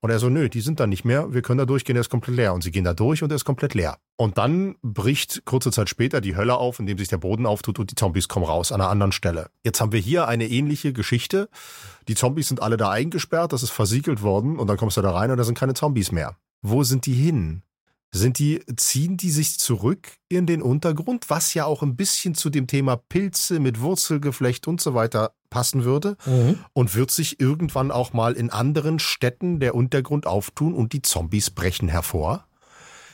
Und 0.00 0.10
er 0.10 0.18
so, 0.18 0.30
nö, 0.30 0.48
die 0.48 0.62
sind 0.62 0.80
da 0.80 0.86
nicht 0.86 1.04
mehr, 1.04 1.32
wir 1.34 1.42
können 1.42 1.58
da 1.58 1.66
durchgehen, 1.66 1.94
der 1.94 2.00
ist 2.00 2.08
komplett 2.08 2.36
leer. 2.36 2.54
Und 2.54 2.62
sie 2.62 2.70
gehen 2.70 2.84
da 2.84 2.94
durch 2.94 3.22
und 3.22 3.30
er 3.30 3.36
ist 3.36 3.44
komplett 3.44 3.74
leer. 3.74 3.98
Und 4.16 4.38
dann 4.38 4.76
bricht 4.82 5.44
kurze 5.44 5.70
Zeit 5.70 5.90
später 5.90 6.22
die 6.22 6.36
Hölle 6.36 6.56
auf, 6.56 6.80
indem 6.80 6.96
sich 6.96 7.08
der 7.08 7.18
Boden 7.18 7.44
auftut 7.44 7.78
und 7.78 7.90
die 7.90 7.94
Zombies 7.94 8.28
kommen 8.28 8.46
raus 8.46 8.72
an 8.72 8.80
einer 8.80 8.90
anderen 8.90 9.12
Stelle. 9.12 9.50
Jetzt 9.62 9.80
haben 9.80 9.92
wir 9.92 10.00
hier 10.00 10.26
eine 10.26 10.48
ähnliche 10.48 10.94
Geschichte. 10.94 11.50
Die 12.08 12.14
Zombies 12.14 12.48
sind 12.48 12.62
alle 12.62 12.78
da 12.78 12.90
eingesperrt, 12.90 13.52
das 13.52 13.62
ist 13.62 13.70
versiegelt 13.70 14.22
worden 14.22 14.58
und 14.58 14.68
dann 14.68 14.78
kommst 14.78 14.96
du 14.96 15.02
da 15.02 15.10
rein 15.10 15.30
und 15.30 15.36
da 15.36 15.44
sind 15.44 15.58
keine 15.58 15.74
Zombies 15.74 16.12
mehr. 16.12 16.36
Wo 16.62 16.82
sind 16.82 17.06
die 17.06 17.14
hin? 17.14 17.62
Sind 18.12 18.40
die, 18.40 18.60
ziehen 18.76 19.16
die 19.16 19.30
sich 19.30 19.58
zurück 19.58 20.16
in 20.28 20.46
den 20.46 20.62
Untergrund, 20.62 21.30
was 21.30 21.54
ja 21.54 21.64
auch 21.64 21.82
ein 21.82 21.94
bisschen 21.94 22.34
zu 22.34 22.50
dem 22.50 22.66
Thema 22.66 22.96
Pilze 22.96 23.60
mit 23.60 23.80
Wurzelgeflecht 23.80 24.66
und 24.66 24.80
so 24.80 24.94
weiter 24.94 25.32
passen 25.48 25.84
würde? 25.84 26.16
Mhm. 26.26 26.58
Und 26.72 26.94
wird 26.96 27.12
sich 27.12 27.40
irgendwann 27.40 27.92
auch 27.92 28.12
mal 28.12 28.32
in 28.32 28.50
anderen 28.50 28.98
Städten 28.98 29.60
der 29.60 29.76
Untergrund 29.76 30.26
auftun 30.26 30.74
und 30.74 30.92
die 30.92 31.02
Zombies 31.02 31.50
brechen 31.50 31.88
hervor? 31.88 32.46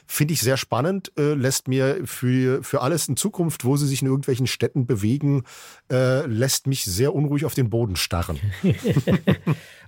Finde 0.07 0.35
ich 0.35 0.41
sehr 0.41 0.57
spannend, 0.57 1.13
äh, 1.19 1.35
lässt 1.35 1.69
mir 1.69 2.01
für, 2.05 2.63
für 2.63 2.83
alles 2.83 3.09
in 3.09 3.17
Zukunft, 3.17 3.65
wo 3.65 3.77
sie 3.77 3.87
sich 3.87 4.03
in 4.03 4.09
irgendwelchen 4.09 4.47
Städten 4.47 4.87
bewegen, 4.87 5.45
äh, 5.91 6.27
lässt 6.27 6.67
mich 6.67 6.85
sehr 6.85 7.15
unruhig 7.15 7.45
auf 7.45 7.55
den 7.55 7.71
Boden 7.71 7.97
starren. 7.97 8.39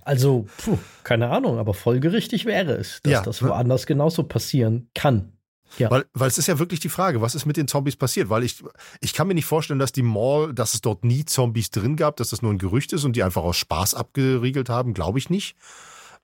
also, 0.03 0.47
puh, 0.57 0.77
keine 1.03 1.29
Ahnung, 1.29 1.57
aber 1.57 1.73
folgerichtig 1.73 2.45
wäre 2.45 2.73
es, 2.73 3.01
dass 3.03 3.11
ja. 3.11 3.21
das 3.21 3.41
woanders 3.41 3.85
genauso 3.85 4.23
passieren 4.23 4.89
kann. 4.93 5.33
Ja. 5.77 5.91
Weil, 5.91 6.05
weil 6.13 6.27
es 6.27 6.37
ist 6.37 6.47
ja 6.47 6.59
wirklich 6.59 6.79
die 6.79 6.89
Frage, 6.89 7.21
was 7.21 7.35
ist 7.35 7.45
mit 7.45 7.57
den 7.57 7.67
Zombies 7.67 7.95
passiert? 7.95 8.29
Weil 8.29 8.43
ich, 8.43 8.63
ich 9.01 9.13
kann 9.13 9.27
mir 9.27 9.35
nicht 9.35 9.45
vorstellen, 9.45 9.79
dass 9.79 9.91
die 9.91 10.01
Mall, 10.01 10.53
dass 10.53 10.73
es 10.73 10.81
dort 10.81 11.03
nie 11.03 11.25
Zombies 11.25 11.69
drin 11.69 11.95
gab, 11.95 12.17
dass 12.17 12.31
das 12.31 12.41
nur 12.41 12.51
ein 12.51 12.57
Gerücht 12.57 12.91
ist 12.93 13.03
und 13.03 13.15
die 13.15 13.23
einfach 13.23 13.43
aus 13.43 13.57
Spaß 13.57 13.93
abgeriegelt 13.93 14.69
haben, 14.69 14.93
glaube 14.93 15.19
ich 15.19 15.29
nicht. 15.29 15.55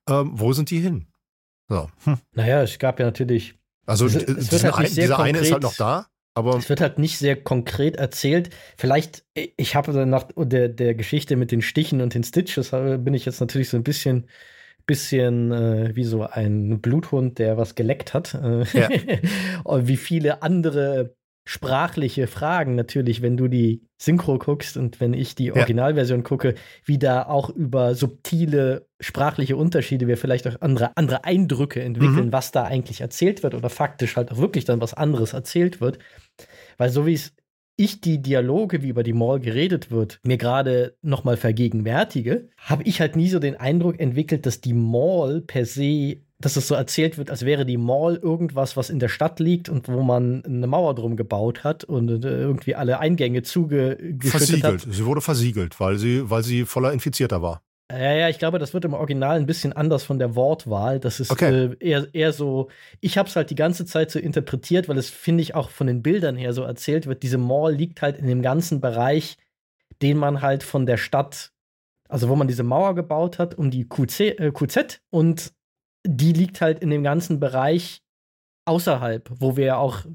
Ähm, 0.08 0.32
wo 0.34 0.54
sind 0.54 0.72
die 0.72 0.80
hin? 0.80 1.08
So. 1.68 1.90
Hm. 2.04 2.18
Naja, 2.34 2.62
es 2.62 2.80
gab 2.80 3.00
ja 3.00 3.06
natürlich 3.06 3.56
also 3.86 4.06
es, 4.06 4.16
es 4.16 4.64
halt 4.64 4.90
sehr 4.90 5.06
dieser 5.06 5.16
konkret, 5.16 5.36
eine 5.36 5.45
ist 5.45 5.52
halt 5.52 5.64
noch 5.64 5.76
da. 5.76 6.07
Aber 6.38 6.57
es 6.57 6.68
wird 6.68 6.82
halt 6.82 6.99
nicht 6.99 7.18
sehr 7.18 7.41
konkret 7.41 7.95
erzählt. 7.95 8.49
Vielleicht, 8.78 9.24
ich 9.34 9.76
habe 9.76 10.06
nach 10.06 10.28
der, 10.36 10.68
der 10.68 10.94
Geschichte 10.94 11.38
mit 11.38 11.52
den 11.52 11.62
Stichen 11.62 12.02
und 12.02 12.14
den 12.14 12.26
Stitches, 12.26 12.72
bin 12.72 13.14
ich 13.14 13.26
jetzt 13.26 13.40
natürlich 13.40 13.70
so 13.70 13.78
ein 13.78 13.84
bisschen, 13.84 14.28
bisschen 14.86 15.53
äh, 15.53 15.95
wie 15.95 16.03
so 16.03 16.24
ein 16.24 16.82
Bluthund, 16.82 17.40
der 17.40 17.57
was 17.57 17.76
geleckt 17.76 18.14
hat. 18.14 18.34
Äh, 18.34 18.66
ja. 18.74 18.90
und 19.64 19.88
wie 19.88 19.95
viele 19.95 20.44
andere 20.44 21.16
sprachliche 21.48 22.26
Fragen 22.26 22.76
natürlich, 22.76 23.22
wenn 23.22 23.38
du 23.38 23.48
die 23.48 23.84
Synchro 23.98 24.40
guckst 24.40 24.78
und 24.78 25.00
wenn 25.00 25.14
ich 25.14 25.36
die 25.36 25.52
Originalversion 25.52 26.20
ja. 26.20 26.24
gucke, 26.24 26.56
wie 26.84 26.98
da 26.98 27.24
auch 27.24 27.50
über 27.50 27.94
subtile 27.94 28.88
sprachliche 29.00 29.56
Unterschiede 29.56 30.08
wir 30.08 30.18
vielleicht 30.18 30.48
auch 30.48 30.60
andere, 30.62 30.98
andere 30.98 31.24
Eindrücke 31.24 31.82
entwickeln, 31.82 32.28
mhm. 32.28 32.34
was 32.34 32.52
da 32.52 32.64
eigentlich 32.64 33.02
erzählt 33.02 33.44
wird 33.44 33.54
oder 33.54 33.70
faktisch 33.70 34.16
halt 34.16 34.32
auch 34.32 34.38
wirklich 34.38 34.66
dann 34.66 34.82
was 34.82 34.96
anderes 34.96 35.34
erzählt 35.34 35.82
wird. 35.82 36.00
Weil 36.78 36.90
so 36.90 37.06
wie 37.06 37.14
es 37.14 37.34
ich 37.78 38.02
die 38.02 38.22
Dialoge, 38.22 38.82
wie 38.82 38.90
über 38.90 39.04
die 39.04 39.14
Mall 39.14 39.40
geredet 39.40 39.92
wird, 39.92 40.20
mir 40.24 40.38
gerade 40.38 40.96
nochmal 41.02 41.38
vergegenwärtige, 41.38 42.50
habe 42.58 42.84
ich 42.84 43.02
halt 43.02 43.16
nie 43.16 43.28
so 43.28 43.40
den 43.40 43.58
Eindruck 43.58 44.00
entwickelt, 44.00 44.46
dass 44.46 44.62
die 44.62 44.74
Mall 44.74 45.42
per 45.42 45.66
se 45.66 46.22
dass 46.46 46.58
es 46.58 46.68
so 46.68 46.76
erzählt 46.76 47.18
wird, 47.18 47.32
als 47.32 47.44
wäre 47.44 47.66
die 47.66 47.78
Mall 47.78 48.18
irgendwas, 48.22 48.78
was 48.78 48.92
in 48.92 49.00
der 49.00 49.10
Stadt 49.10 49.40
liegt 49.40 49.68
und 49.68 49.88
wo 49.88 50.04
man 50.04 50.46
eine 50.46 50.68
Mauer 50.68 50.94
drum 50.94 51.16
gebaut 51.16 51.64
hat 51.64 51.84
und 51.84 52.24
äh, 52.24 52.28
irgendwie 52.28 52.76
alle 52.76 53.00
Eingänge 53.00 53.42
zugeschüttet 53.42 54.24
versiegelt. 54.24 54.86
hat. 54.86 54.94
Sie 54.94 55.06
wurde 55.08 55.22
versiegelt, 55.22 55.80
weil 55.80 55.98
sie, 55.98 56.30
weil 56.30 56.44
sie 56.44 56.66
voller 56.66 56.94
Infizierter 56.94 57.42
war. 57.42 57.64
Ja, 57.92 58.14
ja, 58.14 58.30
ich 58.30 58.38
glaube, 58.38 58.60
das 58.60 58.76
wird 58.76 58.86
im 58.86 58.94
Original 58.94 59.38
ein 59.38 59.48
bisschen 59.48 59.74
anders 59.74 60.04
von 60.04 60.20
der 60.20 60.36
Wortwahl. 60.36 61.00
Das 61.00 61.20
ist 61.20 61.32
okay. 61.32 61.72
äh, 61.72 61.78
eher, 61.80 62.14
eher 62.14 62.32
so, 62.32 62.70
ich 63.02 63.18
habe 63.18 63.28
es 63.28 63.36
halt 63.36 63.50
die 63.50 63.56
ganze 63.56 63.88
Zeit 63.88 64.12
so 64.12 64.20
interpretiert, 64.20 64.88
weil 64.88 65.00
es, 65.00 65.10
finde 65.10 65.42
ich, 65.42 65.56
auch 65.56 65.72
von 65.72 65.88
den 65.88 66.04
Bildern 66.04 66.36
her 66.36 66.54
so 66.54 66.62
erzählt 66.62 67.08
wird. 67.08 67.24
Diese 67.24 67.40
Mall 67.40 67.74
liegt 67.74 68.04
halt 68.04 68.20
in 68.20 68.28
dem 68.28 68.44
ganzen 68.44 68.82
Bereich, 68.82 69.38
den 70.04 70.18
man 70.18 70.44
halt 70.44 70.62
von 70.62 70.86
der 70.86 70.98
Stadt, 70.98 71.54
also 72.08 72.30
wo 72.30 72.36
man 72.36 72.48
diese 72.48 72.64
Mauer 72.64 72.94
gebaut 72.94 73.40
hat, 73.40 73.56
um 73.56 73.72
die 73.72 73.90
QC, 73.90 74.38
äh, 74.38 74.52
QZ 74.52 75.02
und 75.10 75.55
die 76.06 76.34
liegt 76.34 76.61
halt 76.61 76.80
in 76.80 76.90
dem 76.90 77.03
ganzen 77.03 77.40
Bereich 77.40 78.02
außerhalb, 78.65 79.30
wo 79.40 79.57
wir 79.57 79.65
ja 79.65 79.77
auch 79.77 80.06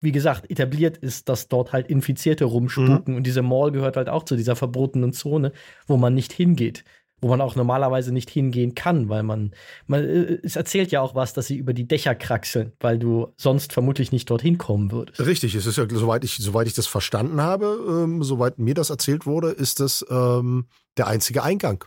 wie 0.00 0.12
gesagt, 0.12 0.50
etabliert 0.50 0.96
ist, 0.96 1.28
dass 1.28 1.48
dort 1.48 1.72
halt 1.72 1.88
Infizierte 1.88 2.44
rumspuken. 2.44 3.04
Mhm. 3.06 3.16
Und 3.16 3.26
diese 3.26 3.42
Mall 3.42 3.72
gehört 3.72 3.96
halt 3.96 4.08
auch 4.08 4.24
zu 4.24 4.36
dieser 4.36 4.54
verbotenen 4.54 5.12
Zone, 5.12 5.52
wo 5.86 5.96
man 5.96 6.14
nicht 6.14 6.32
hingeht. 6.32 6.84
Wo 7.20 7.26
man 7.26 7.40
auch 7.40 7.56
normalerweise 7.56 8.12
nicht 8.12 8.30
hingehen 8.30 8.76
kann, 8.76 9.08
weil 9.08 9.24
man, 9.24 9.50
man, 9.88 10.04
äh, 10.04 10.38
es 10.44 10.54
erzählt 10.54 10.92
ja 10.92 11.00
auch 11.00 11.16
was, 11.16 11.32
dass 11.32 11.48
sie 11.48 11.56
über 11.56 11.74
die 11.74 11.88
Dächer 11.88 12.14
kraxeln, 12.14 12.74
weil 12.78 12.96
du 13.00 13.32
sonst 13.36 13.72
vermutlich 13.72 14.12
nicht 14.12 14.30
dorthin 14.30 14.56
kommen 14.56 14.92
würdest. 14.92 15.18
Richtig, 15.18 15.56
es 15.56 15.66
ist 15.66 15.78
ja, 15.78 15.86
soweit 15.90 16.22
ich, 16.22 16.36
soweit 16.36 16.68
ich 16.68 16.74
das 16.74 16.86
verstanden 16.86 17.40
habe, 17.40 18.04
ähm, 18.04 18.22
soweit 18.22 18.60
mir 18.60 18.74
das 18.74 18.90
erzählt 18.90 19.26
wurde, 19.26 19.50
ist 19.50 19.80
das 19.80 20.06
ähm, 20.08 20.66
der 20.96 21.08
einzige 21.08 21.42
Eingang. 21.42 21.84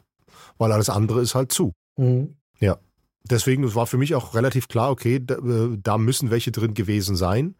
Weil 0.57 0.73
alles 0.73 0.89
andere 0.89 1.22
ist 1.22 1.34
halt 1.34 1.53
zu. 1.53 1.72
Mhm. 1.95 2.35
Ja. 2.59 2.77
Deswegen 3.23 3.73
war 3.76 3.88
für 3.88 3.98
mich 3.98 4.15
auch 4.15 4.34
relativ 4.34 4.68
klar, 4.68 4.91
okay, 4.91 5.19
da, 5.23 5.35
äh, 5.35 5.77
da 5.81 5.98
müssen 5.98 6.31
welche 6.31 6.52
drin 6.52 6.73
gewesen 6.73 7.15
sein. 7.15 7.56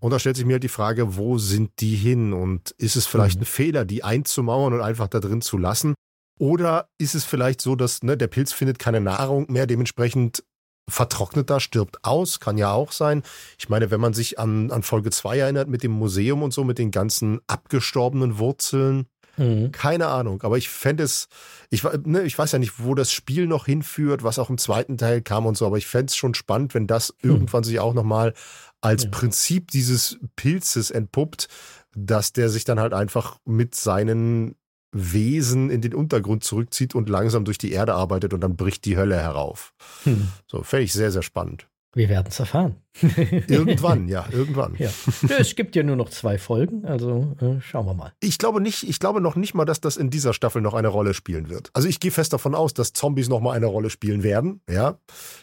Und 0.00 0.10
da 0.10 0.18
stellt 0.18 0.36
sich 0.36 0.44
mir 0.44 0.54
halt 0.54 0.62
die 0.62 0.68
Frage, 0.68 1.16
wo 1.16 1.38
sind 1.38 1.70
die 1.80 1.96
hin? 1.96 2.32
Und 2.32 2.72
ist 2.72 2.96
es 2.96 3.06
vielleicht 3.06 3.36
mhm. 3.36 3.42
ein 3.42 3.46
Fehler, 3.46 3.84
die 3.84 4.04
einzumauern 4.04 4.72
und 4.72 4.80
einfach 4.80 5.08
da 5.08 5.20
drin 5.20 5.40
zu 5.40 5.56
lassen? 5.56 5.94
Oder 6.38 6.88
ist 6.98 7.14
es 7.14 7.24
vielleicht 7.24 7.60
so, 7.60 7.76
dass 7.76 8.02
ne, 8.02 8.16
der 8.16 8.26
Pilz 8.26 8.52
findet 8.52 8.78
keine 8.78 9.00
Nahrung 9.00 9.50
mehr, 9.50 9.66
dementsprechend 9.66 10.44
vertrocknet 10.90 11.48
da, 11.48 11.60
stirbt 11.60 12.04
aus, 12.04 12.40
kann 12.40 12.58
ja 12.58 12.72
auch 12.72 12.92
sein. 12.92 13.22
Ich 13.58 13.68
meine, 13.68 13.90
wenn 13.90 14.00
man 14.00 14.12
sich 14.12 14.38
an, 14.38 14.70
an 14.70 14.82
Folge 14.82 15.10
2 15.10 15.38
erinnert 15.38 15.68
mit 15.68 15.82
dem 15.82 15.92
Museum 15.92 16.42
und 16.42 16.52
so, 16.52 16.64
mit 16.64 16.78
den 16.78 16.90
ganzen 16.90 17.40
abgestorbenen 17.46 18.38
Wurzeln, 18.38 19.06
Mhm. 19.36 19.72
Keine 19.72 20.08
Ahnung, 20.08 20.42
aber 20.42 20.58
ich 20.58 20.68
fände 20.68 21.02
es, 21.02 21.28
ich, 21.70 21.82
ne, 22.04 22.22
ich 22.22 22.38
weiß 22.38 22.52
ja 22.52 22.58
nicht, 22.58 22.84
wo 22.84 22.94
das 22.94 23.12
Spiel 23.12 23.46
noch 23.46 23.66
hinführt, 23.66 24.22
was 24.22 24.38
auch 24.38 24.50
im 24.50 24.58
zweiten 24.58 24.96
Teil 24.96 25.22
kam 25.22 25.46
und 25.46 25.56
so, 25.56 25.66
aber 25.66 25.78
ich 25.78 25.86
fände 25.86 26.06
es 26.06 26.16
schon 26.16 26.34
spannend, 26.34 26.74
wenn 26.74 26.86
das 26.86 27.14
mhm. 27.22 27.30
irgendwann 27.30 27.64
sich 27.64 27.80
auch 27.80 27.94
nochmal 27.94 28.34
als 28.80 29.04
ja. 29.04 29.10
Prinzip 29.10 29.70
dieses 29.70 30.18
Pilzes 30.36 30.90
entpuppt, 30.90 31.48
dass 31.96 32.32
der 32.32 32.48
sich 32.48 32.64
dann 32.64 32.80
halt 32.80 32.92
einfach 32.92 33.38
mit 33.44 33.74
seinen 33.74 34.56
Wesen 34.92 35.70
in 35.70 35.80
den 35.80 35.94
Untergrund 35.94 36.44
zurückzieht 36.44 36.94
und 36.94 37.08
langsam 37.08 37.44
durch 37.44 37.58
die 37.58 37.72
Erde 37.72 37.94
arbeitet 37.94 38.32
und 38.32 38.40
dann 38.40 38.56
bricht 38.56 38.84
die 38.84 38.96
Hölle 38.96 39.16
herauf. 39.16 39.74
Hm. 40.04 40.28
So, 40.46 40.62
fände 40.62 40.84
ich 40.84 40.92
sehr, 40.92 41.10
sehr 41.10 41.22
spannend. 41.22 41.66
Wir 41.94 42.08
werden 42.08 42.26
es 42.28 42.40
erfahren. 42.40 42.76
irgendwann, 43.48 44.08
ja, 44.08 44.24
irgendwann. 44.30 44.76
Ja. 44.78 44.88
Es 45.36 45.56
gibt 45.56 45.74
ja 45.74 45.82
nur 45.82 45.96
noch 45.96 46.10
zwei 46.10 46.38
Folgen, 46.38 46.84
also 46.84 47.34
äh, 47.40 47.60
schauen 47.60 47.86
wir 47.86 47.94
mal. 47.94 48.12
Ich 48.20 48.38
glaube 48.38 48.60
nicht, 48.60 48.88
ich 48.88 49.00
glaube 49.00 49.20
noch 49.20 49.34
nicht 49.34 49.52
mal, 49.54 49.64
dass 49.64 49.80
das 49.80 49.96
in 49.96 50.10
dieser 50.10 50.32
Staffel 50.32 50.62
noch 50.62 50.74
eine 50.74 50.88
Rolle 50.88 51.12
spielen 51.12 51.48
wird. 51.48 51.70
Also 51.72 51.88
ich 51.88 51.98
gehe 51.98 52.12
fest 52.12 52.32
davon 52.32 52.54
aus, 52.54 52.72
dass 52.72 52.92
Zombies 52.92 53.28
noch 53.28 53.40
mal 53.40 53.52
eine 53.52 53.66
Rolle 53.66 53.90
spielen 53.90 54.22
werden, 54.22 54.60
ja. 54.70 54.98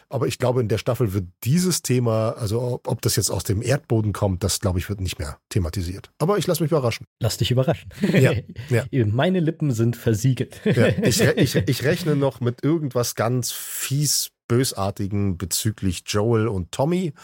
Aber 0.08 0.26
ich 0.26 0.38
glaube, 0.38 0.62
in 0.62 0.68
der 0.68 0.78
Staffel 0.78 1.12
wird 1.12 1.26
dieses 1.44 1.82
Thema, 1.82 2.30
also 2.30 2.60
ob, 2.62 2.88
ob 2.88 3.02
das 3.02 3.16
jetzt 3.16 3.30
aus 3.30 3.44
dem 3.44 3.60
Erdboden 3.60 4.14
kommt, 4.14 4.44
das 4.44 4.60
glaube 4.60 4.78
ich 4.78 4.88
wird 4.88 5.00
nicht 5.00 5.18
mehr 5.18 5.38
thematisiert. 5.50 6.10
Aber 6.18 6.38
ich 6.38 6.46
lasse 6.46 6.62
mich 6.62 6.72
überraschen. 6.72 7.06
Lass 7.20 7.36
dich 7.36 7.50
überraschen. 7.50 7.90
Ja, 8.12 8.32
ja. 8.70 8.84
Meine 9.06 9.40
Lippen 9.40 9.72
sind 9.72 9.96
versiegelt. 9.96 10.60
Ja, 10.64 10.86
ich, 10.86 11.20
ich, 11.36 11.54
ich 11.54 11.84
rechne 11.84 12.16
noch 12.16 12.40
mit 12.40 12.64
irgendwas 12.64 13.14
ganz 13.14 13.52
fies 13.52 14.30
Bösartigen 14.52 15.38
bezüglich 15.38 16.02
Joel 16.06 16.46
und 16.46 16.72
Tommy. 16.72 17.14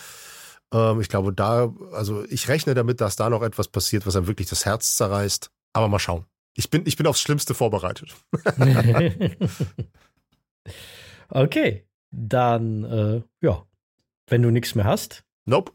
Ähm, 0.73 1.03
ich 1.03 1.11
glaube, 1.11 1.35
da, 1.35 1.71
also 1.93 2.25
ich 2.31 2.49
rechne 2.49 2.73
damit, 2.73 3.03
dass 3.03 3.17
da 3.17 3.29
noch 3.29 3.43
etwas 3.43 3.69
passiert, 3.69 4.07
was 4.07 4.17
einem 4.17 4.29
wirklich 4.29 4.49
das 4.49 4.65
Herz 4.65 4.95
zerreißt. 4.95 5.51
Aber 5.75 5.89
mal 5.89 5.99
schauen. 5.99 6.25
Ich 6.55 6.71
bin, 6.71 6.85
ich 6.87 6.97
bin 6.97 7.07
aufs 7.07 7.21
Schlimmste 7.21 7.53
vorbereitet. 7.53 8.17
okay, 11.29 11.87
dann, 12.11 12.85
äh, 12.85 13.23
ja, 13.43 13.67
wenn 14.29 14.41
du 14.41 14.51
nichts 14.51 14.75
mehr 14.75 14.87
hast. 14.87 15.23
Nope. 15.45 15.73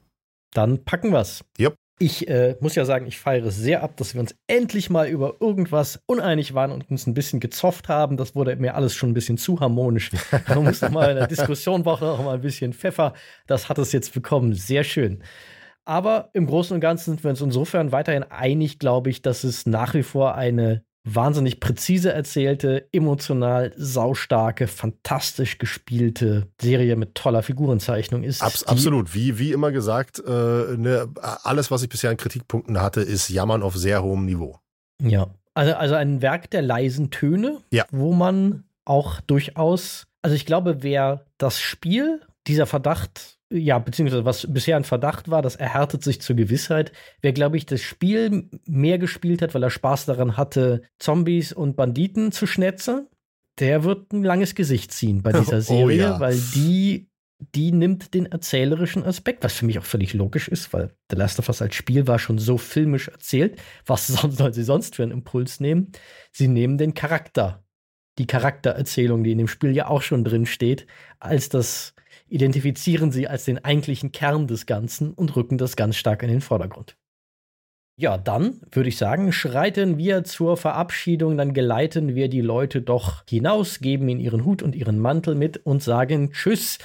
Dann 0.54 0.84
packen 0.84 1.12
wir's. 1.12 1.44
Yep. 1.60 1.76
Ich 2.00 2.28
äh, 2.28 2.56
muss 2.60 2.76
ja 2.76 2.86
sagen, 2.86 3.06
ich 3.06 3.20
feiere 3.20 3.46
es 3.46 3.56
sehr 3.56 3.84
ab, 3.84 3.96
dass 3.98 4.14
wir 4.14 4.22
uns 4.22 4.36
endlich 4.48 4.90
mal 4.90 5.08
über 5.08 5.36
irgendwas 5.40 6.02
uneinig 6.08 6.54
waren 6.54 6.72
und 6.72 6.90
uns 6.90 7.06
ein 7.06 7.14
bisschen 7.14 7.40
gezofft 7.40 7.88
haben. 7.88 8.18
Das 8.18 8.36
wurde 8.36 8.56
mir 8.56 8.76
alles 8.76 8.96
schon 8.96 9.12
ein 9.12 9.14
bisschen 9.14 9.38
zu 9.38 9.60
harmonisch. 9.60 10.12
Man 10.50 10.64
muss 10.64 10.82
noch 10.82 10.90
mal 10.90 11.12
in 11.12 11.18
der 11.18 11.28
Diskussion 11.28 11.84
braucht 11.84 12.02
noch 12.02 12.24
mal 12.24 12.36
ein 12.36 12.42
bisschen 12.42 12.74
Pfeffer. 12.74 13.14
Das 13.46 13.70
hat 13.70 13.78
es 13.78 13.92
jetzt 13.92 14.14
bekommen. 14.14 14.54
Sehr 14.54 14.84
schön. 14.84 15.24
Aber 15.86 16.30
im 16.34 16.48
Großen 16.48 16.74
und 16.74 16.82
Ganzen 16.82 17.12
sind 17.12 17.24
wir 17.24 17.32
uns 17.32 17.42
insofern 17.42 17.92
weiterhin 17.92 18.24
einig, 18.24 18.80
glaube 18.80 19.10
ich, 19.10 19.22
dass 19.22 19.44
es 19.44 19.66
nach 19.66 19.94
wie 19.94 20.04
vor 20.04 20.36
eine 20.36 20.84
wahnsinnig 21.04 21.60
präzise 21.60 22.14
erzählte, 22.14 22.88
emotional 22.92 23.74
saustarke, 23.76 24.68
fantastisch 24.68 25.58
gespielte 25.58 26.48
Serie 26.62 26.96
mit 26.96 27.16
toller 27.16 27.44
Figurenzeichnung 27.44 28.24
ist. 28.24 28.42
Abs 28.42 28.64
absolut. 28.64 29.14
Wie, 29.14 29.38
wie 29.38 29.52
immer 29.52 29.72
gesagt, 29.72 30.20
äh, 30.26 30.32
ne, 30.78 31.10
alles, 31.44 31.72
was 31.72 31.84
ich 31.84 31.90
bisher 31.90 32.10
an 32.10 32.18
Kritikpunkten 32.18 32.82
hatte, 32.82 33.02
ist 33.02 33.30
Jammern 33.30 33.64
auf 33.64 33.76
sehr 33.76 34.02
hohem 34.02 34.26
Niveau. 34.26 34.60
Ja. 35.02 35.28
Also, 35.54 35.74
also 35.76 35.96
ein 35.96 36.22
Werk 36.22 36.50
der 36.52 36.62
leisen 36.62 37.12
Töne, 37.12 37.60
ja. 37.72 37.86
wo 37.92 38.14
man 38.14 38.64
auch 38.86 39.22
durchaus, 39.22 40.08
also 40.22 40.36
ich 40.36 40.46
glaube, 40.46 40.82
wer 40.82 41.26
das 41.38 41.60
Spiel, 41.60 42.22
dieser 42.48 42.66
Verdacht 42.66 43.33
ja, 43.54 43.78
beziehungsweise 43.78 44.26
was 44.26 44.52
bisher 44.52 44.78
ein 44.78 44.84
Verdacht 44.84 45.30
war, 45.30 45.42
das 45.42 45.56
erhärtet 45.56 46.04
sich 46.04 46.22
zur 46.22 46.36
Gewissheit. 46.36 46.92
Wer, 47.22 47.34
glaube 47.34 47.58
ich, 47.58 47.66
das 47.66 47.82
Spiel 47.82 48.50
mehr 48.66 48.98
gespielt 48.98 49.42
hat, 49.42 49.54
weil 49.54 49.64
er 49.64 49.70
Spaß 49.70 50.06
daran 50.06 50.38
hatte, 50.38 50.82
Zombies 50.98 51.54
und 51.54 51.76
Banditen 51.76 52.32
zu 52.32 52.48
schnetzen, 52.48 53.08
der 53.60 53.84
wird 53.84 54.12
ein 54.12 54.24
langes 54.24 54.56
Gesicht 54.56 54.92
ziehen 54.92 55.22
bei 55.22 55.32
dieser 55.32 55.62
Serie, 55.62 55.84
oh, 56.08 56.14
ja. 56.14 56.20
weil 56.20 56.36
die, 56.56 57.10
die 57.54 57.72
nimmt 57.72 58.16
den 58.16 58.26
erzählerischen 58.26 59.04
Aspekt, 59.04 59.44
was 59.44 59.54
für 59.54 59.66
mich 59.68 59.78
auch 59.78 59.86
völlig 59.86 60.16
logisch 60.16 60.48
ist, 60.48 60.74
weil 60.74 60.96
The 61.12 61.16
Last 61.16 61.38
of 61.38 61.48
Us 61.48 61.62
als 61.62 61.76
Spiel 61.76 62.08
war 62.08 62.18
schon 62.18 62.40
so 62.40 62.58
filmisch 62.58 63.10
erzählt. 63.10 63.62
Was 63.86 64.08
soll 64.08 64.54
sie 64.54 64.64
sonst 64.64 64.96
für 64.96 65.04
einen 65.04 65.12
Impuls 65.12 65.60
nehmen? 65.60 65.92
Sie 66.32 66.48
nehmen 66.48 66.80
den 66.80 66.96
Charakter, 66.96 67.64
die 68.18 68.26
Charaktererzählung, 68.26 69.24
die 69.24 69.34
in 69.34 69.38
dem 69.38 69.48
Spiel 69.48 69.76
ja 69.76 69.88
auch 69.88 70.02
schon 70.02 70.24
drin 70.24 70.48
steht, 70.48 70.88
als 71.20 71.50
das 71.50 71.94
identifizieren 72.34 73.12
sie 73.12 73.28
als 73.28 73.46
den 73.46 73.64
eigentlichen 73.64 74.12
Kern 74.12 74.48
des 74.48 74.66
Ganzen 74.66 75.14
und 75.14 75.36
rücken 75.36 75.60
das 75.60 75.76
ganz 75.76 75.96
stark 75.96 76.24
in 76.24 76.30
den 76.30 76.42
Vordergrund. 76.42 76.98
Ja, 77.96 78.18
dann 78.18 78.60
würde 78.72 78.90
ich 78.90 78.98
sagen, 78.98 79.32
schreiten 79.32 80.00
wir 80.00 80.24
zur 80.24 80.58
Verabschiedung, 80.58 81.38
dann 81.38 81.54
geleiten 81.54 82.16
wir 82.16 82.30
die 82.30 82.42
Leute 82.42 82.82
doch 82.82 83.24
hinaus, 83.30 83.82
geben 83.82 84.10
ihnen 84.10 84.20
ihren 84.20 84.46
Hut 84.46 84.64
und 84.64 84.74
ihren 84.74 84.98
Mantel 84.98 85.36
mit 85.36 85.58
und 85.58 85.84
sagen 85.84 86.32
Tschüss. 86.32 86.80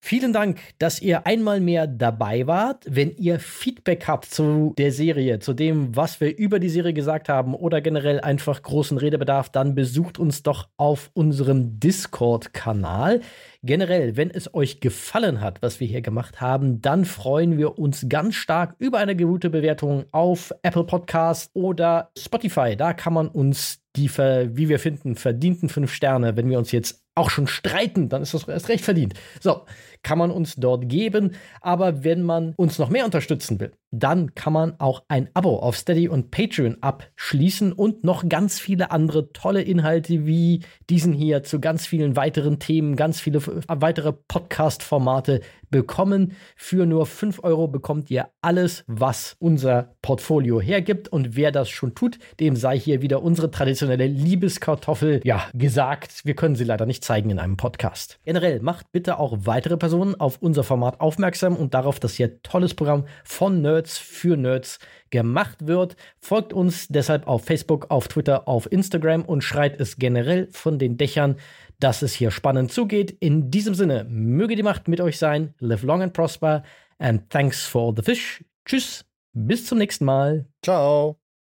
Vielen 0.00 0.32
Dank, 0.32 0.60
dass 0.78 1.02
ihr 1.02 1.26
einmal 1.26 1.60
mehr 1.60 1.88
dabei 1.88 2.46
wart. 2.46 2.84
Wenn 2.88 3.16
ihr 3.16 3.40
Feedback 3.40 4.06
habt 4.06 4.26
zu 4.26 4.72
der 4.78 4.92
Serie, 4.92 5.40
zu 5.40 5.54
dem, 5.54 5.94
was 5.96 6.20
wir 6.20 6.38
über 6.38 6.60
die 6.60 6.68
Serie 6.68 6.92
gesagt 6.92 7.28
haben 7.28 7.52
oder 7.54 7.80
generell 7.80 8.20
einfach 8.20 8.62
großen 8.62 8.96
Redebedarf, 8.96 9.50
dann 9.50 9.74
besucht 9.74 10.18
uns 10.18 10.44
doch 10.44 10.68
auf 10.76 11.10
unserem 11.14 11.80
Discord-Kanal. 11.80 13.20
Generell, 13.64 14.16
wenn 14.16 14.30
es 14.30 14.54
euch 14.54 14.78
gefallen 14.80 15.40
hat, 15.40 15.62
was 15.62 15.80
wir 15.80 15.88
hier 15.88 16.00
gemacht 16.00 16.40
haben, 16.40 16.80
dann 16.80 17.04
freuen 17.04 17.58
wir 17.58 17.76
uns 17.76 18.06
ganz 18.08 18.36
stark 18.36 18.76
über 18.78 18.98
eine 18.98 19.16
gute 19.16 19.50
Bewertung 19.50 20.04
auf 20.12 20.54
Apple 20.62 20.84
Podcast 20.84 21.50
oder 21.54 22.12
Spotify. 22.16 22.76
Da 22.76 22.92
kann 22.92 23.12
man 23.12 23.26
uns 23.26 23.80
die, 23.96 24.08
wie 24.08 24.68
wir 24.68 24.78
finden, 24.78 25.16
verdienten 25.16 25.68
fünf 25.68 25.92
Sterne, 25.92 26.36
wenn 26.36 26.48
wir 26.48 26.58
uns 26.58 26.70
jetzt 26.70 27.02
auch 27.18 27.30
schon 27.30 27.46
streiten, 27.46 28.08
dann 28.08 28.22
ist 28.22 28.34
das 28.34 28.46
erst 28.48 28.68
recht 28.68 28.84
verdient. 28.84 29.14
So, 29.40 29.62
kann 30.08 30.16
man 30.16 30.30
uns 30.30 30.56
dort 30.56 30.88
geben. 30.88 31.32
Aber 31.60 32.02
wenn 32.02 32.22
man 32.22 32.54
uns 32.56 32.78
noch 32.78 32.88
mehr 32.88 33.04
unterstützen 33.04 33.60
will, 33.60 33.72
dann 33.90 34.34
kann 34.34 34.54
man 34.54 34.80
auch 34.80 35.02
ein 35.08 35.28
Abo 35.34 35.58
auf 35.58 35.76
Steady 35.76 36.08
und 36.08 36.30
Patreon 36.30 36.78
abschließen 36.80 37.72
und 37.72 38.04
noch 38.04 38.26
ganz 38.28 38.58
viele 38.58 38.90
andere 38.90 39.32
tolle 39.32 39.62
Inhalte 39.62 40.26
wie 40.26 40.62
diesen 40.88 41.12
hier 41.12 41.42
zu 41.42 41.60
ganz 41.60 41.86
vielen 41.86 42.16
weiteren 42.16 42.58
Themen, 42.58 42.96
ganz 42.96 43.20
viele 43.20 43.40
weitere 43.66 44.12
Podcast-Formate 44.12 45.40
bekommen. 45.70 46.32
Für 46.56 46.86
nur 46.86 47.06
5 47.06 47.44
Euro 47.44 47.68
bekommt 47.68 48.10
ihr 48.10 48.28
alles, 48.40 48.84
was 48.86 49.36
unser 49.38 49.94
Portfolio 50.02 50.60
hergibt. 50.60 51.08
Und 51.08 51.36
wer 51.36 51.52
das 51.52 51.68
schon 51.68 51.94
tut, 51.94 52.18
dem 52.40 52.56
sei 52.56 52.78
hier 52.78 53.02
wieder 53.02 53.22
unsere 53.22 53.50
traditionelle 53.50 54.06
Liebeskartoffel, 54.06 55.20
ja, 55.24 55.44
gesagt. 55.54 56.24
Wir 56.24 56.34
können 56.34 56.56
sie 56.56 56.64
leider 56.64 56.86
nicht 56.86 57.04
zeigen 57.04 57.30
in 57.30 57.38
einem 57.38 57.56
Podcast. 57.56 58.18
Generell 58.24 58.60
macht 58.60 58.92
bitte 58.92 59.18
auch 59.18 59.36
weitere 59.44 59.76
Personen 59.76 59.97
auf 60.18 60.38
unser 60.40 60.62
Format 60.62 61.00
aufmerksam 61.00 61.56
und 61.56 61.74
darauf, 61.74 62.00
dass 62.00 62.14
hier 62.14 62.42
tolles 62.42 62.74
Programm 62.74 63.06
von 63.24 63.62
Nerd 63.62 63.78
Nerds 63.78 63.98
für 63.98 64.36
Nerds 64.36 64.78
gemacht 65.10 65.66
wird. 65.66 65.96
Folgt 66.20 66.52
uns 66.52 66.88
deshalb 66.88 67.26
auf 67.26 67.44
Facebook, 67.44 67.86
auf 67.90 68.08
Twitter, 68.08 68.48
auf 68.48 68.70
Instagram 68.72 69.22
und 69.24 69.42
schreit 69.42 69.80
es 69.80 69.96
generell 69.96 70.48
von 70.50 70.78
den 70.78 70.96
Dächern, 70.96 71.36
dass 71.78 72.02
es 72.02 72.12
hier 72.12 72.30
spannend 72.30 72.72
zugeht. 72.72 73.16
In 73.20 73.50
diesem 73.50 73.74
Sinne, 73.74 74.04
möge 74.08 74.56
die 74.56 74.62
Macht 74.64 74.88
mit 74.88 75.00
euch 75.00 75.18
sein. 75.18 75.54
Live 75.60 75.82
long 75.82 76.02
and 76.02 76.12
prosper. 76.12 76.64
And 76.98 77.30
thanks 77.30 77.64
for 77.64 77.94
the 77.96 78.02
fish. 78.02 78.44
Tschüss. 78.64 79.04
Bis 79.32 79.66
zum 79.66 79.78
nächsten 79.78 80.04
Mal. 80.04 80.46
Ciao. 80.64 81.17